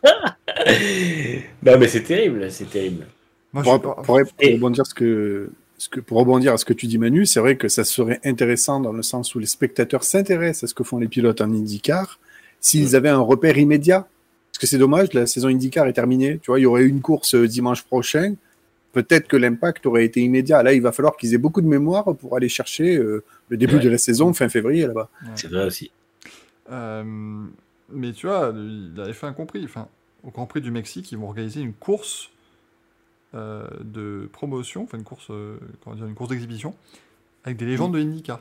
non, 1.64 1.78
mais 1.78 1.88
c'est 1.88 2.02
terrible, 2.02 2.50
c'est 2.50 2.68
terrible. 2.70 3.06
Moi, 3.52 3.62
Pour, 3.62 3.72
suis 3.74 3.82
pas- 3.82 3.94
pour- 3.94 4.04
pour 4.04 4.20
Et- 4.40 4.54
rebondir 4.54 4.86
ce 4.86 4.94
que, 4.94 5.50
ce 5.78 5.88
que, 5.88 6.00
pour 6.00 6.18
rebondir 6.18 6.52
à 6.52 6.56
ce 6.56 6.64
que 6.64 6.72
tu 6.72 6.86
dis, 6.86 6.98
Manu, 6.98 7.26
c'est 7.26 7.40
vrai 7.40 7.56
que 7.56 7.68
ça 7.68 7.84
serait 7.84 8.20
intéressant 8.24 8.80
dans 8.80 8.92
le 8.92 9.02
sens 9.02 9.34
où 9.34 9.38
les 9.38 9.46
spectateurs 9.46 10.04
s'intéressent 10.04 10.64
à 10.64 10.66
ce 10.68 10.74
que 10.74 10.82
font 10.84 10.98
les 10.98 11.08
pilotes 11.08 11.40
en 11.40 11.50
IndyCar 11.52 12.18
s'ils 12.60 12.96
avaient 12.96 13.08
un 13.08 13.18
repère 13.20 13.58
immédiat. 13.58 14.06
Parce 14.52 14.58
que 14.60 14.66
c'est 14.66 14.78
dommage, 14.78 15.12
la 15.12 15.26
saison 15.26 15.48
IndyCar 15.48 15.86
est 15.86 15.92
terminée. 15.92 16.38
Tu 16.42 16.50
vois, 16.50 16.58
il 16.60 16.62
y 16.62 16.66
aurait 16.66 16.84
une 16.84 17.00
course 17.00 17.34
euh, 17.34 17.46
dimanche 17.48 17.82
prochain. 17.82 18.34
Peut-être 18.92 19.26
que 19.26 19.36
l'impact 19.38 19.86
aurait 19.86 20.04
été 20.04 20.20
immédiat. 20.20 20.62
Là, 20.62 20.72
il 20.74 20.82
va 20.82 20.92
falloir 20.92 21.16
qu'ils 21.16 21.32
aient 21.34 21.38
beaucoup 21.38 21.62
de 21.62 21.66
mémoire 21.66 22.14
pour 22.16 22.36
aller 22.36 22.48
chercher 22.50 22.96
euh, 22.96 23.24
le 23.48 23.56
début 23.56 23.76
Ouais. 23.76 23.80
de 23.82 23.88
la 23.88 23.98
saison, 23.98 24.32
fin 24.34 24.48
février, 24.50 24.86
là-bas. 24.86 25.08
C'est 25.34 25.48
vrai 25.48 25.64
aussi. 25.66 25.90
Euh, 26.70 27.02
mais 27.90 28.12
tu 28.12 28.26
vois, 28.26 28.52
il 28.54 28.92
avait 29.00 29.12
fait 29.14 29.26
un 29.26 29.32
compris. 29.32 29.64
Enfin, 29.64 29.88
au 30.24 30.30
Grand 30.30 30.46
Prix 30.46 30.60
du 30.60 30.70
Mexique, 30.70 31.10
ils 31.10 31.16
vont 31.18 31.26
organiser 31.28 31.60
une 31.62 31.72
course 31.72 32.30
euh, 33.34 33.66
de 33.80 34.28
promotion, 34.30 34.82
enfin 34.84 34.98
une 34.98 35.04
course, 35.04 35.28
euh, 35.30 35.56
comment 35.82 35.96
dire, 35.96 36.06
une 36.06 36.14
course 36.14 36.28
d'exhibition, 36.30 36.74
avec 37.44 37.56
des 37.56 37.64
légendes 37.64 37.94
de 37.94 37.98
IndyCar. 38.00 38.40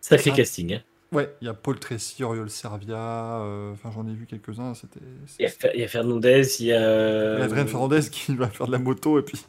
Sacré 0.00 0.30
Ça- 0.30 0.36
casting. 0.36 0.74
Hein. 0.74 0.80
Ouais, 1.10 1.34
il 1.40 1.46
y 1.46 1.48
a 1.48 1.54
Paul 1.54 1.78
Tracy, 1.78 2.22
Oriol 2.22 2.50
Servia, 2.50 2.96
euh, 3.40 3.72
enfin 3.72 3.90
j'en 3.94 4.06
ai 4.06 4.12
vu 4.12 4.26
quelques-uns. 4.26 4.74
C'était. 4.74 5.00
Il 5.38 5.42
y, 5.42 5.46
a 5.46 5.48
Fer- 5.48 5.70
il 5.74 5.80
y 5.80 5.84
a 5.84 5.88
Fernandez, 5.88 6.42
il 6.60 6.66
y 6.66 6.72
a. 6.72 7.34
Il 7.36 7.38
y 7.38 7.42
a 7.42 7.44
Adrien 7.44 7.66
Fernandez 7.66 8.00
qui 8.10 8.34
va 8.36 8.48
faire 8.48 8.66
de 8.66 8.72
la 8.72 8.78
moto 8.78 9.18
et 9.18 9.22
puis. 9.22 9.42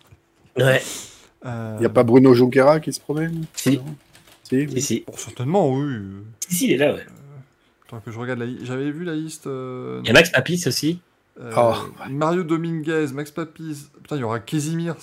Ouais, 0.58 0.82
euh, 1.46 1.74
Il 1.78 1.82
n'y 1.82 1.86
a 1.86 1.90
pas 1.90 2.04
Bruno 2.04 2.34
Junquera 2.34 2.80
qui 2.80 2.94
se 2.94 3.00
promène? 3.02 3.44
Si. 3.54 3.80
Si, 4.44 4.56
oui. 4.56 4.72
Si, 4.72 4.82
si. 4.82 5.04
Bon, 5.06 5.14
certainement, 5.18 5.70
oui. 5.72 5.84
euh, 5.84 6.22
Si, 6.48 6.56
si, 6.56 6.66
il 6.68 6.72
est 6.74 6.78
là, 6.78 6.94
ouais. 6.94 7.06
Attends 7.86 8.00
que 8.00 8.12
je 8.12 8.20
regarde 8.20 8.40
la 8.40 8.46
liste. 8.46 8.66
J'avais 8.66 8.92
vu 8.92 9.04
la 9.04 9.16
liste. 9.16 9.48
euh, 9.48 10.00
Il 10.04 10.08
y 10.08 10.10
a 10.12 10.14
Max 10.14 10.30
Papis 10.32 10.64
aussi. 10.68 11.02
Euh, 11.42 11.52
Oh. 11.58 11.74
Mario 12.10 12.44
Dominguez, 12.44 13.08
Max 13.14 13.32
Papis. 13.32 13.88
Putain, 14.02 14.16
il 14.16 14.20
y 14.20 14.24
aura 14.24 14.40
Casimir. 14.40 14.96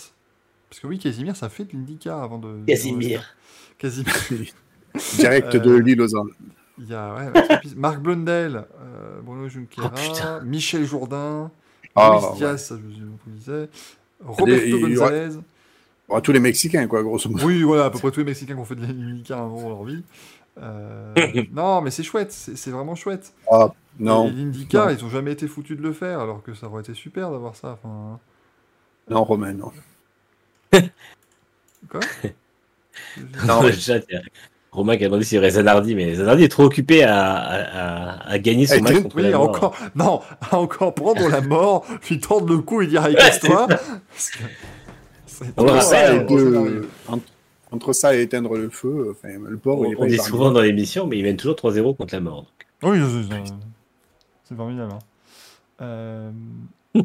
Parce 0.71 0.81
que 0.81 0.87
oui, 0.87 0.99
Casimir, 0.99 1.37
ça 1.37 1.49
fait 1.49 1.65
de 1.65 1.73
l'IndyCar 1.73 2.23
avant 2.23 2.39
de. 2.39 2.65
Casimir. 2.67 3.35
Casimir. 3.79 4.13
Direct 5.19 5.55
Euh, 5.55 5.59
de 5.59 5.75
l'île 5.75 6.01
aux 6.03 6.15
Andes. 6.17 6.31
Il 6.79 6.89
y 6.89 6.95
a 6.95 7.15
ouais, 7.15 7.33
Marc 7.77 8.01
Blundell, 8.01 8.65
euh, 8.81 9.21
Bruno 9.23 9.49
Junquera, 9.49 9.91
Oh. 9.95 10.45
Michel 10.45 10.85
Jourdain, 10.85 11.51
Ah, 11.95 12.19
Luis 12.19 12.27
ouais. 12.27 12.37
Diaz, 12.37 12.65
ça, 12.67 12.75
je, 12.77 13.05
vous 13.05 13.19
le 13.27 13.33
disais, 13.33 13.69
Roberto 14.25 15.03
aura-. 15.03 15.43
Bon, 16.09 16.21
tous 16.21 16.33
les 16.33 16.41
Mexicains, 16.41 16.87
quoi, 16.87 17.03
grosso 17.03 17.29
modo. 17.31 17.45
Oui, 17.47 17.63
voilà, 17.63 17.87
à 17.87 17.91
peu 17.91 17.99
près 17.99 18.11
tous 18.11 18.21
les 18.21 18.27
Mexicains 18.27 18.55
qui 18.55 18.61
ont 18.61 18.65
fait 18.65 18.77
de 18.77 18.85
un 18.85 19.49
jour 19.49 19.63
dans 19.63 19.69
leur 19.71 19.85
vie. 19.85 20.03
Euh, 20.59 21.15
non, 21.53 21.81
mais 21.81 21.91
c'est 21.91 22.03
chouette, 22.03 22.33
c'est 22.33 22.71
vraiment 22.71 22.95
chouette. 22.95 23.33
Ah, 23.51 23.73
non, 23.99 24.29
l'IndyCar, 24.29 24.87
Non. 24.87 24.93
ils 24.99 25.05
ont 25.05 25.09
jamais 25.11 25.33
été 25.33 25.49
foutus 25.49 25.77
de 25.77 25.83
le 25.83 25.93
faire, 25.93 26.21
alors 26.21 26.43
que 26.43 26.55
ça 26.55 26.67
aurait 26.67 26.83
été 26.83 26.95
super 26.95 27.31
d'avoir 27.31 27.57
ça. 27.57 27.79
Enfin, 27.83 28.21
non, 29.09 29.25
Romain, 29.25 29.55
non. 29.55 29.73
quoi? 31.89 32.01
Y 33.17 33.51
a 33.91 34.21
Romain 34.77 34.97
qui 34.97 35.05
a 35.05 35.09
demandé 35.09 35.25
s'il 35.25 35.37
y 35.37 35.39
aurait 35.39 35.51
Zanardi, 35.51 35.95
mais 35.95 36.15
Zanardi 36.15 36.45
est 36.45 36.49
trop 36.49 36.65
occupé 36.65 37.03
à, 37.03 37.35
à, 37.35 37.57
à- 38.21 38.31
à 38.31 38.39
gagner 38.39 38.67
son 38.67 38.75
Eh, 38.77 38.81
match 38.83 38.95
Oui, 39.15 39.35
encore, 39.35 39.75
non, 39.95 40.21
à 40.51 40.57
encore 40.59 40.95
prendre 40.95 41.29
la 41.29 41.41
mort, 41.41 41.85
lui 42.09 42.21
tordre 42.21 42.49
le 42.53 42.59
cou 42.59 42.83
et 42.83 42.87
dire 42.87 43.03
allez, 43.05 43.15
casse-toi. 43.17 43.67
Entre 45.57 45.83
ça, 45.83 46.13
et 46.13 46.19
le 46.19 46.21
ouais, 46.21 46.25
de- 46.25 46.39
scénario. 46.39 46.83
entre, 47.09 47.25
entre 47.73 47.93
ça 47.93 48.15
et 48.17 48.23
éteindre 48.23 48.55
le 48.57 48.71
feu, 48.71 49.09
enfin, 49.11 49.29
le 49.39 49.57
est 49.57 49.59
On, 49.59 49.59
pas 49.59 49.71
on 49.71 49.85
dit 49.85 49.93
épargné. 50.15 50.19
souvent 50.19 50.51
dans 50.51 50.61
l'émission, 50.63 51.07
mais 51.07 51.19
il 51.19 51.25
mène 51.25 51.37
toujours 51.37 51.57
3-0 51.57 51.97
contre 51.97 52.15
la 52.15 52.21
mort. 52.21 52.43
donc. 52.83 52.93
Oui, 52.93 52.99
c'est- 54.49 54.55
formidable. 54.55 54.93
hein. 54.93 54.99
Euh... 55.83 56.31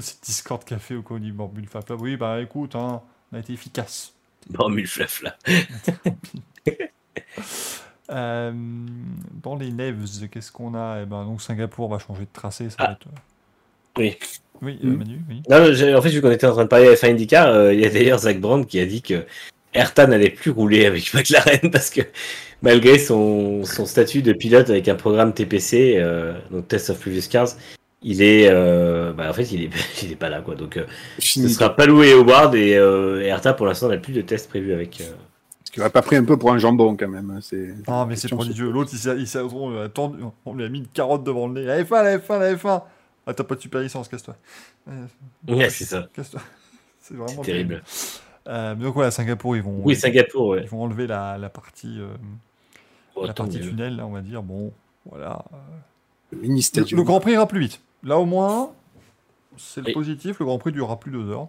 c'est 0.00 0.22
Discord 0.24 0.64
Café 0.64 0.96
au 0.96 1.02
Coni 1.02 1.30
Borbule 1.30 1.66
Fab. 1.68 1.84
Oui, 2.00 2.16
bah 2.16 2.40
écoute, 2.42 2.74
hein, 2.74 3.00
on 3.32 3.36
a 3.36 3.40
été 3.40 3.52
efficace. 3.52 4.12
Flaf 4.86 5.22
là. 5.22 5.36
Euh, 8.10 8.52
dans 9.42 9.56
les 9.56 9.70
Neves, 9.70 10.28
qu'est-ce 10.30 10.52
qu'on 10.52 10.74
a? 10.74 11.00
Eh 11.02 11.06
ben, 11.06 11.24
donc 11.24 11.40
Singapour 11.40 11.88
va 11.88 11.98
changer 11.98 12.22
de 12.24 12.28
tracé. 12.32 12.68
Ça 12.68 12.76
Ah. 12.78 12.86
va 12.88 12.92
être... 12.92 13.06
euh, 13.06 13.98
Oui. 13.98 14.16
Oui, 14.60 14.78
euh, 14.84 14.88
Mm. 14.88 14.96
Manu, 14.98 15.20
oui. 15.30 15.42
Non, 15.48 15.96
en 15.98 16.02
fait, 16.02 16.10
vu 16.10 16.20
qu'on 16.20 16.30
était 16.30 16.46
en 16.46 16.52
train 16.52 16.64
de 16.64 16.68
parler 16.68 16.94
F1 16.94 17.12
IndyCar, 17.12 17.46
euh, 17.48 17.72
il 17.72 17.80
y 17.80 17.86
a 17.86 17.88
d'ailleurs 17.88 18.18
Zach 18.18 18.38
Brown 18.40 18.66
qui 18.66 18.78
a 18.78 18.84
dit 18.84 19.00
que 19.00 19.24
Ayrton 19.72 20.08
n'allait 20.08 20.28
plus 20.30 20.50
rouler 20.50 20.84
avec 20.84 21.14
McLaren 21.14 21.70
parce 21.70 21.88
que 21.88 22.02
malgré 22.60 22.98
son, 22.98 23.64
son 23.64 23.86
statut 23.86 24.20
de 24.20 24.34
pilote 24.34 24.68
avec 24.68 24.86
un 24.88 24.96
programme 24.96 25.32
TPC, 25.32 25.94
euh, 25.96 26.34
donc 26.50 26.68
Test 26.68 26.90
of 26.90 27.00
Previous 27.00 27.26
Cars, 27.30 27.48
il 28.02 28.20
est, 28.22 28.48
euh, 28.50 29.14
bah, 29.14 29.30
en 29.30 29.32
fait, 29.32 29.50
il 29.50 29.62
est, 29.64 29.70
il 30.02 30.12
est 30.12 30.16
pas 30.16 30.28
là, 30.28 30.42
quoi. 30.42 30.56
Donc, 30.56 30.76
euh, 30.76 30.84
ce 31.18 31.48
sera 31.48 31.74
pas 31.74 31.86
loué 31.86 32.12
au 32.12 32.22
Ward 32.22 32.54
et 32.54 32.76
euh, 32.76 33.22
Ayrton, 33.22 33.54
pour 33.56 33.64
l'instant, 33.66 33.88
n'a 33.88 33.96
plus 33.96 34.12
de 34.12 34.20
tests 34.20 34.50
prévus 34.50 34.74
avec. 34.74 35.02
Qu'il 35.74 35.82
va 35.82 35.90
pas 35.90 36.02
pris 36.02 36.16
un 36.16 36.24
peu 36.24 36.36
pour 36.38 36.52
un 36.52 36.58
jambon, 36.58 36.96
quand 36.96 37.08
même. 37.08 37.30
hein, 37.30 37.38
C'est... 37.42 37.74
Ah, 37.86 38.06
mais 38.08 38.16
c'est 38.16 38.28
prodigieux. 38.28 38.70
L'autre, 38.70 38.90
il 38.92 38.98
s'est, 38.98 39.16
il 39.18 39.26
s'est- 39.26 39.40
on, 39.40 39.70
lui 39.70 39.78
a 39.80 39.88
tendu- 39.88 40.22
on 40.46 40.54
lui 40.54 40.64
a 40.64 40.68
mis 40.68 40.78
une 40.78 40.86
carotte 40.88 41.24
devant 41.24 41.46
le 41.48 41.54
nez. 41.60 41.64
La 41.66 41.82
F1, 41.82 42.02
la 42.02 42.18
F1, 42.18 42.38
la 42.38 42.54
F1. 42.54 42.82
Ah, 43.26 43.34
t'as 43.34 43.44
pas 43.44 43.54
de 43.54 43.60
super 43.60 43.80
licence, 43.80 44.08
casse-toi. 44.08 44.36
Ouais, 45.48 45.70
c'est 45.70 45.84
ça. 45.84 46.08
Casse-toi. 46.14 46.40
C'est 47.00 47.14
vraiment 47.14 47.42
C'est 47.42 47.50
terrible. 47.52 47.82
Euh, 48.48 48.74
mais 48.78 48.84
donc 48.84 48.94
voilà, 48.94 49.10
Singapour, 49.10 49.56
ils 49.56 49.62
vont, 49.62 49.80
Oui, 49.84 49.94
Singapour, 49.94 50.48
ouais. 50.48 50.62
ils 50.62 50.68
vont 50.68 50.82
enlever 50.84 51.06
la, 51.06 51.36
la 51.38 51.48
partie, 51.50 51.98
euh, 52.00 52.08
Oh, 53.14 53.26
la 53.26 53.32
partie 53.34 53.60
tunnel, 53.60 53.96
là, 53.96 54.06
on 54.06 54.10
va 54.10 54.20
dire. 54.22 54.42
Bon, 54.42 54.72
voilà. 55.10 55.44
Le 56.30 56.38
mini 56.38 56.66
Le, 56.74 57.02
Grand 57.02 57.20
Prix 57.20 57.32
ira 57.32 57.46
plus 57.46 57.60
vite. 57.60 57.80
Là, 58.02 58.18
au 58.18 58.24
moins, 58.24 58.72
c'est 59.56 59.80
le 59.82 59.88
Oui. 59.88 59.92
positif. 59.92 60.38
Le 60.40 60.44
Grand 60.46 60.58
Prix 60.58 60.72
durera 60.72 60.98
plus 60.98 61.10
de 61.12 61.18
deux 61.22 61.30
heures. 61.30 61.48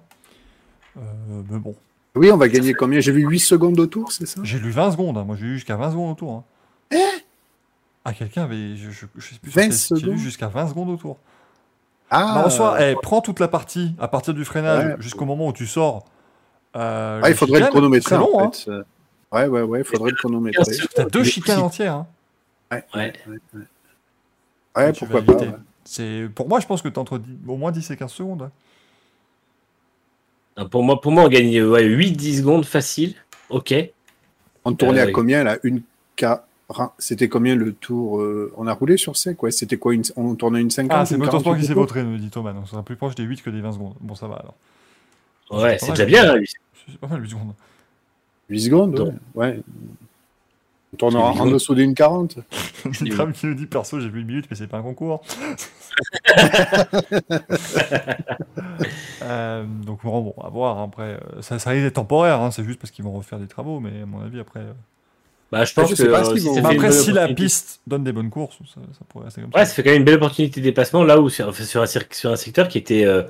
Euh, 0.97 1.01
mais 1.49 1.59
bon, 1.59 1.75
Oui, 2.15 2.31
on 2.31 2.37
va 2.37 2.47
gagner 2.47 2.73
combien? 2.73 2.99
J'ai 3.01 3.11
vu 3.11 3.27
8 3.27 3.39
secondes 3.39 3.79
au 3.79 3.87
tour, 3.87 4.11
c'est 4.11 4.25
ça? 4.25 4.39
J'ai 4.43 4.59
lu 4.59 4.71
20 4.71 4.91
secondes. 4.91 5.17
hein. 5.17 5.23
Moi, 5.25 5.35
j'ai 5.37 5.45
lu 5.45 5.53
jusqu'à 5.55 5.75
20 5.75 5.91
secondes 5.91 6.11
au 6.11 6.15
tour. 6.15 6.43
hein. 6.91 6.97
ah, 8.05 8.13
quelqu'un 8.13 8.43
avait. 8.43 8.75
Je, 8.77 8.89
je, 8.89 9.05
je 9.15 9.33
sais 9.33 9.39
plus. 9.41 9.51
sur 9.51 9.61
20 9.61 9.67
quel 9.67 9.73
site, 9.73 9.87
J'ai 9.97 10.01
lu 10.03 10.11
secondes? 10.11 10.17
jusqu'à 10.19 10.47
20 10.47 10.67
secondes 10.69 10.89
au 10.89 10.95
tour. 10.97 11.17
Ah, 12.09 12.35
Non, 12.37 12.45
en 12.45 12.49
soi, 12.49 12.77
eh, 12.81 12.95
prends 13.01 13.21
toute 13.21 13.39
la 13.39 13.47
partie 13.47 13.93
à 13.99 14.07
partir 14.07 14.33
du 14.33 14.45
freinage 14.45 14.85
Ouais. 14.85 14.95
jusqu'au 14.99 15.25
moment 15.25 15.47
où 15.47 15.53
tu 15.53 15.65
sors. 15.67 16.05
Euh, 16.75 17.21
ah, 17.23 17.29
il 17.29 17.35
faudrait 17.35 17.59
le 17.59 17.65
chicanes, 17.65 17.71
chronométrer, 17.73 18.09
C'est 18.15 18.17
long, 18.21 18.35
en 18.37 18.47
hein. 18.47 18.51
fait. 18.51 18.69
Euh, 18.71 18.83
Ouais, 19.31 19.47
ouais, 19.47 19.63
ouais, 19.63 19.79
il 19.79 19.83
faudrait 19.83 20.11
le 20.11 20.15
chronométrer. 20.15 20.63
T'as 20.93 21.05
deux 21.05 21.23
chicanes 21.25 21.59
entières. 21.59 21.95
hein. 21.95 22.07
Ouais. 22.95 23.13
Ouais, 24.77 24.93
tu 24.93 24.99
pourquoi 25.05 25.21
pas. 25.23 25.41
ouais. 25.41 25.51
C'est 25.83 26.29
pour 26.33 26.47
moi, 26.47 26.59
je 26.59 26.65
pense 26.67 26.81
que 26.81 26.87
t'as 26.89 27.01
entre 27.01 27.17
10 27.17 27.37
au 27.47 27.57
moins 27.57 27.71
10 27.71 27.89
et 27.91 27.97
15 27.97 28.11
secondes. 28.11 28.49
Hein. 30.57 30.63
Ah, 30.63 30.65
Pour 30.65 30.83
moi, 30.83 30.99
pour 31.01 31.11
moi, 31.11 31.23
on 31.23 31.27
gagne 31.29 31.61
ouais, 31.63 31.83
8-10 31.87 32.37
secondes 32.39 32.65
facile. 32.65 33.15
Ok. 33.49 33.73
On 34.63 34.73
tournait 34.73 34.99
Euh, 34.99 35.03
à 35.03 35.05
oui. 35.07 35.11
combien, 35.11 35.43
là? 35.43 35.57
Une 35.63 35.81
C'était 36.97 37.29
combien 37.29 37.55
le 37.55 37.73
tour 37.73 38.19
euh, 38.21 38.51
On 38.57 38.65
a 38.67 38.73
roulé 38.73 38.97
sur 38.97 39.15
sec, 39.17 39.41
ouais. 39.43 39.51
C'était 39.51 39.77
quoi 39.77 39.93
une... 39.93 40.01
On 40.15 40.33
tournait 40.35 40.61
une 40.61 40.71
50 40.71 40.91
Ah, 40.93 41.05
c'est 41.05 41.17
Motorsport 41.17 41.53
48 41.53 41.61
qui 41.61 41.67
s'est 41.67 41.73
vautré, 41.73 42.03
nous 42.03 42.17
dit 42.17 42.29
Thomas. 42.29 42.53
Donc, 42.53 42.65
ça 42.65 42.71
sera 42.71 42.83
plus 42.83 42.95
proche 42.95 43.15
des 43.15 43.23
8 43.23 43.41
que 43.43 43.49
des 43.51 43.61
20 43.61 43.73
secondes. 43.73 43.93
Bon, 44.01 44.15
ça 44.15 44.27
va 44.27 44.35
alors. 44.35 44.55
Ouais, 45.63 45.77
C'est 45.79 45.91
déjà 45.91 46.05
bien. 46.05 46.35
lui. 46.35 46.49
C'est 46.87 46.97
pas 46.97 47.07
mal 47.07 47.21
8 47.21 47.29
secondes. 47.29 47.53
8 48.49 48.59
secondes, 48.61 49.13
ouais. 49.35 49.59
On 50.95 51.09
tournera 51.09 51.31
en 51.31 51.45
dessous 51.47 51.75
d'une 51.75 51.93
40. 51.93 52.37
Nikram 53.01 53.33
qui 53.33 53.47
nous 53.47 53.53
dit 53.53 53.65
perso, 53.65 53.99
j'ai 53.99 54.07
vu 54.09 54.21
une 54.21 54.27
minute, 54.27 54.45
mais 54.49 54.55
c'est 54.55 54.67
pas 54.67 54.77
un 54.77 54.81
concours. 54.81 55.21
Euh, 59.23 59.63
donc, 59.85 60.03
bon, 60.03 60.21
bon, 60.21 60.33
à 60.43 60.49
voir. 60.49 60.77
hein, 60.77 60.83
Après, 60.85 61.13
euh, 61.13 61.41
ça, 61.41 61.57
ça 61.57 61.71
risque 61.71 61.83
d'être 61.83 61.95
temporaire. 61.95 62.41
hein, 62.41 62.51
c'est 62.51 62.63
juste 62.63 62.79
parce 62.79 62.91
qu'ils 62.91 63.03
vont 63.05 63.13
refaire 63.13 63.39
des 63.39 63.47
travaux, 63.47 63.79
mais 63.79 64.01
à 64.03 64.05
mon 64.05 64.21
avis, 64.21 64.39
après. 64.39 64.59
euh, 64.59 64.73
Bah, 65.51 65.65
je 65.65 65.73
pense 65.73 65.89
Je 65.95 66.03
que 66.03 66.09
pas 66.09 66.29
euh, 66.29 66.35
si 66.37 66.41
ça 66.53 66.67
après, 66.69 66.91
si 66.91 67.11
la 67.11 67.27
piste 67.29 67.79
donne 67.87 68.03
des 68.03 68.11
bonnes 68.11 68.29
courses, 68.29 68.57
ça, 68.73 68.81
ça 68.93 68.99
pourrait 69.09 69.25
rester 69.25 69.41
comme 69.41 69.51
Ouais, 69.55 69.61
ça. 69.61 69.65
ça 69.67 69.73
fait 69.73 69.83
quand 69.83 69.89
même 69.89 69.99
une 69.99 70.05
belle 70.05 70.15
opportunité 70.15 70.59
de 70.59 70.65
dépassement 70.65 71.03
là 71.03 71.19
où 71.19 71.29
sur, 71.29 71.55
sur, 71.55 71.81
un, 71.81 71.85
sur 71.87 72.31
un 72.31 72.35
secteur 72.35 72.67
qui 72.67 72.77
était 72.77 73.05
euh, 73.05 73.23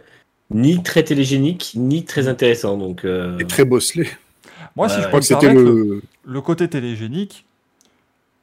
ni 0.52 0.84
très 0.84 1.04
télégénique 1.04 1.74
ni 1.76 2.04
très 2.04 2.28
intéressant. 2.28 2.78
Donc, 2.78 3.06
euh, 3.06 3.38
Et 3.40 3.46
très 3.46 3.64
bosselé. 3.66 4.10
Moi, 4.76 4.90
si 4.90 5.02
je 5.02 5.08
crois 5.08 5.20
que 5.20 5.26
c'était 5.26 5.54
le. 5.54 6.02
le 6.26 6.42
côté 6.42 6.68
télégénique, 6.68 7.46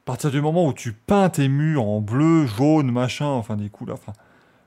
à 0.02 0.04
partir 0.04 0.30
du 0.30 0.40
moment 0.40 0.66
où 0.66 0.72
tu 0.72 0.92
peins 0.92 1.28
tes 1.28 1.48
murs 1.48 1.84
en 1.84 2.00
bleu, 2.00 2.46
jaune, 2.46 2.90
machin, 2.90 3.26
enfin 3.26 3.56
des 3.56 3.68
couleurs. 3.68 3.98
Enfin, 4.00 4.12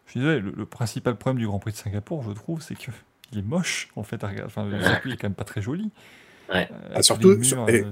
je 0.05 0.11
suis 0.11 0.19
désolé, 0.21 0.39
le, 0.39 0.51
le 0.55 0.65
principal 0.65 1.15
problème 1.17 1.39
du 1.39 1.47
Grand 1.47 1.59
Prix 1.59 1.73
de 1.73 1.77
Singapour, 1.77 2.23
je 2.23 2.31
trouve, 2.31 2.61
c'est 2.61 2.75
que 2.75 2.91
il 3.33 3.39
est 3.39 3.41
moche 3.41 3.89
en 3.95 4.03
fait. 4.03 4.23
à 4.23 4.27
regarder. 4.27 4.45
Enfin, 4.45 4.65
le 4.65 4.81
circuit 4.81 5.11
est 5.13 5.17
quand 5.17 5.27
même 5.27 5.33
pas 5.35 5.43
très 5.43 5.61
joli. 5.61 5.91
Ouais. 6.53 6.69
Euh, 6.71 6.93
Ah, 6.95 7.01
surtout- 7.03 7.31
les 7.31 7.35
murs, 7.37 7.45
sur- 7.45 7.65
euh, 7.67 7.91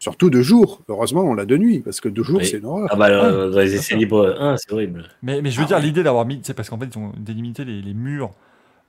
Surtout 0.00 0.30
de 0.30 0.40
jour. 0.40 0.80
Heureusement, 0.88 1.20
on 1.20 1.34
l'a 1.34 1.44
de 1.44 1.58
nuit, 1.58 1.80
parce 1.80 2.00
que 2.00 2.08
de 2.08 2.22
jour, 2.22 2.38
Oui. 2.38 2.46
c'est 2.46 2.56
une 2.56 2.64
horreur. 2.64 2.88
Ah 2.90 2.96
bah, 2.96 3.08
euh, 3.10 3.48
Ouais, 3.48 3.52
dans 3.54 3.60
les 3.60 3.74
essais 3.74 3.96
libres 3.96 4.34
1, 4.40 4.56
c'est 4.56 4.72
horrible. 4.72 5.04
Mais, 5.22 5.42
mais 5.42 5.50
je 5.50 5.58
veux 5.58 5.64
Ah 5.64 5.66
dire, 5.66 5.76
ouais. 5.76 5.82
l'idée 5.82 6.02
d'avoir 6.02 6.24
mis, 6.24 6.40
c'est 6.42 6.54
parce 6.54 6.70
qu'en 6.70 6.78
fait, 6.78 6.86
ils 6.86 6.98
ont 6.98 7.12
délimité 7.18 7.66
les, 7.66 7.82
les 7.82 7.92
murs, 7.92 8.30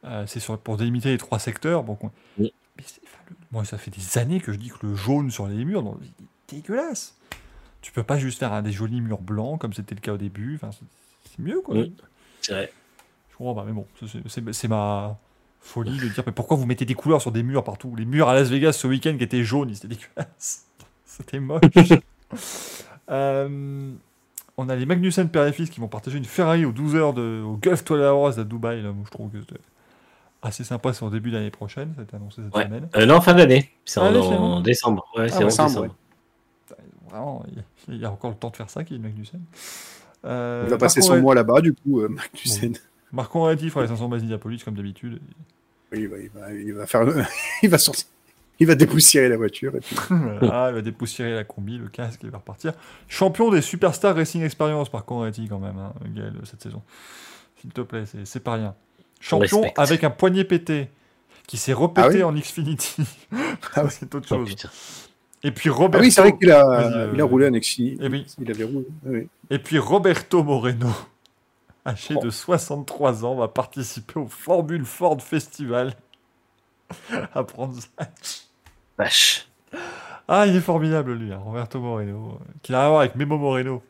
euh, 0.05 0.23
c'est 0.25 0.39
sur- 0.39 0.57
pour 0.57 0.77
délimiter 0.77 1.09
les 1.09 1.17
trois 1.17 1.37
secteurs. 1.37 1.83
Bon, 1.83 1.97
Oui. 2.39 2.53
mais 2.77 2.83
c'est- 2.87 3.01
enfin, 3.03 3.17
le- 3.29 3.35
moi, 3.51 3.65
ça 3.65 3.77
fait 3.77 3.91
des 3.91 4.17
années 4.19 4.39
que 4.39 4.53
je 4.53 4.57
dis 4.57 4.69
que 4.69 4.87
le 4.87 4.95
jaune 4.95 5.29
sur 5.31 5.47
les 5.47 5.65
murs, 5.65 5.83
non, 5.83 5.99
c'est 6.49 6.55
dégueulasse. 6.55 7.17
Tu 7.81 7.91
peux 7.91 8.03
pas 8.03 8.17
juste 8.17 8.39
faire 8.39 8.61
des 8.63 8.71
jolis 8.71 9.01
murs 9.01 9.21
blancs 9.21 9.59
comme 9.59 9.73
c'était 9.73 9.95
le 9.95 10.01
cas 10.01 10.13
au 10.13 10.17
début. 10.17 10.55
Enfin, 10.55 10.69
c'est 10.71 10.85
c'est 11.31 11.39
mieux, 11.39 11.61
quoi. 11.61 11.75
Oui. 11.75 11.93
C'est 12.41 12.53
vrai. 12.53 12.71
Je 13.31 13.37
comprends 13.37 13.55
pas, 13.55 13.63
mais 13.65 13.71
bon, 13.73 13.85
c'est- 13.99 14.21
c'est 14.27 14.53
c'est 14.53 14.67
ma 14.67 15.17
folie 15.61 15.97
de 15.99 16.07
dire 16.09 16.23
mais 16.25 16.31
pourquoi 16.31 16.57
vous 16.57 16.65
mettez 16.65 16.85
des 16.85 16.93
couleurs 16.95 17.21
sur 17.21 17.31
des 17.31 17.43
murs 17.43 17.63
partout? 17.63 17.95
Les 17.95 18.05
murs 18.05 18.27
à 18.29 18.33
Las 18.35 18.49
Vegas 18.49 18.73
ce 18.73 18.87
week-end 18.87 19.15
qui 19.17 19.23
étaient 19.23 19.43
jaunes, 19.43 19.69
ils 19.69 19.77
étaient 19.77 19.87
dégueulasses. 19.87 20.65
C'était 21.05 21.39
moche. 21.39 21.61
Euh, 23.09 23.91
on 24.57 24.69
a 24.69 24.75
les 24.75 24.85
Magnussen 24.85 25.27
père 25.29 25.45
et 25.45 25.51
fils 25.53 25.69
qui 25.69 25.79
vont 25.79 25.87
partager 25.87 26.17
une 26.17 26.23
Ferrari 26.25 26.63
aux 26.65 26.71
12 26.71 26.95
heures 26.95 27.13
de, 27.13 27.41
au 27.45 27.57
Gulf 27.57 27.83
Hours 27.89 28.39
à 28.39 28.43
Dubaï. 28.43 28.81
Là, 28.81 28.91
moi, 28.91 29.03
je 29.05 29.11
trouve 29.11 29.29
que 29.31 29.39
c'était 29.41 29.59
assez 30.41 30.63
sympa. 30.63 30.93
C'est 30.93 31.03
au 31.03 31.09
début 31.09 31.29
de 31.31 31.35
l'année 31.37 31.51
prochaine. 31.51 31.93
Ça 31.95 32.01
a 32.01 32.03
été 32.05 32.15
annoncé 32.15 32.41
cette 32.43 32.55
Ouais. 32.55 32.63
semaine. 32.65 32.87
Euh, 32.95 33.05
non, 33.05 33.19
fin 33.19 33.33
d'année. 33.33 33.69
C'est 33.85 33.99
Ah, 33.99 34.03
en, 34.05 34.61
décembre. 34.61 35.05
Ouais, 35.17 35.27
c'est 35.29 35.43
en 35.43 35.45
décembre, 35.47 35.69
décembre. 35.69 35.95
Vraiment, 37.11 37.43
il 37.51 37.57
y 37.57 37.59
a- 37.59 37.63
il 37.95 38.05
a 38.05 38.11
encore 38.11 38.31
le 38.31 38.37
temps 38.37 38.49
de 38.49 38.55
faire 38.55 38.69
ça, 38.69 38.83
qui 38.83 38.95
est 38.95 38.97
Magnussen. 38.97 39.41
Euh, 40.25 40.63
Il 40.65 40.69
va 40.69 40.77
passer 40.77 40.99
Marco 41.01 41.15
son 41.15 41.21
mois 41.21 41.35
là-bas, 41.35 41.61
du 41.61 41.73
coup, 41.73 41.99
euh, 42.01 42.07
Magnussen. 42.09 42.73
Marco 43.11 43.39
Andretti 43.39 43.69
fera 43.69 43.81
les 43.81 43.87
500 43.89 44.07
bases 44.07 44.21
d'Indianapolis 44.21 44.63
comme 44.63 44.75
d'habitude. 44.75 45.19
Oui, 45.91 45.99
il 46.01 46.07
va, 46.07 46.17
il 46.17 46.29
va, 46.29 46.53
il 46.53 46.73
va 46.73 46.85
faire, 46.85 47.03
le- 47.03 47.23
il 47.63 47.69
va 47.69 47.77
sortir, 47.77 48.05
il 48.59 48.67
va 48.67 48.75
dépoussiérer 48.75 49.27
la 49.27 49.35
voiture. 49.37 49.75
Et 49.75 49.79
puis... 49.81 49.95
Voilà, 50.09 50.69
il 50.69 50.75
va 50.75 50.81
dépoussiérer 50.81 51.33
la 51.33 51.43
combi, 51.43 51.77
le 51.77 51.89
casque, 51.89 52.21
il 52.23 52.29
va 52.29 52.37
repartir. 52.37 52.73
Champion 53.09 53.49
des 53.49 53.61
Superstar 53.61 54.15
Racing 54.15 54.43
Experience 54.43 54.87
par 54.89 55.03
Conradi 55.03 55.47
quand 55.49 55.59
même, 55.59 55.77
hein, 55.77 55.93
Gaël, 56.15 56.33
cette 56.45 56.61
saison. 56.63 56.81
S'il 57.59 57.71
te 57.71 57.81
plaît, 57.81 58.05
c'est- 58.05 58.25
c'est 58.25 58.39
pas 58.39 58.53
rien. 58.53 58.75
Champion 59.19 59.63
avec 59.75 60.03
un 60.05 60.09
poignet 60.09 60.45
pété, 60.45 60.89
qui 61.47 61.57
s'est 61.57 61.73
repété 61.73 62.07
Ah 62.07 62.09
oui 62.09 62.23
en 62.23 62.31
Xfinity. 62.33 63.03
Ah 63.75 63.83
oui. 63.83 63.89
c'est 63.89 64.15
autre 64.15 64.27
Oh, 64.31 64.35
chose. 64.37 64.47
putain. 64.55 64.69
Et 65.43 65.51
puis 65.51 65.69
Ah 65.69 65.73
Roberto, 65.73 66.03
oui, 66.05 66.11
c'est 66.11 66.21
vrai 66.21 66.37
qu'il 66.37 66.51
a, 66.51 66.65
euh, 66.67 67.11
il 67.13 67.21
a 67.21 67.23
roulé 67.25 67.47
un 67.47 67.53
Exi. 67.53 67.97
Eh 67.99 68.07
oui. 68.07 68.25
Il 68.39 68.49
avait 68.51 68.63
roulé. 68.63 68.85
oui. 69.05 69.27
et 69.49 69.59
puis 69.59 69.79
Roberto 69.79 70.43
Moreno, 70.43 70.89
âgé 71.85 72.15
Oh. 72.17 72.23
de 72.23 72.29
63 72.29 73.25
ans, 73.25 73.35
va 73.35 73.47
participer 73.47 74.19
au 74.19 74.27
Formule 74.27 74.85
Ford 74.85 75.19
Festival 75.21 75.93
à 77.33 77.43
Brandsatch. 77.43 78.43
Vache. 78.97 79.47
Ah, 80.27 80.45
il 80.47 80.55
est 80.55 80.61
formidable 80.61 81.13
lui, 81.13 81.33
hein, 81.33 81.39
Roberto 81.43 81.79
Moreno, 81.79 82.37
euh, 82.39 82.45
qui 82.61 82.73
a 82.73 82.85
à 82.85 82.87
voir 82.89 83.01
avec 83.01 83.15
Memo 83.15 83.37
Moreno 83.37 83.81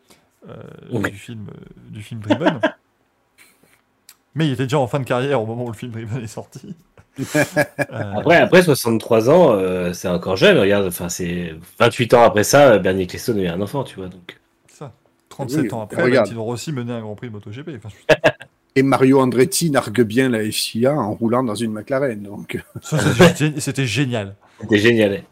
euh, 0.50 0.56
Oui. 0.92 1.12
du 1.12 1.18
film 1.18 1.48
euh, 1.50 1.90
du 1.90 2.02
film 2.02 2.22
Driven. 2.22 2.60
Mais 4.36 4.48
il 4.48 4.54
était 4.54 4.64
déjà 4.64 4.80
en 4.80 4.88
fin 4.88 5.00
de 5.00 5.04
carrière 5.04 5.42
au 5.42 5.46
moment 5.46 5.66
où 5.66 5.68
le 5.68 5.74
film 5.78 5.92
Driven 5.92 6.24
est 6.24 6.28
sorti. 6.28 6.76
Euh, 7.20 8.14
Après, 8.18 8.38
après 8.38 8.62
63 8.64 9.30
ans, 9.30 9.52
euh, 9.54 9.94
c'est 9.94 10.08
encore 10.08 10.38
jeune. 10.38 10.58
Regarde, 10.58 10.86
enfin, 10.88 11.10
c'est 11.10 11.54
28 11.80 12.14
ans 12.14 12.24
après 12.24 12.44
ça, 12.44 12.78
Bernie 12.80 13.04
Ecclestone 13.04 13.40
a 13.40 13.42
eu 13.44 13.48
un 13.48 13.62
enfant, 13.62 13.84
tu 13.84 13.98
vois. 13.98 14.08
Donc, 14.08 14.40
ça. 14.68 14.94
37 15.30 15.62
Oui, 15.64 15.74
ans 15.74 15.82
après. 15.82 16.02
Valentino 16.10 16.44
Rossi 16.44 16.72
menait 16.72 16.94
un 16.94 17.02
Grand 17.02 17.16
Prix 17.16 17.28
de 17.28 17.34
MotoGP. 17.34 17.70
Enfin, 17.78 17.90
je- 17.90 18.16
Et 18.78 18.84
Mario 18.84 19.20
Andretti 19.20 19.70
nargue 19.70 20.02
bien 20.04 20.30
la 20.30 20.50
FIA 20.50 20.94
en 20.94 21.14
roulant 21.14 21.44
dans 21.44 21.56
une 21.56 21.74
McLaren. 21.74 22.22
Donc, 22.24 22.64
ça, 22.82 22.98
c'était 23.00 23.50
gé- 23.50 23.60
c'était 23.60 23.86
génial. 23.86 24.36
c'était 24.62 24.78
génial. 24.78 25.24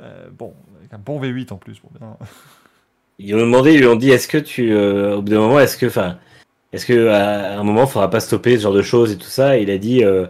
Euh, 0.00 0.26
bon, 0.38 0.54
avec 0.78 0.92
un 0.94 0.98
bon 0.98 1.20
V8 1.20 1.52
en 1.52 1.56
plus. 1.56 1.78
Pour 1.80 1.90
bien... 1.90 2.16
Ils 3.18 3.26
lui 3.26 3.34
ont 3.34 3.38
demandé, 3.46 3.72
ils 3.74 3.80
lui 3.80 3.86
ont 3.88 3.96
dit, 3.96 4.10
est-ce 4.10 4.28
que 4.28 4.38
tu, 4.38 4.72
euh, 4.72 5.16
au 5.16 5.22
bout 5.22 5.30
d'un 5.30 5.38
moment, 5.40 5.58
est-ce 5.60 5.76
que, 5.76 5.86
enfin, 5.86 6.18
est-ce 6.72 6.86
que 6.86 7.08
à 7.08 7.58
un 7.58 7.64
moment, 7.64 7.82
il 7.82 7.88
faudra 7.88 8.10
pas 8.10 8.20
stopper 8.20 8.56
ce 8.58 8.62
genre 8.62 8.72
de 8.72 8.82
choses 8.82 9.10
et 9.12 9.16
tout 9.18 9.26
ça? 9.26 9.58
Et 9.58 9.62
il 9.62 9.70
a 9.70 9.78
dit, 9.78 10.04
euh, 10.04 10.26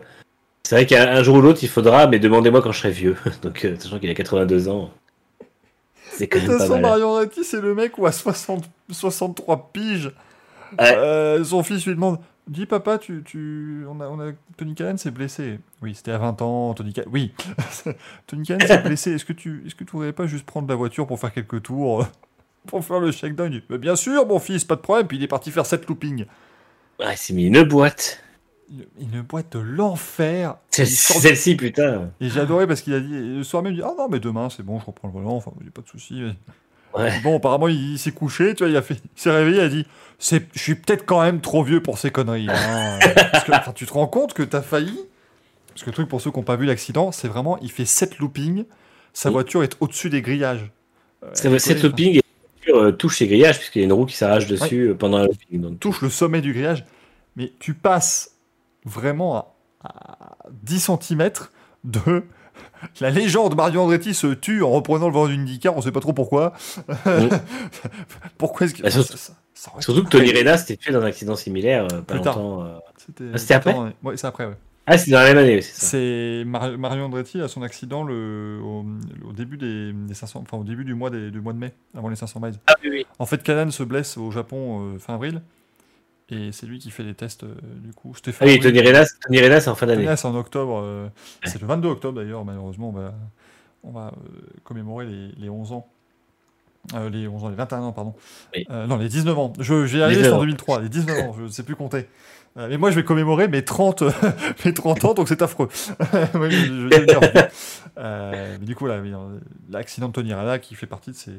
c'est 0.65 0.75
vrai 0.76 0.86
qu'un 0.86 1.07
un 1.07 1.23
jour 1.23 1.36
ou 1.36 1.41
l'autre, 1.41 1.60
il 1.62 1.68
faudra, 1.68 2.07
mais 2.07 2.18
demandez-moi 2.18 2.62
quand 2.62 2.73
je 2.73 2.78
serai 2.78 2.91
vieux. 2.91 3.17
Donc, 3.43 3.65
euh, 3.65 3.76
sachant 3.78 3.99
qu'il 3.99 4.10
a 4.10 4.15
82 4.15 4.68
ans, 4.68 4.91
c'est 6.10 6.26
quand 6.26 6.39
De 6.39 6.44
toute 6.44 6.51
même 6.51 6.59
façon, 6.59 7.43
c'est 7.43 7.60
le 7.60 7.75
mec 7.75 7.99
où 7.99 8.07
à 8.07 8.12
60, 8.12 8.65
63 8.91 9.70
piges, 9.73 10.10
Ouais. 10.78 10.97
euh, 10.97 11.44
son 11.44 11.62
fils 11.62 11.86
lui 11.86 11.94
demande 11.94 12.18
Dis 12.49 12.67
papa, 12.67 12.99
tu, 12.99 13.23
tu... 13.25 13.84
On, 13.89 14.01
a, 14.01 14.09
on 14.09 14.20
a... 14.20 14.33
Tony 14.57 14.75
Cannon 14.75 14.99
s'est 14.99 15.10
blessé. 15.10 15.60
Oui, 15.83 15.94
c'était 15.94 16.10
à 16.10 16.18
20 16.18 16.43
ans. 16.43 16.75
Tony 16.75 16.93
Cannon. 16.93 17.09
Oui, 17.12 17.33
Tony 18.26 18.47
Cannon 18.47 18.67
s'est 18.67 18.83
blessé. 18.83 19.12
Est-ce 19.12 19.25
que 19.25 19.33
tu 19.33 19.62
est-ce 19.67 19.75
que 19.75 19.84
tu 19.84 19.93
voudrais 19.93 20.12
pas 20.12 20.26
juste 20.26 20.44
prendre 20.44 20.68
la 20.68 20.75
voiture 20.75 21.07
pour 21.07 21.18
faire 21.18 21.33
quelques 21.33 21.62
tours 21.62 22.07
Pour 22.67 22.84
faire 22.84 22.99
le 22.99 23.10
Mais 23.70 23.78
Bien 23.78 23.94
sûr, 23.97 24.26
mon 24.26 24.39
fils, 24.39 24.65
pas 24.65 24.76
de 24.76 24.81
problème. 24.81 25.07
Puis 25.07 25.18
il 25.18 25.23
est 25.23 25.28
parti 25.28 25.51
faire 25.51 25.67
7 25.67 25.86
loopings. 25.86 26.25
Ouais, 26.99 27.12
il 27.12 27.17
s'est 27.17 27.34
mis 27.34 27.47
une 27.47 27.62
boîte. 27.62 28.24
Une, 28.99 29.20
boîte 29.23 29.52
de 29.52 29.59
l'enfer. 29.59 30.57
Celle-ci, 30.70 31.55
putain. 31.57 32.10
Et 32.20 32.28
j'ai 32.28 32.41
adoré 32.41 32.67
parce 32.67 32.81
qu'il 32.81 32.94
a 32.94 33.01
dit, 33.01 33.12
le 33.12 33.43
soir 33.44 33.62
même, 33.62 33.73
il 33.73 33.76
dit 33.76 33.83
Ah 33.84 33.93
non, 33.97 34.09
mais 34.09 34.20
demain, 34.20 34.49
c'est 34.51 34.62
bon, 34.62 34.81
je 34.81 34.86
reprends 34.86 35.09
le 35.09 35.15
volant. 35.15 35.33
Enfin, 35.36 35.52
il 35.60 35.65
n'y 35.65 35.68
a 35.68 35.73
pas 35.73 35.83
de 35.83 35.89
souci. 35.89 36.23
Ouais. 36.97 37.20
Bon, 37.23 37.36
apparemment, 37.36 37.68
il, 37.68 37.93
il 37.93 37.99
s'est 37.99 38.12
couché, 38.12 38.55
tu 38.55 38.62
vois, 38.65 38.70
il, 38.70 38.76
a 38.76 38.83
fait, 38.83 38.94
il 38.94 39.20
s'est 39.20 39.31
réveillé, 39.31 39.59
il 39.59 39.65
a 39.65 39.68
dit 39.68 39.86
c'est, 40.18 40.47
Je 40.55 40.60
suis 40.60 40.75
peut-être 40.76 41.05
quand 41.05 41.20
même 41.23 41.41
trop 41.41 41.62
vieux 41.62 41.83
pour 41.83 41.99
ces 41.99 42.10
conneries. 42.10 42.47
hein. 42.49 42.99
Parce 43.33 43.44
que, 43.44 43.52
enfin, 43.52 43.73
tu 43.73 43.84
te 43.86 43.93
rends 43.93 44.07
compte 44.07 44.33
que 44.33 44.43
t'as 44.43 44.62
failli? 44.62 44.99
Parce 45.68 45.83
que 45.83 45.91
le 45.91 45.94
truc, 45.94 46.09
pour 46.09 46.20
ceux 46.20 46.31
qui 46.31 46.39
n'ont 46.39 46.44
pas 46.44 46.57
vu 46.57 46.67
l'accident, 46.67 47.10
c'est 47.12 47.26
vraiment 47.28 47.59
il 47.59 47.70
fait 47.70 47.84
7 47.84 48.18
loopings, 48.18 48.65
sa 49.12 49.28
Oui. 49.28 49.33
voiture 49.34 49.62
est 49.65 49.76
au-dessus 49.81 50.09
des 50.09 50.23
grillages. 50.23 50.70
C'est 51.33 51.49
elle 51.51 51.59
cette 51.60 51.76
connaît, 51.78 51.89
looping 51.89 52.15
et 52.15 52.20
la 52.68 52.73
voiture, 52.73 52.97
touche 52.97 53.18
ses 53.18 53.26
grillages, 53.26 53.59
puisqu'il 53.59 53.81
y 53.81 53.83
a 53.83 53.86
une 53.86 53.93
roue 53.93 54.07
qui 54.07 54.17
s'arrache 54.17 54.47
dessus 54.47 54.91
euh, 54.91 54.94
pendant 54.94 55.18
un 55.18 55.25
looping. 55.25 55.60
Donc, 55.60 55.81
touche 55.81 56.01
le 56.01 56.10
sommet 56.10 56.41
du 56.43 56.52
grillage, 56.52 56.84
mais 57.34 57.52
tu 57.59 57.75
passes 57.75 58.33
vraiment 58.84 59.36
à, 59.36 59.54
à 59.88 60.36
10 60.62 60.90
cm 61.00 61.30
de. 61.84 62.24
La 63.00 63.10
légende 63.10 63.56
Mario 63.56 63.80
Andretti 63.80 64.14
se 64.14 64.28
tue 64.28 64.62
en 64.62 64.70
reprenant 64.70 65.06
le 65.08 65.12
volant 65.12 65.28
d'une 65.28 65.40
IndyCar, 65.40 65.76
on 65.76 65.80
sait 65.80 65.90
pas 65.90 66.00
trop 66.00 66.12
pourquoi. 66.12 66.52
pourquoi 68.38 68.66
est-ce 68.66 68.74
que. 68.74 68.82
Bah, 68.82 68.90
surtout- 68.90 69.12
ça- 69.12 69.16
ça- 69.16 69.32
ça 69.54 69.70
aurait 69.72 69.82
Surtout 69.82 70.04
que 70.04 70.10
Tony 70.10 70.32
Rena 70.32 70.56
s'était 70.58 70.76
tué 70.76 70.92
dans 70.92 71.00
un 71.00 71.06
accident 71.06 71.36
similaire 71.36 71.84
euh, 71.92 72.02
pas 72.02 72.14
Plus 72.14 72.20
tard. 72.22 72.38
longtemps. 72.38 72.64
euh. 72.64 72.74
C'était 72.98 73.24
Ah, 73.34 73.38
c'était 73.38 73.54
après 73.54 73.74
Ouais, 74.02 74.16
c'est 74.16 74.26
après, 74.26 74.46
ouais. 74.46 74.56
Ah, 74.86 74.98
c'est 74.98 75.10
dans 75.10 75.18
la 75.20 75.24
même 75.28 75.38
année, 75.38 75.56
oui, 75.56 75.62
c'est 75.62 75.80
ça. 75.80 75.86
C'est 75.86 76.44
Mar- 76.44 76.76
Mario 76.76 77.04
Andretti 77.04 77.40
a 77.40 77.48
son 77.48 77.62
accident 77.62 78.02
le, 78.04 78.60
au, 78.62 78.84
au 79.28 79.32
début 79.32 79.56
des, 79.56 79.92
des 79.94 80.12
500, 80.14 80.40
enfin 80.42 80.58
au 80.58 80.64
début 80.64 80.84
du 80.84 80.94
mois, 80.94 81.08
des- 81.08 81.30
du 81.30 81.40
mois 81.40 81.54
de 81.54 81.58
mai, 81.58 81.72
avant 81.96 82.08
les 82.10 82.16
500 82.16 82.38
miles. 82.40 82.54
Ah 82.66 82.74
oui, 82.82 82.90
oui. 82.92 83.06
En 83.18 83.24
fait, 83.24 83.42
Canan 83.42 83.70
se 83.70 83.82
blesse 83.82 84.18
au 84.18 84.30
Japon 84.30 84.92
euh, 84.94 84.98
fin 84.98 85.14
avril, 85.14 85.40
et 86.31 86.53
c'est 86.53 86.67
lui 86.67 86.78
qui 86.78 86.91
fait 86.91 87.03
les 87.03 87.15
tests 87.15 87.44
euh, 87.44 87.55
du 87.83 87.93
coup. 87.93 88.15
C'était 88.15 88.33
Ah 88.41 88.44
oui. 88.47 88.59
Tony 88.59 88.81
Rena, 88.81 89.05
Tony 89.27 89.41
Rena, 89.43 89.61
c'est 89.61 89.70
en 89.70 89.75
fin 89.75 89.86
d'année. 89.86 90.05
Rena, 90.05 90.17
c'est 90.17 90.28
en 90.28 90.35
octobre. 90.35 90.81
euh, 90.83 91.09
c'est 91.44 91.61
le 91.61 91.67
22 91.67 91.89
octobre 91.89 92.19
d'ailleurs, 92.20 92.44
malheureusement, 92.44 92.89
on 92.89 92.93
va, 92.93 93.15
on 93.83 93.91
va 93.91 94.07
euh, 94.09 94.41
commémorer 94.65 95.07
les, 95.07 95.28
les 95.36 95.49
11 95.51 95.73
ans. 95.73 95.89
Euh, 96.94 97.09
les 97.09 97.27
11 97.27 97.44
ans, 97.44 97.49
les 97.49 97.57
21 97.57 97.81
ans, 97.83 97.93
pardon. 97.93 98.15
Oui. 98.55 98.67
Euh, 98.70 98.86
non, 98.86 98.97
les 98.99 99.09
19 99.09 99.39
ans. 99.39 99.53
19 100.11 100.25
c'est 100.27 100.33
en 100.33 100.36
ans. 100.36 100.41
2003. 100.41 100.83
Les 100.83 100.89
19 100.89 101.19
ans, 101.28 101.35
je 101.39 101.43
ne 101.44 101.49
sais 101.49 101.62
plus 101.62 101.77
compter. 101.77 102.09
Euh, 102.57 102.69
mais 102.69 102.77
moi, 102.77 102.91
je 102.91 102.97
vais 102.97 103.05
commémorer 103.05 103.49
mes 103.49 103.65
30, 103.65 104.03
euh, 104.03 104.11
mes 104.65 104.75
30 104.75 105.05
ans, 105.07 105.15
donc 105.15 105.28
c'est 105.28 105.43
affreux. 105.43 105.69
Oui, 106.35 106.51
je, 106.51 106.67
je 106.67 106.86
vais 106.89 107.07
mais 108.61 108.67
du 108.67 108.77
coup, 108.77 108.86
l'accident 109.70 110.09
de 110.09 110.12
Tony 110.12 110.35
Rana 110.35 110.59
qui 110.59 110.75
fait 110.75 110.86
partie 110.86 111.11
de 111.11 111.17
ces, 111.17 111.33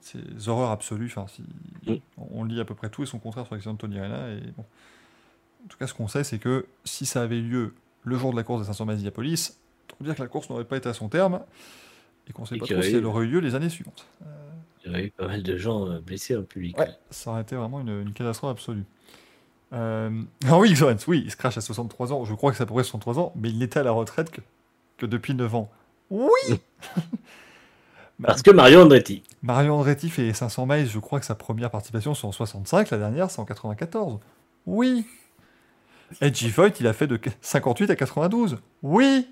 ces 0.00 0.48
horreurs 0.48 0.70
absolues. 0.70 1.06
Enfin, 1.06 1.26
si, 1.28 1.42
Oui. 1.86 2.02
On 2.30 2.44
lit 2.44 2.60
à 2.60 2.64
peu 2.64 2.74
près 2.74 2.88
tout 2.90 3.02
et 3.02 3.06
son 3.06 3.18
contraire 3.18 3.46
sur 3.46 3.54
l'accident 3.54 3.74
de 3.74 3.78
Tony 3.78 3.98
Rana. 4.00 4.30
Et 4.30 4.40
bon. 4.56 4.64
En 5.64 5.68
tout 5.68 5.76
cas, 5.78 5.86
ce 5.86 5.94
qu'on 5.94 6.08
sait, 6.08 6.24
c'est 6.24 6.38
que 6.38 6.66
si 6.84 7.06
ça 7.06 7.22
avait 7.22 7.38
eu 7.38 7.42
lieu 7.42 7.74
le 8.04 8.16
jour 8.16 8.30
de 8.30 8.36
la 8.36 8.44
course 8.44 8.60
des 8.62 8.66
500 8.66 8.84
miles 8.86 8.94
d'Indianapolis, 8.96 9.58
on 9.92 9.96
peut 9.96 10.04
dire 10.04 10.14
que 10.14 10.22
la 10.22 10.28
course 10.28 10.48
n'aurait 10.48 10.64
pas 10.64 10.76
été 10.76 10.88
à 10.88 10.94
son 10.94 11.08
terme 11.08 11.40
et 12.28 12.32
qu'on 12.32 12.42
ne 12.42 12.46
sait 12.46 12.56
Et 12.56 12.58
pas 12.58 12.66
trop 12.66 12.82
si 12.82 12.92
eu- 12.92 12.98
elle 12.98 13.06
aurait 13.06 13.24
eu 13.24 13.28
lieu 13.28 13.40
les 13.40 13.54
années 13.56 13.68
suivantes. 13.68 14.06
Il 14.84 14.88
y 14.88 14.90
aurait 14.90 15.04
eu 15.06 15.10
pas 15.10 15.26
mal 15.26 15.42
de 15.42 15.56
gens 15.56 15.88
euh, 15.88 15.98
blessés 15.98 16.34
le 16.34 16.44
public. 16.44 16.78
Ouais, 16.78 16.90
ça 17.10 17.30
aurait 17.32 17.42
été 17.42 17.56
vraiment 17.56 17.80
une, 17.80 18.02
une 18.02 18.12
catastrophe 18.12 18.52
absolue. 18.52 18.84
Euh... 19.72 20.22
Ah 20.46 20.58
oui, 20.58 20.72
oui, 21.08 21.22
il 21.24 21.30
se 21.32 21.36
crache 21.36 21.58
à 21.58 21.60
63 21.60 22.12
ans. 22.12 22.24
Je 22.24 22.34
crois 22.34 22.52
que 22.52 22.56
ça 22.56 22.66
pourrait 22.66 22.84
63 22.84 23.18
ans, 23.18 23.32
mais 23.34 23.50
il 23.50 23.58
n'était 23.58 23.80
à 23.80 23.82
la 23.82 23.90
retraite 23.90 24.30
que, 24.30 24.40
que 24.98 25.06
depuis 25.06 25.34
9 25.34 25.52
ans. 25.56 25.70
Oui 26.10 26.30
Parce 28.22 28.42
que 28.42 28.50
Mario 28.50 28.80
Andretti. 28.80 29.22
Mario 29.42 29.74
Andretti 29.74 30.08
fait 30.08 30.32
500 30.32 30.66
miles, 30.66 30.88
je 30.88 30.98
crois 30.98 31.20
que 31.20 31.26
sa 31.26 31.34
première 31.34 31.70
participation 31.70 32.14
c'est 32.14 32.26
en 32.26 32.32
65, 32.32 32.90
la 32.90 32.98
dernière 32.98 33.30
c'est 33.30 33.40
en 33.40 33.44
94. 33.44 34.18
Oui 34.66 35.06
Edgy 36.20 36.50
Voigt, 36.50 36.70
il 36.80 36.86
a 36.86 36.92
fait 36.92 37.06
de 37.06 37.18
58 37.40 37.90
à 37.90 37.96
92. 37.96 38.58
Oui 38.82 39.28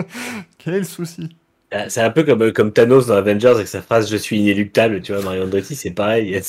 Quel 0.58 0.74
est 0.74 0.78
le 0.78 0.84
souci? 0.84 1.36
Ah, 1.72 1.88
C'est 1.88 2.02
un 2.02 2.10
peu 2.10 2.24
comme, 2.24 2.42
euh, 2.42 2.52
comme 2.52 2.72
Thanos 2.72 3.06
dans 3.06 3.14
Avengers 3.14 3.48
avec 3.48 3.68
sa 3.68 3.80
phrase 3.82 4.10
Je 4.10 4.16
suis 4.16 4.38
inéluctable. 4.38 5.00
Tu 5.02 5.12
vois, 5.12 5.22
Mario 5.22 5.44
Andretti, 5.44 5.74
c'est 5.74 5.92
pareil. 5.92 6.40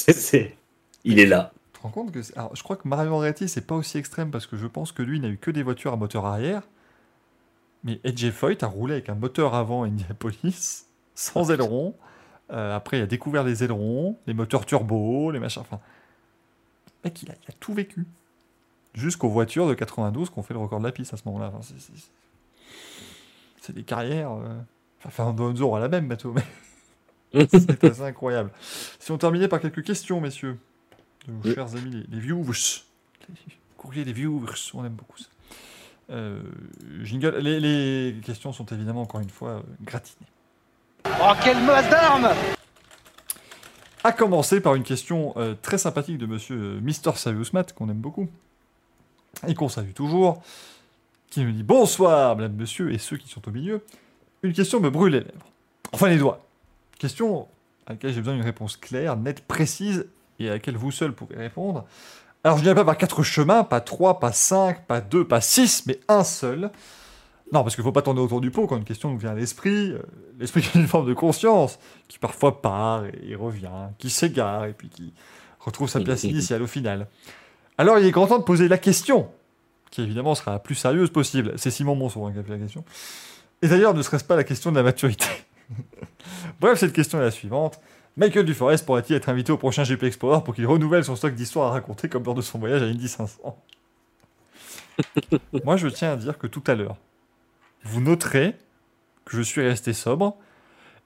Il 1.03 1.19
est 1.19 1.25
là. 1.25 1.51
Tu 1.73 1.79
te 1.79 1.83
rends 1.83 1.89
compte 1.89 2.11
que. 2.11 2.19
Alors, 2.35 2.55
je 2.55 2.63
crois 2.63 2.75
que 2.75 2.87
Mario 2.87 3.13
Andretti, 3.13 3.47
c'est 3.47 3.65
pas 3.65 3.75
aussi 3.75 3.97
extrême 3.97 4.31
parce 4.31 4.45
que 4.47 4.57
je 4.57 4.67
pense 4.67 4.91
que 4.91 5.03
lui 5.03 5.19
n'a 5.19 5.29
eu 5.29 5.37
que 5.37 5.51
des 5.51 5.63
voitures 5.63 5.93
à 5.93 5.95
moteur 5.95 6.25
arrière. 6.25 6.63
Mais 7.83 7.99
AJ 8.05 8.31
Foyt 8.31 8.63
a 8.63 8.67
roulé 8.67 8.93
avec 8.93 9.09
un 9.09 9.15
moteur 9.15 9.55
avant 9.55 9.83
à 9.83 9.87
Indianapolis, 9.87 10.85
sans 11.15 11.51
aileron. 11.51 11.95
Euh, 12.51 12.75
après, 12.75 12.97
il 12.99 13.01
a 13.01 13.07
découvert 13.07 13.43
les 13.43 13.63
ailerons, 13.63 14.17
les 14.27 14.33
moteurs 14.33 14.65
turbo, 14.65 15.31
les 15.31 15.39
machins. 15.39 15.61
Enfin, 15.61 15.79
le 17.03 17.09
mec, 17.09 17.21
il 17.23 17.31
a, 17.31 17.35
il 17.43 17.49
a 17.51 17.53
tout 17.59 17.73
vécu. 17.73 18.05
Jusqu'aux 18.93 19.29
voitures 19.29 19.67
de 19.69 19.73
92 19.73 20.29
qu'on 20.29 20.43
fait 20.43 20.53
le 20.53 20.59
record 20.59 20.79
de 20.79 20.85
la 20.85 20.91
piste 20.91 21.13
à 21.13 21.17
ce 21.17 21.23
moment-là. 21.27 21.47
Enfin, 21.53 21.61
c'est- 21.61 21.79
c'est- 21.79 22.09
c'est 23.61 23.73
des 23.73 23.83
carrières. 23.83 24.31
euh, 24.33 24.59
Enfin, 25.03 25.09
Fernando 25.09 25.65
aura 25.65 25.79
la 25.79 25.87
même, 25.89 26.07
bateau, 26.07 26.31
mais 26.33 26.43
c'est 27.49 27.83
assez 27.85 28.01
incroyable. 28.03 28.51
Si 28.99 29.11
on 29.11 29.17
terminait 29.17 29.47
par 29.47 29.59
quelques 29.59 29.83
questions, 29.83 30.21
messieurs, 30.21 30.59
de 31.27 31.31
nos 31.33 31.39
Oui. 31.43 31.53
chers 31.55 31.75
amis, 31.75 31.89
les, 31.89 32.03
les 32.15 32.19
viewers. 32.19 32.83
Les 33.29 33.35
courriers 33.77 34.05
des 34.05 34.13
viewers, 34.13 34.53
on 34.75 34.85
aime 34.85 34.93
beaucoup 34.93 35.17
ça. 35.17 35.25
Euh, 36.11 36.41
jingle, 37.01 37.37
les, 37.39 37.59
les 37.59 38.19
questions 38.21 38.51
sont 38.53 38.65
évidemment, 38.67 39.01
encore 39.01 39.21
une 39.21 39.29
fois, 39.29 39.63
gratinées. 39.81 40.27
Oh, 41.05 41.33
quelle 41.43 41.61
masse 41.63 41.89
d'armes 41.89 42.29
À 44.03 44.11
commencer 44.11 44.61
par 44.61 44.75
une 44.75 44.83
question 44.83 45.33
euh, 45.37 45.55
très 45.61 45.77
sympathique 45.77 46.17
de 46.17 46.25
monsieur 46.25 46.55
euh, 46.55 46.81
Mr. 46.81 47.15
Serious 47.15 47.45
Matt, 47.53 47.73
qu'on 47.73 47.89
aime 47.89 47.99
beaucoup, 47.99 48.27
et 49.47 49.53
qu'on 49.53 49.69
salue 49.69 49.93
toujours, 49.93 50.41
qui 51.29 51.43
me 51.45 51.51
dit 51.51 51.63
Bonsoir, 51.63 52.35
madame, 52.35 52.53
monsieur, 52.53 52.91
et 52.91 52.97
ceux 52.97 53.17
qui 53.17 53.29
sont 53.29 53.47
au 53.47 53.51
milieu. 53.51 53.83
Une 54.43 54.53
question 54.53 54.79
me 54.79 54.89
brûle 54.89 55.13
les 55.13 55.19
lèvres. 55.19 55.45
Enfin, 55.91 56.09
les 56.09 56.17
doigts. 56.17 56.45
Question 56.99 57.47
à 57.85 57.93
laquelle 57.93 58.13
j'ai 58.13 58.21
besoin 58.21 58.35
d'une 58.35 58.45
réponse 58.45 58.77
claire, 58.77 59.17
nette, 59.17 59.45
précise, 59.45 60.07
et 60.39 60.49
à 60.49 60.53
laquelle 60.53 60.77
vous 60.77 60.91
seul 60.91 61.13
pouvez 61.13 61.35
répondre. 61.35 61.85
Alors, 62.43 62.57
je 62.57 62.63
n'irai 62.63 62.75
pas 62.75 62.85
par 62.85 62.97
quatre 62.97 63.21
chemins, 63.21 63.63
pas 63.63 63.81
trois, 63.81 64.19
pas 64.19 64.31
cinq, 64.31 64.85
pas 64.87 65.01
deux, 65.01 65.27
pas 65.27 65.41
six, 65.41 65.85
mais 65.85 65.99
un 66.07 66.23
seul. 66.23 66.71
Non, 67.51 67.63
parce 67.63 67.75
qu'il 67.75 67.81
ne 67.81 67.87
faut 67.87 67.91
pas 67.91 68.01
tourner 68.01 68.21
autour 68.21 68.39
du 68.39 68.49
pot 68.49 68.65
quand 68.65 68.77
une 68.77 68.85
question 68.85 69.09
nous 69.11 69.17
vient 69.17 69.31
à 69.31 69.35
l'esprit. 69.35 69.91
euh, 69.91 70.01
L'esprit 70.39 70.61
qui 70.63 70.77
a 70.77 70.81
une 70.81 70.87
forme 70.87 71.07
de 71.07 71.13
conscience, 71.13 71.79
qui 72.07 72.17
parfois 72.17 72.61
part 72.61 73.03
et, 73.23 73.35
revient, 73.35 73.69
qui 73.97 74.09
s'égare 74.09 74.65
et 74.65 74.73
puis 74.73 74.89
qui 74.89 75.13
retrouve 75.59 75.89
sa 75.89 75.99
place 75.99 76.23
initiale 76.23 76.61
au 76.61 76.67
final. 76.67 77.07
Alors 77.77 77.99
il 77.99 78.05
est 78.05 78.11
grand 78.11 78.27
temps 78.27 78.39
de 78.39 78.43
poser 78.43 78.67
la 78.67 78.77
question, 78.77 79.29
qui 79.91 80.01
évidemment 80.01 80.33
sera 80.35 80.51
la 80.51 80.59
plus 80.59 80.75
sérieuse 80.75 81.09
possible. 81.09 81.53
C'est 81.57 81.71
Simon 81.71 81.95
Monson 81.95 82.25
hein, 82.27 82.31
qui 82.31 82.39
a 82.39 82.43
fait 82.43 82.51
la 82.51 82.57
question. 82.57 82.83
Et 83.61 83.67
d'ailleurs, 83.67 83.93
ne 83.93 84.01
serait-ce 84.01 84.23
pas 84.23 84.35
la 84.35 84.43
question 84.43 84.71
de 84.71 84.77
la 84.77 84.83
maturité? 84.83 85.27
Bref, 86.59 86.79
cette 86.79 86.93
question 86.93 87.19
est 87.19 87.23
la 87.23 87.31
suivante. 87.31 87.79
Michael 88.17 88.45
Duforest 88.45 88.85
pourrait-il 88.85 89.15
être 89.15 89.29
invité 89.29 89.51
au 89.51 89.57
prochain 89.57 89.83
GP 89.83 90.03
Explorer 90.03 90.43
pour 90.43 90.55
qu'il 90.55 90.65
renouvelle 90.65 91.03
son 91.05 91.15
stock 91.15 91.33
d'histoires 91.33 91.67
à 91.69 91.71
raconter 91.71 92.09
comme 92.09 92.23
lors 92.23 92.35
de 92.35 92.41
son 92.41 92.59
voyage 92.59 92.81
à 92.81 92.85
Indy 92.85 93.07
500 93.07 93.57
Moi, 95.63 95.77
je 95.77 95.87
tiens 95.87 96.13
à 96.13 96.15
dire 96.17 96.37
que 96.37 96.47
tout 96.47 96.63
à 96.67 96.75
l'heure, 96.75 96.97
vous 97.83 98.01
noterez 98.01 98.55
que 99.25 99.37
je 99.37 99.41
suis 99.41 99.61
resté 99.61 99.93
sobre 99.93 100.35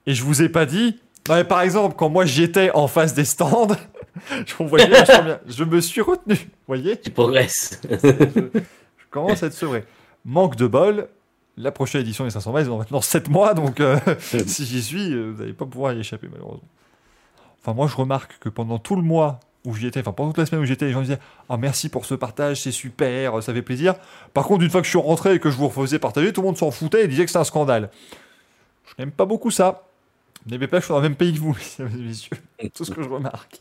et 0.06 0.14
je 0.14 0.24
vous 0.24 0.42
ai 0.42 0.50
pas 0.50 0.66
dit. 0.66 1.00
Non, 1.28 1.36
mais 1.36 1.44
par 1.44 1.62
exemple, 1.62 1.96
quand 1.98 2.10
moi 2.10 2.26
j'y 2.26 2.44
étais 2.44 2.72
en 2.72 2.88
face 2.88 3.14
des 3.14 3.26
stands, 3.26 3.68
je, 4.46 4.64
voyais 4.64 4.88
me 5.66 5.82
suis 5.82 6.02
retenu. 6.02 6.36
Vous 6.36 6.68
voyez 6.68 7.00
Tu 7.00 7.10
progresses. 7.10 7.82
je 7.90 9.06
commence 9.10 9.44
à 9.44 9.48
être 9.48 9.54
sevré. 9.54 9.86
Manque 10.24 10.56
de 10.56 10.68
bol. 10.68 11.08
La 11.58 11.72
prochaine 11.72 12.02
édition 12.02 12.26
des 12.26 12.32
500 12.32 12.54
miles, 12.54 12.66
dans 12.66 12.78
maintenant 12.78 13.00
7 13.00 13.30
mois, 13.30 13.54
donc 13.54 13.80
euh, 13.80 13.98
si 14.20 14.66
j'y 14.66 14.84
suis, 14.84 15.14
euh, 15.14 15.32
vous 15.32 15.42
n'allez 15.42 15.54
pas 15.54 15.66
pouvoir 15.66 15.94
y 15.94 16.00
échapper, 16.02 16.28
malheureusement. 16.30 16.68
Enfin, 17.62 17.74
moi, 17.74 17.88
je 17.88 17.96
remarque 17.96 18.38
que 18.40 18.50
pendant 18.50 18.78
tout 18.78 18.98
le 18.98 19.02
mois 19.02 19.40
où 19.66 19.74
j'y 19.74 19.88
étais, 19.88 20.00
enfin, 20.00 20.12
pendant 20.12 20.30
toute 20.30 20.38
la 20.38 20.46
semaine 20.46 20.62
où 20.62 20.66
j'étais, 20.66 20.86
les 20.86 20.92
gens 20.92 21.02
disaient 21.02 21.20
Ah, 21.50 21.58
merci 21.58 21.90
pour 21.90 22.06
ce 22.06 22.16
partage, 22.16 22.62
c'est 22.62 22.72
super, 22.72 23.42
ça 23.44 23.54
fait 23.54 23.62
plaisir. 23.62 23.96
Par 24.34 24.46
contre, 24.46 24.64
une 24.64 24.70
fois 24.70 24.82
que 24.82 24.86
je 24.86 24.92
suis 24.92 25.00
rentré 25.00 25.36
et 25.36 25.40
que 25.40 25.50
je 25.50 25.58
vous 25.58 25.68
refaisais 25.68 26.00
partager, 26.00 26.32
tout 26.32 26.42
le 26.42 26.48
monde 26.48 26.58
s'en 26.58 26.72
foutait 26.72 27.04
et 27.04 27.08
disait 27.08 27.26
que 27.26 27.32
c'est 27.32 27.38
un 27.38 27.44
scandale. 27.44 27.90
Je 28.86 28.94
n'aime 29.00 29.12
pas 29.12 29.26
beaucoup 29.26 29.52
ça. 29.52 29.84
N'aimez 30.48 30.68
pas 30.68 30.80
je 30.80 30.86
sois 30.86 30.96
dans 30.96 31.02
le 31.02 31.10
même 31.10 31.18
pays 31.18 31.34
que 31.34 31.40
vous, 31.40 31.56
mesdames 31.80 32.00
et 32.00 32.04
messieurs. 32.04 32.38
C'est 32.60 32.74
tout 32.74 32.86
ce 32.86 32.92
que 32.92 33.02
je 33.02 33.10
remarque. 33.10 33.60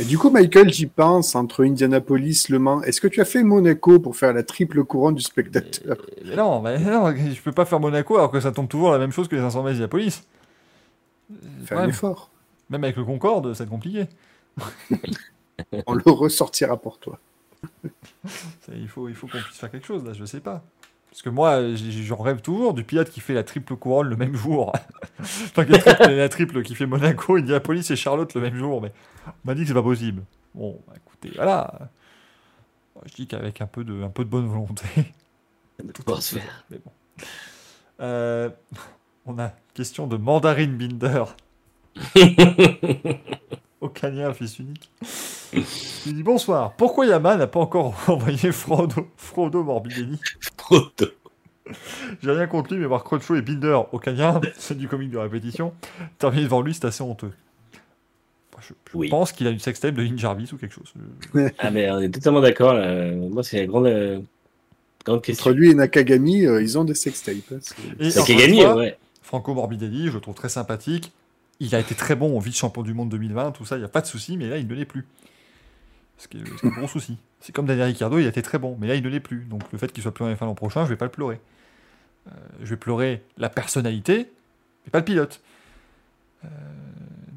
Et 0.00 0.04
du 0.04 0.18
coup, 0.18 0.28
Michael, 0.28 0.70
j'y 0.70 0.86
pense, 0.86 1.34
entre 1.34 1.64
Indianapolis, 1.64 2.46
Le 2.50 2.58
Mans. 2.58 2.82
Est-ce 2.82 3.00
que 3.00 3.08
tu 3.08 3.20
as 3.20 3.24
fait 3.24 3.42
Monaco 3.42 3.98
pour 4.00 4.16
faire 4.16 4.32
la 4.32 4.42
triple 4.42 4.84
couronne 4.84 5.14
du 5.14 5.22
spectateur? 5.22 5.96
Mais 6.26 6.36
non, 6.36 6.60
mais 6.60 6.78
non, 6.78 7.14
je 7.14 7.40
peux 7.40 7.52
pas 7.52 7.64
faire 7.64 7.80
Monaco 7.80 8.16
alors 8.16 8.30
que 8.30 8.40
ça 8.40 8.52
tombe 8.52 8.68
toujours 8.68 8.92
la 8.92 8.98
même 8.98 9.12
chose 9.12 9.28
que 9.28 9.36
les 9.36 9.40
500 9.40 9.62
miles 9.62 9.70
Indianapolis. 9.70 10.24
Fais 11.64 11.74
un 11.74 11.88
effort. 11.88 12.30
Même 12.68 12.84
avec 12.84 12.96
le 12.96 13.04
Concorde, 13.04 13.54
c'est 13.54 13.68
compliqué. 13.68 14.06
On 15.86 15.94
le 15.94 16.10
ressortira 16.10 16.76
pour 16.76 16.98
toi. 16.98 17.18
Il 18.74 18.88
faut, 18.88 19.08
il 19.08 19.14
faut 19.14 19.26
qu'on 19.28 19.38
puisse 19.40 19.58
faire 19.58 19.70
quelque 19.70 19.86
chose 19.86 20.04
là, 20.04 20.12
je 20.12 20.24
sais 20.24 20.40
pas. 20.40 20.62
Parce 21.10 21.22
que 21.22 21.28
moi, 21.28 21.74
j'ai- 21.74 21.90
j'en 22.02 22.16
rêve 22.16 22.40
toujours 22.40 22.72
du 22.74 22.84
pilote 22.84 23.10
qui 23.10 23.20
fait 23.20 23.34
la 23.34 23.44
triple 23.44 23.76
couronne 23.76 24.08
le 24.08 24.16
même 24.16 24.34
jour. 24.34 24.72
enfin, 25.20 25.64
qui 25.64 25.72
triple- 25.72 26.10
la 26.10 26.28
triple 26.28 26.62
qui 26.62 26.74
fait 26.74 26.86
Monaco, 26.86 27.36
Indianapolis 27.36 27.90
et 27.90 27.96
Charlotte 27.96 28.32
le 28.34 28.40
même 28.40 28.56
jour. 28.56 28.80
Mais 28.80 28.92
on 29.26 29.30
m'a 29.44 29.54
dit 29.54 29.62
que 29.62 29.68
c'est 29.68 29.74
pas 29.74 29.82
possible. 29.82 30.22
Bon, 30.54 30.80
bah, 30.88 30.94
écoutez, 30.96 31.30
voilà. 31.36 31.90
Je 33.06 33.14
dis 33.14 33.26
qu'avec 33.26 33.60
un 33.60 33.66
peu 33.66 33.84
de, 33.84 34.02
un 34.02 34.08
peu 34.08 34.24
de 34.24 34.30
bonne 34.30 34.46
volonté. 34.46 34.84
tout 35.78 35.84
est 35.84 35.96
se 35.98 36.02
possible, 36.02 36.42
Mais 36.70 36.78
bon. 36.78 36.92
Euh, 38.00 38.50
on 39.26 39.38
a 39.38 39.44
une 39.46 39.50
question 39.74 40.06
de 40.06 40.16
Mandarine 40.16 40.76
Binder. 40.76 41.24
Au 43.82 43.88
Canien, 43.88 44.32
fils 44.32 44.58
unique. 44.60 44.90
Il 46.06 46.14
dit 46.14 46.22
bonsoir. 46.22 46.72
Pourquoi 46.76 47.04
Yama 47.04 47.36
n'a 47.36 47.46
pas 47.48 47.58
encore 47.60 47.94
envoyé 48.08 48.52
Frodo, 48.52 49.08
Frodo 49.16 49.62
Morbidelli 49.64 50.18
Proto. 50.56 51.06
J'ai 52.22 52.30
rien 52.30 52.46
contre 52.46 52.72
lui, 52.72 52.80
mais 52.80 52.86
voir 52.86 53.02
Cruncho 53.04 53.34
et 53.34 53.42
Binder 53.42 53.80
au 53.92 53.98
Canien, 53.98 54.40
c'est 54.56 54.78
du 54.78 54.86
comique 54.88 55.10
de 55.10 55.18
répétition. 55.18 55.72
Terminer 56.18 56.44
devant 56.44 56.60
lui, 56.62 56.74
c'est 56.74 56.84
assez 56.84 57.02
honteux. 57.02 57.32
Je, 58.60 58.68
je 58.92 58.96
Oui. 58.96 59.08
pense 59.08 59.32
qu'il 59.32 59.48
a 59.48 59.50
une 59.50 59.58
sextape 59.58 59.94
de 59.96 60.02
Lynn 60.02 60.16
Jarvis 60.16 60.48
ou 60.52 60.56
quelque 60.56 60.74
chose. 60.74 60.92
Ah, 61.58 61.72
mais 61.72 61.90
on 61.90 61.98
est 62.00 62.08
totalement 62.10 62.40
d'accord. 62.40 62.74
Moi, 63.30 63.42
c'est 63.42 63.58
la 63.58 63.66
grande, 63.66 63.86
euh, 63.86 64.20
grande 65.04 65.16
Entre 65.18 65.26
question. 65.26 65.50
lui 65.50 65.70
et 65.70 65.74
Nakagami, 65.74 66.46
euh, 66.46 66.62
ils 66.62 66.78
ont 66.78 66.84
des 66.84 66.94
sextapes. 66.94 67.34
hein, 67.52 67.58
fois, 68.62 68.76
ouais. 68.76 68.96
Franco 69.22 69.54
Morbidelli, 69.54 70.06
je 70.06 70.12
le 70.14 70.20
trouve 70.20 70.34
très 70.36 70.48
sympathique. 70.48 71.10
Il 71.62 71.76
a 71.76 71.78
été 71.78 71.94
très 71.94 72.16
bon 72.16 72.36
au 72.36 72.40
vice-champion 72.40 72.82
du 72.82 72.92
monde 72.92 73.08
2020, 73.10 73.52
tout 73.52 73.64
ça, 73.64 73.76
il 73.76 73.78
n'y 73.78 73.84
a 73.84 73.88
pas 73.88 74.00
de 74.00 74.06
souci, 74.06 74.36
mais 74.36 74.48
là, 74.48 74.58
il 74.58 74.66
ne 74.66 74.74
l'est 74.74 74.84
plus. 74.84 75.06
Ce 76.18 76.26
qui 76.26 76.38
est, 76.38 76.44
ce 76.44 76.54
qui 76.60 76.66
est 76.66 76.68
un 76.68 76.72
gros 76.72 76.88
souci. 76.88 77.18
C'est 77.38 77.52
comme 77.52 77.66
Daniel 77.66 77.86
Ricciardo, 77.86 78.18
il 78.18 78.26
a 78.26 78.30
été 78.30 78.42
très 78.42 78.58
bon, 78.58 78.76
mais 78.80 78.88
là, 78.88 78.96
il 78.96 79.02
ne 79.04 79.08
l'est 79.08 79.20
plus. 79.20 79.44
Donc 79.44 79.70
le 79.70 79.78
fait 79.78 79.92
qu'il 79.92 80.02
soit 80.02 80.12
plus 80.12 80.24
en 80.24 80.32
F1 80.34 80.44
l'an 80.44 80.56
prochain, 80.56 80.84
je 80.84 80.90
vais 80.90 80.96
pas 80.96 81.04
le 81.04 81.12
pleurer. 81.12 81.40
Euh, 82.26 82.30
je 82.62 82.70
vais 82.70 82.76
pleurer 82.76 83.22
la 83.38 83.48
personnalité, 83.48 84.32
mais 84.84 84.90
pas 84.90 84.98
le 84.98 85.04
pilote. 85.04 85.40
Euh, 86.44 86.48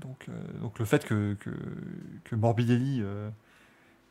donc, 0.01 0.25
euh, 0.27 0.59
donc 0.59 0.79
le 0.79 0.85
fait 0.85 1.05
que, 1.05 1.35
que, 1.39 1.51
que 2.23 2.35
Morbidelli 2.35 3.03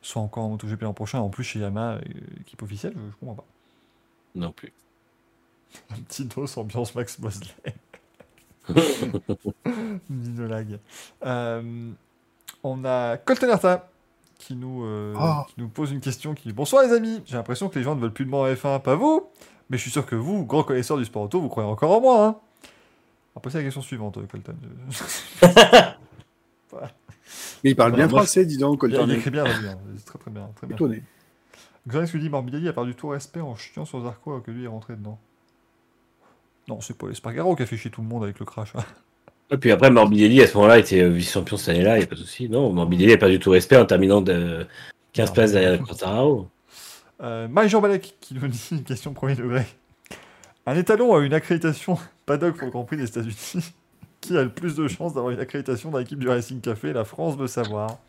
soit 0.01 0.21
encore 0.21 0.45
en 0.45 0.49
MotoGP 0.51 0.81
l'an 0.83 0.93
prochain, 0.93 1.19
en 1.19 1.29
plus 1.29 1.43
chez 1.43 1.59
Yamaha, 1.59 1.99
équipe 2.39 2.61
officielle, 2.61 2.93
je, 2.95 3.11
je 3.11 3.15
comprends 3.17 3.35
pas. 3.35 3.45
Non 4.33 4.53
plus. 4.53 4.71
Un 5.89 5.99
petit 6.03 6.23
dos 6.23 6.57
ambiance 6.57 6.95
Max 6.95 7.19
Mosley. 7.19 7.51
Nino 10.09 10.47
Lag. 10.47 10.79
Euh, 11.25 11.91
on 12.63 12.85
a 12.85 13.17
Colton 13.17 13.49
Herta 13.49 13.89
qui 14.37 14.55
nous, 14.55 14.83
euh, 14.85 15.13
Oh. 15.17 15.43
qui 15.47 15.55
nous 15.57 15.69
pose 15.69 15.91
une 15.91 16.01
question 16.01 16.33
qui 16.33 16.47
dit 16.49 16.53
Bonsoir 16.53 16.83
les 16.83 16.93
amis, 16.93 17.21
j'ai 17.25 17.37
l'impression 17.37 17.69
que 17.69 17.77
les 17.77 17.83
gens 17.83 17.95
ne 17.95 18.01
veulent 18.01 18.13
plus 18.13 18.25
de 18.25 18.29
moi 18.29 18.49
en 18.49 18.53
F1, 18.53 18.81
pas 18.81 18.95
vous, 18.95 19.27
mais 19.69 19.77
je 19.77 19.81
suis 19.83 19.91
sûr 19.91 20.05
que 20.05 20.15
vous, 20.15 20.45
grand 20.45 20.63
connaisseur 20.63 20.97
du 20.97 21.05
sport 21.05 21.23
auto, 21.23 21.39
vous 21.39 21.49
croyez 21.49 21.69
encore 21.69 21.91
en 21.91 22.01
moi. 22.01 22.25
Hein 22.25 22.35
on 23.35 23.39
va 23.39 23.41
passer 23.41 23.57
à 23.57 23.59
la 23.59 23.65
question 23.65 23.81
suivante, 23.81 24.17
euh, 24.17 24.25
Colton. 24.27 24.55
Mais 27.63 27.71
il 27.71 27.75
parle 27.75 27.93
bien 27.93 28.07
français, 28.07 28.45
dis 28.45 28.57
donc, 28.57 28.79
Colton. 28.79 29.05
il 29.07 29.15
écrit 29.15 29.31
bien, 29.31 29.45
c'est 29.97 30.05
très 30.05 30.19
très 30.19 30.31
bien. 30.31 30.49
Très 30.55 30.67
bien. 30.67 30.75
Étonné. 30.75 31.03
Xanax 31.87 32.13
lui 32.13 32.19
dit 32.19 32.29
Morbidelli 32.29 32.67
a 32.67 32.73
perdu 32.73 32.95
tout 32.95 33.09
respect 33.09 33.41
en 33.41 33.55
chiant 33.55 33.85
sur 33.85 34.01
Zarco 34.01 34.31
alors 34.31 34.43
que 34.43 34.51
lui 34.51 34.65
est 34.65 34.67
rentré 34.67 34.95
dedans. 34.95 35.19
Non, 36.67 36.81
c'est 36.81 36.97
pas 36.97 37.07
Espargaro 37.09 37.55
qui 37.55 37.63
a 37.63 37.65
fait 37.65 37.77
chier 37.77 37.91
tout 37.91 38.01
le 38.01 38.07
monde 38.07 38.23
avec 38.23 38.39
le 38.39 38.45
crash. 38.45 38.73
hein. 38.75 38.83
Et 39.51 39.57
puis 39.57 39.71
après, 39.71 39.91
Morbidelli, 39.91 40.41
à 40.41 40.47
ce 40.47 40.55
moment-là, 40.57 40.79
était 40.79 41.01
euh, 41.01 41.09
vice-champion 41.09 41.57
cette 41.57 41.69
année-là, 41.75 41.95
il 41.95 41.99
n'y 41.99 42.03
a 42.05 42.07
pas 42.07 42.15
de 42.15 42.21
souci. 42.21 42.49
Non, 42.49 42.73
Morbidelli 42.73 43.11
n'a 43.11 43.17
pas 43.17 43.29
du 43.29 43.39
tout 43.39 43.51
respect 43.51 43.77
en 43.77 43.85
terminant 43.85 44.21
de 44.21 44.65
15 45.13 45.27
Non, 45.27 45.33
places 45.33 45.51
derrière 45.51 45.81
Quartararo. 45.83 46.49
Euh, 47.21 47.47
Marie-Jean 47.47 47.81
Balek 47.81 48.15
qui 48.19 48.33
nous 48.33 48.47
dit 48.47 48.67
une 48.71 48.83
question 48.83 49.13
premier 49.13 49.35
degré. 49.35 49.65
Un 50.65 50.75
étalon 50.75 51.15
a 51.15 51.19
une 51.19 51.33
accréditation 51.33 51.97
paddock 52.25 52.57
pour 52.57 52.65
le 52.65 52.71
Grand 52.71 52.83
Prix 52.85 52.97
des 52.97 53.05
États-Unis. 53.05 53.73
Qui 54.21 54.35
a 54.35 54.41
le 54.41 54.49
plus 54.49 54.73
de 54.75 54.87
chances 54.87 55.13
d'avoir 55.13 55.31
une 55.31 55.39
accréditation 55.39 55.91
dans 55.91 55.99
l'équipe 55.99 56.17
du 56.17 56.27
Racing 56.27 56.59
Café? 56.59 56.93
La 56.93 57.03
France 57.05 57.37
veut 57.37 57.45
savoir. 57.45 57.99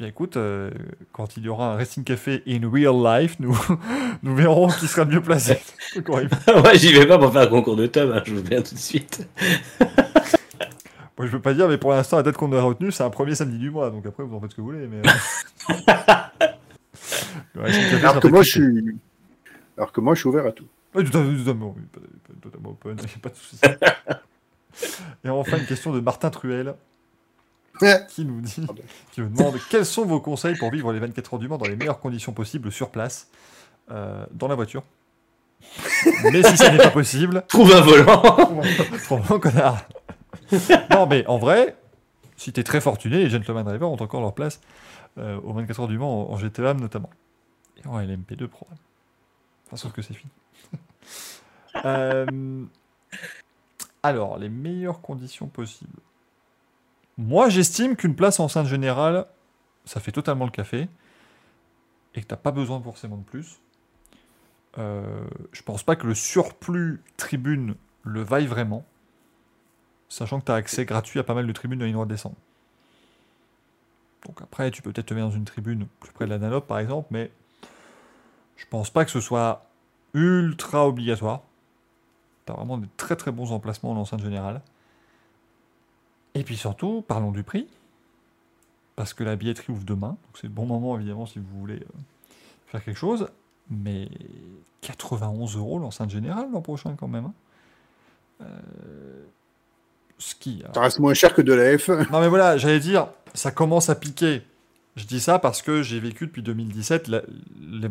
Bien 0.00 0.08
écoute, 0.08 0.38
euh, 0.38 0.70
quand 1.12 1.36
il 1.36 1.42
y 1.42 1.50
aura 1.50 1.74
un 1.74 1.76
Racing 1.76 2.04
Café 2.04 2.42
in 2.48 2.60
real 2.72 2.94
life, 3.04 3.36
nous, 3.38 3.54
nous 4.22 4.34
verrons 4.34 4.68
qui 4.68 4.86
sera 4.86 5.04
mieux 5.04 5.20
placé. 5.20 5.60
Moi, 6.06 6.72
j'y 6.72 6.90
vais 6.94 7.06
pas 7.06 7.18
pour 7.18 7.30
faire 7.30 7.42
un 7.42 7.46
concours 7.48 7.76
de 7.76 7.86
tome, 7.86 8.12
hein, 8.12 8.22
je 8.24 8.32
vous 8.34 8.42
viens 8.42 8.62
tout 8.62 8.74
de 8.74 8.80
suite. 8.80 9.28
Moi, 11.18 11.26
je 11.26 11.26
veux 11.26 11.42
pas 11.42 11.52
dire, 11.52 11.68
mais 11.68 11.76
pour 11.76 11.90
l'instant, 11.92 12.16
la 12.16 12.22
date 12.22 12.38
qu'on 12.38 12.50
a 12.54 12.62
retenue, 12.62 12.90
c'est 12.92 13.02
un 13.02 13.10
premier 13.10 13.34
samedi 13.34 13.58
du 13.58 13.70
mois. 13.70 13.90
Donc 13.90 14.06
après, 14.06 14.24
vous 14.24 14.34
en 14.34 14.40
faites 14.40 14.52
ce 14.52 14.56
que 14.56 14.62
vous 14.62 14.68
voulez. 14.68 14.86
Mais... 14.86 15.02
euh, 15.06 15.12
le 17.54 17.60
Racing 17.60 17.82
Café 17.90 17.98
sera 17.98 18.08
Alors 18.08 18.22
que 18.22 18.28
moi, 18.28 18.42
je 18.42 18.48
suis... 18.48 18.98
Alors 19.76 19.92
que 19.92 20.00
moi, 20.00 20.14
je 20.14 20.20
suis 20.20 20.28
ouvert 20.30 20.46
à 20.46 20.52
tout. 20.52 20.64
Oui, 20.94 21.04
tout 21.04 21.18
à 21.18 21.22
fait, 21.22 21.36
totalement, 21.36 21.74
oui, 21.76 21.82
pas- 21.92 22.00
pas- 22.00 22.40
totalement 22.40 22.70
open, 22.70 22.96
y 22.96 23.02
a 23.04 23.18
pas 23.20 23.28
de 23.28 23.36
souci. 23.36 23.60
Et 25.24 25.28
enfin, 25.28 25.58
une 25.58 25.66
question 25.66 25.92
de 25.92 26.00
Martin 26.00 26.30
Truel 26.30 26.74
qui 28.08 28.24
nous 28.24 28.40
dit, 28.40 28.66
qui 29.12 29.20
nous 29.20 29.28
demande 29.28 29.56
quels 29.70 29.86
sont 29.86 30.04
vos 30.04 30.20
conseils 30.20 30.56
pour 30.56 30.70
vivre 30.70 30.92
les 30.92 30.98
24 30.98 31.34
heures 31.34 31.40
du 31.40 31.48
Mans 31.48 31.58
dans 31.58 31.66
les 31.66 31.76
meilleures 31.76 32.00
conditions 32.00 32.32
possibles 32.32 32.70
sur 32.72 32.90
place, 32.90 33.28
euh, 33.90 34.24
dans 34.32 34.48
la 34.48 34.54
voiture? 34.54 34.82
Mais 36.32 36.42
si 36.42 36.56
ça 36.56 36.70
n'est 36.70 36.78
pas 36.78 36.90
possible, 36.90 37.44
Trouve 37.48 37.72
un 37.74 37.80
volant 37.80 38.22
Trop 39.04 39.38
connard. 39.38 39.84
non, 40.90 41.06
mais 41.06 41.26
en 41.26 41.38
vrai, 41.38 41.76
si 42.36 42.52
t'es 42.52 42.64
très 42.64 42.80
fortuné, 42.80 43.18
les 43.18 43.30
gentleman 43.30 43.64
drivers 43.64 43.90
ont 43.90 44.00
encore 44.00 44.20
leur 44.20 44.34
place 44.34 44.60
euh, 45.18 45.38
aux 45.42 45.52
24 45.52 45.80
heures 45.80 45.88
du 45.88 45.98
Mans 45.98 46.30
en, 46.30 46.32
en 46.32 46.36
GTM 46.38 46.80
notamment. 46.80 47.10
Et 47.82 47.86
en 47.86 47.98
LMP2 48.00 48.46
Pro. 48.46 48.66
Enfin, 49.66 49.76
sauf 49.76 49.92
que 49.92 50.02
c'est 50.02 50.14
fini. 50.14 50.32
Euh, 51.84 52.64
alors, 54.02 54.38
les 54.38 54.48
meilleures 54.48 55.00
conditions 55.00 55.46
possibles. 55.46 56.00
Moi, 57.20 57.50
j'estime 57.50 57.96
qu'une 57.96 58.16
place 58.16 58.40
en 58.40 58.48
scène 58.48 58.64
générale, 58.64 59.26
ça 59.84 60.00
fait 60.00 60.10
totalement 60.10 60.46
le 60.46 60.50
café. 60.50 60.88
Et 62.14 62.22
que 62.22 62.26
t'as 62.26 62.38
pas 62.38 62.50
besoin 62.50 62.80
forcément 62.80 63.18
de 63.18 63.22
plus. 63.22 63.60
Euh, 64.78 65.28
je 65.52 65.60
pense 65.60 65.82
pas 65.82 65.96
que 65.96 66.06
le 66.06 66.14
surplus 66.14 67.02
tribune 67.18 67.74
le 68.04 68.22
vaille 68.22 68.46
vraiment. 68.46 68.86
Sachant 70.08 70.40
que 70.40 70.46
tu 70.46 70.52
as 70.52 70.54
accès 70.54 70.86
gratuit 70.86 71.20
à 71.20 71.22
pas 71.22 71.34
mal 71.34 71.46
de 71.46 71.52
tribunes 71.52 71.78
de 71.78 71.84
ligne 71.84 71.92
droite 71.92 72.08
descendre. 72.08 72.36
Donc 74.24 74.40
après, 74.40 74.70
tu 74.70 74.80
peux 74.80 74.90
peut-être 74.90 75.08
te 75.08 75.14
mettre 75.14 75.26
dans 75.26 75.36
une 75.36 75.44
tribune 75.44 75.88
plus 76.00 76.12
près 76.12 76.24
de 76.24 76.30
la 76.30 76.38
Nalope 76.38 76.66
par 76.66 76.78
exemple, 76.78 77.08
mais 77.10 77.30
je 78.56 78.64
pense 78.64 78.88
pas 78.88 79.04
que 79.04 79.10
ce 79.10 79.20
soit 79.20 79.66
ultra 80.14 80.88
obligatoire. 80.88 81.42
Tu 82.46 82.52
as 82.52 82.56
vraiment 82.56 82.78
des 82.78 82.88
très 82.96 83.16
très 83.16 83.30
bons 83.30 83.52
emplacements 83.52 83.90
en 83.90 83.96
enceinte 83.96 84.22
générale. 84.22 84.62
Et 86.34 86.42
puis 86.44 86.56
surtout, 86.56 87.02
parlons 87.06 87.32
du 87.32 87.42
prix. 87.42 87.66
Parce 88.96 89.14
que 89.14 89.24
la 89.24 89.36
billetterie 89.36 89.72
ouvre 89.72 89.84
demain. 89.84 90.08
Donc 90.10 90.38
c'est 90.40 90.46
le 90.46 90.52
bon 90.52 90.66
moment 90.66 90.96
évidemment 90.96 91.26
si 91.26 91.38
vous 91.38 91.58
voulez 91.60 91.76
euh, 91.76 91.98
faire 92.66 92.84
quelque 92.84 92.98
chose. 92.98 93.28
Mais 93.70 94.08
91 94.82 95.56
euros 95.56 95.78
l'enceinte 95.78 96.10
générale 96.10 96.48
l'an 96.52 96.60
prochain 96.60 96.94
quand 96.98 97.08
même. 97.08 97.26
hein. 97.26 97.32
Euh, 98.42 99.24
ski. 100.18 100.60
alors. 100.62 100.74
Ça 100.74 100.80
reste 100.82 100.98
moins 100.98 101.14
cher 101.14 101.34
que 101.34 101.42
de 101.42 101.52
la 101.52 101.76
F1. 101.76 102.10
Non 102.10 102.20
mais 102.20 102.28
voilà, 102.28 102.56
j'allais 102.56 102.80
dire, 102.80 103.08
ça 103.34 103.50
commence 103.50 103.88
à 103.88 103.94
piquer. 103.94 104.42
Je 104.96 105.04
dis 105.06 105.20
ça 105.20 105.38
parce 105.38 105.62
que 105.62 105.82
j'ai 105.82 106.00
vécu 106.00 106.26
depuis 106.26 106.42
2017 106.42 107.08
la- 107.08 107.22
l'é- 107.60 107.88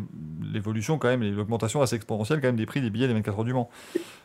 l'évolution 0.52 0.98
quand 0.98 1.08
même, 1.08 1.22
l'augmentation 1.22 1.80
assez 1.80 1.96
exponentielle 1.96 2.40
quand 2.40 2.48
même 2.48 2.56
des 2.56 2.66
prix 2.66 2.80
des 2.80 2.90
billets 2.90 3.08
des 3.08 3.14
24 3.14 3.38
heures 3.38 3.44
du 3.44 3.54
Mans. 3.54 3.70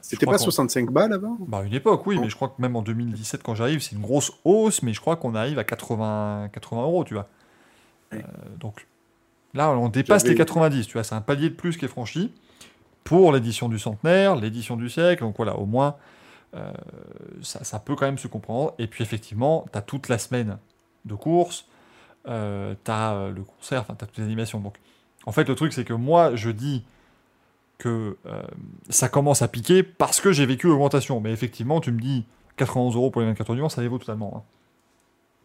C'était 0.02 0.26
pas 0.26 0.34
qu'on- 0.34 0.44
65 0.44 0.92
balles 0.92 1.14
avant? 1.14 1.38
Bah 1.48 1.64
une 1.66 1.74
époque 1.74 2.06
oui, 2.06 2.20
mais 2.20 2.30
je 2.30 2.36
crois 2.36 2.50
que 2.50 2.62
même 2.62 2.76
en 2.76 2.82
2017 2.82 3.42
quand 3.44 3.56
j'arrive, 3.56 3.80
c'est 3.82 3.96
une 3.96 4.02
grosse 4.02 4.34
hausse, 4.44 4.82
mais 4.84 4.94
je 4.94 5.00
crois 5.00 5.16
qu'on 5.16 5.36
arrive 5.36 5.58
à 5.58 5.64
80, 5.64 6.50
80 6.52 6.82
euros, 6.84 7.04
tu 7.06 7.14
vois. 7.14 7.28
Oui. 8.12 8.20
Euh, 8.20 8.22
donc 8.60 8.88
là, 9.54 9.72
on 9.72 9.88
dépasse 9.90 10.26
les 10.28 10.36
90, 10.36 10.86
tu 10.88 10.94
vois, 10.94 11.04
c'est 11.04 11.16
un 11.16 11.22
palier 11.22 11.50
de 11.50 11.56
plus 11.56 11.78
qui 11.78 11.86
est 11.86 11.90
franchi 11.90 12.34
pour 13.06 13.32
l'édition 13.32 13.70
du 13.70 13.80
centenaire, 13.80 14.36
l'édition 14.36 14.76
du 14.76 14.90
siècle, 14.90 15.24
donc 15.24 15.38
voilà, 15.38 15.56
au 15.58 15.66
moins, 15.66 15.96
euh, 16.56 16.72
ça, 17.42 17.64
ça 17.64 17.80
peut 17.80 17.96
quand 17.96 18.06
même 18.06 18.18
se 18.18 18.28
comprendre. 18.28 18.74
Et 18.80 18.88
puis 18.88 19.04
effectivement, 19.04 19.66
tu 19.72 19.78
as 19.78 19.82
toute 19.82 20.10
la 20.10 20.18
semaine 20.18 20.58
de 21.06 21.14
course, 21.16 21.68
euh, 22.28 22.76
tu 22.84 22.92
as 22.92 23.30
le 23.36 23.44
concert, 23.44 23.82
enfin, 23.82 23.96
tu 23.98 24.04
as 24.04 24.08
toutes 24.08 24.18
les 24.18 24.24
animations. 24.24 24.60
Donc 24.60 24.76
en 25.26 25.32
fait, 25.32 25.48
le 25.48 25.56
truc, 25.56 25.74
c'est 25.74 25.86
que 25.86 25.94
moi, 25.94 26.36
je 26.36 26.50
dis 26.50 26.84
que 27.78 28.16
euh, 28.26 28.42
ça 28.90 29.10
commence 29.10 29.42
à 29.42 29.48
piquer 29.48 29.84
parce 29.84 30.22
que 30.22 30.32
j'ai 30.32 30.46
vécu 30.46 30.68
l'augmentation. 30.68 31.20
Mais 31.20 31.32
effectivement, 31.32 31.82
tu 31.82 31.92
me 31.92 32.00
dis 32.00 32.26
91 32.58 32.96
euros 32.96 33.12
pour 33.12 33.22
les 33.22 33.28
24 33.28 33.50
heures 33.50 33.56
du 33.56 33.62
Mans, 33.62 33.70
ça 33.70 33.82
les 33.82 33.88
vaut 33.88 33.98
totalement. 33.98 34.34
hein. 34.38 34.44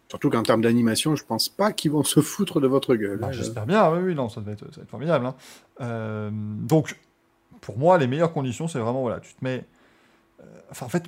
Surtout 0.09 0.29
qu'en 0.31 0.43
termes 0.43 0.61
d'animation, 0.61 1.15
je 1.17 1.25
pense 1.25 1.49
pas 1.49 1.73
qu'ils 1.73 1.91
vont 1.93 2.03
se 2.03 2.21
foutre 2.21 2.61
de 2.61 2.67
votre 2.67 2.95
gueule. 2.97 3.19
Bah, 3.19 3.29
hein. 3.29 3.33
J'espère 3.33 3.65
bien, 3.67 3.91
oui, 3.93 4.01
oui, 4.07 4.15
non, 4.15 4.29
ça 4.29 4.41
va 4.41 4.53
être, 4.53 4.65
ça 4.71 4.77
va 4.79 4.83
être 4.83 4.91
formidable. 4.91 5.27
hein. 5.27 5.35
Euh, 5.81 6.31
donc, 6.33 6.99
pour 7.61 7.79
moi, 7.79 7.97
les 7.99 8.07
meilleures 8.07 8.33
conditions, 8.33 8.69
c'est 8.69 8.79
vraiment, 8.81 9.03
voilà, 9.03 9.21
tu 9.21 9.35
te 9.35 9.45
mets... 9.45 9.65
euh, 10.41 10.45
enfin, 10.71 10.87
en 10.87 10.89
fait, 10.89 11.05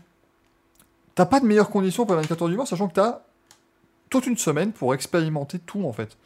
t'as 1.14 1.26
pas 1.26 1.40
de 1.40 1.46
meilleures 1.46 1.70
conditions 1.70 2.06
pour 2.06 2.14
les 2.14 2.22
24 2.22 2.42
heures 2.42 2.48
du 2.48 2.56
Mans, 2.56 2.66
sachant 2.66 2.88
que 2.88 2.94
t'as 2.94 3.22
une 4.20 4.36
semaine 4.36 4.72
pour 4.72 4.94
expérimenter 4.94 5.58
tout, 5.58 5.84
en 5.84 5.92
fait. 5.92 6.16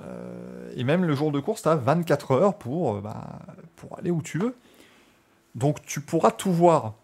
Euh, 0.00 0.72
et 0.76 0.84
même 0.84 1.04
le 1.04 1.14
jour 1.14 1.32
de 1.32 1.40
course, 1.40 1.62
t'as 1.62 1.76
24 1.76 2.32
heures 2.32 2.58
pour, 2.58 2.96
euh, 2.96 3.00
bah, 3.00 3.38
pour 3.76 3.98
aller 3.98 4.10
où 4.10 4.22
tu 4.22 4.38
veux. 4.38 4.54
Donc, 5.54 5.84
tu 5.84 6.00
pourras 6.00 6.30
tout 6.30 6.52
voir. 6.52 6.94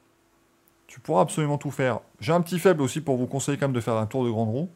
Tu 0.87 1.01
pourras 1.01 1.23
absolument 1.23 1.59
tout 1.59 1.71
faire. 1.71 2.01
J'ai 2.21 2.33
un 2.33 2.41
petit 2.41 2.59
faible 2.59 2.83
aussi 2.83 3.01
pour 3.01 3.17
vous 3.17 3.27
conseiller 3.27 3.59
quand 3.59 3.67
même 3.67 3.75
de 3.75 3.81
faire 3.81 3.97
un 3.97 4.07
tour 4.07 4.25
de 4.25 4.31
grande 4.31 4.49
roue. 4.49 4.71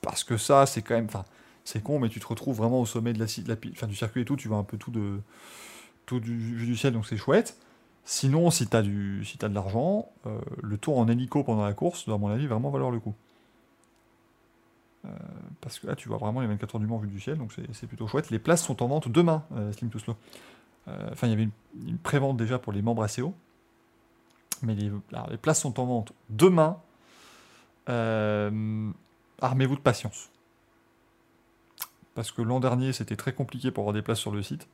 Parce 0.00 0.24
que 0.24 0.36
ça, 0.36 0.66
c'est 0.66 0.82
quand 0.82 0.94
même... 0.94 1.06
Enfin, 1.06 1.24
c'est 1.64 1.82
con, 1.82 1.98
mais 1.98 2.08
tu 2.08 2.20
te 2.20 2.26
retrouves 2.26 2.56
vraiment 2.56 2.80
au 2.80 2.86
sommet 2.86 3.12
de 3.12 3.18
la, 3.18 3.26
de 3.26 3.48
la 3.48 3.56
enfin, 3.72 3.86
du 3.86 3.94
circuit 3.94 4.22
et 4.22 4.24
tout, 4.26 4.36
tu 4.36 4.48
vois 4.48 4.58
un 4.58 4.64
peu 4.64 4.76
tout, 4.76 4.90
de, 4.90 5.20
tout 6.04 6.20
du 6.20 6.76
ciel, 6.76 6.92
donc 6.92 7.06
c'est 7.06 7.16
chouette. 7.16 7.56
Sinon, 8.04 8.50
si 8.50 8.66
tu 8.66 8.76
as, 8.76 8.82
du, 8.82 9.24
si 9.24 9.38
t'as 9.38 9.48
de 9.48 9.54
l'argent, 9.54 10.10
euh, 10.26 10.38
le 10.62 10.76
tour 10.76 10.98
en 10.98 11.08
hélico 11.08 11.42
pendant 11.42 11.64
la 11.64 11.72
course 11.72 12.04
doit, 12.04 12.16
à 12.16 12.18
mon 12.18 12.28
avis, 12.28 12.46
vraiment 12.46 12.70
valoir 12.70 12.90
le 12.90 13.00
coup. 13.00 13.14
Euh, 15.04 15.08
parce 15.60 15.78
que 15.78 15.86
là, 15.86 15.96
tu 15.96 16.08
vois 16.08 16.18
vraiment 16.18 16.40
les 16.40 16.46
24 16.46 16.76
heures 16.76 16.80
du 16.80 16.86
Mans 16.86 16.98
vue 16.98 17.08
du 17.08 17.20
ciel, 17.20 17.38
donc 17.38 17.52
c'est, 17.72 17.86
plutôt 17.86 18.06
chouette. 18.06 18.30
Les 18.30 18.38
places 18.38 18.62
sont 18.62 18.82
en 18.82 18.86
vente 18.86 19.08
demain, 19.08 19.44
euh, 19.52 19.72
Slim 19.72 19.90
to 19.90 19.98
Slow. 19.98 20.16
Euh, 20.88 21.08
Enfin, 21.12 21.26
il 21.26 21.30
y 21.30 21.32
avait 21.32 21.44
une, 21.44 21.88
une 21.88 21.98
pré-vente 21.98 22.36
déjà 22.36 22.58
pour 22.58 22.72
les 22.72 22.82
membres 22.82 23.02
ACO. 23.02 23.34
Mais 24.62 24.74
les, 24.74 24.90
places 25.36 25.60
sont 25.60 25.78
en 25.80 25.84
vente 25.84 26.12
demain. 26.30 26.78
Armez-vous 27.86 29.76
de 29.76 29.80
patience. 29.80 30.30
Parce 32.14 32.30
que 32.30 32.40
l'an 32.40 32.60
dernier, 32.60 32.92
c'était 32.92 33.16
très 33.16 33.32
compliqué 33.32 33.70
pour 33.70 33.82
avoir 33.82 33.92
des 33.92 34.02
places 34.02 34.20
sur 34.20 34.30
le 34.30 34.42
site. 34.42 34.68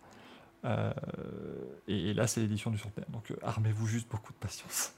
Et, 1.88 2.14
là, 2.14 2.26
c'est 2.26 2.40
l'édition 2.40 2.70
du 2.70 2.78
centenaire. 2.78 3.08
Donc, 3.10 3.32
armez-vous 3.42 3.86
juste 3.86 4.08
beaucoup 4.10 4.32
de 4.32 4.38
patience. 4.38 4.92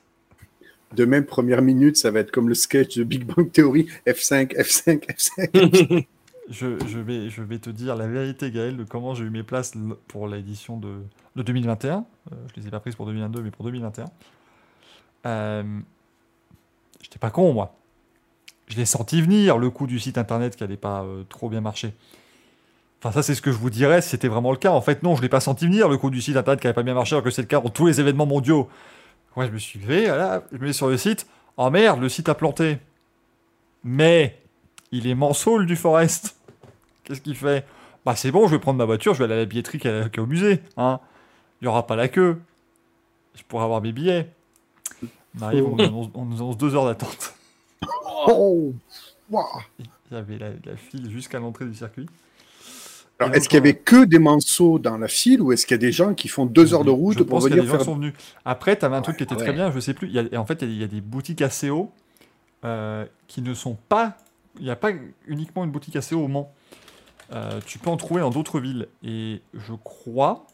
De 0.94 1.04
même, 1.04 1.24
première 1.24 1.62
minute, 1.62 1.96
ça 1.96 2.10
va 2.10 2.20
être 2.20 2.30
comme 2.30 2.48
le 2.48 2.54
sketch 2.54 2.98
de 2.98 3.04
Big 3.04 3.24
Bang 3.24 3.50
Theory 3.50 3.88
F5, 4.06 4.54
F5, 4.56 5.06
F5. 5.06 6.06
Je, 6.50 6.66
vais, 7.38 7.58
te 7.58 7.70
dire 7.70 7.96
la 7.96 8.06
vérité, 8.06 8.50
Gaël, 8.50 8.76
de 8.76 8.84
comment 8.84 9.14
j'ai 9.14 9.24
eu 9.24 9.30
mes 9.30 9.42
places 9.42 9.72
pour 10.08 10.28
l'édition 10.28 10.76
de, 10.76 11.02
de 11.36 11.42
2021. 11.42 12.04
Euh, 12.32 12.36
je 12.54 12.60
les 12.60 12.68
ai 12.68 12.70
pas 12.70 12.80
prises 12.80 12.94
pour 12.94 13.06
2022, 13.06 13.42
mais 13.42 13.50
pour 13.50 13.64
2021. 13.64 14.04
Euh, 15.24 15.62
J'étais 17.02 17.18
pas 17.18 17.30
con, 17.30 17.52
moi. 17.52 17.76
Je 18.68 18.76
l'ai 18.76 18.86
senti 18.86 19.20
venir, 19.20 19.58
le 19.58 19.70
coup 19.70 19.86
du 19.86 19.98
site 19.98 20.18
internet 20.18 20.56
qui 20.56 20.64
allait 20.64 20.76
pas 20.76 21.02
euh, 21.02 21.24
trop 21.28 21.48
bien 21.48 21.60
marcher. 21.60 21.94
Enfin, 23.00 23.12
ça, 23.12 23.22
c'est 23.22 23.34
ce 23.34 23.42
que 23.42 23.50
je 23.50 23.56
vous 23.56 23.70
dirais 23.70 24.00
si 24.00 24.10
c'était 24.10 24.28
vraiment 24.28 24.50
le 24.50 24.56
cas. 24.56 24.70
En 24.70 24.80
fait, 24.80 25.02
non, 25.02 25.16
je 25.16 25.22
l'ai 25.22 25.28
pas 25.28 25.40
senti 25.40 25.66
venir, 25.66 25.88
le 25.88 25.98
coup 25.98 26.10
du 26.10 26.22
site 26.22 26.36
internet 26.36 26.60
qui 26.60 26.66
allait 26.68 26.74
pas 26.74 26.84
bien 26.84 26.94
marcher, 26.94 27.14
alors 27.14 27.24
que 27.24 27.30
c'est 27.30 27.42
le 27.42 27.48
cas 27.48 27.60
pour 27.60 27.72
tous 27.72 27.86
les 27.86 28.00
événements 28.00 28.26
mondiaux. 28.26 28.68
Moi, 29.36 29.46
je 29.46 29.50
me 29.50 29.58
suis 29.58 29.78
levé, 29.78 30.06
voilà, 30.06 30.42
je 30.52 30.58
me 30.58 30.66
mets 30.66 30.72
sur 30.72 30.88
le 30.88 30.96
site. 30.96 31.26
Oh 31.56 31.70
merde, 31.70 32.00
le 32.00 32.08
site 32.08 32.28
a 32.28 32.34
planté. 32.34 32.78
Mais 33.84 34.40
il 34.90 35.06
est 35.06 35.14
Mansoul 35.14 35.66
du 35.66 35.76
Forest. 35.76 36.36
Qu'est-ce 37.04 37.20
qu'il 37.20 37.36
fait? 37.36 37.66
Bah 38.04 38.16
c'est 38.16 38.30
bon, 38.30 38.46
je 38.46 38.52
vais 38.52 38.58
prendre 38.58 38.78
ma 38.78 38.84
voiture, 38.84 39.14
je 39.14 39.18
vais 39.18 39.24
aller 39.24 39.34
à 39.34 39.38
la 39.38 39.44
billetterie 39.44 39.78
qui 39.78 39.88
est 39.88 40.18
au 40.18 40.26
musée. 40.26 40.60
Hein. 40.76 41.00
Il 41.60 41.64
n'y 41.64 41.68
aura 41.68 41.86
pas 41.86 41.96
la 41.96 42.08
queue. 42.08 42.40
Je 43.34 43.42
pourrai 43.44 43.64
avoir 43.64 43.80
mes 43.80 43.92
billets. 43.92 44.30
On 45.38 45.42
arrive, 45.42 45.64
on 45.64 45.76
nous 45.76 45.84
annonce, 45.84 46.08
on 46.14 46.24
nous 46.24 46.36
annonce 46.36 46.58
deux 46.58 46.74
heures 46.74 46.86
d'attente. 46.86 47.34
Oh. 48.24 48.72
Il 49.80 49.86
y 50.12 50.14
avait 50.14 50.38
la, 50.38 50.50
la 50.64 50.76
file 50.76 51.10
jusqu'à 51.10 51.40
l'entrée 51.40 51.64
du 51.64 51.74
circuit. 51.74 52.06
Alors, 53.24 53.34
est-ce 53.36 53.48
qu'il 53.48 53.56
y 53.56 53.60
avait 53.60 53.74
que 53.76 54.04
des 54.04 54.18
manceaux 54.18 54.78
dans 54.78 54.98
la 54.98 55.08
file 55.08 55.40
ou 55.42 55.52
est-ce 55.52 55.66
qu'il 55.66 55.74
y 55.74 55.78
a 55.78 55.78
des 55.78 55.92
gens 55.92 56.14
qui 56.14 56.28
font 56.28 56.46
deux 56.46 56.74
heures 56.74 56.84
de 56.84 56.90
Je 56.90 56.94
route 56.94 57.18
pour 57.18 57.26
pense 57.26 57.44
qu'il 57.44 57.50
y 57.56 57.58
a 57.58 57.62
venir 57.62 57.64
des 57.64 57.68
gens 57.68 57.72
faire 57.72 57.80
qui 57.80 57.84
sont 57.86 57.96
venus. 57.96 58.14
Après, 58.44 58.76
tu 58.78 58.84
avais 58.84 58.96
un 58.96 59.02
truc 59.02 59.16
qui 59.16 59.22
était 59.24 59.34
Ouais, 59.34 59.42
très 59.42 59.52
bien, 59.52 59.70
je 59.72 59.80
sais 59.80 59.94
plus. 59.94 60.08
Il 60.08 60.14
y 60.14 60.18
a- 60.18 60.24
et 60.32 60.36
en 60.36 60.44
fait, 60.46 60.62
il 60.62 60.68
y, 60.68 60.70
a- 60.70 60.74
il 60.74 60.80
y 60.80 60.84
a 60.84 60.88
des 60.88 61.00
boutiques 61.00 61.42
ACO 61.42 61.90
euh, 62.64 63.04
qui 63.28 63.42
ne 63.42 63.54
sont 63.54 63.76
pas. 63.88 64.16
Il 64.58 64.64
n'y 64.64 64.70
a 64.70 64.76
pas 64.76 64.90
uniquement 65.26 65.64
une 65.64 65.70
boutique 65.70 65.96
ACO 65.96 66.16
au 66.16 66.28
Mans. 66.28 66.52
Euh, 67.32 67.60
tu 67.66 67.78
peux 67.78 67.88
en 67.90 67.96
trouver 67.96 68.20
dans 68.20 68.30
d'autres 68.30 68.60
villes. 68.60 68.88
Et 69.02 69.40
je 69.54 69.72
crois. 69.82 70.46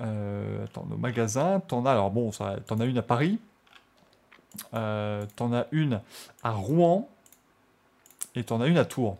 Euh, 0.00 0.64
attends, 0.64 0.86
nos 0.88 0.96
magasins, 0.96 1.60
t'en 1.60 1.84
as. 1.86 1.92
Alors 1.92 2.10
bon, 2.10 2.30
t'en 2.30 2.80
as 2.80 2.84
une 2.84 2.98
à 2.98 3.02
Paris. 3.02 3.38
Euh, 4.74 5.24
t'en 5.36 5.52
as 5.52 5.66
une 5.72 6.00
à 6.42 6.50
Rouen. 6.52 7.08
Et 8.34 8.44
t'en 8.44 8.60
as 8.60 8.66
une 8.66 8.78
à 8.78 8.84
Tours. 8.84 9.16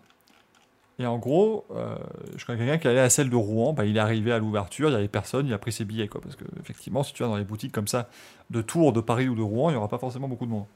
Et 1.00 1.06
en 1.06 1.18
gros, 1.18 1.64
euh, 1.74 1.96
je 2.36 2.44
connais 2.44 2.58
quelqu'un 2.58 2.78
qui 2.78 2.86
allait 2.86 3.00
à 3.00 3.08
celle 3.10 3.30
de 3.30 3.36
Rouen, 3.36 3.72
bah, 3.72 3.86
il 3.86 3.96
est 3.96 4.00
arrivé 4.00 4.32
à 4.32 4.38
l'ouverture, 4.38 4.88
il 4.88 4.92
n'y 4.92 4.98
avait 4.98 5.08
personne, 5.08 5.46
il 5.46 5.52
a 5.54 5.58
pris 5.58 5.72
ses 5.72 5.84
billets. 5.86 6.08
Quoi, 6.08 6.20
parce 6.20 6.36
que 6.36 6.44
effectivement, 6.60 7.02
si 7.02 7.14
tu 7.14 7.22
vas 7.22 7.28
dans 7.30 7.36
les 7.38 7.44
boutiques 7.44 7.72
comme 7.72 7.88
ça, 7.88 8.10
de 8.50 8.60
Tours, 8.60 8.92
de 8.92 9.00
Paris 9.00 9.26
ou 9.28 9.34
de 9.34 9.40
Rouen, 9.42 9.70
il 9.70 9.72
n'y 9.72 9.78
aura 9.78 9.88
pas 9.88 9.96
forcément 9.98 10.28
beaucoup 10.28 10.44
de 10.44 10.50
monde. 10.50 10.66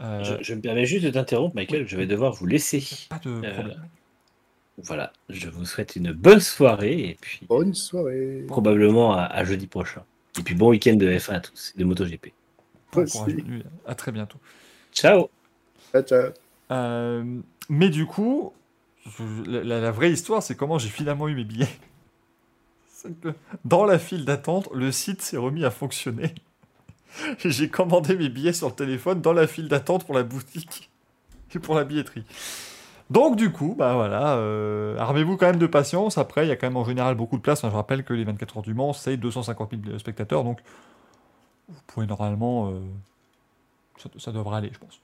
Euh, 0.00 0.24
Je, 0.24 0.42
je 0.42 0.54
me 0.54 0.60
permets 0.60 0.84
juste 0.84 1.04
de 1.04 1.10
t'interrompre, 1.10 1.54
Michael. 1.54 1.86
Je 1.86 1.96
vais 1.96 2.06
devoir 2.06 2.32
vous 2.32 2.46
laisser. 2.46 2.82
Pas 3.08 3.20
de 3.24 3.30
Euh, 3.30 3.52
problème. 3.52 3.88
Voilà, 4.78 5.12
je 5.28 5.48
vous 5.48 5.64
souhaite 5.66 5.96
une 5.96 6.12
bonne 6.12 6.40
soirée 6.40 6.98
et 7.10 7.16
puis 7.20 7.40
Bonne 7.46 7.74
soirée. 7.74 8.44
probablement 8.48 9.12
à, 9.14 9.24
à 9.24 9.44
jeudi 9.44 9.66
prochain. 9.68 10.02
Et 10.38 10.42
puis 10.42 10.54
bon 10.54 10.70
week-end 10.70 10.94
de 10.96 11.06
F1 11.08 11.34
à 11.34 11.40
tous, 11.40 11.72
et 11.76 11.78
de 11.78 11.84
MotoGP. 11.84 12.32
Bon. 12.92 13.04
À 13.86 13.94
très 13.94 14.10
bientôt. 14.12 14.38
Ciao 14.92 15.28
Ciao, 15.92 16.02
ciao. 16.02 16.30
Euh, 16.70 17.22
mais 17.68 17.90
du 17.90 18.06
coup, 18.06 18.52
la, 19.46 19.90
vraie 19.90 20.12
histoire, 20.12 20.42
c'est 20.42 20.54
comment 20.54 20.78
j'ai 20.78 20.88
finalement 20.88 21.28
eu 21.28 21.34
mes 21.34 21.44
billets. 21.44 21.68
Dans 23.64 23.84
la 23.84 23.98
file 23.98 24.24
d'attente, 24.24 24.68
le 24.72 24.92
site 24.92 25.22
s'est 25.22 25.36
remis 25.36 25.64
à 25.64 25.70
fonctionner. 25.70 26.34
J'ai 27.44 27.68
commandé 27.68 28.16
mes 28.16 28.28
billets 28.28 28.52
sur 28.52 28.68
le 28.68 28.74
téléphone 28.74 29.20
dans 29.20 29.32
la 29.32 29.46
file 29.46 29.68
d'attente 29.68 30.06
pour 30.06 30.14
la 30.14 30.22
boutique 30.22 30.90
et 31.54 31.58
pour 31.58 31.74
la 31.74 31.84
billetterie. 31.84 32.24
Donc 33.10 33.36
du 33.36 33.52
coup, 33.52 33.74
bah 33.76 33.94
voilà, 33.94 34.36
euh, 34.36 34.96
armez-vous 34.96 35.36
quand 35.36 35.46
même 35.46 35.58
de 35.58 35.66
patience. 35.66 36.16
Après, 36.16 36.46
il 36.46 36.48
y 36.48 36.52
a 36.52 36.56
quand 36.56 36.66
même 36.66 36.76
en 36.76 36.84
général 36.84 37.14
beaucoup 37.14 37.36
de 37.36 37.42
place. 37.42 37.60
Je 37.62 37.66
rappelle 37.66 38.04
que 38.04 38.14
les 38.14 38.24
24 38.24 38.56
heures 38.56 38.62
du 38.62 38.72
Mans, 38.72 38.94
c'est 38.94 39.16
250 39.18 39.74
000 39.84 39.98
spectateurs, 39.98 40.44
donc 40.44 40.60
vous 41.68 41.80
pouvez 41.86 42.06
normalement, 42.06 42.70
euh, 42.70 42.80
ça, 43.98 44.08
ça 44.16 44.32
devrait 44.32 44.56
aller, 44.56 44.70
je 44.72 44.78
pense. 44.78 45.00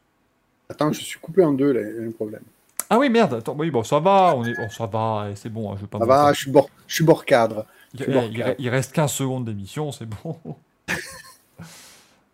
Attends, 0.71 0.93
je 0.93 1.03
suis 1.03 1.19
coupé 1.21 1.45
en 1.45 1.53
deux, 1.53 1.73
là, 1.73 1.81
il 1.83 1.97
y 1.97 2.05
a 2.05 2.09
un 2.09 2.13
problème. 2.13 2.43
Ah 2.91 2.99
oui, 2.99 3.11
merde, 3.11 3.35
attends, 3.35 3.55
oui, 3.59 3.71
bon, 3.71 3.83
ça 3.83 4.01
va, 4.01 4.35
on 4.35 4.45
est, 4.45 4.55
ça 4.71 4.87
va, 4.87 5.29
et 5.31 5.37
c'est 5.37 5.51
bon, 5.51 5.71
hein, 5.71 5.75
je 5.77 5.83
vais 5.83 5.87
pas 5.87 5.99
Ça 5.99 6.07
va, 6.07 6.33
je 6.33 6.41
suis 6.41 6.51
bord, 6.51 6.71
je 6.87 6.95
suis 6.95 7.05
bord 7.05 7.25
cadre. 7.25 7.67
il, 7.95 8.69
reste 8.69 8.93
15 8.93 9.13
secondes 9.13 9.45
d'émission, 9.45 9.93
c'est 9.93 10.07
bon. 10.07 10.39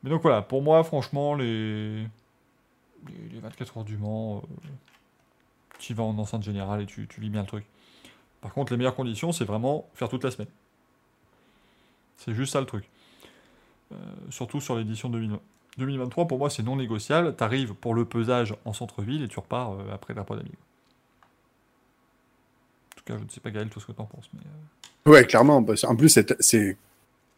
Mais 0.03 0.11
donc 0.11 0.23
voilà, 0.23 0.43
pour 0.43 0.63
moi, 0.63 0.85
franchement, 0.85 1.35
les, 1.35 2.03
les, 2.03 3.29
les 3.33 3.41
24 3.41 3.79
heures 3.79 3.85
du 3.85 3.97
Mans, 3.97 4.39
euh, 4.39 4.69
tu 5.79 5.95
vas 5.95 6.05
en 6.05 6.17
enceinte 6.19 6.43
générale 6.43 6.83
et 6.83 6.87
tu, 6.87 7.09
tu 7.09 7.21
vis 7.21 7.31
bien 7.31 7.41
le 7.41 7.47
truc. 7.47 7.65
Par 8.41 8.53
contre, 8.53 8.73
les 8.73 8.77
meilleures 8.77 8.95
conditions, 8.95 9.33
c'est 9.33 9.47
vraiment 9.47 9.89
faire 9.95 10.09
toute 10.09 10.23
la 10.23 10.31
semaine. 10.31 10.51
C'est 12.19 12.35
juste 12.35 12.53
ça 12.53 12.61
le 12.61 12.67
truc. 12.67 12.89
Euh, 13.93 13.97
surtout 14.31 14.61
sur 14.61 14.77
l'édition 14.77 15.09
2020. 15.09 15.41
2023, 15.79 16.27
pour 16.27 16.39
moi, 16.39 16.51
c'est 16.51 16.63
non 16.63 16.77
négociable. 16.77 17.35
Tu 17.37 17.45
arrives 17.45 17.75
pour 17.75 17.95
le 17.95 18.05
pesage 18.05 18.55
en 18.65 18.73
centre-ville 18.73 19.23
et 19.23 19.29
tu 19.29 19.39
repars 19.39 19.73
euh, 19.73 19.93
après 19.93 20.15
la 20.15 20.23
d'amis. 20.23 20.43
En 22.93 22.97
tout 22.97 23.05
cas, 23.07 23.19
je 23.19 23.25
ne 23.25 23.29
sais 23.29 23.41
pas, 23.41 23.51
Gaël, 23.51 23.69
toi, 23.69 23.83
ce 23.83 23.87
que 23.87 23.93
t'en 23.93 24.05
penses. 24.05 24.29
Mais, 24.35 24.41
euh, 25.13 25.23
clairement. 25.25 25.57
En 25.57 25.97
plus, 25.97 26.09
c'est, 26.41 26.77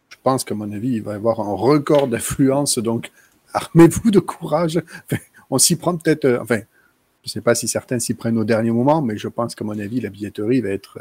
je 0.09 0.15
pense 0.23 0.43
qu'à 0.43 0.55
mon 0.55 0.71
avis, 0.71 0.93
il 0.93 1.01
va 1.01 1.13
y 1.13 1.15
avoir 1.15 1.39
un 1.39 1.53
record 1.53 2.07
d'affluence. 2.07 2.77
Donc, 2.77 3.11
armez-vous 3.53 4.11
de 4.11 4.19
courage. 4.19 4.81
On 5.49 5.57
s'y 5.57 5.75
prend 5.75 5.97
peut-être. 5.97 6.25
euh, 6.25 6.41
Enfin, 6.41 6.59
je 7.23 7.29
ne 7.29 7.33
sais 7.33 7.41
pas 7.41 7.55
si 7.55 7.67
certains 7.67 7.99
s'y 7.99 8.13
prennent 8.13 8.37
au 8.37 8.45
dernier 8.45 8.71
moment, 8.71 9.01
mais 9.01 9.17
je 9.17 9.27
pense 9.27 9.53
qu'à 9.53 9.65
mon 9.65 9.77
avis, 9.77 9.99
la 9.99 10.09
billetterie 10.09 10.61
va 10.61 10.69
être 10.69 10.97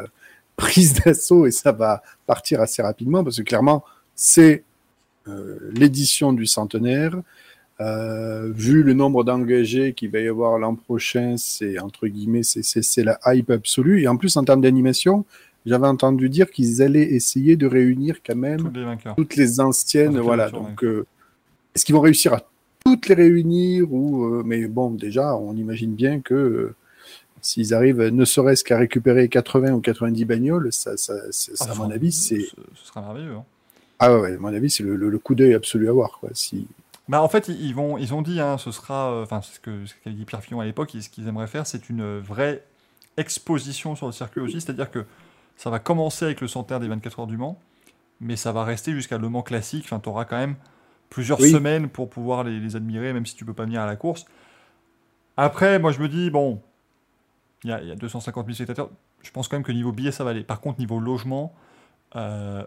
prise 0.56 0.94
d'assaut 0.94 1.46
et 1.46 1.52
ça 1.52 1.70
va 1.70 2.02
partir 2.26 2.60
assez 2.60 2.82
rapidement 2.82 3.22
parce 3.22 3.36
que 3.36 3.42
clairement, 3.42 3.84
c'est 4.16 4.64
l'édition 5.72 6.32
du 6.32 6.46
centenaire. 6.46 7.16
Euh, 7.78 8.50
vu 8.54 8.82
le 8.82 8.94
nombre 8.94 9.22
d'engagés 9.22 9.92
qu'il 9.92 10.10
va 10.10 10.20
y 10.20 10.28
avoir 10.28 10.58
l'an 10.58 10.74
prochain, 10.74 11.34
c'est 11.36 11.78
entre 11.78 12.06
guillemets, 12.06 12.42
c'est, 12.42 13.04
la 13.04 13.18
hype 13.26 13.50
absolue. 13.50 14.02
Et 14.02 14.08
en 14.08 14.16
plus, 14.16 14.36
en 14.36 14.44
termes 14.44 14.62
d'animation, 14.62 15.26
j'avais 15.66 15.86
entendu 15.86 16.30
dire 16.30 16.50
qu'ils 16.50 16.80
allaient 16.80 17.02
essayer 17.02 17.56
de 17.56 17.66
réunir 17.66 18.20
quand 18.24 18.36
même 18.36 18.72
les 18.74 19.14
toutes 19.14 19.36
les 19.36 19.60
anciennes. 19.60 20.18
Voilà. 20.18 20.50
Donc, 20.50 20.84
euh, 20.84 21.06
est-ce 21.74 21.84
qu'ils 21.84 21.94
vont 21.94 22.00
réussir 22.00 22.32
à 22.32 22.40
toutes 22.84 23.08
les 23.08 23.14
réunir 23.14 23.92
ou 23.92 24.24
euh, 24.24 24.42
Mais 24.46 24.66
bon, 24.68 24.90
déjà, 24.92 25.36
on 25.36 25.54
imagine 25.54 25.94
bien 25.94 26.20
que 26.20 26.34
euh, 26.34 26.74
s'ils 27.42 27.74
arrivent, 27.74 28.00
ne 28.00 28.24
serait-ce 28.24 28.64
qu'à 28.64 28.78
récupérer 28.78 29.28
80 29.28 29.72
ou 29.72 29.80
90 29.80 30.24
bagnoles, 30.24 30.72
ça, 30.72 30.96
ça, 30.96 31.14
ça, 31.30 31.52
Ah, 31.60 31.72
à 31.72 31.74
mon 31.74 31.90
avis, 31.90 32.12
c'est 32.12 32.40
Ce, 32.40 32.56
ce 32.74 32.86
sera 32.86 33.02
merveilleux. 33.02 33.34
hein. 33.34 33.44
Ah 33.98 34.18
ouais, 34.18 34.34
à 34.34 34.38
mon 34.38 34.48
avis, 34.48 34.70
c'est 34.70 34.82
le, 34.82 34.96
le- 34.96 35.08
le 35.10 35.18
coup 35.18 35.34
d'œil 35.34 35.54
absolu 35.54 35.88
à 35.88 35.92
voir. 35.92 36.18
Quoi. 36.20 36.30
Si... 36.34 36.66
Bah, 37.08 37.22
en 37.22 37.28
fait, 37.28 37.48
ils, 37.48 37.74
vont, 37.74 37.98
ils 37.98 38.14
ont 38.14 38.22
dit, 38.22 38.40
hein, 38.40 38.58
ce 38.58 38.70
sera, 38.72 39.10
euh, 39.12 39.22
enfin, 39.22 39.40
c'est 39.42 39.54
ce 39.56 39.60
que 39.60 39.86
ce 39.86 39.94
qu'avait 40.02 40.16
dit 40.16 40.24
Pierre 40.24 40.42
Fillon 40.42 40.60
à 40.60 40.64
l'époque, 40.64 40.90
ce 41.00 41.08
qu'ils 41.08 41.28
aimeraient 41.28 41.46
faire, 41.46 41.66
c'est 41.66 41.88
une 41.88 42.18
vraie 42.18 42.64
exposition 43.16 43.96
sur 43.96 44.06
le 44.06 44.12
circuit 44.12 44.40
aussi, 44.40 44.60
c'est-à-dire 44.60 44.90
que 44.90 45.04
ça 45.56 45.70
va 45.70 45.78
commencer 45.78 46.24
avec 46.26 46.40
le 46.40 46.48
centenaire 46.48 46.80
des 46.80 46.88
24 46.88 47.20
heures 47.20 47.26
du 47.26 47.36
Mans, 47.38 47.58
mais 48.20 48.36
ça 48.36 48.52
va 48.52 48.64
rester 48.64 48.92
jusqu'à 48.92 49.18
Le 49.18 49.28
Mans 49.28 49.42
classique. 49.42 49.84
Enfin, 49.86 50.00
tu 50.00 50.08
auras 50.08 50.24
quand 50.26 50.36
même 50.36 50.56
plusieurs 51.08 51.40
Oui. 51.40 51.50
semaines 51.50 51.88
pour 51.88 52.10
pouvoir 52.10 52.44
les, 52.44 52.58
les 52.60 52.76
admirer, 52.76 53.12
même 53.12 53.24
si 53.24 53.34
tu 53.36 53.44
peux 53.44 53.54
pas 53.54 53.64
venir 53.64 53.80
à 53.80 53.86
la 53.86 53.96
course. 53.96 54.26
Après, 55.36 55.78
moi, 55.78 55.92
je 55.92 56.00
me 56.00 56.08
dis, 56.08 56.30
bon, 56.30 56.60
il 57.64 57.70
y 57.70 57.72
a, 57.72 57.80
il 57.82 57.88
y 57.88 57.92
a 57.92 57.96
250 57.96 58.46
000 58.46 58.54
spectateurs. 58.54 58.90
Je 59.22 59.30
pense 59.30 59.48
quand 59.48 59.56
même 59.56 59.64
que 59.64 59.72
niveau 59.72 59.92
billet, 59.92 60.12
ça 60.12 60.24
va 60.24 60.30
aller. 60.30 60.42
Par 60.44 60.60
contre, 60.60 60.78
niveau 60.78 60.98
logement, 61.00 61.54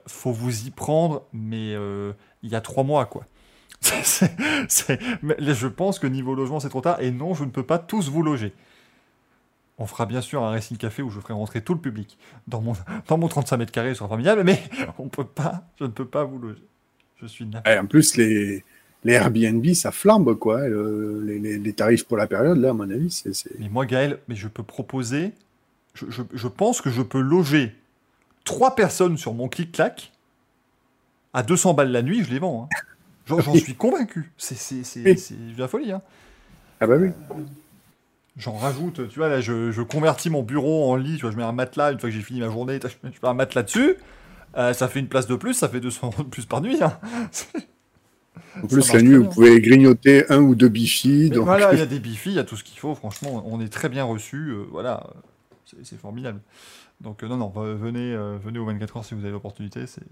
faut 0.08 0.32
vous 0.32 0.68
y 0.68 0.72
prendre, 0.72 1.24
mais 1.34 1.74
euh, 1.76 2.14
il 2.44 2.50
y 2.52 2.56
a 2.56 2.62
trois 2.62 2.84
mois, 2.84 3.06
quoi. 3.06 3.26
Je 3.82 5.68
pense 5.68 6.00
que 6.00 6.08
niveau 6.08 6.36
logement, 6.36 6.60
c'est 6.60 6.70
trop 6.70 6.82
tard. 6.82 7.02
Et 7.02 7.12
non, 7.12 7.34
je 7.34 7.44
ne 7.44 7.50
peux 7.50 7.64
pas 7.64 7.80
tous 7.80 8.10
vous 8.10 8.22
loger. 8.24 8.54
On 9.78 9.86
fera 9.86 10.06
bien 10.06 10.20
sûr 10.22 10.44
un 10.44 10.50
Racing 10.52 10.76
Café 10.78 11.02
où 11.02 11.10
je 11.10 11.20
ferai 11.22 11.34
rentrer 11.34 11.62
tout 11.62 11.74
le 11.74 11.80
public 11.80 12.18
dans 12.48 12.60
mon, 12.62 12.74
dans 13.08 13.18
mon 13.18 13.30
35 13.30 13.58
mètres 13.58 13.72
carrés, 13.72 13.92
ce 13.94 14.00
sera 14.00 14.10
formidable, 14.10 14.44
mais 14.44 14.62
on 15.00 15.08
peut 15.08 15.24
pas, 15.24 15.64
je 15.80 15.86
ne 15.86 15.90
peux 15.90 16.06
pas 16.06 16.26
vous 16.26 16.38
loger. 16.38 16.62
Je 17.22 17.28
suis. 17.28 17.48
Et 17.66 17.78
en 17.80 17.86
plus, 17.86 18.18
les, 18.18 18.64
les 19.06 19.14
Airbnb, 19.14 19.66
ça 19.74 19.92
flambe. 19.92 20.36
Quoi. 20.38 20.68
Le- 20.68 21.22
les, 21.26 21.40
les- 21.40 21.60
les 21.60 21.74
tarifs 21.74 22.06
pour 22.06 22.18
la 22.18 22.28
période, 22.28 22.58
là, 22.58 22.72
à 22.72 22.74
mon 22.74 22.90
avis, 22.90 23.10
c'est. 23.12 23.34
c'est- 23.34 23.58
Mais 23.60 23.70
moi, 23.70 23.86
Gaël, 23.86 24.20
mais 24.28 24.36
je 24.36 24.48
peux 24.50 24.64
proposer. 24.64 25.32
Je, 25.94 26.06
je- 26.10 26.24
je 26.34 26.48
pense 26.50 26.82
que 26.82 26.90
je 26.90 27.02
peux 27.02 27.20
loger 27.22 27.74
trois 28.50 28.74
personnes 28.76 29.16
sur 29.18 29.36
mon 29.36 29.48
clic-clac 29.48 30.12
à 31.34 31.44
200 31.44 31.76
balles 31.76 31.92
la 31.92 32.02
nuit, 32.02 32.24
je 32.24 32.32
les 32.32 32.40
vends. 32.40 32.68
hein. 32.72 32.76
J'en 33.28 33.54
suis 33.54 33.76
convaincu. 33.76 34.32
C'est 34.38 34.56
de 34.56 35.60
la 35.60 35.68
folie. 35.68 35.92
hein. 35.92 36.02
Ah 36.82 36.88
bah 36.88 36.96
oui. 37.00 37.10
J'en 38.38 38.54
rajoute, 38.58 39.08
tu 39.10 39.20
vois, 39.20 39.30
là, 39.30 39.40
je, 39.40 39.72
je 39.72 39.82
convertis 39.84 40.32
mon 40.32 40.42
bureau 40.42 40.90
en 40.92 40.96
lit, 40.96 41.18
tu 41.18 41.22
vois, 41.22 41.32
je 41.32 41.38
mets 41.38 41.44
un 41.44 41.52
matelas, 41.52 41.92
une 41.92 42.00
fois 42.00 42.10
que 42.10 42.16
j'ai 42.16 42.24
fini 42.24 42.40
ma 42.40 42.50
journée, 42.50 42.80
je 42.82 43.08
mets 43.08 43.14
un 43.22 43.34
matelas 43.36 43.62
dessus, 43.64 43.98
euh, 44.58 44.74
ça 44.74 44.88
fait 44.88 45.00
une 45.00 45.10
place 45.10 45.28
de 45.28 45.36
plus, 45.36 45.54
ça 45.54 45.70
fait 45.70 45.80
200 45.82 46.08
euros 46.08 46.24
de 46.24 46.30
plus 46.30 46.46
par 46.48 46.62
nuit. 46.62 46.82
hein. 46.82 46.98
En 48.64 48.68
plus, 48.68 48.92
la 48.94 49.02
nuit, 49.02 49.16
vous 49.18 49.30
pouvez 49.30 49.62
grignoter 49.62 50.30
un 50.32 50.40
ou 50.40 50.56
deux 50.56 50.70
bifis. 50.70 51.30
Donc... 51.30 51.44
voilà, 51.46 51.74
il 51.74 51.80
y 51.80 51.84
a 51.84 51.86
des 51.86 52.00
bifis, 52.00 52.30
il 52.32 52.36
y 52.36 52.40
a 52.40 52.44
tout 52.44 52.56
ce 52.58 52.64
qu'il 52.64 52.80
faut, 52.80 52.96
franchement, 52.96 53.44
on 53.46 53.62
est 53.62 53.70
très 53.70 53.90
bien 53.90 54.06
reçus, 54.06 54.50
euh, 54.50 54.66
voilà, 54.72 55.04
euh, 55.76 55.78
c'est 55.84 56.00
formidable. 56.00 56.40
Donc 57.02 57.24
euh, 57.24 57.28
non, 57.28 57.38
non, 57.38 57.50
venez, 57.50 58.14
euh, 58.14 58.38
venez 58.44 58.60
aux 58.60 58.66
24 58.66 58.98
heures 58.98 59.06
si 59.06 59.14
vous 59.14 59.22
avez 59.22 59.32
l'opportunité, 59.32 59.86
c'est... 59.88 60.04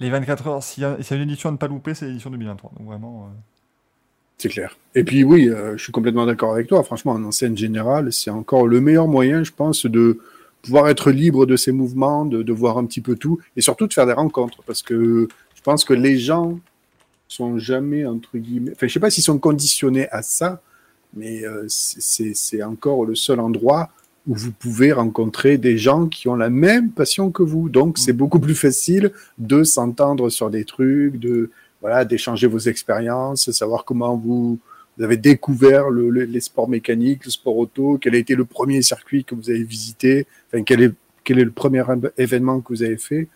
Les 0.00 0.10
24 0.10 0.46
heures, 0.46 0.62
s'il 0.62 0.84
y, 0.84 0.86
a 0.86 0.96
une 1.10 1.22
édition 1.22 1.48
à 1.48 1.52
ne 1.52 1.56
pas 1.56 1.66
louper, 1.66 1.92
c'est 1.92 2.06
l'édition 2.06 2.30
2023, 2.30 2.72
donc 2.78 2.86
vraiment... 2.86 3.24
euh, 3.24 3.36
C'est 4.38 4.48
clair. 4.48 4.76
Et 4.94 5.02
puis 5.02 5.24
oui, 5.24 5.50
je 5.74 5.82
suis 5.82 5.90
complètement 5.90 6.24
d'accord 6.24 6.52
avec 6.52 6.68
toi. 6.68 6.84
Franchement, 6.84 7.12
en 7.14 7.32
scène 7.32 7.58
générale, 7.58 8.12
c'est 8.12 8.30
encore 8.30 8.68
le 8.68 8.80
meilleur 8.80 9.08
moyen, 9.08 9.42
je 9.42 9.50
pense, 9.50 9.86
de 9.86 10.20
pouvoir 10.62 10.88
être 10.88 11.10
libre 11.10 11.46
de 11.46 11.56
ses 11.56 11.72
mouvements, 11.72 12.24
de, 12.24 12.52
voir 12.52 12.78
un 12.78 12.86
petit 12.86 13.00
peu 13.00 13.16
tout, 13.16 13.40
et 13.56 13.60
surtout 13.60 13.88
de 13.88 13.92
faire 13.92 14.06
des 14.06 14.12
rencontres. 14.12 14.62
Parce 14.64 14.82
que 14.82 15.26
je 15.56 15.62
pense 15.62 15.84
que 15.84 15.94
les 15.94 16.16
gens 16.16 16.60
sont 17.26 17.58
jamais, 17.58 18.06
entre 18.06 18.38
guillemets... 18.38 18.70
Enfin, 18.76 18.86
je 18.86 18.92
sais 18.92 19.00
pas 19.00 19.10
s'ils 19.10 19.24
sont 19.24 19.40
conditionnés 19.40 20.08
à 20.10 20.22
ça, 20.22 20.62
mais 21.14 21.42
c'est 21.66 22.62
encore 22.62 23.04
le 23.04 23.16
seul 23.16 23.40
endroit 23.40 23.90
où 24.26 24.34
vous 24.34 24.52
pouvez 24.52 24.92
rencontrer 24.92 25.56
des 25.58 25.78
gens 25.78 26.06
qui 26.06 26.28
ont 26.28 26.34
la 26.36 26.50
même 26.50 26.90
passion 26.90 27.30
que 27.30 27.42
vous. 27.42 27.68
Donc, 27.68 27.98
c'est 27.98 28.12
beaucoup 28.12 28.40
plus 28.40 28.54
facile 28.54 29.12
de 29.38 29.62
s'entendre 29.64 30.28
sur 30.28 30.50
des 30.50 30.64
trucs, 30.64 31.18
de 31.18 31.50
voilà, 31.80 32.04
d'échanger 32.04 32.46
vos 32.46 32.58
expériences, 32.58 33.50
savoir 33.52 33.84
comment 33.84 34.16
vous, 34.16 34.58
vous 34.96 35.04
avez 35.04 35.16
découvert 35.16 35.88
le- 35.90 36.10
le- 36.10 36.24
les 36.24 36.40
sports 36.40 36.68
mécaniques, 36.68 37.24
le 37.24 37.30
sport 37.30 37.56
auto, 37.56 37.98
quel 38.00 38.14
a 38.16 38.18
été 38.18 38.34
le 38.34 38.44
premier 38.44 38.82
circuit 38.82 39.24
que 39.24 39.34
vous 39.34 39.48
avez 39.48 39.62
visité, 39.62 40.26
enfin, 40.52 40.62
quel 40.64 40.82
est, 40.82 40.92
quel 41.24 41.38
est 41.38 41.44
le 41.44 41.50
premier 41.52 41.84
événement 42.18 42.60
que 42.60 42.68
vous 42.72 42.82
avez 42.82 42.96
fait. 42.98 43.28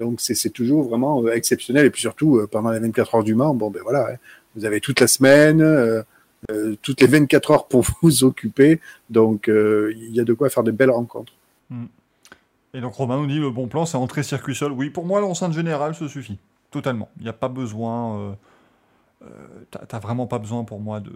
Donc, 0.00 0.20
c'est 0.20 0.34
c'est 0.34 0.50
toujours 0.50 0.82
vraiment 0.88 1.22
euh, 1.24 1.32
exceptionnel. 1.32 1.86
Et 1.86 1.90
puis 1.90 2.00
surtout, 2.00 2.38
euh, 2.38 2.48
pendant 2.50 2.70
les 2.70 2.80
24 2.80 3.16
heures 3.16 3.24
du 3.24 3.34
Mans, 3.34 3.54
bon, 3.54 3.70
ben 3.70 3.82
voilà, 3.84 4.08
hein, 4.12 4.16
vous 4.56 4.64
avez 4.64 4.80
toute 4.80 4.98
la 5.00 5.06
semaine, 5.06 5.60
euh, 5.60 6.02
euh, 6.50 6.76
toutes 6.82 7.00
les 7.00 7.06
24 7.06 7.50
heures 7.50 7.68
pour 7.68 7.84
vous 8.02 8.24
occuper. 8.24 8.80
Donc, 9.10 9.48
euh, 9.48 9.92
il 9.96 10.14
y 10.14 10.20
a 10.20 10.24
de 10.24 10.32
quoi 10.32 10.50
faire 10.50 10.62
de 10.62 10.70
belles 10.70 10.90
rencontres. 10.90 11.32
Et 12.74 12.80
donc 12.80 12.94
Romain 12.94 13.18
nous 13.18 13.26
dit, 13.26 13.38
le 13.38 13.50
bon 13.50 13.68
plan, 13.68 13.86
c'est 13.86 13.96
entrer 13.96 14.22
circuit 14.22 14.54
seul. 14.54 14.72
Oui, 14.72 14.90
pour 14.90 15.06
moi, 15.06 15.20
l'enceinte 15.20 15.52
générale, 15.52 15.94
ça 15.94 16.08
suffit, 16.08 16.38
totalement. 16.70 17.08
Il 17.18 17.22
n'y 17.22 17.28
a 17.28 17.34
pas 17.34 17.48
besoin... 17.48 18.36
Euh, 19.22 19.26
t'as- 19.70 19.98
vraiment 19.98 20.26
pas 20.26 20.38
besoin 20.38 20.64
pour 20.64 20.80
moi 20.80 21.00
de, 21.00 21.12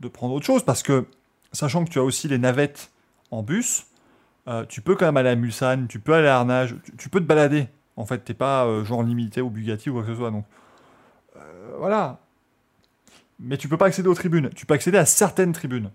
de, 0.00 0.08
prendre 0.08 0.34
autre 0.34 0.46
chose, 0.46 0.62
parce 0.62 0.82
que, 0.82 1.06
sachant 1.52 1.84
que 1.84 1.90
tu 1.90 1.98
as 1.98 2.04
aussi 2.04 2.28
les 2.28 2.38
navettes 2.38 2.92
en 3.30 3.42
bus, 3.42 3.86
tu 4.68 4.82
peux 4.82 4.94
quand 4.94 5.06
même 5.06 5.16
aller 5.16 5.30
à 5.30 5.34
Mulsanne, 5.34 5.88
tu 5.88 5.98
peux 5.98 6.12
aller 6.12 6.28
à 6.28 6.36
Arnage, 6.36 6.76
tu, 6.98 7.08
peux 7.08 7.18
te 7.18 7.24
balader. 7.24 7.66
En 7.96 8.04
fait, 8.04 8.18
t'es 8.18 8.34
pas 8.34 8.84
genre 8.84 9.02
limité 9.02 9.40
au 9.40 9.50
Bugatti 9.50 9.90
ou 9.90 9.94
quoi 9.94 10.02
que 10.02 10.08
ce 10.08 10.14
soit. 10.14 10.30
Donc, 10.30 10.44
voilà. 11.78 12.20
Mais 13.44 13.56
tu 13.56 13.68
peux 13.68 13.76
pas 13.76 13.86
accéder 13.86 14.08
aux 14.08 14.14
tribunes. 14.14 14.50
Tu 14.54 14.66
peux 14.66 14.74
accéder 14.74 14.98
à 14.98 15.06
certaines 15.06 15.52
tribunes. 15.52 15.90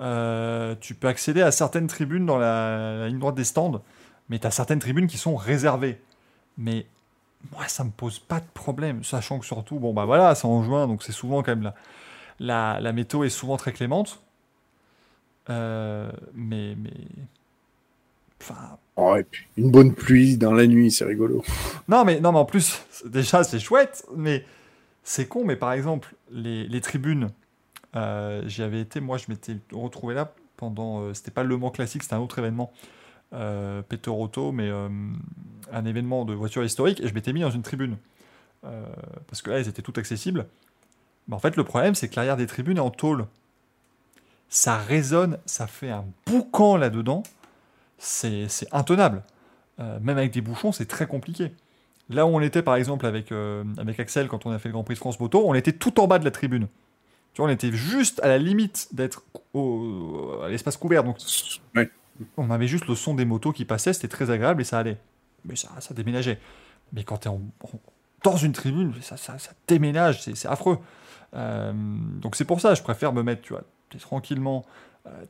Euh, 0.00 0.74
tu 0.80 0.94
peux 0.94 1.08
accéder 1.08 1.42
à 1.42 1.50
certaines 1.50 1.86
tribunes 1.86 2.26
dans 2.26 2.38
la, 2.38 2.96
la 3.00 3.08
ligne 3.08 3.18
droite 3.18 3.34
des 3.34 3.44
stands, 3.44 3.82
mais 4.28 4.38
tu 4.38 4.46
as 4.46 4.50
certaines 4.50 4.78
tribunes 4.78 5.06
qui 5.06 5.18
sont 5.18 5.36
réservées. 5.36 6.00
Mais 6.56 6.86
moi, 7.52 7.64
ça 7.68 7.84
me 7.84 7.90
pose 7.90 8.18
pas 8.18 8.40
de 8.40 8.46
problème, 8.54 9.04
sachant 9.04 9.38
que 9.38 9.46
surtout, 9.46 9.78
bon 9.78 9.92
bah 9.92 10.04
voilà, 10.04 10.34
c'est 10.34 10.46
en 10.46 10.62
juin, 10.62 10.86
donc 10.86 11.02
c'est 11.02 11.12
souvent 11.12 11.42
quand 11.42 11.52
même 11.52 11.62
la, 11.62 11.74
la, 12.38 12.80
la 12.80 12.92
météo 12.92 13.24
est 13.24 13.30
souvent 13.30 13.56
très 13.56 13.72
clémente. 13.72 14.22
Euh, 15.48 16.10
mais, 16.34 16.74
mais. 16.76 16.92
Enfin, 18.40 18.78
Oh, 19.02 19.16
et 19.16 19.24
puis 19.24 19.46
une 19.56 19.70
bonne 19.70 19.94
pluie 19.94 20.36
dans 20.36 20.52
la 20.52 20.66
nuit, 20.66 20.90
c'est 20.90 21.06
rigolo. 21.06 21.42
non, 21.88 22.04
mais, 22.04 22.20
non, 22.20 22.32
mais 22.32 22.38
en 22.38 22.44
plus, 22.44 22.82
déjà, 23.06 23.44
c'est 23.44 23.58
chouette, 23.58 24.04
mais 24.14 24.44
c'est 25.02 25.26
con. 25.26 25.44
Mais 25.44 25.56
par 25.56 25.72
exemple, 25.72 26.14
les, 26.30 26.80
tribunes, 26.80 27.30
euh, 27.96 28.42
j'y 28.46 28.62
avais 28.62 28.80
été, 28.80 29.00
moi, 29.00 29.18
je 29.18 29.26
m'étais 29.28 29.56
retrouvé 29.72 30.14
là 30.14 30.32
pendant. 30.60 31.00
euh, 31.00 31.14
c'était 31.14 31.30
pas 31.30 31.42
le 31.42 31.56
Mans 31.56 31.70
Classique, 31.70 32.02
c'était 32.02 32.14
un 32.14 32.20
autre 32.20 32.38
événement, 32.38 32.70
euh, 33.32 33.82
Peter 33.82 34.10
Auto, 34.10 34.52
mais 34.52 34.68
euh, 34.68 34.88
un 35.72 35.84
événement 35.84 36.24
de 36.24 36.34
voitures 36.34 36.62
historiques, 36.62 37.00
et 37.00 37.08
je 37.08 37.14
m'étais 37.14 37.32
mis 37.32 37.40
dans 37.40 37.50
une 37.50 37.62
tribune. 37.62 37.96
Parce 39.26 39.40
que 39.40 39.50
là, 39.50 39.58
elles 39.58 39.68
étaient 39.68 39.80
toutes 39.80 39.96
accessibles. 39.96 40.46
En 41.30 41.38
fait, 41.38 41.56
le 41.56 41.64
problème, 41.64 41.94
c'est 41.94 42.08
que 42.08 42.16
l'arrière 42.16 42.36
des 42.36 42.46
tribunes 42.46 42.76
est 42.76 42.80
en 42.80 42.90
tôle. 42.90 43.26
Ça 44.50 44.76
résonne, 44.76 45.38
ça 45.46 45.66
fait 45.66 45.88
un 45.88 46.04
boucan 46.26 46.76
là-dedans. 46.76 47.22
C'est 47.96 48.48
c'est 48.48 48.68
intenable. 48.74 49.22
Même 49.78 50.18
avec 50.18 50.32
des 50.32 50.42
bouchons, 50.42 50.72
c'est 50.72 50.84
très 50.84 51.06
compliqué. 51.06 51.52
Là 52.10 52.26
où 52.26 52.30
on 52.30 52.40
était, 52.40 52.62
par 52.62 52.74
exemple, 52.76 53.06
avec, 53.06 53.30
euh, 53.32 53.64
avec 53.78 53.98
Axel, 54.00 54.26
quand 54.28 54.44
on 54.44 54.50
a 54.50 54.58
fait 54.58 54.68
le 54.68 54.72
Grand 54.72 54.82
Prix 54.84 54.94
de 54.94 54.98
France 54.98 55.18
Moto, 55.20 55.42
on 55.46 55.54
était 55.54 55.72
tout 55.72 55.98
en 56.00 56.06
bas 56.06 56.18
de 56.18 56.24
la 56.24 56.30
tribune. 56.30 56.66
Tu 57.32 57.40
vois, 57.40 57.48
on 57.48 57.52
était 57.52 57.70
juste 57.72 58.20
à 58.24 58.28
la 58.28 58.38
limite 58.38 58.88
d'être 58.92 59.22
au- 59.54 60.40
à 60.44 60.48
l'espace 60.48 60.76
couvert. 60.76 61.04
Donc, 61.04 61.16
Ouais. 61.76 61.88
on 62.36 62.50
avait 62.50 62.66
juste 62.66 62.86
le 62.88 62.94
son 62.96 63.14
des 63.14 63.24
motos 63.24 63.52
qui 63.52 63.64
passaient, 63.64 63.92
c'était 63.92 64.08
très 64.08 64.30
agréable 64.30 64.60
et 64.60 64.64
ça 64.64 64.80
allait. 64.80 64.98
Mais 65.44 65.54
ça, 65.56 65.68
ça 65.78 65.94
déménageait. 65.94 66.38
Mais 66.92 67.04
quand 67.04 67.18
tu 67.18 67.28
es 67.28 67.32
dans 68.24 68.36
une 68.36 68.52
tribune, 68.52 68.92
ça, 69.00 69.16
ça, 69.16 69.38
ça 69.38 69.52
déménage, 69.68 70.22
c'est 70.22 70.48
affreux. 70.48 70.78
Euh, 71.34 71.72
donc 72.20 72.34
c'est 72.34 72.44
pour 72.44 72.60
ça, 72.60 72.74
je 72.74 72.82
préfère 72.82 73.12
me 73.12 73.22
mettre, 73.22 73.42
tu 73.42 73.52
vois, 73.52 73.62
tranquillement. 74.00 74.64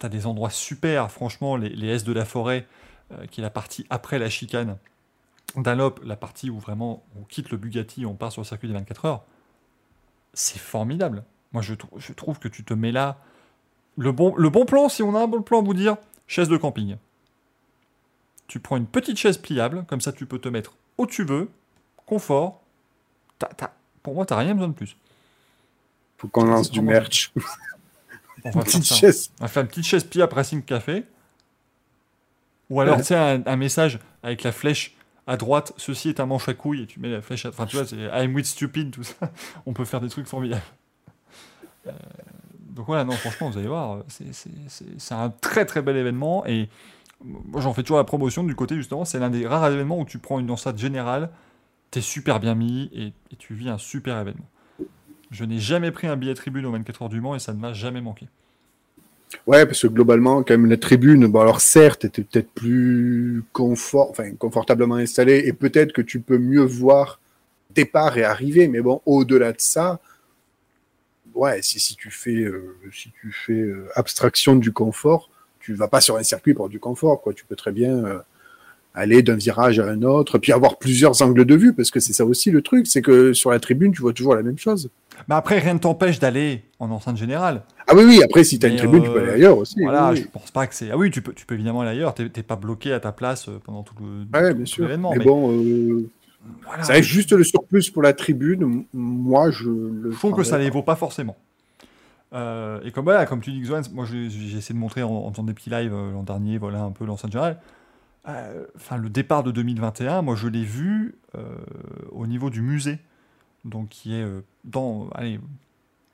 tu 0.00 0.04
as 0.06 0.08
des 0.08 0.26
endroits 0.26 0.50
super, 0.50 1.10
franchement, 1.12 1.56
les, 1.56 1.68
les 1.68 1.88
S 1.88 2.04
de 2.04 2.12
la 2.12 2.24
forêt, 2.24 2.66
euh, 3.12 3.26
qui 3.26 3.40
est 3.40 3.42
la 3.42 3.50
partie 3.50 3.86
après 3.88 4.18
la 4.18 4.28
chicane. 4.28 4.76
Dunlop, 5.56 6.00
la 6.04 6.16
partie 6.16 6.50
où 6.50 6.58
vraiment 6.58 7.02
on 7.18 7.24
quitte 7.24 7.50
le 7.50 7.56
Bugatti, 7.56 8.06
on 8.06 8.14
part 8.14 8.30
sur 8.32 8.42
le 8.42 8.46
circuit 8.46 8.68
des 8.68 8.74
24 8.74 9.04
heures. 9.04 9.24
C'est 10.34 10.58
formidable. 10.58 11.24
Moi, 11.52 11.62
je, 11.62 11.74
trou- 11.74 11.98
je 11.98 12.12
trouve 12.12 12.38
que 12.38 12.48
tu 12.48 12.62
te 12.64 12.72
mets 12.74 12.92
là. 12.92 13.18
Le 13.98 14.12
bon, 14.12 14.34
le 14.36 14.48
bon 14.48 14.64
plan, 14.64 14.88
si 14.88 15.02
on 15.02 15.14
a 15.16 15.20
un 15.20 15.26
bon 15.26 15.42
plan 15.42 15.60
à 15.60 15.64
vous 15.64 15.74
dire, 15.74 15.96
chaise 16.28 16.48
de 16.48 16.56
camping. 16.56 16.96
Tu 18.46 18.60
prends 18.60 18.76
une 18.76 18.86
petite 18.86 19.16
chaise 19.16 19.38
pliable, 19.38 19.84
comme 19.86 20.00
ça 20.00 20.12
tu 20.12 20.26
peux 20.26 20.38
te 20.38 20.48
mettre 20.48 20.74
où 20.98 21.06
tu 21.06 21.24
veux, 21.24 21.50
confort. 22.06 22.60
T'as- 23.38 23.48
t'as- 23.48 23.72
pour 24.02 24.14
moi, 24.14 24.24
t'as 24.26 24.36
rien 24.36 24.54
besoin 24.54 24.68
de 24.68 24.74
plus. 24.74 24.96
Faut 26.18 26.28
qu'on 26.28 26.44
lance 26.44 26.70
du 26.70 26.80
merch. 26.80 27.32
On 28.44 28.50
va, 28.50 28.62
Petite 28.64 28.84
chaise. 28.84 29.30
on 29.40 29.44
va 29.44 29.48
faire 29.48 29.62
une 29.62 29.68
petite 29.68 29.84
chaise 29.86 30.04
pliable 30.04 30.34
Racing 30.34 30.62
Café. 30.62 31.04
Ou 32.70 32.80
alors, 32.80 32.96
Ouais. 32.96 33.00
tu 33.02 33.08
sais, 33.08 33.16
un, 33.16 33.42
un 33.46 33.56
message 33.56 33.98
avec 34.22 34.42
la 34.44 34.52
flèche 34.52 34.96
à 35.30 35.36
droite, 35.36 35.72
ceci 35.76 36.08
est 36.08 36.18
un 36.18 36.26
manche 36.26 36.48
à 36.48 36.54
couilles, 36.54 36.82
et 36.82 36.86
tu 36.86 36.98
mets 36.98 37.08
la 37.08 37.22
flèche 37.22 37.46
à... 37.46 37.50
Enfin, 37.50 37.64
tu 37.64 37.76
vois, 37.76 37.86
c'est 37.86 37.96
I'm 37.96 38.34
with 38.34 38.46
stupid, 38.46 38.90
tout 38.90 39.04
ça. 39.04 39.14
On 39.66 39.72
peut 39.72 39.84
faire 39.84 40.00
des 40.00 40.08
trucs 40.08 40.26
formidables. 40.26 40.60
Euh, 41.86 41.92
donc 42.58 42.86
voilà, 42.86 43.04
non, 43.04 43.12
franchement, 43.12 43.48
vous 43.48 43.56
allez 43.56 43.68
voir, 43.68 44.02
c'est- 44.08 45.14
un 45.14 45.30
très 45.30 45.64
très 45.66 45.82
bel 45.82 45.96
événement, 45.96 46.44
et 46.46 46.68
j'en 47.56 47.72
fais 47.72 47.82
toujours 47.82 47.98
la 47.98 48.04
promotion 48.04 48.42
du 48.42 48.56
côté, 48.56 48.74
justement, 48.74 49.04
c'est 49.04 49.20
l'un 49.20 49.30
des 49.30 49.46
rares 49.46 49.70
événements 49.70 50.00
où 50.00 50.04
tu 50.04 50.18
prends 50.18 50.40
une 50.40 50.50
enceinte 50.50 50.78
générale, 50.78 51.30
t'es 51.92 52.00
super 52.00 52.40
bien 52.40 52.56
mis, 52.56 52.90
et, 52.92 53.12
tu 53.38 53.54
vis 53.54 53.68
un 53.68 53.78
super 53.78 54.18
événement. 54.18 54.48
Je 55.30 55.44
n'ai 55.44 55.60
jamais 55.60 55.92
pris 55.92 56.08
un 56.08 56.16
billet 56.16 56.34
tribune 56.34 56.66
au 56.66 56.72
24 56.72 57.02
heures 57.02 57.08
du 57.08 57.20
Mans, 57.20 57.36
et 57.36 57.38
ça 57.38 57.52
ne 57.52 57.60
m'a 57.60 57.72
jamais 57.72 58.00
manqué. 58.00 58.26
Ouais, 59.46 59.64
parce 59.64 59.82
que 59.82 59.86
globalement, 59.86 60.42
quand 60.42 60.54
même, 60.54 60.66
la 60.66 60.76
tribune, 60.76 61.26
bon, 61.26 61.40
alors 61.40 61.60
certes, 61.60 62.04
était 62.04 62.22
peut-être 62.22 62.50
plus 62.50 63.42
confort, 63.52 64.10
enfin, 64.10 64.32
confortablement 64.32 64.96
installée, 64.96 65.42
et 65.46 65.52
peut-être 65.52 65.92
que 65.92 66.02
tu 66.02 66.20
peux 66.20 66.38
mieux 66.38 66.62
voir 66.62 67.20
départ 67.74 68.18
et 68.18 68.24
arrivée, 68.24 68.68
mais 68.68 68.80
bon, 68.80 69.00
au-delà 69.06 69.52
de 69.52 69.60
ça, 69.60 70.00
ouais, 71.34 71.60
si, 71.62 71.80
si 71.80 71.96
tu 71.96 72.10
fais, 72.10 72.42
euh, 72.42 72.76
si 72.92 73.10
tu 73.20 73.32
fais 73.32 73.52
euh, 73.52 73.88
abstraction 73.94 74.56
du 74.56 74.72
confort, 74.72 75.30
tu 75.60 75.74
vas 75.74 75.88
pas 75.88 76.00
sur 76.00 76.16
un 76.16 76.22
circuit 76.22 76.54
pour 76.54 76.68
du 76.68 76.80
confort, 76.80 77.20
quoi. 77.20 77.32
Tu 77.34 77.44
peux 77.44 77.56
très 77.56 77.72
bien 77.72 78.04
euh, 78.04 78.18
aller 78.94 79.22
d'un 79.22 79.36
virage 79.36 79.78
à 79.78 79.86
un 79.86 80.02
autre, 80.02 80.38
puis 80.38 80.52
avoir 80.52 80.78
plusieurs 80.78 81.22
angles 81.22 81.44
de 81.44 81.54
vue, 81.54 81.72
parce 81.72 81.90
que 81.90 82.00
c'est 82.00 82.12
ça 82.12 82.24
aussi 82.24 82.50
le 82.50 82.62
truc, 82.62 82.86
c'est 82.86 83.02
que 83.02 83.32
sur 83.32 83.50
la 83.50 83.60
tribune, 83.60 83.92
tu 83.92 84.02
vois 84.02 84.12
toujours 84.12 84.34
la 84.34 84.42
même 84.42 84.58
chose. 84.58 84.90
Mais 85.28 85.34
après, 85.34 85.58
rien 85.58 85.74
ne 85.74 85.78
t'empêche 85.78 86.18
d'aller 86.18 86.64
en 86.78 86.90
enceinte 86.90 87.16
générale. 87.16 87.62
Ah 87.86 87.92
oui, 87.94 88.04
oui, 88.04 88.22
après, 88.22 88.44
si 88.44 88.58
tu 88.58 88.66
as 88.66 88.68
une 88.68 88.76
tribune, 88.76 89.02
tu 89.02 89.08
euh, 89.08 89.12
peux 89.12 89.20
aller 89.22 89.32
ailleurs 89.32 89.58
aussi. 89.58 89.82
Voilà, 89.82 90.10
oui, 90.10 90.16
je 90.16 90.22
oui. 90.22 90.28
pense 90.32 90.50
pas 90.50 90.66
que 90.66 90.74
c'est. 90.74 90.90
Ah 90.90 90.96
oui, 90.96 91.10
tu 91.10 91.22
peux, 91.22 91.32
tu 91.32 91.46
peux 91.46 91.54
évidemment 91.54 91.82
aller 91.82 91.90
ailleurs. 91.90 92.14
T'es 92.14 92.28
t'es 92.28 92.42
pas 92.42 92.56
bloqué 92.56 92.92
à 92.92 93.00
ta 93.00 93.12
place 93.12 93.48
euh, 93.48 93.58
pendant 93.64 93.82
tout. 93.82 93.94
Ouais, 94.32 94.54
sûr. 94.66 94.84
l'événement, 94.84 95.10
Mais, 95.12 95.18
mais 95.18 95.24
bon, 95.24 95.52
euh, 95.52 96.10
voilà. 96.66 96.82
ça 96.84 96.92
reste 96.94 97.08
juste 97.08 97.32
le 97.32 97.44
surplus 97.44 97.90
pour 97.90 98.02
la 98.02 98.12
tribune. 98.12 98.84
Moi, 98.94 99.50
je 99.50 99.68
le 99.68 100.10
Je 100.10 100.16
trouve 100.16 100.34
que 100.34 100.42
ça 100.42 100.50
prendrais 100.50 100.64
les 100.64 100.70
vaut 100.70 100.82
pas 100.82 100.96
forcément. 100.96 101.36
Euh, 102.32 102.80
et 102.84 102.92
comme 102.92 103.04
voilà, 103.04 103.26
comme 103.26 103.40
tu 103.40 103.50
dis, 103.50 103.60
Xoan, 103.60 103.82
moi 103.92 104.04
j'ai 104.06 104.26
essayé 104.26 104.72
de 104.74 104.78
montrer 104.78 105.02
en, 105.02 105.10
en 105.10 105.30
faisant 105.32 105.42
des 105.42 105.52
petits 105.52 105.70
lives 105.70 105.92
euh, 105.92 106.12
l'an 106.12 106.22
dernier, 106.22 106.58
voilà 106.58 106.82
un 106.82 106.92
peu 106.92 107.04
l'enceinte 107.04 107.32
générale. 107.32 107.58
Euh, 108.28 108.66
Enfin, 108.76 108.96
le 108.98 109.08
départ 109.08 109.42
de 109.42 109.50
2021, 109.50 110.22
moi 110.22 110.36
je 110.36 110.46
l'ai 110.48 110.62
vu 110.62 111.16
euh, 111.36 111.42
au 112.12 112.26
niveau 112.26 112.50
du 112.50 112.62
musée, 112.62 112.98
donc 113.64 113.88
qui 113.88 114.14
est 114.14 114.22
euh, 114.22 114.42
dans, 114.64 115.08
allez, 115.10 115.40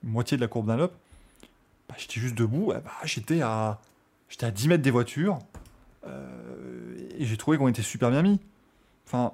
moitié 0.02 0.36
de 0.36 0.42
la 0.42 0.48
courbe 0.48 0.66
Dunlop. 0.66 0.92
Bah, 1.88 1.94
j'étais 1.98 2.20
juste 2.20 2.34
debout, 2.34 2.72
eh 2.76 2.80
bah, 2.80 2.90
j'étais 3.04 3.42
à, 3.42 3.80
à 4.42 4.50
10 4.50 4.68
mètres 4.68 4.82
des 4.82 4.90
voitures, 4.90 5.38
euh, 6.06 6.96
et 7.16 7.24
j'ai 7.24 7.36
trouvé 7.36 7.58
qu'on 7.58 7.68
était 7.68 7.82
super 7.82 8.10
bien 8.10 8.22
mis. 8.22 8.40
Enfin, 9.06 9.32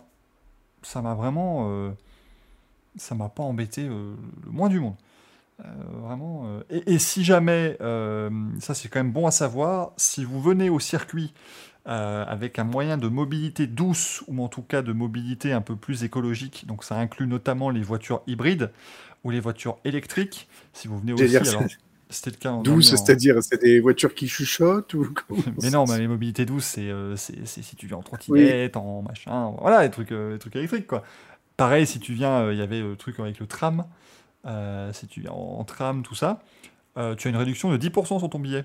ça 0.82 1.00
m'a 1.00 1.14
vraiment, 1.14 1.68
euh, 1.70 1.90
ça 2.96 3.14
m'a 3.14 3.28
pas 3.28 3.42
embêté 3.42 3.86
le 3.86 4.16
moins 4.46 4.68
du 4.68 4.80
monde. 4.80 4.96
Vraiment. 6.02 6.60
Et, 6.70 6.94
et 6.94 6.98
si 6.98 7.22
jamais, 7.22 7.76
ça 8.58 8.74
c'est 8.74 8.88
quand 8.88 8.98
même 8.98 9.12
bon 9.12 9.28
à 9.28 9.30
savoir, 9.30 9.92
si 9.96 10.24
vous 10.24 10.42
venez 10.42 10.70
au 10.70 10.80
circuit 10.80 11.32
euh, 11.88 12.24
avec 12.26 12.58
un 12.58 12.64
moyen 12.64 12.96
de 12.98 13.08
mobilité 13.08 13.66
douce 13.66 14.22
ou 14.28 14.42
en 14.44 14.48
tout 14.48 14.62
cas 14.62 14.82
de 14.82 14.92
mobilité 14.92 15.52
un 15.52 15.60
peu 15.62 15.76
plus 15.76 16.04
écologique, 16.04 16.66
donc 16.66 16.84
ça 16.84 16.96
inclut 16.98 17.26
notamment 17.26 17.70
les 17.70 17.82
voitures 17.82 18.22
hybrides 18.26 18.70
ou 19.24 19.30
les 19.30 19.40
voitures 19.40 19.78
électriques. 19.84 20.48
Si 20.72 20.88
vous 20.88 20.98
venez 20.98 21.12
aussi, 21.14 21.48
alors, 21.48 21.68
c'était 22.10 22.30
le 22.30 22.36
cas 22.36 22.52
en 22.52 22.64
Douce, 22.64 22.88
dernier 22.88 22.94
en- 22.94 22.96
c'est-à-dire, 22.96 23.42
c'est 23.42 23.60
des 23.60 23.78
voitures 23.80 24.14
qui 24.14 24.26
chuchotent 24.28 24.94
ou 24.94 25.12
mais 25.62 25.70
non, 25.70 25.86
mais 25.86 25.98
les 25.98 26.08
mobilités 26.08 26.44
douces, 26.44 26.64
c'est 26.66 26.90
euh, 26.90 27.16
c'est- 27.16 27.46
si 27.46 27.76
tu 27.76 27.86
viens 27.86 27.96
en 27.98 28.02
trottinette, 28.02 28.76
en 28.76 29.02
machin, 29.02 29.54
voilà, 29.60 29.82
les 29.82 29.90
trucs, 29.90 30.12
euh, 30.12 30.32
les 30.34 30.38
trucs 30.38 30.56
électriques, 30.56 30.86
quoi. 30.86 31.02
Pareil, 31.56 31.86
si 31.86 32.00
tu 32.00 32.14
viens, 32.14 32.50
il 32.52 32.58
y 32.58 32.62
avait 32.62 32.82
le 32.82 32.96
truc 32.96 33.20
avec 33.20 33.40
le 33.40 33.46
tram, 33.46 33.86
si 34.92 35.06
tu 35.08 35.20
viens 35.22 35.32
en, 35.32 35.60
en 35.60 35.64
tram, 35.64 36.02
tout 36.02 36.14
ça, 36.16 36.42
tu 36.96 37.28
as 37.28 37.30
une 37.30 37.36
réduction 37.36 37.70
de 37.72 37.76
10% 37.78 38.18
sur 38.20 38.30
ton 38.30 38.40
billet. 38.40 38.64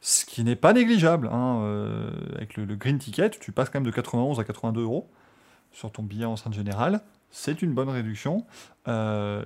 Ce 0.00 0.24
qui 0.24 0.44
n'est 0.44 0.56
pas 0.56 0.72
négligeable. 0.72 1.28
hein, 1.32 1.60
euh, 1.62 2.10
avec 2.34 2.56
le, 2.56 2.76
green 2.76 2.98
ticket, 2.98 3.30
tu 3.30 3.52
passes 3.52 3.70
quand 3.70 3.80
même 3.80 3.86
de 3.86 3.94
91 3.94 4.38
à 4.40 4.44
82 4.44 4.82
euros 4.82 5.10
sur 5.72 5.90
ton 5.90 6.02
billet 6.02 6.24
en 6.24 6.36
sainte 6.36 6.54
générale. 6.54 7.00
C'est 7.30 7.62
une 7.62 7.72
bonne 7.74 7.88
réduction. 7.88 8.46
Euh, 8.88 9.44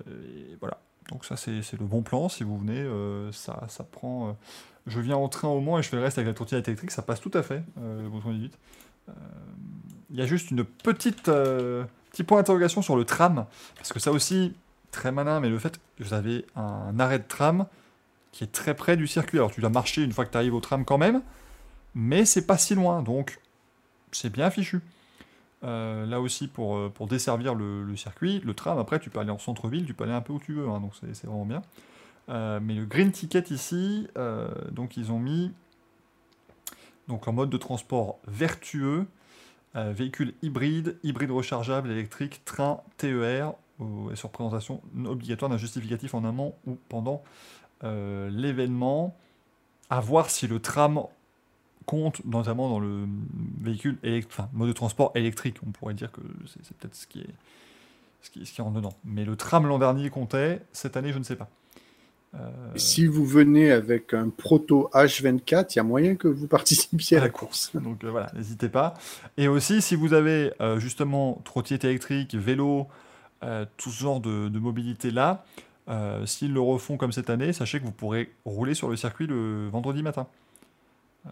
voilà. 0.60 0.78
Donc 1.10 1.24
ça, 1.24 1.36
c'est 1.36 1.72
le 1.72 1.86
bon 1.86 2.02
plan. 2.02 2.28
Si 2.28 2.44
vous 2.44 2.56
venez, 2.58 2.78
euh, 2.78 3.32
ça, 3.32 3.66
prend... 3.90 4.36
je 4.86 5.00
viens 5.00 5.16
en 5.16 5.28
train 5.28 5.48
au 5.48 5.60
Mans 5.60 5.78
et 5.78 5.82
je 5.82 5.88
fais 5.88 5.96
le 5.96 6.02
reste 6.02 6.18
avec 6.18 6.28
la 6.28 6.34
trottinette 6.34 6.68
électrique, 6.68 6.92
ça 6.92 7.02
passe 7.02 7.20
tout 7.20 7.32
à 7.34 7.42
fait, 7.42 7.64
le 7.80 8.08
bouton 8.08 8.32
18. 8.32 8.56
Euh, 9.08 9.12
Il 10.10 10.16
y 10.16 10.22
a 10.22 10.26
juste 10.26 10.52
une 10.52 10.64
petite 10.64 11.28
petit 12.10 12.24
point 12.24 12.38
d'interrogation 12.38 12.82
sur 12.82 12.96
le 12.96 13.04
tram, 13.04 13.46
parce 13.76 13.92
que 13.92 13.98
ça 13.98 14.12
aussi, 14.12 14.54
très 14.90 15.12
malin, 15.12 15.40
mais 15.40 15.48
le 15.48 15.58
fait 15.58 15.80
que 15.96 16.04
vous 16.04 16.14
avez 16.14 16.44
un 16.56 16.98
arrêt 16.98 17.18
de 17.18 17.24
tram 17.26 17.66
qui 18.32 18.44
est 18.44 18.52
très 18.52 18.74
près 18.74 18.96
du 18.96 19.06
circuit. 19.06 19.38
Alors 19.38 19.50
tu 19.50 19.60
dois 19.60 19.70
marcher 19.70 20.02
une 20.02 20.12
fois 20.12 20.24
que 20.24 20.30
tu 20.30 20.36
arrives 20.36 20.54
au 20.54 20.60
tram 20.60 20.84
quand 20.84 20.98
même, 20.98 21.22
mais 21.94 22.24
c'est 22.24 22.46
pas 22.46 22.58
si 22.58 22.74
loin, 22.74 23.02
donc 23.02 23.40
c'est 24.12 24.30
bien 24.30 24.50
fichu. 24.50 24.80
Euh, 25.62 26.06
là 26.06 26.20
aussi, 26.20 26.48
pour, 26.48 26.76
euh, 26.76 26.88
pour 26.88 27.06
desservir 27.06 27.54
le, 27.54 27.94
circuit, 27.96 28.40
le 28.40 28.54
tram, 28.54 28.78
après, 28.78 28.98
tu 28.98 29.10
peux 29.10 29.18
aller 29.18 29.30
en 29.30 29.38
centre-ville, 29.38 29.84
tu 29.84 29.94
peux 29.94 30.04
aller 30.04 30.12
un 30.12 30.22
peu 30.22 30.32
où 30.32 30.38
tu 30.38 30.54
veux, 30.54 30.68
hein, 30.68 30.80
donc 30.80 30.92
c'est 31.00 31.26
vraiment 31.26 31.44
bien. 31.44 31.62
Euh, 32.28 32.60
mais 32.62 32.74
le 32.74 32.86
green 32.86 33.10
ticket 33.12 33.44
ici, 33.50 34.06
donc 34.70 34.96
ils 34.96 35.10
ont 35.10 35.18
mis 35.18 35.52
donc 37.08 37.26
mode 37.26 37.50
de 37.50 37.56
transport 37.56 38.20
vertueux, 38.28 39.06
véhicule 39.74 40.34
hybride, 40.42 40.96
hybride 41.02 41.30
rechargeable, 41.32 41.90
électrique, 41.90 42.42
train, 42.44 42.80
TER, 42.98 43.52
et 44.12 44.16
sur 44.16 44.30
présentation 44.30 44.80
obligatoire 45.06 45.50
d'un 45.50 45.56
justificatif 45.56 46.14
en 46.14 46.24
amont 46.24 46.54
ou 46.66 46.76
pendant 46.88 47.24
euh, 47.84 48.30
l'événement. 48.30 49.16
à 49.90 50.00
voir 50.00 50.30
si 50.30 50.46
le 50.46 50.60
tram 50.60 51.02
compte 51.86 52.24
notamment 52.24 52.68
dans 52.68 52.78
le 52.78 53.06
véhicule 53.60 53.98
enfin, 54.26 54.48
mode 54.52 54.68
de 54.68 54.72
transport 54.72 55.10
électrique. 55.16 55.56
On 55.66 55.70
pourrait 55.72 55.94
dire 55.94 56.12
que 56.12 56.20
c'est 56.46 56.76
peut-être 56.76 56.94
ce 56.94 57.06
qui 57.06 57.20
est 57.20 57.34
ce 58.22 58.30
qui, 58.30 58.44
ce 58.46 58.52
qui 58.52 58.62
rentre 58.62 58.76
dedans. 58.76 58.92
Mais 59.04 59.24
le 59.24 59.34
tram 59.36 59.66
l'an 59.66 59.78
dernier 59.78 60.10
comptait, 60.10 60.62
cette 60.72 60.96
année 60.96 61.12
je 61.12 61.18
ne 61.18 61.24
sais 61.24 61.36
pas. 61.36 61.48
Euh, 62.34 62.48
Si 62.76 63.06
vous 63.06 63.26
venez 63.26 63.72
avec 63.72 64.14
un 64.14 64.28
proto 64.28 64.88
H24, 64.94 65.72
il 65.72 65.76
y 65.76 65.80
a 65.80 65.82
moyen 65.82 66.14
que 66.14 66.28
vous 66.28 66.46
participiez 66.46 67.16
à 67.16 67.20
à 67.20 67.24
la 67.24 67.30
course. 67.30 67.72
Donc 67.74 68.04
euh, 68.04 68.10
voilà, 68.10 68.30
n'hésitez 68.34 68.68
pas. 68.68 68.94
Et 69.36 69.48
aussi, 69.48 69.82
si 69.82 69.96
vous 69.96 70.12
avez 70.12 70.52
euh, 70.60 70.78
justement 70.78 71.40
trottinette 71.44 71.84
électrique, 71.84 72.34
vélo, 72.34 72.86
tout 73.78 73.90
ce 73.90 74.02
genre 74.02 74.20
de, 74.20 74.50
de 74.50 74.58
mobilité 74.58 75.10
là, 75.10 75.46
euh, 75.90 76.24
s'ils 76.26 76.52
le 76.54 76.60
refont 76.60 76.96
comme 76.96 77.12
cette 77.12 77.28
année, 77.30 77.52
sachez 77.52 77.80
que 77.80 77.84
vous 77.84 77.90
pourrez 77.92 78.30
rouler 78.44 78.74
sur 78.74 78.88
le 78.88 78.96
circuit 78.96 79.26
le 79.26 79.68
vendredi 79.68 80.02
matin. 80.02 80.26
Euh, 81.26 81.30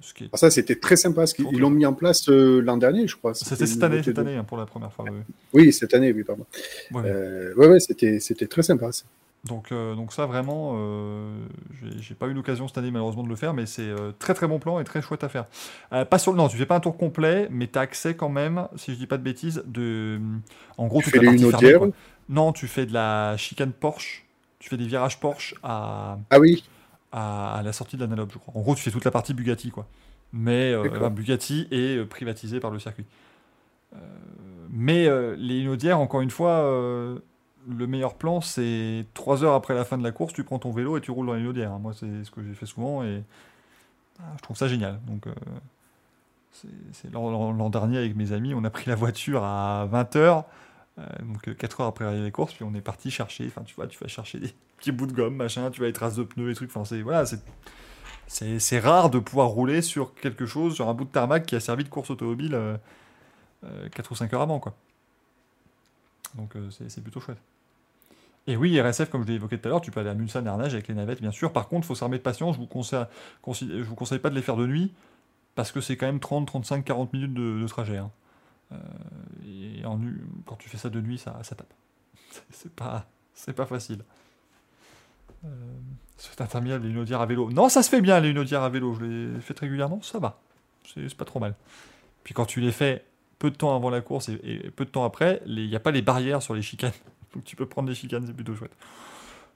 ce 0.00 0.14
qui 0.14 0.24
est- 0.24 0.26
Alors 0.28 0.38
ça, 0.38 0.50
c'était 0.50 0.76
très 0.76 0.96
sympa 0.96 1.22
parce 1.22 1.34
qu'ils 1.34 1.46
ils 1.52 1.58
l'ont 1.58 1.68
mis 1.70 1.84
en 1.84 1.92
place 1.92 2.28
euh, 2.28 2.60
l'an 2.62 2.76
dernier, 2.78 3.06
je 3.06 3.16
crois. 3.16 3.34
C'était 3.34 3.66
cette 3.66 3.82
année, 3.82 3.96
nouveauté 3.96 4.10
cette 4.10 4.16
de- 4.16 4.20
année 4.22 4.36
hein, 4.36 4.44
pour 4.44 4.56
la 4.56 4.66
première 4.66 4.92
fois. 4.92 5.04
oui. 5.10 5.18
Oui, 5.52 5.72
cette 5.72 5.92
année, 5.94 6.12
oui, 6.12 6.24
pardon. 6.24 6.46
Ouais. 6.92 7.02
Euh, 7.04 7.54
ouais, 7.56 7.68
ouais, 7.68 7.80
c'était 7.80 8.20
c'était 8.20 8.46
très 8.46 8.62
sympa. 8.62 8.92
ça. 8.92 9.04
Donc, 9.44 9.70
donc 9.70 10.12
ça 10.12 10.26
vraiment, 10.26 10.76
j'ai- 12.00 12.14
pas 12.16 12.26
eu 12.26 12.32
l'occasion 12.32 12.66
cette 12.66 12.78
année 12.78 12.90
malheureusement 12.90 13.22
de 13.22 13.28
le 13.28 13.36
faire, 13.36 13.54
mais 13.54 13.64
c'est 13.64 13.92
très 14.18 14.34
très 14.34 14.48
bon 14.48 14.58
plan 14.58 14.80
et 14.80 14.84
très 14.84 15.00
chouette 15.02 15.22
à 15.22 15.28
faire. 15.28 15.46
Pas 15.90 16.18
sur 16.18 16.32
le 16.32 16.38
non, 16.38 16.48
tu 16.48 16.56
fais 16.56 16.66
pas 16.66 16.74
un 16.74 16.80
tour 16.80 16.96
complet, 16.96 17.46
mais 17.52 17.68
tu 17.68 17.78
as 17.78 17.82
accès 17.82 18.16
quand 18.16 18.28
même, 18.28 18.66
si 18.74 18.92
je 18.92 18.98
dis 18.98 19.06
pas 19.06 19.18
de 19.18 19.22
bêtises, 19.22 19.62
de, 19.66 20.18
en 20.78 20.88
gros 20.88 21.00
Tu 21.00 21.10
fais 21.10 21.18
les 21.20 21.26
Non, 22.28 22.52
tu 22.52 22.66
fais 22.68 22.86
de 22.86 22.92
la 22.92 23.36
chicane 23.36 23.72
Porsche, 23.72 24.24
tu 24.58 24.68
fais 24.68 24.76
des 24.76 24.86
virages 24.86 25.20
Porsche 25.20 25.54
à, 25.62 26.18
Ah 26.30 26.38
oui, 26.40 26.64
à, 27.12 27.56
à 27.58 27.62
la 27.62 27.72
sortie 27.72 27.96
de 27.96 28.02
l'analogue, 28.02 28.30
je 28.32 28.38
crois. 28.38 28.54
En 28.56 28.62
gros, 28.62 28.74
tu 28.74 28.82
fais 28.82 28.90
toute 28.90 29.04
la 29.04 29.10
partie 29.10 29.32
Bugatti, 29.34 29.70
quoi. 29.70 29.86
Mais 30.32 30.72
euh, 30.72 31.08
Bugatti 31.10 31.68
est 31.70 31.96
euh, 31.98 32.04
privatisé 32.04 32.58
par 32.60 32.70
le 32.70 32.78
circuit. 32.80 33.06
Euh, 33.94 33.98
mais 34.70 35.06
euh, 35.06 35.36
les 35.38 35.60
Inaudières, 35.60 36.00
encore 36.00 36.20
une 36.20 36.30
fois, 36.30 36.62
le 37.68 37.86
meilleur 37.86 38.14
plan, 38.14 38.40
c'est 38.40 39.06
3 39.14 39.44
heures 39.44 39.54
après 39.54 39.74
la 39.74 39.84
fin 39.84 39.96
de 39.98 40.02
la 40.02 40.12
course, 40.12 40.32
tu 40.32 40.42
prends 40.44 40.58
ton 40.58 40.72
vélo 40.72 40.96
et 40.96 41.00
tu 41.00 41.10
roules 41.12 41.26
dans 41.26 41.34
les 41.34 41.42
Inaudières. 41.42 41.72
hein. 41.72 41.78
Moi, 41.80 41.92
c'est 41.94 42.24
ce 42.24 42.30
que 42.30 42.42
j'ai 42.42 42.54
fait 42.54 42.66
souvent 42.66 43.02
et 43.04 43.22
ah, 44.18 44.24
je 44.36 44.42
trouve 44.42 44.56
ça 44.56 44.66
génial. 44.68 45.00
Donc, 45.06 45.26
c'est 46.92 47.12
l'an 47.12 47.70
dernier 47.70 47.98
avec 47.98 48.16
mes 48.16 48.32
amis, 48.32 48.54
on 48.54 48.64
a 48.64 48.70
pris 48.70 48.88
la 48.88 48.94
voiture 48.96 49.44
à 49.44 49.86
20h. 49.92 50.44
Donc 51.22 51.54
4 51.56 51.80
heures 51.80 51.86
après 51.88 52.20
des 52.22 52.30
courses, 52.30 52.54
puis 52.54 52.64
on 52.64 52.74
est 52.74 52.80
parti 52.80 53.10
chercher, 53.10 53.46
enfin 53.46 53.62
tu 53.64 53.74
vois, 53.74 53.86
tu 53.86 53.98
vas 53.98 54.08
chercher 54.08 54.38
des 54.38 54.54
petits 54.78 54.92
bouts 54.92 55.06
de 55.06 55.12
gomme, 55.12 55.36
machin, 55.36 55.70
tu 55.70 55.80
vas 55.80 55.86
les 55.86 55.92
traces 55.92 56.16
de 56.16 56.22
pneus, 56.24 56.50
et 56.50 56.54
trucs, 56.54 56.70
enfin 56.70 56.84
c'est 56.84 57.02
voilà, 57.02 57.24
c'est 58.28 58.78
rare 58.78 59.10
de 59.10 59.18
pouvoir 59.18 59.48
rouler 59.48 59.82
sur 59.82 60.14
quelque 60.14 60.46
chose, 60.46 60.74
sur 60.74 60.88
un 60.88 60.94
bout 60.94 61.04
de 61.04 61.10
tarmac 61.10 61.44
qui 61.46 61.54
a 61.54 61.60
servi 61.60 61.84
de 61.84 61.88
course 61.88 62.10
automobile 62.10 62.54
euh, 62.54 62.76
4 63.90 64.10
ou 64.12 64.14
5 64.14 64.32
heures 64.32 64.42
avant, 64.42 64.58
quoi. 64.58 64.74
Donc 66.34 66.56
euh, 66.56 66.70
c'est 66.70 66.90
c'est 66.90 67.00
plutôt 67.02 67.20
chouette. 67.20 67.38
Et 68.46 68.56
oui, 68.56 68.80
RSF, 68.80 69.10
comme 69.10 69.22
je 69.22 69.28
l'ai 69.28 69.34
évoqué 69.34 69.58
tout 69.58 69.68
à 69.68 69.70
l'heure, 69.70 69.80
tu 69.80 69.90
peux 69.90 70.00
aller 70.00 70.10
à 70.10 70.14
Mulsanne 70.14 70.46
Arnage 70.46 70.72
avec 70.74 70.86
les 70.86 70.94
navettes, 70.94 71.20
bien 71.20 71.32
sûr. 71.32 71.52
Par 71.52 71.66
contre, 71.68 71.84
il 71.84 71.88
faut 71.88 71.94
s'armer 71.96 72.18
de 72.18 72.22
patience. 72.22 72.54
Je 72.54 72.60
vous 72.60 72.66
conseille, 72.66 73.04
je 73.48 73.82
vous 73.82 73.94
conseille 73.96 74.20
pas 74.20 74.30
de 74.30 74.36
les 74.36 74.42
faire 74.42 74.56
de 74.56 74.66
nuit, 74.66 74.92
parce 75.56 75.72
que 75.72 75.80
c'est 75.80 75.96
quand 75.96 76.06
même 76.06 76.20
30, 76.20 76.46
35, 76.46 76.84
40 76.84 77.12
minutes 77.12 77.34
de, 77.34 77.60
de 77.60 77.66
trajet. 77.66 77.96
hein. 77.96 78.10
Euh, 78.72 78.76
et 79.46 79.84
en 79.84 80.00
quand 80.46 80.56
tu 80.56 80.68
fais 80.68 80.78
ça 80.78 80.90
de 80.90 81.00
nuit, 81.00 81.18
ça, 81.18 81.38
ça 81.42 81.54
tape. 81.54 81.72
C'est- 82.50 82.72
pas, 82.72 83.06
c'est 83.34 83.52
pas 83.52 83.66
facile. 83.66 84.02
Euh, 85.44 85.48
c'est 86.16 86.40
interminable, 86.40 86.84
les 86.86 86.90
Unodières 86.90 87.20
à 87.20 87.26
vélo. 87.26 87.50
Non, 87.50 87.68
ça 87.68 87.82
se 87.82 87.90
fait 87.90 88.00
bien, 88.00 88.18
les 88.20 88.30
Unodières 88.30 88.62
à 88.62 88.68
vélo. 88.70 88.94
Je 88.94 89.04
les 89.04 89.40
fais 89.40 89.54
régulièrement, 89.58 90.00
ça 90.02 90.18
va. 90.18 90.40
C'est 90.94 91.14
pas 91.14 91.24
trop 91.24 91.40
mal. 91.40 91.54
Puis 92.24 92.34
quand 92.34 92.46
tu 92.46 92.60
les 92.60 92.72
fais 92.72 93.04
peu 93.38 93.50
de 93.50 93.56
temps 93.56 93.76
avant 93.76 93.90
la 93.90 94.00
course 94.00 94.28
et, 94.30 94.40
et 94.44 94.70
peu 94.70 94.84
de 94.84 94.90
temps 94.90 95.04
après, 95.04 95.42
il 95.46 95.68
n'y 95.68 95.76
a 95.76 95.80
pas 95.80 95.90
les 95.90 96.02
barrières 96.02 96.42
sur 96.42 96.54
les 96.54 96.62
chicanes. 96.62 96.92
Donc 97.34 97.44
tu 97.44 97.54
peux 97.56 97.66
prendre 97.66 97.88
les 97.88 97.94
chicanes, 97.94 98.24
c'est 98.26 98.32
plutôt 98.34 98.54
chouette. 98.54 98.74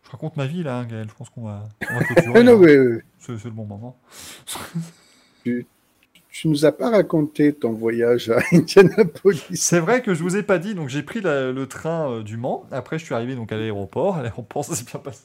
Je 0.04 0.10
raconte 0.10 0.36
ma 0.36 0.46
vie 0.46 0.62
là, 0.62 0.78
hein, 0.78 0.84
Gaël. 0.84 1.08
Je 1.08 1.14
pense 1.14 1.30
qu'on 1.30 1.44
va, 1.44 1.64
on 1.88 1.94
va 1.94 2.04
clôturer, 2.04 2.42
non, 2.44 2.58
mais, 2.58 3.02
C'est 3.18 3.38
c'est 3.38 3.48
le 3.48 3.54
bon 3.54 3.64
moment. 3.64 3.98
tu 5.44 5.66
nous 6.48 6.64
as 6.64 6.72
pas 6.72 6.90
raconté 6.90 7.52
ton 7.52 7.72
voyage 7.72 8.30
à 8.30 8.38
Indianapolis. 8.52 9.44
C'est 9.54 9.80
vrai 9.80 10.00
que 10.02 10.14
je 10.14 10.22
vous 10.22 10.36
ai 10.36 10.42
pas 10.42 10.58
dit, 10.58 10.74
donc 10.74 10.88
j'ai 10.88 11.02
pris 11.02 11.20
la- 11.20 11.50
le 11.52 11.66
train 11.66 12.10
euh, 12.10 12.22
du 12.22 12.36
Mans. 12.36 12.66
Après, 12.70 12.98
je 12.98 13.04
suis 13.04 13.14
arrivé 13.14 13.34
donc 13.34 13.52
à 13.52 13.56
l'aéroport. 13.56 14.16
À 14.18 14.22
l'aéroport, 14.22 14.64
ça 14.64 14.74
s'est 14.74 14.84
bien 14.84 15.00
passé. 15.00 15.24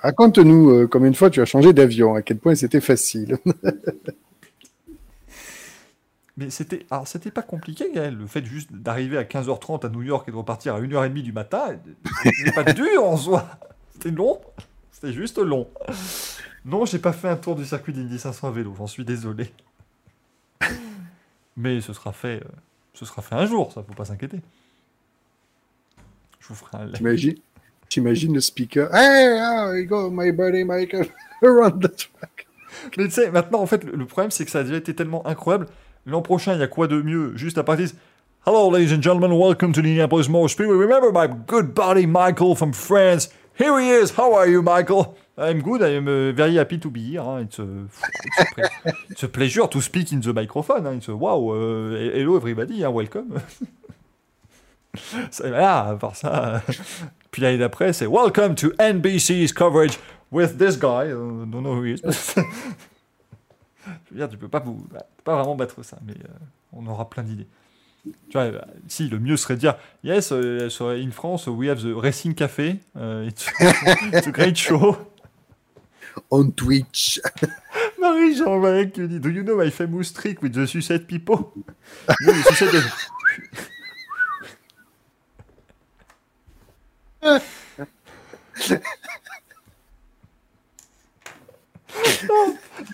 Raconte-nous 0.00 0.70
euh, 0.70 0.86
combien 0.88 1.10
de 1.10 1.16
fois 1.16 1.30
tu 1.30 1.40
as 1.40 1.44
changé 1.44 1.72
d'avion, 1.72 2.14
à 2.14 2.22
quel 2.22 2.38
point 2.38 2.54
c'était 2.54 2.80
facile. 2.80 3.38
Mais 6.38 6.48
c'était, 6.48 6.86
alors 6.90 7.06
c'était 7.06 7.30
pas 7.30 7.42
compliqué, 7.42 7.90
Gaël. 7.94 8.16
Le 8.16 8.26
fait 8.26 8.44
juste 8.44 8.72
d'arriver 8.72 9.18
à 9.18 9.24
15h30 9.24 9.84
à 9.86 9.90
New 9.90 10.02
York 10.02 10.26
et 10.28 10.32
de 10.32 10.36
repartir 10.36 10.74
à 10.74 10.80
1h30 10.80 11.22
du 11.22 11.32
matin, 11.32 11.76
c'est 12.44 12.54
pas 12.54 12.72
dur 12.72 13.04
en 13.04 13.16
soi. 13.18 13.46
C'était 13.92 14.10
long. 14.10 14.40
C'était 14.90 15.12
juste 15.12 15.38
long. 15.38 15.68
Non, 16.64 16.86
j'ai 16.86 16.98
pas 16.98 17.12
fait 17.12 17.28
un 17.28 17.36
tour 17.36 17.54
du 17.54 17.66
circuit 17.66 17.92
d'Indy 17.92 18.18
500 18.18 18.48
à 18.48 18.50
vélo. 18.50 18.72
J'en 18.78 18.86
suis 18.86 19.04
désolé. 19.04 19.50
Mais 21.56 21.80
ce 21.80 21.92
sera 21.92 22.12
fait, 22.12 22.36
euh, 22.36 22.48
ce 22.94 23.04
sera 23.04 23.22
fait 23.22 23.34
un 23.34 23.46
jour. 23.46 23.72
Ça, 23.72 23.82
faut 23.86 23.94
pas 23.94 24.04
s'inquiéter. 24.04 24.40
Je 26.40 26.48
vous 26.48 26.54
ferai 26.54 26.78
un 26.78 26.86
live. 26.86 27.34
T'imagines 27.88 28.34
le 28.34 28.40
speaker 28.40 28.88
Hey, 28.94 29.38
how 29.38 29.74
you 29.74 29.84
go, 29.84 30.10
my 30.10 30.32
buddy 30.32 30.64
Michael, 30.64 31.06
around 31.42 31.82
the 31.82 31.94
track. 31.94 32.46
Mais 32.96 33.04
tu 33.04 33.10
sais, 33.10 33.30
maintenant, 33.30 33.60
en 33.60 33.66
fait, 33.66 33.84
le, 33.84 33.92
le 33.92 34.06
problème, 34.06 34.30
c'est 34.30 34.44
que 34.46 34.50
ça 34.50 34.60
a 34.60 34.62
déjà 34.62 34.76
été 34.76 34.94
tellement 34.94 35.26
incroyable. 35.26 35.66
L'an 36.06 36.22
prochain, 36.22 36.54
il 36.54 36.60
y 36.60 36.62
a 36.62 36.68
quoi 36.68 36.88
de 36.88 37.00
mieux 37.00 37.36
Juste 37.36 37.58
à 37.58 37.64
partir. 37.64 37.90
Hello, 38.44 38.70
ladies 38.72 38.92
and 38.92 39.02
gentlemen, 39.02 39.32
welcome 39.38 39.72
to 39.72 39.80
the 39.80 39.86
Indianapolis 39.86 40.28
Motor 40.28 40.48
Speedway. 40.48 40.74
Remember 40.74 41.12
my 41.12 41.28
good 41.46 41.74
buddy 41.74 42.06
Michael 42.06 42.56
from 42.56 42.72
France. 42.72 43.28
Here 43.56 43.78
he 43.78 43.88
is. 43.90 44.12
How 44.16 44.34
are 44.34 44.48
you, 44.48 44.62
Michael? 44.62 45.16
I'm 45.38 45.62
good. 45.62 45.82
I 45.82 45.96
am 45.96 46.06
uh, 46.08 46.32
very 46.32 46.56
happy 46.56 46.78
to 46.78 46.90
be 46.90 47.00
here. 47.12 47.22
hein. 47.22 47.40
It's, 47.48 47.58
a, 47.58 47.64
it's, 47.64 48.58
a 48.58 48.92
it's 49.10 49.22
a 49.24 49.28
pleasure 49.28 49.66
to 49.66 49.80
speak 49.80 50.12
in 50.12 50.20
the 50.20 50.32
microphone. 50.32 50.84
hein. 50.86 50.96
It's 50.98 51.08
a, 51.08 51.16
wow. 51.16 51.50
uh, 51.50 51.90
hello, 51.96 52.36
everybody. 52.36 52.82
welcome. 52.86 53.40
Ça- 55.30 55.48
voilà, 55.48 55.88
à 55.88 55.96
part 55.96 56.14
ça. 56.16 56.56
euh, 56.56 56.72
Puis 57.30 57.40
l'année 57.40 57.56
d'après, 57.56 57.94
c'est 57.94 58.06
Welcome 58.06 58.54
to 58.56 58.72
NBC's 58.78 59.50
coverage 59.54 59.98
with 60.30 60.58
this 60.58 60.76
guy. 60.78 61.10
Uh, 61.10 61.46
don't 61.46 61.62
know 61.62 61.76
who 61.76 61.84
he 61.84 61.94
is. 61.94 62.02
Je 62.04 62.42
veux 64.10 64.16
dire, 64.18 64.28
tu 64.28 64.36
peux 64.36 64.48
pas, 64.48 64.58
vous, 64.60 64.86
bah, 64.92 65.06
pas 65.24 65.34
vraiment 65.36 65.56
battre 65.56 65.82
ça, 65.82 65.96
mais 66.06 66.12
euh, 66.12 66.28
on 66.74 66.86
aura 66.86 67.08
plein 67.08 67.22
d'idées. 67.22 67.46
Tu 68.04 68.32
vois, 68.34 68.42
euh, 68.42 68.60
si, 68.86 69.08
le 69.08 69.18
mieux 69.18 69.38
serait 69.38 69.54
de 69.54 69.60
dire 69.60 69.76
Yes, 70.04 70.30
uh, 70.30 70.34
in 70.82 71.10
France, 71.10 71.46
we 71.46 71.70
have 71.70 71.80
the 71.82 71.94
Racing 71.96 72.34
Café. 72.34 72.76
uh, 72.94 73.24
it's, 73.26 73.46
it's 74.12 74.26
a 74.26 74.30
great 74.30 74.56
show. 74.56 74.96
On 76.30 76.50
Twitch. 76.50 77.20
Marie-Jean 78.00 78.58
Malek 78.58 78.94
qui 78.94 79.08
dit 79.08 79.20
Do 79.20 79.30
you 79.30 79.42
know 79.42 79.56
my 79.56 79.70
famous 79.70 80.12
trick 80.12 80.42
with 80.42 80.52
the 80.52 80.66
suicide 80.66 81.06
people 81.06 81.52
the 82.06 82.82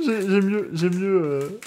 J'ai 0.01 0.41
mieux. 0.41 0.71
J'ai 0.73 0.91
mieux 0.91 1.61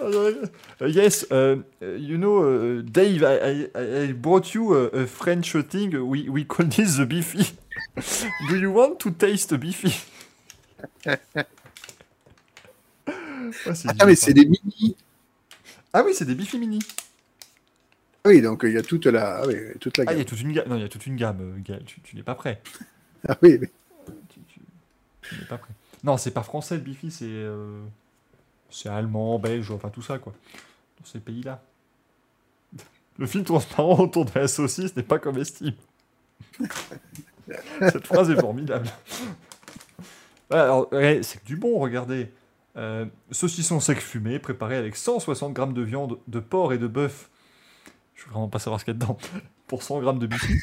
euh, 0.00 0.88
yes, 0.88 1.24
uh, 1.30 1.56
you 1.80 2.18
know, 2.18 2.42
uh, 2.42 2.82
Dave, 2.82 3.22
I, 3.22 4.12
brought 4.12 4.52
you 4.54 4.74
a, 4.74 4.86
a 4.86 5.06
French 5.06 5.52
thing. 5.68 6.08
We, 6.08 6.28
we 6.28 6.44
call 6.44 6.66
this 6.66 6.96
the 6.96 7.06
beefy. 7.06 7.56
Do 8.48 8.56
you 8.58 8.72
want 8.72 8.98
to 9.00 9.10
taste 9.12 9.56
beefy? 9.60 9.94
Ah, 11.06 11.16
Ah, 13.98 14.06
mais 14.06 14.14
c'est 14.14 14.32
des 14.34 14.44
mini. 14.46 14.96
Ah 15.92 16.02
oui, 16.04 16.14
c'est 16.14 16.24
des 16.24 16.34
beefy 16.34 16.58
mini. 16.58 16.78
Oui, 18.24 18.40
donc 18.40 18.64
euh, 18.64 18.68
il 18.70 18.74
y 18.74 18.78
a 18.78 18.82
toute 18.82 19.06
la, 19.06 19.38
ah 19.42 19.46
oui, 19.46 19.56
toute 19.80 19.98
la 19.98 20.04
Ah, 20.06 20.12
il 20.12 20.18
y 20.18 20.20
a 20.20 20.24
gamme. 20.24 20.28
toute 20.28 20.40
une 20.40 20.52
gamme. 20.52 20.68
Non, 20.68 20.76
il 20.76 20.82
y 20.82 20.84
a 20.84 20.88
toute 20.88 21.06
une 21.06 21.16
gamme, 21.16 21.38
euh, 21.40 21.58
Gaël. 21.60 21.82
Tu, 21.84 22.00
tu 22.00 22.16
n'es 22.16 22.22
pas 22.22 22.34
prêt. 22.34 22.62
Ah 23.28 23.36
oui, 23.40 23.56
mais- 23.60 23.70
Tu, 24.30 24.40
tu- 24.48 24.60
tu 25.22 25.34
n'es 25.38 25.44
pas 25.46 25.56
prêt. 25.58 25.70
Non, 26.02 26.16
c'est 26.16 26.32
pas 26.32 26.42
français 26.42 26.74
le 26.74 26.80
Bifi, 26.80 27.12
c'est 27.12 27.26
euh, 27.28 27.80
c'est 28.68 28.88
allemand, 28.88 29.38
belge, 29.38 29.70
enfin 29.70 29.90
tout 29.90 30.02
ça 30.02 30.18
quoi. 30.18 30.32
Dans 30.98 31.06
ces 31.06 31.20
pays-là. 31.20 31.62
Le 33.18 33.26
film 33.26 33.44
transparent 33.44 34.00
autour 34.00 34.24
de 34.24 34.32
la 34.34 34.48
saucisse 34.48 34.96
n'est 34.96 35.04
pas 35.04 35.20
comestible. 35.20 35.76
Cette 37.80 38.06
phrase 38.08 38.30
est 38.30 38.40
formidable. 38.40 38.88
Alors, 40.52 40.88
c'est 41.22 41.44
du 41.44 41.56
bon, 41.56 41.78
regardez. 41.78 42.30
Euh, 42.76 43.04
saucisson 43.30 43.80
sec 43.80 43.98
fumé, 44.00 44.38
préparé 44.38 44.76
avec 44.76 44.96
160 44.96 45.52
grammes 45.52 45.74
de 45.74 45.82
viande 45.82 46.18
de 46.28 46.40
porc 46.40 46.72
et 46.72 46.78
de 46.78 46.86
bœuf. 46.86 47.28
Je 48.14 48.24
veux 48.24 48.30
vraiment 48.30 48.48
pas 48.48 48.58
savoir 48.58 48.80
ce 48.80 48.84
qu'il 48.84 48.94
y 48.94 48.96
a 48.96 49.00
dedans. 49.00 49.18
Pour 49.66 49.82
100 49.82 50.00
grammes 50.00 50.18
de 50.18 50.26
bifi. 50.26 50.58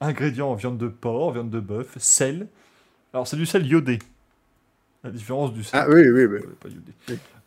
Ingrédients 0.00 0.54
viande 0.54 0.78
de 0.78 0.88
porc, 0.88 1.32
viande 1.32 1.50
de 1.50 1.60
bœuf, 1.60 1.96
sel. 1.98 2.48
Alors 3.12 3.26
c'est 3.28 3.36
du 3.36 3.46
sel 3.46 3.66
iodé. 3.66 3.98
La 5.04 5.10
différence 5.10 5.52
du 5.52 5.62
Ah 5.72 5.86
oui, 5.88 6.08
oui, 6.08 6.24
oui. 6.24 6.40
pas 6.60 6.68
du, 6.68 6.80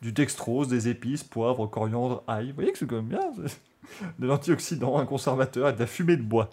du 0.00 0.12
dextrose, 0.12 0.68
des 0.68 0.88
épices, 0.88 1.24
poivre, 1.24 1.66
coriandre, 1.66 2.22
ail. 2.28 2.48
Vous 2.48 2.54
voyez 2.54 2.72
que 2.72 2.78
c'est 2.78 2.86
quand 2.86 2.96
même 2.96 3.06
bien. 3.08 3.20
De 4.18 4.26
l'antioxydant, 4.26 4.98
un 4.98 5.06
conservateur 5.06 5.68
et 5.70 5.72
de 5.72 5.78
la 5.78 5.86
fumée 5.86 6.16
de 6.16 6.22
bois. 6.22 6.50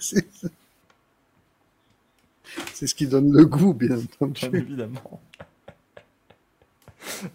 C'est 0.00 0.26
c'est 2.72 2.86
ce 2.86 2.94
qui 2.94 3.06
donne 3.06 3.32
le 3.32 3.44
goût, 3.46 3.74
bien 3.74 3.96
Bien 3.96 4.04
entendu. 4.28 4.56
évidemment. 4.58 5.20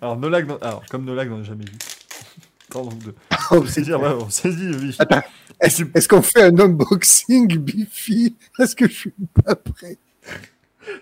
Alors, 0.02 0.18
Nolag, 0.18 0.50
alors 0.62 0.84
comme 0.90 1.06
Nolag 1.06 1.30
n'en 1.30 1.40
a 1.42 1.44
jamais 1.44 1.66
vu. 1.66 1.72
De 2.70 3.16
Oh, 3.52 3.66
c'est- 3.66 3.72
saisir, 3.80 4.00
ouais, 4.00 4.10
on 4.10 4.30
saisit 4.30 4.68
le 4.68 4.78
Bifi. 4.78 5.00
Est-ce 5.60 6.08
qu'on 6.08 6.22
fait 6.22 6.44
un 6.44 6.60
unboxing 6.60 7.58
Bifi 7.58 8.36
Est-ce 8.60 8.76
que 8.76 8.88
je 8.88 8.94
suis 8.94 9.14
pas 9.44 9.56
prêt? 9.56 9.98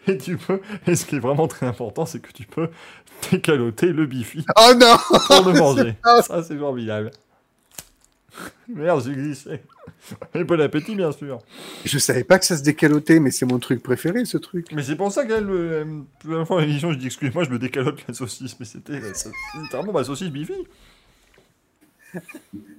Et 0.08 0.18
tu 0.18 0.38
peux, 0.38 0.62
et 0.86 0.96
ce 0.96 1.06
qui 1.06 1.18
est 1.18 1.20
vraiment 1.20 1.48
très 1.50 1.66
important, 1.66 2.06
c'est 2.06 2.20
que 2.22 2.32
tu 2.32 2.46
peux 2.46 2.70
décaloter 3.32 3.88
le 3.88 4.06
Bifi 4.06 4.46
Oh 4.58 4.72
non 4.80 4.96
pour 5.28 5.46
le 5.52 5.54
manger. 5.60 5.96
Ça, 6.26 6.42
c'est 6.42 6.58
formidable. 6.58 7.12
Merde, 8.68 9.04
j'ai 9.06 9.14
glissé. 9.14 9.62
Et 10.34 10.44
bon 10.44 10.60
appétit, 10.62 10.96
bien 10.96 11.12
sûr. 11.12 11.40
Je 11.86 11.98
savais 11.98 12.24
pas 12.24 12.40
que 12.40 12.46
ça 12.46 12.58
se 12.58 12.64
décalotait, 12.64 13.20
mais 13.20 13.32
c'est 13.32 13.46
mon 13.46 13.60
truc 13.60 13.82
préféré, 13.82 14.26
ce 14.26 14.38
truc. 14.38 14.68
Mais 14.72 14.84
c'est 14.84 14.96
pour 14.96 15.12
ça 15.12 15.26
qu'elle, 15.26 15.50
euh, 15.50 15.86
la 16.24 16.30
première 16.30 16.48
fois 16.48 16.62
l'émission, 16.62 16.92
je 16.92 16.98
dis 16.98 17.08
excuse-moi, 17.08 17.44
je 17.44 17.50
me 17.50 17.60
décalote 17.60 18.06
la 18.08 18.14
saucisse. 18.14 18.60
Mais 18.60 18.66
c'était 18.66 19.00
littéralement 19.62 19.94
ma 19.94 20.04
saucisse 20.04 20.30
Bifi. 20.30 20.68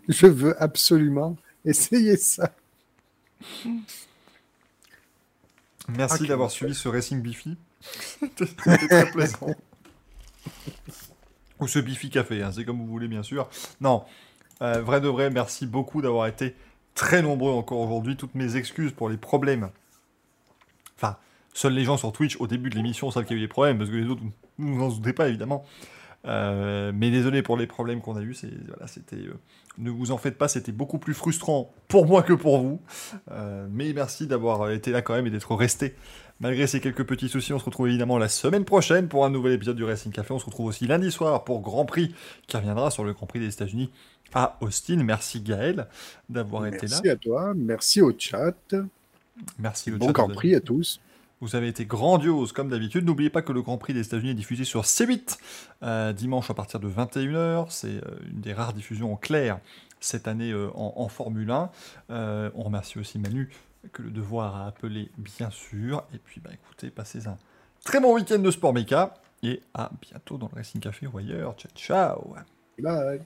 Je 0.08 0.26
veux 0.26 0.60
absolument 0.62 1.36
essayer 1.64 2.16
ça. 2.16 2.52
Merci 5.88 6.26
d'avoir 6.26 6.50
suivi 6.50 6.74
ce 6.74 6.88
Racing 6.88 7.22
Bifi. 7.22 7.56
C'était 7.80 8.46
très 8.46 9.10
plaisant. 9.10 9.46
Ou 11.60 11.66
ce 11.66 11.78
Bifi 11.78 12.10
Café, 12.10 12.42
hein, 12.42 12.52
c'est 12.54 12.64
comme 12.64 12.78
vous 12.78 12.86
voulez, 12.86 13.08
bien 13.08 13.22
sûr. 13.22 13.48
Non, 13.80 14.04
euh, 14.62 14.82
vrai 14.82 15.00
de 15.00 15.08
vrai, 15.08 15.30
merci 15.30 15.66
beaucoup 15.66 16.02
d'avoir 16.02 16.26
été 16.26 16.54
très 16.94 17.22
nombreux 17.22 17.52
encore 17.52 17.80
aujourd'hui. 17.80 18.16
Toutes 18.16 18.34
mes 18.34 18.56
excuses 18.56 18.92
pour 18.92 19.08
les 19.08 19.16
problèmes. 19.16 19.70
Enfin, 20.96 21.16
seuls 21.54 21.74
les 21.74 21.84
gens 21.84 21.96
sur 21.96 22.12
Twitch 22.12 22.36
au 22.40 22.46
début 22.46 22.70
de 22.70 22.76
l'émission 22.76 23.10
savent 23.10 23.24
qu'il 23.24 23.36
y 23.36 23.40
a 23.40 23.42
eu 23.42 23.46
des 23.46 23.48
problèmes, 23.48 23.78
parce 23.78 23.90
que 23.90 23.96
les 23.96 24.08
autres, 24.08 24.22
vous 24.58 24.78
n'en 24.78 24.88
doutez 24.88 25.12
pas, 25.12 25.28
évidemment. 25.28 25.64
Euh, 26.26 26.90
mais 26.92 27.10
désolé 27.10 27.42
pour 27.42 27.56
les 27.56 27.68
problèmes 27.68 28.00
qu'on 28.00 28.16
a 28.16 28.22
eus. 28.22 28.36
Euh, 28.44 29.32
ne 29.78 29.90
vous 29.90 30.10
en 30.10 30.18
faites 30.18 30.36
pas, 30.36 30.48
c'était 30.48 30.72
beaucoup 30.72 30.98
plus 30.98 31.14
frustrant 31.14 31.72
pour 31.86 32.06
moi 32.06 32.22
que 32.22 32.32
pour 32.32 32.58
vous. 32.58 32.80
Mais 33.70 33.92
merci 33.92 34.26
d'avoir 34.26 34.70
été 34.70 34.90
là 34.90 35.02
quand 35.02 35.14
même 35.14 35.26
et 35.26 35.30
d'être 35.30 35.54
resté. 35.54 35.94
Malgré 36.40 36.66
ces 36.68 36.80
quelques 36.80 37.04
petits 37.04 37.28
soucis, 37.28 37.52
on 37.52 37.58
se 37.58 37.64
retrouve 37.64 37.88
évidemment 37.88 38.16
la 38.16 38.28
semaine 38.28 38.64
prochaine 38.64 39.08
pour 39.08 39.24
un 39.24 39.30
nouvel 39.30 39.52
épisode 39.54 39.76
du 39.76 39.82
Racing 39.84 40.12
Café. 40.12 40.32
On 40.32 40.38
se 40.38 40.44
retrouve 40.46 40.66
aussi 40.66 40.86
lundi 40.86 41.10
soir 41.10 41.42
pour 41.44 41.60
Grand 41.60 41.84
Prix 41.84 42.14
qui 42.46 42.56
reviendra 42.56 42.90
sur 42.92 43.02
le 43.02 43.12
Grand 43.12 43.26
Prix 43.26 43.40
des 43.40 43.52
États-Unis 43.52 43.90
à 44.34 44.56
Austin. 44.60 45.02
Merci 45.02 45.40
Gaël 45.40 45.88
d'avoir 46.28 46.66
été 46.66 46.86
là. 46.86 46.96
Merci 47.02 47.08
à 47.08 47.16
toi, 47.16 47.52
merci 47.56 48.00
au 48.02 48.12
chat. 48.16 48.54
Merci 49.58 49.90
le 49.90 49.98
Bon 49.98 50.06
chat, 50.06 50.12
Grand 50.12 50.24
vous 50.26 50.30
avez- 50.30 50.36
Prix 50.36 50.54
à 50.54 50.60
tous. 50.60 51.00
Vous 51.40 51.54
avez 51.56 51.68
été 51.68 51.84
grandiose 51.86 52.52
comme 52.52 52.68
d'habitude. 52.68 53.04
N'oubliez 53.04 53.30
pas 53.30 53.42
que 53.42 53.52
le 53.52 53.62
Grand 53.62 53.78
Prix 53.78 53.94
des 53.94 54.04
États-Unis 54.06 54.30
est 54.30 54.34
diffusé 54.34 54.64
sur 54.64 54.82
C8 54.84 55.38
euh, 55.84 56.12
dimanche 56.12 56.50
à 56.50 56.54
partir 56.54 56.78
de 56.80 56.88
21h. 56.88 57.66
C'est 57.70 57.88
euh, 57.96 58.18
une 58.32 58.40
des 58.40 58.52
rares 58.52 58.72
diffusions 58.72 59.12
en 59.12 59.16
clair 59.16 59.58
cette 60.00 60.26
année 60.28 60.50
euh, 60.52 60.68
en, 60.74 60.94
en 60.96 61.08
Formule 61.08 61.50
1. 61.50 61.70
Euh, 62.10 62.50
on 62.54 62.62
remercie 62.64 62.98
aussi 62.98 63.18
Manu 63.20 63.50
que 63.92 64.02
le 64.02 64.10
devoir 64.10 64.56
a 64.56 64.66
appelé 64.66 65.10
bien 65.16 65.50
sûr. 65.50 66.04
Et 66.14 66.18
puis 66.18 66.40
bah 66.40 66.50
écoutez, 66.52 66.90
passez 66.90 67.26
un 67.26 67.36
très 67.84 68.00
bon 68.00 68.14
week-end 68.14 68.38
de 68.38 68.50
sport 68.50 68.72
méca 68.72 69.14
et 69.42 69.62
à 69.74 69.90
bientôt 70.00 70.36
dans 70.38 70.48
le 70.52 70.56
Racing 70.56 70.80
Café 70.80 71.06
ou 71.06 71.18
ailleurs. 71.18 71.54
Ciao 71.54 71.70
ciao 71.74 72.34
Bye. 72.78 73.20